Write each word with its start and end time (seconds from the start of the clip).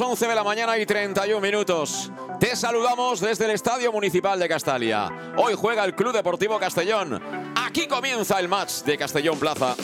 Las 0.00 0.08
11 0.08 0.28
de 0.28 0.34
la 0.34 0.44
mañana 0.44 0.78
y 0.78 0.86
31 0.86 1.40
minutos. 1.40 2.10
Te 2.38 2.56
saludamos 2.56 3.20
desde 3.20 3.44
el 3.44 3.50
Estadio 3.50 3.92
Municipal 3.92 4.38
de 4.38 4.48
Castalia. 4.48 5.34
Hoy 5.36 5.54
juega 5.54 5.84
el 5.84 5.94
Club 5.94 6.14
Deportivo 6.14 6.58
Castellón. 6.58 7.20
Aquí 7.54 7.86
comienza 7.86 8.40
el 8.40 8.48
match 8.48 8.82
de 8.84 8.96
Castellón 8.96 9.38
Plaza. 9.38 9.76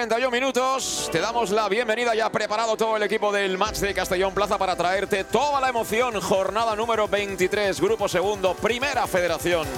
31 0.00 0.30
minutos. 0.30 1.10
Te 1.12 1.20
damos 1.20 1.50
la 1.50 1.68
bienvenida. 1.68 2.14
Ya 2.14 2.32
preparado 2.32 2.74
todo 2.74 2.96
el 2.96 3.02
equipo 3.02 3.30
del 3.30 3.58
match 3.58 3.80
de 3.80 3.92
Castellón 3.92 4.32
Plaza 4.32 4.56
para 4.56 4.74
traerte 4.74 5.24
toda 5.24 5.60
la 5.60 5.68
emoción. 5.68 6.18
Jornada 6.22 6.74
número 6.74 7.06
23, 7.06 7.78
Grupo 7.78 8.08
Segundo, 8.08 8.54
Primera 8.54 9.06
Federación. 9.06 9.68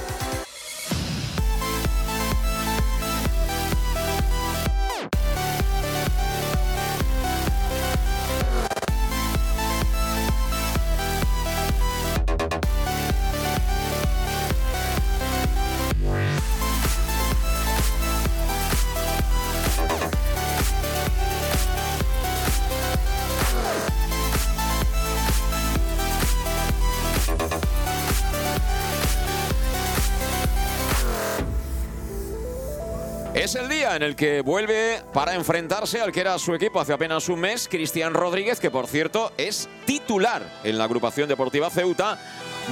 En 33.97 34.03
el 34.03 34.17
que 34.17 34.41
vuelve 34.41 35.03
para 35.13 35.35
enfrentarse 35.35 36.01
al 36.01 36.13
que 36.13 36.21
era 36.21 36.39
su 36.39 36.55
equipo 36.55 36.81
hace 36.81 36.93
apenas 36.93 37.29
un 37.29 37.41
mes, 37.41 37.69
Cristian 37.69 38.15
Rodríguez, 38.15 38.61
que 38.61 38.71
por 38.71 38.87
cierto 38.87 39.33
es 39.37 39.69
titular 39.85 40.61
en 40.65 40.79
la 40.79 40.85
agrupación 40.85 41.29
deportiva 41.29 41.71
Ceuta. 41.71 42.19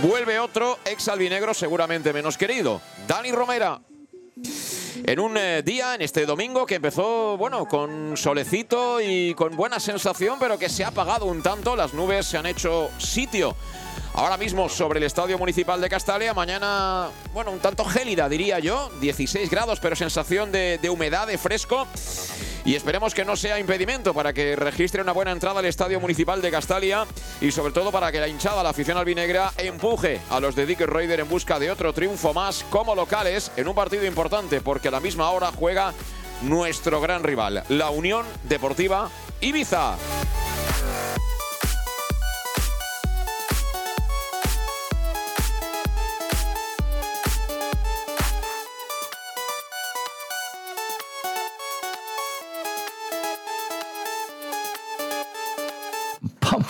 Vuelve 0.03 0.39
otro 0.39 0.79
ex 0.85 1.09
albinegro 1.09 1.55
seguramente 1.55 2.13
menos 2.13 2.39
querido, 2.39 2.81
Dani 3.07 3.33
Romera. 3.33 3.81
En 5.05 5.21
un 5.21 5.37
eh, 5.37 5.63
día, 5.63 5.95
en 5.95 6.03
este 6.03 6.27
domingo, 6.27 6.67
que 6.67 6.77
empezó, 6.77 7.37
bueno, 7.37 7.67
con 7.67 8.17
solecito 8.17 9.01
y 9.01 9.35
con 9.35 9.57
buena 9.57 9.81
sensación, 9.81 10.39
pero 10.39 10.59
que 10.59 10.69
se 10.69 10.85
ha 10.85 10.89
apagado 10.89 11.27
un 11.27 11.43
tanto, 11.43 11.77
las 11.77 11.95
nubes 11.95 12.27
se 12.27 12.39
han 12.39 12.47
hecho 12.47 12.91
sitio 12.99 13.57
Ahora 14.15 14.37
mismo 14.37 14.69
sobre 14.69 14.99
el 14.99 15.05
Estadio 15.05 15.39
Municipal 15.39 15.81
de 15.81 15.89
Castalia, 15.89 16.35
mañana, 16.35 17.09
bueno, 17.33 17.53
un 17.53 17.61
tanto 17.61 17.85
gélida 17.85 18.29
diría 18.29 18.59
yo, 18.59 18.91
16 19.01 19.49
grados, 19.49 19.79
pero 19.81 19.95
sensación 19.95 20.51
de, 20.51 20.81
humedad, 20.91 21.27
de 21.27 21.39
fresco. 21.39 21.87
Y 22.65 22.75
esperemos 22.75 23.15
que 23.15 23.25
no 23.25 23.37
sea 23.37 23.59
impedimento 23.59 24.13
para 24.13 24.33
que 24.33 24.57
registre 24.57 25.01
una 25.01 25.13
buena 25.13 25.31
entrada 25.31 25.61
al 25.61 25.65
Estadio 25.65 26.01
Municipal 26.01 26.43
de 26.43 26.51
Castalia 26.51 27.07
y 27.41 27.53
sobre 27.53 27.73
todo 27.73 27.91
para 27.91 28.13
que 28.13 28.21
la 28.21 28.29
hinchada, 28.29 28.63
la 28.63 28.71
afición 28.71 28.99
albinegra, 28.99 29.53
empuje 29.57 30.21
a 30.29 30.41
los 30.41 30.55
de 30.55 30.67
Dick 30.67 30.81
Raider 30.81 31.21
en 31.21 31.29
busca 31.29 31.59
de 31.59 31.71
otro 31.71 31.93
triunfo 31.95 32.35
más 32.35 32.65
como 32.69 32.95
locales 32.95 33.51
en 33.57 33.69
un 33.69 33.75
partido 33.75 34.05
importante 34.05 34.61
porque 34.61 34.89
a 34.89 34.91
la 34.91 35.01
misma 35.01 35.31
hora 35.31 35.51
juega 35.57 35.95
nuestro 36.43 37.01
gran 37.01 37.23
rival, 37.23 37.65
la 37.69 37.91
Unión 37.91 38.27
Deportiva 38.45 39.09
Ibiza. 39.41 39.97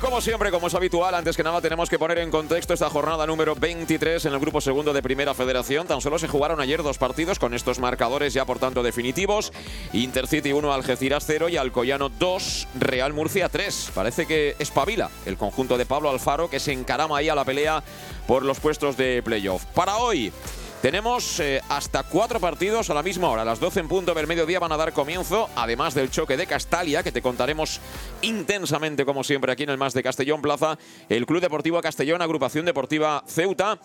Como 0.00 0.22
siempre, 0.22 0.50
como 0.50 0.68
es 0.68 0.74
habitual, 0.74 1.14
antes 1.14 1.36
que 1.36 1.42
nada 1.42 1.60
tenemos 1.60 1.90
que 1.90 1.98
poner 1.98 2.18
en 2.20 2.30
contexto 2.30 2.72
esta 2.72 2.88
jornada 2.88 3.26
número 3.26 3.54
23 3.54 4.24
en 4.24 4.32
el 4.32 4.40
grupo 4.40 4.62
segundo 4.62 4.94
de 4.94 5.02
Primera 5.02 5.34
Federación. 5.34 5.86
Tan 5.86 6.00
solo 6.00 6.18
se 6.18 6.26
jugaron 6.26 6.58
ayer 6.58 6.82
dos 6.82 6.96
partidos 6.96 7.38
con 7.38 7.52
estos 7.52 7.78
marcadores 7.78 8.32
ya 8.32 8.46
por 8.46 8.58
tanto 8.58 8.82
definitivos. 8.82 9.52
Intercity 9.92 10.54
1, 10.54 10.72
Algeciras 10.72 11.24
0 11.26 11.50
y 11.50 11.58
Alcoyano 11.58 12.08
2, 12.08 12.68
Real 12.78 13.12
Murcia 13.12 13.50
3. 13.50 13.90
Parece 13.94 14.26
que 14.26 14.56
espabila 14.58 15.10
el 15.26 15.36
conjunto 15.36 15.76
de 15.76 15.84
Pablo 15.84 16.08
Alfaro 16.08 16.48
que 16.48 16.60
se 16.60 16.72
encarama 16.72 17.18
ahí 17.18 17.28
a 17.28 17.34
la 17.34 17.44
pelea 17.44 17.82
por 18.26 18.42
los 18.42 18.58
puestos 18.58 18.96
de 18.96 19.22
playoff. 19.22 19.66
Para 19.66 19.98
hoy, 19.98 20.32
tenemos 20.82 21.40
eh, 21.40 21.60
hasta 21.68 22.02
cuatro 22.04 22.40
partidos 22.40 22.88
a 22.88 22.94
la 22.94 23.02
misma 23.02 23.28
hora. 23.28 23.44
Las 23.44 23.60
12 23.60 23.80
en 23.80 23.88
punto 23.88 24.14
del 24.14 24.26
mediodía 24.26 24.58
van 24.58 24.72
a 24.72 24.76
dar 24.76 24.92
comienzo, 24.92 25.50
además 25.54 25.94
del 25.94 26.10
choque 26.10 26.36
de 26.36 26.46
Castalia, 26.46 27.02
que 27.02 27.12
te 27.12 27.20
contaremos 27.20 27.80
intensamente, 28.22 29.04
como 29.04 29.22
siempre, 29.22 29.52
aquí 29.52 29.64
en 29.64 29.70
el 29.70 29.78
Más 29.78 29.92
de 29.92 30.02
Castellón 30.02 30.40
Plaza. 30.40 30.78
El 31.08 31.26
Club 31.26 31.42
Deportivo 31.42 31.80
Castellón, 31.80 32.22
Agrupación 32.22 32.64
Deportiva 32.64 33.22
Ceuta 33.26 33.78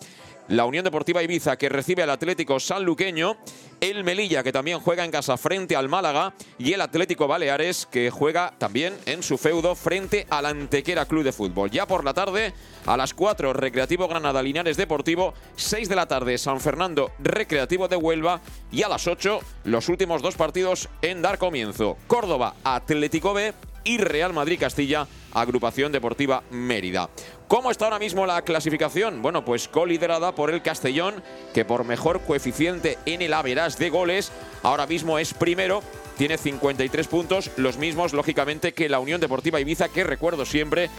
la 0.48 0.66
Unión 0.66 0.84
Deportiva 0.84 1.24
Ibiza 1.24 1.58
que 1.58 1.70
recibe 1.70 2.04
al 2.04 2.10
Atlético 2.10 2.60
Sanluqueño, 2.60 3.38
el 3.82 4.04
Melilla 4.04 4.44
que 4.44 4.52
también 4.52 4.80
juega 4.80 5.04
en 5.04 5.12
casa 5.12 5.38
frente 5.38 5.76
al 5.76 5.90
Málaga 5.90 6.34
y 6.58 6.74
el 6.74 6.82
Atlético 6.82 7.28
Baleares 7.28 7.88
que 7.90 8.10
juega 8.10 8.54
también 8.58 8.94
en 9.06 9.24
su 9.24 9.38
feudo 9.38 9.76
frente 9.76 10.26
al 10.30 10.46
Antequera 10.46 11.06
Club 11.06 11.24
de 11.24 11.32
Fútbol. 11.32 11.72
Ya 11.72 11.88
por 11.88 12.04
la 12.04 12.14
tarde, 12.14 12.54
a 12.86 12.98
las 12.98 13.14
4, 13.14 13.54
Recreativo 13.54 14.08
Granada 14.08 14.42
Linares 14.42 14.78
Deportivo, 14.78 15.34
6 15.56 15.90
de 15.90 15.96
la 15.96 16.08
tarde, 16.08 16.38
San 16.38 16.60
Fernando 16.60 17.12
Recreativo 17.20 17.88
de 17.88 17.96
Huelva 17.96 18.42
y 18.72 18.84
a 18.84 18.90
las 18.90 19.08
8, 19.08 19.40
los 19.66 19.90
últimos 19.90 20.22
dos 20.22 20.36
partidos 20.36 20.90
en 21.02 21.22
dar 21.22 21.38
comienzo. 21.38 21.98
Córdoba 22.08 22.56
Atlético 22.64 23.34
B 23.34 23.54
y 23.86 23.98
Real 23.98 24.34
Madrid 24.34 24.60
Castilla, 24.60 25.08
Agrupación 25.32 25.94
Deportiva 25.94 26.44
Mérida. 26.50 27.10
¿Cómo 27.48 27.72
está 27.72 27.86
ahora 27.86 28.00
mismo 28.00 28.26
la 28.26 28.42
clasificación? 28.42 29.22
Bueno, 29.22 29.46
pues 29.46 29.70
coliderada 29.70 30.36
por 30.36 30.50
el 30.52 30.62
Castellón, 30.62 31.24
que 31.54 31.64
por 31.64 31.86
mejor 31.86 32.22
coeficiente 32.22 32.98
en 33.06 33.22
el 33.22 33.34
Averas 33.34 33.78
de 33.78 33.90
goles, 33.90 34.32
ahora 34.64 34.88
mismo 34.88 35.18
es 35.20 35.34
primero 35.34 35.82
tiene 36.18 36.38
53 36.38 37.08
puntos, 37.08 37.52
los 37.58 37.78
mismos, 37.78 38.14
lógicamente, 38.14 38.74
que 38.74 38.88
la 38.88 39.00
Unión 39.00 39.20
Deportiva 39.20 39.60
Ibiza, 39.60 39.90
que 39.90 40.06
recuerdo 40.06 40.46
siempre, 40.46 40.90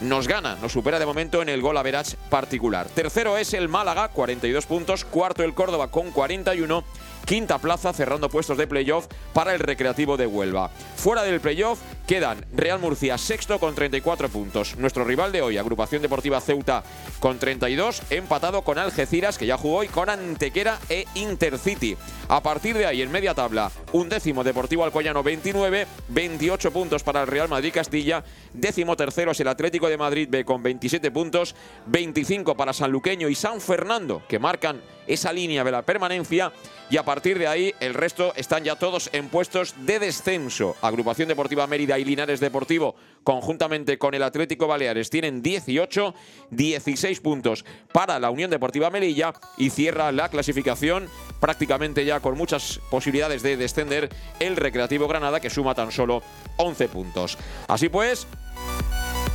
nos 0.00 0.28
gana, 0.28 0.56
nos 0.56 0.72
supera 0.72 0.98
de 0.98 1.06
momento 1.06 1.40
en 1.40 1.48
el 1.48 1.62
gol 1.62 1.78
average 1.78 2.16
particular. 2.28 2.88
Tercero 2.88 3.38
es 3.38 3.54
el 3.54 3.68
Málaga, 3.68 4.08
42 4.08 4.66
puntos. 4.66 5.04
Cuarto 5.04 5.42
el 5.44 5.54
Córdoba 5.54 5.90
con 5.90 6.10
41 6.10 6.84
quinta 7.24 7.58
plaza 7.58 7.92
cerrando 7.92 8.28
puestos 8.28 8.58
de 8.58 8.66
playoff 8.66 9.06
para 9.32 9.54
el 9.54 9.60
Recreativo 9.60 10.16
de 10.16 10.26
Huelva. 10.26 10.68
Fuera 10.96 11.22
del 11.22 11.40
playoff 11.40 11.80
quedan 12.06 12.44
Real 12.52 12.78
Murcia 12.78 13.18
sexto 13.18 13.58
con 13.58 13.74
34 13.74 14.28
puntos. 14.28 14.76
Nuestro 14.76 15.04
rival 15.04 15.32
de 15.32 15.42
hoy, 15.42 15.58
Agrupación 15.58 16.02
Deportiva 16.02 16.40
Ceuta 16.40 16.82
con 17.20 17.38
32, 17.38 18.02
empatado 18.10 18.62
con 18.62 18.78
Algeciras 18.78 19.38
que 19.38 19.46
ya 19.46 19.56
jugó 19.56 19.78
hoy 19.78 19.88
con 19.88 20.10
Antequera 20.10 20.78
e 20.88 21.06
Intercity. 21.14 21.96
A 22.28 22.42
partir 22.42 22.76
de 22.76 22.86
ahí 22.86 23.02
en 23.02 23.10
media 23.10 23.34
tabla, 23.34 23.70
un 23.92 24.08
décimo 24.08 24.44
Deportivo 24.44 24.84
Alcoyano 24.84 25.22
29, 25.22 25.86
28 26.08 26.72
puntos 26.72 27.02
para 27.02 27.22
el 27.22 27.26
Real 27.26 27.48
Madrid 27.48 27.72
Castilla, 27.72 28.24
décimo 28.52 28.96
tercero 28.96 29.32
es 29.32 29.40
el 29.40 29.48
Atlético 29.48 29.88
de 29.88 29.96
Madrid 29.96 30.28
B 30.30 30.44
con 30.44 30.62
27 30.62 31.10
puntos, 31.10 31.54
25 31.86 32.56
para 32.56 32.72
San 32.72 32.90
Luqueño 32.90 33.28
y 33.28 33.34
San 33.34 33.60
Fernando 33.60 34.22
que 34.28 34.38
marcan 34.38 34.80
esa 35.06 35.32
línea 35.32 35.64
de 35.64 35.70
la 35.70 35.82
permanencia 35.82 36.52
y 36.90 36.96
a 36.96 37.04
partir 37.04 37.38
de 37.38 37.46
ahí 37.46 37.74
el 37.80 37.94
resto 37.94 38.32
están 38.36 38.64
ya 38.64 38.76
todos 38.76 39.10
en 39.12 39.28
puestos 39.28 39.74
de 39.84 39.98
descenso. 39.98 40.76
Agrupación 40.80 41.28
Deportiva 41.28 41.66
Mérida 41.66 41.93
y 41.98 42.04
Linares 42.04 42.40
Deportivo 42.40 42.94
conjuntamente 43.24 43.98
con 43.98 44.14
el 44.14 44.22
Atlético 44.22 44.66
Baleares 44.66 45.10
tienen 45.10 45.42
18, 45.42 46.14
16 46.50 47.20
puntos 47.20 47.64
para 47.92 48.18
la 48.20 48.30
Unión 48.30 48.50
Deportiva 48.50 48.90
Melilla 48.90 49.32
y 49.56 49.70
cierra 49.70 50.12
la 50.12 50.28
clasificación 50.28 51.08
prácticamente 51.40 52.04
ya 52.04 52.20
con 52.20 52.36
muchas 52.36 52.80
posibilidades 52.90 53.42
de 53.42 53.56
descender 53.56 54.10
el 54.40 54.56
Recreativo 54.56 55.08
Granada 55.08 55.40
que 55.40 55.50
suma 55.50 55.74
tan 55.74 55.90
solo 55.90 56.22
11 56.56 56.88
puntos. 56.88 57.38
Así 57.66 57.88
pues, 57.88 58.26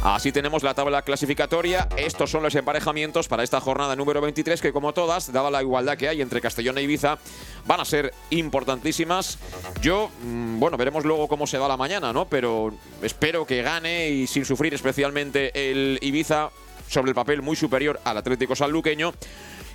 Así 0.02 0.32
tenemos 0.32 0.64
la 0.64 0.74
tabla 0.74 1.02
clasificatoria. 1.02 1.90
Estos 1.98 2.32
son 2.32 2.42
los 2.42 2.56
emparejamientos 2.56 3.28
para 3.28 3.44
esta 3.44 3.60
jornada 3.60 3.98
número 3.98 4.22
23 4.22 4.62
que 4.62 4.72
como 4.72 4.94
todas, 4.94 5.34
dada 5.34 5.52
la 5.52 5.62
igualdad 5.62 5.98
que 5.98 6.08
hay 6.08 6.22
entre 6.22 6.40
Castellón 6.40 6.78
e 6.78 6.84
Ibiza, 6.84 7.18
van 7.66 7.82
a 7.82 7.86
ser 7.86 8.14
importantísimas. 8.30 9.38
Yo, 9.82 10.10
mm, 10.24 10.58
bueno, 10.58 10.78
veremos 10.78 11.04
luego 11.04 11.28
cómo 11.28 11.46
se 11.48 11.58
da 11.58 11.68
la 11.68 11.76
mañana, 11.76 12.14
¿no? 12.14 12.26
Pero 12.26 12.72
espero 13.02 13.46
que 13.46 13.62
gane 13.62 14.10
y 14.10 14.28
sin 14.28 14.46
sufrir 14.46 14.74
especialmente 14.74 15.52
el 15.70 16.00
Ibiza 16.02 16.50
sobre 16.88 17.10
el 17.10 17.16
papel 17.16 17.42
muy 17.42 17.58
superior 17.58 18.00
al 18.06 18.18
Atlético 18.18 18.56
Sanluqueño. 18.56 19.14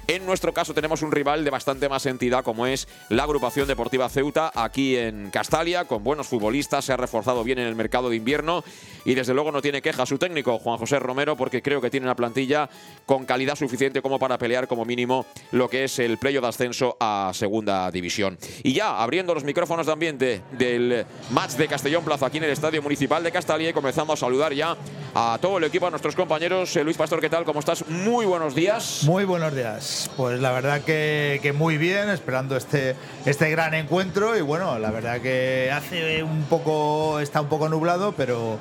En 0.07 0.27
nuestro 0.27 0.53
caso 0.53 0.75
tenemos 0.75 1.01
un 1.01 1.13
rival 1.13 1.45
de 1.45 1.51
bastante 1.51 1.89
más 1.89 2.05
entidad 2.05 2.45
como 2.45 2.67
es 2.67 2.89
la 3.09 3.23
agrupación 3.23 3.67
deportiva 3.67 4.09
Ceuta 4.11 4.53
aquí 4.55 4.97
en 4.97 5.31
Castalia, 5.31 5.87
con 5.87 6.05
buenos 6.05 6.27
futbolistas, 6.27 6.85
se 6.85 6.93
ha 6.93 6.97
reforzado 6.99 7.43
bien 7.43 7.59
en 7.59 7.67
el 7.67 7.75
mercado 7.75 8.11
de 8.11 8.17
invierno 8.17 8.63
y 9.07 9.15
desde 9.15 9.33
luego 9.33 9.51
no 9.51 9.63
tiene 9.63 9.81
queja 9.81 10.05
su 10.05 10.19
técnico 10.19 10.59
Juan 10.59 10.77
José 10.77 10.99
Romero 10.99 11.37
porque 11.37 11.63
creo 11.63 11.81
que 11.81 11.89
tiene 11.89 12.05
una 12.05 12.17
plantilla 12.17 12.69
con 13.07 13.25
calidad 13.25 13.57
suficiente 13.57 14.03
como 14.03 14.19
para 14.19 14.37
pelear 14.37 14.69
como 14.69 14.85
mínimo 14.85 15.25
lo 15.53 15.71
que 15.71 15.85
es 15.85 15.99
el 15.99 16.19
playo 16.19 16.43
de 16.43 16.49
ascenso 16.49 16.99
a 17.01 17.31
segunda 17.33 17.91
división. 17.91 18.37
Y 18.63 18.75
ya 18.75 19.03
abriendo 19.03 19.33
los 19.33 19.45
micrófonos 19.45 19.87
de 19.87 19.93
ambiente 19.93 20.43
del 20.53 21.07
match 21.31 21.53
de 21.53 21.67
Castellón 21.67 22.05
Plaza 22.05 22.27
aquí 22.27 22.37
en 22.37 22.45
el 22.45 22.51
Estadio 22.51 22.83
Municipal 22.83 23.23
de 23.23 23.33
Castalia 23.33 23.71
y 23.71 23.73
comenzando 23.73 24.13
a 24.13 24.17
saludar 24.17 24.53
ya 24.53 24.77
a 25.15 25.39
todo 25.41 25.59
el 25.59 25.65
equipo, 25.65 25.87
a 25.87 25.91
nuestros 25.91 26.15
compañeros. 26.15 26.77
Eh, 26.77 26.85
Luis 26.85 26.97
Pastor, 26.97 27.21
¿qué 27.21 27.31
tal? 27.31 27.45
¿Cómo 27.45 27.61
estás? 27.61 27.89
Muy 27.89 28.27
buenos 28.27 28.55
días. 28.55 29.05
Muy 29.05 29.25
buenos 29.25 29.55
días. 29.55 29.94
Pues 30.17 30.41
la 30.41 30.53
verdad 30.53 30.83
que, 30.83 31.53
muy 31.57 31.79
bien, 31.79 32.09
esperando 32.09 32.57
este, 32.57 32.97
este 33.27 33.51
gran 33.51 33.75
encuentro 33.75 34.37
y 34.37 34.41
bueno, 34.41 34.79
la 34.79 34.91
verdad 34.91 35.21
que 35.21 35.71
hace 35.73 36.23
un 36.23 36.45
poco, 36.45 37.21
está 37.21 37.41
un 37.41 37.49
poco 37.49 37.69
nublado, 37.69 38.13
pero, 38.13 38.59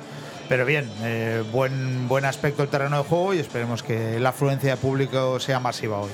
pero 0.48 0.64
bien, 0.64 0.90
eh, 1.02 1.42
buen, 1.52 2.08
buen 2.08 2.24
aspecto 2.24 2.62
el 2.62 2.68
terreno 2.68 2.98
de 2.98 3.04
juego 3.04 3.34
y 3.34 3.38
esperemos 3.38 3.82
que 3.82 4.18
la 4.20 4.30
afluencia 4.30 4.70
de 4.72 4.76
público 4.76 5.38
sea 5.40 5.60
masiva 5.60 6.00
hoy. 6.00 6.10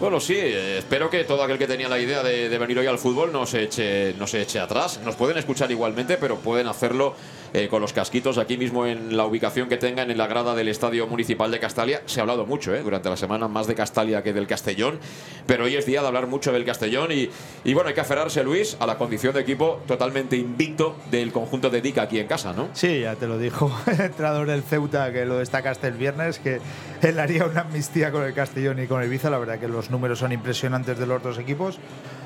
Bueno, 0.00 0.18
sí, 0.18 0.34
eh, 0.36 0.78
espero 0.78 1.08
que 1.08 1.24
todo 1.24 1.42
aquel 1.44 1.56
que 1.56 1.68
tenía 1.68 1.88
la 1.88 1.98
idea 1.98 2.22
de, 2.22 2.48
de, 2.48 2.58
venir 2.58 2.78
hoy 2.80 2.86
al 2.86 2.98
fútbol 2.98 3.32
no 3.32 3.46
se, 3.46 3.62
eche, 3.62 4.14
no 4.18 4.26
se 4.26 4.42
eche 4.42 4.58
atrás. 4.58 5.00
Nos 5.04 5.14
pueden 5.14 5.38
escuchar 5.38 5.70
igualmente, 5.70 6.16
pero 6.16 6.36
pueden 6.36 6.66
hacerlo 6.66 7.14
eh, 7.54 7.68
con 7.68 7.80
los 7.80 7.92
casquitos 7.92 8.36
aquí 8.36 8.58
mismo 8.58 8.84
en 8.84 9.16
la 9.16 9.24
ubicación 9.24 9.68
que 9.68 9.76
tengan 9.76 10.10
en 10.10 10.18
la 10.18 10.26
grada 10.26 10.54
del 10.54 10.68
Estadio 10.68 11.06
Municipal 11.06 11.50
de 11.52 11.60
Castalia. 11.60 12.02
Se 12.06 12.18
ha 12.18 12.22
hablado 12.22 12.46
mucho 12.46 12.74
eh, 12.74 12.82
durante 12.82 13.08
la 13.08 13.16
semana, 13.16 13.46
más 13.46 13.68
de 13.68 13.76
Castalia 13.76 14.22
que 14.24 14.32
del 14.32 14.48
Castellón, 14.48 14.98
pero 15.46 15.64
hoy 15.64 15.76
es 15.76 15.86
día 15.86 16.02
de 16.02 16.08
hablar 16.08 16.26
mucho 16.26 16.52
del 16.52 16.64
Castellón 16.64 17.12
y, 17.12 17.30
y 17.64 17.74
bueno, 17.74 17.88
hay 17.88 17.94
que 17.94 18.00
aferrarse, 18.00 18.42
Luis, 18.42 18.76
a 18.80 18.86
la 18.86 18.98
condición 18.98 19.32
de 19.34 19.40
equipo 19.40 19.80
totalmente 19.86 20.36
invicto 20.36 20.96
del 21.10 21.32
conjunto 21.32 21.70
de 21.70 21.80
Dica 21.80 22.02
aquí 22.02 22.18
en 22.18 22.26
casa, 22.26 22.52
¿no? 22.52 22.70
Sí, 22.72 23.00
ya 23.02 23.14
te 23.14 23.26
lo 23.28 23.38
dijo 23.38 23.70
el 23.86 24.00
entrenador 24.00 24.48
del 24.48 24.62
Ceuta, 24.62 25.12
que 25.12 25.24
lo 25.24 25.38
destacaste 25.38 25.86
el 25.86 25.94
viernes, 25.94 26.40
que 26.40 26.60
él 27.02 27.20
haría 27.20 27.44
una 27.44 27.60
amnistía 27.60 28.10
con 28.10 28.24
el 28.24 28.34
Castellón 28.34 28.82
y 28.82 28.86
con 28.88 29.00
el 29.00 29.06
Ibiza. 29.06 29.30
La 29.30 29.38
verdad 29.38 29.60
que 29.60 29.68
los 29.68 29.90
números 29.90 30.18
son 30.18 30.32
impresionantes 30.32 30.98
de 30.98 31.06
los 31.06 31.22
dos 31.22 31.38
equipos. 31.38 31.78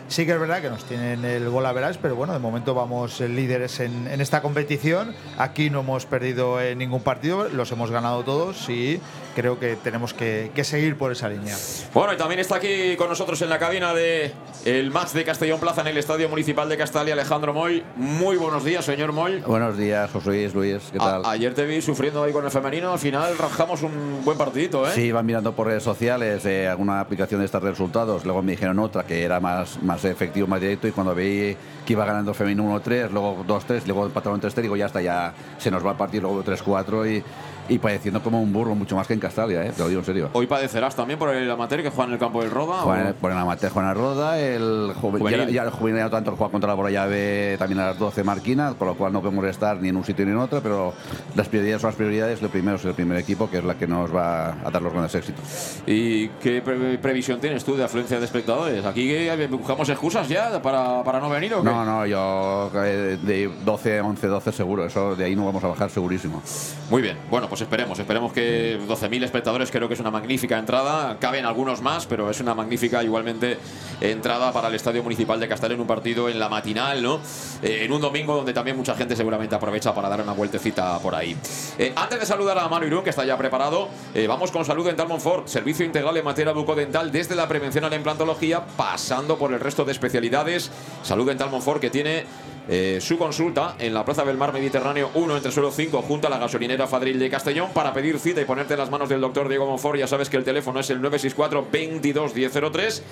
Sí 0.09 0.25
que 0.25 0.33
es 0.33 0.41
verdad 0.41 0.63
que 0.63 0.71
nos 0.71 0.85
tienen 0.85 1.23
el 1.27 1.51
gol 1.51 1.67
a 1.67 1.73
verás, 1.73 1.99
pero 1.99 2.17
bueno, 2.17 2.33
de 2.33 2.39
momento 2.39 2.75
vamos 2.75 3.21
líderes 3.21 3.79
en, 3.81 4.09
en 4.09 4.23
esta 4.23 4.41
competición. 4.41 5.15
Aquí 5.37 5.69
no 5.69 5.81
hemos 5.81 6.07
perdido 6.07 6.63
en 6.63 6.79
ningún 6.79 7.03
partido, 7.03 7.51
los 7.51 7.71
hemos 7.73 7.91
ganado 7.91 8.25
todos 8.25 8.71
y 8.71 9.03
creo 9.39 9.61
que 9.61 9.77
tenemos 9.77 10.15
que, 10.15 10.51
que, 10.53 10.65
seguir 10.65 10.97
por 10.97 11.13
esa 11.13 11.29
línea. 11.29 11.55
Bueno, 11.95 12.13
y 12.13 12.17
también 12.17 12.41
está 12.41 12.57
aquí 12.57 12.97
con 12.97 13.09
nosotros 13.09 13.41
en 13.41 13.49
la 13.49 13.61
cabina 13.61 13.95
de 13.95 14.33
el 14.65 14.91
match 14.91 15.13
de 15.13 15.25
Castellón 15.25 15.61
Plaza 15.61 15.83
en 15.83 15.87
el 15.87 15.97
Estadio 15.97 16.29
Municipal 16.29 16.69
de 16.69 16.77
Castalia, 16.77 17.13
Alejandro 17.15 17.55
Moy. 17.55 17.85
Muy 17.95 18.37
buenos 18.37 18.65
días, 18.65 18.85
señor 18.85 19.13
Moy. 19.13 19.39
Buenos 19.47 19.79
días, 19.79 20.11
José 20.11 20.31
Luis, 20.31 20.55
Luis, 20.55 20.83
¿qué 20.93 20.99
tal? 20.99 21.25
A 21.25 21.31
ayer 21.31 21.55
te 21.55 21.65
vi 21.67 21.81
sufriendo 21.81 22.25
ahí 22.25 22.33
con 22.33 22.45
el 22.45 22.51
femenino, 22.51 22.93
al 22.93 22.99
final 22.99 23.39
rajamos 23.39 23.85
un 23.85 24.25
buen 24.25 24.37
partidito, 24.37 24.85
¿eh? 24.89 24.91
Sí, 24.93 25.03
iban 25.03 25.25
mirando 25.25 25.53
por 25.53 25.69
redes 25.69 25.85
sociales 25.85 26.45
eh, 26.45 26.67
alguna 26.67 26.99
aplicación 26.99 27.39
de 27.39 27.47
estos 27.47 27.63
resultados, 27.63 28.25
luego 28.25 28.43
me 28.43 28.51
dijeron 28.51 28.81
otra 28.81 29.05
que 29.05 29.23
era 29.23 29.39
más, 29.39 29.81
más 29.85 30.05
efectivo, 30.05 30.49
más 30.49 30.61
directo, 30.61 30.89
y 30.89 30.91
cuando 30.91 31.15
vi 31.15 31.57
que 31.87 31.93
iba 31.93 32.05
ganando 32.05 32.33
el 32.33 32.37
femenino 32.37 32.65
1-3, 32.65 33.11
luego 33.11 33.45
2-3, 33.47 33.87
luego 33.87 34.07
empataron 34.07 34.41
3-3, 34.41 34.63
digo, 34.63 34.75
ya 34.75 34.87
está, 34.87 35.01
ya 35.01 35.33
se 35.59 35.71
nos 35.71 35.87
va 35.87 35.93
a 35.93 35.97
partir 35.97 36.23
luego 36.23 36.43
3-4 36.43 37.19
y 37.19 37.23
y 37.69 37.79
padeciendo 37.79 38.23
como 38.23 38.43
un 38.43 38.53
burro, 38.53 38.75
mucho 38.75 38.97
más 38.97 39.07
que 39.07 39.15
en 39.15 39.21
Castalia, 39.21 39.65
¿eh? 39.65 39.73
te 39.75 39.83
lo 39.83 39.89
digo 39.89 40.01
en 40.01 40.07
serio. 40.07 40.31
¿Hoy 40.33 40.47
padecerás 40.47 40.97
también 40.97 41.19
por 41.19 41.35
el 41.35 41.51
amateur 41.51 41.83
que 41.83 41.91
juega 41.91 42.09
en 42.09 42.13
el 42.15 42.19
campo 42.19 42.41
del 42.41 42.51
Roda? 42.51 42.79
Juega, 42.79 43.13
por 43.13 43.31
el 43.31 43.39
amateur 43.39 43.71
juega 43.71 43.91
en 43.91 43.97
el 43.97 44.03
Roda, 44.03 44.39
el 44.39 44.93
juvenil. 45.01 45.31
Ya, 45.31 45.49
ya, 45.49 45.63
el 45.65 45.71
juvenil 45.71 46.01
ya 46.01 46.11
tanto 46.11 46.35
juega 46.37 46.51
contra 46.51 46.69
la 46.69 46.75
bola 46.75 46.91
llave 46.91 47.57
también 47.59 47.81
a 47.81 47.87
las 47.89 47.99
12 47.99 48.25
marquinas, 48.25 48.75
por 48.75 48.89
lo 48.89 48.95
cual 48.95 49.13
no 49.13 49.21
podemos 49.21 49.45
estar 49.47 49.81
ni 49.81 49.89
en 49.89 49.97
un 49.97 50.05
sitio 50.05 50.25
ni 50.25 50.33
en 50.33 50.39
otro, 50.39 50.63
pero 50.63 50.95
las 51.35 51.49
prioridades 51.49 51.83
son 51.83 51.89
las 51.89 51.97
prioridades. 51.97 52.43
Lo 52.43 52.49
primero 52.49 52.77
es 52.77 52.85
el 52.85 52.95
primer 52.95 53.19
equipo, 53.19 53.51
que 53.51 53.59
es 53.59 53.65
la 53.65 53.75
que 53.75 53.87
nos 53.87 54.15
va 54.15 54.57
a 54.65 54.71
dar 54.71 54.83
los 54.83 54.93
grandes 54.93 55.15
éxitos. 55.15 55.83
¿Y 55.87 56.29
qué 56.41 56.63
pre 56.63 56.99
previsión 56.99 57.41
tienes 57.41 57.65
tú 57.65 57.77
de 57.77 57.85
afluencia 57.85 58.19
de 58.19 58.25
espectadores? 58.25 58.85
¿Aquí 58.85 59.29
buscamos 59.51 59.89
excusas 59.89 60.29
ya 60.29 60.61
para, 60.63 61.03
para 61.05 61.21
no 61.21 61.29
venir 61.29 61.55
o 61.55 61.59
qué? 61.59 61.65
No, 61.65 61.85
no, 61.85 62.07
yo 62.07 62.71
eh, 62.85 63.19
de 63.23 63.51
12, 63.65 64.01
11, 64.01 64.27
12 64.27 64.53
seguro, 64.53 64.85
eso 64.87 65.15
de 65.15 65.25
ahí 65.25 65.37
no 65.37 65.47
vamos 65.47 65.63
a 65.65 65.69
bajar 65.69 65.91
segurísimo. 65.91 66.43
Muy 66.91 67.03
bien, 67.03 67.19
bueno, 67.31 67.49
pues 67.49 67.58
esperemos, 67.61 67.99
esperemos 67.99 68.33
que 68.33 68.39
que 68.39 68.79
12.000 68.87 69.25
espectadores 69.25 69.69
creo 69.73 69.89
que 69.89 69.95
es 69.95 70.01
una 70.01 70.13
magnífica 70.13 70.59
entrada. 70.59 71.17
Caben 71.19 71.45
algunos 71.45 71.83
más, 71.83 72.07
pero 72.07 72.31
es 72.31 72.39
una 72.39 72.55
magnífica 72.55 73.03
igualmente 73.03 73.59
entrada 74.01 74.53
para 74.53 74.69
el 74.69 74.77
Estadio 74.77 75.03
Municipal 75.03 75.41
de 75.41 75.49
Castellón 75.49 75.81
un 75.81 75.87
partido 75.89 76.29
en 76.29 76.39
la 76.39 76.49
matinal, 76.49 77.03
¿no? 77.03 77.21
Eh, 77.63 77.81
en 77.83 77.93
un 77.93 78.01
domingo 78.01 78.37
donde 78.37 78.53
también 78.53 78.77
mucha 78.77 78.95
gente 78.95 79.17
seguramente 79.17 79.57
aprovecha 79.57 79.93
para 79.93 80.09
dar 80.09 80.21
una 80.21 80.35
vueltecita 80.35 81.01
por 81.01 81.17
ahí. 81.17 81.37
Eh, 81.79 81.93
antes 81.97 82.21
de 82.21 82.27
saludar 82.27 82.59
a 82.59 82.69
Manu 82.69 82.87
Irún, 82.87 83.03
que 83.03 83.11
está 83.11 83.25
ya 83.25 83.37
preparado, 83.37 83.89
eh, 84.15 84.29
vamos 84.29 84.53
con 84.53 84.65
Salud 84.65 84.87
Dental 84.87 85.09
Monfort, 85.09 85.49
servicio 85.49 85.85
integral 85.85 86.17
en 86.17 86.25
materia 86.25 86.53
bucodental 86.53 87.11
desde 87.11 87.35
la 87.35 87.49
prevención 87.49 87.85
a 87.85 87.91
la 87.91 87.97
implantología, 87.97 88.65
pasando 88.77 89.37
por 89.37 89.53
el 89.53 89.59
resto 89.59 89.85
de 89.85 89.91
especialidades. 89.91 90.71
Salud 91.03 91.27
Dental 91.27 91.51
Monfort 91.51 91.81
que 91.81 91.91
tiene 91.91 92.25
eh, 92.71 92.99
su 93.01 93.17
consulta 93.17 93.77
en 93.79 93.95
la 93.95 94.05
Plaza 94.05 94.25
del 94.27 94.37
Mar 94.37 94.53
Mediterráneo 94.53 95.11
1 95.15 95.37
entre 95.37 95.51
suelo 95.51 95.71
5 95.71 96.03
junto 96.03 96.27
a 96.27 96.31
la 96.31 96.37
gasolinera 96.37 96.87
Fadril 96.87 97.19
de 97.19 97.31
Castellón 97.31 97.71
para 97.73 97.95
pedir 97.95 98.19
cita 98.19 98.43
y 98.43 98.45
ponerte 98.45 98.75
en 98.75 98.81
las 98.81 98.91
manos 98.91 99.09
del 99.09 99.23
doctor 99.23 99.49
Diego 99.49 99.67
Monfort. 99.67 99.99
Ya 99.99 100.07
sabes 100.07 100.29
que 100.29 100.37
el 100.37 100.45
teléfono 100.45 100.79
es 100.81 100.91
el 100.91 101.01
964 101.01 101.67
22 101.73 102.35
1003 102.35 103.03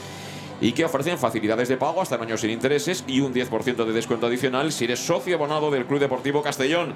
y 0.61 0.73
que 0.73 0.85
ofrecen 0.85 1.17
facilidades 1.17 1.69
de 1.69 1.79
pago 1.79 2.03
hasta 2.03 2.17
en 2.17 2.23
años 2.23 2.43
sin 2.43 2.51
intereses 2.51 3.03
y 3.07 3.21
un 3.21 3.33
10% 3.33 3.85
de 3.85 3.93
descuento 3.93 4.27
adicional 4.27 4.73
si 4.73 4.85
eres 4.85 5.01
socio 5.01 5.37
abonado 5.37 5.71
del 5.71 5.87
Club 5.87 6.01
Deportivo 6.01 6.43
Castellón. 6.43 6.93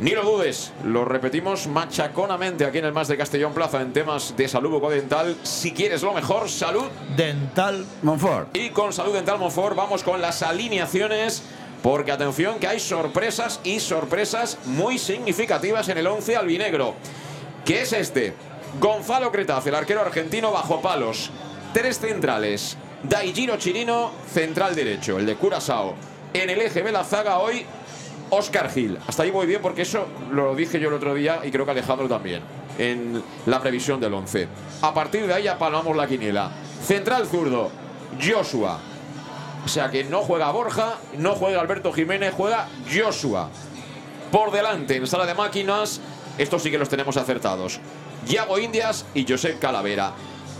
Ni 0.00 0.12
lo 0.12 0.22
dudes, 0.22 0.72
lo 0.82 1.04
repetimos 1.04 1.66
machaconamente 1.66 2.64
aquí 2.64 2.78
en 2.78 2.86
el 2.86 2.92
Más 2.92 3.08
de 3.08 3.18
Castellón 3.18 3.52
Plaza 3.52 3.82
en 3.82 3.92
temas 3.92 4.34
de 4.34 4.48
salud 4.48 4.70
bucodental. 4.70 5.36
Si 5.42 5.72
quieres 5.72 6.02
lo 6.02 6.14
mejor, 6.14 6.48
salud 6.48 6.86
dental 7.18 7.84
Monfort. 8.00 8.56
Y 8.56 8.70
con 8.70 8.94
salud 8.94 9.12
dental 9.12 9.38
Monfort 9.38 9.76
vamos 9.76 10.02
con 10.02 10.22
las 10.22 10.42
alineaciones 10.42 11.42
porque 11.82 12.12
atención 12.12 12.58
que 12.58 12.66
hay 12.66 12.80
sorpresas 12.80 13.60
y 13.64 13.80
sorpresas 13.80 14.58
muy 14.66 14.98
significativas 14.98 15.88
en 15.88 15.98
el 15.98 16.06
11 16.06 16.36
albinegro. 16.36 16.94
¿Qué 17.64 17.82
es 17.82 17.92
este? 17.92 18.34
Gonzalo 18.78 19.32
Cretaz, 19.32 19.66
el 19.66 19.74
arquero 19.74 20.00
argentino 20.00 20.52
bajo 20.52 20.80
palos. 20.80 21.30
Tres 21.72 21.98
centrales. 21.98 22.76
Daijiro 23.02 23.56
Chirino, 23.56 24.10
central 24.32 24.74
derecho, 24.74 25.18
el 25.18 25.26
de 25.26 25.36
Curazao. 25.36 25.94
En 26.34 26.50
el 26.50 26.60
eje 26.60 26.82
de 26.82 26.92
la 26.92 27.02
zaga 27.02 27.38
hoy, 27.38 27.64
Oscar 28.30 28.70
Gil. 28.70 28.98
Hasta 29.06 29.22
ahí 29.22 29.30
voy 29.30 29.46
bien 29.46 29.62
porque 29.62 29.82
eso 29.82 30.06
lo 30.30 30.54
dije 30.54 30.78
yo 30.78 30.88
el 30.88 30.94
otro 30.94 31.14
día 31.14 31.40
y 31.42 31.50
creo 31.50 31.64
que 31.64 31.70
Alejandro 31.72 32.08
también 32.08 32.42
en 32.78 33.22
la 33.46 33.60
previsión 33.60 34.00
del 34.00 34.14
11. 34.14 34.48
A 34.82 34.94
partir 34.94 35.26
de 35.26 35.34
ahí 35.34 35.48
apalamos 35.48 35.96
la 35.96 36.06
quiniela. 36.06 36.50
Central 36.82 37.26
zurdo, 37.26 37.70
Joshua. 38.20 38.78
O 39.64 39.68
sea 39.68 39.90
que 39.90 40.04
no 40.04 40.22
juega 40.22 40.50
Borja, 40.50 40.94
no 41.18 41.34
juega 41.34 41.60
Alberto 41.60 41.92
Jiménez, 41.92 42.34
juega 42.36 42.68
Joshua. 42.92 43.50
Por 44.32 44.52
delante, 44.52 44.96
en 44.96 45.06
sala 45.06 45.26
de 45.26 45.34
máquinas, 45.34 46.00
estos 46.38 46.62
sí 46.62 46.70
que 46.70 46.78
los 46.78 46.88
tenemos 46.88 47.16
acertados. 47.16 47.80
Yago 48.26 48.58
Indias 48.58 49.06
y 49.14 49.26
Josep 49.28 49.58
Calavera. 49.58 50.12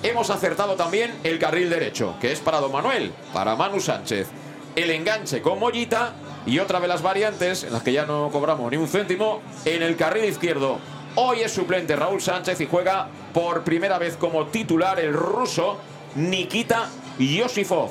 Hemos 0.02 0.30
acertado 0.30 0.76
también 0.76 1.14
el 1.25 1.38
carril 1.38 1.69
derecho, 1.71 2.14
que 2.21 2.33
es 2.33 2.40
para 2.40 2.61
Don 2.61 2.73
Manuel, 2.73 3.12
para 3.33 3.54
Manu 3.54 3.80
Sánchez. 3.80 4.28
El 4.75 4.90
enganche 4.90 5.42
con 5.42 5.59
Mollita 5.59 6.14
y 6.47 6.59
otra 6.59 6.80
de 6.80 6.88
las 6.88 7.02
variantes, 7.02 7.64
en 7.64 7.73
las 7.73 7.83
que 7.83 7.92
ya 7.92 8.07
no 8.07 8.30
cobramos 8.33 8.71
ni 8.71 8.76
un 8.76 8.88
céntimo, 8.88 9.42
en 9.64 9.83
el 9.83 9.97
carril 9.97 10.25
izquierdo. 10.25 10.78
Hoy 11.16 11.40
es 11.40 11.52
suplente 11.52 11.97
Raúl 11.97 12.23
Sánchez 12.23 12.61
y 12.61 12.66
juega 12.66 13.09
por 13.35 13.62
primera 13.62 13.99
vez 13.99 14.16
como 14.16 14.47
titular 14.47 14.99
el 15.00 15.12
ruso 15.12 15.78
Nikita 16.14 16.88
Yosifov. 17.19 17.90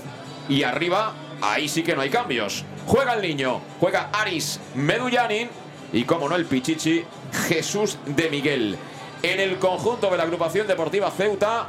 Y 0.49 0.63
arriba, 0.63 1.13
ahí 1.41 1.69
sí 1.69 1.83
que 1.83 1.95
no 1.95 2.01
hay 2.01 2.09
cambios. 2.09 2.65
Juega 2.85 3.13
el 3.13 3.21
niño, 3.21 3.61
juega 3.79 4.09
Aris 4.11 4.59
Medullanin 4.75 5.49
y, 5.93 6.03
como 6.03 6.27
no, 6.27 6.35
el 6.35 6.45
Pichichi 6.45 7.03
Jesús 7.47 7.97
de 8.05 8.29
Miguel. 8.29 8.77
En 9.21 9.39
el 9.39 9.57
conjunto 9.59 10.09
de 10.09 10.17
la 10.17 10.23
agrupación 10.23 10.67
deportiva 10.67 11.11
Ceuta, 11.11 11.67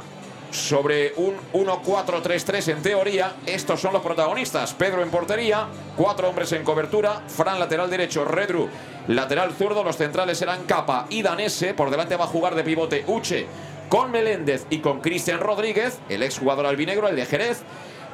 sobre 0.51 1.13
un 1.15 1.35
1-4-3-3 1.53 2.73
en 2.73 2.81
teoría. 2.81 3.35
Estos 3.45 3.79
son 3.79 3.93
los 3.93 4.01
protagonistas. 4.01 4.73
Pedro 4.73 5.01
en 5.01 5.09
portería, 5.09 5.67
cuatro 5.95 6.29
hombres 6.29 6.51
en 6.51 6.63
cobertura. 6.63 7.23
Fran 7.27 7.59
lateral 7.59 7.89
derecho, 7.89 8.25
Redru 8.25 8.69
lateral 9.07 9.53
zurdo. 9.53 9.83
Los 9.83 9.97
centrales 9.97 10.37
serán 10.37 10.65
Capa 10.65 11.07
y 11.09 11.21
Danese. 11.21 11.73
Por 11.73 11.89
delante 11.89 12.15
va 12.15 12.25
a 12.25 12.27
jugar 12.27 12.55
de 12.55 12.63
pivote 12.63 13.03
Uche 13.07 13.47
con 13.89 14.11
Meléndez 14.11 14.65
y 14.69 14.79
con 14.79 15.01
Cristian 15.01 15.41
Rodríguez, 15.41 15.99
el 16.07 16.23
exjugador 16.23 16.65
albinegro, 16.65 17.09
el 17.09 17.15
de 17.17 17.25
Jerez. 17.25 17.63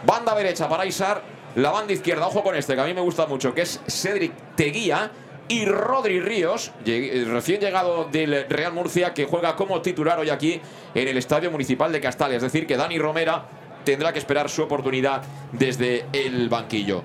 Banda 0.05 0.35
derecha 0.35 0.67
para 0.69 0.85
Isar. 0.85 1.21
La 1.55 1.71
banda 1.71 1.91
izquierda, 1.91 2.27
ojo 2.27 2.43
con 2.43 2.55
este, 2.55 2.75
que 2.75 2.81
a 2.81 2.85
mí 2.85 2.93
me 2.93 3.01
gusta 3.01 3.25
mucho, 3.25 3.53
que 3.53 3.61
es 3.61 3.81
Cedric 3.87 4.31
Teguía 4.55 5.09
y 5.47 5.65
Rodri 5.65 6.19
Ríos, 6.19 6.71
recién 6.85 7.59
llegado 7.59 8.03
del 8.05 8.45
Real 8.49 8.73
Murcia, 8.73 9.13
que 9.13 9.25
juega 9.25 9.55
como 9.55 9.81
titular 9.81 10.19
hoy 10.19 10.29
aquí 10.29 10.61
en 10.93 11.07
el 11.07 11.17
Estadio 11.17 11.49
Municipal 11.49 11.91
de 11.91 12.01
Castalia. 12.01 12.35
Es 12.37 12.43
decir, 12.43 12.67
que 12.67 12.77
Dani 12.77 12.99
Romera 12.99 13.45
tendrá 13.85 14.13
que 14.13 14.19
esperar 14.19 14.49
su 14.49 14.61
oportunidad 14.61 15.23
desde 15.53 16.05
el 16.13 16.49
banquillo. 16.49 17.01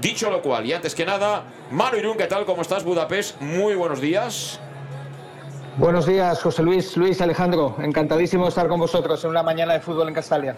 Dicho 0.00 0.30
lo 0.30 0.42
cual, 0.42 0.66
y 0.66 0.72
antes 0.72 0.94
que 0.94 1.04
nada, 1.04 1.44
Manu 1.70 1.98
Irún, 1.98 2.16
¿qué 2.16 2.26
tal? 2.26 2.44
¿Cómo 2.46 2.62
estás, 2.62 2.82
Budapest? 2.82 3.40
Muy 3.40 3.74
buenos 3.74 4.00
días. 4.00 4.58
Buenos 5.78 6.04
días, 6.04 6.42
José 6.42 6.62
Luis, 6.62 6.98
Luis, 6.98 7.18
Alejandro. 7.22 7.76
Encantadísimo 7.78 8.44
de 8.44 8.50
estar 8.50 8.68
con 8.68 8.78
vosotros 8.78 9.24
en 9.24 9.30
una 9.30 9.42
mañana 9.42 9.72
de 9.72 9.80
fútbol 9.80 10.06
en 10.06 10.12
Castalia. 10.12 10.54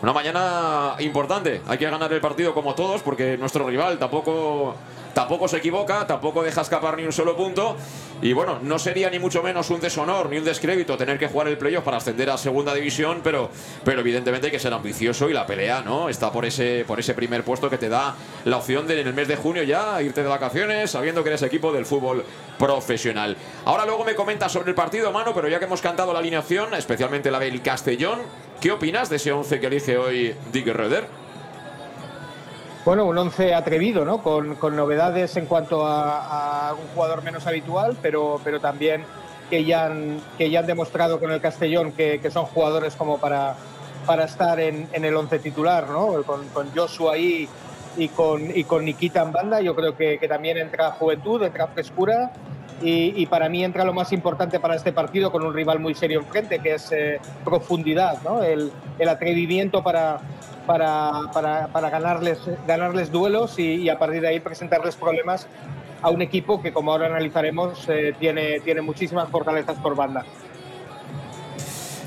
Una 0.00 0.12
mañana 0.12 0.94
importante. 1.00 1.60
Hay 1.66 1.78
que 1.78 1.90
ganar 1.90 2.12
el 2.12 2.20
partido 2.20 2.54
como 2.54 2.72
todos 2.76 3.02
porque 3.02 3.36
nuestro 3.36 3.66
rival 3.66 3.98
tampoco 3.98 4.76
tampoco 5.14 5.48
se 5.48 5.58
equivoca, 5.58 6.06
tampoco 6.06 6.42
deja 6.42 6.60
escapar 6.62 6.96
ni 6.96 7.04
un 7.04 7.12
solo 7.12 7.36
punto. 7.36 7.76
Y 8.22 8.32
bueno, 8.32 8.60
no 8.62 8.78
sería 8.78 9.10
ni 9.10 9.18
mucho 9.18 9.42
menos 9.42 9.68
un 9.70 9.80
deshonor 9.80 10.30
ni 10.30 10.38
un 10.38 10.44
descrédito 10.44 10.96
tener 10.96 11.18
que 11.18 11.26
jugar 11.26 11.48
el 11.48 11.58
playoff 11.58 11.84
para 11.84 11.96
ascender 11.96 12.30
a 12.30 12.38
segunda 12.38 12.72
división, 12.72 13.20
pero, 13.22 13.50
pero 13.84 14.00
evidentemente 14.00 14.46
hay 14.46 14.52
que 14.52 14.60
ser 14.60 14.72
ambicioso 14.72 15.28
y 15.28 15.32
la 15.32 15.44
pelea, 15.44 15.82
¿no? 15.82 16.08
Está 16.08 16.30
por 16.30 16.44
ese, 16.44 16.84
por 16.86 17.00
ese 17.00 17.14
primer 17.14 17.42
puesto 17.42 17.68
que 17.68 17.78
te 17.78 17.88
da 17.88 18.14
la 18.44 18.58
opción 18.58 18.86
de 18.86 18.92
en 19.00 19.08
el 19.08 19.14
mes 19.14 19.28
de 19.28 19.36
junio 19.36 19.62
ya 19.62 20.00
irte 20.02 20.22
de 20.22 20.28
vacaciones 20.28 20.90
sabiendo 20.90 21.22
que 21.22 21.30
eres 21.30 21.42
equipo 21.42 21.72
del 21.72 21.86
fútbol 21.86 22.24
profesional. 22.58 23.36
Ahora 23.64 23.86
luego 23.86 24.04
me 24.04 24.14
comentas 24.14 24.52
sobre 24.52 24.70
el 24.70 24.74
partido, 24.74 25.10
mano, 25.12 25.34
pero 25.34 25.48
ya 25.48 25.58
que 25.58 25.64
hemos 25.64 25.80
cantado 25.80 26.12
la 26.12 26.20
alineación, 26.20 26.74
especialmente 26.74 27.30
la 27.30 27.38
del 27.38 27.62
Castellón, 27.62 28.20
¿qué 28.60 28.70
opinas 28.70 29.08
de 29.08 29.16
ese 29.16 29.32
11 29.32 29.60
que 29.60 29.66
elige 29.66 29.98
hoy 29.98 30.34
Dick 30.52 30.66
Röder? 30.66 31.04
Bueno, 32.84 33.04
un 33.04 33.16
once 33.16 33.54
atrevido, 33.54 34.04
¿no? 34.04 34.22
Con, 34.22 34.58
novedades 34.74 35.36
en 35.36 35.46
cuanto 35.46 35.86
a, 35.86 36.74
un 36.76 36.88
jugador 36.96 37.22
menos 37.22 37.46
habitual, 37.46 37.96
pero, 38.02 38.40
pero 38.42 38.58
también 38.58 39.04
que 39.48 39.64
ya, 39.64 39.86
han, 39.86 40.20
que 40.36 40.50
ya 40.50 40.60
han 40.60 40.66
demostrado 40.66 41.20
con 41.20 41.30
el 41.30 41.40
Castellón 41.40 41.92
que, 41.92 42.20
son 42.32 42.44
jugadores 42.46 42.96
como 42.96 43.18
para, 43.18 43.54
para 44.04 44.24
estar 44.24 44.58
en, 44.58 44.88
el 44.92 45.14
once 45.14 45.38
titular, 45.38 45.88
¿no? 45.90 46.24
Con, 46.24 46.42
Joshua 46.74 47.14
ahí 47.14 47.48
y 47.96 48.08
con, 48.08 48.50
y 48.52 48.64
con 48.64 48.84
Nikita 48.84 49.22
en 49.22 49.30
banda, 49.30 49.60
yo 49.60 49.76
creo 49.76 49.96
que, 49.96 50.18
también 50.28 50.56
entra 50.56 50.90
juventud, 50.90 51.40
entra 51.44 51.68
frescura 51.68 52.32
y, 52.82 53.24
para 53.26 53.48
mí 53.48 53.62
entra 53.62 53.84
lo 53.84 53.92
más 53.92 54.12
importante 54.12 54.58
para 54.58 54.74
este 54.74 54.92
partido 54.92 55.30
con 55.30 55.44
un 55.44 55.54
rival 55.54 55.78
muy 55.78 55.94
serio 55.94 56.18
enfrente, 56.18 56.58
que 56.58 56.74
es 56.74 56.90
eh, 56.90 57.20
profundidad, 57.44 58.20
¿no? 58.24 58.42
el, 58.42 58.72
el 58.98 59.08
atrevimiento 59.08 59.84
para, 59.84 60.18
para, 60.66 61.12
para, 61.32 61.68
para 61.68 61.90
ganarles, 61.90 62.38
ganarles 62.66 63.10
duelos 63.10 63.58
y, 63.58 63.88
a 63.88 63.98
partir 63.98 64.20
de 64.20 64.28
ahí 64.28 64.40
presentarles 64.40 64.96
problemas 64.96 65.46
a 66.00 66.10
un 66.10 66.22
equipo 66.22 66.60
que, 66.60 66.72
como 66.72 66.92
ahora 66.92 67.06
analizaremos, 67.06 67.88
eh, 67.88 68.14
tiene, 68.18 68.60
tiene 68.60 68.82
muchísimas 68.82 69.28
fortalezas 69.28 69.78
por 69.78 69.94
banda. 69.94 70.24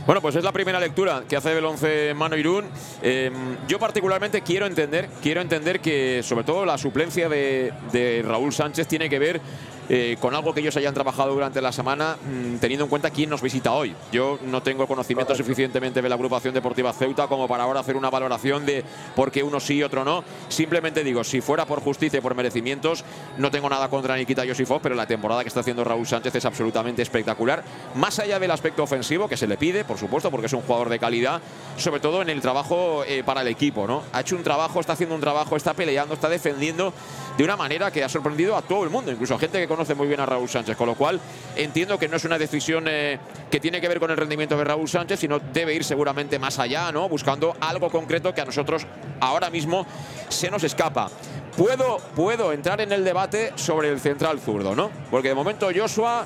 Bueno, 0.05 0.21
pues 0.21 0.35
es 0.35 0.43
la 0.43 0.51
primera 0.51 0.79
lectura 0.79 1.23
que 1.27 1.35
hace 1.35 1.57
el 1.57 1.65
11 1.65 2.13
Mano 2.13 2.37
Irún. 2.37 2.65
Em, 3.01 3.57
yo 3.67 3.79
particularmente 3.79 4.41
quiero 4.41 4.67
entender, 4.67 5.09
quiero 5.19 5.41
entender 5.41 5.79
que 5.79 6.21
sobre 6.21 6.43
todo 6.43 6.63
la 6.63 6.77
suplencia 6.77 7.27
de, 7.27 7.73
de 7.91 8.23
Raúl 8.23 8.53
Sánchez 8.53 8.87
tiene 8.87 9.09
que 9.09 9.17
ver 9.17 9.41
eh, 9.89 10.17
con 10.19 10.33
algo 10.33 10.53
que 10.53 10.61
ellos 10.61 10.75
hayan 10.77 10.93
trabajado 10.93 11.33
durante 11.33 11.61
la 11.61 11.71
semana, 11.71 12.15
mm, 12.15 12.57
teniendo 12.57 12.85
en 12.85 12.89
cuenta 12.89 13.09
quién 13.09 13.29
nos 13.29 13.41
visita 13.41 13.71
hoy. 13.73 13.95
Yo 14.11 14.39
no 14.43 14.61
tengo 14.61 14.87
conocimiento 14.87 15.35
suficientemente 15.35 16.01
de 16.01 16.09
la 16.09 16.15
agrupación 16.15 16.53
deportiva 16.53 16.93
Ceuta 16.93 17.27
como 17.27 17.47
para 17.47 17.63
ahora 17.63 17.81
hacer 17.81 17.95
una 17.95 18.09
valoración 18.09 18.65
de 18.65 18.83
por 19.15 19.31
qué 19.31 19.43
uno 19.43 19.59
sí 19.59 19.75
y 19.75 19.83
otro 19.83 20.03
no. 20.03 20.23
Simplemente 20.49 21.03
digo, 21.03 21.23
si 21.23 21.41
fuera 21.41 21.65
por 21.65 21.81
justicia 21.81 22.19
y 22.19 22.21
por 22.21 22.35
merecimientos, 22.35 23.03
no 23.37 23.51
tengo 23.51 23.69
nada 23.69 23.89
contra 23.89 24.15
Nikita 24.15 24.45
Yosifov, 24.45 24.81
pero 24.81 24.95
la 24.95 25.07
temporada 25.07 25.43
que 25.43 25.49
está 25.49 25.59
haciendo 25.59 25.83
Raúl 25.83 26.07
Sánchez 26.07 26.35
es 26.35 26.45
absolutamente 26.45 27.01
espectacular. 27.01 27.63
Más 27.95 28.19
allá 28.19 28.39
del 28.39 28.51
aspecto 28.51 28.83
ofensivo 28.83 29.27
que 29.27 29.37
se 29.37 29.47
le 29.47 29.57
pide, 29.57 29.85
por 29.85 29.97
supuesto, 29.97 30.31
porque 30.31 30.47
es 30.47 30.53
un 30.53 30.61
jugador 30.61 30.89
de 30.89 30.99
calidad, 30.99 31.41
sobre 31.77 31.99
todo 31.99 32.21
en 32.21 32.29
el 32.29 32.41
trabajo 32.41 33.03
eh, 33.05 33.23
para 33.23 33.41
el 33.41 33.47
equipo. 33.47 33.87
¿no? 33.87 34.03
Ha 34.13 34.21
hecho 34.21 34.35
un 34.35 34.43
trabajo, 34.43 34.79
está 34.79 34.93
haciendo 34.93 35.15
un 35.15 35.21
trabajo, 35.21 35.55
está 35.55 35.73
peleando, 35.73 36.13
está 36.13 36.29
defendiendo 36.29 36.93
de 37.37 37.43
una 37.43 37.55
manera 37.55 37.91
que 37.91 38.03
ha 38.03 38.09
sorprendido 38.09 38.55
a 38.55 38.61
todo 38.61 38.83
el 38.83 38.89
mundo, 38.89 39.11
incluso 39.11 39.35
a 39.35 39.39
gente 39.39 39.59
que 39.59 39.67
conoce 39.67 39.93
muy 39.95 40.07
bien 40.07 40.19
a 40.19 40.25
Raúl 40.25 40.47
Sánchez, 40.47 40.77
con 40.77 40.87
lo 40.87 40.95
cual 40.95 41.19
entiendo 41.55 41.99
que 41.99 42.07
no 42.07 42.17
es 42.17 42.25
una 42.25 42.37
decisión 42.37 42.85
eh, 42.87 43.19
que 43.51 43.59
tiene 43.59 43.81
que 43.81 43.87
ver 43.87 43.99
con 43.99 44.11
el 44.11 44.17
rendimiento 44.17 44.57
de 44.57 44.63
Raúl 44.63 44.87
Sánchez, 44.87 45.19
sino 45.19 45.39
debe 45.39 45.73
ir 45.73 45.83
seguramente 45.83 46.39
más 46.39 46.59
allá, 46.59 46.91
¿no? 46.91 47.09
Buscando 47.09 47.55
algo 47.59 47.89
concreto 47.89 48.33
que 48.33 48.41
a 48.41 48.45
nosotros 48.45 48.85
ahora 49.19 49.49
mismo 49.49 49.85
se 50.29 50.49
nos 50.49 50.63
escapa. 50.63 51.09
Puedo, 51.57 51.97
puedo 52.15 52.51
entrar 52.51 52.81
en 52.81 52.91
el 52.91 53.03
debate 53.03 53.53
sobre 53.55 53.89
el 53.89 53.99
central 53.99 54.39
zurdo, 54.39 54.75
¿no? 54.75 54.91
Porque 55.09 55.29
de 55.29 55.35
momento 55.35 55.69
Joshua 55.75 56.25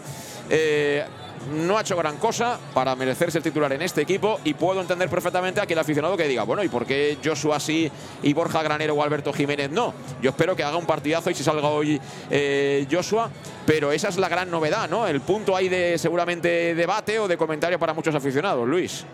eh, 0.50 1.06
no 1.54 1.78
ha 1.78 1.82
hecho 1.82 1.98
gran 1.98 2.18
cosa 2.18 2.60
para 2.74 2.96
merecerse 2.96 3.38
el 3.38 3.44
titular 3.44 3.72
en 3.74 3.82
este 3.82 4.02
equipo 4.02 4.40
y 4.44 4.54
puedo 4.54 4.82
entender 4.82 5.10
perfectamente 5.10 5.60
a 5.60 5.64
aquel 5.64 5.80
aficionado 5.80 6.18
que 6.18 6.28
diga, 6.28 6.44
bueno, 6.44 6.64
¿y 6.64 6.70
por 6.70 6.86
qué 6.86 7.18
Joshua 7.24 7.60
sí 7.60 7.92
y 8.24 8.34
Borja 8.34 8.62
Granero 8.64 8.96
o 8.96 9.04
Alberto 9.04 9.34
Jiménez 9.34 9.70
no? 9.70 9.94
Yo 10.22 10.30
espero 10.32 10.56
que 10.56 10.64
haga 10.64 10.78
un 10.78 10.86
partidazo 10.86 11.30
y 11.30 11.36
si 11.36 11.44
salga 11.44 11.68
hoy 11.68 12.00
eh, 12.30 12.88
Joshua, 12.92 13.30
pero 13.66 13.92
esa 13.92 14.10
es 14.10 14.18
la 14.18 14.30
gran 14.30 14.50
novedad, 14.50 14.90
¿no? 14.90 15.08
El 15.08 15.22
punto 15.22 15.56
ahí 15.56 15.70
de 15.70 15.98
seguramente 15.98 16.76
debate 16.76 17.20
o 17.20 17.28
de 17.28 17.38
comentario 17.38 17.80
para 17.80 17.94
muchos 17.94 18.16
aficionados, 18.16 18.68
Luis 18.68 19.06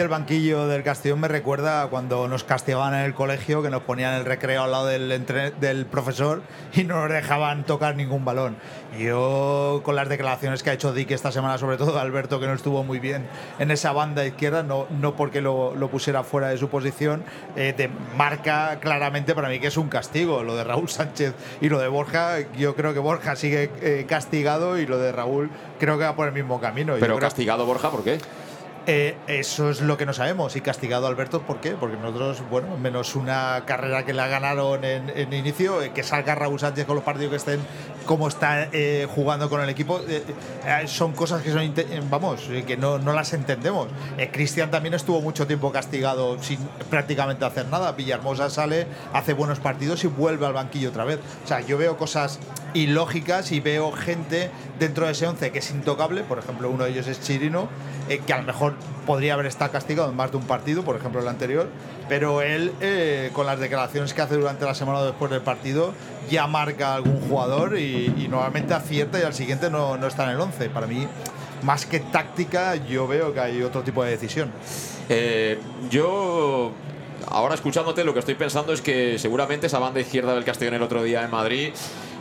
el 0.00 0.08
banquillo 0.08 0.66
del 0.66 0.82
Castellón 0.82 1.20
me 1.20 1.28
recuerda 1.28 1.86
cuando 1.88 2.28
nos 2.28 2.44
castigaban 2.44 2.94
en 2.94 3.00
el 3.00 3.14
colegio, 3.14 3.62
que 3.62 3.70
nos 3.70 3.82
ponían 3.82 4.14
el 4.14 4.24
recreo 4.24 4.62
al 4.62 4.70
lado 4.70 4.86
del, 4.86 5.24
del 5.60 5.86
profesor 5.86 6.42
y 6.74 6.84
no 6.84 7.00
nos 7.00 7.10
dejaban 7.10 7.64
tocar 7.64 7.96
ningún 7.96 8.24
balón. 8.24 8.56
Yo, 8.98 9.80
con 9.84 9.96
las 9.96 10.08
declaraciones 10.08 10.62
que 10.62 10.70
ha 10.70 10.72
hecho 10.74 10.92
Dick 10.92 11.10
esta 11.10 11.32
semana, 11.32 11.58
sobre 11.58 11.76
todo 11.76 11.98
Alberto, 11.98 12.40
que 12.40 12.46
no 12.46 12.52
estuvo 12.52 12.84
muy 12.84 12.98
bien 12.98 13.26
en 13.58 13.70
esa 13.70 13.92
banda 13.92 14.24
izquierda, 14.26 14.62
no, 14.62 14.86
no 14.90 15.16
porque 15.16 15.40
lo, 15.40 15.74
lo 15.74 15.88
pusiera 15.88 16.22
fuera 16.24 16.48
de 16.48 16.58
su 16.58 16.68
posición, 16.68 17.24
eh, 17.56 17.72
te 17.74 17.88
marca 18.16 18.78
claramente 18.80 19.34
para 19.34 19.48
mí 19.48 19.60
que 19.60 19.68
es 19.68 19.76
un 19.76 19.88
castigo. 19.88 20.42
Lo 20.42 20.56
de 20.56 20.64
Raúl 20.64 20.88
Sánchez 20.88 21.34
y 21.60 21.68
lo 21.68 21.78
de 21.78 21.88
Borja, 21.88 22.40
yo 22.56 22.76
creo 22.76 22.92
que 22.92 23.00
Borja 23.00 23.36
sigue 23.36 23.70
eh, 23.80 24.04
castigado 24.08 24.78
y 24.78 24.86
lo 24.86 24.98
de 24.98 25.12
Raúl 25.12 25.50
creo 25.78 25.98
que 25.98 26.04
va 26.04 26.14
por 26.14 26.28
el 26.28 26.34
mismo 26.34 26.60
camino. 26.60 26.94
Pero 27.00 27.18
castigado 27.18 27.64
Borja, 27.64 27.90
¿por 27.90 28.04
qué? 28.04 28.18
Eh, 28.86 29.16
eso 29.28 29.70
es 29.70 29.80
lo 29.80 29.96
que 29.96 30.06
no 30.06 30.12
sabemos. 30.12 30.56
Y 30.56 30.60
castigado 30.60 31.06
a 31.06 31.08
Alberto, 31.08 31.42
¿por 31.42 31.60
qué? 31.60 31.72
Porque 31.72 31.96
nosotros, 31.96 32.42
bueno, 32.50 32.76
menos 32.76 33.14
una 33.14 33.62
carrera 33.64 34.04
que 34.04 34.12
la 34.12 34.26
ganaron 34.26 34.84
en, 34.84 35.08
en 35.10 35.32
inicio, 35.32 35.82
eh, 35.82 35.92
que 35.94 36.02
salga 36.02 36.34
Raúl 36.34 36.58
Sánchez 36.58 36.86
con 36.86 36.96
los 36.96 37.04
partidos 37.04 37.30
que 37.30 37.36
estén, 37.36 37.60
como 38.02 38.28
está 38.28 38.68
eh, 38.72 39.06
jugando 39.14 39.48
con 39.48 39.60
el 39.60 39.68
equipo, 39.68 40.00
eh, 40.08 40.22
eh, 40.66 40.86
son 40.86 41.12
cosas 41.12 41.42
que 41.42 41.50
son, 41.50 41.72
vamos, 42.10 42.48
eh, 42.50 42.64
que 42.66 42.76
no, 42.76 42.98
no 42.98 43.12
las 43.12 43.32
entendemos. 43.32 43.88
Cristian 44.32 44.70
también 44.70 44.94
estuvo 44.94 45.20
mucho 45.20 45.46
tiempo 45.46 45.72
castigado 45.72 46.42
sin 46.42 46.58
prácticamente 46.90 47.44
hacer 47.44 47.66
nada. 47.66 47.92
Villahermosa 47.92 48.50
sale, 48.50 48.86
hace 49.12 49.32
buenos 49.32 49.60
partidos 49.60 50.04
y 50.04 50.06
vuelve 50.08 50.46
al 50.46 50.52
banquillo 50.52 50.90
otra 50.90 51.04
vez. 51.04 51.18
O 51.44 51.48
sea, 51.48 51.60
yo 51.60 51.78
veo 51.78 51.96
cosas 51.96 52.38
ilógicas 52.74 53.52
y 53.52 53.60
veo 53.60 53.92
gente 53.92 54.50
dentro 54.78 55.06
de 55.06 55.12
ese 55.12 55.26
11 55.26 55.52
que 55.52 55.58
es 55.58 55.70
intocable, 55.70 56.22
por 56.22 56.38
ejemplo, 56.38 56.70
uno 56.70 56.84
de 56.84 56.90
ellos 56.90 57.06
es 57.06 57.20
Chirino, 57.20 57.68
eh, 58.12 58.20
que 58.26 58.32
a 58.32 58.38
lo 58.38 58.44
mejor 58.44 58.74
podría 59.06 59.34
haber 59.34 59.46
estado 59.46 59.72
castigado 59.72 60.10
en 60.10 60.16
más 60.16 60.30
de 60.30 60.36
un 60.36 60.44
partido, 60.44 60.82
por 60.82 60.96
ejemplo 60.96 61.20
el 61.20 61.28
anterior, 61.28 61.68
pero 62.08 62.42
él 62.42 62.72
eh, 62.80 63.30
con 63.32 63.46
las 63.46 63.58
declaraciones 63.58 64.12
que 64.14 64.22
hace 64.22 64.36
durante 64.36 64.64
la 64.64 64.74
semana 64.74 64.98
o 64.98 65.04
después 65.04 65.30
del 65.30 65.40
partido 65.40 65.92
ya 66.30 66.46
marca 66.46 66.92
a 66.92 66.94
algún 66.96 67.20
jugador 67.28 67.78
y, 67.78 68.28
normalmente 68.30 68.74
acierta 68.74 69.18
y 69.18 69.22
al 69.22 69.34
siguiente 69.34 69.70
no, 69.70 69.96
no 69.96 70.06
está 70.06 70.24
en 70.24 70.30
el 70.30 70.40
11. 70.40 70.70
Para 70.70 70.86
mí, 70.86 71.06
más 71.62 71.86
que 71.86 72.00
táctica, 72.00 72.76
yo 72.76 73.06
veo 73.06 73.32
que 73.32 73.40
hay 73.40 73.62
otro 73.62 73.82
tipo 73.82 74.02
de 74.04 74.10
decisión. 74.10 74.50
Eh, 75.08 75.58
yo, 75.90 76.72
ahora 77.28 77.54
escuchándote, 77.54 78.04
lo 78.04 78.12
que 78.12 78.20
estoy 78.20 78.34
pensando 78.34 78.72
es 78.72 78.80
que 78.80 79.18
seguramente 79.18 79.66
esa 79.66 79.78
banda 79.78 80.00
izquierda 80.00 80.34
del 80.34 80.44
Castellón 80.44 80.74
el 80.74 80.82
otro 80.82 81.02
día 81.02 81.22
en 81.22 81.30
Madrid 81.30 81.72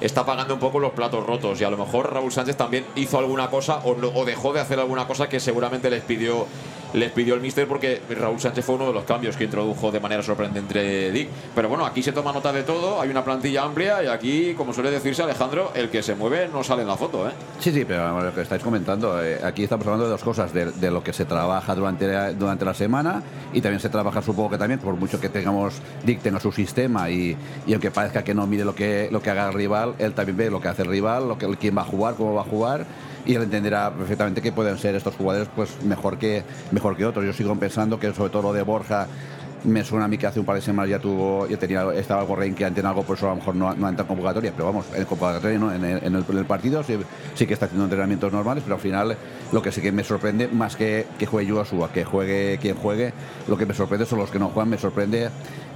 está 0.01 0.25
pagando 0.25 0.55
un 0.55 0.59
poco 0.59 0.79
los 0.79 0.91
platos 0.91 1.25
rotos 1.25 1.61
y 1.61 1.63
a 1.63 1.69
lo 1.69 1.77
mejor 1.77 2.13
Raúl 2.13 2.31
Sánchez 2.31 2.57
también 2.57 2.85
hizo 2.95 3.17
alguna 3.19 3.49
cosa 3.49 3.81
o, 3.85 3.91
o 3.91 4.25
dejó 4.25 4.51
de 4.51 4.59
hacer 4.59 4.79
alguna 4.79 5.07
cosa 5.07 5.29
que 5.29 5.39
seguramente 5.39 5.89
les 5.89 6.03
pidió 6.03 6.47
les 6.93 7.11
pidió 7.11 7.35
el 7.35 7.41
míster 7.41 7.67
porque 7.67 8.01
Raúl 8.09 8.39
Sánchez 8.39 8.65
fue 8.65 8.75
uno 8.75 8.87
de 8.87 8.93
los 8.93 9.03
cambios 9.03 9.35
que 9.37 9.45
introdujo 9.45 9.91
de 9.91 9.99
manera 9.99 10.23
sorprendente 10.23 11.11
Dick. 11.11 11.29
Pero 11.55 11.69
bueno, 11.69 11.85
aquí 11.85 12.03
se 12.03 12.11
toma 12.11 12.31
nota 12.33 12.51
de 12.51 12.63
todo, 12.63 13.01
hay 13.01 13.09
una 13.09 13.23
plantilla 13.23 13.63
amplia 13.63 14.03
y 14.03 14.07
aquí, 14.07 14.53
como 14.55 14.73
suele 14.73 14.91
decirse 14.91 15.23
Alejandro, 15.23 15.71
el 15.75 15.89
que 15.89 16.03
se 16.03 16.15
mueve 16.15 16.49
no 16.51 16.63
sale 16.63 16.81
en 16.81 16.87
la 16.87 16.97
foto, 16.97 17.27
¿eh? 17.27 17.31
Sí, 17.59 17.71
sí, 17.71 17.85
pero 17.85 18.21
lo 18.21 18.33
que 18.33 18.41
estáis 18.41 18.63
comentando, 18.63 19.23
eh, 19.23 19.39
aquí 19.43 19.63
estamos 19.63 19.85
hablando 19.85 20.05
de 20.05 20.11
dos 20.11 20.23
cosas, 20.23 20.53
de, 20.53 20.71
de 20.71 20.91
lo 20.91 21.03
que 21.03 21.13
se 21.13 21.25
trabaja 21.25 21.75
durante 21.75 22.07
la, 22.07 22.33
durante 22.33 22.65
la 22.65 22.73
semana 22.73 23.23
y 23.53 23.61
también 23.61 23.79
se 23.79 23.89
trabaja, 23.89 24.21
supongo 24.21 24.51
que 24.51 24.57
también, 24.57 24.79
por 24.79 24.95
mucho 24.95 25.19
que 25.19 25.29
tengamos, 25.29 25.81
Dick 26.03 26.21
tenga 26.21 26.39
su 26.39 26.51
sistema 26.51 27.09
y, 27.09 27.37
y 27.65 27.73
aunque 27.73 27.91
parezca 27.91 28.23
que 28.23 28.33
no 28.33 28.47
mire 28.47 28.65
lo 28.65 28.75
que, 28.75 29.09
lo 29.11 29.21
que 29.21 29.29
haga 29.29 29.47
el 29.47 29.53
rival, 29.53 29.95
él 29.99 30.13
también 30.13 30.37
ve 30.37 30.49
lo 30.49 30.61
que 30.61 30.67
hace 30.67 30.81
el 30.81 30.89
rival, 30.89 31.27
lo 31.27 31.37
que, 31.37 31.47
quién 31.57 31.77
va 31.77 31.81
a 31.81 31.85
jugar, 31.85 32.15
cómo 32.15 32.33
va 32.33 32.41
a 32.41 32.45
jugar 32.45 32.85
y 33.25 33.35
él 33.35 33.43
entenderá 33.43 33.91
perfectamente 33.91 34.41
que 34.41 34.51
pueden 34.51 34.77
ser 34.77 34.95
estos 34.95 35.15
jugadores 35.15 35.47
pues 35.55 35.81
mejor 35.83 36.17
que, 36.17 36.43
mejor 36.71 36.95
que 36.97 37.05
otros. 37.05 37.25
Yo 37.25 37.33
sigo 37.33 37.55
pensando 37.55 37.99
que 37.99 38.13
sobre 38.13 38.29
todo 38.31 38.41
lo 38.43 38.53
de 38.53 38.61
Borja 38.63 39.07
me 39.63 39.83
suena 39.83 40.05
a 40.05 40.07
mí 40.07 40.17
que 40.17 40.25
hace 40.25 40.39
un 40.39 40.45
par 40.47 40.55
de 40.55 40.61
semanas 40.63 40.89
ya 40.89 40.97
tuvo, 40.97 41.47
ya 41.47 41.55
tenía, 41.57 41.83
estaba 41.93 42.21
algo 42.21 42.35
renqueante 42.35 42.79
en 42.79 42.87
algo, 42.87 43.03
por 43.03 43.15
eso 43.15 43.27
a 43.27 43.29
lo 43.29 43.35
mejor 43.35 43.55
no, 43.55 43.75
no 43.75 43.87
entra 43.89 44.01
en 44.01 44.07
convocatoria, 44.07 44.51
pero 44.51 44.65
vamos, 44.65 44.87
en 44.95 45.05
convocatoria 45.05 45.59
no, 45.59 45.71
en 45.71 45.85
el, 45.85 46.03
en 46.03 46.15
el- 46.15 46.45
partido 46.45 46.81
sí, 46.83 46.97
sí 47.35 47.45
que 47.45 47.53
está 47.53 47.67
haciendo 47.67 47.83
entrenamientos 47.85 48.33
normales, 48.33 48.63
pero 48.63 48.77
al 48.77 48.81
final 48.81 49.15
lo 49.51 49.61
que 49.61 49.71
sí 49.71 49.79
que 49.79 49.91
me 49.91 50.03
sorprende, 50.03 50.47
más 50.47 50.75
que 50.75 51.05
que 51.19 51.27
juegue 51.27 51.51
Joshua, 51.51 51.91
que 51.91 52.03
juegue 52.03 52.57
quien 52.59 52.75
juegue, 52.75 53.13
lo 53.47 53.55
que 53.55 53.67
me 53.67 53.75
sorprende 53.75 54.07
son 54.07 54.17
los 54.17 54.31
que 54.31 54.39
no 54.39 54.47
juegan, 54.49 54.69
me 54.69 54.79
sorprende 54.79 55.29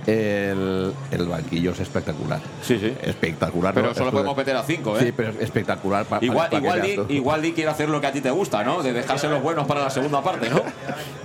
el, 0.08 0.94
el 1.12 1.28
banquillo 1.28 1.72
es 1.72 1.80
espectacular. 1.80 2.40
Sí, 2.62 2.78
sí. 2.80 2.94
Espectacular. 3.02 3.74
Pero 3.74 3.88
¿no? 3.88 3.94
solo 3.96 4.12
podemos 4.12 4.38
meter 4.38 4.56
a 4.56 4.64
cinco, 4.64 4.98
¿eh? 4.98 5.02
Sí, 5.06 5.14
pero 5.16 5.30
es 5.32 5.40
espectacular. 5.42 6.06
pa- 6.06 6.20
Igual, 6.22 6.50
para 6.50 6.62
igual, 6.62 7.06
igual 7.10 7.42
Di 7.42 7.52
quiere 7.54 7.70
hacer 7.70 7.90
lo 7.90 8.00
que 8.02 8.08
a 8.08 8.12
ti 8.12 8.22
te 8.22 8.32
gusta, 8.32 8.64
¿no? 8.64 8.82
De 8.84 8.94
dejarse 8.94 9.28
los 9.28 9.42
buenos 9.42 9.66
para 9.68 9.82
la 9.84 9.90
segunda 9.90 10.22
parte, 10.22 10.50
¿no? 10.50 10.62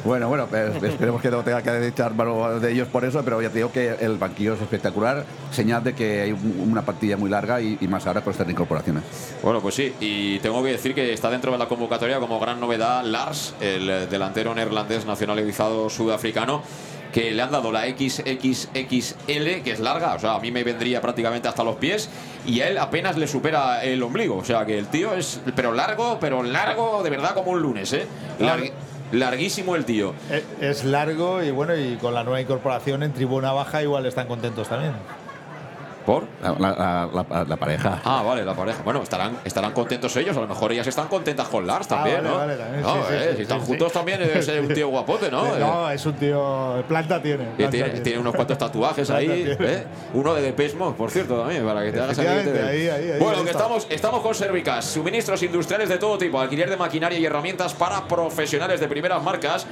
Bueno, 0.04 0.28
bueno, 0.28 0.46
pues, 0.48 0.82
esperemos 0.82 1.20
que 1.20 1.30
no 1.30 1.42
tenga 1.42 1.62
que 1.62 1.86
echar 1.86 2.14
mano 2.14 2.58
de 2.58 2.72
ellos 2.72 2.88
por 2.88 3.04
eso, 3.04 3.22
pero 3.22 3.40
ya 3.42 3.48
te 3.50 3.56
digo 3.58 3.70
que 3.70 3.96
el 4.00 4.16
banquillo 4.16 4.54
es 4.54 4.62
espectacular, 4.62 5.24
señal 5.50 5.84
de 5.84 5.94
que 5.94 6.22
hay 6.22 6.32
un- 6.32 6.68
una 6.70 6.82
partida 6.82 7.16
muy 7.16 7.28
larga 7.30 7.60
y, 7.60 7.76
y 7.80 7.88
más 7.88 8.06
ahora 8.06 8.22
con 8.22 8.32
estas 8.32 8.48
incorporaciones. 8.48 9.02
Bueno, 9.42 9.60
pues 9.60 9.74
sí, 9.74 9.92
y 10.00 10.38
tengo 10.38 10.62
que 10.62 10.70
decir 10.72 10.94
que 10.94 11.12
está 11.12 11.30
dentro 11.30 11.52
de 11.52 11.58
la 11.58 11.66
convocatoria 11.68 12.18
como 12.18 12.40
gran 12.40 12.58
novedad 12.60 13.04
Lars, 13.04 13.54
el 13.60 14.08
delantero 14.08 14.54
neerlandés 14.54 15.04
nacionalizado 15.06 15.90
sudafricano, 15.90 16.62
que 17.12 17.30
le 17.32 17.42
han 17.42 17.50
dado 17.50 17.72
la 17.72 17.82
XXXL, 17.86 19.62
que 19.62 19.70
es 19.72 19.80
larga, 19.80 20.14
o 20.14 20.18
sea, 20.18 20.34
a 20.34 20.40
mí 20.40 20.50
me 20.50 20.64
vendría 20.64 21.00
prácticamente 21.00 21.48
hasta 21.48 21.64
los 21.64 21.76
pies, 21.76 22.08
y 22.46 22.60
a 22.60 22.68
él 22.68 22.78
apenas 22.78 23.16
le 23.16 23.26
supera 23.26 23.82
el 23.84 24.02
ombligo, 24.02 24.36
o 24.36 24.44
sea, 24.44 24.64
que 24.64 24.78
el 24.78 24.86
tío 24.86 25.14
es, 25.14 25.40
pero 25.56 25.72
largo, 25.72 26.18
pero 26.20 26.42
largo 26.42 27.02
de 27.02 27.10
verdad 27.10 27.34
como 27.34 27.52
un 27.52 27.60
lunes, 27.62 27.92
¿eh? 27.92 28.06
Largui- 28.38 28.72
larguísimo 29.12 29.74
el 29.74 29.84
tío. 29.84 30.14
Eh, 30.30 30.44
Es 30.60 30.84
largo 30.84 31.42
y 31.42 31.50
bueno, 31.50 31.74
y 31.76 31.96
con 31.96 32.14
la 32.14 32.22
nueva 32.22 32.40
incorporación 32.40 33.02
en 33.02 33.12
tribuna 33.12 33.52
baja 33.52 33.82
igual 33.82 34.06
están 34.06 34.28
contentos 34.28 34.68
también. 34.68 34.92
¿Por? 36.10 36.24
La, 36.42 36.50
la- 36.58 37.08
la- 37.12 37.44
la- 37.44 37.56
pareja. 37.56 38.00
Ah, 38.04 38.24
vale, 38.26 38.44
la 38.44 38.52
pareja. 38.54 38.82
Bueno, 38.82 39.00
estarán, 39.00 39.38
estarán 39.44 39.70
contentos 39.70 40.16
ellos. 40.16 40.36
A 40.36 40.40
lo 40.40 40.48
mejor 40.48 40.72
ellas 40.72 40.88
están 40.88 41.06
contentas 41.06 41.46
con 41.46 41.64
Lars 41.64 41.86
también, 41.86 42.16
vale, 42.16 42.28
¿no? 42.28 42.36
vale, 42.36 42.56
también. 42.56 42.82
No, 42.82 42.94
Sí, 42.94 43.00
eh, 43.12 43.18
sí, 43.20 43.28
si 43.30 43.36
sí, 43.36 43.42
están 43.42 43.60
juntos 43.60 43.92
también 43.92 44.18
debe 44.18 44.42
ser 44.42 44.60
un 44.60 44.74
tío 44.74 44.88
guapote, 44.88 45.30
¿no? 45.30 45.46
Eh, 45.54 45.60
No, 45.60 45.88
es 45.88 46.04
un 46.04 46.14
tío. 46.14 46.82
Planta 46.88 47.22
tiene. 47.22 47.44
planta 47.56 47.70
tiene, 47.70 48.00
tiene 48.00 48.18
unos 48.18 48.34
cuantos 48.34 48.58
tatuajes 48.58 49.08
ahí. 49.10 49.54
¿eh? 49.60 49.84
Uno 50.14 50.34
de 50.34 50.74
Mode, 50.76 50.94
por 50.96 51.10
cierto, 51.12 51.38
también, 51.38 51.64
para 51.64 51.84
que 51.84 51.92
te 51.92 52.00
hagas 52.00 52.16
Bueno, 53.20 53.44
que 53.44 53.50
estamos, 53.50 53.86
estamos 53.88 54.20
con 54.20 54.34
Servicas, 54.34 54.84
suministros 54.86 55.40
industriales 55.44 55.88
de 55.88 55.98
todo 55.98 56.18
tipo, 56.18 56.40
alquiler 56.40 56.68
de 56.70 56.76
maquinaria 56.76 57.18
y 57.20 57.24
herramientas 57.24 57.72
para 57.74 58.06
profesionales 58.08 58.80
de 58.80 58.88
primeras 58.88 59.22
marcas 59.22 59.64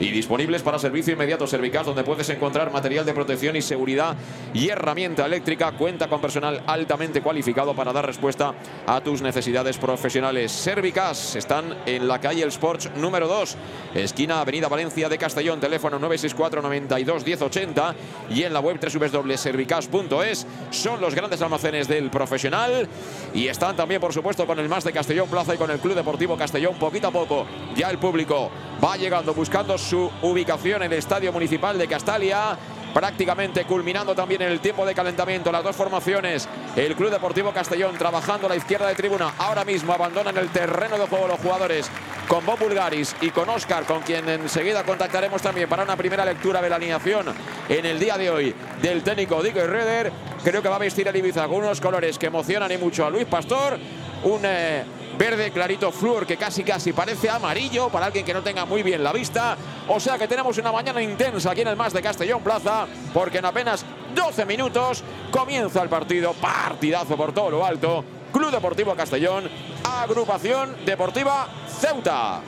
y 0.00 0.10
disponibles 0.10 0.62
para 0.62 0.78
servicio 0.78 1.12
inmediato 1.12 1.46
Servicas, 1.46 1.86
donde 1.86 2.04
puedes 2.04 2.28
encontrar 2.28 2.70
material 2.72 3.06
de 3.06 3.14
protección 3.14 3.56
y 3.56 3.62
seguridad 3.62 4.16
y 4.52 4.68
herramienta 4.68 5.24
eléctrica. 5.24 5.72
Cuenta 5.72 6.08
con 6.08 6.20
personal 6.20 6.62
altamente 6.66 7.22
cualificado 7.22 7.74
para 7.74 7.92
dar 7.92 8.06
respuesta 8.06 8.54
a 8.86 9.00
tus 9.00 9.22
necesidades 9.22 9.78
profesionales. 9.78 10.52
Servicas 10.52 11.36
están 11.36 11.76
en 11.86 12.06
la 12.08 12.20
calle 12.20 12.42
El 12.42 12.48
Sports 12.48 12.90
número 12.96 13.28
2, 13.28 13.56
esquina 13.94 14.40
Avenida 14.40 14.68
Valencia 14.68 15.08
de 15.08 15.18
Castellón, 15.18 15.60
teléfono 15.60 15.98
964 15.98 16.62
92 16.62 17.24
1080 17.24 17.94
y 18.30 18.42
en 18.42 18.52
la 18.52 18.60
web 18.60 18.78
www.servicas.es. 18.80 20.46
Son 20.70 21.00
los 21.00 21.14
grandes 21.14 21.40
almacenes 21.42 21.88
del 21.88 22.10
profesional 22.10 22.88
y 23.34 23.48
están 23.48 23.76
también, 23.76 24.00
por 24.00 24.12
supuesto, 24.12 24.46
con 24.46 24.58
el 24.58 24.68
más 24.68 24.84
de 24.84 24.92
Castellón 24.92 25.28
Plaza 25.28 25.54
y 25.54 25.58
con 25.58 25.70
el 25.70 25.78
Club 25.78 25.94
Deportivo 25.94 26.36
Castellón. 26.36 26.74
Poquito 26.78 27.08
a 27.08 27.10
poco 27.10 27.46
ya 27.74 27.90
el 27.90 27.98
público 27.98 28.50
va 28.82 28.96
llegando 28.96 29.32
buscando 29.34 29.78
su 29.86 30.10
ubicación 30.22 30.82
en 30.82 30.92
el 30.92 30.98
Estadio 30.98 31.32
Municipal 31.32 31.78
de 31.78 31.86
Castalia 31.86 32.58
prácticamente 32.92 33.66
culminando 33.66 34.14
también 34.14 34.40
el 34.42 34.58
tiempo 34.58 34.86
de 34.86 34.94
calentamiento. 34.94 35.52
Las 35.52 35.62
dos 35.62 35.76
formaciones, 35.76 36.48
el 36.74 36.96
Club 36.96 37.10
Deportivo 37.10 37.52
Castellón 37.52 37.94
trabajando 37.96 38.46
a 38.46 38.50
la 38.50 38.56
izquierda 38.56 38.88
de 38.88 38.94
tribuna. 38.94 39.34
Ahora 39.38 39.64
mismo 39.64 39.92
abandonan 39.92 40.36
el 40.38 40.48
terreno 40.48 40.98
de 40.98 41.06
juego 41.06 41.28
los 41.28 41.38
jugadores 41.38 41.90
con 42.26 42.44
Bob 42.44 42.58
Bulgaris 42.58 43.14
y 43.20 43.30
con 43.30 43.48
Oscar, 43.50 43.84
con 43.84 44.00
quien 44.00 44.28
enseguida 44.28 44.82
contactaremos 44.82 45.42
también 45.42 45.68
para 45.68 45.84
una 45.84 45.94
primera 45.94 46.24
lectura 46.24 46.60
de 46.60 46.70
la 46.70 46.76
alineación 46.76 47.26
en 47.68 47.84
el 47.86 48.00
día 48.00 48.16
de 48.16 48.30
hoy 48.30 48.54
del 48.80 49.02
técnico 49.02 49.42
Dico 49.42 49.60
Herreder. 49.60 50.10
Creo 50.42 50.62
que 50.62 50.68
va 50.68 50.76
a 50.76 50.80
vestir 50.80 51.06
el 51.06 51.16
Ibiza 51.16 51.46
con 51.46 51.58
unos 51.58 51.80
colores 51.80 52.18
que 52.18 52.26
emocionan 52.26 52.72
y 52.72 52.78
mucho 52.78 53.04
a 53.04 53.10
Luis 53.10 53.26
Pastor. 53.26 53.78
Un 54.24 54.40
eh, 54.42 54.84
verde 55.18 55.50
clarito 55.50 55.90
flúor 55.90 56.26
que 56.26 56.36
casi 56.36 56.62
casi 56.62 56.92
parece 56.92 57.30
amarillo 57.30 57.88
para 57.88 58.06
alguien 58.06 58.24
que 58.24 58.34
no 58.34 58.42
tenga 58.42 58.64
muy 58.64 58.82
bien 58.82 59.02
la 59.02 59.12
vista. 59.12 59.56
O 59.88 59.98
sea 60.00 60.18
que 60.18 60.28
tenemos 60.28 60.58
una 60.58 60.72
mañana 60.72 61.02
intensa 61.02 61.50
aquí 61.50 61.62
en 61.62 61.68
el 61.68 61.76
Más 61.76 61.92
de 61.92 62.02
Castellón 62.02 62.42
Plaza, 62.42 62.86
porque 63.14 63.38
en 63.38 63.44
apenas 63.44 63.84
12 64.14 64.44
minutos 64.46 65.02
comienza 65.30 65.82
el 65.82 65.88
partido, 65.88 66.32
partidazo 66.34 67.16
por 67.16 67.32
todo 67.32 67.50
lo 67.50 67.64
alto. 67.64 68.04
Club 68.32 68.50
Deportivo 68.50 68.94
Castellón, 68.94 69.44
agrupación 69.84 70.76
deportiva 70.84 71.48
Ceuta. 71.68 72.42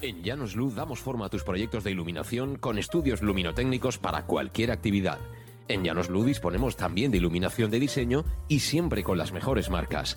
En 0.00 0.22
Llanos 0.22 0.54
Luz 0.54 0.74
damos 0.74 1.00
forma 1.00 1.26
a 1.26 1.28
tus 1.28 1.42
proyectos 1.42 1.84
de 1.84 1.90
iluminación 1.90 2.56
con 2.56 2.78
estudios 2.78 3.20
luminotécnicos 3.20 3.98
para 3.98 4.26
cualquier 4.26 4.70
actividad. 4.70 5.18
En 5.68 5.84
Llanos 5.84 6.08
Luz 6.08 6.26
disponemos 6.26 6.76
también 6.76 7.10
de 7.10 7.18
iluminación 7.18 7.70
de 7.70 7.80
diseño 7.80 8.24
y 8.48 8.60
siempre 8.60 9.02
con 9.02 9.18
las 9.18 9.32
mejores 9.32 9.70
marcas. 9.70 10.16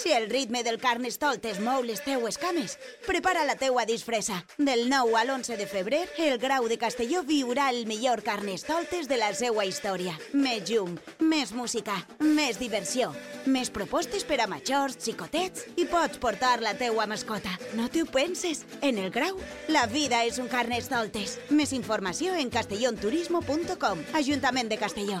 Si 0.00 0.12
el 0.12 0.30
ritme 0.30 0.62
del 0.64 0.78
carnestoltes 0.80 1.58
mou 1.60 1.82
les 1.84 2.00
teues 2.00 2.38
cames, 2.40 2.78
prepara 3.04 3.42
la 3.44 3.58
teua 3.60 3.82
disfressa. 3.84 4.38
Del 4.56 4.86
9 4.88 5.18
al 5.20 5.28
11 5.34 5.58
de 5.58 5.66
febrer, 5.68 6.06
el 6.16 6.38
Grau 6.40 6.68
de 6.72 6.78
Castelló 6.80 7.20
viurà 7.20 7.66
el 7.68 7.84
millor 7.84 8.22
carnestoltes 8.24 9.10
de 9.10 9.18
la 9.20 9.28
seua 9.36 9.66
història. 9.68 10.14
Més 10.32 10.64
llum, 10.70 10.94
més 11.20 11.52
música, 11.52 11.98
més 12.16 12.56
diversió, 12.56 13.10
més 13.44 13.68
propostes 13.68 14.24
per 14.24 14.40
a 14.40 14.46
majors, 14.48 14.96
xicotets 15.04 15.66
i 15.76 15.84
pots 15.84 16.16
portar 16.16 16.62
la 16.64 16.72
teua 16.80 17.04
mascota. 17.04 17.52
No 17.76 17.90
t'ho 17.92 18.06
penses? 18.08 18.64
En 18.80 18.96
el 18.96 19.12
Grau, 19.12 19.36
la 19.68 19.84
vida 19.84 20.24
és 20.24 20.40
un 20.40 20.48
carnestoltes. 20.48 21.36
Més 21.50 21.76
informació 21.76 22.32
en 22.40 22.48
castellonturismo.com. 22.48 24.06
Ajuntament 24.16 24.72
de 24.72 24.80
Castelló. 24.80 25.20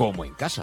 como 0.00 0.24
en 0.24 0.32
casa. 0.32 0.62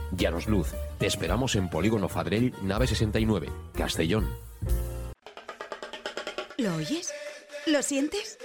Llanos 0.11 0.47
Luz, 0.47 0.73
te 0.97 1.07
esperamos 1.07 1.55
en 1.55 1.69
Polígono 1.69 2.09
Fadrell, 2.09 2.53
nave 2.61 2.87
69, 2.87 3.49
Castellón. 3.73 4.29
¿Lo 6.57 6.75
oyes? 6.75 7.13
¿Lo 7.65 7.81
sientes? 7.81 8.37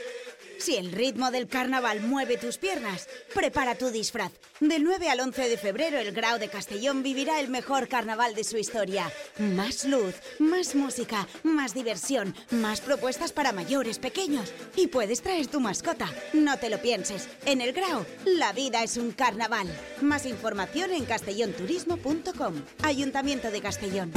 Si 0.59 0.77
el 0.77 0.93
ritmo 0.93 1.31
del 1.31 1.49
carnaval 1.49 2.01
mueve 2.01 2.39
tus 2.39 2.59
piernas, 2.59 3.09
prepara 3.35 3.75
tu 3.75 3.91
disfraz. 3.91 4.33
Del 4.61 4.85
9 4.85 5.11
al 5.11 5.21
11 5.21 5.49
de 5.49 5.59
febrero, 5.59 5.99
el 5.99 6.13
Grau 6.13 6.39
de 6.39 6.49
Castellón 6.49 7.03
vivirá 7.03 7.41
el 7.41 7.49
mejor 7.49 7.89
carnaval 7.89 8.35
de 8.35 8.43
su 8.43 8.57
historia. 8.57 9.13
Más 9.39 9.85
luz, 9.85 10.15
más 10.39 10.75
música, 10.75 11.29
más 11.43 11.75
diversión, 11.75 12.35
más 12.51 12.81
propuestas 12.81 13.33
para 13.33 13.53
mayores, 13.53 13.99
pequeños. 13.99 14.53
Y 14.77 14.87
puedes 14.87 15.23
traer 15.23 15.47
tu 15.47 15.61
mascota. 15.61 16.11
No 16.33 16.59
te 16.59 16.71
lo 16.71 16.79
pienses. 16.79 17.29
En 17.45 17.61
el 17.61 17.73
Grau, 17.73 18.07
la 18.25 18.53
vida 18.53 18.83
es 18.83 18.97
un 18.97 19.13
carnaval. 19.13 19.69
Más 20.01 20.25
información 20.25 20.91
en 20.93 21.05
castellonturismo.com. 21.05 22.55
Ayuntamiento 22.83 23.51
de 23.51 23.61
Castellón. 23.61 24.13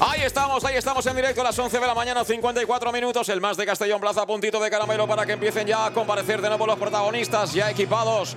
Ahí 0.00 0.22
estamos, 0.22 0.64
ahí 0.64 0.76
estamos 0.76 1.06
en 1.06 1.14
directo 1.14 1.40
a 1.40 1.44
las 1.44 1.58
11 1.58 1.78
de 1.78 1.86
la 1.86 1.94
mañana, 1.94 2.24
54 2.24 2.92
minutos. 2.92 3.28
El 3.28 3.40
más 3.40 3.56
de 3.56 3.64
Castellón 3.64 4.00
Plaza, 4.00 4.26
puntito 4.26 4.60
de 4.60 4.68
caramelo 4.68 5.06
para 5.06 5.24
que 5.24 5.32
empiecen 5.32 5.66
ya 5.66 5.86
a 5.86 5.92
comparecer 5.92 6.42
de 6.42 6.48
nuevo 6.48 6.66
los 6.66 6.78
protagonistas, 6.78 7.52
ya 7.52 7.70
equipados 7.70 8.36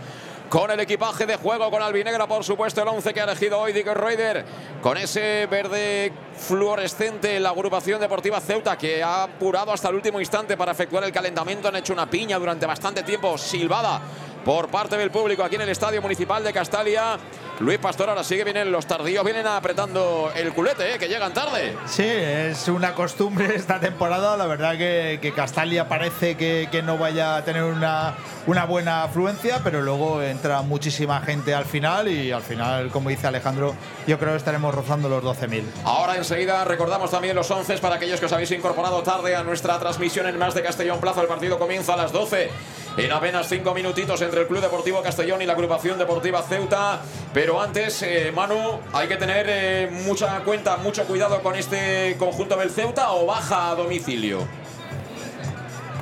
con 0.49 0.69
el 0.71 0.79
equipaje 0.79 1.25
de 1.25 1.35
juego, 1.35 1.69
con 1.71 1.81
Albinegra, 1.81 2.27
por 2.27 2.43
supuesto, 2.43 2.81
el 2.81 2.87
11 2.87 3.13
que 3.13 3.19
ha 3.19 3.23
elegido 3.23 3.59
hoy 3.59 3.73
Dick 3.73 3.87
Reuter, 3.87 4.45
con 4.81 4.97
ese 4.97 5.45
verde 5.47 6.13
fluorescente, 6.37 7.37
la 7.39 7.49
agrupación 7.49 7.99
deportiva 7.99 8.39
Ceuta, 8.39 8.77
que 8.77 9.03
ha 9.03 9.23
apurado 9.23 9.73
hasta 9.73 9.89
el 9.89 9.95
último 9.95 10.21
instante 10.21 10.55
para 10.55 10.71
efectuar 10.71 11.03
el 11.03 11.11
calentamiento, 11.11 11.67
han 11.67 11.75
hecho 11.75 11.91
una 11.91 12.09
piña 12.09 12.39
durante 12.39 12.65
bastante 12.65 13.03
tiempo, 13.03 13.37
silbada 13.37 13.99
por 14.47 14.69
parte 14.69 14.95
del 14.95 15.11
público 15.11 15.43
aquí 15.43 15.55
en 15.55 15.61
el 15.63 15.67
Estadio 15.67 16.01
Municipal 16.01 16.41
de 16.41 16.53
Castalia. 16.53 17.19
Luis 17.59 17.79
Pastor 17.79 18.07
ahora 18.07 18.23
sigue, 18.23 18.45
vienen 18.45 18.71
los 18.71 18.85
tardíos, 18.85 19.25
vienen 19.25 19.45
apretando 19.45 20.31
el 20.33 20.53
culete, 20.53 20.93
¿eh? 20.93 20.97
que 20.97 21.09
llegan 21.09 21.33
tarde. 21.33 21.75
Sí, 21.85 22.05
es 22.05 22.69
una 22.69 22.93
costumbre 22.93 23.53
esta 23.55 23.81
temporada. 23.81 24.37
La 24.37 24.45
verdad 24.45 24.77
que, 24.77 25.19
que 25.21 25.33
Castalia 25.33 25.89
parece 25.89 26.37
que, 26.37 26.69
que, 26.71 26.81
no 26.81 26.97
vaya 26.97 27.35
a 27.35 27.43
tener 27.43 27.63
una, 27.63 28.15
una 28.45 28.63
buena 28.63 29.03
afluencia, 29.03 29.59
pero 29.65 29.81
luego 29.81 30.23
entra 30.23 30.61
muchísima 30.61 31.19
gente 31.19 31.53
al 31.53 31.65
final 31.65 32.07
y 32.07 32.31
al 32.31 32.41
final, 32.41 32.89
como 32.89 33.09
dice 33.09 33.27
Alejandro, 33.27 33.75
yo 34.07 34.17
creo 34.17 34.31
que 34.31 34.37
estaremos 34.37 34.73
rozando 34.73 35.09
los 35.09 35.21
12.000. 35.25 35.63
Ahora 35.83 36.15
enseguida 36.15 36.63
recordamos 36.63 37.11
también 37.11 37.35
los 37.35 37.51
11 37.51 37.79
para 37.79 37.95
aquellos 37.95 38.21
que 38.21 38.27
os 38.27 38.31
habéis 38.31 38.51
incorporado 38.51 39.03
tarde 39.03 39.35
a 39.35 39.43
nuestra 39.43 39.77
transmisión 39.77 40.25
en 40.25 40.37
Más 40.37 40.53
de 40.53 40.63
Castellón 40.63 41.01
Plaza. 41.01 41.19
El 41.19 41.27
partido 41.27 41.59
comienza 41.59 41.95
a 41.95 41.97
las 41.97 42.13
12 42.13 42.49
en 42.97 43.11
apenas 43.11 43.47
cinco 43.47 43.75
minutitos 43.75 44.19
entre 44.23 44.41
el 44.41 44.47
Club 44.47 44.59
Deportivo 44.59 45.03
Castellón 45.03 45.41
y 45.43 45.45
la 45.45 45.53
agrupación 45.53 45.99
deportiva 45.99 46.41
Ceuta. 46.41 46.99
Pero 47.31 47.61
antes, 47.61 48.01
eh, 48.01 48.31
Manu, 48.35 48.79
hay 48.91 49.07
que 49.07 49.17
tener 49.17 49.45
eh, 49.47 49.89
mucha 50.05 50.39
cuenta, 50.43 50.77
mucho 50.77 51.05
cuidado 51.05 51.41
con 51.43 51.55
este 51.55 52.15
conjunto 52.17 52.57
del 52.57 52.71
Ceuta 52.71 53.11
o 53.11 53.27
baja 53.27 53.69
a 53.69 53.75
domicilio. 53.75 54.39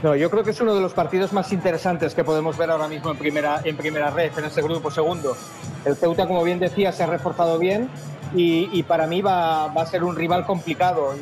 No, 0.04 0.16
yo 0.16 0.30
creo 0.30 0.44
que 0.44 0.52
es 0.52 0.62
uno 0.62 0.74
de 0.74 0.82
los 0.82 0.94
partidos 0.94 1.34
más 1.34 1.52
interesantes 1.52 2.14
que 2.14 2.24
podemos 2.24 2.58
ver 2.58 2.70
ahora 2.70 2.88
mismo 2.88 3.12
en 3.12 3.18
primera, 3.18 3.60
en 3.64 3.76
primera 3.76 4.10
red, 4.10 4.32
en 4.38 4.46
ese 4.46 4.62
grupo 4.62 4.90
segundo. 4.90 5.36
El 5.84 5.98
Ceuta, 5.98 6.28
como 6.28 6.44
bien 6.44 6.60
decía, 6.60 6.94
se 6.94 7.04
ha 7.04 7.08
reforzado 7.08 7.60
bien 7.60 7.90
y, 8.34 8.70
y 8.72 8.84
para 8.84 9.06
mí 9.06 9.22
va, 9.22 9.68
va, 9.68 9.82
a 9.82 9.86
ser 9.86 10.04
un 10.04 10.16
rival 10.16 10.46
complicado. 10.46 11.14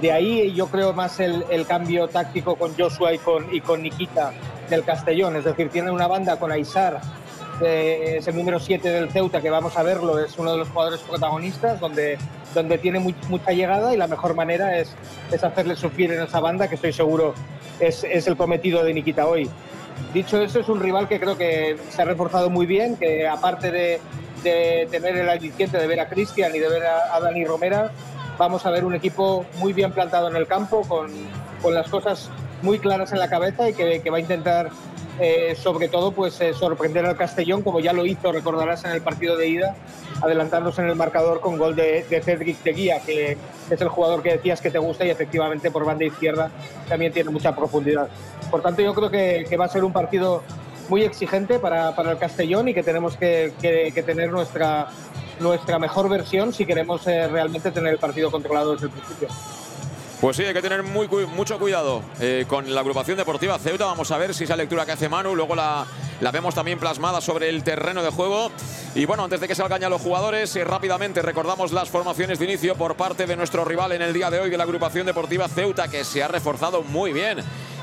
de 0.00 0.12
ahí 0.12 0.54
yo 0.54 0.68
creo 0.68 0.94
más 0.94 1.20
el, 1.20 1.44
el, 1.50 1.66
cambio 1.66 2.08
táctico 2.08 2.56
con 2.56 2.74
Joshua 2.76 3.12
y 3.12 3.18
con, 3.18 3.54
y 3.54 3.60
con 3.60 3.82
Nikita 3.82 4.32
del 4.68 4.84
Castellón, 4.84 5.36
es 5.36 5.44
decir, 5.44 5.68
tiene 5.70 5.90
una 5.90 6.06
banda 6.06 6.38
con 6.38 6.52
Aizar, 6.52 7.00
eh, 7.60 8.16
es 8.18 8.28
el 8.28 8.36
número 8.36 8.60
7 8.60 8.88
del 8.88 9.10
Ceuta, 9.10 9.40
que 9.40 9.50
vamos 9.50 9.76
a 9.76 9.82
verlo, 9.82 10.18
es 10.18 10.38
uno 10.38 10.52
de 10.52 10.58
los 10.58 10.68
jugadores 10.68 11.00
protagonistas, 11.00 11.80
donde, 11.80 12.18
donde 12.54 12.78
tiene 12.78 13.00
mucha 13.00 13.50
llegada 13.50 13.92
y 13.92 13.96
la 13.96 14.06
mejor 14.06 14.34
manera 14.34 14.78
es, 14.78 14.94
es 15.32 15.42
hacerle 15.42 15.74
sufrir 15.74 16.12
en 16.12 16.22
esa 16.22 16.40
banda, 16.40 16.68
que 16.68 16.76
estoy 16.76 16.92
seguro 16.92 17.34
es, 17.80 18.04
es 18.04 18.26
el 18.26 18.36
cometido 18.36 18.84
de 18.84 18.94
Nikita 18.94 19.26
hoy. 19.26 19.50
Dicho 20.14 20.40
eso, 20.40 20.60
es 20.60 20.68
un 20.68 20.80
rival 20.80 21.08
que 21.08 21.18
creo 21.18 21.36
que 21.36 21.76
se 21.90 22.02
ha 22.02 22.04
reforzado 22.04 22.48
muy 22.48 22.66
bien, 22.66 22.96
que 22.96 23.26
aparte 23.26 23.72
de, 23.72 24.00
de 24.44 24.86
tener 24.90 25.16
el 25.16 25.28
aliciente 25.28 25.78
de 25.78 25.86
ver 25.86 25.98
a 25.98 26.08
Cristian 26.08 26.54
y 26.54 26.60
de 26.60 26.68
ver 26.68 26.84
a, 26.86 27.16
a, 27.16 27.20
Dani 27.20 27.44
Romera, 27.44 27.90
vamos 28.38 28.64
a 28.64 28.70
ver 28.70 28.84
un 28.84 28.94
equipo 28.94 29.44
muy 29.56 29.72
bien 29.72 29.90
plantado 29.92 30.28
en 30.28 30.36
el 30.36 30.46
campo, 30.46 30.82
con, 30.82 31.10
con 31.60 31.74
las 31.74 31.88
cosas 31.88 32.30
muy 32.62 32.78
claras 32.78 33.12
en 33.12 33.18
la 33.18 33.28
cabeza 33.28 33.68
y 33.68 33.74
que, 33.74 34.00
que 34.00 34.10
va 34.10 34.18
a 34.18 34.20
intentar, 34.20 34.70
eh, 35.20 35.56
sobre 35.56 35.88
todo, 35.88 36.12
pues 36.12 36.40
eh, 36.40 36.52
sorprender 36.54 37.06
al 37.06 37.16
Castellón, 37.16 37.62
como 37.62 37.80
ya 37.80 37.92
lo 37.92 38.06
hizo, 38.06 38.32
recordarás, 38.32 38.84
en 38.84 38.92
el 38.92 39.02
partido 39.02 39.36
de 39.36 39.48
ida, 39.48 39.76
adelantándose 40.22 40.82
en 40.82 40.88
el 40.88 40.96
marcador 40.96 41.40
con 41.40 41.58
gol 41.58 41.76
de, 41.76 42.04
de 42.08 42.20
Cedric 42.22 42.58
Teguía, 42.58 43.00
que 43.00 43.36
es 43.70 43.80
el 43.80 43.88
jugador 43.88 44.22
que 44.22 44.32
decías 44.32 44.60
que 44.60 44.70
te 44.70 44.78
gusta 44.78 45.04
y 45.04 45.10
efectivamente 45.10 45.70
por 45.70 45.84
banda 45.84 46.04
izquierda 46.04 46.50
también 46.88 47.12
tiene 47.12 47.30
mucha 47.30 47.54
profundidad. 47.54 48.08
Por 48.50 48.62
tanto, 48.62 48.82
yo 48.82 48.94
creo 48.94 49.10
que, 49.10 49.46
que 49.48 49.56
va 49.56 49.66
a 49.66 49.68
ser 49.68 49.84
un 49.84 49.92
partido 49.92 50.42
muy 50.88 51.02
exigente 51.02 51.58
para, 51.58 51.94
para 51.94 52.12
el 52.12 52.18
Castellón 52.18 52.68
y 52.68 52.74
que 52.74 52.82
tenemos 52.82 53.16
que, 53.16 53.52
que, 53.60 53.92
que 53.94 54.02
tener 54.02 54.32
nuestra, 54.32 54.88
nuestra 55.38 55.78
mejor 55.78 56.08
versión 56.08 56.52
si 56.52 56.64
queremos 56.64 57.06
eh, 57.06 57.28
realmente 57.28 57.70
tener 57.70 57.92
el 57.92 57.98
partido 57.98 58.30
controlado 58.30 58.72
desde 58.72 58.86
el 58.86 58.92
principio. 58.92 59.28
Pues 60.20 60.36
sí, 60.36 60.42
hay 60.42 60.52
que 60.52 60.62
tener 60.62 60.82
mucho 60.82 61.60
cuidado 61.60 62.02
eh, 62.20 62.44
con 62.48 62.74
la 62.74 62.80
agrupación 62.80 63.16
deportiva 63.16 63.56
Ceuta. 63.56 63.84
Vamos 63.84 64.10
a 64.10 64.18
ver 64.18 64.34
si 64.34 64.44
esa 64.44 64.56
lectura 64.56 64.84
que 64.84 64.90
hace 64.90 65.08
Manu, 65.08 65.36
luego 65.36 65.54
la, 65.54 65.86
la 66.20 66.32
vemos 66.32 66.56
también 66.56 66.80
plasmada 66.80 67.20
sobre 67.20 67.48
el 67.48 67.62
terreno 67.62 68.02
de 68.02 68.10
juego. 68.10 68.50
Y 68.96 69.04
bueno, 69.04 69.22
antes 69.22 69.38
de 69.40 69.46
que 69.46 69.54
salgan 69.54 69.80
ya 69.80 69.88
los 69.88 70.02
jugadores, 70.02 70.56
eh, 70.56 70.64
rápidamente 70.64 71.22
recordamos 71.22 71.70
las 71.70 71.88
formaciones 71.88 72.40
de 72.40 72.46
inicio 72.46 72.74
por 72.74 72.96
parte 72.96 73.26
de 73.26 73.36
nuestro 73.36 73.64
rival 73.64 73.92
en 73.92 74.02
el 74.02 74.12
día 74.12 74.28
de 74.28 74.40
hoy 74.40 74.50
de 74.50 74.56
la 74.56 74.64
agrupación 74.64 75.06
deportiva 75.06 75.46
Ceuta, 75.46 75.86
que 75.86 76.02
se 76.02 76.20
ha 76.20 76.26
reforzado 76.26 76.82
muy 76.82 77.12
bien 77.12 77.38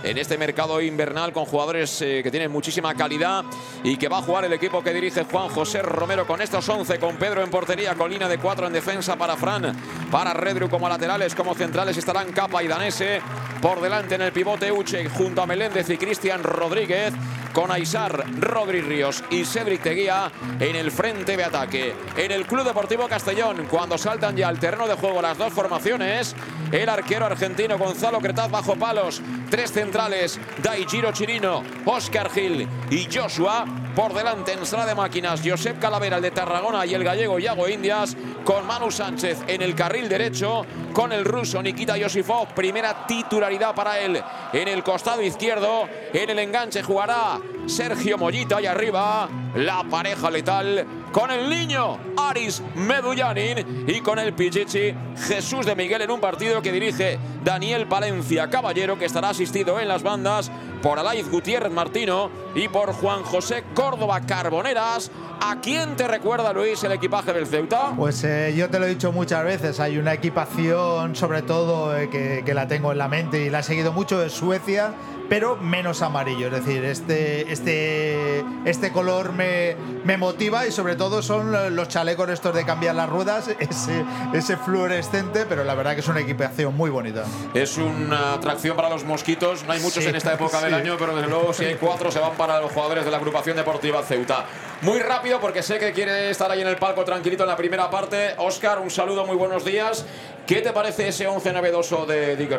en 0.05 0.19
este 0.19 0.37
mercado 0.37 0.79
invernal 0.81 1.33
con 1.33 1.45
jugadores 1.45 2.01
eh, 2.01 2.21
que 2.21 2.29
tienen 2.29 2.51
muchísima 2.51 2.93
calidad 2.93 3.43
y 3.83 3.97
que 3.97 4.07
va 4.07 4.19
a 4.19 4.21
jugar 4.21 4.45
el 4.45 4.53
equipo 4.53 4.83
que 4.83 4.93
dirige 4.93 5.23
Juan 5.23 5.49
José 5.49 5.81
Romero 5.81 6.27
con 6.27 6.41
estos 6.41 6.67
11, 6.69 6.99
con 6.99 7.17
Pedro 7.17 7.43
en 7.43 7.49
portería, 7.49 7.95
con 7.95 8.11
línea 8.11 8.27
de 8.27 8.37
4 8.37 8.67
en 8.67 8.73
defensa 8.73 9.15
para 9.15 9.35
Fran, 9.35 9.75
para 10.11 10.33
Redru 10.33 10.69
como 10.69 10.87
laterales, 10.87 11.33
como 11.33 11.55
centrales 11.55 11.97
estarán 11.97 12.31
Capa 12.31 12.61
y 12.61 12.67
Danese, 12.67 13.19
por 13.61 13.81
delante 13.81 14.15
en 14.15 14.21
el 14.21 14.31
pivote 14.31 14.71
Uche 14.71 15.09
junto 15.09 15.41
a 15.41 15.47
Meléndez 15.47 15.89
y 15.89 15.97
Cristian 15.97 16.43
Rodríguez, 16.43 17.11
con 17.55 17.71
Aisar, 17.71 18.25
Rodri 18.37 18.81
Ríos 18.81 19.23
y 19.29 19.45
Cedric 19.45 19.81
Teguía 19.81 20.29
en 20.59 20.75
el 20.75 20.91
frente 20.91 21.37
de 21.37 21.45
ataque. 21.45 21.95
En 22.17 22.31
el 22.31 22.45
Club 22.45 22.65
Deportivo 22.65 23.07
Castellón, 23.07 23.65
cuando 23.71 23.97
saltan 23.97 24.35
ya 24.35 24.49
al 24.49 24.59
terreno 24.59 24.89
de 24.89 24.95
juego 24.95 25.21
las 25.21 25.37
dos 25.37 25.53
formaciones, 25.53 26.35
el 26.69 26.89
arquero 26.89 27.25
argentino 27.25 27.77
Gonzalo 27.77 28.19
Cretaz 28.19 28.51
bajo 28.51 28.75
palos, 28.75 29.21
tres 29.49 29.71
centrales, 29.71 30.37
Daijiro 30.61 31.13
Chirino, 31.13 31.63
Oscar 31.85 32.29
Gil 32.29 32.67
y 32.89 33.07
Joshua. 33.11 33.65
Por 33.95 34.13
delante 34.13 34.51
en 34.51 34.65
sala 34.65 34.85
de 34.85 34.93
máquinas, 34.93 35.39
Josep 35.41 35.79
Calavera, 35.79 36.17
el 36.17 36.21
de 36.21 36.31
Tarragona 36.31 36.85
y 36.85 36.93
el 36.93 37.05
gallego 37.05 37.39
Iago 37.39 37.69
Indias, 37.69 38.17
con 38.43 38.67
Manu 38.67 38.91
Sánchez 38.91 39.43
en 39.47 39.61
el 39.61 39.73
carril 39.73 40.09
derecho, 40.09 40.65
con 40.91 41.13
el 41.13 41.23
ruso 41.23 41.63
Nikita 41.63 41.95
Yosifov, 41.95 42.53
primera 42.53 43.07
titularidad 43.07 43.73
para 43.73 44.01
él 44.01 44.21
en 44.51 44.67
el 44.67 44.83
costado 44.83 45.21
izquierdo, 45.21 45.87
en 46.11 46.29
el 46.29 46.39
enganche 46.39 46.83
jugará 46.83 47.39
Sergio 47.65 48.17
Mollita 48.17 48.61
y 48.61 48.65
arriba 48.65 49.27
la 49.55 49.83
pareja 49.83 50.29
letal 50.29 50.85
con 51.11 51.31
el 51.31 51.49
niño 51.49 51.97
Aris 52.17 52.61
Medullanin 52.75 53.85
y 53.87 54.01
con 54.01 54.19
el 54.19 54.33
Pichichi 54.33 54.93
Jesús 55.27 55.65
de 55.65 55.75
Miguel 55.75 56.01
en 56.01 56.11
un 56.11 56.19
partido 56.19 56.61
que 56.61 56.71
dirige 56.71 57.17
Daniel 57.43 57.87
Palencia 57.87 58.49
Caballero 58.49 58.99
que 58.99 59.05
estará 59.05 59.29
asistido 59.29 59.79
en 59.79 59.87
las 59.87 60.03
bandas 60.03 60.51
por 60.85 60.99
Alaiz 60.99 61.27
Gutiérrez 61.31 61.71
Martino 61.71 62.29
y 62.53 62.67
por 62.67 62.93
Juan 62.93 63.23
José 63.23 63.63
Córdoba 63.73 64.21
Carboneras. 64.21 65.09
¿A 65.41 65.59
quién 65.59 65.95
te 65.95 66.07
recuerda, 66.07 66.53
Luis, 66.53 66.83
el 66.83 66.91
equipaje 66.91 67.33
del 67.33 67.47
Ceuta? 67.47 67.93
Pues 67.97 68.23
eh, 68.23 68.53
yo 68.55 68.69
te 68.69 68.77
lo 68.77 68.85
he 68.85 68.89
dicho 68.89 69.11
muchas 69.11 69.43
veces, 69.43 69.79
hay 69.79 69.97
una 69.97 70.13
equipación, 70.13 71.15
sobre 71.15 71.41
todo, 71.41 71.97
eh, 71.97 72.07
que, 72.11 72.43
que, 72.45 72.53
la 72.53 72.67
tengo 72.67 72.91
en 72.91 72.99
la 72.99 73.07
mente 73.07 73.43
y 73.43 73.49
la 73.49 73.59
he 73.59 73.63
seguido 73.63 73.93
mucho, 73.93 74.19
de 74.19 74.29
Suecia, 74.29 74.93
pero 75.29 75.55
menos 75.57 76.01
amarillo. 76.01 76.47
Es 76.47 76.65
decir, 76.65 76.83
este, 76.85 77.51
este, 77.51 78.43
este 78.65 78.91
color 78.91 79.33
me, 79.33 79.75
me 80.03 80.17
motiva 80.17 80.65
y 80.67 80.71
sobre 80.71 80.95
todo 80.95 81.21
son 81.21 81.75
los 81.75 81.87
chalecos 81.87 82.29
estos 82.29 82.53
de 82.55 82.65
cambiar 82.65 82.95
las 82.95 83.09
ruedas, 83.09 83.49
ese, 83.59 84.05
ese 84.33 84.57
fluorescente, 84.57 85.45
pero 85.47 85.63
la 85.63 85.75
verdad 85.75 85.93
que 85.93 86.01
es 86.01 86.07
una 86.07 86.21
equipación 86.21 86.75
muy 86.75 86.89
bonita. 86.89 87.23
Es 87.53 87.77
una 87.77 88.33
atracción 88.33 88.75
para 88.75 88.89
los 88.89 89.03
mosquitos, 89.03 89.63
no 89.65 89.73
hay 89.73 89.79
muchos 89.79 90.03
sí, 90.03 90.09
en 90.09 90.15
esta 90.15 90.33
época 90.33 90.59
sí. 90.59 90.65
del 90.65 90.74
año, 90.75 90.95
pero 90.99 91.15
desde 91.15 91.29
luego 91.29 91.53
si 91.53 91.65
hay 91.65 91.75
cuatro 91.75 92.11
se 92.11 92.19
van 92.19 92.33
para 92.33 92.59
los 92.59 92.71
jugadores 92.71 93.05
de 93.05 93.11
la 93.11 93.17
agrupación 93.17 93.55
deportiva 93.55 94.03
Ceuta. 94.03 94.45
Muy 94.81 94.99
rápido 94.99 95.39
porque 95.39 95.63
sé 95.63 95.79
que 95.79 95.91
quiere 95.93 96.29
estar 96.29 96.51
ahí 96.51 96.61
en 96.61 96.67
el 96.67 96.75
palco 96.75 97.03
tranquilito 97.03 97.43
en 97.43 97.49
la 97.49 97.57
primera 97.57 97.89
parte. 97.89 98.35
Oscar, 98.37 98.79
un 98.79 98.89
saludo, 98.89 99.25
muy 99.25 99.35
buenos 99.35 99.63
días. 99.65 100.05
¿Qué 100.45 100.61
te 100.61 100.71
parece 100.73 101.07
ese 101.07 101.27
11 101.27 101.53
novedoso 101.53 102.05
de 102.05 102.35
Dick? 102.35 102.51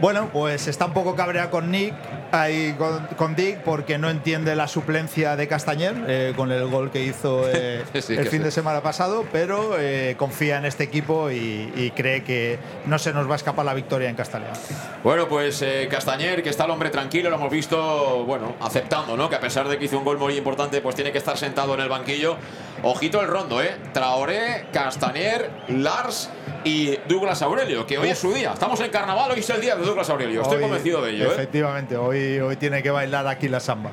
Bueno, 0.00 0.30
pues 0.32 0.68
está 0.68 0.86
un 0.86 0.92
poco 0.92 1.16
cabreado 1.16 1.50
con 1.50 1.72
Nick, 1.72 1.94
ahí 2.32 2.74
con, 2.78 3.06
con, 3.16 3.34
Dick, 3.34 3.58
porque 3.58 3.98
no 3.98 4.10
entiende 4.10 4.54
la 4.56 4.68
suplencia 4.68 5.36
de 5.36 5.48
Castañer 5.48 5.94
eh, 6.06 6.32
con 6.36 6.50
el 6.52 6.66
gol 6.66 6.90
que 6.90 7.02
hizo 7.02 7.48
eh, 7.48 7.84
sí, 8.00 8.14
el 8.14 8.28
fin 8.28 8.40
sí. 8.40 8.44
de 8.44 8.50
semana 8.50 8.82
pasado, 8.82 9.24
pero 9.32 9.78
eh, 9.78 10.14
confía 10.18 10.58
en 10.58 10.64
este 10.64 10.84
equipo 10.84 11.30
y, 11.30 11.72
y, 11.74 11.92
cree 11.96 12.22
que 12.22 12.58
no 12.86 12.98
se 12.98 13.12
nos 13.12 13.28
va 13.28 13.34
a 13.34 13.36
escapar 13.36 13.64
la 13.64 13.74
victoria 13.74 14.08
en 14.08 14.16
Castañer. 14.16 14.52
Bueno, 15.02 15.28
pues 15.28 15.62
eh, 15.62 15.88
Castañer, 15.90 16.42
que 16.42 16.50
está 16.50 16.64
el 16.64 16.70
hombre 16.70 16.90
tranquilo, 16.90 17.30
lo 17.30 17.36
hemos 17.36 17.50
visto, 17.50 18.24
bueno, 18.24 18.54
aceptando, 18.60 19.16
¿no? 19.16 19.28
Que 19.28 19.36
a 19.36 19.40
pesar 19.40 19.68
de 19.68 19.78
que 19.78 19.84
hizo 19.84 19.98
un 19.98 20.04
gol 20.04 20.18
muy 20.18 20.36
importante, 20.36 20.80
pues 20.80 20.94
tiene 20.94 21.12
que 21.12 21.18
estar 21.18 21.36
sentado 21.38 21.74
en 21.74 21.80
el 21.80 21.88
banquillo. 21.88 22.36
Ojito 22.82 23.20
el 23.20 23.26
rondo, 23.26 23.62
¿eh? 23.62 23.74
Traoré, 23.92 24.66
Castañer, 24.72 25.50
Lars 25.68 26.30
y 26.64 26.96
Douglas 27.08 27.42
Aurelio, 27.42 27.86
que 27.86 27.98
hoy 27.98 28.10
es 28.10 28.18
su 28.18 28.32
día. 28.32 28.52
Estamos 28.52 28.80
en 28.80 28.90
carnaval, 28.90 29.30
hoy 29.32 29.40
es 29.40 29.50
el 29.50 29.60
día 29.60 29.76
de 29.76 29.84
Douglas 29.84 30.08
Aurelio. 30.10 30.42
Estoy 30.42 30.56
Hoy, 30.56 30.62
convencido 30.62 31.02
de 31.02 31.12
ello. 31.12 31.32
Efectivamente, 31.32 31.96
hoy, 31.96 32.17
hoy 32.42 32.56
tiene 32.56 32.82
que 32.82 32.90
bailar 32.90 33.26
aquí 33.26 33.48
la 33.48 33.60
samba. 33.60 33.92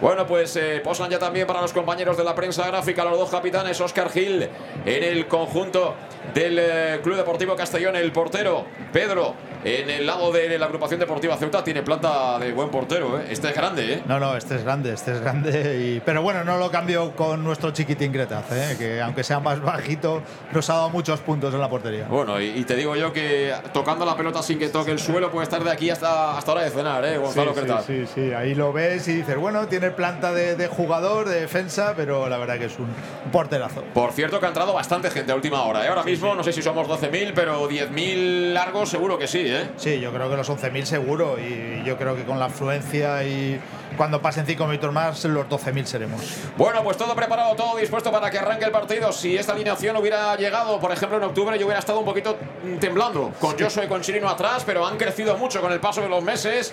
Bueno, 0.00 0.26
pues 0.26 0.54
eh, 0.54 0.80
posan 0.82 1.10
ya 1.10 1.18
también 1.18 1.46
para 1.46 1.60
los 1.60 1.72
compañeros 1.72 2.16
de 2.16 2.22
la 2.22 2.34
prensa 2.34 2.64
gráfica 2.68 3.04
los 3.04 3.18
dos 3.18 3.30
capitanes, 3.30 3.80
Oscar 3.80 4.10
Gil 4.10 4.48
en 4.86 5.04
el 5.04 5.26
conjunto 5.26 5.94
del 6.32 6.58
eh, 6.60 7.00
Club 7.02 7.16
Deportivo 7.16 7.56
Castellón, 7.56 7.96
el 7.96 8.12
portero 8.12 8.64
Pedro 8.92 9.34
en 9.76 9.90
el 9.90 10.06
lado 10.06 10.32
de 10.32 10.58
la 10.58 10.66
agrupación 10.66 11.00
deportiva 11.00 11.36
Ceuta 11.36 11.62
tiene 11.62 11.82
planta 11.82 12.38
de 12.38 12.52
buen 12.52 12.70
portero, 12.70 13.18
¿eh? 13.18 13.26
Este 13.30 13.48
es 13.48 13.54
grande, 13.54 13.94
¿eh? 13.94 14.02
No, 14.06 14.18
no, 14.18 14.36
este 14.36 14.56
es 14.56 14.64
grande, 14.64 14.92
este 14.92 15.12
es 15.12 15.20
grande. 15.20 15.78
Y, 15.78 16.00
pero 16.00 16.22
bueno, 16.22 16.44
no 16.44 16.56
lo 16.58 16.70
cambio 16.70 17.14
con 17.14 17.44
nuestro 17.44 17.70
chiquitín 17.70 18.12
Gretaz, 18.12 18.50
¿eh? 18.52 18.76
que 18.78 19.00
aunque 19.00 19.22
sea 19.24 19.40
más 19.40 19.60
bajito, 19.60 20.22
nos 20.52 20.68
ha 20.70 20.74
dado 20.74 20.90
muchos 20.90 21.20
puntos 21.20 21.52
en 21.54 21.60
la 21.60 21.68
portería. 21.68 22.06
Bueno, 22.08 22.40
y, 22.40 22.46
y 22.58 22.64
te 22.64 22.74
digo 22.76 22.96
yo 22.96 23.12
que 23.12 23.52
tocando 23.72 24.04
la 24.04 24.16
pelota 24.16 24.42
sin 24.42 24.58
que 24.58 24.68
toque 24.68 24.90
el 24.90 24.98
suelo 24.98 25.30
puede 25.30 25.44
estar 25.44 25.62
de 25.62 25.70
aquí 25.70 25.90
hasta, 25.90 26.36
hasta 26.38 26.52
hora 26.52 26.62
de 26.62 26.70
cenar, 26.70 27.04
¿eh? 27.04 27.18
Gonzalo 27.18 27.52
sí, 27.54 27.60
Cretaz. 27.60 27.84
sí, 27.86 28.06
sí, 28.06 28.12
sí, 28.14 28.32
ahí 28.32 28.54
lo 28.54 28.72
ves 28.72 29.06
y 29.08 29.16
dices, 29.16 29.36
bueno, 29.36 29.66
tiene 29.68 29.90
planta 29.90 30.32
de, 30.32 30.56
de 30.56 30.66
jugador, 30.68 31.28
de 31.28 31.40
defensa, 31.40 31.94
pero 31.96 32.28
la 32.28 32.38
verdad 32.38 32.58
que 32.58 32.66
es 32.66 32.78
un 32.78 32.88
porterazo. 33.32 33.82
Por 33.94 34.12
cierto 34.12 34.40
que 34.40 34.46
ha 34.46 34.48
entrado 34.48 34.72
bastante 34.72 35.10
gente 35.10 35.32
a 35.32 35.34
última 35.34 35.62
hora. 35.62 35.84
¿eh? 35.84 35.88
Ahora 35.88 36.02
mismo 36.04 36.34
no 36.34 36.42
sé 36.42 36.52
si 36.52 36.62
somos 36.62 36.86
12.000, 36.88 37.32
pero 37.34 37.68
10.000 37.68 38.52
largos 38.52 38.88
seguro 38.88 39.18
que 39.18 39.26
sí. 39.26 39.42
¿eh? 39.44 39.57
Sí, 39.76 40.00
yo 40.00 40.12
creo 40.12 40.30
que 40.30 40.36
los 40.36 40.48
11.000 40.48 40.84
seguro 40.84 41.36
y 41.38 41.82
yo 41.84 41.96
creo 41.96 42.16
que 42.16 42.24
con 42.24 42.38
la 42.38 42.46
afluencia 42.46 43.24
y 43.24 43.60
cuando 43.98 44.22
pasen 44.22 44.46
5 44.46 44.66
minutos 44.66 44.92
más, 44.92 45.24
los 45.24 45.46
12.000 45.46 45.84
seremos. 45.84 46.22
Bueno, 46.56 46.82
pues 46.84 46.96
todo 46.96 47.14
preparado, 47.16 47.56
todo 47.56 47.76
dispuesto 47.76 48.12
para 48.12 48.30
que 48.30 48.38
arranque 48.38 48.64
el 48.64 48.70
partido. 48.70 49.12
Si 49.12 49.36
esta 49.36 49.52
alineación 49.52 49.96
hubiera 49.96 50.36
llegado, 50.36 50.78
por 50.78 50.92
ejemplo, 50.92 51.18
en 51.18 51.24
octubre, 51.24 51.58
yo 51.58 51.66
hubiera 51.66 51.80
estado 51.80 51.98
un 51.98 52.04
poquito 52.04 52.38
mm, 52.62 52.76
temblando 52.78 53.32
con 53.40 53.58
Joshua 53.58 53.84
y 53.84 53.88
con 53.88 54.00
Chirino 54.00 54.28
atrás, 54.28 54.62
pero 54.64 54.86
han 54.86 54.96
crecido 54.96 55.36
mucho 55.36 55.60
con 55.60 55.72
el 55.72 55.80
paso 55.80 56.00
de 56.00 56.08
los 56.08 56.22
meses. 56.22 56.72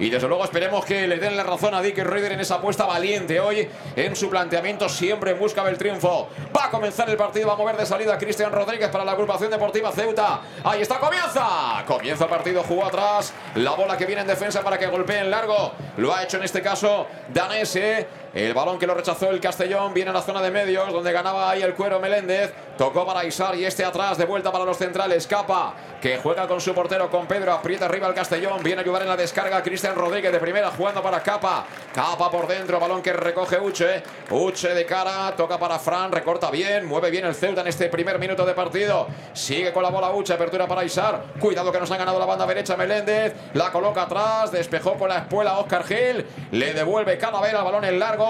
Y 0.00 0.10
desde 0.10 0.26
luego 0.26 0.42
esperemos 0.42 0.84
que 0.84 1.06
le 1.06 1.18
den 1.18 1.36
la 1.36 1.44
razón 1.44 1.72
a 1.74 1.80
Dick 1.80 1.98
Reuter 1.98 2.32
en 2.32 2.40
esa 2.40 2.56
apuesta 2.56 2.84
valiente 2.84 3.38
hoy 3.38 3.68
en 3.94 4.16
su 4.16 4.28
planteamiento, 4.28 4.88
siempre 4.88 5.30
en 5.30 5.38
busca 5.38 5.62
del 5.64 5.78
triunfo. 5.78 6.28
Va 6.56 6.64
a 6.64 6.70
comenzar 6.70 7.08
el 7.08 7.16
partido, 7.16 7.46
va 7.46 7.54
a 7.54 7.56
mover 7.56 7.76
de 7.76 7.86
salida 7.86 8.18
Cristian 8.18 8.50
Rodríguez 8.50 8.88
para 8.88 9.04
la 9.04 9.12
agrupación 9.12 9.50
deportiva 9.50 9.92
Ceuta. 9.92 10.40
Ahí 10.64 10.82
está, 10.82 10.98
comienza. 10.98 11.84
Comienza 11.86 12.24
el 12.24 12.30
partido, 12.30 12.64
jugó 12.64 12.86
atrás. 12.86 13.32
La 13.54 13.72
bola 13.72 13.96
que 13.96 14.06
viene 14.06 14.22
en 14.22 14.26
defensa 14.26 14.62
para 14.62 14.76
que 14.76 14.88
golpee 14.88 15.20
en 15.20 15.30
largo. 15.30 15.72
Lo 15.98 16.12
ha 16.12 16.24
hecho 16.24 16.38
en 16.38 16.42
este 16.42 16.63
caso 16.64 17.06
Danese. 17.28 18.23
El 18.34 18.52
balón 18.52 18.80
que 18.80 18.86
lo 18.88 18.94
rechazó 18.94 19.30
el 19.30 19.38
Castellón 19.38 19.94
viene 19.94 20.10
a 20.10 20.12
la 20.12 20.20
zona 20.20 20.42
de 20.42 20.50
medios, 20.50 20.92
donde 20.92 21.12
ganaba 21.12 21.48
ahí 21.48 21.62
el 21.62 21.72
cuero 21.74 22.00
Meléndez. 22.00 22.52
Tocó 22.76 23.06
para 23.06 23.24
Isar 23.24 23.54
y 23.54 23.64
este 23.64 23.84
atrás, 23.84 24.18
de 24.18 24.24
vuelta 24.24 24.50
para 24.50 24.64
los 24.64 24.76
centrales. 24.76 25.28
Capa, 25.28 25.74
que 26.02 26.18
juega 26.18 26.48
con 26.48 26.60
su 26.60 26.74
portero, 26.74 27.08
con 27.08 27.26
Pedro. 27.28 27.52
Aprieta 27.52 27.84
arriba 27.84 28.08
el 28.08 28.14
Castellón. 28.14 28.60
Viene 28.64 28.80
a 28.80 28.82
ayudar 28.82 29.02
en 29.02 29.08
la 29.08 29.16
descarga 29.16 29.62
Cristian 29.62 29.94
Rodríguez 29.94 30.32
de 30.32 30.40
primera, 30.40 30.72
jugando 30.72 31.00
para 31.00 31.22
Capa. 31.22 31.64
Capa 31.94 32.28
por 32.28 32.48
dentro, 32.48 32.80
balón 32.80 33.02
que 33.02 33.12
recoge 33.12 33.60
Uche. 33.60 34.02
Uche 34.30 34.74
de 34.74 34.84
cara, 34.84 35.32
toca 35.36 35.56
para 35.56 35.78
Fran, 35.78 36.10
recorta 36.10 36.50
bien, 36.50 36.86
mueve 36.86 37.12
bien 37.12 37.26
el 37.26 37.36
Ceuta 37.36 37.60
en 37.60 37.68
este 37.68 37.88
primer 37.88 38.18
minuto 38.18 38.44
de 38.44 38.54
partido. 38.54 39.06
Sigue 39.32 39.72
con 39.72 39.84
la 39.84 39.90
bola 39.90 40.10
Uche, 40.10 40.32
apertura 40.32 40.66
para 40.66 40.82
Isar. 40.82 41.22
Cuidado 41.38 41.70
que 41.70 41.78
nos 41.78 41.90
ha 41.92 41.96
ganado 41.96 42.18
la 42.18 42.26
banda 42.26 42.46
derecha 42.46 42.76
Meléndez. 42.76 43.32
La 43.52 43.70
coloca 43.70 44.02
atrás, 44.02 44.50
despejó 44.50 44.94
con 44.94 45.08
la 45.08 45.18
espuela 45.18 45.56
Oscar 45.58 45.84
Gil. 45.84 46.26
Le 46.50 46.74
devuelve 46.74 47.16
Calavera, 47.16 47.62
balón 47.62 47.84
en 47.84 48.00
largo 48.00 48.23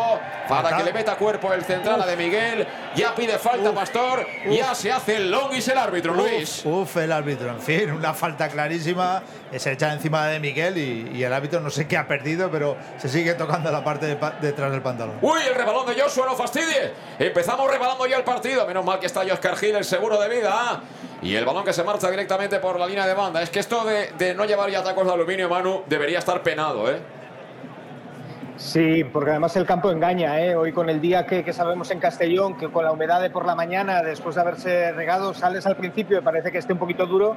para 0.49 0.77
que 0.77 0.83
le 0.85 0.93
meta 0.93 1.17
cuerpo 1.17 1.53
el 1.53 1.65
central 1.65 2.01
a 2.03 2.07
de 2.07 2.17
Miguel. 2.17 2.67
Ya 2.95 3.15
pide 3.15 3.39
falta 3.39 3.73
Pastor. 3.73 4.27
Ya 4.51 4.75
se 4.75 4.93
hace 4.93 5.17
el 5.17 5.31
longis 5.31 5.67
el 5.69 5.79
árbitro, 5.79 6.15
Luis. 6.15 6.63
Uf, 6.65 6.97
el 6.99 7.13
árbitro, 7.13 7.49
en 7.51 7.61
fin, 7.61 7.91
una 7.91 8.15
falta 8.15 8.49
clarísima. 8.49 9.23
Se 9.57 9.73
echa 9.73 9.93
encima 9.93 10.27
de 10.27 10.41
Miguel 10.41 10.77
y, 10.79 11.17
y 11.17 11.23
el 11.25 11.33
árbitro 11.33 11.61
no 11.61 11.71
sé 11.71 11.87
qué 11.87 11.97
ha 11.97 12.07
perdido, 12.09 12.51
pero 12.51 12.77
se 12.99 13.09
sigue 13.09 13.35
tocando 13.35 13.71
la 13.71 13.85
parte 13.85 14.07
de 14.07 14.17
pa- 14.17 14.33
detrás 14.41 14.71
del 14.73 14.83
pantalón. 14.83 15.17
Uy, 15.23 15.41
el 15.49 15.55
rebalón 15.55 15.87
de 15.87 16.01
Joshua, 16.01 16.27
no 16.27 16.35
fastidie. 16.35 16.93
Empezamos 17.19 17.71
rebalando 17.71 18.07
ya 18.07 18.17
el 18.17 18.25
partido. 18.25 18.67
Menos 18.67 18.85
mal 18.85 18.99
que 18.99 19.07
está 19.07 19.21
Oscar 19.21 19.57
Gil, 19.57 19.77
el 19.77 19.85
seguro 19.85 20.21
de 20.21 20.29
vida. 20.29 20.81
Y 21.23 21.35
el 21.37 21.45
balón 21.45 21.65
que 21.65 21.73
se 21.73 21.83
marcha 21.85 22.11
directamente 22.11 22.59
por 22.59 22.79
la 22.79 22.87
línea 22.87 23.07
de 23.07 23.15
banda. 23.15 23.41
Es 23.43 23.49
que 23.51 23.61
esto 23.61 23.85
de, 23.85 24.13
de 24.19 24.35
no 24.35 24.45
llevar 24.45 24.69
ya 24.71 24.83
tacos 24.83 25.07
de 25.07 25.13
aluminio, 25.13 25.49
Manu, 25.49 25.83
debería 25.87 26.19
estar 26.19 26.43
penado, 26.43 26.91
¿eh? 26.91 27.01
Sí, 28.57 29.03
porque 29.03 29.31
además 29.31 29.57
el 29.57 29.67
campo 29.67 29.91
engaña, 29.91 30.41
¿eh? 30.41 30.55
Hoy 30.55 30.73
con 30.73 30.89
el 30.89 31.01
día 31.01 31.27
que, 31.27 31.53
sabemos 31.53 31.91
en 31.91 31.99
Castellón, 31.99 32.57
que 32.57 32.71
con 32.71 32.85
la 32.85 32.93
humedad 32.93 33.21
de 33.21 33.29
por 33.29 33.47
la 33.47 33.57
mañana, 33.57 34.03
después 34.03 34.37
de 34.37 34.41
haberse 34.43 34.93
regado, 34.93 35.35
sales 35.35 35.67
al 35.67 35.77
principio 35.77 36.19
y 36.19 36.21
parece 36.21 36.53
que 36.53 36.59
esté 36.59 36.73
un 36.73 36.79
poquito 36.79 37.07
duro, 37.07 37.37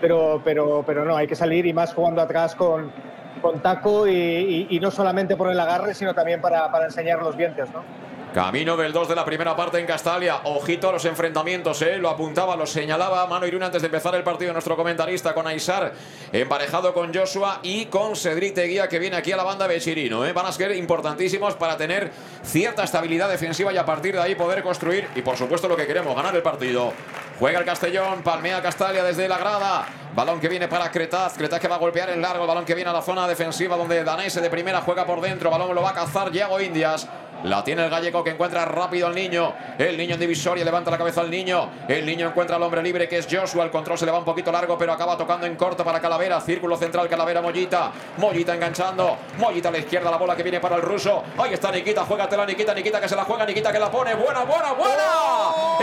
pero, 0.00 0.42
pero, 0.44 0.84
pero 0.86 1.06
no, 1.06 1.16
hay 1.16 1.26
que 1.26 1.34
salir 1.34 1.64
y 1.64 1.72
más 1.72 1.94
jugando 1.94 2.20
atrás 2.20 2.54
con, 2.54 2.92
con 3.40 3.60
taco 3.60 4.06
y 4.06 4.78
no 4.82 4.90
solamente 4.90 5.36
por 5.36 5.50
el 5.50 5.58
agarre, 5.58 5.94
sino 5.94 6.14
también 6.14 6.42
para, 6.42 6.70
para 6.70 6.84
enseñar 6.84 7.22
los 7.22 7.36
dientes, 7.36 7.70
¿no? 7.72 7.82
Camino 8.32 8.76
del 8.76 8.92
2 8.92 9.08
de 9.08 9.14
la 9.14 9.24
primera 9.24 9.56
parte 9.56 9.78
en 9.78 9.86
Castalia. 9.86 10.42
Ojito 10.44 10.90
a 10.90 10.92
los 10.92 11.04
enfrentamientos, 11.06 11.80
¿eh? 11.80 11.96
Lo 11.96 12.10
apuntaba, 12.10 12.56
lo 12.56 12.66
señalaba 12.66 13.26
Mano 13.26 13.46
Irún 13.46 13.62
antes 13.62 13.80
de 13.80 13.86
empezar 13.86 14.14
el 14.14 14.22
partido. 14.22 14.52
Nuestro 14.52 14.76
comentarista 14.76 15.32
con 15.32 15.46
Aisar, 15.46 15.94
emparejado 16.30 16.92
con 16.92 17.12
Joshua 17.12 17.60
y 17.62 17.86
con 17.86 18.16
Cedric 18.16 18.54
Teguía, 18.54 18.86
que 18.86 18.98
viene 18.98 19.16
aquí 19.16 19.32
a 19.32 19.36
la 19.36 19.44
banda 19.44 19.66
de 19.66 19.80
Chirino. 19.80 20.26
¿eh? 20.26 20.34
Van 20.34 20.44
a 20.44 20.52
ser 20.52 20.76
importantísimos 20.76 21.54
para 21.54 21.78
tener 21.78 22.12
cierta 22.42 22.84
estabilidad 22.84 23.30
defensiva 23.30 23.72
y 23.72 23.78
a 23.78 23.86
partir 23.86 24.14
de 24.14 24.20
ahí 24.20 24.34
poder 24.34 24.62
construir. 24.62 25.08
Y 25.14 25.22
por 25.22 25.36
supuesto, 25.36 25.66
lo 25.66 25.76
que 25.76 25.86
queremos, 25.86 26.14
ganar 26.14 26.36
el 26.36 26.42
partido. 26.42 26.92
Juega 27.38 27.60
el 27.60 27.64
Castellón, 27.64 28.22
palmea 28.22 28.60
Castalia 28.60 29.04
desde 29.04 29.26
la 29.26 29.38
grada. 29.38 29.86
Balón 30.14 30.40
que 30.40 30.48
viene 30.48 30.66
para 30.66 30.90
Cretaz. 30.90 31.36
Cretaz 31.36 31.60
que 31.60 31.68
va 31.68 31.76
a 31.76 31.78
golpear 31.78 32.10
en 32.10 32.20
largo. 32.20 32.46
Balón 32.46 32.64
que 32.64 32.74
viene 32.74 32.90
a 32.90 32.92
la 32.92 33.02
zona 33.02 33.28
defensiva 33.28 33.76
donde 33.76 34.02
Danese 34.02 34.40
de 34.40 34.50
primera 34.50 34.80
juega 34.80 35.06
por 35.06 35.20
dentro. 35.20 35.48
Balón 35.48 35.72
lo 35.74 35.80
va 35.80 35.90
a 35.90 35.94
cazar 35.94 36.32
Yago 36.32 36.60
Indias. 36.60 37.06
La 37.44 37.62
tiene 37.62 37.84
el 37.84 37.90
gallego 37.90 38.24
que 38.24 38.30
encuentra 38.30 38.64
rápido 38.64 39.06
al 39.06 39.14
niño. 39.14 39.54
El 39.78 39.96
niño 39.96 40.14
en 40.14 40.20
divisoria 40.20 40.64
levanta 40.64 40.90
la 40.90 40.98
cabeza 40.98 41.20
al 41.20 41.30
niño. 41.30 41.70
El 41.86 42.04
niño 42.04 42.28
encuentra 42.28 42.56
al 42.56 42.62
hombre 42.62 42.82
libre 42.82 43.08
que 43.08 43.18
es 43.18 43.28
Joshua. 43.30 43.64
El 43.64 43.70
control 43.70 43.96
se 43.96 44.04
le 44.06 44.12
va 44.12 44.18
un 44.18 44.24
poquito 44.24 44.50
largo, 44.50 44.76
pero 44.76 44.92
acaba 44.92 45.16
tocando 45.16 45.46
en 45.46 45.54
corto 45.56 45.84
para 45.84 46.00
Calavera. 46.00 46.40
Círculo 46.40 46.76
central, 46.76 47.08
Calavera 47.08 47.40
Mollita. 47.40 47.92
Mollita 48.16 48.54
enganchando. 48.54 49.16
Mollita 49.38 49.68
a 49.68 49.72
la 49.72 49.78
izquierda, 49.78 50.10
la 50.10 50.16
bola 50.16 50.34
que 50.34 50.42
viene 50.42 50.58
para 50.60 50.76
el 50.76 50.82
ruso. 50.82 51.22
Ahí 51.38 51.54
está 51.54 51.70
Nikita, 51.70 52.04
juégatela 52.04 52.44
Nikita, 52.44 52.74
Nikita 52.74 53.00
que 53.00 53.08
se 53.08 53.14
la 53.16 53.24
juega, 53.24 53.46
Nikita 53.46 53.72
que 53.72 53.78
la 53.78 53.90
pone. 53.90 54.14
Buena, 54.14 54.44
buena, 54.44 54.72
buena. 54.72 55.04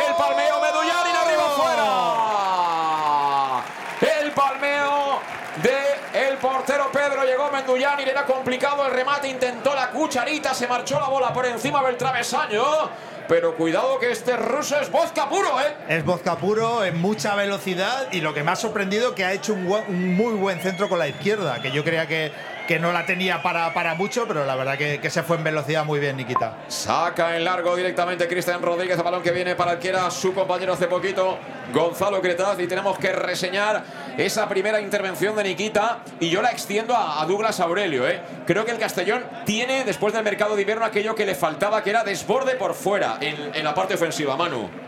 El 0.07 0.13
palmeo 0.15 0.61
Medullarin 0.61 1.15
arriba 1.15 1.45
afuera. 1.45 1.85
El 4.01 4.31
palmeo 4.31 5.19
de 5.63 5.94
portero 6.45 6.91
Pedro 6.91 7.23
llegó 7.23 7.49
Mendullán 7.49 7.99
y 7.99 8.05
le 8.05 8.11
era 8.11 8.23
complicado 8.23 8.85
el 8.85 8.93
remate, 8.93 9.27
intentó 9.27 9.73
la 9.73 9.89
cucharita, 9.89 10.53
se 10.53 10.67
marchó 10.67 10.99
la 10.99 11.07
bola 11.07 11.33
por 11.33 11.45
encima 11.45 11.81
del 11.83 11.97
travesaño. 11.97 12.63
Pero 13.27 13.55
cuidado 13.55 13.97
que 13.97 14.11
este 14.11 14.37
ruso 14.37 14.79
es 14.79 14.91
vodka 14.91 15.27
puro, 15.27 15.59
¿eh? 15.59 15.75
Es 15.89 16.05
vodka 16.05 16.35
puro 16.35 16.85
en 16.85 17.01
mucha 17.01 17.33
velocidad 17.33 18.09
y 18.11 18.21
lo 18.21 18.35
que 18.35 18.43
me 18.43 18.51
ha 18.51 18.55
sorprendido 18.55 19.15
que 19.15 19.25
ha 19.25 19.33
hecho 19.33 19.53
un, 19.53 19.65
un 19.65 20.15
muy 20.15 20.33
buen 20.35 20.59
centro 20.59 20.87
con 20.87 20.99
la 20.99 21.07
izquierda, 21.07 21.59
que 21.63 21.71
yo 21.71 21.83
creía 21.83 22.05
que, 22.05 22.31
que 22.67 22.79
no 22.79 22.91
la 22.91 23.05
tenía 23.05 23.41
para, 23.41 23.73
para 23.73 23.95
mucho, 23.95 24.27
pero 24.27 24.45
la 24.45 24.55
verdad 24.55 24.77
que, 24.77 25.09
se 25.09 25.23
fue 25.23 25.37
en 25.37 25.43
velocidad 25.43 25.85
muy 25.85 25.99
bien, 25.99 26.17
Nikita. 26.17 26.57
Saca 26.67 27.37
en 27.37 27.43
largo 27.43 27.75
directamente 27.75 28.27
Cristian 28.27 28.61
Rodríguez, 28.61 28.97
el 28.97 29.03
balón 29.03 29.21
que 29.21 29.31
viene 29.31 29.55
para 29.55 29.73
el 29.73 29.79
que 29.79 29.89
era 29.89 30.09
su 30.11 30.33
compañero 30.33 30.73
hace 30.73 30.87
poquito, 30.87 31.37
Gonzalo 31.73 32.21
Cretaz, 32.21 32.59
y 32.59 32.67
tenemos 32.67 32.97
que 32.97 33.11
reseñar 33.11 33.83
esa 34.17 34.47
primera 34.49 34.81
intervención 34.81 35.35
de 35.35 35.43
Nikita, 35.43 35.99
y 36.19 36.29
yo 36.29 36.41
la 36.41 36.51
extiendo 36.51 36.95
a, 36.95 37.21
a 37.21 37.25
Douglas 37.25 37.59
Aurelio. 37.59 38.07
¿eh? 38.07 38.21
Creo 38.45 38.65
que 38.65 38.71
el 38.71 38.79
Castellón 38.79 39.23
tiene, 39.45 39.83
después 39.83 40.13
del 40.13 40.23
mercado 40.23 40.55
de 40.55 40.61
invierno, 40.61 40.85
aquello 40.85 41.15
que 41.15 41.25
le 41.25 41.35
faltaba, 41.35 41.83
que 41.83 41.91
era 41.91 42.03
desborde 42.03 42.55
por 42.55 42.73
fuera 42.73 43.17
en, 43.21 43.53
en 43.53 43.63
la 43.63 43.73
parte 43.73 43.93
ofensiva, 43.93 44.35
Manu. 44.35 44.84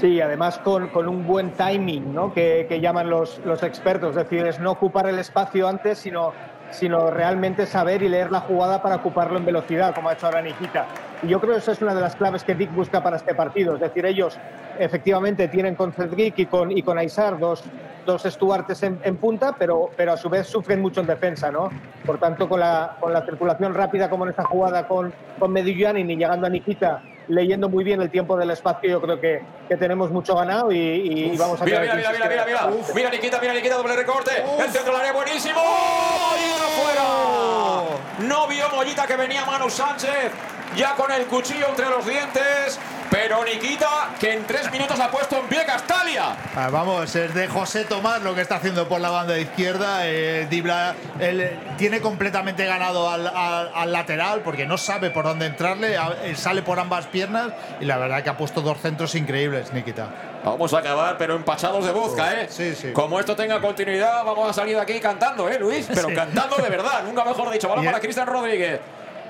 Sí, 0.00 0.20
además 0.20 0.58
con, 0.58 0.88
con 0.88 1.08
un 1.08 1.26
buen 1.26 1.52
timing, 1.52 2.14
¿no? 2.14 2.32
que, 2.32 2.66
que 2.68 2.80
llaman 2.80 3.08
los, 3.08 3.38
los 3.44 3.62
expertos. 3.62 4.10
Es 4.10 4.16
decir, 4.16 4.46
es 4.46 4.60
no 4.60 4.72
ocupar 4.72 5.06
el 5.06 5.18
espacio 5.18 5.66
antes, 5.68 5.98
sino, 5.98 6.32
sino 6.70 7.10
realmente 7.10 7.64
saber 7.66 8.02
y 8.02 8.08
leer 8.08 8.30
la 8.30 8.40
jugada 8.40 8.82
para 8.82 8.96
ocuparlo 8.96 9.38
en 9.38 9.46
velocidad, 9.46 9.94
como 9.94 10.10
ha 10.10 10.12
hecho 10.12 10.26
ahora 10.26 10.42
Nikita. 10.42 10.86
Y 11.22 11.28
yo 11.28 11.40
creo 11.40 11.52
que 11.54 11.58
esa 11.60 11.72
es 11.72 11.80
una 11.82 11.94
de 11.94 12.00
las 12.00 12.14
claves 12.16 12.44
que 12.44 12.54
Dick 12.54 12.72
busca 12.74 13.02
para 13.02 13.16
este 13.16 13.34
partido. 13.34 13.74
Es 13.74 13.80
decir, 13.80 14.04
ellos 14.04 14.38
efectivamente 14.78 15.48
tienen 15.48 15.74
con 15.74 15.92
Cedric 15.92 16.38
y 16.38 16.46
con, 16.46 16.70
y 16.70 16.82
con 16.82 16.98
Aizar 16.98 17.38
dos, 17.38 17.64
dos 18.04 18.26
estuartes 18.26 18.82
en, 18.82 19.00
en 19.02 19.16
punta, 19.16 19.54
pero, 19.58 19.90
pero 19.96 20.12
a 20.12 20.16
su 20.16 20.28
vez 20.28 20.46
sufren 20.46 20.80
mucho 20.82 21.00
en 21.00 21.06
defensa. 21.06 21.50
¿no? 21.50 21.70
Por 22.04 22.18
tanto, 22.18 22.48
con 22.48 22.60
la, 22.60 22.96
con 23.00 23.12
la 23.12 23.24
circulación 23.24 23.72
rápida 23.74 24.10
como 24.10 24.24
en 24.24 24.30
esta 24.30 24.44
jugada 24.44 24.86
con, 24.86 25.12
con 25.38 25.52
Medellín 25.52 26.10
y 26.10 26.16
llegando 26.16 26.46
a 26.46 26.50
Nikita 26.50 27.02
leyendo 27.28 27.68
muy 27.68 27.82
bien 27.82 28.00
el 28.00 28.08
tiempo 28.08 28.36
del 28.36 28.52
espacio, 28.52 28.88
yo 28.88 29.00
creo 29.00 29.20
que, 29.20 29.42
que 29.68 29.76
tenemos 29.76 30.12
mucho 30.12 30.36
ganado 30.36 30.70
y, 30.70 30.78
y- 30.78 31.24
y 31.32 31.36
vamos 31.36 31.60
a 31.60 31.64
Mira, 31.64 31.80
tener 31.80 31.96
mira, 31.96 32.12
mira, 32.12 32.28
mira, 32.28 32.44
mira, 32.46 32.66
mira. 32.68 32.84
Mira, 32.94 33.10
Nikita, 33.10 33.40
mira, 33.40 33.52
Nikita, 33.52 33.74
doble 33.78 33.96
recorte. 33.96 34.30
El 34.60 34.70
centro 34.70 34.92
del 34.92 35.00
área 35.00 35.12
buenísimo. 35.12 35.58
Mollita 35.58 36.66
fuera. 36.76 38.28
No 38.28 38.46
vio 38.46 38.68
Mollita 38.72 39.06
que 39.08 39.16
venía 39.16 39.44
Manu 39.44 39.68
Sánchez. 39.68 40.30
Ya 40.74 40.94
con 40.94 41.10
el 41.12 41.24
cuchillo 41.26 41.68
entre 41.68 41.86
los 41.88 42.04
dientes. 42.06 42.78
Pero 43.08 43.44
Nikita, 43.44 44.10
que 44.18 44.32
en 44.32 44.44
tres 44.48 44.70
minutos 44.72 44.98
ha 44.98 45.08
puesto 45.12 45.38
en 45.38 45.46
pie 45.46 45.64
Castalia. 45.64 46.36
Ah, 46.56 46.68
vamos, 46.72 47.14
es 47.14 47.32
de 47.34 47.46
José 47.46 47.84
Tomás 47.84 48.20
lo 48.22 48.34
que 48.34 48.40
está 48.40 48.56
haciendo 48.56 48.88
por 48.88 49.00
la 49.00 49.10
banda 49.10 49.38
izquierda. 49.38 50.00
eh, 50.08 50.48
Dibla, 50.50 50.96
él 51.20 51.40
eh, 51.40 51.56
tiene 51.78 52.00
completamente 52.00 52.66
ganado 52.66 53.08
al, 53.08 53.28
al- 53.28 53.70
al 53.72 53.92
lateral 53.92 54.40
porque 54.40 54.66
no 54.66 54.76
sabe 54.76 55.10
por 55.10 55.24
dónde 55.24 55.46
entrarle. 55.46 55.96
a- 55.96 56.16
eh, 56.24 56.34
sale 56.34 56.62
por 56.62 56.80
ambas 56.80 57.06
piernas 57.06 57.52
y 57.80 57.84
la 57.84 57.96
verdad 57.96 58.24
que 58.24 58.30
ha 58.30 58.36
puesto 58.36 58.60
dos 58.60 58.78
centros 58.80 59.14
increíbles, 59.14 59.72
Nikita. 59.72 60.08
Vamos 60.44 60.74
a 60.74 60.78
acabar, 60.78 61.16
pero 61.16 61.36
empachados 61.36 61.84
de 61.86 61.92
Buzca, 61.92 62.40
¿eh? 62.40 62.48
Sí, 62.50 62.74
sí. 62.74 62.92
Como 62.92 63.20
esto 63.20 63.36
tenga 63.36 63.60
continuidad, 63.60 64.24
vamos 64.24 64.50
a 64.50 64.52
salir 64.52 64.74
de 64.74 64.82
aquí 64.82 64.98
cantando, 64.98 65.48
¿eh, 65.48 65.58
Luis? 65.60 65.86
Pero 65.94 66.08
Sí. 66.08 66.14
cantando 66.14 66.56
de 66.56 66.68
verdad, 66.68 67.04
nunca 67.04 67.24
mejor 67.24 67.50
dicho. 67.50 67.68
Balón 67.68 67.84
para 67.84 68.00
Cristian 68.00 68.26
Rodríguez. 68.26 68.80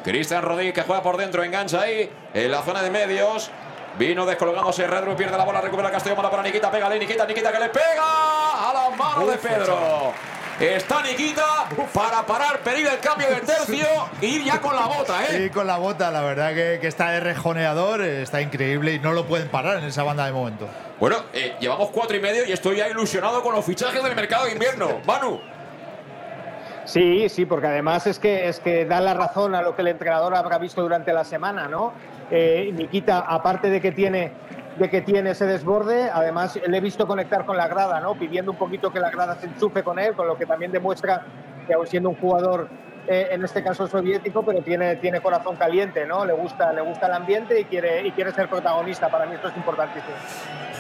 Cristian 0.06 0.40
Rodríguez 0.40 0.72
que 0.72 0.82
juega 0.82 1.02
por 1.02 1.16
dentro, 1.16 1.42
engancha 1.42 1.80
ahí, 1.80 2.08
en 2.32 2.50
la 2.52 2.62
zona 2.62 2.80
de 2.80 2.90
medios. 2.90 3.50
Vino 3.98 4.24
descolgándose 4.24 4.86
Redru, 4.86 5.16
pierde 5.16 5.36
la 5.36 5.44
bola, 5.44 5.60
recupera 5.60 5.90
Castillo, 5.90 6.14
mala 6.14 6.30
para 6.30 6.44
Nikita, 6.44 6.70
pégale, 6.70 6.96
Nikita, 6.96 7.26
Nikita 7.26 7.50
que 7.50 7.58
le 7.58 7.68
pega 7.70 8.04
a 8.04 8.72
la 8.72 8.96
mano 8.96 9.26
de 9.26 9.36
Pedro. 9.36 10.12
Está 10.60 11.02
Nikita 11.02 11.66
para 11.92 12.24
parar, 12.24 12.60
pedir 12.60 12.86
el 12.86 13.00
cambio 13.00 13.28
de 13.30 13.40
tercio 13.40 13.86
e 14.22 14.26
ir 14.26 14.44
ya 14.44 14.60
con 14.60 14.76
la 14.76 14.86
bota, 14.86 15.24
¿eh? 15.24 15.46
Y 15.46 15.50
con 15.50 15.66
la 15.66 15.78
bota, 15.78 16.12
la 16.12 16.20
verdad 16.20 16.54
que, 16.54 16.78
que 16.80 16.86
está 16.86 17.10
de 17.10 17.18
rejoneador, 17.18 18.02
está 18.02 18.40
increíble 18.40 18.92
y 18.92 19.00
no 19.00 19.12
lo 19.12 19.26
pueden 19.26 19.48
parar 19.48 19.78
en 19.78 19.86
esa 19.86 20.04
banda 20.04 20.24
de 20.24 20.32
momento. 20.32 20.68
Bueno, 21.00 21.16
eh, 21.32 21.56
llevamos 21.58 21.90
cuatro 21.90 22.16
y 22.16 22.20
medio 22.20 22.46
y 22.46 22.52
estoy 22.52 22.76
ya 22.76 22.88
ilusionado 22.88 23.42
con 23.42 23.56
los 23.56 23.64
fichajes 23.64 24.04
del 24.04 24.14
mercado 24.14 24.44
de 24.44 24.52
invierno. 24.52 25.00
Manu. 25.04 25.40
Sí, 26.86 27.28
sí, 27.28 27.46
porque 27.46 27.66
además 27.66 28.06
es 28.06 28.18
que, 28.18 28.48
es 28.48 28.60
que 28.60 28.84
da 28.86 29.00
la 29.00 29.12
razón 29.12 29.54
a 29.54 29.62
lo 29.62 29.74
que 29.74 29.82
el 29.82 29.88
entrenador 29.88 30.34
habrá 30.36 30.58
visto 30.58 30.82
durante 30.82 31.12
la 31.12 31.24
semana, 31.24 31.66
¿no? 31.68 31.92
Eh, 32.30 32.70
Nikita, 32.72 33.18
aparte 33.18 33.70
de 33.70 33.80
que 33.80 33.92
tiene 33.92 34.32
de 34.78 34.90
que 34.90 35.00
tiene 35.00 35.30
ese 35.30 35.46
desborde, 35.46 36.10
además 36.12 36.60
le 36.66 36.76
he 36.76 36.80
visto 36.80 37.06
conectar 37.06 37.46
con 37.46 37.56
la 37.56 37.66
grada, 37.66 37.98
¿no? 38.00 38.14
Pidiendo 38.14 38.52
un 38.52 38.58
poquito 38.58 38.92
que 38.92 39.00
la 39.00 39.10
grada 39.10 39.34
se 39.36 39.46
enchufe 39.46 39.82
con 39.82 39.98
él, 39.98 40.14
con 40.14 40.26
lo 40.26 40.36
que 40.36 40.44
también 40.44 40.70
demuestra 40.70 41.24
que 41.66 41.74
aún 41.74 41.86
siendo 41.86 42.10
un 42.10 42.16
jugador 42.16 42.68
eh, 43.08 43.28
en 43.30 43.44
este 43.44 43.62
caso 43.62 43.86
soviético, 43.86 44.42
pero 44.44 44.60
tiene, 44.62 44.96
tiene 44.96 45.20
corazón 45.20 45.56
caliente, 45.56 46.06
¿no? 46.06 46.24
Le 46.24 46.32
gusta, 46.32 46.72
le 46.72 46.82
gusta 46.82 47.06
el 47.06 47.12
ambiente 47.12 47.60
y 47.60 47.64
quiere, 47.64 48.06
y 48.06 48.12
quiere 48.12 48.32
ser 48.32 48.48
protagonista. 48.48 49.08
Para 49.08 49.26
mí 49.26 49.34
esto 49.34 49.48
es 49.48 49.56
importantísimo. 49.56 50.14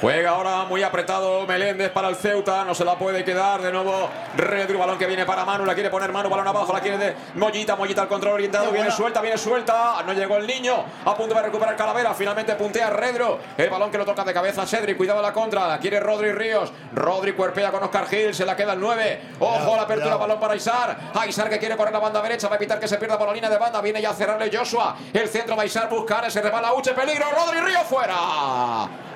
Juega 0.00 0.30
ahora 0.30 0.64
muy 0.64 0.82
apretado 0.82 1.46
Meléndez 1.46 1.90
para 1.90 2.08
el 2.08 2.16
Ceuta, 2.16 2.64
no 2.64 2.74
se 2.74 2.84
la 2.84 2.96
puede 2.96 3.24
quedar. 3.24 3.62
De 3.62 3.72
nuevo, 3.72 4.10
Redru, 4.36 4.78
balón 4.78 4.98
que 4.98 5.06
viene 5.06 5.24
para 5.24 5.44
Manu, 5.44 5.64
la 5.64 5.74
quiere 5.74 5.88
poner 5.88 6.12
Manu, 6.12 6.28
balón 6.28 6.46
abajo, 6.46 6.70
la 6.72 6.80
quiere 6.80 6.98
de 6.98 7.14
Mollita, 7.34 7.76
Mollita 7.76 8.02
al 8.02 8.08
control 8.08 8.34
orientado, 8.34 8.70
viene 8.72 8.90
suelta, 8.90 9.22
viene 9.22 9.38
suelta. 9.38 10.02
No 10.06 10.12
llegó 10.12 10.36
el 10.36 10.46
niño, 10.46 10.84
a 11.04 11.14
punto 11.14 11.34
de 11.34 11.42
recuperar 11.42 11.76
Calavera, 11.76 12.12
finalmente 12.12 12.54
puntea 12.56 12.90
Redru. 12.90 13.38
El 13.56 13.70
balón 13.70 13.90
que 13.90 13.96
lo 13.96 14.04
toca 14.04 14.22
de 14.22 14.34
cabeza 14.34 14.66
Cedric, 14.66 14.98
cuidado 14.98 15.22
la 15.22 15.32
contra, 15.32 15.66
la 15.66 15.78
quiere 15.78 15.98
Rodri 15.98 16.32
Ríos. 16.32 16.72
Rodri 16.92 17.32
cuerpea 17.32 17.70
con 17.70 17.82
Oscar 17.82 18.06
Gil, 18.06 18.34
se 18.34 18.44
la 18.44 18.54
queda 18.54 18.74
el 18.74 18.80
9. 18.80 19.20
Ojo, 19.40 19.76
la 19.76 19.82
apertura, 19.82 20.16
balón 20.16 20.38
para 20.38 20.54
Isar. 20.54 20.96
Isar 21.26 21.48
que 21.48 21.58
quiere 21.58 21.76
correr 21.76 21.92
la 21.92 22.00
banda 22.00 22.15
derecha, 22.22 22.48
va 22.48 22.54
a 22.54 22.58
evitar 22.58 22.78
que 22.78 22.88
se 22.88 22.98
pierda 22.98 23.18
por 23.18 23.28
la 23.28 23.34
línea 23.34 23.50
de 23.50 23.58
banda. 23.58 23.80
Viene 23.80 24.00
ya 24.00 24.10
a 24.10 24.14
cerrarle 24.14 24.50
Joshua. 24.52 24.96
El 25.12 25.28
centro 25.28 25.56
va 25.56 25.64
Isar, 25.64 25.88
buscar, 25.88 26.30
se 26.30 26.40
repala 26.42 26.74
Uche, 26.74 26.92
peligro. 26.92 27.26
Rodri 27.30 27.60
Ríos 27.60 27.84
fuera. 27.84 28.16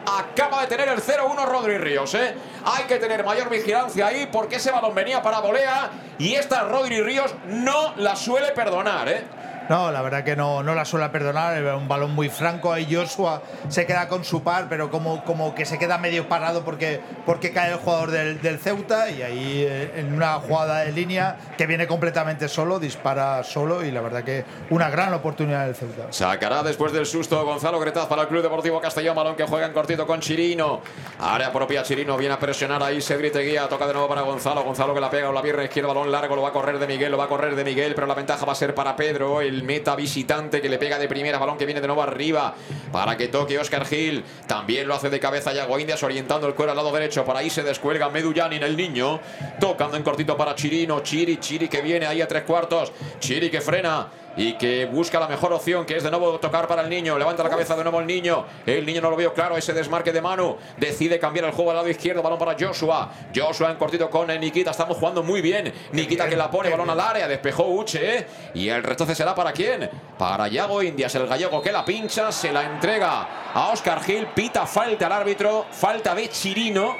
Acaba 0.07 0.63
de 0.63 0.67
tener 0.67 0.89
el 0.89 1.01
0-1 1.01 1.45
Rodri 1.47 1.79
Ríos, 1.79 2.15
¿eh? 2.15 2.35
Hay 2.65 2.85
que 2.85 2.97
tener 2.97 3.25
mayor 3.25 3.49
vigilancia 3.49 4.07
ahí 4.07 4.29
porque 4.33 4.57
ese 4.57 4.71
balón 4.71 4.95
venía 4.95 5.23
para 5.23 5.41
volea 5.41 5.91
y 6.19 6.35
esta 6.35 6.63
Rodri 6.63 7.03
Ríos 7.03 7.35
no 7.47 7.95
la 7.97 8.17
suele 8.17 8.53
perdonar, 8.53 9.09
¿eh? 9.09 9.25
No, 9.71 9.93
la 9.93 10.03
verdad 10.03 10.25
que 10.25 10.35
no, 10.35 10.65
no 10.65 10.75
la 10.75 10.85
suele 10.85 11.09
perdonar. 11.11 11.63
Un 11.77 11.87
balón 11.87 12.11
muy 12.11 12.29
franco. 12.29 12.73
Ahí 12.73 12.93
Joshua 12.93 13.41
se 13.69 13.87
queda 13.87 14.09
con 14.09 14.25
su 14.25 14.43
par, 14.43 14.67
pero 14.69 14.91
como, 14.91 15.25
como 15.25 15.55
que 15.55 15.65
se 15.65 15.79
queda 15.79 15.97
medio 15.97 16.29
parado 16.29 16.65
porque, 16.65 17.01
porque 17.25 17.53
cae 17.53 17.71
el 17.71 17.77
jugador 17.77 18.11
del, 18.11 18.43
del 18.43 18.59
Ceuta. 18.59 19.09
Y 19.11 19.23
ahí 19.23 19.65
eh, 19.65 19.93
en 19.95 20.13
una 20.13 20.33
jugada 20.41 20.81
de 20.81 20.91
línea 20.91 21.37
que 21.57 21.67
viene 21.67 21.87
completamente 21.87 22.49
solo, 22.49 22.81
dispara 22.81 23.45
solo. 23.45 23.85
Y 23.85 23.93
la 23.93 24.01
verdad 24.01 24.25
que 24.25 24.45
una 24.71 24.91
gran 24.91 25.15
oportunidad 25.15 25.67
del 25.67 25.77
Ceuta. 25.77 26.09
Sacará 26.11 26.65
después 26.65 26.93
del 26.93 27.07
susto 27.07 27.45
Gonzalo 27.45 27.79
Gretaz 27.79 28.09
para 28.09 28.23
el 28.23 28.29
Club 28.29 28.43
Deportivo 28.43 28.81
Castellón. 28.81 29.15
Balón 29.15 29.37
que 29.37 29.45
juega 29.45 29.67
en 29.69 29.73
cortito 29.73 30.05
con 30.05 30.19
Chirino. 30.19 30.81
Área 31.21 31.53
propia 31.53 31.85
Chirino. 31.85 32.17
Viene 32.17 32.35
a 32.35 32.41
presionar 32.41 32.83
ahí. 32.83 33.01
Cedric 33.01 33.37
Guía. 33.37 33.69
Toca 33.69 33.87
de 33.87 33.93
nuevo 33.93 34.09
para 34.09 34.23
Gonzalo. 34.23 34.65
Gonzalo 34.65 34.95
que 34.95 35.01
la 35.01 35.11
pega 35.11 35.27
con 35.27 35.37
la 35.37 35.43
pierna 35.43 35.63
izquierda. 35.63 35.87
Balón 35.87 36.11
largo. 36.11 36.35
Lo 36.35 36.43
va 36.43 36.49
a 36.49 36.53
correr 36.53 36.81
de 36.81 36.89
Miguel. 36.89 37.13
Lo 37.13 37.19
va 37.19 37.27
a 37.27 37.29
correr 37.29 37.55
de 37.55 37.63
Miguel. 37.63 37.95
Pero 37.95 38.09
la 38.09 38.15
ventaja 38.15 38.45
va 38.45 38.51
a 38.51 38.57
ser 38.57 38.75
para 38.75 38.97
Pedro. 38.97 39.41
El 39.41 39.60
meta 39.63 39.97
visitante 39.97 40.61
que 40.61 40.69
le 40.69 40.79
pega 40.79 40.99
de 40.99 41.09
primera. 41.09 41.39
Balón 41.39 41.59
que 41.59 41.67
viene 41.67 41.81
de 41.81 41.87
nuevo 41.87 42.03
arriba. 42.03 42.55
Para 42.93 43.17
que 43.17 43.29
toque 43.29 43.59
Oscar 43.59 43.87
Gil. 43.87 44.25
También 44.47 44.87
lo 44.89 44.95
hace 44.95 45.11
de 45.11 45.21
cabeza 45.21 45.53
Yago 45.53 45.79
Indias. 45.79 46.03
Orientando 46.03 46.47
el 46.47 46.55
cuero 46.55 46.73
al 46.73 46.77
lado 46.77 46.93
derecho. 46.93 47.25
Por 47.25 47.37
ahí 47.37 47.51
se 47.51 47.63
descuelga 47.63 48.09
Medullanin, 48.11 48.63
el 48.63 48.77
niño. 48.77 49.21
Tocando 49.61 49.97
en 49.97 50.03
cortito 50.03 50.37
para 50.37 50.55
Chirino. 50.55 51.01
Chiri, 51.01 51.39
Chiri 51.39 51.69
que 51.69 51.83
viene 51.83 52.07
ahí 52.07 52.21
a 52.21 52.29
tres 52.29 52.43
cuartos. 52.45 52.93
Chiri 53.19 53.51
que 53.51 53.61
frena 53.61 54.09
y 54.37 54.55
que 54.55 54.87
busca 54.87 55.19
la 55.19 55.27
mejor 55.27 55.53
opción, 55.53 55.85
que 55.85 55.97
es 55.97 56.03
de 56.03 56.11
nuevo 56.11 56.39
tocar 56.39 56.67
para 56.67 56.83
el 56.83 56.89
niño. 56.89 57.19
Levanta 57.19 57.43
la 57.43 57.51
cabeza 57.51 57.77
de 57.77 57.83
nuevo 57.83 58.01
el 58.01 58.07
niño. 58.07 58.45
El 58.65 58.87
niño 58.87 59.01
no 59.01 59.11
lo 59.11 59.17
veo 59.17 59.35
claro, 59.35 59.57
ese 59.57 59.73
desmarque 59.73 60.13
de 60.13 60.21
Manu. 60.23 60.57
Decide 60.77 61.19
cambiar 61.19 61.47
el 61.47 61.53
juego 61.53 61.71
al 61.71 61.77
lado 61.79 61.89
izquierdo, 61.89 62.23
balón 62.23 62.39
para 62.39 62.57
Joshua. 62.59 63.11
Joshua 63.35 63.71
en 63.71 63.77
cortito 63.77 64.09
con 64.09 64.29
Nikita. 64.29 64.71
Estamos 64.71 64.97
jugando 64.97 65.23
muy 65.23 65.41
bien. 65.41 65.73
Nikita 65.93 66.29
que 66.29 66.37
la 66.37 66.51
pone, 66.51 66.71
balón 66.71 66.91
al 66.91 67.01
área, 67.01 67.27
despejó 67.29 67.65
Uche. 67.65 68.19
¿eh? 68.19 68.27
Y 68.55 68.69
el 68.69 68.83
retoce 68.83 69.15
será 69.15 69.35
para 69.35 69.53
quién? 69.53 69.89
Para 70.19 70.49
Yago 70.49 70.83
Indias, 70.83 71.15
el 71.15 71.27
gallego 71.27 71.61
que 71.61 71.73
la 71.73 71.85
pincha, 71.85 72.31
se 72.33 72.53
la 72.53 72.65
entrega 72.65 73.53
a 73.53 73.69
Oscar 73.73 74.03
Gil. 74.03 74.29
Pita 74.29 74.67
falta 74.67 75.07
al 75.07 75.13
árbitro, 75.13 75.67
falta 75.71 76.15
de 76.15 76.29
Chirino 76.29 76.97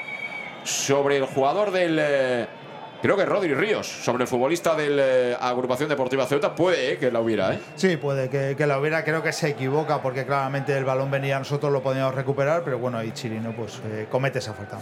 sobre 0.63 1.17
el 1.17 1.25
jugador 1.25 1.71
del. 1.71 1.97
eh, 1.99 2.47
Creo 3.01 3.17
que 3.17 3.25
Rodri 3.25 3.55
Ríos, 3.55 3.87
sobre 3.87 4.23
el 4.23 4.27
futbolista 4.27 4.75
de 4.75 4.89
la 4.89 5.37
agrupación 5.37 5.89
deportiva 5.89 6.27
Ceuta, 6.27 6.53
puede 6.53 6.93
eh, 6.93 6.97
que 6.99 7.11
la 7.11 7.19
hubiera, 7.19 7.53
¿eh? 7.53 7.59
Sí, 7.75 7.97
puede 7.97 8.29
que, 8.29 8.55
que 8.55 8.67
la 8.67 8.79
hubiera. 8.79 9.03
Creo 9.03 9.23
que 9.23 9.31
se 9.33 9.49
equivoca 9.49 10.03
porque 10.03 10.23
claramente 10.23 10.77
el 10.77 10.85
balón 10.85 11.09
venía, 11.09 11.39
nosotros 11.39 11.73
lo 11.73 11.81
podíamos 11.81 12.13
recuperar. 12.13 12.63
Pero 12.63 12.77
bueno, 12.77 12.99
ahí 12.99 13.11
Chirino 13.11 13.53
pues 13.53 13.81
eh, 13.85 14.07
comete 14.11 14.37
esa 14.37 14.53
falta. 14.53 14.77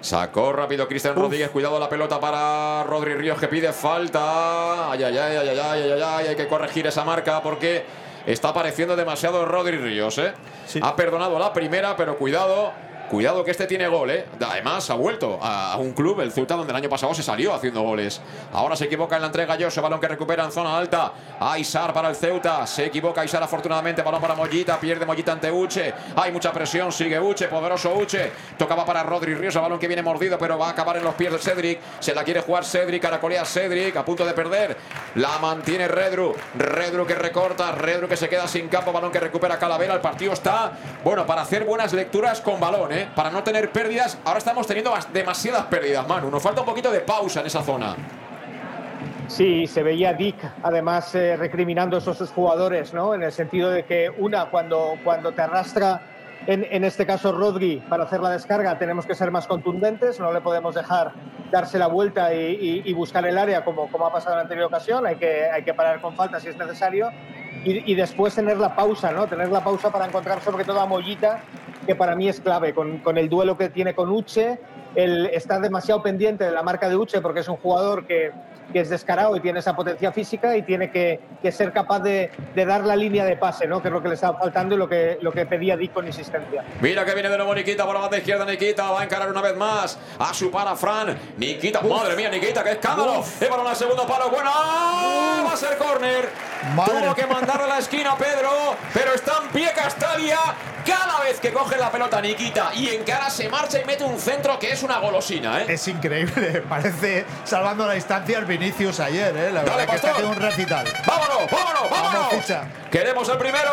Sacó 0.00 0.52
rápido 0.52 0.86
Cristian 0.86 1.16
Rodríguez, 1.16 1.50
cuidado 1.50 1.80
la 1.80 1.88
pelota 1.88 2.20
para 2.20 2.84
Rodri 2.84 3.14
Ríos 3.14 3.40
que 3.40 3.48
pide 3.48 3.72
falta. 3.72 4.92
Ay, 4.92 5.02
ay, 5.02 5.18
ay, 5.18 5.36
ay, 5.36 5.48
ay, 5.48 5.58
ay, 5.58 5.90
ay, 5.90 6.02
ay, 6.04 6.26
hay 6.28 6.36
que 6.36 6.46
corregir 6.46 6.86
esa 6.86 7.04
marca 7.04 7.42
porque 7.42 7.82
está 8.24 8.50
apareciendo 8.50 8.94
demasiado 8.94 9.44
Rodri 9.44 9.78
Ríos, 9.78 10.16
¿eh? 10.18 10.32
Ha 10.80 10.94
perdonado 10.94 11.36
la 11.40 11.52
primera, 11.52 11.96
pero 11.96 12.16
cuidado. 12.16 12.72
Cuidado 13.10 13.42
que 13.42 13.52
este 13.52 13.66
tiene 13.66 13.88
gol, 13.88 14.10
¿eh? 14.10 14.26
Además, 14.46 14.90
ha 14.90 14.94
vuelto 14.94 15.38
a 15.40 15.76
un 15.78 15.92
club, 15.92 16.20
el 16.20 16.30
Ceuta, 16.30 16.56
donde 16.56 16.72
el 16.72 16.76
año 16.76 16.90
pasado 16.90 17.14
se 17.14 17.22
salió 17.22 17.54
haciendo 17.54 17.80
goles. 17.80 18.20
Ahora 18.52 18.76
se 18.76 18.84
equivoca 18.84 19.16
en 19.16 19.22
la 19.22 19.28
entrega 19.28 19.56
José, 19.58 19.80
balón 19.80 19.98
que 19.98 20.08
recupera 20.08 20.44
en 20.44 20.52
zona 20.52 20.76
alta. 20.76 21.12
Aisar 21.40 21.94
para 21.94 22.10
el 22.10 22.16
Ceuta. 22.16 22.66
Se 22.66 22.84
equivoca 22.84 23.22
Aisar 23.22 23.42
afortunadamente, 23.42 24.02
balón 24.02 24.20
para 24.20 24.34
Mollita. 24.34 24.78
Pierde 24.78 25.06
Mollita 25.06 25.32
ante 25.32 25.50
Uche. 25.50 25.94
Hay 26.16 26.30
mucha 26.32 26.52
presión, 26.52 26.92
sigue 26.92 27.18
Uche, 27.18 27.48
poderoso 27.48 27.94
Uche. 27.94 28.30
Tocaba 28.58 28.84
para 28.84 29.02
Rodri 29.02 29.34
Ríos, 29.34 29.56
el 29.56 29.62
balón 29.62 29.78
que 29.78 29.86
viene 29.86 30.02
mordido, 30.02 30.36
pero 30.38 30.58
va 30.58 30.66
a 30.68 30.70
acabar 30.70 30.98
en 30.98 31.04
los 31.04 31.14
pies 31.14 31.32
de 31.32 31.38
Cedric. 31.38 31.80
Se 32.00 32.14
la 32.14 32.24
quiere 32.24 32.42
jugar 32.42 32.66
Cedric, 32.66 33.00
caracolea 33.00 33.46
Cedric, 33.46 33.96
a 33.96 34.04
punto 34.04 34.26
de 34.26 34.34
perder. 34.34 34.76
La 35.14 35.38
mantiene 35.38 35.88
Redru. 35.88 36.34
Redru 36.58 37.06
que 37.06 37.14
recorta, 37.14 37.72
Redru 37.72 38.06
que 38.06 38.18
se 38.18 38.28
queda 38.28 38.46
sin 38.46 38.68
campo, 38.68 38.92
balón 38.92 39.10
que 39.10 39.20
recupera 39.20 39.58
Calavera. 39.58 39.94
El 39.94 40.00
partido 40.00 40.34
está, 40.34 40.72
bueno, 41.02 41.24
para 41.24 41.40
hacer 41.40 41.64
buenas 41.64 41.94
lecturas 41.94 42.42
con 42.42 42.60
balón, 42.60 42.92
¿eh? 42.92 42.97
Para 43.14 43.30
no 43.30 43.42
tener 43.42 43.70
pérdidas. 43.70 44.18
Ahora 44.24 44.38
estamos 44.38 44.66
teniendo 44.66 44.92
demasiadas 45.12 45.66
pérdidas, 45.66 46.06
Manu. 46.08 46.30
Nos 46.30 46.42
falta 46.42 46.60
un 46.60 46.66
poquito 46.66 46.90
de 46.90 47.00
pausa 47.00 47.40
en 47.40 47.46
esa 47.46 47.62
zona. 47.62 47.94
Sí, 49.26 49.66
se 49.66 49.82
veía 49.82 50.14
Dick 50.14 50.36
además 50.62 51.14
eh, 51.14 51.36
recriminando 51.36 51.98
a 51.98 52.00
sus 52.00 52.30
jugadores, 52.30 52.94
¿no? 52.94 53.14
En 53.14 53.22
el 53.22 53.30
sentido 53.32 53.70
de 53.70 53.84
que 53.84 54.10
una, 54.16 54.46
cuando, 54.46 54.94
cuando 55.04 55.32
te 55.32 55.42
arrastra, 55.42 56.00
en, 56.46 56.66
en 56.70 56.82
este 56.82 57.04
caso 57.04 57.32
Rodri, 57.32 57.76
para 57.90 58.04
hacer 58.04 58.20
la 58.20 58.30
descarga, 58.30 58.78
tenemos 58.78 59.04
que 59.04 59.14
ser 59.14 59.30
más 59.30 59.46
contundentes, 59.46 60.18
no 60.18 60.32
le 60.32 60.40
podemos 60.40 60.74
dejar 60.74 61.12
darse 61.50 61.78
la 61.78 61.88
vuelta 61.88 62.32
y, 62.32 62.38
y- 62.40 62.82
y 62.86 62.92
buscar 62.94 63.26
el 63.26 63.36
área 63.36 63.64
como, 63.64 63.88
como 63.88 64.06
ha 64.06 64.12
pasado 64.12 64.32
en 64.32 64.36
la 64.38 64.42
anterior 64.42 64.66
ocasión, 64.66 65.06
hay 65.06 65.16
que, 65.16 65.44
hay 65.50 65.62
que 65.62 65.74
parar 65.74 66.00
con 66.00 66.14
falta 66.16 66.40
si 66.40 66.48
es 66.48 66.56
necesario. 66.56 67.10
Y, 67.64 67.90
y 67.92 67.94
después 67.96 68.34
tener 68.34 68.56
la 68.56 68.74
pausa, 68.74 69.10
¿no? 69.12 69.26
Tener 69.26 69.50
la 69.50 69.62
pausa 69.62 69.90
para 69.90 70.06
encontrar 70.06 70.40
sobre 70.40 70.64
todo 70.64 70.80
a 70.80 70.86
Mollita, 70.86 71.40
que 71.88 71.96
para 71.96 72.14
mí 72.14 72.28
es 72.28 72.38
clave, 72.38 72.74
con, 72.74 72.98
con 72.98 73.16
el 73.16 73.30
duelo 73.30 73.56
que 73.56 73.70
tiene 73.70 73.94
con 73.94 74.10
Uche, 74.10 74.60
el 74.94 75.24
estar 75.32 75.58
demasiado 75.58 76.02
pendiente 76.02 76.44
de 76.44 76.50
la 76.50 76.62
marca 76.62 76.86
de 76.86 76.94
Uche 76.94 77.22
porque 77.22 77.40
es 77.40 77.48
un 77.48 77.56
jugador 77.56 78.06
que, 78.06 78.30
que 78.72 78.80
es 78.80 78.90
descarado 78.90 79.36
y 79.36 79.40
tiene 79.40 79.60
esa 79.60 79.74
potencia 79.74 80.12
física 80.12 80.56
y 80.56 80.62
tiene 80.62 80.90
que, 80.90 81.20
que 81.42 81.52
ser 81.52 81.72
capaz 81.72 82.00
de, 82.00 82.30
de 82.54 82.66
dar 82.66 82.84
la 82.84 82.96
línea 82.96 83.24
de 83.24 83.36
pase, 83.36 83.66
¿no? 83.66 83.80
que 83.80 83.88
es 83.88 83.94
lo 83.94 84.02
que 84.02 84.08
le 84.08 84.14
estaba 84.14 84.38
faltando 84.38 84.74
y 84.74 84.78
lo 84.78 84.88
que, 84.88 85.18
lo 85.20 85.32
que 85.32 85.46
pedía 85.46 85.76
Dick 85.76 85.92
con 85.92 86.06
insistencia. 86.06 86.64
Mira 86.80 87.04
que 87.04 87.14
viene 87.14 87.28
de 87.28 87.36
nuevo 87.36 87.54
Nikita 87.54 87.84
por 87.84 87.94
la 87.94 88.00
banda 88.00 88.18
izquierda. 88.18 88.44
Nikita 88.44 88.90
va 88.90 89.00
a 89.00 89.04
encarar 89.04 89.30
una 89.30 89.40
vez 89.40 89.56
más 89.56 89.98
a 90.18 90.34
su 90.34 90.50
para 90.50 90.76
Fran. 90.76 91.16
Nikita, 91.36 91.80
madre 91.82 92.16
mía, 92.16 92.30
Nikita, 92.30 92.62
qué 92.64 92.72
escándalo. 92.72 93.24
El 93.40 93.48
balón 93.48 93.66
al 93.66 93.76
segundo 93.76 94.06
palo. 94.06 94.30
Bueno, 94.30 94.50
va 94.50 95.52
a 95.52 95.56
ser 95.56 95.76
córner. 95.78 96.28
Tuvo 96.74 97.14
que 97.14 97.26
mandarle 97.26 97.64
a 97.64 97.68
la 97.68 97.78
esquina 97.78 98.16
Pedro, 98.16 98.50
pero 98.92 99.14
está 99.14 99.32
en 99.42 99.48
pie 99.50 99.70
Castalia. 99.74 100.38
Cada 100.84 101.20
vez 101.20 101.38
que 101.38 101.52
coge 101.52 101.76
la 101.76 101.90
pelota 101.92 102.20
Nikita 102.20 102.70
y 102.74 102.88
en 102.88 103.04
cara 103.04 103.28
se 103.28 103.48
marcha 103.50 103.78
y 103.78 103.84
mete 103.84 104.04
un 104.04 104.18
centro 104.18 104.58
que 104.58 104.72
es 104.72 104.82
una 104.82 104.98
golosina, 104.98 105.60
¿eh? 105.60 105.66
Es 105.68 105.86
increíble, 105.86 106.62
parece 106.68 107.26
salvando 107.44 107.86
la 107.86 107.92
distancia 107.92 108.38
al 108.38 108.46
Vinicius 108.58 108.98
ayer, 108.98 109.36
¿eh? 109.36 109.52
La 109.52 109.62
verdad 109.62 109.86
que 109.86 109.96
está 109.96 110.12
un 110.16 110.34
recital. 110.34 110.84
¡Vámonos, 111.06 111.50
vámonos, 111.50 111.90
vámonos! 111.90 112.28
Vamos. 112.30 112.66
¡Queremos 112.90 113.28
el 113.28 113.38
primero! 113.38 113.70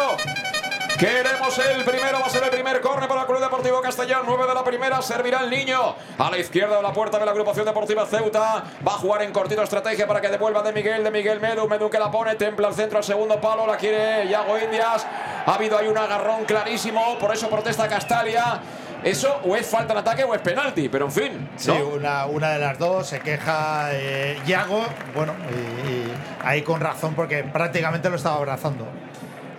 Queremos 0.99 1.57
el 1.57 1.83
primero, 1.83 2.19
va 2.21 2.27
a 2.27 2.29
ser 2.29 2.43
el 2.43 2.49
primer 2.51 2.79
córner 2.79 3.09
para 3.09 3.21
el 3.21 3.27
Club 3.27 3.39
Deportivo 3.39 3.81
Castellón. 3.81 4.21
9 4.25 4.47
de 4.47 4.53
la 4.53 4.63
primera, 4.63 5.01
servirá 5.01 5.41
el 5.41 5.49
niño. 5.49 5.95
A 6.17 6.29
la 6.29 6.37
izquierda 6.37 6.77
de 6.77 6.83
la 6.83 6.93
puerta 6.93 7.19
de 7.19 7.25
la 7.25 7.31
agrupación 7.31 7.65
deportiva 7.65 8.05
Ceuta. 8.05 8.63
Va 8.87 8.93
a 8.93 8.97
jugar 8.97 9.23
en 9.23 9.33
cortito 9.33 9.61
estrategia 9.61 10.07
para 10.07 10.21
que 10.21 10.29
devuelva 10.29 10.61
de 10.61 10.71
Miguel, 10.71 11.03
de 11.03 11.11
Miguel 11.11 11.41
Medu. 11.41 11.67
Medu 11.67 11.89
que 11.89 11.99
la 11.99 12.09
pone, 12.11 12.35
templa 12.35 12.67
al 12.67 12.75
centro 12.75 12.99
al 12.99 13.03
segundo 13.03 13.41
palo, 13.41 13.67
la 13.67 13.75
quiere 13.75 14.29
Yago 14.29 14.57
Indias. 14.57 15.05
Ha 15.45 15.53
habido 15.53 15.77
ahí 15.77 15.87
un 15.87 15.97
agarrón 15.97 16.45
clarísimo, 16.45 17.17
por 17.19 17.33
eso 17.33 17.49
protesta 17.49 17.89
Castalia. 17.89 18.61
Eso 19.05 19.39
o 19.43 19.55
es 19.55 19.67
falta 19.67 19.93
de 19.93 19.99
ataque 19.99 20.23
o 20.23 20.33
es 20.33 20.41
penalti, 20.41 20.89
pero 20.89 21.05
en 21.05 21.11
fin. 21.11 21.49
Sí, 21.57 21.69
¿no? 21.71 21.89
una, 21.89 22.25
una 22.25 22.49
de 22.49 22.59
las 22.59 22.79
dos. 22.79 23.05
Se 23.07 23.19
queja 23.19 23.89
eh, 23.91 24.39
Yago, 24.47 24.83
bueno, 25.13 25.33
y, 25.51 25.89
y 25.89 26.13
ahí 26.43 26.63
con 26.63 26.81
razón 26.81 27.13
porque 27.13 27.43
prácticamente 27.43 28.09
lo 28.09 28.15
estaba 28.15 28.37
abrazando. 28.37 28.87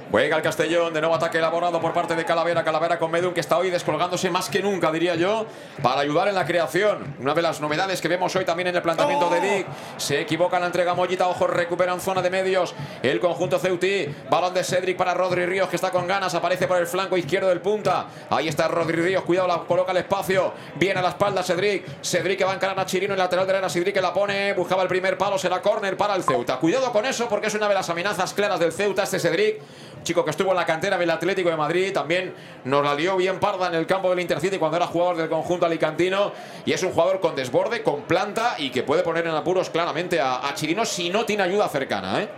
Juega 0.08 0.36
el 0.36 0.42
Castellón, 0.42 0.94
de 0.94 1.00
nuevo 1.00 1.16
ataque 1.16 1.38
elaborado 1.38 1.80
por 1.80 1.92
parte 1.92 2.14
de 2.14 2.24
Calavera. 2.24 2.62
Calavera 2.62 2.96
con 2.96 3.10
Medun, 3.10 3.34
que 3.34 3.40
está 3.40 3.58
hoy 3.58 3.70
descolgándose 3.70 4.30
más 4.30 4.48
que 4.48 4.62
nunca, 4.62 4.92
diría 4.92 5.16
yo, 5.16 5.46
para 5.82 6.00
ayudar 6.00 6.28
en 6.28 6.36
la 6.36 6.46
creación. 6.46 7.16
Una 7.18 7.34
de 7.34 7.42
las 7.42 7.60
novedades 7.60 8.00
que 8.00 8.06
vemos 8.06 8.34
hoy 8.36 8.44
también 8.44 8.68
en 8.68 8.76
el 8.76 8.82
planteamiento 8.82 9.28
de 9.28 9.40
Dick. 9.40 9.66
Se 9.96 10.20
equivoca 10.20 10.60
la 10.60 10.66
entrega 10.66 10.94
Mollita, 10.94 11.26
ojo, 11.26 11.48
recuperan 11.48 12.00
zona 12.00 12.22
de 12.22 12.30
medios. 12.30 12.72
El 13.02 13.18
conjunto 13.18 13.58
Ceutí. 13.58 14.06
Balón 14.30 14.54
de 14.54 14.62
Cedric 14.62 14.96
para 14.96 15.12
Rodri 15.12 15.44
Ríos, 15.44 15.68
que 15.68 15.76
está 15.76 15.90
con 15.90 16.06
ganas. 16.06 16.34
Aparece 16.34 16.68
por 16.68 16.78
el 16.78 16.86
flanco 16.86 17.16
izquierdo 17.16 17.48
del 17.48 17.60
punta. 17.60 18.06
Ahí 18.30 18.46
está 18.46 18.68
Rodri 18.68 19.02
Ríos, 19.02 19.24
cuidado, 19.24 19.48
la 19.48 19.58
coloca 19.64 19.90
el 19.90 19.98
espacio. 19.98 20.52
Viene 20.76 21.00
a 21.00 21.02
la 21.02 21.10
espalda 21.10 21.42
Cedric. 21.42 21.84
Cedric 22.02 22.38
que 22.38 22.44
va 22.44 22.52
a 22.52 22.54
encarar 22.54 22.78
a 22.78 22.86
Chirino 22.86 23.12
en 23.12 23.18
el 23.18 23.24
lateral 23.24 23.46
de 23.46 23.60
la 23.60 23.68
Cedric 23.68 23.94
que 23.94 24.00
la 24.00 24.14
pone. 24.14 24.52
Buscaba 24.54 24.82
el 24.82 24.88
primer 24.88 25.18
palo, 25.18 25.36
será 25.36 25.60
córner 25.60 25.96
para 25.96 26.14
el 26.14 26.22
Ceuta. 26.22 26.58
Cuidado 26.58 26.92
con 26.92 27.04
eso, 27.04 27.28
porque 27.28 27.48
es 27.48 27.54
una 27.54 27.66
de 27.68 27.74
las 27.74 27.90
amenazas 27.90 28.32
claras 28.34 28.60
del 28.60 28.72
Ceuta, 28.72 29.02
este 29.02 29.18
Cedric 29.18 29.60
chico 30.06 30.24
que 30.24 30.30
estuvo 30.30 30.50
en 30.52 30.56
la 30.56 30.64
cantera 30.64 30.96
del 30.96 31.10
Atlético 31.10 31.50
de 31.50 31.56
Madrid, 31.56 31.92
también 31.92 32.32
nos 32.64 32.82
la 32.82 32.94
lió 32.94 33.16
bien 33.16 33.38
parda 33.38 33.66
en 33.66 33.74
el 33.74 33.86
campo 33.86 34.08
del 34.08 34.20
Intercity 34.20 34.56
cuando 34.56 34.78
era 34.78 34.86
jugador 34.86 35.16
del 35.16 35.28
conjunto 35.28 35.66
alicantino 35.66 36.32
y 36.64 36.72
es 36.72 36.82
un 36.82 36.92
jugador 36.92 37.20
con 37.20 37.36
desborde, 37.36 37.82
con 37.82 38.02
planta 38.02 38.54
y 38.56 38.70
que 38.70 38.82
puede 38.82 39.02
poner 39.02 39.26
en 39.26 39.34
apuros 39.34 39.68
claramente 39.68 40.20
a, 40.20 40.46
a 40.46 40.54
Chirino 40.54 40.86
si 40.86 41.10
no 41.10 41.26
tiene 41.26 41.42
ayuda 41.42 41.68
cercana, 41.68 42.22
¿eh? 42.22 42.28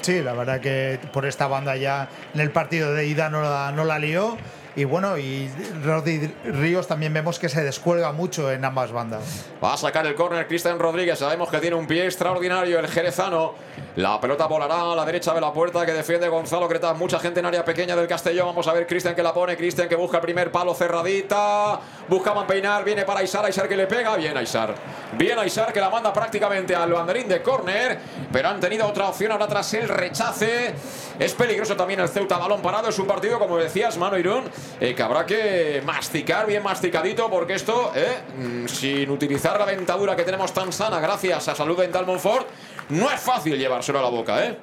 Sí, 0.00 0.22
la 0.22 0.34
verdad 0.34 0.60
que 0.60 1.00
por 1.12 1.26
esta 1.26 1.48
banda 1.48 1.76
ya 1.76 2.08
en 2.32 2.40
el 2.40 2.52
partido 2.52 2.94
de 2.94 3.06
ida 3.06 3.28
no 3.28 3.42
la, 3.42 3.72
no 3.72 3.84
la 3.84 3.98
lió. 3.98 4.36
Y 4.76 4.84
bueno, 4.84 5.16
y 5.16 5.50
Rodri 5.82 6.30
Ríos 6.44 6.86
también 6.86 7.14
vemos 7.14 7.38
que 7.38 7.48
se 7.48 7.64
descuelga 7.64 8.12
mucho 8.12 8.52
en 8.52 8.62
ambas 8.62 8.92
bandas. 8.92 9.46
Va 9.64 9.72
a 9.72 9.76
sacar 9.78 10.06
el 10.06 10.14
córner 10.14 10.46
Cristian 10.46 10.78
Rodríguez. 10.78 11.18
Sabemos 11.18 11.48
que 11.48 11.58
tiene 11.60 11.76
un 11.76 11.86
pie 11.86 12.04
extraordinario 12.04 12.78
el 12.78 12.86
jerezano. 12.86 13.54
La 13.96 14.20
pelota 14.20 14.46
volará 14.46 14.92
a 14.92 14.94
la 14.94 15.06
derecha 15.06 15.32
de 15.32 15.40
la 15.40 15.50
puerta 15.50 15.86
que 15.86 15.94
defiende 15.94 16.28
Gonzalo 16.28 16.68
Cretas. 16.68 16.94
Mucha 16.98 17.18
gente 17.18 17.40
en 17.40 17.46
área 17.46 17.64
pequeña 17.64 17.96
del 17.96 18.06
Castellón. 18.06 18.48
Vamos 18.48 18.68
a 18.68 18.74
ver 18.74 18.86
Cristian 18.86 19.14
que 19.14 19.22
la 19.22 19.32
pone. 19.32 19.56
Cristian 19.56 19.88
que 19.88 19.96
busca 19.96 20.18
el 20.18 20.22
primer 20.22 20.52
palo 20.52 20.74
cerradita. 20.74 21.80
Buscaban 22.06 22.46
peinar. 22.46 22.84
Viene 22.84 23.06
para 23.06 23.20
Aisar. 23.20 23.46
Aisar 23.46 23.66
que 23.68 23.76
le 23.76 23.86
pega. 23.86 24.14
Bien 24.16 24.36
Aisar. 24.36 24.74
Bien 25.16 25.38
Aisar 25.38 25.72
que 25.72 25.80
la 25.80 25.88
manda 25.88 26.12
prácticamente 26.12 26.76
al 26.76 26.92
banderín 26.92 27.28
de 27.28 27.40
córner. 27.40 27.98
Pero 28.30 28.48
han 28.50 28.60
tenido 28.60 28.86
otra 28.86 29.08
opción 29.08 29.32
ahora 29.32 29.48
tras 29.48 29.72
el 29.72 29.88
rechace. 29.88 30.74
Es 31.18 31.32
peligroso 31.32 31.74
también 31.76 32.00
el 32.00 32.10
Ceuta. 32.10 32.36
Balón 32.36 32.60
parado. 32.60 32.90
Es 32.90 32.98
un 32.98 33.06
partido, 33.06 33.38
como 33.38 33.56
decías, 33.56 33.96
Mano 33.96 34.18
Irún, 34.18 34.44
eh, 34.80 34.94
que 34.94 35.02
habrá 35.02 35.24
que 35.24 35.82
masticar 35.84 36.46
bien 36.46 36.62
masticadito 36.62 37.30
porque 37.30 37.54
esto, 37.54 37.92
eh, 37.94 38.18
mm, 38.38 38.66
sin 38.66 39.10
utilizar 39.10 39.58
la 39.58 39.66
dentadura 39.66 40.14
que 40.14 40.24
tenemos 40.24 40.52
tan 40.52 40.72
sana 40.72 41.00
gracias 41.00 41.48
a 41.48 41.54
Salud 41.54 41.78
Dental 41.78 42.06
Monfort, 42.06 42.46
no 42.90 43.10
es 43.10 43.20
fácil 43.20 43.58
llevárselo 43.58 43.98
a 43.98 44.02
la 44.02 44.10
boca, 44.10 44.44
¿eh? 44.44 44.58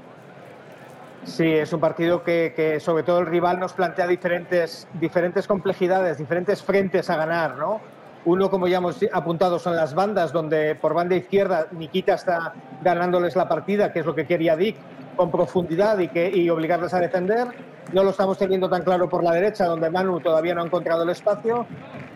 Sí, 1.24 1.48
es 1.48 1.72
un 1.72 1.80
partido 1.80 2.22
que, 2.24 2.54
que, 2.56 2.80
sobre 2.80 3.04
todo 3.04 3.20
el 3.20 3.28
rival 3.28 3.60
nos 3.60 3.74
plantea 3.74 4.08
diferentes, 4.08 4.88
diferentes 4.96 5.48
complejidades, 5.48 6.18
diferentes 6.18 6.62
frentes 6.62 7.10
a 7.10 7.16
ganar, 7.16 7.56
¿no? 7.56 7.80
Uno, 8.26 8.50
como 8.50 8.68
ya 8.68 8.78
hemos 8.78 8.98
apuntado, 9.12 9.60
son 9.60 9.76
las 9.76 9.94
bandas, 9.94 10.32
donde 10.32 10.76
por 10.76 10.94
banda 10.94 11.16
izquierda 11.16 11.68
Nikita 11.72 12.14
está 12.14 12.54
ganándoles 12.82 13.36
la 13.36 13.50
partida, 13.50 13.92
que 13.92 14.00
es 14.00 14.06
lo 14.06 14.16
que 14.16 14.26
quería 14.26 14.56
Dick, 14.56 14.78
con 15.16 15.32
profundidad 15.32 16.00
y, 16.00 16.08
que, 16.08 16.30
y 16.30 16.50
obligarles 16.50 16.94
a 16.94 17.00
defender. 17.00 17.48
No 17.92 18.04
lo 18.04 18.12
estamos 18.12 18.38
teniendo 18.38 18.70
tan 18.70 18.84
claro 18.84 19.10
por 19.10 19.24
la 19.24 19.32
derecha, 19.32 19.66
donde 19.66 19.90
Manu 19.90 20.20
todavía 20.20 20.56
no 20.56 20.62
ha 20.62 20.66
encontrado 20.66 21.04
el 21.04 21.10
espacio. 21.10 21.66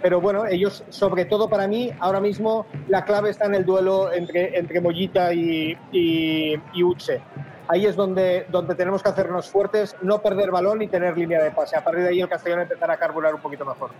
Pero 0.01 0.21
bueno, 0.21 0.45
ellos, 0.45 0.83
sobre 0.89 1.25
todo 1.25 1.49
para 1.49 1.67
mí, 1.67 1.91
ahora 1.99 2.19
mismo 2.19 2.65
la 2.87 3.03
clave 3.03 3.31
está 3.31 3.45
en 3.45 3.55
el 3.55 3.65
duelo 3.65 4.11
entre, 4.13 4.57
entre 4.57 4.79
Mollita 4.81 5.33
y, 5.33 5.77
y, 5.91 6.55
y 6.73 6.83
Uche 6.83 7.21
ahí 7.67 7.85
es 7.85 7.95
donde, 7.95 8.45
donde 8.49 8.75
tenemos 8.75 9.03
que 9.03 9.09
hacernos 9.09 9.49
fuertes, 9.49 9.95
no 10.01 10.21
perder 10.21 10.51
balón 10.51 10.81
y 10.81 10.87
tener 10.87 11.17
línea 11.17 11.41
de 11.41 11.51
pase. 11.51 11.75
A 11.75 11.83
partir 11.83 12.03
de 12.03 12.09
ahí 12.09 12.21
el 12.21 12.29
Castellón 12.29 12.61
empezará 12.61 12.93
a 12.93 12.97
carburar 12.97 13.33
un 13.33 13.41
poquito 13.41 13.65
mejor. 13.65 13.91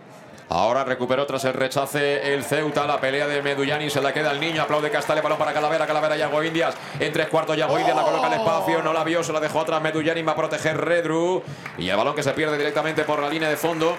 Ahora 0.49 0.86
recuperó 0.86 1.26
tras 1.26 1.43
el 1.43 1.53
rechace 1.53 2.34
el 2.34 2.43
Ceuta, 2.43 2.88
la 2.88 3.01
pelea 3.01 3.28
de 3.28 3.41
Medullani, 3.41 3.89
se 3.89 3.99
la 4.01 4.13
queda 4.13 4.32
el 4.32 4.39
niño, 4.39 4.61
aplaude 4.61 4.89
Castale, 4.89 5.20
balón 5.20 5.38
para 5.38 5.51
Calavera, 5.51 5.86
Calavera 5.86 6.15
Yago 6.15 6.41
Indias, 6.41 6.74
en 7.01 7.11
tres 7.11 7.28
cuartos 7.28 7.57
Yago 7.57 7.78
Indias 7.78 7.97
la 7.97 8.03
coloca 8.03 8.28
al 8.28 8.34
espacio, 8.34 8.82
no 8.82 8.93
la 8.93 9.03
vio, 9.03 9.24
se 9.24 9.34
la 9.34 9.41
dejó 9.41 9.59
atrás 9.59 9.82
Medullani, 9.82 10.22
va 10.22 10.32
a 10.32 10.36
proteger 10.38 10.78
Redru 10.78 11.43
y 11.78 11.89
el 11.89 11.97
balón 11.97 12.15
que 12.15 12.24
se 12.24 12.32
pierde 12.32 12.57
directamente 12.57 13.03
por 13.03 13.22
la 13.22 13.30
línea 13.30 13.49
de 13.49 13.57
fondo. 13.57 13.97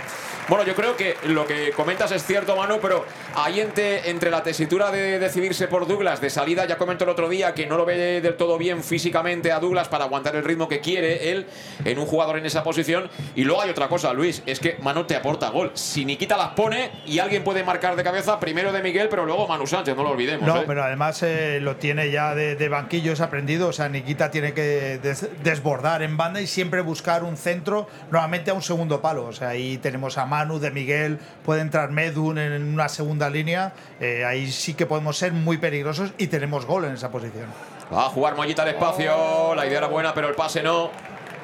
Bueno, 0.49 0.65
yo 0.65 0.75
creo 0.75 0.97
que 0.97 1.19
lo 1.27 1.47
que 1.47 1.73
comentas 1.73 2.11
es 2.13 2.25
cierto, 2.25 2.57
Manu, 2.57 2.79
pero 2.81 3.05
ahí 3.35 3.61
entre, 3.61 4.09
entre 4.09 4.31
la 4.31 4.43
tesitura 4.43 4.91
de 4.91 5.19
decidirse 5.19 5.69
por 5.69 5.87
Douglas 5.87 6.23
de 6.23 6.31
salida, 6.31 6.65
ya 6.65 6.79
comentó 6.79 7.05
el 7.05 7.11
otro 7.11 7.29
día 7.29 7.53
que 7.53 7.67
no 7.67 7.77
lo 7.77 7.85
ve 7.85 8.23
del 8.23 8.35
todo 8.39 8.57
bien 8.57 8.83
físicamente 8.83 9.53
a 9.53 9.58
Douglas 9.59 9.89
para 9.89 10.05
aguantar 10.05 10.37
el 10.37 10.45
ritmo 10.45 10.69
que 10.69 10.81
quiere 10.81 11.31
él 11.31 11.47
en 11.85 11.99
un 11.99 12.07
jugador 12.07 12.39
en 12.39 12.47
esa 12.47 12.63
posición. 12.63 13.11
Y 13.35 13.45
luego 13.45 13.63
hay 13.63 13.71
otra 13.71 13.89
cosa, 13.89 14.13
Luis, 14.13 14.43
es 14.47 14.61
que 14.61 14.77
Manu 14.81 15.05
te 15.05 15.17
aporta 15.17 15.51
gol. 15.51 15.71
Si 15.75 16.05
Nikita 16.05 16.37
las 16.37 16.51
pone 16.51 16.91
y 17.07 17.19
alguien 17.19 17.45
puede 17.45 17.65
marcar 17.65 17.97
de 17.97 18.05
cabeza, 18.05 18.41
primero 18.41 18.73
de 18.73 18.83
Miguel, 18.83 19.09
pero 19.09 19.25
luego 19.27 19.47
Manu 19.47 19.67
Sánchez, 19.67 19.97
no 19.97 20.03
lo 20.03 20.11
olvidemos. 20.11 20.47
No, 20.47 20.61
¿eh? 20.61 20.65
pero 20.67 20.83
además 20.83 21.23
eh, 21.23 21.59
lo 21.61 21.77
tiene 21.77 22.11
ya 22.11 22.35
de, 22.35 22.57
de 22.57 22.69
banquillo, 22.69 23.13
es 23.13 23.21
aprendido. 23.21 23.69
O 23.69 23.73
sea, 23.73 23.89
Nikita 23.89 24.31
tiene 24.31 24.53
que 24.53 24.99
des 24.99 25.29
desbordar 25.43 26.03
en 26.03 26.17
banda 26.17 26.41
y 26.41 26.47
siempre 26.47 26.81
buscar 26.81 27.25
un 27.25 27.37
centro, 27.37 27.89
nuevamente 28.11 28.51
a 28.51 28.55
un 28.55 28.63
segundo 28.63 29.01
palo. 29.01 29.27
O 29.27 29.33
sea, 29.33 29.49
ahí 29.49 29.79
tenemos 29.79 30.19
a 30.19 30.27
Manu, 30.27 30.59
de 30.59 30.71
Miguel, 30.71 31.19
puede 31.45 31.61
entrar 31.61 31.91
Medun 31.91 32.39
en 32.39 32.63
una 32.63 32.89
segunda 32.89 33.31
línea. 33.31 33.73
Eh, 34.01 34.25
ahí 34.25 34.51
sí 34.51 34.75
que 34.75 34.87
podemos 34.87 35.17
ser 35.17 35.33
muy 35.33 35.59
peligrosos 35.59 36.13
y 36.19 36.29
tenemos 36.29 36.67
gol 36.67 36.85
en 36.85 36.93
esa 36.93 37.11
posición. 37.11 37.47
Va 37.93 38.07
a 38.07 38.11
jugar 38.11 38.37
Mollita 38.37 38.63
al 38.63 38.69
espacio. 38.69 39.55
La 39.55 39.67
idea 39.67 39.79
era 39.79 39.87
buena, 39.87 40.13
pero 40.15 40.29
el 40.29 40.35
pase 40.35 40.63
no. 40.63 40.91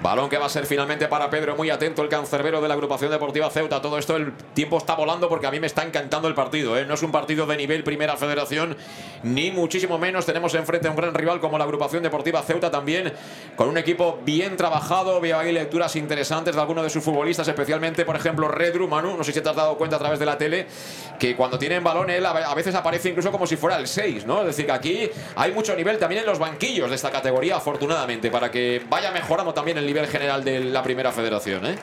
Balón 0.05 0.28
que 0.28 0.36
va 0.36 0.44
a 0.44 0.50
ser 0.50 0.66
finalmente 0.66 1.09
para 1.09 1.30
Pedro, 1.30 1.57
muy 1.57 1.70
atento 1.70 2.02
el 2.02 2.11
cancerbero 2.11 2.61
de 2.61 2.68
la 2.68 2.74
agrupación 2.74 3.11
deportiva 3.11 3.48
Ceuta. 3.48 3.80
Todo 3.80 3.96
esto 3.96 4.16
el 4.16 4.34
tiempo 4.52 4.76
está 4.76 4.94
volando 4.94 5.30
porque 5.30 5.46
a 5.46 5.50
mí 5.50 5.59
me 5.61 5.66
está 5.66 5.82
encantando 5.82 6.28
el 6.28 6.34
partido. 6.34 6.76
¿eh? 6.76 6.84
No 6.84 6.92
es 6.92 7.02
un 7.02 7.11
partido 7.11 7.46
de 7.46 7.57
nivel 7.57 7.82
Primera 7.84 8.14
Federación, 8.18 8.76
ni 9.22 9.50
muchísimo 9.50 9.96
menos. 9.96 10.26
Tenemos 10.26 10.55
enfrente 10.57 10.88
a 10.88 10.90
un 10.90 10.98
gran 10.98 11.14
rival 11.14 11.40
como 11.40 11.57
la 11.57 11.64
agrupación 11.64 12.02
deportiva 12.02 12.42
Ceuta 12.42 12.70
también, 12.70 13.14
con 13.57 13.70
un 13.70 13.78
equipo 13.78 14.18
bien 14.22 14.59
trabajado. 14.59 15.22
Veo 15.22 15.38
ahí 15.38 15.52
lecturas 15.52 15.96
interesantes 15.96 16.55
de 16.55 16.61
algunos 16.61 16.84
de 16.84 16.90
sus 16.90 17.02
futbolistas, 17.02 17.48
especialmente, 17.48 18.05
por 18.05 18.16
ejemplo, 18.16 18.48
Redru, 18.48 18.86
Manu. 18.86 19.16
No 19.16 19.24
sé 19.24 19.32
si 19.32 19.40
te 19.40 19.48
has 19.48 19.57
dado 19.57 19.78
cuenta 19.78 19.96
a 19.96 20.00
través 20.00 20.18
de 20.18 20.26
la 20.26 20.36
tele, 20.36 20.66
que 21.18 21.34
cuando 21.34 21.59
tienen 21.59 21.82
balón 21.82 22.11
él 22.11 22.26
a 22.26 22.55
veces 22.55 22.74
aparece 22.74 23.09
incluso 23.09 23.32
como 23.32 23.46
si 23.46 23.57
fuera 23.57 23.78
el 23.78 23.88
6, 23.88 24.26
¿no? 24.26 24.40
Es 24.40 24.48
decir, 24.48 24.66
que 24.66 24.72
aquí 24.72 25.11
hay 25.34 25.52
mucho 25.52 25.74
nivel 25.74 25.96
también 25.96 26.20
en 26.20 26.26
los 26.26 26.38
banquillos 26.38 26.90
de 26.90 26.96
esta 26.96 27.11
categoría, 27.11 27.57
afortunadamente, 27.57 28.30
para 28.30 28.50
que 28.50 28.82
vaya 28.86 29.11
mejorando 29.11 29.55
también 29.55 29.78
el 29.78 29.86
nivel 29.86 29.93
nivel 29.95 30.11
general 30.11 30.42
de 30.42 30.61
la 30.61 30.82
primera 30.82 31.12
federación, 31.12 31.66
¿eh? 31.66 31.76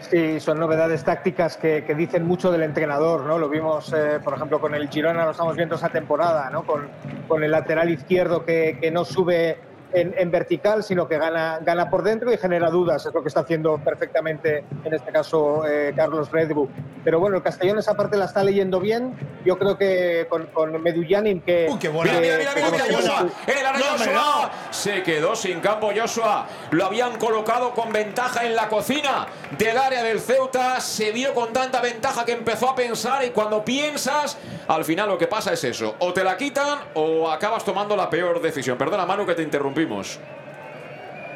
Sí, 0.00 0.40
son 0.40 0.58
novedades 0.58 1.04
tácticas 1.04 1.58
que, 1.58 1.82
dicen 1.94 2.26
mucho 2.26 2.50
del 2.50 2.62
entrenador, 2.62 3.24
¿no? 3.24 3.38
Lo 3.38 3.50
vimos, 3.50 3.92
eh, 3.92 4.20
por 4.24 4.32
ejemplo, 4.32 4.58
con 4.58 4.74
el 4.74 4.88
Girona, 4.88 5.26
lo 5.26 5.32
estamos 5.32 5.54
viendo 5.54 5.74
esa 5.74 5.90
temporada, 5.90 6.48
¿no? 6.48 6.64
Con, 6.64 6.88
el 7.42 7.50
lateral 7.50 7.90
izquierdo 7.90 8.46
que 8.46 8.90
no 8.90 9.04
sube 9.04 9.58
en, 10.00 10.14
en, 10.16 10.30
vertical, 10.30 10.82
sino 10.82 11.08
que 11.08 11.18
gana, 11.18 11.58
gana 11.62 11.90
por 11.90 12.02
dentro 12.02 12.32
y 12.32 12.36
genera 12.36 12.70
dudas. 12.70 13.04
Es 13.06 13.14
lo 13.14 13.22
que 13.22 13.28
está 13.28 13.40
haciendo 13.40 13.78
perfectamente, 13.78 14.64
en 14.84 14.94
este 14.94 15.10
caso, 15.10 15.66
eh, 15.66 15.92
Carlos 15.96 16.30
Redbu. 16.30 16.68
Pero 17.04 17.20
bueno, 17.20 17.36
el 17.36 17.42
Castellón 17.42 17.78
esa 17.78 17.94
parte 17.94 18.16
la 18.16 18.26
está 18.26 18.44
leyendo 18.44 18.80
bien. 18.80 19.16
Yo 19.44 19.58
creo 19.58 19.78
que 19.78 20.26
con, 20.28 20.46
con 20.46 20.82
Medullanin, 20.82 21.40
que. 21.40 21.68
Uy, 21.70 21.78
qué 21.78 21.88
buena. 21.88 22.12
Mira, 22.20 22.36
mira, 22.38 22.52
mira, 22.54 22.70
mira, 22.70 22.84
mira 22.84 22.96
Joshua. 22.98 23.28
En 23.46 23.58
el 23.58 23.66
área 23.66 23.78
no, 23.78 23.98
Joshua. 23.98 24.50
Se 24.70 25.02
quedó 25.02 25.34
sin 25.34 25.60
campo 25.60 25.90
Joshua. 25.96 26.46
Lo 26.70 26.84
habían 26.84 27.18
colocado 27.18 27.72
con 27.72 27.92
ventaja 27.92 28.44
en 28.44 28.54
la 28.54 28.68
cocina 28.68 29.26
del 29.56 29.78
área 29.78 30.02
del 30.02 30.20
Ceuta. 30.20 30.80
Se 30.80 31.12
vio 31.12 31.32
con 31.34 31.52
tanta 31.52 31.80
ventaja 31.80 32.24
que 32.24 32.32
empezó 32.32 32.70
a 32.70 32.74
pensar. 32.74 33.24
Y 33.24 33.30
cuando 33.30 33.64
piensas, 33.64 34.36
al 34.66 34.84
final 34.84 35.08
lo 35.08 35.18
que 35.18 35.26
pasa 35.26 35.52
es 35.52 35.64
eso. 35.64 35.94
O 36.00 36.12
te 36.12 36.22
la 36.22 36.36
quitan 36.36 36.78
o 36.94 37.30
acabas 37.30 37.64
tomando 37.64 37.96
la 37.96 38.10
peor 38.10 38.40
decisión. 38.42 38.76
Perdona, 38.76 39.06
Manu, 39.06 39.24
que 39.24 39.34
te 39.34 39.42
interrumpí. 39.42 39.87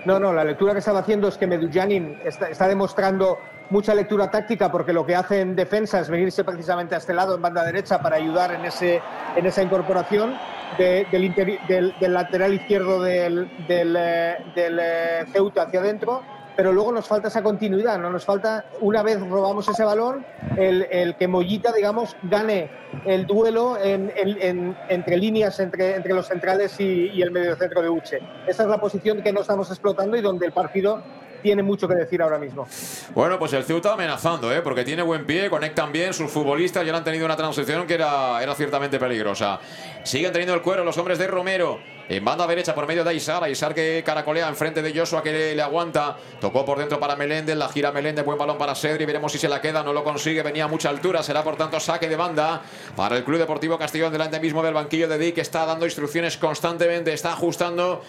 No, 0.04 0.18
no, 0.18 0.32
la 0.32 0.44
lectura 0.44 0.72
que 0.72 0.80
estaba 0.80 1.00
haciendo 1.00 1.28
es 1.28 1.38
que 1.38 1.46
Medullanin 1.46 2.18
está, 2.24 2.66
demostrando 2.66 3.38
mucha 3.70 3.94
lectura 3.94 4.30
táctica 4.30 4.70
porque 4.70 4.92
lo 4.92 5.06
que 5.06 5.14
hace 5.14 5.40
en 5.40 5.54
defensa 5.54 6.00
es 6.00 6.10
venirse 6.10 6.42
precisamente 6.42 6.94
a 6.94 6.98
este 6.98 7.14
lado 7.14 7.36
en 7.36 7.42
banda 7.42 7.64
derecha 7.64 8.02
para 8.02 8.16
ayudar 8.16 8.52
en, 8.52 8.64
ese, 8.64 9.00
en 9.36 9.46
esa 9.46 9.62
incorporación 9.62 10.34
del 10.76 12.12
lateral 12.12 12.54
izquierdo 12.54 13.00
del, 13.02 13.48
del, 13.68 13.96
eh, 13.96 14.38
del, 14.54 14.78
eh, 14.80 15.24
Ceuta 15.32 15.62
hacia 15.62 15.80
adentro. 15.80 16.22
Pero 16.56 16.72
luego 16.72 16.92
nos 16.92 17.06
falta 17.08 17.28
esa 17.28 17.42
continuidad, 17.42 17.98
no 17.98 18.10
nos 18.10 18.24
falta, 18.24 18.64
una 18.80 19.02
vez 19.02 19.18
robamos 19.20 19.66
ese 19.68 19.84
balón, 19.84 20.24
el, 20.58 20.86
el 20.90 21.16
que 21.16 21.26
Mollita, 21.26 21.72
digamos, 21.72 22.14
gane 22.24 22.68
el 23.06 23.26
duelo 23.26 23.78
en- 23.82 24.12
en- 24.14 24.36
en- 24.42 24.76
entre 24.88 25.16
líneas, 25.16 25.58
entre, 25.60 25.96
entre 25.96 26.12
los 26.12 26.26
centrales 26.28 26.78
y, 26.78 27.08
y 27.08 27.22
el 27.22 27.30
medio 27.30 27.56
centro 27.56 27.80
de 27.80 27.88
Uche. 27.88 28.18
Esa 28.46 28.64
es 28.64 28.68
la 28.68 28.78
posición 28.78 29.22
que 29.22 29.32
no 29.32 29.40
estamos 29.40 29.70
explotando 29.70 30.16
y 30.16 30.20
donde 30.20 30.44
el 30.46 30.52
partido 30.52 31.02
tiene 31.42 31.62
mucho 31.62 31.88
que 31.88 31.94
decir 31.94 32.22
ahora 32.22 32.38
mismo. 32.38 32.66
Bueno, 33.14 33.38
pues 33.38 33.52
el 33.52 33.64
Ceuta 33.64 33.92
amenazando, 33.92 34.52
¿eh? 34.54 34.62
porque 34.62 34.84
tiene 34.84 35.02
buen 35.02 35.26
pie, 35.26 35.50
conectan 35.50 35.92
bien, 35.92 36.14
sus 36.14 36.30
futbolistas 36.30 36.86
ya 36.86 36.96
han 36.96 37.04
tenido 37.04 37.24
una 37.26 37.36
transición 37.36 37.86
que 37.86 37.94
era, 37.94 38.42
era 38.42 38.54
ciertamente 38.54 38.98
peligrosa. 38.98 39.60
Siguen 40.04 40.32
teniendo 40.32 40.54
el 40.54 40.62
cuero 40.62 40.84
los 40.84 40.96
hombres 40.98 41.18
de 41.18 41.26
Romero. 41.26 41.80
En 42.08 42.24
banda 42.24 42.46
derecha 42.46 42.74
por 42.74 42.86
medio 42.86 43.04
de 43.04 43.10
Aisar, 43.10 43.42
Aisar 43.44 43.74
que 43.74 44.02
caracolea 44.04 44.48
enfrente 44.48 44.82
de 44.82 44.92
Joshua 44.92 45.22
que 45.22 45.54
le, 45.54 45.62
aguanta. 45.62 46.16
Tocó 46.40 46.64
por 46.64 46.78
dentro 46.78 46.98
para 46.98 47.16
Meléndez, 47.16 47.56
la 47.56 47.68
gira 47.68 47.92
Meléndez, 47.92 48.24
buen 48.24 48.36
balón 48.36 48.58
para 48.58 48.74
Cedri, 48.74 49.06
veremos 49.06 49.32
si 49.32 49.38
se 49.38 49.48
la 49.48 49.60
queda, 49.60 49.82
no 49.82 49.92
lo 49.92 50.02
consigue, 50.04 50.42
venía 50.42 50.64
a 50.64 50.68
mucha 50.68 50.90
altura, 50.90 51.22
será 51.22 51.42
por 51.42 51.56
tanto 51.56 51.78
saque 51.80 52.08
de 52.08 52.16
banda 52.16 52.60
para 52.96 53.16
el 53.16 53.24
Club 53.24 53.38
Deportivo 53.38 53.78
Castellón 53.78 54.12
delante 54.12 54.40
mismo 54.40 54.62
del 54.62 54.74
banquillo 54.74 55.08
de 55.08 55.16
Dick, 55.16 55.38
está 55.38 55.64
dando 55.64 55.86
instrucciones 55.86 56.36
constantemente, 56.36 57.12
está 57.12 57.32
ajustando 57.32 58.02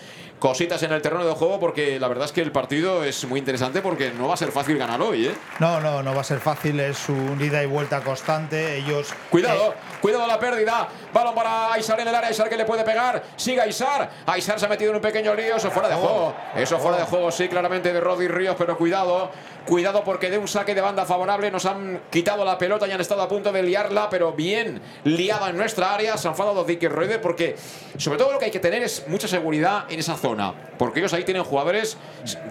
cositas 0.44 0.84
en 0.84 0.92
el 0.92 1.02
terreno 1.02 1.26
de 1.26 1.32
juego 1.32 1.58
porque 1.58 1.98
la 2.02 2.10
verdad 2.10 2.26
es 2.26 2.34
que 2.34 2.42
el 2.42 2.52
partido 2.52 3.06
es 3.06 3.24
muy 3.24 3.40
interesante 3.40 3.82
porque 3.82 4.12
no 4.12 4.28
va 4.28 4.34
a 4.34 4.38
ser 4.38 4.52
fácil 4.52 4.78
ganar 4.78 5.02
hoy, 5.02 5.28
¿eh? 5.28 5.36
No, 5.60 5.80
no, 5.80 6.04
no 6.04 6.14
va 6.14 6.20
a 6.20 6.24
ser 6.26 6.42
fácil, 6.42 6.82
es 6.82 7.08
un 7.08 7.42
ida 7.42 7.64
y 7.64 7.66
vuelta 7.66 8.02
constante. 8.02 8.76
Ellos. 8.76 9.14
Cuidado, 9.30 9.74
cuidado 10.02 10.28
la 10.28 10.38
pérdida. 10.38 10.90
Balón 11.14 11.34
para 11.34 11.72
Aisar 11.72 11.98
en 12.02 12.10
el 12.10 12.16
área. 12.16 12.28
Aisar 12.28 12.50
que 12.50 12.58
le 12.58 12.66
puede 12.66 12.84
pegar. 12.84 13.24
Sigue 13.38 13.62
Aisar. 13.62 14.10
Aisar 14.26 14.60
se 14.60 14.66
ha 14.66 14.68
metido 14.68 14.90
en 14.90 14.98
un 14.98 15.02
pequeño 15.02 15.34
lío. 15.34 15.56
Eso 15.56 15.72
fuera 15.72 15.88
de 15.88 15.96
juego. 15.96 16.36
Eso 16.58 16.78
fuera 16.78 16.98
de 16.98 17.04
juego, 17.06 17.32
sí, 17.32 17.48
claramente 17.48 17.94
de 17.94 18.02
Rodri 18.02 18.28
Ríos. 18.28 18.58
Pero 18.58 18.78
cuidado. 18.78 19.32
Cuidado 19.66 20.04
porque 20.04 20.30
de 20.30 20.38
un 20.38 20.50
saque 20.50 20.76
de 20.76 20.82
banda 20.82 21.06
favorable 21.06 21.50
nos 21.50 21.66
han 21.66 22.02
quitado 22.10 22.44
la 22.44 22.58
pelota 22.58 22.86
y 22.86 22.92
han 22.92 23.00
estado 23.00 23.22
a 23.22 23.30
punto 23.30 23.50
de 23.50 23.64
liarla, 23.64 24.10
pero 24.10 24.34
bien 24.34 24.82
liada 25.06 25.52
en 25.52 25.56
nuestra 25.56 25.94
área. 25.94 26.18
Se 26.18 26.28
han 26.28 26.34
enfadado 26.34 26.66
Dick 26.66 26.84
y 26.84 26.90
Reuter 26.90 27.22
porque, 27.22 27.56
sobre 27.98 28.18
todo, 28.18 28.34
lo 28.34 28.40
que 28.40 28.46
hay 28.46 28.52
que 28.52 28.60
tener 28.60 28.84
es 28.84 29.08
mucha 29.08 29.26
seguridad 29.26 29.86
en 29.90 30.00
esa 30.00 30.18
zona. 30.18 30.33
Porque 30.78 31.00
ellos 31.00 31.14
ahí 31.14 31.24
tienen 31.24 31.44
jugadores, 31.44 31.98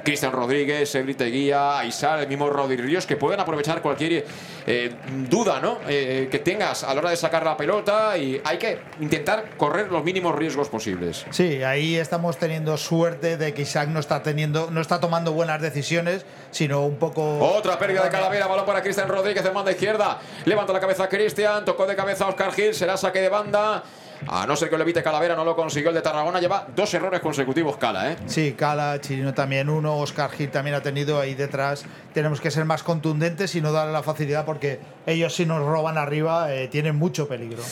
Cristian 0.04 0.32
Rodríguez, 0.32 0.94
Edri 0.94 1.14
Teguía, 1.14 1.78
Aisar, 1.78 2.20
el 2.20 2.28
mismo 2.28 2.48
Rodri 2.48 2.76
Ríos, 2.76 3.06
que 3.06 3.16
pueden 3.16 3.40
aprovechar 3.40 3.82
cualquier 3.82 4.24
eh, 4.66 4.94
duda 5.28 5.60
¿no? 5.60 5.78
Eh, 5.88 6.28
que 6.30 6.38
tengas 6.38 6.84
a 6.84 6.94
la 6.94 7.00
hora 7.00 7.10
de 7.10 7.16
sacar 7.16 7.44
la 7.44 7.56
pelota 7.56 8.16
y 8.16 8.40
hay 8.44 8.58
que 8.58 8.78
intentar 9.00 9.56
correr 9.56 9.90
los 9.90 10.04
mínimos 10.04 10.34
riesgos 10.34 10.68
posibles. 10.68 11.26
Sí, 11.30 11.62
ahí 11.62 11.96
estamos 11.96 12.38
teniendo 12.38 12.76
suerte 12.76 13.36
de 13.36 13.54
que 13.54 13.62
Isaac 13.62 13.88
no 13.88 14.00
está 14.00 14.22
teniendo, 14.22 14.70
no 14.70 14.80
está 14.80 15.00
tomando 15.00 15.32
buenas 15.32 15.60
decisiones, 15.60 16.24
sino 16.50 16.86
un 16.86 16.96
poco. 16.96 17.38
Otra 17.38 17.78
pérdida 17.78 18.04
de 18.04 18.10
Calavera, 18.10 18.46
balón 18.46 18.66
para 18.66 18.82
Cristian 18.82 19.08
Rodríguez 19.08 19.44
en 19.44 19.54
banda 19.54 19.72
izquierda. 19.72 20.20
Levanta 20.44 20.72
la 20.72 20.80
cabeza 20.80 21.08
Cristian, 21.08 21.64
tocó 21.64 21.86
de 21.86 21.96
cabeza 21.96 22.26
Oscar 22.28 22.52
Gil, 22.52 22.74
será 22.74 22.96
saque 22.96 23.20
de 23.20 23.28
banda. 23.28 23.82
A 24.28 24.46
no 24.46 24.56
ser 24.56 24.70
que 24.70 24.76
lo 24.76 24.82
evite 24.82 25.02
Calavera, 25.02 25.34
no 25.34 25.44
lo 25.44 25.56
consiguió 25.56 25.90
el 25.90 25.94
de 25.94 26.02
Tarragona. 26.02 26.40
Lleva 26.40 26.66
dos 26.74 26.92
errores 26.94 27.20
consecutivos 27.20 27.76
Cala, 27.76 28.12
¿eh? 28.12 28.16
Sí, 28.26 28.54
Cala, 28.56 29.00
Chirino 29.00 29.34
también 29.34 29.68
uno, 29.68 29.96
Oscar 29.98 30.30
Gil 30.30 30.50
también 30.50 30.76
ha 30.76 30.80
tenido 30.80 31.20
ahí 31.20 31.34
detrás. 31.34 31.84
Tenemos 32.14 32.40
que 32.40 32.50
ser 32.50 32.64
más 32.64 32.82
contundentes 32.82 33.54
y 33.54 33.60
no 33.60 33.72
darle 33.72 33.92
la 33.92 34.02
facilidad 34.02 34.44
porque 34.44 34.80
ellos 35.06 35.34
si 35.34 35.46
nos 35.46 35.64
roban 35.64 35.98
arriba 35.98 36.52
eh, 36.54 36.68
tienen 36.68 36.96
mucho 36.96 37.26
peligro. 37.28 37.62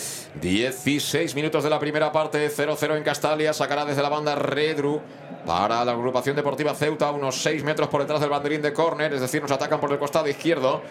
16 0.40 1.34
minutos 1.34 1.64
de 1.64 1.70
la 1.70 1.78
primera 1.78 2.12
parte, 2.12 2.50
0-0 2.50 2.96
en 2.96 3.04
Castalia, 3.04 3.52
sacará 3.52 3.84
desde 3.84 4.02
la 4.02 4.08
banda 4.08 4.34
Redru 4.34 5.00
para 5.46 5.84
la 5.84 5.92
agrupación 5.92 6.36
deportiva 6.36 6.74
Ceuta, 6.74 7.10
unos 7.10 7.42
6 7.42 7.64
metros 7.64 7.88
por 7.88 8.00
detrás 8.02 8.20
del 8.20 8.30
banderín 8.30 8.60
de 8.60 8.72
córner, 8.72 9.12
es 9.14 9.20
decir, 9.20 9.40
nos 9.40 9.50
atacan 9.50 9.80
por 9.80 9.90
el 9.92 9.98
costado 9.98 10.28
izquierdo. 10.28 10.82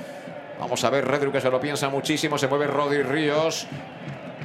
Vamos 0.59 0.83
a 0.83 0.89
ver 0.89 1.05
Redru 1.05 1.31
que 1.31 1.39
se 1.39 1.49
lo 1.49 1.59
piensa 1.59 1.89
muchísimo, 1.89 2.37
se 2.37 2.47
mueve 2.47 2.67
Rodri 2.67 3.01
Ríos. 3.03 3.67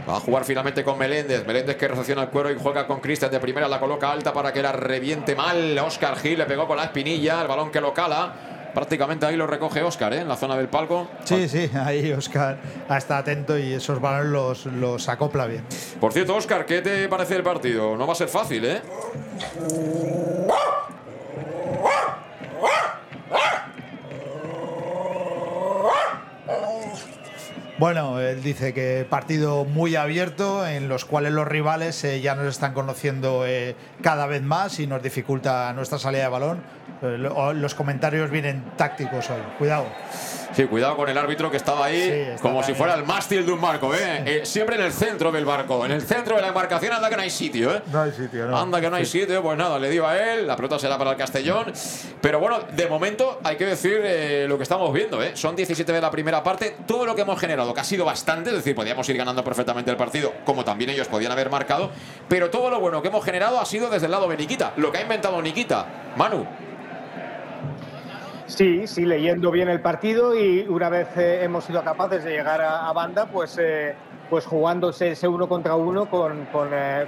Va 0.09 0.17
a 0.17 0.21
jugar 0.21 0.45
finalmente 0.45 0.85
con 0.85 0.99
Meléndez. 0.99 1.47
Meléndez 1.47 1.77
que 1.77 1.89
recepciona 1.89 2.23
el 2.23 2.29
cuero 2.29 2.51
y 2.51 2.57
juega 2.59 2.87
con 2.87 3.01
Cristian 3.01 3.31
de 3.31 3.41
primera. 3.41 3.69
La 3.69 3.81
coloca 3.81 4.13
alta 4.13 4.33
para 4.33 4.53
que 4.53 4.63
la 4.63 4.73
reviente 4.73 5.35
mal. 5.35 5.79
Oscar 5.79 6.17
Gil 6.17 6.39
le 6.39 6.45
pegó 6.45 6.67
con 6.67 6.77
la 6.77 6.85
espinilla. 6.85 7.41
El 7.43 7.49
balón 7.49 7.71
que 7.71 7.81
lo 7.81 7.95
cala. 7.95 8.35
Prácticamente 8.75 9.25
ahí 9.25 9.37
lo 9.37 9.47
recoge 9.47 9.83
Oscar, 9.85 10.13
¿eh? 10.15 10.21
en 10.23 10.29
la 10.29 10.35
zona 10.35 10.57
del 10.57 10.67
palco. 10.67 11.07
Sí, 11.23 11.49
sí, 11.49 11.71
ahí 11.75 12.11
Oscar 12.13 12.59
está 12.91 13.19
atento 13.19 13.57
y 13.57 13.73
esos 13.73 14.01
balones 14.01 14.33
los, 14.33 14.67
los 14.67 15.09
acopla 15.09 15.47
bien. 15.47 15.65
Por 16.01 16.13
cierto, 16.13 16.35
Oscar, 16.35 16.67
¿qué 16.67 16.83
te 16.83 17.09
parece 17.09 17.37
el 17.37 17.45
partido? 17.45 17.97
No 17.97 18.05
va 18.05 18.15
a 18.15 18.17
ser 18.17 18.27
fácil, 18.27 18.65
¿eh? 18.65 18.83
Bueno, 27.77 28.21
él 28.21 28.41
dice 28.43 28.73
que 28.73 29.05
partido 29.09 29.65
muy 29.65 29.97
abierto 29.97 30.65
en 30.67 30.89
los 30.89 31.05
cuales 31.05 31.33
los 31.33 31.47
rivales 31.49 32.05
eh, 32.05 32.21
ya 32.21 32.37
nos 32.37 32.47
están 32.47 32.73
conociendo 32.73 33.45
eh, 33.47 33.75
cada 34.01 34.27
vez 34.27 34.43
más 34.43 34.79
y 34.79 34.87
nos 34.87 35.03
dificulta 35.03 35.73
nuestra 35.73 35.99
salida 35.99 36.23
de 36.23 36.29
balón. 36.29 36.63
Eh, 37.03 37.17
lo- 37.19 37.53
los 37.53 37.75
comentarios 37.75 38.31
vienen 38.31 38.63
tácticos 38.77 39.29
hoy. 39.31 39.41
Cuidado. 39.59 39.87
Sí, 40.55 40.65
cuidado 40.65 40.97
con 40.97 41.09
el 41.09 41.19
árbitro 41.19 41.51
que 41.51 41.57
estaba 41.57 41.87
ahí, 41.87 42.01
está 42.01 42.43
como 42.43 42.63
si 42.63 42.73
ahí. 42.73 42.79
fuera 42.79 42.95
el 42.95 43.05
mástil 43.05 43.45
de 43.45 43.53
un 43.53 43.61
barco, 43.61 43.95
¿eh? 43.95 44.23
Eh, 44.25 44.41
Siempre 44.45 44.77
en 44.77 44.83
el 44.83 44.93
centro 44.93 45.33
del 45.33 45.45
barco, 45.45 45.85
en 45.85 45.93
el 45.93 46.03
centro 46.03 46.37
de 46.37 46.43
la 46.43 46.49
embarcación, 46.49 46.93
anda 46.93 47.09
que 47.11 47.17
no 47.17 47.23
hay 47.23 47.31
sitio, 47.31 47.75
¿eh? 47.75 47.83
No 47.93 48.03
hay 48.03 48.13
sitio, 48.13 48.47
no. 48.47 48.57
Anda 48.59 48.81
que 48.81 48.89
no 48.91 48.97
hay 48.97 49.07
sitio, 49.07 49.43
pues 49.43 49.59
nada, 49.59 49.79
le 49.79 49.91
dio 49.91 50.07
a 50.07 50.17
él, 50.17 50.47
la 50.47 50.57
pelota 50.57 50.79
será 50.79 50.97
para 50.97 51.11
el 51.13 51.17
Castellón. 51.17 51.73
Pero 52.21 52.39
bueno, 52.39 52.61
de 52.73 52.87
momento 52.87 53.41
hay 53.43 53.57
que 53.57 53.67
decir 53.67 54.01
eh, 54.05 54.47
lo 54.49 54.57
que 54.57 54.63
estamos 54.63 54.93
viendo, 54.93 55.23
¿eh? 55.23 55.33
Son 55.35 55.57
17 55.57 55.93
de 55.93 56.01
la 56.01 56.11
primera 56.11 56.43
parte, 56.43 56.77
todo 56.87 57.05
lo 57.07 57.15
que 57.15 57.23
hemos 57.23 57.39
generado, 57.41 57.75
que 57.75 57.81
ha 57.81 57.85
sido 57.85 58.05
bastante, 58.05 58.51
es 58.51 58.57
decir, 58.57 58.75
podíamos 58.75 59.09
ir 59.09 59.17
ganando 59.17 59.43
perfectamente 59.43 59.91
el 59.91 59.97
partido, 59.97 60.33
como 60.45 60.65
también 60.65 60.91
ellos 60.91 61.09
podían 61.09 61.33
haber 61.33 61.51
marcado, 61.51 61.91
pero 62.29 62.51
todo 62.51 62.71
lo 62.71 62.81
bueno 62.81 63.03
que 63.03 63.09
hemos 63.09 63.25
generado 63.25 63.61
ha 63.61 63.65
sido 63.65 63.91
desde 63.91 64.07
el 64.07 64.13
lado 64.13 64.29
de 64.29 64.37
Nikita, 64.37 64.73
lo 64.77 64.93
que 64.93 64.99
ha 64.99 65.03
inventado 65.03 65.41
Nikita. 65.43 65.87
Manu. 66.17 66.47
Sí, 68.47 68.87
sí, 68.87 69.07
leyendo 69.07 69.51
bien 69.51 69.71
el 69.71 69.81
partido 69.81 70.39
y 70.39 70.67
una 70.69 70.91
vez 70.91 71.09
eh, 71.17 71.43
hemos 71.43 71.65
sido 71.65 71.83
capaces 71.83 72.25
de 72.25 72.33
llegar 72.33 72.61
a, 72.61 72.93
banda, 72.93 73.25
pues, 73.25 73.59
eh, 73.59 73.95
pues 74.29 74.45
jugándose 74.45 75.13
ese 75.13 75.27
uno 75.27 75.49
contra 75.49 75.75
uno 75.77 76.11
con, 76.11 76.47
eh, 76.73 77.07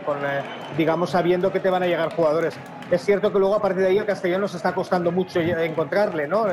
digamos, 0.78 1.10
sabiendo 1.10 1.52
que 1.52 1.60
te 1.60 1.68
van 1.68 1.82
a 1.82 1.86
llegar 1.86 2.14
jugadores. 2.14 2.58
Es 2.90 3.04
cierto 3.04 3.30
que 3.30 3.38
luego 3.38 3.54
a 3.54 3.60
partir 3.60 3.82
de 3.82 3.88
ahí 3.88 3.98
el 3.98 4.06
castellano 4.06 4.42
nos 4.42 4.54
está 4.54 4.74
costando 4.74 5.12
mucho 5.12 5.40
encontrarle, 5.40 6.26
¿no? 6.26 6.46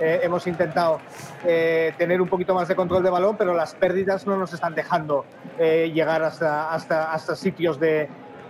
Hemos 0.00 0.46
intentado 0.46 1.00
tener 1.42 2.20
un 2.20 2.28
poquito 2.28 2.52
más 2.52 2.66
de 2.68 2.74
control 2.74 3.02
de 3.02 3.10
balón, 3.10 3.36
pero 3.36 3.54
las 3.54 3.74
pérdidas 3.76 4.26
no 4.26 4.36
nos 4.36 4.52
están 4.52 4.74
dejando 4.74 5.24
llegar 5.56 6.22
hasta, 6.24 6.72
hasta, 6.72 7.12
hasta 7.12 7.36
sitios 7.36 7.78
de, 7.78 8.08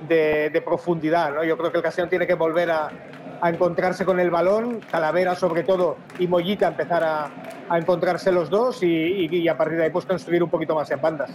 de, 0.09 0.49
de 0.51 0.63
profundidad, 0.63 1.35
¿no? 1.35 1.45
Yo 1.45 1.59
creo 1.59 1.71
que 1.71 1.77
el 1.77 1.83
castellano 1.83 2.09
tiene 2.09 2.27
que 2.27 2.35
volver 2.35 2.71
a, 2.71 2.91
a 3.41 3.49
encontrarse 3.51 4.05
con 4.05 4.19
el 4.21 4.31
balón, 4.31 4.81
Calavera 4.91 5.35
sobre 5.35 5.63
todo 5.65 5.97
y 6.19 6.27
Mollita 6.27 6.69
empezar 6.69 7.05
a, 7.05 7.31
a 7.69 7.79
encontrarse 7.79 8.33
los 8.33 8.51
dos 8.51 8.83
y, 8.83 8.87
y- 8.87 9.37
y 9.37 9.49
a 9.49 9.57
partir 9.57 9.77
de 9.79 9.85
ahí 9.85 9.91
pues 9.91 10.05
construir 10.07 10.43
un 10.43 10.51
poquito 10.51 10.75
más 10.75 10.91
en 10.91 11.01
bandas. 11.01 11.31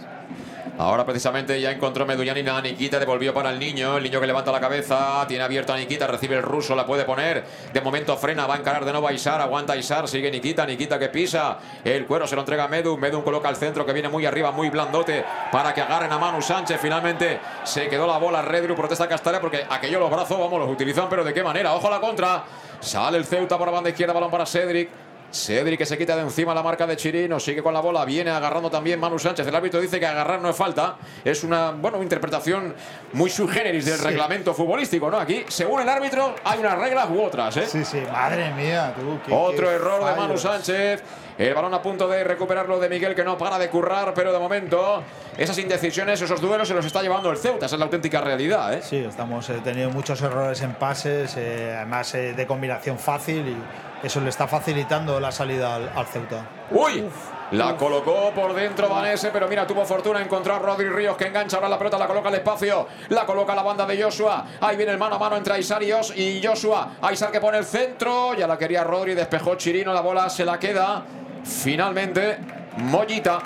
Ahora 0.76 1.04
precisamente 1.06 1.60
ya 1.60 1.70
encontró 1.70 2.04
Medullanin 2.04 2.48
a 2.48 2.60
Nikita, 2.60 2.98
devolvió 2.98 3.32
para 3.32 3.50
el 3.50 3.60
niño, 3.60 3.96
el 3.96 4.02
niño 4.02 4.20
que 4.20 4.26
levanta 4.26 4.50
la 4.50 4.58
cabeza, 4.58 5.24
tiene 5.28 5.44
abierto 5.44 5.72
a 5.72 5.76
Nikita, 5.76 6.08
recibe 6.08 6.34
el 6.36 6.42
ruso, 6.42 6.74
la 6.74 6.84
puede 6.84 7.04
poner, 7.04 7.44
de 7.72 7.80
momento 7.80 8.16
frena, 8.16 8.46
va 8.48 8.54
a 8.54 8.58
encarar 8.58 8.84
de 8.84 8.90
nuevo 8.90 9.06
a 9.06 9.12
Isar, 9.12 9.40
aguanta 9.40 9.76
Isar, 9.76 10.08
sigue 10.08 10.32
Nikita, 10.32 10.66
Nikita 10.66 10.98
que 10.98 11.10
pisa, 11.10 11.58
el 11.84 12.06
cuero 12.06 12.26
se 12.26 12.34
lo 12.34 12.40
entrega 12.42 12.64
a 12.64 12.68
Medu, 12.68 12.96
Medu 12.98 13.22
coloca 13.22 13.48
al 13.48 13.54
centro 13.54 13.86
que 13.86 13.92
viene 13.92 14.08
muy 14.08 14.26
arriba, 14.26 14.50
muy 14.50 14.68
blandote, 14.68 15.24
para 15.52 15.72
que 15.72 15.80
agarren 15.80 16.10
a 16.10 16.18
Manu 16.18 16.42
Sánchez, 16.42 16.80
finalmente 16.82 17.38
se 17.62 17.88
quedó 17.88 18.08
la 18.08 18.18
bola, 18.18 18.42
Redru 18.42 18.74
protesta 18.74 19.06
Castalia 19.06 19.40
porque 19.40 19.64
aquellos 19.70 20.00
los 20.00 20.10
brazos, 20.10 20.40
vamos, 20.40 20.58
los 20.58 20.68
utilizan, 20.70 21.06
pero 21.08 21.22
de 21.22 21.32
qué 21.32 21.44
manera, 21.44 21.72
ojo 21.74 21.86
a 21.86 21.90
la 21.94 22.00
contra, 22.00 22.44
sale 22.80 23.18
el 23.18 23.24
Ceuta 23.24 23.56
por 23.56 23.66
la 23.68 23.72
banda 23.72 23.90
izquierda, 23.90 24.12
balón 24.12 24.30
para 24.30 24.46
Cedric, 24.46 24.88
Cedric 25.32 25.78
que 25.78 25.86
se 25.86 25.98
quita 25.98 26.14
de 26.14 26.22
encima 26.22 26.54
la 26.54 26.62
marca 26.62 26.86
de 26.86 26.96
Chirino, 26.96 27.40
sigue 27.40 27.60
con 27.62 27.74
la 27.74 27.80
bola, 27.80 28.04
viene 28.04 28.30
agarrando 28.30 28.70
también 28.70 29.00
Manu 29.00 29.18
Sánchez. 29.18 29.44
El 29.46 29.54
árbitro 29.56 29.80
dice 29.80 29.98
que 29.98 30.06
agarrar 30.06 30.40
no 30.40 30.48
es 30.48 30.54
falta. 30.56 30.96
Es 31.24 31.42
una 31.42 31.72
bueno, 31.72 32.00
interpretación 32.02 32.72
muy 33.14 33.30
sui 33.30 33.48
generis 33.48 33.84
del 33.84 33.98
Sí. 33.98 34.04
reglamento 34.04 34.54
futbolístico, 34.54 35.10
¿no? 35.10 35.18
Aquí, 35.18 35.44
según 35.48 35.80
el 35.82 35.88
árbitro, 35.88 36.36
hay 36.44 36.60
unas 36.60 36.78
reglas 36.78 37.08
u 37.10 37.20
otras, 37.20 37.56
¿eh? 37.56 37.66
Sí, 37.66 37.84
sí, 37.84 38.00
madre 38.12 38.52
mía, 38.54 38.94
tú. 38.96 39.18
qué- 39.26 39.34
Otro 39.34 39.66
qué 39.68 39.74
error 39.74 39.98
de 40.04 40.10
Manu 40.12 40.38
fallos. 40.38 40.40
Sánchez. 40.42 41.02
El 41.36 41.52
balón 41.52 41.74
a 41.74 41.82
punto 41.82 42.06
de 42.06 42.22
recuperarlo 42.22 42.78
de 42.78 42.88
Miguel, 42.88 43.14
que 43.14 43.24
no 43.24 43.36
para 43.36 43.58
de 43.58 43.68
currar, 43.68 44.14
pero 44.14 44.32
de 44.32 44.38
momento 44.38 45.02
esas 45.36 45.58
indecisiones, 45.58 46.20
esos 46.22 46.40
duelos 46.40 46.68
se 46.68 46.74
los 46.74 46.86
está 46.86 47.02
llevando 47.02 47.30
el 47.30 47.36
Ceuta. 47.38 47.66
Esa 47.66 47.74
es 47.74 47.78
la 47.80 47.86
auténtica 47.86 48.20
realidad. 48.20 48.72
¿eh? 48.72 48.82
Sí, 48.82 48.98
estamos 48.98 49.48
eh, 49.50 49.60
teniendo 49.64 49.92
muchos 49.92 50.20
errores 50.22 50.60
en 50.62 50.74
pases, 50.74 51.34
eh, 51.36 51.74
además 51.76 52.14
eh, 52.14 52.34
de 52.34 52.46
combinación 52.46 52.98
fácil 52.98 53.48
y 53.48 54.06
eso 54.06 54.20
le 54.20 54.28
está 54.28 54.46
facilitando 54.46 55.18
la 55.18 55.32
salida 55.32 55.74
al, 55.74 55.90
al 55.96 56.06
Ceuta. 56.06 56.46
¡Uy! 56.70 57.04
La 57.50 57.76
colocó 57.76 58.32
por 58.34 58.54
dentro 58.54 58.88
Vanese, 58.88 59.30
pero 59.30 59.46
mira, 59.48 59.66
tuvo 59.66 59.84
fortuna 59.84 60.20
encontrar 60.20 60.60
Rodri 60.62 60.88
Ríos 60.88 61.16
que 61.16 61.26
engancha 61.26 61.56
ahora 61.56 61.68
la 61.68 61.78
pelota, 61.78 61.98
la 61.98 62.06
coloca 62.06 62.28
al 62.28 62.34
espacio, 62.36 62.88
la 63.10 63.26
coloca 63.26 63.52
a 63.52 63.56
la 63.56 63.62
banda 63.62 63.86
de 63.86 64.02
Joshua. 64.02 64.44
Ahí 64.60 64.76
viene 64.76 64.92
el 64.92 64.98
mano 64.98 65.16
a 65.16 65.18
mano 65.18 65.36
entre 65.36 65.54
Aisar 65.54 65.82
y, 65.82 65.92
Os- 65.92 66.16
y 66.16 66.40
Joshua. 66.44 66.92
Aisar 67.02 67.30
que 67.30 67.40
pone 67.40 67.58
el 67.58 67.64
centro, 67.64 68.34
ya 68.34 68.46
la 68.46 68.56
quería 68.58 68.82
Rodri, 68.82 69.14
despejó 69.14 69.54
Chirino, 69.56 69.92
la 69.92 70.00
bola 70.00 70.28
se 70.30 70.44
la 70.44 70.58
queda. 70.58 71.04
Finalmente, 71.44 72.38
Mollita, 72.78 73.40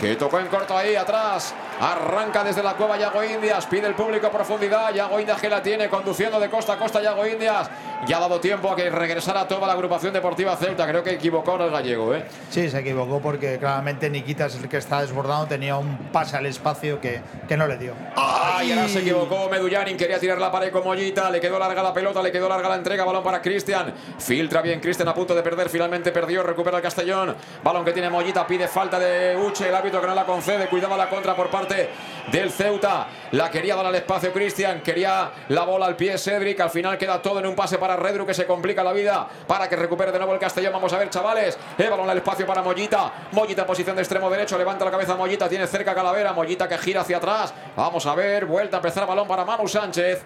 que 0.00 0.16
tocó 0.16 0.38
en 0.38 0.46
corto 0.46 0.76
ahí 0.76 0.96
atrás. 0.96 1.54
Arranca 1.80 2.44
desde 2.44 2.62
la 2.62 2.74
cueva 2.74 2.96
Yago 2.96 3.24
Indias, 3.24 3.66
pide 3.66 3.86
el 3.86 3.94
público 3.94 4.30
profundidad. 4.30 4.92
Yago 4.92 5.18
Indias 5.18 5.40
que 5.40 5.48
la 5.48 5.62
tiene, 5.62 5.88
conduciendo 5.88 6.38
de 6.38 6.48
costa 6.48 6.74
a 6.74 6.78
costa 6.78 7.02
Yago 7.02 7.26
Indias. 7.26 7.70
Ya 8.06 8.16
ha 8.16 8.20
dado 8.20 8.40
tiempo 8.40 8.70
a 8.72 8.76
que 8.76 8.88
regresara 8.88 9.46
toda 9.46 9.66
la 9.66 9.74
agrupación 9.74 10.12
deportiva 10.12 10.56
Ceuta. 10.56 10.86
Creo 10.86 11.02
que 11.02 11.10
equivocó 11.10 11.56
el 11.56 11.70
gallego, 11.70 12.14
¿eh? 12.14 12.24
Sí, 12.48 12.70
se 12.70 12.78
equivocó 12.78 13.20
porque 13.20 13.58
claramente 13.58 14.08
Nikitas 14.08 14.54
es 14.54 14.62
el 14.62 14.68
que 14.70 14.78
está 14.78 15.02
desbordado, 15.02 15.46
tenía 15.46 15.76
un 15.76 15.98
pase 16.10 16.36
al 16.36 16.46
espacio 16.46 16.98
que, 16.98 17.20
que 17.46 17.56
no 17.58 17.66
le 17.66 17.76
dio. 17.76 17.92
Ay, 18.16 18.72
ahora 18.72 18.88
se 18.88 19.00
equivocó 19.00 19.50
Medullanin, 19.50 19.98
quería 19.98 20.18
tirar 20.18 20.38
la 20.38 20.50
pared 20.50 20.72
con 20.72 20.82
Mollita, 20.82 21.30
le 21.30 21.40
quedó 21.40 21.58
larga 21.58 21.82
la 21.82 21.92
pelota, 21.92 22.22
le 22.22 22.32
quedó 22.32 22.48
larga 22.48 22.70
la 22.70 22.76
entrega, 22.76 23.04
balón 23.04 23.22
para 23.22 23.42
Cristian. 23.42 23.92
Filtra 24.18 24.62
bien 24.62 24.80
Cristian 24.80 25.08
a 25.08 25.14
punto 25.14 25.34
de 25.34 25.42
perder, 25.42 25.68
finalmente 25.68 26.10
perdió, 26.10 26.42
recupera 26.42 26.78
el 26.78 26.82
Castellón. 26.82 27.36
Balón 27.62 27.84
que 27.84 27.92
tiene 27.92 28.08
Mollita, 28.08 28.46
pide 28.46 28.66
falta 28.66 28.98
de 28.98 29.36
Uche, 29.36 29.68
el 29.68 29.74
árbitro 29.74 30.00
que 30.00 30.06
no 30.06 30.14
la 30.14 30.24
concede, 30.24 30.68
cuidaba 30.68 30.96
la 30.96 31.10
contra 31.10 31.36
por 31.36 31.50
parte 31.50 31.90
del 32.32 32.50
Ceuta. 32.50 33.08
La 33.32 33.50
quería 33.50 33.76
dar 33.76 33.86
al 33.86 33.94
espacio 33.94 34.32
Cristian, 34.32 34.80
quería 34.80 35.30
la 35.48 35.64
bola 35.64 35.84
al 35.86 35.96
pie 35.96 36.16
Cedric, 36.16 36.58
al 36.60 36.70
final 36.70 36.96
queda 36.96 37.20
todo 37.20 37.40
en 37.40 37.46
un 37.46 37.54
pase 37.54 37.78
para 37.78 37.89
Redru 37.96 38.26
que 38.26 38.34
se 38.34 38.46
complica 38.46 38.82
la 38.82 38.92
vida 38.92 39.26
para 39.46 39.68
que 39.68 39.76
recupere 39.76 40.12
de 40.12 40.18
nuevo 40.18 40.32
el 40.32 40.38
Castellón. 40.38 40.72
Vamos 40.72 40.92
a 40.92 40.98
ver, 40.98 41.10
chavales, 41.10 41.58
el 41.78 41.90
balón 41.90 42.08
al 42.08 42.18
espacio 42.18 42.46
para 42.46 42.62
Mollita. 42.62 43.12
Mollita 43.32 43.62
en 43.62 43.66
posición 43.66 43.96
de 43.96 44.02
extremo 44.02 44.30
derecho, 44.30 44.56
levanta 44.56 44.84
la 44.84 44.90
cabeza 44.90 45.16
Mollita, 45.16 45.48
tiene 45.48 45.66
cerca 45.66 45.94
Calavera, 45.94 46.32
Mollita 46.32 46.68
que 46.68 46.78
gira 46.78 47.02
hacia 47.02 47.18
atrás. 47.18 47.52
Vamos 47.76 48.06
a 48.06 48.14
ver, 48.14 48.46
vuelta 48.46 48.76
a 48.76 48.78
empezar 48.78 49.06
balón 49.06 49.26
para 49.26 49.44
Manu 49.44 49.66
Sánchez. 49.68 50.24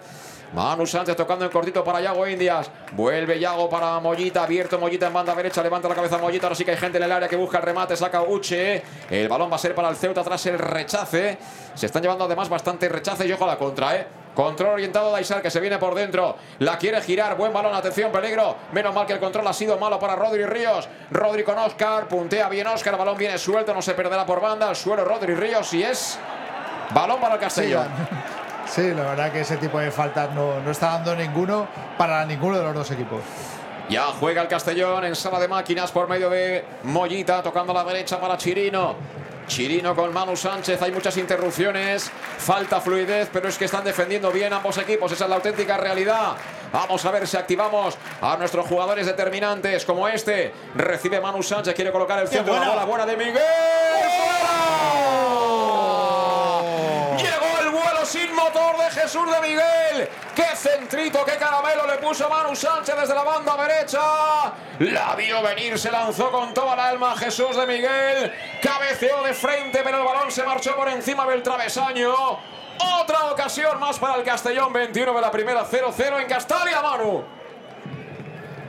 Manu 0.53 0.85
Sánchez 0.85 1.15
tocando 1.15 1.43
en 1.43 1.51
cortito 1.51 1.83
para 1.83 1.99
Yago 1.99 2.27
Indias. 2.27 2.69
Vuelve 2.93 3.39
Yago 3.39 3.69
para 3.69 3.99
Mollita. 3.99 4.43
Abierto 4.43 4.79
Mollita 4.79 5.07
en 5.07 5.13
banda 5.13 5.35
derecha. 5.35 5.61
Levanta 5.61 5.89
la 5.89 5.95
cabeza 5.95 6.17
Mollita. 6.17 6.47
Ahora 6.47 6.55
sí 6.55 6.63
que 6.63 6.71
hay 6.71 6.77
gente 6.77 6.97
en 6.97 7.03
el 7.03 7.11
área 7.11 7.27
que 7.27 7.35
busca 7.35 7.57
el 7.57 7.63
remate. 7.63 7.97
Saca 7.97 8.21
Uche. 8.21 8.81
El 9.09 9.27
balón 9.27 9.51
va 9.51 9.55
a 9.55 9.59
ser 9.59 9.75
para 9.75 9.89
el 9.89 9.95
Ceuta 9.95 10.23
tras 10.23 10.45
el 10.45 10.57
rechace. 10.57 11.37
Se 11.73 11.87
están 11.87 12.01
llevando 12.01 12.25
además 12.25 12.47
bastante 12.47 12.87
rechace 12.87 13.27
y 13.27 13.33
ojo 13.33 13.43
a 13.43 13.47
la 13.47 13.57
contra, 13.57 13.95
¿eh? 13.97 14.07
Control 14.35 14.73
orientado 14.73 15.11
de 15.11 15.17
Aisar 15.17 15.41
que 15.41 15.49
se 15.49 15.59
viene 15.61 15.77
por 15.77 15.95
dentro. 15.95 16.35
La 16.59 16.77
quiere 16.77 17.01
girar. 17.01 17.35
Buen 17.37 17.53
balón. 17.53 17.73
Atención, 17.73 18.11
peligro. 18.11 18.57
Menos 18.73 18.93
mal 18.93 19.07
que 19.07 19.13
el 19.13 19.19
control 19.19 19.47
ha 19.47 19.53
sido 19.53 19.77
malo 19.77 19.97
para 19.97 20.15
Rodri 20.15 20.45
Ríos. 20.45 20.87
Rodri 21.09 21.43
con 21.43 21.57
Oscar. 21.57 22.07
Puntea 22.07 22.49
bien 22.49 22.67
Oscar. 22.67 22.93
El 22.93 22.99
balón 22.99 23.17
viene 23.17 23.37
suelto. 23.37 23.73
No 23.73 23.81
se 23.81 23.93
perderá 23.93 24.25
por 24.25 24.41
banda. 24.41 24.69
Al 24.69 24.75
suelo 24.75 25.05
Rodri 25.05 25.33
Ríos. 25.33 25.73
Y 25.73 25.83
es 25.83 26.19
balón 26.93 27.19
para 27.19 27.35
el 27.35 27.39
Castellón. 27.39 27.87
Sí, 28.67 28.93
la 28.95 29.03
verdad 29.03 29.31
que 29.31 29.41
ese 29.41 29.57
tipo 29.57 29.77
de 29.77 29.91
faltas 29.91 30.31
no, 30.31 30.59
no 30.59 30.71
está 30.71 30.87
dando 30.93 31.15
ninguno 31.15 31.67
para 31.99 32.25
ninguno 32.25 32.57
de 32.57 32.63
los 32.63 32.73
dos 32.73 32.89
equipos. 32.89 33.21
Ya 33.89 34.05
juega 34.19 34.41
el 34.41 34.47
Castellón 34.47 35.05
en 35.05 35.15
sala 35.15 35.39
de 35.39 35.47
máquinas 35.47 35.91
por 35.91 36.09
medio 36.09 36.31
de 36.31 36.65
Mollita, 36.83 37.43
tocando 37.43 37.71
a 37.71 37.75
la 37.75 37.83
derecha 37.83 38.19
para 38.19 38.35
Chirino. 38.37 38.95
Chirino 39.47 39.95
con 39.95 40.13
Manu 40.13 40.35
Sánchez, 40.35 40.81
hay 40.81 40.91
muchas 40.91 41.17
interrupciones, 41.17 42.11
falta 42.37 42.81
fluidez, 42.81 43.29
pero 43.31 43.47
es 43.47 43.57
que 43.57 43.65
están 43.65 43.83
defendiendo 43.83 44.31
bien 44.31 44.53
ambos 44.53 44.77
equipos, 44.77 45.11
esa 45.11 45.25
es 45.25 45.29
la 45.29 45.35
auténtica 45.37 45.77
realidad. 45.77 46.35
Vamos 46.71 47.05
a 47.05 47.11
ver 47.11 47.27
si 47.27 47.37
activamos 47.37 47.97
a 48.21 48.35
nuestros 48.37 48.65
jugadores 48.65 49.05
determinantes 49.05 49.85
como 49.85 50.07
este. 50.07 50.53
Recibe 50.75 51.21
Manu 51.21 51.41
Sánchez, 51.41 51.73
quiere 51.73 51.91
colocar 51.91 52.19
el 52.19 52.27
centro, 52.27 52.53
la 52.53 52.59
buena! 52.59 52.73
bola 52.73 52.85
buena 52.85 53.05
de 53.05 53.17
Miguel. 53.17 53.33
¡Fuera! 54.17 56.04
Sin 58.15 58.33
motor 58.33 58.77
de 58.77 59.01
Jesús 59.01 59.25
de 59.29 59.41
Miguel. 59.41 60.09
¡Qué 60.33 60.55
centrito, 60.55 61.25
qué 61.25 61.33
caramelo 61.33 61.85
le 61.85 61.97
puso 61.97 62.29
Manu 62.29 62.55
Sánchez 62.55 62.95
desde 62.97 63.13
la 63.13 63.23
banda 63.23 63.57
derecha! 63.57 63.99
La 64.79 65.15
vio 65.17 65.43
venir, 65.43 65.77
se 65.77 65.91
lanzó 65.91 66.31
con 66.31 66.53
toda 66.53 66.77
la 66.77 66.87
alma 66.87 67.17
Jesús 67.17 67.57
de 67.57 67.67
Miguel. 67.67 68.31
Cabeceó 68.63 69.21
de 69.21 69.33
frente, 69.33 69.81
pero 69.83 69.97
el 69.97 70.05
balón 70.05 70.31
se 70.31 70.43
marchó 70.43 70.77
por 70.77 70.87
encima 70.87 71.27
del 71.27 71.43
travesaño. 71.43 72.13
Otra 73.01 73.31
ocasión 73.33 73.77
más 73.81 73.99
para 73.99 74.15
el 74.15 74.23
Castellón, 74.23 74.71
21 74.71 75.13
de 75.13 75.21
la 75.21 75.29
primera, 75.29 75.65
0-0 75.65 76.21
en 76.21 76.27
Castalia, 76.29 76.81
Manu. 76.81 77.21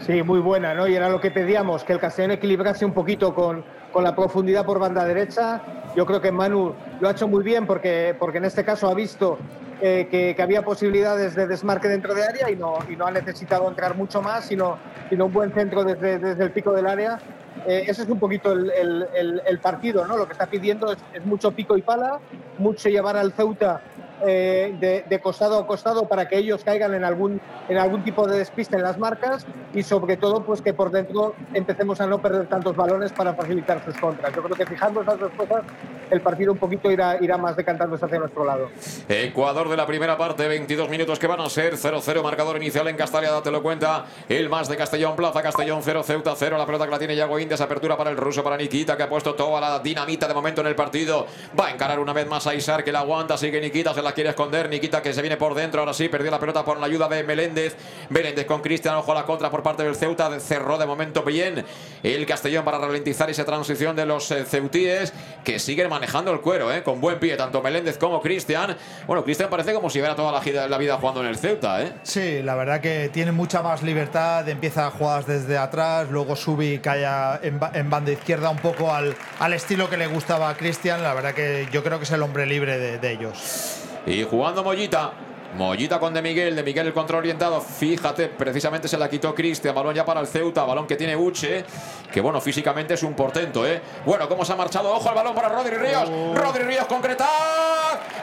Sí, 0.05 0.25
muy 0.25 0.41
buena, 0.41 0.75
¿no? 0.75 0.89
Y 0.89 0.97
era 0.97 1.09
lo 1.09 1.21
que 1.21 1.31
pedíamos, 1.31 1.85
que 1.85 1.93
el 1.93 2.01
Castellón 2.01 2.33
equilibrase 2.33 2.85
un 2.85 2.93
poquito 2.93 3.33
con, 3.33 3.65
con 3.97 4.05
la 4.05 4.15
profundidad 4.15 4.67
por 4.67 4.79
banda 4.79 5.07
derecha. 5.07 5.63
Yo 5.97 6.05
creo 6.05 6.21
que 6.21 6.31
Manu 6.31 6.75
lo 7.01 7.09
ha 7.09 7.13
hecho 7.13 7.27
muy 7.29 7.43
bien 7.43 7.67
porque, 7.67 8.15
porque 8.19 8.37
en 8.37 8.45
este 8.45 8.63
caso 8.63 8.91
ha 8.91 8.95
visto 8.95 9.39
eh, 9.81 10.07
que, 10.11 10.35
que 10.37 10.43
había 10.43 10.61
posibilidades 10.61 11.35
de 11.35 11.47
desmarque 11.47 11.89
dentro 11.89 12.13
de 12.15 12.23
área 12.23 12.51
y 12.51 12.57
no, 12.57 12.75
y 12.91 12.95
no 12.97 13.07
ha 13.07 13.11
necesitado 13.11 13.67
entrar 13.67 13.97
mucho 13.97 14.21
más, 14.21 14.45
sino, 14.45 14.77
sino 15.09 15.25
un 15.25 15.33
buen 15.33 15.51
centro 15.55 15.83
desde, 15.83 16.19
desde 16.19 16.45
el 16.45 16.51
pico 16.51 16.75
del 16.75 16.87
área. 16.87 17.19
Eh, 17.67 17.85
ese 17.89 18.03
es 18.03 18.09
un 18.11 18.19
poquito 18.19 18.53
el, 18.53 18.71
el- 18.71 19.07
el- 19.15 19.43
el 19.47 19.59
partido, 19.61 20.07
¿no? 20.07 20.19
Lo 20.19 20.27
que 20.27 20.33
está 20.33 20.45
pidiendo 20.45 20.93
es, 20.93 20.99
es 21.15 21.25
mucho 21.25 21.53
pico 21.53 21.79
y 21.79 21.81
pala, 21.81 22.19
mucho 22.59 22.91
llevar 22.91 23.17
al 23.17 23.33
Ceuta 23.33 23.81
eh, 24.25 24.75
de, 24.79 25.05
de 25.09 25.21
costado 25.21 25.59
a 25.59 25.67
costado 25.67 26.09
para 26.09 26.29
que 26.29 26.39
ellos 26.39 26.63
caigan 26.65 26.95
en 26.95 27.05
algún, 27.05 27.41
en 27.69 27.79
algún 27.79 28.03
tipo 28.05 28.27
de 28.27 28.39
despiste 28.39 28.77
en 28.77 28.83
las 28.83 28.99
marcas 28.99 29.47
y 29.75 29.83
sobre 29.83 30.17
todo 30.17 30.43
pues 30.43 30.63
que 30.63 30.73
por 30.73 30.91
dentro 30.91 31.35
empecemos 31.55 32.01
a 32.01 32.07
no 32.07 32.21
perder 32.21 32.47
tantos 32.47 32.77
balones 32.77 33.13
para 33.13 33.35
facilitar 33.35 33.85
sus 33.85 33.97
contras. 33.97 34.35
Yo 34.35 34.43
creo 34.43 34.57
que 34.57 34.67
fijando 34.67 35.03
esas 35.03 35.19
dos 35.19 35.33
cosas 35.37 35.63
el 36.11 36.21
partido 36.21 36.53
un 36.53 36.59
poquito 36.59 36.91
irá, 36.91 37.19
irá 37.21 37.37
más 37.37 37.57
decantándose 37.57 38.05
hacia 38.05 38.19
nuestro 38.19 38.45
lado. 38.45 38.69
Ecuador 39.09 39.69
de 39.69 39.77
la 39.77 39.87
primera 39.87 40.17
parte, 40.17 40.47
22 40.47 40.89
minutos 40.89 41.19
que 41.19 41.27
van 41.27 41.41
a 41.41 41.49
ser 41.49 41.75
0-0, 41.75 42.23
marcador 42.23 42.57
inicial 42.57 42.87
en 42.89 42.97
Castalia, 42.97 43.31
date 43.31 43.51
lo 43.51 43.63
cuenta. 43.63 44.07
El 44.29 44.49
más 44.49 44.69
de 44.69 44.77
Castellón, 44.77 45.17
Plaza 45.17 45.43
Castellón 45.43 45.81
0, 45.83 46.03
Ceuta 46.05 46.35
0, 46.37 46.59
la 46.59 46.67
pelota 46.67 46.85
que 46.85 46.91
la 46.91 46.99
tiene 46.99 47.17
Yago 47.17 47.39
Indias, 47.39 47.61
apertura 47.61 47.97
para 47.97 48.11
el 48.11 48.17
ruso, 48.17 48.45
para 48.45 48.57
Nikita, 48.57 48.97
que 48.97 49.03
ha 49.03 49.09
puesto 49.09 49.35
toda 49.35 49.61
la 49.61 49.79
dinamita 49.81 50.29
de 50.29 50.35
momento 50.35 50.61
en 50.61 50.69
el 50.69 50.75
partido. 50.75 51.27
Va 51.59 51.67
a 51.67 51.71
encarar 51.73 51.99
una 51.99 52.13
vez 52.13 52.29
más 52.29 52.47
a 52.47 52.55
Isar, 52.55 52.85
que 52.85 52.93
la 52.93 53.01
aguanta, 53.01 53.37
sigue 53.37 53.61
Nikita, 53.61 53.93
se 53.95 54.03
la 54.07 54.13
quiere 54.15 54.31
esconder, 54.31 54.69
Nikita 54.71 55.03
que 55.03 55.13
se 55.13 55.21
viene 55.21 55.37
por 55.37 55.55
dentro, 55.55 55.81
ahora 55.81 55.93
sí, 55.93 56.09
perdió 56.09 56.31
la 56.31 56.39
pelota 56.41 56.65
por 56.65 56.79
la 56.79 56.87
ayuda 56.87 57.09
de 57.09 57.23
Meléndez. 57.25 57.77
Meléndez 58.09 58.47
con 58.47 58.63
Cristian, 58.63 58.95
ojo 58.95 59.13
a 59.13 59.15
la 59.17 59.25
contra 59.25 59.51
por 59.51 59.63
parte 59.63 59.83
del 59.83 59.95
Ceuta, 59.97 60.41
cerró 60.41 60.79
de 60.79 60.87
momento 60.87 61.23
bien 61.23 61.65
el 62.03 62.25
Castellón 62.27 62.65
para 62.65 62.79
ralentizar 62.79 63.29
esa 63.29 63.45
transición 63.45 63.95
de 63.97 64.07
los 64.07 64.31
eh, 64.31 64.45
ceutíes, 64.45 65.13
que 65.45 65.59
siguen 65.59 65.89
manejando 65.91 66.33
el 66.33 66.41
cuero, 66.41 66.73
eh, 66.73 66.83
con 66.83 67.01
buen 67.01 67.19
pie, 67.19 67.37
tanto 67.37 67.61
Meléndez 67.63 67.99
como 67.99 68.21
Cristian. 68.21 68.77
Bueno, 69.07 69.25
Cristian 69.25 69.51
parece 69.51 69.75
como 69.75 69.91
si 69.91 69.99
hubiera 69.99 70.15
toda 70.15 70.33
la, 70.33 70.69
la 70.69 70.79
vida 70.79 70.97
jugando 70.97 71.21
en 71.23 71.27
el 71.29 71.37
Ceuta, 71.37 71.83
¿eh? 71.83 71.93
Sí, 72.03 72.43
la 72.43 72.55
verdad 72.55 72.81
que 72.81 73.11
tiene 73.13 73.33
mucha 73.33 73.63
más 73.63 73.83
libertad, 73.83 74.49
empieza 74.49 74.91
jugadas 74.91 75.27
desde 75.27 75.59
atrás, 75.59 76.09
luego 76.11 76.37
sube 76.37 76.67
y 76.67 76.79
cae 76.79 77.05
a- 77.05 77.41
en, 77.43 77.59
en 77.75 77.91
banda 77.91 78.13
izquierda 78.13 78.51
un 78.51 78.59
poco 78.59 78.93
al, 78.95 79.15
al 79.41 79.53
estilo 79.53 79.91
que 79.91 79.97
le 79.97 80.07
gustaba 80.07 80.49
a 80.51 80.57
Cristian. 80.57 81.03
La 81.03 81.15
verdad 81.15 81.35
que 81.35 81.67
yo 81.73 81.83
creo 81.83 81.99
que 81.99 82.05
es 82.05 82.11
el 82.13 82.23
hombre 82.23 82.47
libre 82.47 82.79
de, 82.79 82.99
de 82.99 83.13
ellos. 83.13 83.83
Y 84.07 84.23
jugando 84.23 84.63
Mollita. 84.63 85.13
Mollita 85.57 85.99
con 85.99 86.13
De 86.13 86.21
Miguel, 86.21 86.55
De 86.55 86.63
Miguel 86.63 86.87
el 86.87 86.93
control 86.93 87.21
orientado. 87.21 87.61
Fíjate, 87.61 88.29
precisamente 88.29 88.89
se 88.89 88.97
la 88.97 89.09
quitó 89.09 89.35
Cristian. 89.35 89.75
Balón 89.75 89.95
ya 89.95 90.05
para 90.05 90.21
el 90.21 90.27
Ceuta, 90.27 90.65
balón 90.65 90.87
que 90.87 90.97
tiene 90.97 91.17
Uche. 91.17 91.65
Que 92.13 92.21
bueno, 92.21 92.41
físicamente 92.41 92.95
es 92.95 93.03
un 93.03 93.15
portento, 93.15 93.67
¿eh? 93.67 93.81
Bueno, 94.05 94.29
cómo 94.29 94.45
se 94.45 94.53
ha 94.53 94.57
marchado. 94.57 94.95
Ojo 94.95 95.09
al 95.09 95.15
balón 95.15 95.35
para 95.35 95.49
Rodri 95.49 95.77
Ríos. 95.77 96.09
Rodri 96.35 96.63
Ríos 96.63 96.87
con 96.87 97.01
Cretaz. 97.01 97.29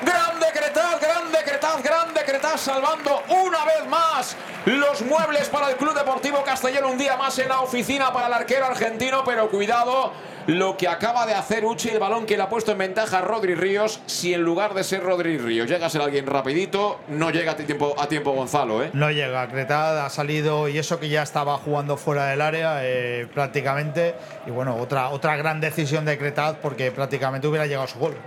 Grande 0.06 0.48
Cretaz, 0.54 1.02
grande 1.02 1.38
Cretaz, 1.44 1.84
grande 1.84 2.22
Cretaz. 2.26 2.62
Salvando 2.62 3.24
una 3.30 3.66
vez 3.66 3.88
más 3.90 4.38
los 4.66 5.02
muebles 5.02 5.50
para 5.50 5.70
el 5.70 5.76
Club 5.76 5.96
Deportivo 5.96 6.44
Castellón. 6.44 6.86
Un 6.86 6.98
día 6.98 7.18
más 7.18 7.38
en 7.40 7.50
la 7.50 7.62
oficina 7.62 8.14
para 8.14 8.28
el 8.28 8.34
arquero 8.34 8.66
argentino. 8.66 9.24
Pero 9.26 9.50
cuidado 9.50 10.12
lo 10.48 10.76
que 10.78 10.88
acaba 10.88 11.26
de 11.26 11.34
hacer 11.34 11.66
Uche, 11.66 11.94
el 11.94 12.00
balón 12.00 12.26
que 12.26 12.36
le 12.36 12.44
ha 12.44 12.50
puesto 12.50 12.72
en 12.72 12.78
ventaja 12.78 13.20
a 13.20 13.22
Rodri 13.22 13.56
Ríos. 13.56 14.02
Si 14.06 14.34
en 14.34 14.44
lugar 14.44 14.74
de 14.74 14.84
ser 14.84 15.04
Rodri 15.04 15.38
Ríos 15.38 15.70
llega 15.70 15.88
a 15.88 15.90
ser 15.90 16.02
alguien 16.02 16.26
rapidito, 16.26 17.00
no 17.08 17.30
llega 17.30 17.54
a 17.54 17.56
tiempo, 17.56 17.96
a 17.98 18.08
tiempo 18.08 18.32
Gonzalo, 18.32 18.84
¿eh? 18.84 18.90
No 18.94 19.12
llega, 19.12 19.48
Cretad 19.48 20.06
ha 20.06 20.10
salido 20.10 20.68
y 20.68 20.78
eso 20.78 21.00
que 21.00 21.10
ya 21.10 21.24
estaba 21.24 21.58
jugando 21.58 21.98
fuera 21.98 22.26
del 22.28 22.42
área 22.42 22.80
eh, 22.82 23.28
prácticamente. 23.34 24.16
Y 24.46 24.52
bueno, 24.52 24.76
otra, 24.76 25.10
otra 25.10 25.38
gran 25.38 25.62
decisión 25.62 26.06
de 26.06 26.18
Cretad 26.18 26.58
porque 26.62 26.92
prácticamente 26.92 27.48
hubiera 27.48 27.66
llegado 27.66 27.86
a 27.86 27.88
su 27.88 28.00
gol. 28.00 28.18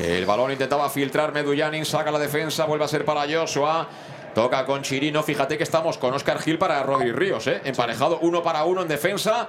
El 0.00 0.26
balón 0.26 0.52
intentaba 0.52 0.88
filtrar 0.90 1.32
Medullanin, 1.32 1.84
saca 1.84 2.10
la 2.10 2.18
defensa, 2.18 2.64
vuelve 2.64 2.84
a 2.84 2.88
ser 2.88 3.04
para 3.04 3.22
Joshua. 3.30 3.88
Toca 4.34 4.64
con 4.64 4.82
Chirino, 4.82 5.24
fíjate 5.24 5.56
que 5.58 5.64
estamos 5.64 5.98
con 5.98 6.14
Oscar 6.14 6.40
Gil 6.40 6.56
para 6.56 6.80
Rodri 6.84 7.10
Ríos, 7.10 7.48
¿eh? 7.48 7.60
emparejado 7.64 8.20
uno 8.22 8.44
para 8.44 8.62
uno 8.64 8.82
en 8.82 8.88
defensa. 8.88 9.48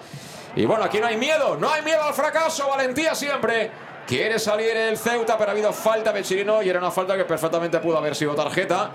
Y 0.55 0.65
bueno, 0.65 0.83
aquí 0.83 0.99
no 0.99 1.07
hay 1.07 1.17
miedo, 1.17 1.55
no 1.57 1.69
hay 1.69 1.81
miedo 1.81 2.03
al 2.03 2.13
fracaso, 2.13 2.67
valentía 2.67 3.15
siempre. 3.15 3.71
Quiere 4.05 4.39
salir 4.39 4.75
el 4.75 4.97
Ceuta, 4.97 5.37
pero 5.37 5.51
ha 5.51 5.53
habido 5.53 5.71
falta 5.71 6.11
de 6.11 6.23
Chirino 6.23 6.61
y 6.61 6.69
era 6.69 6.79
una 6.79 6.91
falta 6.91 7.15
que 7.15 7.23
perfectamente 7.23 7.79
pudo 7.79 7.97
haber 7.97 8.15
sido 8.15 8.35
tarjeta 8.35 8.91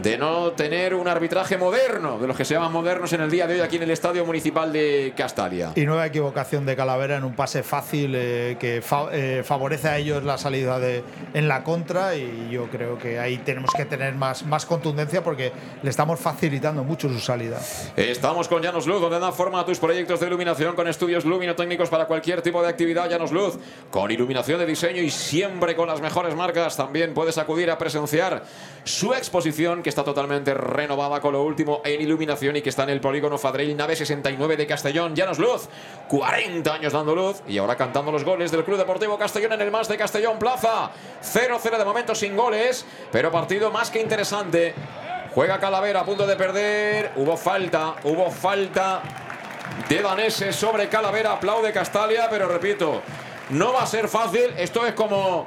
de 0.00 0.16
no 0.18 0.52
tener 0.52 0.94
un 0.94 1.08
arbitraje 1.08 1.56
moderno, 1.58 2.18
de 2.18 2.26
los 2.26 2.36
que 2.36 2.44
se 2.44 2.54
llaman 2.54 2.72
modernos 2.72 3.12
en 3.12 3.20
el 3.20 3.30
día 3.30 3.46
de 3.46 3.54
hoy 3.54 3.60
aquí 3.60 3.76
en 3.76 3.82
el 3.82 3.90
Estadio 3.90 4.24
Municipal 4.24 4.72
de 4.72 5.12
Castalia. 5.16 5.72
Y 5.74 5.84
nueva 5.84 6.06
equivocación 6.06 6.64
de 6.66 6.76
Calavera 6.76 7.16
en 7.16 7.24
un 7.24 7.34
pase 7.34 7.62
fácil 7.62 8.12
eh, 8.14 8.56
que 8.58 8.80
fa- 8.82 9.08
eh, 9.12 9.42
favorece 9.44 9.88
a 9.88 9.98
ellos 9.98 10.22
la 10.24 10.38
salida 10.38 10.78
de, 10.78 11.02
en 11.34 11.48
la 11.48 11.62
contra 11.64 12.16
y 12.16 12.48
yo 12.50 12.68
creo 12.68 12.98
que 12.98 13.18
ahí 13.18 13.38
tenemos 13.38 13.70
que 13.76 13.84
tener 13.84 14.14
más, 14.14 14.44
más 14.46 14.66
contundencia 14.66 15.22
porque 15.22 15.52
le 15.82 15.90
estamos 15.90 16.18
facilitando 16.20 16.84
mucho 16.84 17.08
su 17.08 17.18
salida. 17.20 17.58
Estamos 17.96 18.48
con 18.48 18.62
Llanos 18.62 18.86
Luz, 18.86 19.00
donde 19.00 19.18
dan 19.18 19.32
forma 19.32 19.60
a 19.60 19.64
tus 19.66 19.78
proyectos 19.78 20.20
de 20.20 20.26
iluminación 20.26 20.74
con 20.74 20.88
estudios 20.88 21.24
luminotécnicos 21.24 21.88
para 21.88 22.06
cualquier 22.06 22.42
tipo 22.42 22.62
de 22.62 22.68
actividad. 22.68 23.08
Llanos 23.10 23.32
Luz, 23.32 23.58
con 23.90 24.10
iluminación 24.10 24.58
de 24.58 24.66
diseño 24.66 25.02
y 25.02 25.10
siempre 25.10 25.76
con 25.76 25.88
las 25.88 26.00
mejores 26.00 26.34
marcas. 26.34 26.76
También 26.76 27.14
puedes 27.14 27.38
acudir 27.38 27.70
a 27.70 27.78
presenciar 27.78 28.42
su 28.84 29.14
exposición, 29.14 29.81
que 29.82 29.88
está 29.88 30.04
totalmente 30.04 30.54
renovada 30.54 31.20
con 31.20 31.32
lo 31.32 31.42
último 31.42 31.82
en 31.84 32.00
iluminación 32.00 32.56
y 32.56 32.62
que 32.62 32.70
está 32.70 32.84
en 32.84 32.90
el 32.90 33.00
polígono 33.00 33.38
Fadrell, 33.38 33.76
nave 33.76 33.96
69 33.96 34.56
de 34.56 34.66
Castellón. 34.66 35.14
Llanos 35.14 35.38
Luz, 35.38 35.68
40 36.08 36.74
años 36.74 36.92
dando 36.92 37.14
luz 37.14 37.42
y 37.46 37.58
ahora 37.58 37.76
cantando 37.76 38.12
los 38.12 38.24
goles 38.24 38.50
del 38.50 38.64
Club 38.64 38.78
Deportivo 38.78 39.18
Castellón 39.18 39.52
en 39.52 39.60
el 39.60 39.70
más 39.70 39.88
de 39.88 39.96
Castellón 39.96 40.38
Plaza. 40.38 40.90
0-0 41.22 41.78
de 41.78 41.84
momento 41.84 42.14
sin 42.14 42.36
goles, 42.36 42.86
pero 43.10 43.30
partido 43.30 43.70
más 43.70 43.90
que 43.90 44.00
interesante. 44.00 44.74
Juega 45.34 45.58
Calavera 45.58 46.00
a 46.00 46.04
punto 46.04 46.26
de 46.26 46.36
perder. 46.36 47.12
Hubo 47.16 47.36
falta, 47.36 47.96
hubo 48.04 48.30
falta 48.30 49.02
de 49.88 50.02
Danese 50.02 50.52
sobre 50.52 50.88
Calavera. 50.88 51.32
Aplaude 51.32 51.72
Castalia, 51.72 52.28
pero 52.30 52.48
repito, 52.48 53.02
no 53.50 53.72
va 53.72 53.82
a 53.82 53.86
ser 53.86 54.08
fácil. 54.08 54.52
Esto 54.56 54.86
es 54.86 54.92
como, 54.94 55.46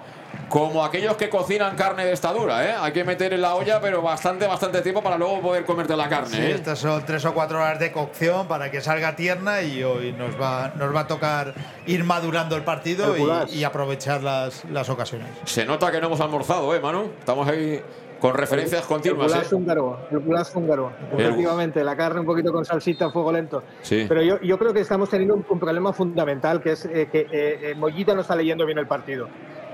como 0.50 0.84
aquellos 0.86 1.16
que 1.18 1.30
cocinan 1.30 1.76
carne 1.76 2.06
de 2.06 2.14
esta 2.14 2.32
dura, 2.32 2.66
¿eh? 2.66 2.76
Hay 2.80 2.92
que 2.92 3.04
meter 3.04 3.34
en 3.34 3.42
la 3.42 3.56
olla, 3.56 3.82
pero 3.82 4.02
bastante, 4.02 4.46
bastante 4.48 4.82
tiempo 4.82 5.02
para 5.02 5.18
luego 5.18 5.42
poder 5.42 5.66
comerte 5.66 5.96
la 5.96 6.08
carne. 6.08 6.30
Sí, 6.36 6.42
¿eh? 6.42 6.52
estas 6.52 6.80
son 6.80 7.04
tres 7.06 7.26
o 7.26 7.34
cuatro 7.34 7.58
horas 7.58 7.80
de 7.80 7.92
cocción 7.92 8.48
para 8.48 8.70
que 8.72 8.82
salga 8.82 9.16
tierna 9.16 9.62
y 9.62 9.84
hoy 9.84 10.12
nos 10.14 10.40
va, 10.40 10.72
nos 10.76 10.96
va 10.96 11.02
a 11.02 11.08
tocar 11.08 11.54
ir 11.88 12.04
madurando 12.04 12.56
el 12.56 12.64
partido 12.64 13.16
y, 13.18 13.58
y 13.60 13.64
aprovechar 13.64 14.24
las, 14.24 14.64
las 14.66 14.90
ocasiones. 14.90 15.28
Se 15.46 15.66
nota 15.66 15.92
que 15.92 16.00
no 16.00 16.08
hemos 16.08 16.22
almorzado, 16.22 16.74
¿eh, 16.76 16.80
Manu? 16.80 17.10
Estamos 17.20 17.48
ahí 17.48 17.82
con 18.20 18.34
referencias 18.34 18.82
El 18.84 18.88
continuas. 18.88 19.32
goulash 19.32 19.52
¿eh? 19.52 19.56
húngaro, 19.56 20.00
el 20.10 20.20
goulash 20.20 20.48
húngaro. 20.56 20.92
Efectivamente, 21.18 21.84
la 21.84 21.96
carne 21.98 22.22
un 22.22 22.26
poquito 22.26 22.52
con 22.54 22.64
salsita 22.64 23.08
a 23.08 23.12
fuego 23.12 23.32
lento. 23.32 23.64
Sí. 23.82 24.06
Pero 24.08 24.22
yo, 24.22 24.40
yo 24.42 24.58
creo 24.58 24.74
que 24.74 24.80
estamos 24.80 25.10
teniendo 25.10 25.36
un, 25.36 25.46
un 25.48 25.60
problema 25.60 25.92
fundamental, 25.92 26.62
que 26.62 26.72
es 26.72 26.86
eh, 26.86 27.10
que 27.12 27.22
eh, 27.22 27.28
eh, 27.72 27.76
Mollita 27.76 28.14
no 28.16 28.22
está 28.22 28.36
leyendo 28.36 28.66
bien 28.66 28.78
el 28.78 28.88
partido. 28.88 29.28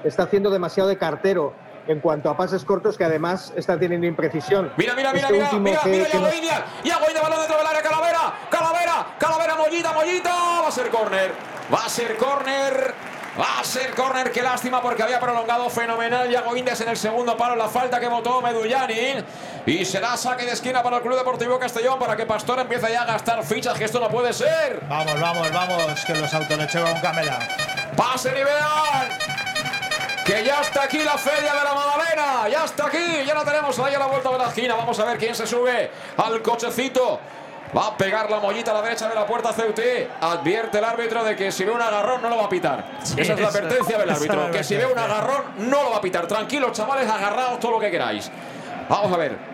Está 0.04 0.24
haciendo 0.24 0.50
demasiado 0.50 0.90
de 0.90 0.98
cartero 0.98 1.54
en 1.88 2.00
cuanto 2.00 2.30
a 2.30 2.38
pases 2.38 2.64
cortos, 2.64 2.98
que 2.98 3.04
además 3.04 3.54
está 3.56 3.78
teniendo 3.78 4.06
imprecisión. 4.08 4.72
Mira, 4.78 4.94
mira, 4.96 5.12
mira, 5.14 5.28
Este 5.28 5.34
mira, 5.34 5.46
último 5.46 5.62
mira, 5.64 5.82
que- 5.82 5.90
mira, 5.90 6.06
que 6.06 6.12
Yago 6.14 6.26
nos- 6.26 6.36
India. 6.36 6.66
Yago 6.84 7.06
India, 7.08 7.22
balón 7.22 7.40
dentro 7.40 7.58
del 7.58 7.68
área, 7.68 7.82
Calavera, 7.82 8.34
Calavera, 8.50 9.08
Calavera, 9.18 9.56
Mollita, 9.56 9.92
Mollita. 9.94 10.34
Va 10.62 10.68
a 10.68 10.72
ser 10.72 10.90
córner, 10.90 11.32
va 11.74 11.86
a 11.86 11.90
ser 11.90 12.18
córner. 12.18 12.94
Va 13.40 13.62
a 13.62 13.64
ser 13.64 13.92
córner, 13.96 14.30
qué 14.30 14.42
lástima 14.42 14.82
porque 14.82 15.04
había 15.04 15.18
prolongado 15.18 15.70
fenomenal 15.70 16.30
Yago 16.30 16.54
Indias 16.58 16.82
en 16.82 16.90
el 16.90 16.98
segundo 16.98 17.38
palo, 17.38 17.56
la 17.56 17.70
falta 17.70 17.98
que 17.98 18.10
votó 18.10 18.42
Medullani. 18.42 19.24
Y 19.66 19.86
será 19.86 20.18
saque 20.18 20.44
de 20.46 20.52
esquina 20.52 20.84
para 20.84 20.98
el 20.98 21.02
Club 21.02 21.16
Deportivo 21.18 21.58
Castellón 21.58 21.98
para 21.98 22.18
que 22.18 22.26
Pastor 22.26 22.60
empiece 22.60 22.92
ya 22.92 23.04
a 23.04 23.06
gastar 23.06 23.42
fichas, 23.46 23.78
que 23.78 23.86
esto 23.86 24.02
no 24.02 24.10
puede 24.10 24.34
ser. 24.34 24.82
Vamos, 24.90 25.18
vamos, 25.18 25.50
vamos, 25.54 26.04
que 26.06 26.14
los 26.14 26.34
autolecheros 26.34 26.90
con 26.92 27.00
cámara. 27.00 27.40
Pasen 27.96 28.34
y 28.36 28.44
vean. 28.44 29.31
Que 30.26 30.44
ya 30.46 30.62
está 30.62 30.84
aquí 30.84 31.00
la 31.00 31.18
feria 31.18 31.54
de 31.54 31.64
la 31.64 31.74
Magdalena. 31.74 32.50
Ya 32.50 32.66
está 32.66 32.88
aquí. 32.88 33.26
Ya 33.26 33.34
la 33.34 33.44
tenemos 33.44 33.78
ahí 33.80 33.96
a 33.96 34.00
la 34.00 34.06
vuelta 34.06 34.30
de 34.32 34.38
la 34.38 34.48
esquina. 34.48 34.76
Vamos 34.76 35.00
a 35.00 35.06
ver 35.06 35.18
quién 35.18 35.34
se 35.36 35.48
sube 35.48 35.90
al 36.18 36.42
cochecito. 36.42 37.20
Va 37.76 37.88
a 37.88 37.98
pegar 37.98 38.30
la 38.30 38.40
mollita 38.40 38.72
a 38.72 38.74
la 38.76 38.82
derecha 38.82 39.08
de 39.08 39.16
la 39.16 39.26
puerta 39.26 39.54
CUT. 39.54 39.80
Advierte 40.20 40.78
el 40.78 40.84
árbitro 40.84 41.24
de 41.24 41.36
que 41.36 41.52
si 41.52 41.64
ve 41.64 41.72
un 41.72 41.82
agarrón 41.82 42.22
no 42.22 42.30
lo 42.30 42.38
va 42.38 42.46
a 42.46 42.50
pitar. 42.50 42.86
esa 43.02 43.34
es 43.34 43.40
la 43.40 43.48
advertencia 43.48 43.98
del 43.98 44.10
árbitro. 44.10 44.52
Que 44.52 44.64
si 44.64 44.76
ve 44.76 44.86
un 44.86 44.98
agarrón 44.98 45.44
no 45.58 45.84
lo 45.84 45.92
va 45.92 45.98
a 45.98 46.02
pitar. 46.02 46.28
Tranquilos, 46.28 46.74
chavales, 46.74 47.10
agarraos 47.10 47.60
todo 47.60 47.72
lo 47.72 47.80
que 47.80 47.90
queráis. 47.90 48.30
Vamos 48.90 49.12
a 49.14 49.18
ver. 49.18 49.52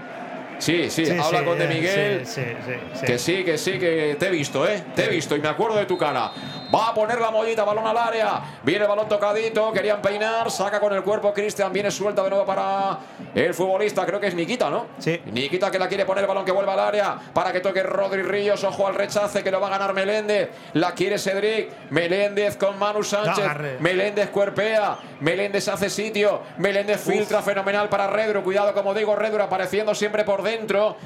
Sí, 0.60 0.90
sí, 0.90 1.06
Sí, 1.06 1.12
habla 1.12 1.40
sí, 1.40 1.46
con 1.46 1.60
De 1.60 1.66
eh, 1.66 1.68
Miguel. 1.68 2.26
sí, 2.26 2.42
sí, 2.42 2.56
sí, 2.66 2.74
sí. 3.00 3.06
Que 3.06 3.20
sí, 3.20 3.44
que 3.44 3.58
sí, 3.60 3.78
que 3.78 4.18
te 4.20 4.28
he 4.28 4.32
visto, 4.32 4.68
¿eh? 4.68 4.84
Te 4.96 5.06
he 5.06 5.10
visto 5.10 5.36
y 5.36 5.40
me 5.40 5.50
acuerdo 5.50 5.78
de 5.78 5.86
tu 5.86 5.98
cara. 5.98 6.32
Va 6.74 6.90
a 6.90 6.94
poner 6.94 7.20
la 7.20 7.32
mollita, 7.32 7.64
balón 7.64 7.88
al 7.88 7.98
área. 7.98 8.42
Viene 8.64 8.84
el 8.84 8.90
balón 8.90 9.08
tocadito, 9.08 9.72
querían 9.72 10.02
peinar, 10.02 10.52
saca 10.52 10.80
con 10.80 10.94
el 10.94 11.04
cuerpo 11.04 11.34
Cristian, 11.34 11.72
viene 11.72 11.92
suelta 11.92 12.24
de 12.24 12.30
nuevo 12.30 12.46
para 12.46 12.98
el 13.34 13.54
futbolista, 13.54 14.06
creo 14.06 14.20
que 14.20 14.28
es 14.28 14.36
Nikita, 14.36 14.70
¿no? 14.70 14.88
Sí. 14.98 15.22
Nikita 15.26 15.72
que 15.72 15.80
la 15.80 15.88
quiere 15.88 16.06
poner 16.06 16.24
el 16.24 16.28
balón 16.28 16.46
que 16.46 16.52
vuelva 16.52 16.74
al 16.74 16.80
área 16.80 17.18
para 17.34 17.52
que 17.52 17.60
toque 17.60 17.84
Rodri 17.84 18.24
Ríos, 18.24 18.64
ojo 18.64 18.88
al 18.88 18.96
rechace 18.96 19.44
que 19.44 19.52
lo 19.52 19.60
va 19.60 19.68
a 19.68 19.72
ganar 19.72 19.94
Meléndez. 19.94 20.50
La 20.74 20.94
quiere 20.94 21.18
Cedric, 21.18 21.70
Meléndez 21.90 22.58
con 22.58 22.78
Manu 22.78 23.04
Sánchez. 23.04 23.44
agarre. 23.44 23.78
Meléndez 23.80 24.30
cuerpea, 24.30 24.98
Meléndez 25.22 25.68
hace 25.68 25.90
sitio, 25.90 26.42
Meléndez 26.58 27.02
filtra 27.02 27.42
fenomenal 27.42 27.90
para 27.90 28.08
Redro, 28.08 28.44
cuidado 28.44 28.74
como 28.74 28.94
digo, 28.94 29.16
Redro 29.16 29.44
apareciendo 29.44 29.96
siempre 29.96 30.24
por 30.24 30.44
dentro. 30.44 30.98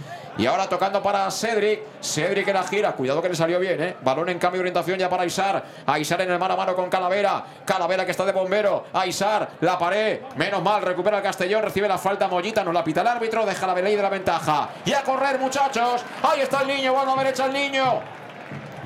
Y 0.42 0.48
ahora 0.48 0.68
tocando 0.68 1.04
para 1.04 1.30
Cedric, 1.30 2.02
Cedric 2.02 2.46
que 2.46 2.52
la 2.52 2.64
gira, 2.64 2.94
cuidado 2.94 3.22
que 3.22 3.30
le 3.30 3.36
salió 3.36 3.60
bien, 3.60 3.80
¿eh? 3.80 3.96
Balón 4.02 4.28
en 4.28 4.40
cambio 4.40 4.58
de 4.58 4.62
orientación 4.62 4.98
ya 4.98 5.08
para 5.08 5.22
Aisar, 5.22 5.64
Aisar 5.86 6.20
en 6.22 6.32
el 6.32 6.40
mano 6.40 6.56
a 6.56 6.58
mano 6.58 6.76
con 6.76 6.90
Calavera, 6.90 7.46
Calavera 7.64 8.06
que 8.06 8.10
está 8.10 8.26
de 8.26 8.32
bombero, 8.32 8.86
Aisar, 8.92 9.52
la 9.62 9.78
pared, 9.78 10.22
menos 10.38 10.64
mal, 10.64 10.82
recupera 10.82 11.18
el 11.18 11.24
Castellón, 11.24 11.62
recibe 11.62 11.88
la 11.88 12.00
falta 12.00 12.28
Mollita, 12.28 12.64
nos 12.64 12.74
la 12.74 12.84
pita 12.84 13.02
el 13.02 13.08
árbitro, 13.08 13.46
deja 13.46 13.68
la 13.68 13.76
ley 13.76 13.96
de 13.96 14.02
la 14.02 14.10
ventaja. 14.10 14.70
Y 14.84 14.94
a 14.94 15.04
correr 15.04 15.38
muchachos, 15.38 16.04
ahí 16.24 16.42
está 16.42 16.64
el 16.64 16.70
niño, 16.70 16.92
bueno 16.92 17.14
a 17.14 17.24
derecha 17.24 17.46
el 17.46 17.54
niño. 17.54 18.02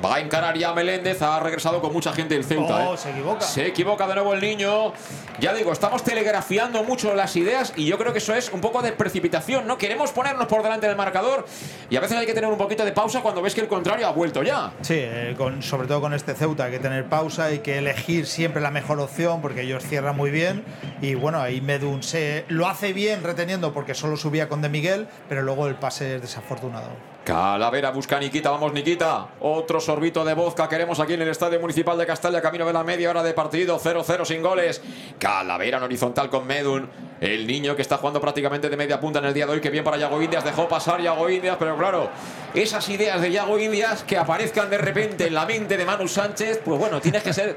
Va 0.04 0.16
a 0.16 0.20
encarar 0.20 0.58
ya 0.58 0.74
Meléndez, 0.74 1.22
ha 1.22 1.39
regresado 1.39 1.82
con 1.82 1.91
mucha 1.93 2.12
gente 2.14 2.36
el 2.36 2.43
Ceuta. 2.43 2.89
Oh, 2.89 2.93
¿eh? 2.93 2.98
se 2.98 3.12
equivoca. 3.12 3.41
Se 3.41 3.66
equivoca 3.66 4.08
de 4.08 4.16
nuevo 4.16 4.34
el 4.34 4.41
niño. 4.41 4.93
Ya 5.39 5.54
digo, 5.54 5.72
estamos 5.72 6.04
telegrafiando 6.04 6.84
mucho 6.84 7.14
las 7.16 7.36
ideas 7.36 7.74
y 7.76 7.86
yo 7.86 7.98
creo 7.98 8.12
que 8.12 8.20
eso 8.20 8.34
es 8.34 8.52
un 8.52 8.62
poco 8.62 8.82
de 8.82 8.91
precipitación, 8.91 9.66
¿no? 9.68 9.78
Queremos 9.78 10.12
ponernos 10.12 10.48
por 10.48 10.64
delante 10.64 10.88
del 10.88 10.96
marcador 10.96 11.46
y 11.89 11.96
a 11.96 12.02
veces 12.02 12.18
hay 12.18 12.26
que 12.26 12.34
tener 12.34 12.50
un 12.50 12.58
poquito 12.58 12.84
de 12.86 12.91
pausa 12.91 13.22
cuando 13.22 13.41
ves 13.41 13.56
que 13.56 13.62
el 13.62 13.68
contrario 13.68 14.08
ha 14.08 14.12
vuelto 14.12 14.43
ya. 14.43 14.74
Sí, 14.82 14.96
eh, 14.98 15.34
con- 15.38 15.62
sobre 15.64 15.88
todo 15.88 16.02
con 16.02 16.14
este 16.14 16.34
Ceuta 16.36 16.66
hay 16.66 16.72
que 16.72 16.80
tener 16.80 17.06
pausa, 17.06 17.46
hay 17.46 17.60
que 17.60 17.78
elegir 17.80 18.28
siempre 18.28 18.62
la 18.62 18.72
mejor 18.72 19.00
opción 19.00 19.41
porque 19.41 19.62
ellos 19.62 19.84
cierran 19.84 20.16
muy 20.16 20.30
bien 20.32 20.64
y 21.02 21.16
bueno, 21.16 21.39
ahí 21.41 21.62
Medun 21.62 22.04
se 22.04 22.46
lo 22.50 22.68
hace 22.68 22.93
bien 22.93 23.24
reteniendo 23.24 23.74
porque 23.74 23.93
solo 23.96 24.18
subía 24.18 24.48
con 24.50 24.62
De 24.62 24.70
Miguel, 24.70 25.08
pero 25.30 25.41
luego 25.41 25.68
el 25.68 25.76
pase 25.76 26.16
es 26.16 26.22
desafortunado. 26.22 26.89
Calavera 27.26 27.90
busca 27.90 28.18
a 28.18 28.20
Nikita, 28.20 28.52
vamos 28.52 28.72
Nikita. 28.72 29.30
Otro 29.40 29.82
sorbito 29.82 30.24
de 30.24 30.36
vodka 30.36 30.70
queremos 30.70 31.00
aquí 31.00 31.14
en 31.14 31.24
el 31.24 31.30
Estadio 31.30 31.60
Municipal 31.60 31.98
de 31.98 32.06
Castalia, 32.06 32.40
camino 32.40 32.68
de 32.68 32.74
la 32.74 32.84
media 32.84 33.10
hora 33.10 33.24
de 33.24 33.34
partido, 33.34 33.80
0-0 33.80 34.26
sin 34.26 34.44
goles. 34.44 34.80
Calavera 35.18 35.80
en 35.80 35.84
horizontal 35.86 36.30
con 36.30 36.46
Medun. 36.46 36.88
El 37.20 37.48
niño 37.48 37.76
que 37.76 37.82
está 37.82 37.98
jugando 37.98 38.22
prácticamente 38.22 38.70
de 38.70 38.78
media 38.78 39.00
punta 39.00 39.18
en 39.18 39.26
el 39.26 39.34
día 39.34 39.48
de 39.48 39.54
hoy, 39.54 39.60
que 39.60 39.72
bien 39.72 39.84
para 39.84 39.98
Yago 39.98 40.22
Indias, 40.22 40.44
dejó 40.44 40.68
pasar 40.68 41.02
Yago 41.02 41.28
Indias, 41.28 41.56
pero 41.58 41.76
claro, 41.76 42.12
esas 42.54 42.88
ideas 42.90 43.20
de 43.20 43.32
Yago 43.32 43.58
Indias 43.58 44.04
que 44.04 44.18
aparezcan 44.18 44.70
de 44.70 44.78
repente 44.78 45.26
en 45.26 45.34
la 45.34 45.48
mente 45.48 45.78
de 45.78 45.86
Manu 45.86 46.08
Sánchez, 46.08 46.62
pues 46.64 46.80
bueno, 46.80 47.02
tienes 47.02 47.24
que 47.24 47.34
ser, 47.34 47.56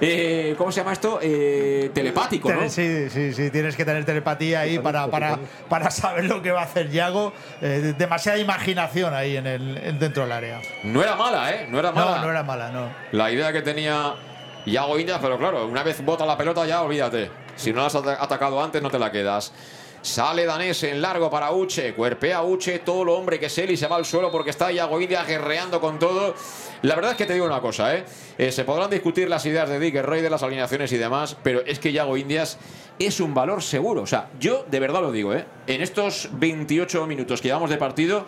eh, 0.00 0.54
¿cómo 0.58 0.70
se 0.72 0.80
llama 0.80 0.92
esto? 0.92 1.18
Eh, 1.22 1.90
telepático, 1.94 2.52
¿no? 2.52 2.68
Sí, 2.68 3.08
sí, 3.10 3.32
sí, 3.32 3.50
tienes 3.50 3.76
que 3.76 3.84
tener 3.84 4.04
telepatía 4.04 4.60
ahí 4.60 4.78
para, 4.78 5.06
para, 5.08 5.38
para 5.68 5.90
saber 5.90 6.24
lo 6.26 6.42
que 6.42 6.50
va 6.50 6.60
a 6.60 6.64
hacer 6.64 6.90
Yago. 6.90 7.32
Eh, 7.62 7.94
demasiada 7.96 8.38
imaginación 8.38 9.14
ahí 9.14 9.36
en 9.36 9.46
el, 9.46 9.76
en- 9.78 9.98
dentro 9.98 10.22
del 10.24 10.32
área. 10.32 10.60
No 10.84 11.02
era 11.02 11.16
mala, 11.16 11.50
¿eh? 11.52 11.66
No 11.68 11.78
era 11.78 11.92
mala. 11.92 12.16
No, 12.18 12.22
no 12.24 12.30
era 12.30 12.42
mala, 12.42 12.70
no. 12.70 12.90
la 13.12 13.30
idea 13.30 13.52
que 13.52 13.62
tenía 13.62 14.14
Yago 14.66 14.98
Indias, 14.98 15.18
pero 15.22 15.38
claro, 15.38 15.66
una 15.66 15.82
vez 15.82 16.04
bota 16.04 16.26
la 16.26 16.36
pelota 16.36 16.66
ya 16.66 16.82
olvídate. 16.82 17.30
Si 17.56 17.72
no 17.72 17.80
la 17.80 17.86
has 17.86 17.94
ata- 17.94 18.22
atacado 18.22 18.62
antes, 18.62 18.82
no 18.82 18.90
te 18.90 18.98
la 18.98 19.10
quedas. 19.10 19.52
Sale 20.02 20.44
Danés 20.44 20.84
en 20.84 21.02
largo 21.02 21.28
para 21.30 21.50
Uche, 21.50 21.92
cuerpea 21.94 22.42
Uche, 22.42 22.78
todo 22.80 23.04
lo 23.04 23.14
hombre 23.16 23.40
que 23.40 23.46
es 23.46 23.58
él 23.58 23.72
y 23.72 23.76
se 23.76 23.88
va 23.88 23.96
al 23.96 24.04
suelo 24.04 24.30
porque 24.30 24.50
está 24.50 24.70
Yago 24.70 25.00
Indias 25.00 25.26
guerreando 25.26 25.80
con 25.80 25.98
todo. 25.98 26.34
La 26.86 26.94
verdad 26.94 27.10
es 27.10 27.16
que 27.16 27.26
te 27.26 27.32
digo 27.32 27.46
una 27.46 27.60
cosa, 27.60 27.96
¿eh? 27.96 28.04
Eh, 28.38 28.52
se 28.52 28.62
podrán 28.62 28.88
discutir 28.88 29.28
las 29.28 29.44
ideas 29.44 29.68
de 29.68 29.80
Dick 29.80 29.96
Rey, 29.96 30.22
de 30.22 30.30
las 30.30 30.44
alineaciones 30.44 30.92
y 30.92 30.96
demás, 30.96 31.36
pero 31.42 31.62
es 31.66 31.80
que 31.80 31.90
Yago 31.90 32.16
Indias 32.16 32.58
es 33.00 33.18
un 33.18 33.34
valor 33.34 33.60
seguro. 33.60 34.02
O 34.02 34.06
sea, 34.06 34.30
yo 34.38 34.64
de 34.70 34.78
verdad 34.78 35.00
lo 35.00 35.10
digo, 35.10 35.34
¿eh? 35.34 35.46
En 35.66 35.82
estos 35.82 36.28
28 36.34 37.04
minutos 37.08 37.40
que 37.40 37.48
llevamos 37.48 37.70
de 37.70 37.76
partido, 37.76 38.26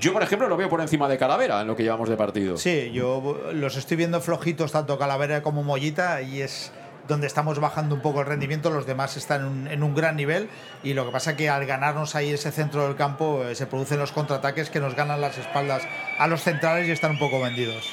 yo 0.00 0.12
por 0.12 0.24
ejemplo 0.24 0.48
lo 0.48 0.56
veo 0.56 0.68
por 0.68 0.80
encima 0.80 1.08
de 1.08 1.16
Calavera 1.16 1.60
en 1.60 1.68
lo 1.68 1.76
que 1.76 1.84
llevamos 1.84 2.08
de 2.08 2.16
partido. 2.16 2.56
Sí, 2.56 2.90
yo 2.92 3.40
los 3.52 3.76
estoy 3.76 3.96
viendo 3.96 4.20
flojitos, 4.20 4.72
tanto 4.72 4.98
Calavera 4.98 5.44
como 5.44 5.62
Mollita, 5.62 6.22
y 6.22 6.40
es 6.40 6.72
donde 7.08 7.26
estamos 7.26 7.58
bajando 7.58 7.94
un 7.94 8.00
poco 8.00 8.20
el 8.20 8.26
rendimiento. 8.26 8.70
Los 8.70 8.86
demás 8.86 9.16
están 9.16 9.66
en 9.70 9.82
un, 9.82 9.94
gran 9.94 10.16
nivel, 10.16 10.48
y 10.82 10.94
lo 10.94 11.04
que 11.06 11.12
pasa 11.12 11.36
que 11.36 11.48
al 11.48 11.66
ganarnos 11.66 12.14
ahí 12.14 12.30
ese 12.30 12.50
centro 12.50 12.86
del 12.86 12.96
campo, 12.96 13.44
eh, 13.44 13.54
se 13.54 13.66
producen 13.66 13.98
los 13.98 14.12
contraataques 14.12 14.70
que 14.70 14.80
nos 14.80 14.94
ganan 14.94 15.20
las 15.20 15.38
espaldas 15.38 15.82
a 16.18 16.26
los 16.26 16.42
centrales 16.42 16.88
y 16.88 16.92
están 16.92 17.12
un 17.12 17.18
poco 17.18 17.40
vendidos. 17.40 17.88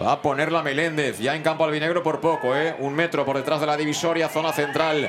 Va 0.00 0.12
a 0.12 0.22
ponerla 0.22 0.62
Meléndez, 0.62 1.18
ya 1.18 1.36
en 1.36 1.42
campo 1.42 1.64
albinegro 1.64 2.02
por 2.02 2.20
poco, 2.20 2.56
¿eh? 2.56 2.74
Un 2.80 2.94
metro 2.94 3.24
por 3.24 3.36
detrás 3.36 3.60
de 3.60 3.66
la 3.66 3.76
divisoria, 3.76 4.28
zona 4.28 4.52
central. 4.52 5.08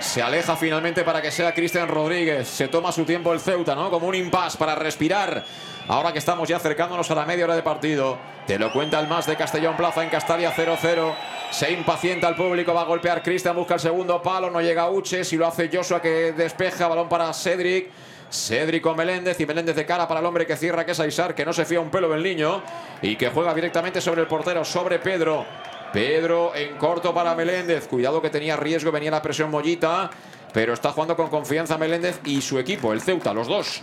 Se 0.00 0.22
aleja 0.22 0.56
finalmente 0.56 1.04
para 1.04 1.20
que 1.22 1.30
sea 1.30 1.54
Cristian 1.54 1.86
Rodríguez. 1.86 2.48
Se 2.48 2.68
toma 2.68 2.90
su 2.90 3.04
tiempo 3.04 3.32
el 3.32 3.38
Ceuta, 3.38 3.74
¿no? 3.74 3.90
Como 3.90 4.08
un 4.08 4.14
impasse 4.14 4.56
para 4.58 4.74
respirar. 4.74 5.44
Ahora 5.90 6.12
que 6.12 6.20
estamos 6.20 6.48
ya 6.48 6.58
acercándonos 6.58 7.10
a 7.10 7.16
la 7.16 7.26
media 7.26 7.46
hora 7.46 7.56
de 7.56 7.62
partido. 7.62 8.16
Te 8.46 8.60
lo 8.60 8.72
cuenta 8.72 9.00
el 9.00 9.08
más 9.08 9.26
de 9.26 9.34
Castellón 9.34 9.76
Plaza 9.76 10.04
en 10.04 10.08
Castalia 10.08 10.54
0-0. 10.54 11.14
Se 11.50 11.72
impacienta 11.72 12.28
el 12.28 12.36
público, 12.36 12.72
va 12.72 12.82
a 12.82 12.84
golpear 12.84 13.24
Cristian, 13.24 13.56
busca 13.56 13.74
el 13.74 13.80
segundo 13.80 14.22
palo, 14.22 14.52
no 14.52 14.60
llega 14.60 14.88
Uche. 14.88 15.24
Si 15.24 15.36
lo 15.36 15.48
hace 15.48 15.68
Joshua 15.68 16.00
que 16.00 16.30
despeja, 16.30 16.86
balón 16.86 17.08
para 17.08 17.32
Cedric. 17.32 17.88
Cedric 18.30 18.84
con 18.84 18.96
Meléndez 18.96 19.40
y 19.40 19.46
Meléndez 19.46 19.74
de 19.74 19.84
cara 19.84 20.06
para 20.06 20.20
el 20.20 20.26
hombre 20.26 20.46
que 20.46 20.54
cierra, 20.54 20.86
que 20.86 20.92
es 20.92 21.00
Aisar, 21.00 21.34
que 21.34 21.44
no 21.44 21.52
se 21.52 21.64
fía 21.64 21.80
un 21.80 21.90
pelo 21.90 22.08
del 22.08 22.22
niño 22.22 22.62
y 23.02 23.16
que 23.16 23.30
juega 23.30 23.52
directamente 23.52 24.00
sobre 24.00 24.20
el 24.20 24.28
portero, 24.28 24.64
sobre 24.64 25.00
Pedro. 25.00 25.44
Pedro 25.92 26.54
en 26.54 26.76
corto 26.76 27.12
para 27.12 27.34
Meléndez. 27.34 27.88
Cuidado 27.88 28.22
que 28.22 28.30
tenía 28.30 28.54
riesgo, 28.54 28.92
venía 28.92 29.10
la 29.10 29.22
presión 29.22 29.50
Mollita. 29.50 30.08
Pero 30.52 30.72
está 30.72 30.92
jugando 30.92 31.16
con 31.16 31.28
confianza 31.30 31.76
Meléndez 31.76 32.20
y 32.26 32.40
su 32.42 32.60
equipo, 32.60 32.92
el 32.92 33.00
Ceuta, 33.00 33.34
los 33.34 33.48
dos. 33.48 33.82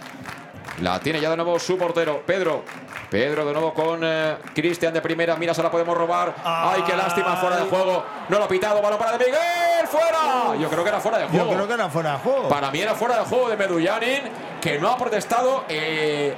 La 0.81 0.99
tiene 0.99 1.19
ya 1.19 1.29
de 1.29 1.35
nuevo 1.37 1.57
su 1.59 1.77
portero, 1.77 2.21
Pedro. 2.25 2.63
Pedro 3.09 3.45
de 3.45 3.53
nuevo 3.53 3.73
con 3.73 4.01
eh, 4.03 4.37
Cristian 4.53 4.93
de 4.93 5.01
primera. 5.01 5.35
Mira, 5.35 5.53
se 5.53 5.63
la 5.63 5.71
podemos 5.71 5.97
robar. 5.97 6.35
¡Ay, 6.43 6.81
qué 6.85 6.95
lástima! 6.95 7.35
Fuera 7.37 7.57
de 7.57 7.63
juego. 7.69 8.03
No 8.29 8.37
lo 8.37 8.43
ha 8.45 8.47
pitado. 8.47 8.81
Balón 8.81 8.99
para 8.99 9.17
de 9.17 9.25
Miguel. 9.25 9.87
¡Fuera! 9.89 10.55
Yo 10.59 10.69
creo 10.69 10.83
que 10.83 10.89
era 10.89 10.99
fuera 10.99 11.17
de 11.19 11.25
juego. 11.27 11.45
Yo 11.49 11.53
creo 11.55 11.67
que 11.67 11.73
era 11.73 11.89
fuera 11.89 12.11
de 12.13 12.17
juego. 12.19 12.49
Para 12.49 12.69
mí 12.71 12.79
era 12.81 12.95
fuera 12.95 13.17
de 13.19 13.25
juego 13.25 13.49
de 13.49 13.57
Medullanin, 13.57 14.21
que 14.61 14.77
no 14.79 14.89
ha 14.89 14.97
protestado. 14.97 15.63
eh, 15.69 16.35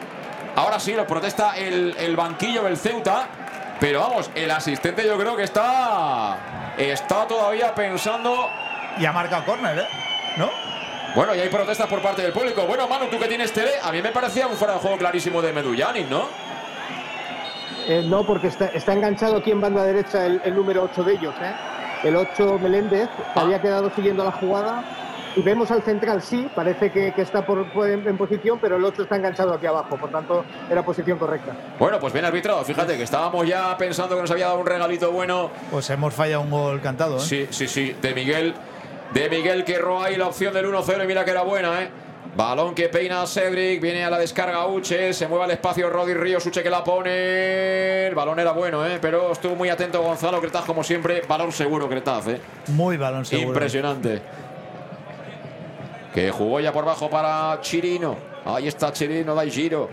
ahora 0.55 0.79
sí 0.79 0.93
lo 0.93 1.05
protesta 1.07 1.57
el, 1.57 1.95
el 1.97 2.15
banquillo 2.15 2.63
del 2.63 2.77
Ceuta. 2.77 3.27
Pero 3.79 4.01
vamos, 4.01 4.29
el 4.35 4.51
asistente 4.51 5.05
yo 5.05 5.17
creo 5.17 5.35
que 5.35 5.43
está. 5.43 6.73
Está 6.77 7.25
todavía 7.27 7.73
pensando. 7.73 8.49
Y 8.97 9.05
ha 9.05 9.11
marcado 9.11 9.45
córner, 9.45 9.79
¿eh? 9.79 9.87
¿No? 10.37 10.49
Bueno, 11.15 11.35
y 11.35 11.39
hay 11.39 11.49
protestas 11.49 11.87
por 11.87 12.01
parte 12.01 12.21
del 12.21 12.31
público. 12.31 12.65
Bueno, 12.65 12.87
Manu, 12.87 13.07
tú 13.09 13.17
que 13.19 13.27
tienes 13.27 13.51
tele, 13.51 13.71
a 13.81 13.91
mí 13.91 14.01
me 14.01 14.09
parecía 14.11 14.47
un 14.47 14.55
fuera 14.55 14.73
de 14.75 14.79
juego 14.79 14.97
clarísimo 14.97 15.41
de 15.41 15.51
Medullanin, 15.51 16.09
¿no? 16.09 16.27
Eh, 17.87 18.03
no, 18.05 18.25
porque 18.25 18.47
está, 18.47 18.67
está 18.67 18.93
enganchado 18.93 19.37
aquí 19.37 19.51
en 19.51 19.61
banda 19.61 19.83
derecha 19.83 20.25
el, 20.25 20.41
el 20.45 20.55
número 20.55 20.83
8 20.83 21.03
de 21.03 21.13
ellos, 21.13 21.33
¿eh? 21.41 21.53
El 22.03 22.15
8 22.15 22.59
Meléndez, 22.61 23.09
que 23.33 23.39
había 23.39 23.59
quedado 23.61 23.91
siguiendo 23.95 24.23
la 24.23 24.31
jugada. 24.31 24.83
Y 25.35 25.41
vemos 25.41 25.69
al 25.71 25.83
central, 25.83 26.21
sí, 26.21 26.47
parece 26.55 26.91
que, 26.91 27.13
que 27.13 27.21
está 27.21 27.45
por, 27.45 27.71
por- 27.71 27.87
en, 27.89 28.07
en 28.07 28.17
posición, 28.17 28.57
pero 28.59 28.77
el 28.77 28.83
8 28.85 29.03
está 29.03 29.15
enganchado 29.15 29.53
aquí 29.53 29.65
abajo, 29.67 29.95
por 29.97 30.09
tanto, 30.09 30.43
era 30.69 30.83
posición 30.83 31.17
correcta. 31.17 31.53
Bueno, 31.77 31.99
pues 31.99 32.11
bien 32.13 32.25
arbitrado. 32.25 32.63
Fíjate 32.63 32.97
que 32.97 33.03
estábamos 33.03 33.47
ya 33.47 33.75
pensando 33.77 34.15
que 34.15 34.21
nos 34.21 34.31
había 34.31 34.47
dado 34.47 34.59
un 34.59 34.65
regalito 34.65 35.11
bueno. 35.11 35.49
Pues 35.71 35.89
hemos 35.91 36.13
fallado 36.13 36.41
un 36.41 36.49
gol 36.49 36.81
cantado, 36.81 37.17
¿eh? 37.17 37.21
Sí, 37.21 37.47
sí, 37.51 37.67
sí. 37.67 37.95
De 38.01 38.13
Miguel. 38.13 38.53
De 39.13 39.29
Miguel 39.29 39.65
roba 39.79 40.05
ahí 40.05 40.15
la 40.15 40.27
opción 40.27 40.53
del 40.53 40.65
1-0 40.67 41.03
y 41.03 41.07
mira 41.07 41.25
que 41.25 41.31
era 41.31 41.41
buena, 41.41 41.81
¿eh? 41.81 41.89
Balón 42.35 42.75
que 42.75 42.89
peina 42.89 43.25
Cedric, 43.25 43.81
viene 43.81 44.05
a 44.05 44.09
la 44.09 44.19
descarga 44.19 44.67
Uche, 44.67 45.13
se 45.13 45.27
mueve 45.27 45.45
al 45.45 45.51
espacio 45.51 45.89
Rodri 45.89 46.13
Ríos, 46.13 46.45
Uche 46.45 46.61
que 46.61 46.69
la 46.69 46.83
pone. 46.83 48.07
El 48.07 48.15
balón 48.15 48.39
era 48.39 48.51
bueno, 48.51 48.85
¿eh? 48.85 48.99
Pero 49.01 49.31
estuvo 49.31 49.55
muy 49.55 49.69
atento 49.69 50.01
Gonzalo 50.01 50.39
Cretaz, 50.39 50.63
como 50.65 50.83
siempre. 50.83 51.23
Balón 51.27 51.51
seguro 51.51 51.89
Cretaz, 51.89 52.27
¿eh? 52.27 52.39
Muy 52.67 52.97
balón 52.97 53.25
seguro. 53.25 53.49
Impresionante. 53.49 54.21
Que 56.13 56.31
jugó 56.31 56.59
ya 56.59 56.71
por 56.71 56.85
bajo 56.85 57.09
para 57.09 57.59
Chirino. 57.61 58.15
Ahí 58.45 58.67
está 58.67 58.93
Chirino, 58.93 59.33
da 59.33 59.43
giro. 59.45 59.89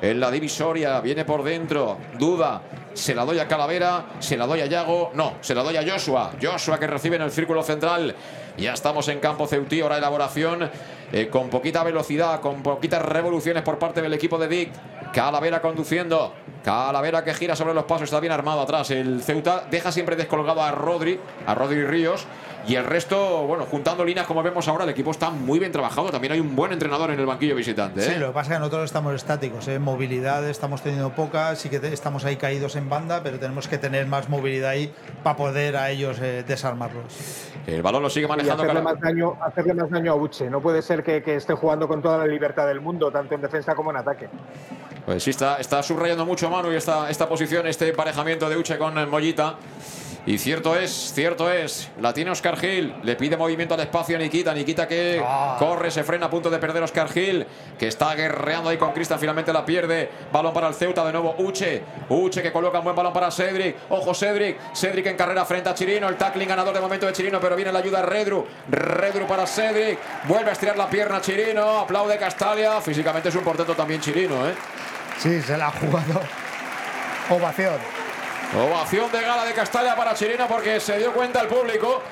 En 0.00 0.18
la 0.20 0.30
divisoria, 0.30 1.00
viene 1.00 1.24
por 1.24 1.42
dentro. 1.42 1.98
Duda. 2.18 2.62
Se 2.94 3.14
la 3.14 3.24
doy 3.24 3.38
a 3.38 3.46
Calavera, 3.46 4.06
se 4.18 4.36
la 4.36 4.46
doy 4.46 4.60
a 4.60 4.66
Yago. 4.66 5.10
No, 5.14 5.34
se 5.40 5.54
la 5.54 5.62
doy 5.62 5.76
a 5.76 5.82
Joshua. 5.86 6.32
Joshua 6.40 6.78
que 6.78 6.86
recibe 6.86 7.16
en 7.16 7.22
el 7.22 7.30
círculo 7.30 7.62
central. 7.62 8.14
Ya 8.56 8.72
estamos 8.72 9.08
en 9.08 9.20
campo 9.20 9.46
Ceutí, 9.46 9.80
ahora 9.80 9.98
elaboración. 9.98 10.70
eh, 11.12 11.28
con 11.28 11.50
poquita 11.50 11.82
velocidad, 11.82 12.40
con 12.40 12.62
poquitas 12.62 13.02
revoluciones 13.02 13.62
por 13.62 13.78
parte 13.78 14.00
del 14.00 14.12
equipo 14.12 14.38
de 14.38 14.48
Dick. 14.48 14.70
Calavera 15.12 15.60
conduciendo. 15.60 16.32
Calavera 16.64 17.24
que 17.24 17.34
gira 17.34 17.56
sobre 17.56 17.74
los 17.74 17.84
pasos, 17.84 18.04
está 18.04 18.20
bien 18.20 18.32
armado 18.32 18.60
atrás. 18.60 18.90
El 18.90 19.22
Ceuta 19.22 19.64
deja 19.70 19.90
siempre 19.90 20.14
descolgado 20.14 20.62
a 20.62 20.70
Rodri, 20.70 21.18
a 21.46 21.54
Rodri 21.54 21.84
Ríos. 21.84 22.26
Y 22.66 22.74
el 22.76 22.84
resto, 22.84 23.46
bueno, 23.46 23.64
juntando 23.64 24.04
líneas 24.04 24.26
como 24.26 24.42
vemos 24.42 24.68
ahora, 24.68 24.84
el 24.84 24.90
equipo 24.90 25.10
está 25.10 25.30
muy 25.30 25.58
bien 25.58 25.72
trabajado. 25.72 26.10
También 26.10 26.34
hay 26.34 26.40
un 26.40 26.54
buen 26.54 26.72
entrenador 26.72 27.10
en 27.10 27.18
el 27.18 27.26
banquillo 27.26 27.54
visitante. 27.56 28.00
¿eh? 28.00 28.12
Sí, 28.14 28.18
lo 28.20 28.28
que 28.28 28.32
pasa 28.32 28.52
es 28.52 28.56
que 28.56 28.60
nosotros 28.60 28.84
estamos 28.84 29.14
estáticos, 29.14 29.66
¿eh? 29.68 29.78
movilidad 29.78 30.46
estamos 30.48 30.82
teniendo 30.82 31.10
poca, 31.10 31.56
sí 31.56 31.68
que 31.68 31.76
estamos 31.92 32.24
ahí 32.24 32.36
caídos 32.36 32.76
en 32.76 32.88
banda, 32.88 33.22
pero 33.22 33.38
tenemos 33.38 33.66
que 33.66 33.78
tener 33.78 34.06
más 34.06 34.28
movilidad 34.28 34.70
ahí 34.70 34.92
para 35.22 35.36
poder 35.36 35.76
a 35.76 35.90
ellos 35.90 36.18
eh, 36.20 36.44
desarmarlos. 36.46 37.04
El 37.66 37.82
balón 37.82 38.02
lo 38.02 38.10
sigue 38.10 38.26
Y 38.26 38.28
manejando. 38.28 38.62
hacerle 38.62 38.80
Cala- 38.82 38.92
más, 38.94 39.00
daño, 39.00 39.36
hacerle 39.40 39.74
más 39.74 39.90
daño 39.90 40.12
a 40.12 40.14
Uche. 40.16 40.50
No 40.50 40.60
puede 40.60 40.82
ser 40.82 41.02
que, 41.02 41.22
que 41.22 41.36
esté 41.36 41.54
jugando 41.54 41.88
con 41.88 42.02
toda 42.02 42.18
la 42.18 42.26
libertad 42.26 42.66
del 42.66 42.80
mundo, 42.80 43.10
tanto 43.10 43.34
en 43.34 43.40
defensa 43.40 43.74
como 43.74 43.90
en 43.90 43.96
ataque. 43.96 44.28
Pues 45.06 45.22
sí, 45.22 45.30
está, 45.30 45.56
está 45.56 45.82
subrayando 45.82 46.24
mucho 46.26 46.50
Manu 46.50 46.70
y 46.72 46.76
esta, 46.76 47.08
esta 47.10 47.28
posición, 47.28 47.66
este 47.66 47.88
emparejamiento 47.88 48.48
de 48.48 48.56
Uche 48.56 48.76
con 48.78 49.08
Mollita. 49.08 49.56
Y 50.26 50.36
cierto 50.38 50.76
es, 50.76 51.12
cierto 51.14 51.50
es, 51.50 51.90
la 51.98 52.12
tiene 52.12 52.30
Oscar 52.30 52.58
Gil, 52.58 52.94
le 53.02 53.16
pide 53.16 53.36
movimiento 53.36 53.74
al 53.74 53.80
espacio 53.80 54.16
a 54.16 54.18
Nikita, 54.18 54.52
Nikita 54.52 54.86
que 54.86 55.22
corre, 55.58 55.90
se 55.90 56.04
frena 56.04 56.26
a 56.26 56.30
punto 56.30 56.50
de 56.50 56.58
perder 56.58 56.82
Oscar 56.82 57.08
Gil, 57.08 57.46
que 57.78 57.88
está 57.88 58.14
guerreando 58.14 58.68
ahí 58.68 58.76
con 58.76 58.92
Cristian, 58.92 59.18
finalmente 59.18 59.52
la 59.52 59.64
pierde, 59.64 60.10
balón 60.30 60.52
para 60.52 60.68
el 60.68 60.74
Ceuta, 60.74 61.04
de 61.04 61.12
nuevo. 61.12 61.34
Uche, 61.38 61.82
Uche 62.10 62.42
que 62.42 62.52
coloca 62.52 62.78
un 62.78 62.84
buen 62.84 62.96
balón 62.96 63.12
para 63.12 63.30
Cedric, 63.30 63.76
ojo 63.88 64.14
Cedric, 64.14 64.58
Cedric 64.74 65.06
en 65.06 65.16
carrera 65.16 65.44
frente 65.44 65.70
a 65.70 65.74
Chirino, 65.74 66.08
el 66.08 66.16
tackling 66.16 66.48
ganador 66.48 66.74
de 66.74 66.80
momento 66.80 67.06
de 67.06 67.12
Chirino, 67.12 67.40
pero 67.40 67.56
viene 67.56 67.72
la 67.72 67.78
ayuda 67.78 68.00
de 68.02 68.06
Redru, 68.06 68.46
Redru 68.68 69.26
para 69.26 69.46
Cedric, 69.46 69.98
vuelve 70.24 70.50
a 70.50 70.52
estirar 70.52 70.76
la 70.76 70.88
pierna 70.88 71.20
Chirino, 71.20 71.80
aplaude 71.80 72.18
Castalia, 72.18 72.80
físicamente 72.80 73.30
es 73.30 73.34
un 73.34 73.42
portento 73.42 73.74
también 73.74 74.00
Chirino, 74.00 74.46
¿eh? 74.46 74.54
Sí, 75.18 75.40
se 75.40 75.56
la 75.56 75.68
ha 75.68 75.72
jugado. 75.72 76.20
Ovación. 77.30 77.99
Ovación 78.56 79.12
de 79.12 79.20
gala 79.20 79.44
de 79.44 79.52
Castalia 79.52 79.94
para 79.94 80.12
Chirino 80.14 80.48
porque 80.48 80.80
se 80.80 80.98
dio 80.98 81.12
cuenta 81.12 81.40
el 81.40 81.46
público 81.46 82.02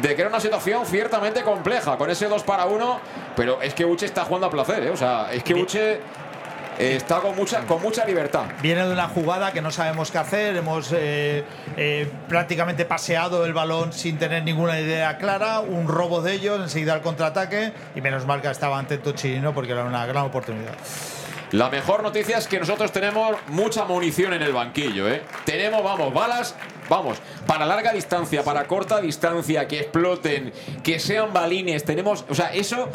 de 0.00 0.14
que 0.14 0.22
era 0.22 0.30
una 0.30 0.40
situación 0.40 0.86
ciertamente 0.86 1.42
compleja 1.42 1.98
con 1.98 2.08
ese 2.08 2.28
2 2.28 2.42
para 2.44 2.64
1, 2.64 3.00
pero 3.36 3.60
es 3.60 3.74
que 3.74 3.84
Uche 3.84 4.06
está 4.06 4.24
jugando 4.24 4.46
a 4.46 4.50
placer, 4.50 4.84
¿eh? 4.84 4.90
o 4.90 4.96
sea, 4.96 5.30
es 5.32 5.42
que 5.42 5.54
Uche 5.54 6.00
está 6.78 7.20
con 7.20 7.36
mucha, 7.36 7.60
con 7.66 7.82
mucha 7.82 8.06
libertad. 8.06 8.44
Viene 8.62 8.86
de 8.86 8.92
una 8.92 9.08
jugada 9.08 9.52
que 9.52 9.60
no 9.60 9.70
sabemos 9.70 10.10
qué 10.10 10.18
hacer, 10.18 10.56
hemos 10.56 10.92
eh, 10.92 11.44
eh, 11.76 12.10
prácticamente 12.26 12.86
paseado 12.86 13.44
el 13.44 13.52
balón 13.52 13.92
sin 13.92 14.18
tener 14.18 14.44
ninguna 14.44 14.80
idea 14.80 15.18
clara, 15.18 15.60
un 15.60 15.88
robo 15.88 16.22
de 16.22 16.32
ellos, 16.32 16.58
enseguida 16.58 16.94
el 16.94 17.02
contraataque 17.02 17.72
y 17.94 18.00
menos 18.00 18.24
mal 18.24 18.40
que 18.40 18.48
estaba 18.50 18.78
atento 18.78 19.12
Chirino 19.12 19.52
porque 19.52 19.72
era 19.72 19.84
una 19.84 20.06
gran 20.06 20.24
oportunidad. 20.24 20.74
La 21.52 21.70
mejor 21.70 22.02
noticia 22.02 22.38
es 22.38 22.48
que 22.48 22.58
nosotros 22.58 22.90
tenemos 22.90 23.36
mucha 23.48 23.84
munición 23.84 24.32
en 24.32 24.42
el 24.42 24.52
banquillo, 24.52 25.08
¿eh? 25.08 25.22
Tenemos, 25.44 25.82
vamos, 25.82 26.12
balas, 26.12 26.56
vamos, 26.88 27.18
para 27.46 27.64
larga 27.64 27.92
distancia, 27.92 28.42
para 28.42 28.66
corta 28.66 29.00
distancia, 29.00 29.68
que 29.68 29.80
exploten, 29.80 30.52
que 30.82 30.98
sean 30.98 31.32
balines. 31.32 31.84
Tenemos, 31.84 32.24
o 32.28 32.34
sea, 32.34 32.52
eso 32.52 32.88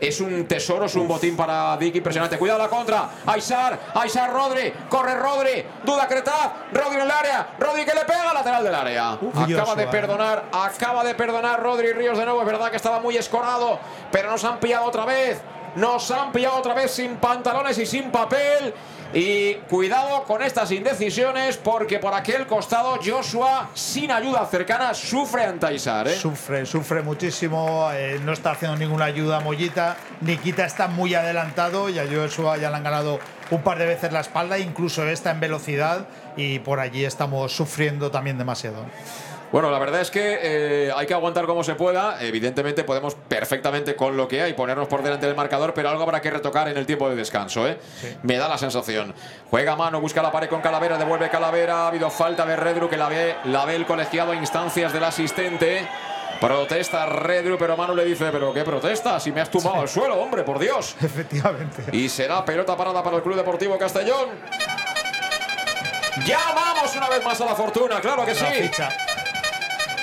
es 0.00 0.20
un 0.20 0.46
tesoro, 0.46 0.84
es 0.84 0.94
un 0.94 1.08
botín 1.08 1.36
para 1.36 1.76
Dick 1.76 1.96
impresionante. 1.96 2.38
Cuidado 2.38 2.60
la 2.60 2.68
contra, 2.68 3.10
Aisar, 3.26 3.78
Aisar 3.94 4.32
Rodri, 4.32 4.72
corre 4.88 5.16
Rodri, 5.16 5.64
duda 5.84 6.06
Cretaz, 6.06 6.52
Rodri 6.72 6.96
en 6.96 7.02
el 7.02 7.10
área, 7.10 7.48
Rodri 7.58 7.84
que 7.84 7.94
le 7.94 8.04
pega 8.04 8.30
al 8.30 8.34
lateral 8.34 8.62
del 8.62 8.74
área. 8.76 9.18
acaba 9.34 9.74
de 9.74 9.88
perdonar, 9.88 10.44
acaba 10.52 11.02
de 11.02 11.14
perdonar 11.16 11.60
Rodri 11.60 11.92
Ríos 11.92 12.16
de 12.16 12.24
nuevo. 12.24 12.40
Es 12.40 12.46
verdad 12.46 12.70
que 12.70 12.76
estaba 12.76 13.00
muy 13.00 13.16
escorado, 13.16 13.80
pero 14.12 14.30
nos 14.30 14.44
han 14.44 14.60
pillado 14.60 14.84
otra 14.84 15.04
vez. 15.04 15.40
Nos 15.76 16.10
han 16.10 16.32
pillado 16.32 16.56
otra 16.56 16.74
vez 16.74 16.90
sin 16.90 17.16
pantalones 17.16 17.78
y 17.78 17.86
sin 17.86 18.10
papel. 18.10 18.74
Y 19.14 19.54
cuidado 19.70 20.24
con 20.24 20.42
estas 20.42 20.70
indecisiones 20.70 21.56
porque 21.56 21.98
por 21.98 22.12
aquel 22.12 22.46
costado 22.46 22.98
Joshua, 23.02 23.70
sin 23.72 24.10
ayuda 24.10 24.44
cercana, 24.46 24.92
sufre 24.92 25.44
ante 25.44 25.64
Aisar. 25.64 26.08
¿eh? 26.08 26.14
Sufre, 26.14 26.66
sufre 26.66 27.00
muchísimo, 27.00 27.88
eh, 27.94 28.20
no 28.22 28.34
está 28.34 28.50
haciendo 28.50 28.76
ninguna 28.76 29.06
ayuda 29.06 29.40
Mollita. 29.40 29.96
Nikita 30.20 30.66
está 30.66 30.88
muy 30.88 31.14
adelantado 31.14 31.88
y 31.88 31.98
a 31.98 32.04
Joshua 32.06 32.58
ya 32.58 32.68
le 32.68 32.76
han 32.76 32.84
ganado 32.84 33.18
un 33.50 33.62
par 33.62 33.78
de 33.78 33.86
veces 33.86 34.12
la 34.12 34.20
espalda, 34.20 34.58
incluso 34.58 35.08
esta 35.08 35.30
en 35.30 35.40
velocidad, 35.40 36.06
y 36.36 36.58
por 36.58 36.78
allí 36.78 37.06
estamos 37.06 37.50
sufriendo 37.52 38.10
también 38.10 38.36
demasiado. 38.36 38.84
Bueno, 39.50 39.70
la 39.70 39.78
verdad 39.78 40.02
es 40.02 40.10
que 40.10 40.38
eh, 40.42 40.92
hay 40.94 41.06
que 41.06 41.14
aguantar 41.14 41.46
como 41.46 41.64
se 41.64 41.74
pueda. 41.74 42.22
Evidentemente 42.22 42.84
podemos 42.84 43.14
perfectamente 43.14 43.96
con 43.96 44.16
lo 44.16 44.28
que 44.28 44.42
hay 44.42 44.52
ponernos 44.52 44.88
por 44.88 45.02
delante 45.02 45.26
del 45.26 45.36
marcador, 45.36 45.72
pero 45.72 45.88
algo 45.88 46.02
habrá 46.02 46.20
que 46.20 46.30
retocar 46.30 46.68
en 46.68 46.76
el 46.76 46.84
tiempo 46.84 47.08
de 47.08 47.16
descanso. 47.16 47.66
¿eh? 47.66 47.78
Me 48.22 48.36
da 48.36 48.48
la 48.48 48.58
sensación. 48.58 49.14
Juega 49.50 49.72
a 49.72 49.76
mano, 49.76 50.00
busca 50.00 50.22
la 50.22 50.30
pared 50.30 50.48
con 50.48 50.60
Calavera, 50.60 50.98
devuelve 50.98 51.30
Calavera. 51.30 51.84
Ha 51.84 51.88
habido 51.88 52.10
falta 52.10 52.44
de 52.44 52.56
Redru 52.56 52.90
que 52.90 52.96
la 52.96 53.08
ve, 53.08 53.36
la 53.44 53.64
ve 53.64 53.76
el 53.76 53.86
colegiado 53.86 54.32
a 54.32 54.36
instancias 54.36 54.92
del 54.92 55.04
asistente. 55.04 55.88
Protesta 56.40 57.06
Redru, 57.06 57.56
pero 57.58 57.76
Manu 57.76 57.96
le 57.96 58.04
dice, 58.04 58.28
pero 58.30 58.52
qué 58.52 58.62
protesta, 58.62 59.18
si 59.18 59.32
me 59.32 59.40
has 59.40 59.50
tumbado 59.50 59.80
al 59.80 59.88
suelo, 59.88 60.16
hombre, 60.20 60.44
por 60.44 60.58
Dios. 60.58 60.94
Efectivamente. 61.02 61.84
Y 61.90 62.08
será 62.08 62.44
pelota 62.44 62.76
parada 62.76 63.02
para 63.02 63.16
el 63.16 63.22
Club 63.22 63.34
Deportivo 63.34 63.76
Castellón. 63.76 64.28
Llamamos 66.24 66.94
una 66.96 67.08
vez 67.08 67.24
más 67.24 67.40
a 67.40 67.44
la 67.44 67.54
fortuna, 67.54 68.00
claro 68.00 68.24
que 68.24 68.34
sí. 68.34 68.44
La 68.44 68.50
ficha. 68.50 69.07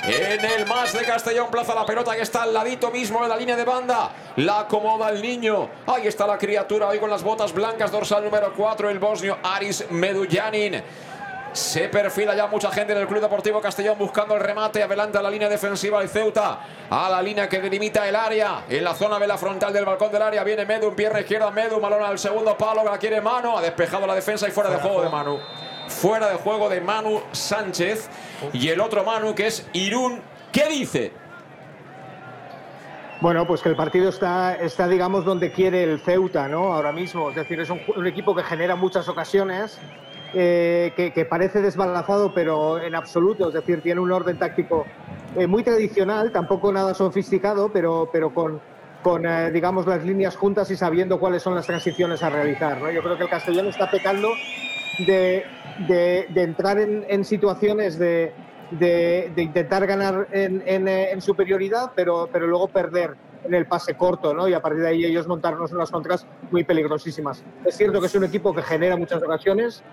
En 0.07 0.45
el 0.45 0.67
más 0.67 0.93
de 0.93 1.03
Castellón 1.03 1.47
Plaza 1.49 1.73
la 1.73 1.83
pelota 1.83 2.15
que 2.15 2.21
está 2.21 2.43
al 2.43 2.53
ladito 2.53 2.91
mismo 2.91 3.23
de 3.23 3.29
la 3.29 3.35
línea 3.35 3.55
de 3.55 3.65
banda. 3.65 4.11
La 4.35 4.59
acomoda 4.59 5.09
el 5.09 5.19
niño. 5.19 5.67
Ahí 5.87 6.05
está 6.05 6.27
la 6.27 6.37
criatura 6.37 6.87
hoy 6.87 6.99
con 6.99 7.09
las 7.09 7.23
botas 7.23 7.51
blancas. 7.51 7.91
Dorsal 7.91 8.23
número 8.23 8.53
4, 8.55 8.91
el 8.91 8.99
bosnio 8.99 9.39
Aris 9.41 9.89
Medullanin. 9.89 10.83
Se 11.53 11.87
perfila 11.87 12.35
ya 12.35 12.45
mucha 12.45 12.69
gente 12.69 12.93
en 12.93 12.99
el 12.99 13.07
Club 13.07 13.21
Deportivo 13.21 13.59
Castellón 13.59 13.97
buscando 13.97 14.35
el 14.35 14.41
remate. 14.41 14.83
Adelante 14.83 15.17
a 15.17 15.23
la 15.23 15.31
línea 15.31 15.49
defensiva 15.49 15.99
del 15.99 16.09
Ceuta. 16.09 16.59
A 16.89 17.09
la 17.09 17.19
línea 17.21 17.49
que 17.49 17.59
delimita 17.59 18.07
el 18.07 18.15
área. 18.15 18.65
En 18.69 18.83
la 18.83 18.93
zona 18.93 19.17
de 19.17 19.25
la 19.25 19.39
frontal 19.39 19.73
del 19.73 19.85
balcón 19.85 20.11
del 20.11 20.21
área 20.21 20.43
viene 20.43 20.65
Medu. 20.65 20.89
En 20.89 20.95
pierna 20.95 21.21
izquierda 21.21 21.49
Medu. 21.49 21.79
Malón 21.79 22.03
al 22.03 22.19
segundo 22.19 22.55
palo. 22.55 22.83
La 22.83 22.99
quiere 22.99 23.21
Manu. 23.21 23.57
Ha 23.57 23.61
despejado 23.61 24.05
la 24.05 24.13
defensa 24.13 24.47
y 24.47 24.51
fuera, 24.51 24.69
de 24.69 24.77
juego 24.77 25.01
de 25.01 25.09
Manu. 25.09 25.39
Fuera 25.87 26.29
de 26.29 26.35
juego 26.35 26.69
de 26.69 26.81
Manu 26.81 27.21
Sánchez. 27.31 28.09
Y 28.53 28.69
el 28.69 28.79
otro 28.79 29.03
Manu 29.03 29.35
que 29.35 29.47
es 29.47 29.67
Irún. 29.73 30.21
¿Qué 30.51 30.67
dice? 30.67 31.11
Bueno, 33.21 33.47
pues 33.47 33.61
que 33.61 33.69
el 33.69 33.75
partido 33.75 34.09
está, 34.09 34.55
está, 34.55 34.87
digamos, 34.87 35.25
donde 35.25 35.51
quiere 35.51 35.83
el 35.83 35.99
Ceuta, 35.99 36.47
¿no? 36.47 36.73
Ahora 36.73 36.91
mismo. 36.91 37.29
Es 37.29 37.35
decir, 37.35 37.59
es 37.59 37.69
un, 37.69 37.79
un 37.95 38.05
equipo 38.07 38.35
que 38.35 38.43
genera 38.43 38.75
muchas 38.75 39.07
ocasiones, 39.07 39.79
eh, 40.33 40.91
que, 40.95 41.13
que, 41.13 41.25
parece 41.25 41.61
desbalazado, 41.61 42.33
pero 42.33 42.79
en 42.79 42.93
absoluto. 42.93 43.47
Es 43.47 43.53
decir, 43.53 43.81
tiene 43.81 44.01
un 44.01 44.11
orden 44.11 44.37
táctico 44.37 44.85
eh, 45.35 45.47
muy 45.47 45.63
tradicional, 45.63 46.31
tampoco 46.31 46.71
nada 46.71 46.93
sofisticado, 46.93 47.69
pero, 47.71 48.09
pero 48.11 48.33
con, 48.33 48.59
con 49.01 49.25
eh, 49.25 49.49
digamos, 49.51 49.87
las 49.87 50.03
líneas 50.03 50.35
juntas 50.35 50.69
y 50.71 50.75
sabiendo 50.75 51.19
cuáles 51.19 51.41
son 51.41 51.55
las 51.55 51.65
transiciones 51.65 52.21
a 52.21 52.29
realizar. 52.29 52.81
¿no? 52.81 52.91
Yo 52.91 53.01
creo 53.01 53.17
que 53.17 53.23
el 53.23 53.29
Castellón 53.29 53.67
está 53.67 53.89
pecando 53.89 54.29
de, 54.99 55.45
de, 55.87 56.27
entrar 56.35 56.79
en, 56.79 57.25
situaciones 57.25 57.97
de, 57.99 58.33
de, 58.71 59.31
intentar 59.37 59.85
ganar 59.85 60.27
en, 60.31 60.63
en, 60.65 60.87
en, 60.87 61.21
superioridad, 61.21 61.91
pero, 61.95 62.29
pero 62.31 62.47
luego 62.47 62.67
perder 62.67 63.15
en 63.43 63.53
el 63.53 63.67
pase 63.67 63.95
corto, 63.95 64.33
¿no? 64.33 64.47
Y 64.47 64.53
a 64.53 64.61
partir 64.61 64.81
de 64.81 64.87
ahí 64.89 65.05
ellos 65.05 65.27
montarnos 65.27 65.71
unas 65.71 65.91
contras 65.91 66.25
muy 66.51 66.63
peligrosísimas. 66.63 67.43
Es 67.63 67.75
cierto 67.75 67.99
que 67.99 68.07
es 68.07 68.15
un 68.15 68.23
equipo 68.23 68.53
que 68.53 68.63
genera 68.63 68.97
muchas 68.97 69.21
ocasiones, 69.21 69.83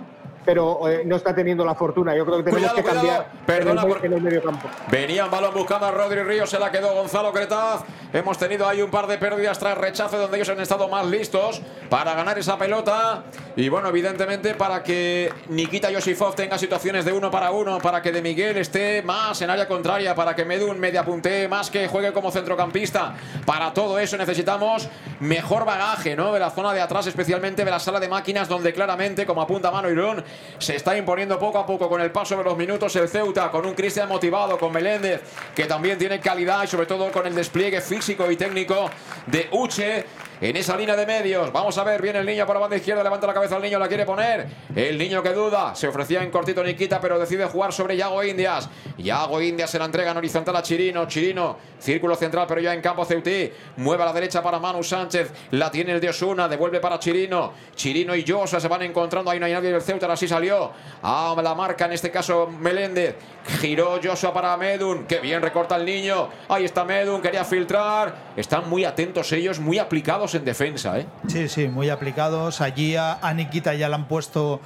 pero 0.45 0.89
eh, 0.89 1.03
no 1.05 1.17
está 1.17 1.35
teniendo 1.35 1.65
la 1.65 1.75
fortuna. 1.75 2.15
Yo 2.15 2.25
creo 2.25 2.39
que 2.39 2.45
tenemos 2.45 2.73
cuidado, 2.73 2.89
que 2.89 2.95
cambiar 2.95 3.27
Perdona 3.47 3.83
en, 3.83 3.89
el, 3.89 3.95
por... 3.95 4.07
en 4.07 4.13
el 4.13 4.21
medio 4.21 4.43
campo. 4.43 4.69
Venía 4.91 5.25
un 5.25 5.31
balón 5.31 5.55
buscando 5.55 5.87
a 5.87 5.91
Rodri 5.91 6.23
Ríos, 6.23 6.51
se 6.51 6.59
la 6.59 6.71
quedó 6.71 6.95
Gonzalo 6.95 7.33
Cretaz. 7.33 7.83
Hemos 8.13 8.37
tenido 8.37 8.69
ahí 8.69 8.83
un 8.83 8.91
par 8.91 9.07
de 9.07 9.17
pérdidas 9.17 9.59
tras 9.59 9.79
rechace 9.79 10.17
donde 10.17 10.37
ellos 10.37 10.49
han 10.49 10.61
estado 10.61 10.89
más 10.89 11.07
listos 11.07 11.63
para 11.89 12.15
ganar 12.15 12.39
esa 12.39 12.59
pelota. 12.59 13.25
Y 13.57 13.69
bueno, 13.69 13.89
evidentemente 13.89 14.55
para 14.55 14.83
que 14.83 15.33
Nikita 15.49 15.91
Yosifov 15.91 16.35
tenga 16.35 16.59
situaciones 16.59 17.05
de 17.05 17.13
uno 17.13 17.31
para 17.31 17.51
uno, 17.51 17.79
para 17.79 18.03
que 18.03 18.13
De 18.13 18.21
Miguel 18.21 18.57
esté 18.59 19.03
más 19.03 19.41
en 19.41 19.51
área 19.51 19.67
contraria, 19.67 20.15
para 20.15 20.35
que 20.35 20.45
Medun 20.45 20.79
media 20.79 21.05
puntee 21.05 21.49
más, 21.49 21.71
que 21.71 21.89
juegue 21.89 22.13
como 22.13 22.31
centrocampista. 22.31 23.15
Para 23.47 23.73
todo 23.73 23.99
eso 23.99 24.17
necesitamos 24.17 24.89
mejor 25.21 25.65
bagaje, 25.65 26.15
¿no? 26.15 26.33
De 26.33 26.41
la 26.41 26.51
zona 26.51 26.73
de 26.73 26.81
atrás, 26.81 27.07
especialmente 27.07 27.65
de 27.65 27.71
la 27.71 27.79
sala 27.79 28.01
de 28.01 28.09
máquinas, 28.09 28.49
donde 28.49 28.73
claramente, 28.73 29.25
como 29.25 29.43
apunta 29.43 29.71
Mano 29.71 29.91
Irún, 29.91 30.23
se 30.59 30.77
está 30.77 30.97
imponiendo 30.97 31.39
poco 31.39 31.59
a 31.59 31.67
poco 31.67 31.89
con 31.89 32.01
el 32.01 32.11
paso 32.11 32.37
de 32.37 32.45
los 32.45 32.57
minutos 32.57 32.95
el 32.97 33.09
Ceuta, 33.09 33.51
con 33.51 33.67
un 33.67 33.75
Cristian 33.75 34.09
motivado, 34.09 34.59
con 34.59 34.73
Meléndez, 34.73 35.21
que 35.55 35.65
también 35.65 35.99
tiene 35.99 36.21
calidad 36.21 36.63
y 36.65 36.67
sobre 36.67 36.87
todo 36.87 37.11
con 37.11 37.27
el 37.27 37.35
despliegue 37.35 37.81
físico 37.81 38.31
y 38.31 38.37
técnico 38.37 38.91
de 39.27 39.49
Uche 39.53 40.05
en 40.43 40.57
esa 40.57 40.77
línea 40.77 40.97
de 40.97 41.07
medios. 41.07 41.53
Vamos 41.53 41.79
a 41.79 41.85
ver, 41.85 42.03
viene 42.03 42.19
el 42.19 42.27
niño 42.27 42.45
por 42.45 42.57
la 42.57 42.61
banda 42.61 42.77
izquierda, 42.77 43.03
levanta 43.05 43.29
la 43.29 43.33
cabeza 43.33 43.57
el 43.57 43.63
niño, 43.63 43.79
la 43.79 43.87
quiere 43.87 44.05
poner. 44.05 44.49
El 44.75 44.99
niño 44.99 45.23
que 45.23 45.33
duda, 45.33 45.77
se 45.77 45.87
ofrecía 45.87 46.21
en 46.21 46.33
cortito 46.33 46.65
Nikita, 46.65 47.01
pero 47.01 47.17
decide 47.17 47.47
jugar 47.47 47.73
sobre 47.73 47.97
Yago 47.97 48.25
Indias. 48.25 48.69
Yago 48.99 49.41
Indias 49.41 49.71
se 49.71 49.79
la 49.79 49.85
entrega 49.85 50.11
en 50.11 50.17
horizontal 50.17 50.57
a 50.57 50.63
Chirino. 50.63 51.07
Chirino, 51.07 51.57
círculo 51.79 52.17
central, 52.17 52.47
pero 52.49 52.61
ya 52.61 52.75
en 52.75 52.81
campo 52.81 53.05
Ceutí. 53.05 53.53
Mueve 53.77 54.03
a 54.03 54.07
la 54.07 54.13
derecha 54.13 54.43
para 54.43 54.59
Manu 54.59 54.83
Sánchez, 54.83 55.31
la 55.53 55.71
tiene 55.71 55.93
el 55.93 56.01
de 56.01 56.09
Osuna, 56.09 56.49
devuelve 56.49 56.81
para 56.81 56.99
Chirino. 56.99 57.53
Chirino 57.77 58.17
y 58.17 58.25
Josa 58.27 58.59
se 58.59 58.67
van 58.67 58.83
encontrando, 58.83 59.31
ahí 59.31 59.39
no 59.39 59.47
hay 59.47 59.53
nadie 59.53 59.71
del 59.71 59.81
Ceuta, 59.81 60.13
así 60.13 60.27
salió. 60.27 60.73
A 61.03 61.37
la 61.41 61.55
marca, 61.55 61.87
en 61.87 61.93
este 61.93 62.11
caso 62.11 62.49
Meléndez. 62.49 63.15
Giró 63.61 63.99
Joshua 64.03 64.33
para 64.33 64.57
Medun, 64.57 65.05
que 65.07 65.19
bien 65.19 65.41
recorta 65.41 65.77
el 65.77 65.85
niño. 65.85 66.29
Ahí 66.49 66.65
está 66.65 66.85
Medun, 66.85 67.23
quería 67.23 67.45
filtrar. 67.45 68.33
Están 68.37 68.69
muy 68.69 68.85
atentos 68.85 69.31
ellos, 69.33 69.61
muy 69.61 69.79
aplicados 69.79 70.32
en 70.35 70.45
defensa, 70.45 70.99
¿eh? 70.99 71.07
Sí, 71.29 71.49
sí, 71.49 71.69
muy 71.69 71.91
aplicados. 71.91 72.61
Allí 72.61 72.97
a, 72.97 73.15
a 73.21 73.35
Nikita 73.35 73.75
ya 73.75 73.89
le 73.89 73.95
han 73.95 74.09
puesto 74.09 74.61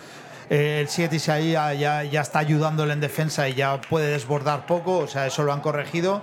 eh, 0.51 0.79
el 0.81 0.89
7 0.89 1.17
y 1.17 1.51
ya, 1.53 1.73
ya, 1.75 2.03
ya 2.05 2.21
está 2.21 2.39
ayudándole 2.41 2.93
en 2.93 3.01
defensa 3.01 3.49
y 3.49 3.55
ya 3.55 3.81
puede 3.81 4.09
desbordar 4.13 4.67
poco, 4.67 4.99
o 4.99 5.07
sea, 5.09 5.27
eso 5.27 5.43
lo 5.43 5.53
han 5.53 5.61
corregido. 5.61 6.23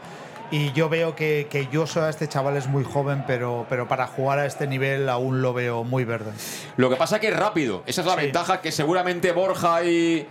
Y 0.52 0.72
yo 0.74 0.88
veo 0.88 1.16
que, 1.16 1.48
que 1.50 1.68
Joshua, 1.74 2.10
este 2.10 2.28
chaval 2.28 2.58
es 2.58 2.68
muy 2.68 2.84
joven, 2.84 3.24
pero, 3.26 3.66
pero 3.70 3.88
para 3.88 4.06
jugar 4.06 4.38
a 4.38 4.46
este 4.46 4.68
nivel 4.68 5.10
aún 5.10 5.42
lo 5.42 5.52
veo 5.54 5.84
muy 5.84 6.06
verde. 6.06 6.32
Lo 6.78 6.92
que 6.92 6.96
pasa 6.96 7.20
que 7.20 7.30
es 7.30 7.36
rápido. 7.36 7.82
Esa 7.88 8.02
es 8.02 8.08
la 8.08 8.14
Sí. 8.16 8.22
ventaja 8.22 8.62
que 8.62 8.72
seguramente 8.72 9.32
Borja 9.32 9.84
y. 9.84 10.28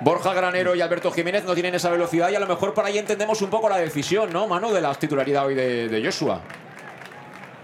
Borja 0.00 0.32
Granero 0.34 0.74
y 0.74 0.80
Alberto 0.80 1.12
Jiménez 1.12 1.44
no 1.44 1.54
tienen 1.54 1.74
esa 1.76 1.88
velocidad 1.90 2.28
y 2.30 2.34
a 2.34 2.40
lo 2.40 2.46
mejor 2.48 2.74
por 2.74 2.84
ahí 2.84 2.98
entendemos 2.98 3.40
un 3.40 3.50
poco 3.50 3.68
la 3.68 3.76
decisión, 3.76 4.32
¿no, 4.32 4.48
Manu? 4.48 4.72
De 4.72 4.80
la 4.80 4.92
titularidad 4.96 5.46
hoy 5.46 5.54
de, 5.54 5.88
de 5.88 6.04
Joshua. 6.04 6.40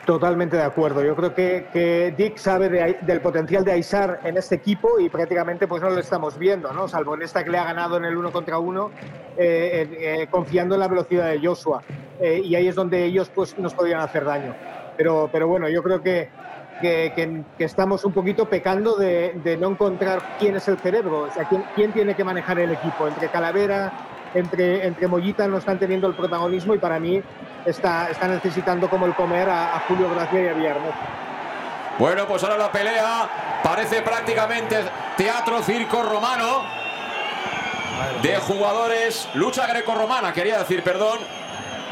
Totalmente 0.09 0.56
de 0.56 0.62
acuerdo. 0.62 1.04
Yo 1.04 1.14
creo 1.14 1.34
que, 1.34 1.66
que 1.70 2.14
Dick 2.16 2.38
sabe 2.38 2.70
de- 2.70 2.96
del 3.02 3.20
potencial 3.20 3.62
de 3.62 3.72
Aisar 3.72 4.20
en 4.24 4.38
este 4.38 4.54
equipo 4.54 4.98
y 4.98 5.11
prácticamente 5.11 5.68
pues 5.68 5.82
no 5.82 5.90
lo 5.90 6.00
estamos 6.00 6.38
viendo, 6.38 6.72
¿no? 6.72 6.88
Salvo 6.88 7.14
en 7.14 7.20
esta 7.20 7.44
que 7.44 7.50
le 7.50 7.59
ha 7.59 7.64
ganado 7.64 7.98
en 7.98 8.06
el 8.06 8.16
uno 8.16 8.32
contra 8.32 8.59
uno, 8.59 8.90
eh, 9.36 9.86
eh, 10.00 10.26
confiando 10.30 10.76
en 10.76 10.80
la 10.80 10.88
velocidad 10.88 11.28
de 11.28 11.46
Joshua. 11.46 11.82
Eh, 12.22 12.40
y 12.42 12.54
ahí 12.54 12.68
es 12.68 12.74
donde 12.74 13.04
ellos 13.04 13.30
pues 13.34 13.59
nos 13.59 13.74
podían 13.74 14.00
hacer 14.00 14.24
daño. 14.24 14.54
Pero, 14.96 15.28
pero 15.30 15.46
bueno, 15.46 15.68
yo 15.68 15.82
creo 15.82 16.00
que, 16.00 16.30
que, 16.80 17.44
estamos 17.59 18.02
un 18.06 18.14
poquito 18.14 18.48
pecando 18.48 18.96
de, 18.96 19.59
no 19.61 19.68
encontrar 19.68 20.22
quién 20.38 20.56
es 20.56 20.66
el 20.68 20.78
cerebro, 20.78 21.24
o 21.24 21.30
sea, 21.30 21.46
quién 21.74 21.92
tiene 21.92 22.14
que 22.14 22.24
manejar 22.24 22.59
el 22.59 22.70
equipo. 22.70 23.06
Entre 23.06 23.28
Calavera, 23.28 23.92
entre, 24.35 24.87
entre 24.87 25.07
Mollita 25.07 25.47
no 25.47 25.59
están 25.59 25.79
teniendo 25.79 26.07
el 26.07 26.14
protagonismo 26.14 26.74
y 26.74 26.79
para 26.79 26.99
mí 26.99 27.22
está, 27.64 28.11
está 28.11 28.29
necesitando 28.29 28.89
como 28.89 29.07
el 29.07 29.14
comer 29.14 29.49
a, 29.49 29.83
Julio 29.87 30.11
Gracia 30.11 30.43
y 30.43 30.49
a 30.49 30.53
Villarreal. 30.53 30.95
Bueno, 31.99 32.26
pues 32.26 32.43
ahora 32.45 32.57
la 32.57 32.70
pelea 32.70 33.29
parece 33.62 34.03
prácticamente 34.03 34.76
teatro 35.16 35.62
circo 35.62 36.03
romano 36.03 36.62
de 38.22 38.37
jugadores. 38.37 39.29
Lucha 39.35 39.66
grecorromana, 39.66 40.33
quería 40.33 40.59
decir, 40.59 40.83
perdón. 40.83 41.18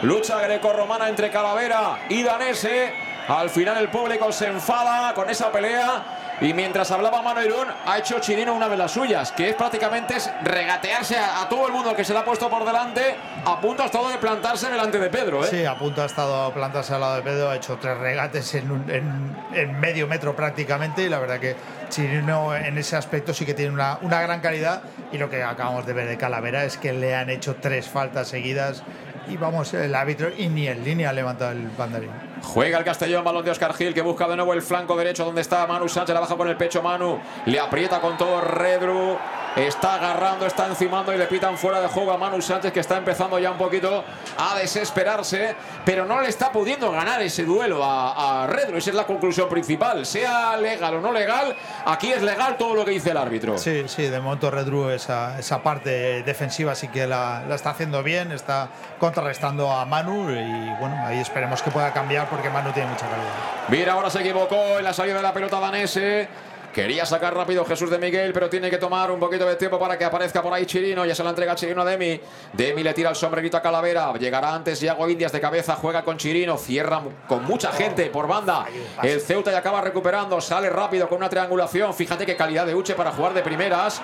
Lucha 0.03 0.41
grecorromana 0.41 1.09
entre 1.09 1.31
Calavera 1.31 2.07
y 2.09 2.23
Danese. 2.23 2.93
Al 3.29 3.51
final 3.51 3.79
el 3.79 3.89
público 3.89 4.31
se 4.31 4.47
enfada 4.47 5.13
con 5.15 5.29
esa 5.29 5.51
pelea. 5.51 6.16
Y 6.41 6.53
mientras 6.53 6.91
hablaba 6.91 7.23
Mano 7.23 7.43
Irún, 7.43 7.67
ha 7.87 7.99
hecho 7.99 8.21
Chirino 8.21 8.55
una 8.55 8.69
de 8.69 8.77
las 8.77 8.93
suyas, 8.93 9.33
que 9.33 9.49
es 9.49 9.55
prácticamente 9.55 10.17
regatearse 10.43 11.17
a, 11.19 11.49
todo 11.49 11.67
el 11.67 11.73
mundo 11.73 11.95
que 11.97 12.05
se 12.05 12.13
le 12.13 12.19
ha 12.19 12.25
puesto 12.25 12.51
por 12.51 12.65
delante, 12.65 13.17
a 13.45 13.59
punto 13.61 13.83
hasta 13.83 14.07
de 14.11 14.19
plantarse 14.19 14.69
delante 14.69 14.99
de 14.99 15.09
Pedro. 15.09 15.43
¿eh? 15.45 15.49
Sí, 15.51 15.65
a 15.65 15.79
punto 15.79 16.03
ha 16.03 16.07
estado 16.07 16.45
a 16.45 16.53
plantarse 16.53 16.93
al 16.93 17.01
lado 17.01 17.17
de 17.17 17.23
Pedro, 17.23 17.49
ha 17.49 17.57
hecho 17.57 17.79
tres 17.81 17.97
regates 17.97 18.55
en 18.55 19.81
medio 19.81 20.07
metro 20.07 20.37
prácticamente 20.37 21.03
y 21.03 21.09
la 21.09 21.19
verdad 21.19 21.41
que 21.41 21.57
Chirino 21.89 22.55
en 22.55 22.77
ese 22.77 22.97
aspecto 22.97 23.33
sí 23.33 23.47
que 23.47 23.55
tiene 23.55 23.73
una, 23.73 23.99
una 24.03 24.21
gran 24.21 24.41
calidad 24.41 24.83
y 25.13 25.19
lo 25.19 25.31
que 25.31 25.43
acabamos 25.43 25.87
de 25.87 25.93
ver 25.93 26.09
de 26.09 26.19
Calavera 26.19 26.65
es 26.65 26.77
que 26.77 26.93
le 26.93 27.15
han 27.15 27.31
hecho 27.31 27.57
tres 27.57 27.89
faltas 27.89 28.29
seguidas 28.29 28.83
y 29.29 29.37
vamos, 29.37 29.73
el 29.75 29.95
árbitro 29.95 30.31
y 30.37 30.49
ni 30.49 30.69
en 30.69 30.85
línea 30.85 31.11
ha 31.11 31.13
levantado 31.13 31.53
el 31.53 31.69
banderín. 31.77 32.11
Juega 32.43 32.79
el 32.79 32.85
Castellón, 32.85 33.25
balón 33.25 33.45
de 33.45 33.51
Oscar 33.51 33.75
Gil 33.75 33.95
que 33.95 34.03
busca 34.03 34.29
de 34.29 34.37
nuevo 34.37 34.53
el 34.53 34.63
flanco 34.63 34.97
derecho 34.97 35.25
donde 35.25 35.41
está 35.41 35.67
Manu 35.67 35.89
Sánchez, 35.89 36.15
la 36.15 36.21
baja 36.21 36.37
por 36.37 36.49
el 36.49 36.57
pecho 36.57 36.83
Manu, 36.83 37.19
le 37.47 37.59
aprieta 37.59 38.01
con 38.01 38.17
todo 38.17 38.41
Redru, 38.41 39.19
está 39.57 39.95
agarrando, 39.95 40.47
está 40.47 40.67
encimando 40.67 41.15
y 41.15 41.17
le 41.19 41.27
pitan 41.27 41.57
fuera 41.57 41.81
de 41.81 41.89
juego 41.89 42.13
a 42.13 42.19
Manu 42.19 42.43
Sánchez 42.43 42.73
que 42.73 42.81
está 42.81 42.99
empezando 42.99 43.39
ya 43.39 43.51
un 43.51 43.57
poquito 43.59 44.05
a 44.39 44.59
desesperarse, 44.59 45.55
pero 45.85 46.05
no 46.05 46.21
le 46.21 46.29
está 46.29 46.53
pudiendo 46.53 46.93
ganar 46.93 47.23
ese 47.23 47.45
duelo 47.45 47.83
a, 47.83 48.43
a 48.43 48.47
Redru, 48.47 48.77
esa 48.77 48.91
es 48.91 48.97
la 48.97 49.05
conclusión 49.05 49.49
principal, 49.49 50.05
sea 50.05 50.57
legal 50.57 50.97
o 50.97 51.01
no 51.01 51.11
legal, 51.11 51.57
aquí 51.87 52.13
es 52.13 52.23
legal 52.23 52.57
todo 52.59 52.75
lo 52.75 52.85
que 52.85 52.91
dice 52.91 53.11
el 53.11 53.17
árbitro. 53.17 53.57
Sí, 53.57 53.85
sí, 53.89 54.03
de 54.03 54.21
momento 54.21 54.51
Redru 54.51 54.91
esa, 54.91 55.39
esa 55.39 55.63
parte 55.63 56.23
defensiva 56.23 56.75
sí 56.75 56.89
que 56.89 57.07
la, 57.07 57.43
la 57.49 57.55
está 57.55 57.71
haciendo 57.71 58.03
bien, 58.03 58.33
está 58.33 58.69
contrarrestando 58.99 59.71
a 59.73 59.85
Manu 59.87 60.31
y 60.31 60.71
bueno, 60.79 60.97
ahí 61.07 61.19
esperemos 61.19 61.63
que 61.63 61.71
pueda 61.71 61.93
cambiar 61.93 62.29
porque 62.29 62.51
Manu 62.51 62.73
tiene 62.73 62.91
mucha 62.91 63.07
calidad. 63.09 63.31
Mira, 63.69 63.95
ahora 63.95 64.11
se 64.11 64.21
equivocó 64.21 64.79
en 64.79 64.85
la 64.85 64.93
salida 64.93 65.17
de 65.17 65.23
la 65.23 65.33
pelota 65.33 65.59
danese. 65.61 66.29
Quería 66.77 67.07
sacar 67.07 67.35
rápido 67.35 67.65
Jesús 67.65 67.89
de 67.89 67.97
Miguel, 67.97 68.35
pero 68.35 68.51
tiene 68.51 68.69
que 68.69 68.77
tomar 68.77 69.11
un 69.11 69.19
poquito 69.19 69.47
de 69.47 69.57
tiempo 69.57 69.79
para 69.79 69.97
que 69.97 70.05
aparezca 70.05 70.43
por 70.43 70.53
ahí 70.53 70.67
Chirino. 70.67 71.07
Ya 71.07 71.15
se 71.15 71.25
la 71.25 71.31
entrega 71.31 71.55
Chirino 71.55 71.81
a 71.81 71.87
Demi. 71.87 72.21
Demi 72.53 72.83
le 72.83 72.93
tira 72.93 73.09
el 73.09 73.17
sombrerito 73.17 73.57
a 73.57 73.63
Calavera. 73.63 74.13
Llegará 74.19 74.55
antes 74.55 74.83
Yago 74.83 75.09
Indias 75.09 75.33
de 75.33 75.41
cabeza. 75.41 75.75
Juega 75.77 76.05
con 76.05 76.19
Chirino. 76.19 76.59
Cierra 76.59 77.01
con 77.27 77.47
mucha 77.47 77.73
gente 77.73 78.11
por 78.11 78.29
banda. 78.29 78.67
El 79.03 79.23
Ceuta 79.23 79.51
ya 79.51 79.61
acaba 79.61 79.81
recuperando. 79.81 80.39
Sale 80.39 80.69
rápido 80.69 81.09
con 81.09 81.17
una 81.17 81.31
triangulación. 81.31 81.95
Fíjate 81.95 82.27
qué 82.27 82.37
calidad 82.37 82.67
de 82.67 82.75
Uche 82.75 82.93
para 82.93 83.11
jugar 83.11 83.33
de 83.33 83.41
primeras. 83.41 84.03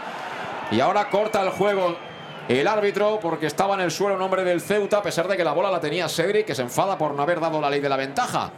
Y 0.70 0.81
ahora 0.81 1.11
corta 1.11 1.43
el 1.43 1.51
juego 1.51 1.94
el 2.49 2.66
árbitro 2.66 3.19
porque 3.20 3.49
estaba 3.49 3.74
en 3.74 3.82
el 3.82 3.90
suelo 3.90 4.16
un 4.16 4.23
hombre 4.23 4.44
del 4.44 4.62
Ceuta, 4.62 4.97
a 4.97 5.03
pesar 5.03 5.28
de 5.28 5.36
que 5.36 5.44
la 5.44 5.53
bola 5.53 5.70
la 5.70 5.78
tenía 5.78 6.09
Cedric, 6.09 6.47
que 6.47 6.55
se 6.55 6.62
enfada 6.62 6.97
por 6.97 7.12
no 7.12 7.23
haber 7.23 7.39
dado 7.39 7.61
la 7.61 7.69
ley 7.69 7.81
de 7.81 7.89
la 7.90 7.99
ventaja. 7.99 8.51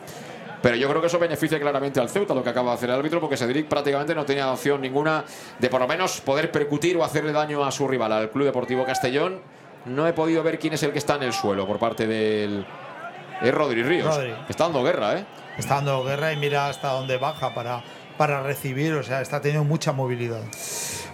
Pero 0.64 0.76
yo 0.76 0.88
creo 0.88 1.02
que 1.02 1.08
eso 1.08 1.18
beneficia 1.18 1.60
claramente 1.60 2.00
al 2.00 2.08
Ceuta, 2.08 2.32
lo 2.32 2.42
que 2.42 2.48
acaba 2.48 2.70
de 2.70 2.76
hacer 2.76 2.88
el 2.88 2.96
árbitro, 2.96 3.20
porque 3.20 3.36
Cedric 3.36 3.68
prácticamente 3.68 4.14
no 4.14 4.24
tenía 4.24 4.50
opción 4.50 4.80
ninguna 4.80 5.22
de 5.58 5.68
por 5.68 5.78
lo 5.78 5.86
menos 5.86 6.22
poder 6.22 6.50
percutir 6.50 6.96
o 6.96 7.04
hacerle 7.04 7.32
daño 7.32 7.62
a 7.62 7.70
su 7.70 7.86
rival, 7.86 8.10
al 8.12 8.30
Club 8.30 8.46
Deportivo 8.46 8.82
Castellón. 8.86 9.42
No 9.84 10.08
he 10.08 10.14
podido 10.14 10.42
ver 10.42 10.58
quién 10.58 10.72
es 10.72 10.82
el 10.82 10.92
que 10.92 10.98
está 11.00 11.16
en 11.16 11.24
el 11.24 11.34
suelo 11.34 11.66
por 11.66 11.78
parte 11.78 12.06
del. 12.06 12.64
Es 13.42 13.52
Rodri 13.52 13.82
Ríos. 13.82 14.16
Rodri. 14.16 14.34
Está 14.48 14.64
dando 14.64 14.82
guerra, 14.82 15.18
¿eh? 15.18 15.26
Está 15.58 15.74
dando 15.74 16.02
guerra 16.02 16.32
y 16.32 16.38
mira 16.38 16.70
hasta 16.70 16.92
dónde 16.92 17.18
baja 17.18 17.54
para, 17.54 17.84
para 18.16 18.42
recibir. 18.42 18.94
O 18.94 19.02
sea, 19.02 19.20
está 19.20 19.42
teniendo 19.42 19.64
mucha 19.64 19.92
movilidad. 19.92 20.40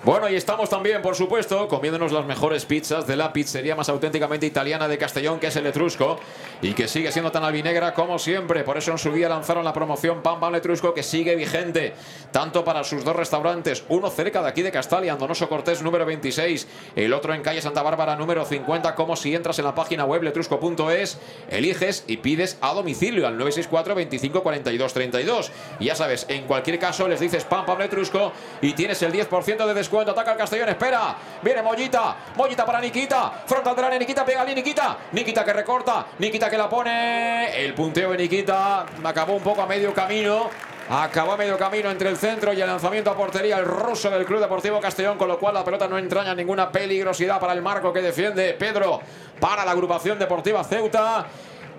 Bueno, 0.03 0.31
y 0.31 0.35
estamos 0.35 0.71
también, 0.71 1.03
por 1.03 1.15
supuesto, 1.15 1.69
comiéndonos 1.69 2.11
las 2.11 2.25
mejores 2.25 2.65
pizzas 2.65 3.07
de 3.07 3.17
la 3.17 3.35
pizzería 3.35 3.77
más 3.77 3.91
auténticamente 3.91 4.47
italiana 4.47 4.89
de 4.89 4.97
Castellón, 4.97 5.39
que 5.39 5.49
es 5.49 5.57
el 5.57 5.67
Etrusco, 5.67 6.19
y 6.63 6.73
que 6.73 6.89
sigue 6.89 7.13
siendo 7.13 7.31
tan 7.31 7.45
albinegra 7.45 7.93
como 7.93 8.19
siempre. 8.19 8.65
Por 8.65 8.79
eso 8.79 8.93
en 8.93 8.97
su 8.97 9.13
día 9.13 9.29
lanzaron 9.29 9.63
la 9.63 9.75
promoción 9.75 10.23
Pan 10.23 10.41
Pan 10.41 10.55
Etrusco, 10.55 10.95
que 10.95 11.03
sigue 11.03 11.37
vigente, 11.37 11.93
tanto 12.31 12.65
para 12.65 12.83
sus 12.83 13.05
dos 13.05 13.15
restaurantes, 13.15 13.85
uno 13.91 14.09
cerca 14.09 14.41
de 14.41 14.49
aquí 14.49 14.63
de 14.63 14.73
Castalia, 14.73 15.17
Donoso 15.17 15.51
Cortés, 15.51 15.83
número 15.83 16.07
26, 16.07 16.67
el 16.97 17.13
otro 17.13 17.35
en 17.35 17.43
calle 17.43 17.61
Santa 17.61 17.83
Bárbara, 17.83 18.17
número 18.17 18.47
50, 18.47 18.95
como 18.95 19.17
si 19.17 19.35
entras 19.35 19.59
en 19.59 19.67
la 19.67 19.75
página 19.75 20.07
web 20.07 20.23
letrusco.es, 20.23 21.19
eliges 21.51 22.05
y 22.07 22.17
pides 22.17 22.57
a 22.63 22.73
domicilio 22.73 23.27
al 23.27 23.37
964 23.37 23.95
25 23.95 24.43
42 24.43 24.95
32. 24.95 25.53
Y 25.79 25.85
ya 25.85 25.95
sabes, 25.95 26.25
en 26.31 26.47
cualquier 26.47 26.79
caso 26.79 27.07
les 27.07 27.21
dices 27.21 27.45
Pan 27.45 27.67
Pan 27.67 27.83
Etrusco 27.83 28.33
y 28.63 28.73
tienes 28.73 29.03
el 29.03 29.13
10% 29.13 29.67
de 29.67 29.75
descuento. 29.75 29.90
Ataca 29.99 30.33
el 30.33 30.39
Castellón, 30.39 30.69
espera. 30.69 31.17
Viene 31.43 31.63
Mollita. 31.63 32.17
Mollita 32.37 32.65
para 32.65 32.81
Nikita. 32.81 33.43
Frontal 33.45 33.75
de 33.77 33.83
la 33.83 33.99
Nikita, 33.99 34.25
pega 34.25 34.43
a 34.43 34.45
Nikita. 34.45 34.97
Nikita 35.13 35.45
que 35.45 35.53
recorta. 35.53 36.07
Nikita 36.19 36.49
que 36.49 36.57
la 36.57 36.69
pone. 36.69 37.65
El 37.65 37.75
punteo 37.75 38.13
de 38.13 38.19
Nikita 38.19 38.87
acabó 39.03 39.35
un 39.35 39.43
poco 39.43 39.63
a 39.63 39.67
medio 39.67 39.93
camino. 39.93 40.49
Acabó 40.89 41.33
a 41.33 41.37
medio 41.37 41.57
camino 41.57 41.91
entre 41.91 42.09
el 42.09 42.17
centro 42.17 42.53
y 42.53 42.61
el 42.61 42.67
lanzamiento 42.67 43.11
a 43.11 43.17
portería 43.17 43.59
el 43.59 43.65
ruso 43.65 44.11
del 44.11 44.25
Club 44.25 44.41
Deportivo 44.41 44.81
Castellón, 44.81 45.17
con 45.19 45.29
lo 45.29 45.39
cual 45.39 45.55
la 45.55 45.65
pelota 45.65 45.87
no 45.87 45.97
entraña 45.97 46.35
ninguna 46.35 46.73
peligrosidad 46.73 47.39
para 47.39 47.53
el 47.53 47.63
marco 47.63 47.93
que 47.93 48.03
defiende 48.03 48.55
Pedro 48.55 49.01
para 49.39 49.65
la 49.65 49.71
agrupación 49.71 50.19
deportiva 50.19 50.65
Ceuta. 50.65 51.27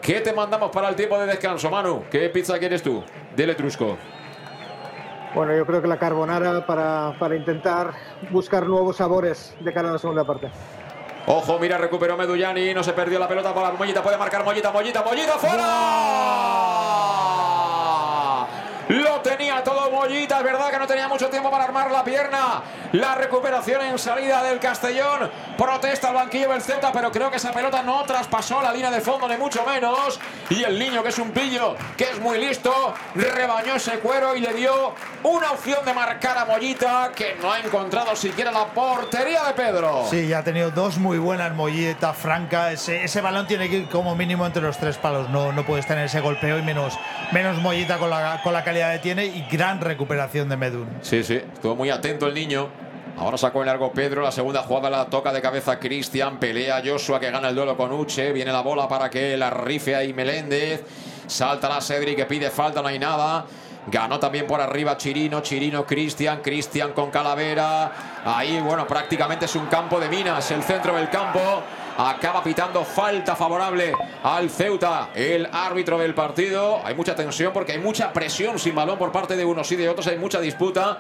¿Qué 0.02 0.22
te 0.22 0.32
mandamos 0.32 0.72
para 0.72 0.88
el 0.88 0.96
tiempo 0.96 1.20
de 1.20 1.28
descanso, 1.28 1.70
Manu? 1.70 2.06
¿Qué 2.10 2.30
pizza 2.30 2.58
quieres 2.58 2.82
tú? 2.82 3.04
Del 3.36 3.50
Etrusco. 3.50 3.98
Bueno, 5.34 5.56
yo 5.56 5.66
creo 5.66 5.82
que 5.82 5.88
la 5.88 5.98
carbonara 5.98 6.66
para, 6.66 7.14
para 7.18 7.36
intentar 7.36 7.94
buscar 8.32 8.68
nuevos 8.68 8.98
sabores 8.98 9.56
de 9.60 9.74
cara 9.74 9.90
a 9.90 9.94
la 9.94 9.98
segunda 9.98 10.26
parte. 10.26 10.50
Ojo, 11.26 11.58
mira, 11.60 11.78
recuperó 11.78 12.18
Medullani, 12.18 12.74
no 12.74 12.84
se 12.84 12.92
perdió 12.94 13.18
la 13.18 13.28
pelota 13.28 13.54
para 13.54 13.72
Mollita, 13.72 14.04
puede 14.04 14.18
marcar 14.18 14.44
Mollita, 14.44 14.72
Mollita, 14.72 15.04
Mollita, 15.04 15.34
fuera. 15.34 15.64
Lo 18.90 19.22
tenía 19.22 19.64
todo 19.64 19.90
Mollita, 19.90 20.40
es 20.40 20.44
verdad 20.44 20.70
que 20.70 20.80
no 20.80 20.88
tenía 20.88 21.08
mucho 21.08 21.30
tiempo 21.30 21.50
para 21.50 21.64
armar 21.64 21.90
la 21.92 22.04
pierna. 22.04 22.62
La 22.94 23.16
recuperación 23.16 23.82
en 23.84 23.98
salida 23.98 24.44
del 24.44 24.60
Castellón. 24.60 25.32
Protesta 25.58 26.10
el 26.10 26.16
banquillo 26.16 26.50
del 26.50 26.62
Celta, 26.62 26.92
pero 26.92 27.12
creo 27.12 27.32
que 27.32 27.38
esa 27.38 27.54
pelota 27.54 27.82
no 27.84 28.04
traspasó 28.04 28.62
la 28.62 28.74
línea 28.74 28.92
de 28.92 29.00
fondo, 29.00 29.28
ni 29.28 29.38
mucho 29.38 29.66
menos. 29.66 30.20
Y 30.50 30.64
el 30.64 30.78
niño, 30.78 31.02
que 31.02 31.10
es 31.10 31.20
un 31.20 31.32
pillo, 31.32 31.76
que 31.96 32.04
es 32.06 32.20
muy 32.20 32.38
listo, 32.38 32.94
rebañó 33.16 33.76
ese 33.76 34.00
cuero 34.00 34.36
y 34.36 34.42
le 34.42 34.54
dio 34.54 34.94
una 35.24 35.52
opción 35.52 35.86
de 35.86 35.94
marcar 35.94 36.38
a 36.38 36.46
Mollita, 36.46 37.12
que 37.16 37.38
no 37.42 37.52
ha 37.52 37.60
encontrado 37.60 38.16
siquiera 38.16 38.52
la 38.52 38.66
portería 38.66 39.44
de 39.46 39.54
Pedro. 39.54 40.06
Sí, 40.10 40.28
ya 40.28 40.40
ha 40.40 40.44
tenido 40.44 40.72
dos 40.72 40.98
muy 40.98 41.18
buenas 41.18 41.54
molletas 41.54 42.18
franca. 42.18 42.72
Ese, 42.72 43.04
ese 43.06 43.22
balón 43.22 43.48
tiene 43.48 43.70
que 43.70 43.78
ir 43.78 43.90
como 43.90 44.16
mínimo 44.16 44.46
entre 44.46 44.62
los 44.62 44.78
tres 44.78 44.98
palos. 44.98 45.30
No, 45.30 45.54
no 45.54 45.66
puedes 45.66 45.88
tener 45.88 46.06
ese 46.06 46.20
golpeo 46.20 46.58
y 46.58 46.62
menos, 46.62 46.98
menos 47.32 47.58
mollita 47.60 47.98
con 48.00 48.10
la, 48.10 48.42
con 48.44 48.52
la 48.52 48.64
calidad 48.64 48.92
que 48.94 49.00
tiene 49.00 49.26
y 49.26 49.48
gran 49.50 49.80
recuperación 49.80 50.50
de 50.50 50.58
Medun. 50.58 50.90
Sí, 51.02 51.24
sí, 51.24 51.36
estuvo 51.36 51.76
muy 51.76 51.90
atento 51.90 52.28
el 52.28 52.34
niño. 52.34 52.81
Ahora 53.22 53.38
sacó 53.38 53.60
el 53.62 53.68
largo 53.68 53.92
Pedro, 53.92 54.24
la 54.24 54.32
segunda 54.32 54.64
jugada 54.64 54.90
la 54.90 55.06
toca 55.06 55.32
de 55.32 55.44
cabeza 55.44 55.78
Cristian, 55.78 56.40
pelea 56.40 56.82
Joshua 56.84 57.20
que 57.20 57.30
gana 57.30 57.50
el 57.50 57.56
duelo 57.56 57.78
con 57.78 57.92
Uche, 57.92 58.32
viene 58.32 58.52
la 58.52 58.62
bola 58.62 58.88
para 58.88 59.12
que 59.12 59.38
la 59.38 59.52
rife 59.52 59.96
ahí 59.96 60.12
Meléndez, 60.12 60.84
salta 61.28 61.70
la 61.70 61.82
Cedric 61.82 62.16
que 62.16 62.26
pide 62.26 62.50
falta, 62.50 62.82
no 62.82 62.88
hay 62.88 62.98
nada. 62.98 63.46
Ganó 63.86 64.20
también 64.20 64.48
por 64.48 64.60
arriba 64.60 64.98
Chirino, 64.98 65.42
Chirino, 65.42 65.86
Cristian, 65.86 66.42
Cristian 66.42 66.94
con 66.94 67.12
Calavera. 67.12 67.92
Ahí, 68.26 68.60
bueno, 68.60 68.88
prácticamente 68.88 69.46
es 69.46 69.56
un 69.56 69.68
campo 69.68 70.00
de 70.00 70.10
minas, 70.10 70.50
el 70.50 70.64
centro 70.64 70.96
del 70.96 71.10
campo. 71.12 71.40
Acaba 71.98 72.44
pitando 72.44 72.84
falta 72.84 73.36
favorable 73.36 73.94
al 74.24 74.50
Ceuta, 74.50 75.10
el 75.14 75.48
árbitro 75.52 75.98
del 75.98 76.14
partido. 76.14 76.82
Hay 76.84 76.96
mucha 76.96 77.16
tensión 77.16 77.54
porque 77.54 77.74
hay 77.74 77.80
mucha 77.80 78.12
presión 78.14 78.58
sin 78.60 78.76
balón 78.76 78.98
por 78.98 79.12
parte 79.12 79.36
de 79.36 79.46
unos 79.46 79.72
y 79.72 79.76
de 79.76 79.90
otros. 79.90 80.08
Hay 80.08 80.18
mucha 80.18 80.40
disputa. 80.40 81.00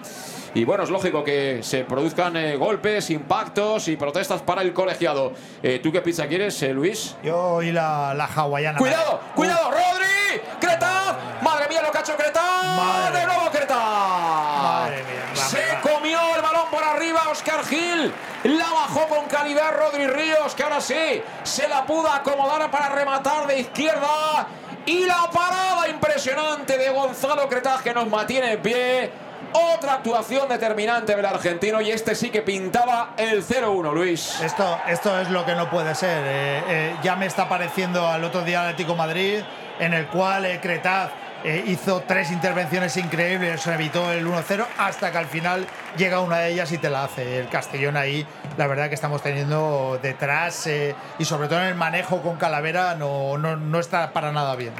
Y 0.53 0.65
bueno, 0.65 0.83
es 0.83 0.89
lógico 0.89 1.23
que 1.23 1.59
se 1.63 1.85
produzcan 1.85 2.35
eh, 2.35 2.57
golpes, 2.57 3.09
impactos 3.09 3.87
y 3.87 3.95
protestas 3.95 4.41
para 4.41 4.61
el 4.61 4.73
colegiado. 4.73 5.31
Eh, 5.63 5.79
¿Tú 5.81 5.93
qué 5.93 6.01
pizza 6.01 6.27
quieres, 6.27 6.61
eh, 6.61 6.73
Luis? 6.73 7.15
Yo 7.23 7.61
y 7.61 7.71
la, 7.71 8.13
la 8.13 8.25
hawaiana. 8.25 8.77
¡Cuidado! 8.77 9.21
¡Cuidado! 9.33 9.71
¡Rodri! 9.71 10.41
¡Cretaz! 10.59 11.15
¡Madre 11.41 11.60
mía 11.71 11.81
lo 11.81 11.91
que 11.91 11.97
ha 11.97 12.01
hecho 12.01 12.17
Cretaz! 12.17 12.63
Madre 12.75 13.19
¡De 13.21 13.25
nuevo! 13.25 13.41
Madre 13.41 15.03
mía. 15.03 15.35
Se 15.35 15.79
comió 15.81 16.19
el 16.35 16.41
balón 16.41 16.69
por 16.69 16.83
arriba 16.83 17.21
Oscar 17.29 17.63
Gil. 17.65 18.13
La 18.43 18.69
bajó 18.71 19.07
con 19.07 19.25
calidad 19.25 19.73
Rodri 19.77 20.07
Ríos, 20.07 20.53
que 20.55 20.63
ahora 20.63 20.81
sí 20.81 21.21
se 21.43 21.67
la 21.67 21.85
pudo 21.85 22.09
acomodar 22.09 22.69
para 22.69 22.89
rematar 22.89 23.47
de 23.47 23.59
izquierda. 23.59 24.47
Y 24.85 25.05
la 25.05 25.29
parada 25.31 25.87
impresionante 25.87 26.77
de 26.77 26.89
Gonzalo 26.89 27.47
Cretaz 27.47 27.81
que 27.81 27.93
nos 27.93 28.07
mantiene 28.07 28.53
en 28.53 28.61
pie. 28.61 29.11
Otra 29.53 29.95
actuación 29.95 30.47
determinante 30.47 31.15
del 31.15 31.25
argentino 31.25 31.81
y 31.81 31.91
este 31.91 32.15
sí 32.15 32.29
que 32.29 32.41
pintaba 32.41 33.13
el 33.17 33.43
0-1, 33.43 33.93
Luis. 33.93 34.39
Esto, 34.41 34.79
esto 34.87 35.19
es 35.19 35.29
lo 35.29 35.45
que 35.45 35.55
no 35.55 35.69
puede 35.69 35.93
ser. 35.93 36.23
Eh, 36.25 36.63
eh, 36.67 36.95
ya 37.03 37.15
me 37.15 37.25
está 37.25 37.49
pareciendo 37.49 38.07
al 38.07 38.23
otro 38.23 38.43
día 38.43 38.61
Atlético 38.61 38.95
Madrid, 38.95 39.41
en 39.79 39.93
el 39.93 40.07
cual 40.07 40.45
eh, 40.45 40.59
Cretaz 40.61 41.11
eh, 41.43 41.63
hizo 41.67 42.01
tres 42.07 42.31
intervenciones 42.31 42.95
increíbles, 42.97 43.65
evitó 43.65 44.11
el 44.11 44.27
1-0, 44.27 44.65
hasta 44.77 45.11
que 45.11 45.17
al 45.17 45.25
final 45.25 45.65
llega 45.97 46.19
una 46.19 46.37
de 46.37 46.51
ellas 46.51 46.71
y 46.71 46.77
te 46.77 46.89
la 46.89 47.03
hace. 47.03 47.39
El 47.39 47.49
Castellón 47.49 47.97
ahí, 47.97 48.25
la 48.57 48.67
verdad 48.67 48.89
que 48.89 48.95
estamos 48.95 49.23
teniendo 49.23 49.99
detrás 50.01 50.67
eh, 50.67 50.95
y 51.17 51.25
sobre 51.25 51.47
todo 51.47 51.59
en 51.61 51.67
el 51.67 51.75
manejo 51.75 52.21
con 52.21 52.37
Calavera 52.37 52.95
no, 52.95 53.37
no, 53.37 53.55
no 53.55 53.79
está 53.79 54.13
para 54.13 54.31
nada 54.31 54.55
bien. 54.55 54.73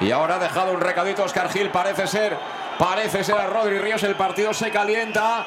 Y 0.00 0.10
ahora 0.10 0.36
ha 0.36 0.38
dejado 0.38 0.72
un 0.72 0.80
recadito 0.80 1.24
Oscar 1.24 1.50
Gil, 1.50 1.70
parece 1.70 2.06
ser, 2.06 2.36
parece 2.78 3.24
ser 3.24 3.36
a 3.36 3.46
Rodri 3.46 3.78
Ríos, 3.78 4.02
el 4.04 4.14
partido 4.14 4.54
se 4.54 4.70
calienta. 4.70 5.46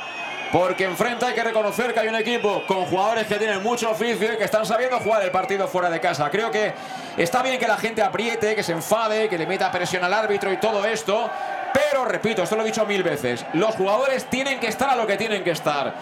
Porque 0.51 0.83
enfrente 0.83 1.25
hay 1.25 1.33
que 1.33 1.43
reconocer 1.43 1.93
que 1.93 2.01
hay 2.01 2.09
un 2.09 2.15
equipo 2.15 2.63
con 2.67 2.85
jugadores 2.85 3.25
que 3.25 3.35
tienen 3.35 3.63
mucho 3.63 3.89
oficio 3.89 4.33
y 4.33 4.37
que 4.37 4.43
están 4.43 4.65
sabiendo 4.65 4.99
jugar 4.99 5.23
el 5.23 5.31
partido 5.31 5.67
fuera 5.67 5.89
de 5.89 6.01
casa. 6.01 6.29
Creo 6.29 6.51
que 6.51 6.73
está 7.15 7.41
bien 7.41 7.57
que 7.57 7.67
la 7.67 7.77
gente 7.77 8.01
apriete, 8.01 8.53
que 8.53 8.63
se 8.63 8.73
enfade, 8.73 9.29
que 9.29 9.37
le 9.37 9.47
meta 9.47 9.71
presión 9.71 10.03
al 10.03 10.13
árbitro 10.13 10.51
y 10.51 10.57
todo 10.57 10.85
esto. 10.85 11.29
Pero 11.73 12.03
repito, 12.03 12.43
esto 12.43 12.57
lo 12.57 12.63
he 12.63 12.65
dicho 12.65 12.85
mil 12.85 13.01
veces, 13.01 13.45
los 13.53 13.75
jugadores 13.75 14.25
tienen 14.25 14.59
que 14.59 14.67
estar 14.67 14.89
a 14.89 14.95
lo 14.95 15.07
que 15.07 15.15
tienen 15.15 15.41
que 15.43 15.51
estar. 15.51 15.93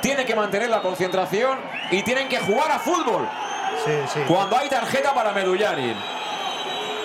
Tienen 0.00 0.24
que 0.24 0.36
mantener 0.36 0.70
la 0.70 0.82
concentración 0.82 1.58
y 1.90 2.02
tienen 2.02 2.28
que 2.28 2.38
jugar 2.38 2.70
a 2.70 2.78
fútbol. 2.78 3.28
Sí, 3.84 3.92
sí. 4.12 4.20
Cuando 4.28 4.56
hay 4.56 4.68
tarjeta 4.68 5.12
para 5.12 5.32
Medullani. 5.32 5.96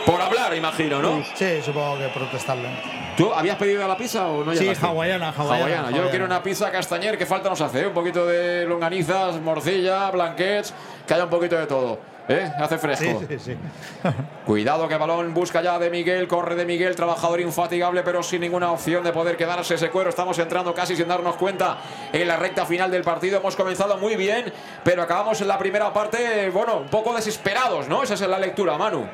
Por 0.05 0.21
hablar, 0.21 0.55
imagino, 0.55 1.01
¿no? 1.01 1.23
Sí, 1.35 1.61
supongo 1.63 1.97
que 1.97 2.09
protestarle. 2.09 3.00
¿Tú 3.17 3.31
habías 3.33 3.57
pedido 3.57 3.87
la 3.87 3.97
pizza 3.97 4.27
o 4.27 4.43
no 4.43 4.53
Sí, 4.53 4.59
llegaste? 4.59 4.85
hawaiana, 4.85 5.29
hawaiana, 5.35 5.67
Yo 5.67 5.77
hawaiana. 5.87 6.09
quiero 6.09 6.25
una 6.25 6.41
pizza 6.41 6.71
castañer, 6.71 7.17
que 7.17 7.25
falta 7.25 7.49
nos 7.49 7.61
hace? 7.61 7.81
¿eh? 7.81 7.87
Un 7.87 7.93
poquito 7.93 8.25
de 8.25 8.65
longanizas, 8.65 9.39
morcilla, 9.41 10.09
blanquets, 10.11 10.73
que 11.05 11.13
haya 11.13 11.25
un 11.25 11.29
poquito 11.29 11.55
de 11.57 11.67
todo. 11.67 11.99
¿Eh? 12.29 12.49
Hace 12.59 12.77
fresco. 12.77 13.03
Sí, 13.03 13.25
sí, 13.29 13.39
sí. 13.39 13.57
Cuidado 14.45 14.87
que 14.87 14.95
balón 14.95 15.33
busca 15.33 15.61
ya 15.61 15.77
de 15.79 15.89
Miguel, 15.89 16.27
corre 16.27 16.55
de 16.55 16.65
Miguel, 16.65 16.95
trabajador 16.95 17.41
infatigable, 17.41 18.03
pero 18.03 18.23
sin 18.23 18.41
ninguna 18.41 18.71
opción 18.71 19.03
de 19.03 19.11
poder 19.11 19.35
quedarse 19.35 19.75
ese 19.75 19.89
cuero. 19.89 20.09
Estamos 20.09 20.37
entrando 20.39 20.73
casi 20.73 20.95
sin 20.95 21.07
darnos 21.07 21.35
cuenta 21.35 21.77
en 22.13 22.27
la 22.27 22.37
recta 22.37 22.65
final 22.65 22.89
del 22.89 23.01
partido. 23.03 23.39
Hemos 23.39 23.55
comenzado 23.55 23.97
muy 23.97 24.15
bien, 24.15 24.53
pero 24.83 25.01
acabamos 25.01 25.41
en 25.41 25.47
la 25.49 25.57
primera 25.57 25.91
parte, 25.91 26.49
bueno, 26.51 26.77
un 26.77 26.87
poco 26.87 27.13
desesperados, 27.13 27.89
¿no? 27.89 28.03
Esa 28.03 28.13
es 28.13 28.21
la 28.21 28.39
lectura, 28.39 28.77
Manu. 28.77 29.05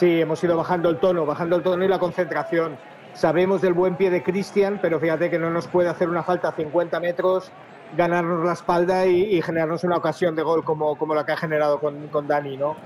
Sí, 0.00 0.18
hemos 0.18 0.42
ido 0.42 0.56
bajando 0.56 0.88
el 0.88 0.96
tono, 0.96 1.26
bajando 1.26 1.56
el 1.56 1.62
tono 1.62 1.84
y 1.84 1.88
la 1.88 1.98
concentración. 1.98 2.78
Sabemos 3.12 3.60
del 3.60 3.74
buen 3.74 3.96
pie 3.96 4.08
de 4.08 4.22
Cristian, 4.22 4.78
pero 4.80 4.98
fíjate 4.98 5.28
que 5.28 5.38
no 5.38 5.50
nos 5.50 5.66
puede 5.66 5.90
hacer 5.90 6.08
una 6.08 6.22
falta 6.22 6.48
a 6.48 6.52
50 6.52 6.98
metros, 7.00 7.52
ganarnos 7.98 8.42
la 8.42 8.54
espalda 8.54 9.04
y, 9.04 9.42
generarnos 9.42 9.84
una 9.84 9.98
ocasión 9.98 10.34
de 10.34 10.42
gol 10.42 10.64
como, 10.64 10.96
como 10.96 11.14
la 11.14 11.26
que 11.26 11.32
ha 11.32 11.36
generado 11.36 11.78
con, 11.80 12.08
con 12.08 12.26
Dani, 12.26 12.56
¿no? 12.56 12.76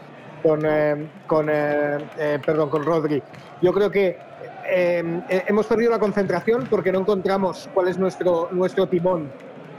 Con, 0.43 0.63
eh, 0.67 1.09
con, 1.29 1.49
eh, 1.49 1.99
eh, 2.19 2.41
perdón, 2.45 2.69
con 2.69 2.85
Rodri. 2.85 3.23
Yo 3.63 3.73
creo 3.73 3.93
que 3.93 4.19
hemos 4.67 5.67
perdido 5.67 5.93
la 5.93 6.01
concentración 6.01 6.67
porque 6.69 6.91
no 6.91 6.99
encontramos 6.99 7.71
cuál 7.73 7.87
es 7.87 7.97
nuestro, 7.97 8.49
nuestro 8.51 8.89
timón 8.89 9.31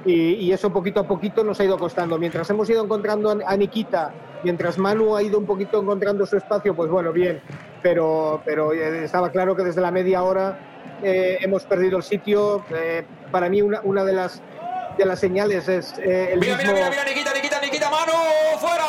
y, 0.06 0.34
y 0.36 0.54
eso 0.54 0.70
poquito 0.72 1.00
a 1.00 1.08
poquito 1.08 1.44
nos 1.44 1.60
ha 1.60 1.64
ido 1.64 1.78
costando. 1.78 2.18
Mientras 2.18 2.50
hemos 2.50 2.70
ido 2.70 2.84
encontrando 2.84 3.38
a, 3.46 3.58
Nikita, 3.58 4.14
mientras 4.44 4.78
Manu 4.78 5.16
ha 5.16 5.24
ido 5.24 5.40
un 5.40 5.46
poquito 5.46 5.82
encontrando 5.82 6.26
su 6.26 6.38
espacio, 6.38 6.76
pues 6.76 6.90
bueno, 6.90 7.12
bien, 7.12 7.42
pero, 7.82 8.42
pero 8.46 8.72
eh, 8.74 9.04
estaba 9.04 9.32
claro 9.32 9.56
que 9.56 9.64
desde 9.64 9.82
la 9.82 9.92
media 9.92 10.24
hora 10.24 10.60
eh, 11.04 11.38
hemos 11.42 11.64
perdido 11.66 11.98
el 11.98 12.04
sitio. 12.04 12.64
Eh, 12.74 13.04
para 13.32 13.50
mí 13.50 13.62
una, 13.62 13.82
una 13.84 14.04
de 14.04 14.14
las 14.14 14.42
de 14.98 15.06
las 15.06 15.20
señales 15.20 15.68
es 15.68 15.98
eh, 16.00 16.30
el 16.32 16.40
Mira, 16.40 16.56
mismo... 16.56 16.72
mira, 16.72 16.90
mira, 16.90 17.02
mira, 17.04 17.04
Nikita, 17.04 17.34
Nikita, 17.34 17.60
Nikita, 17.62 17.90
mano, 17.90 18.14
fuera. 18.60 18.86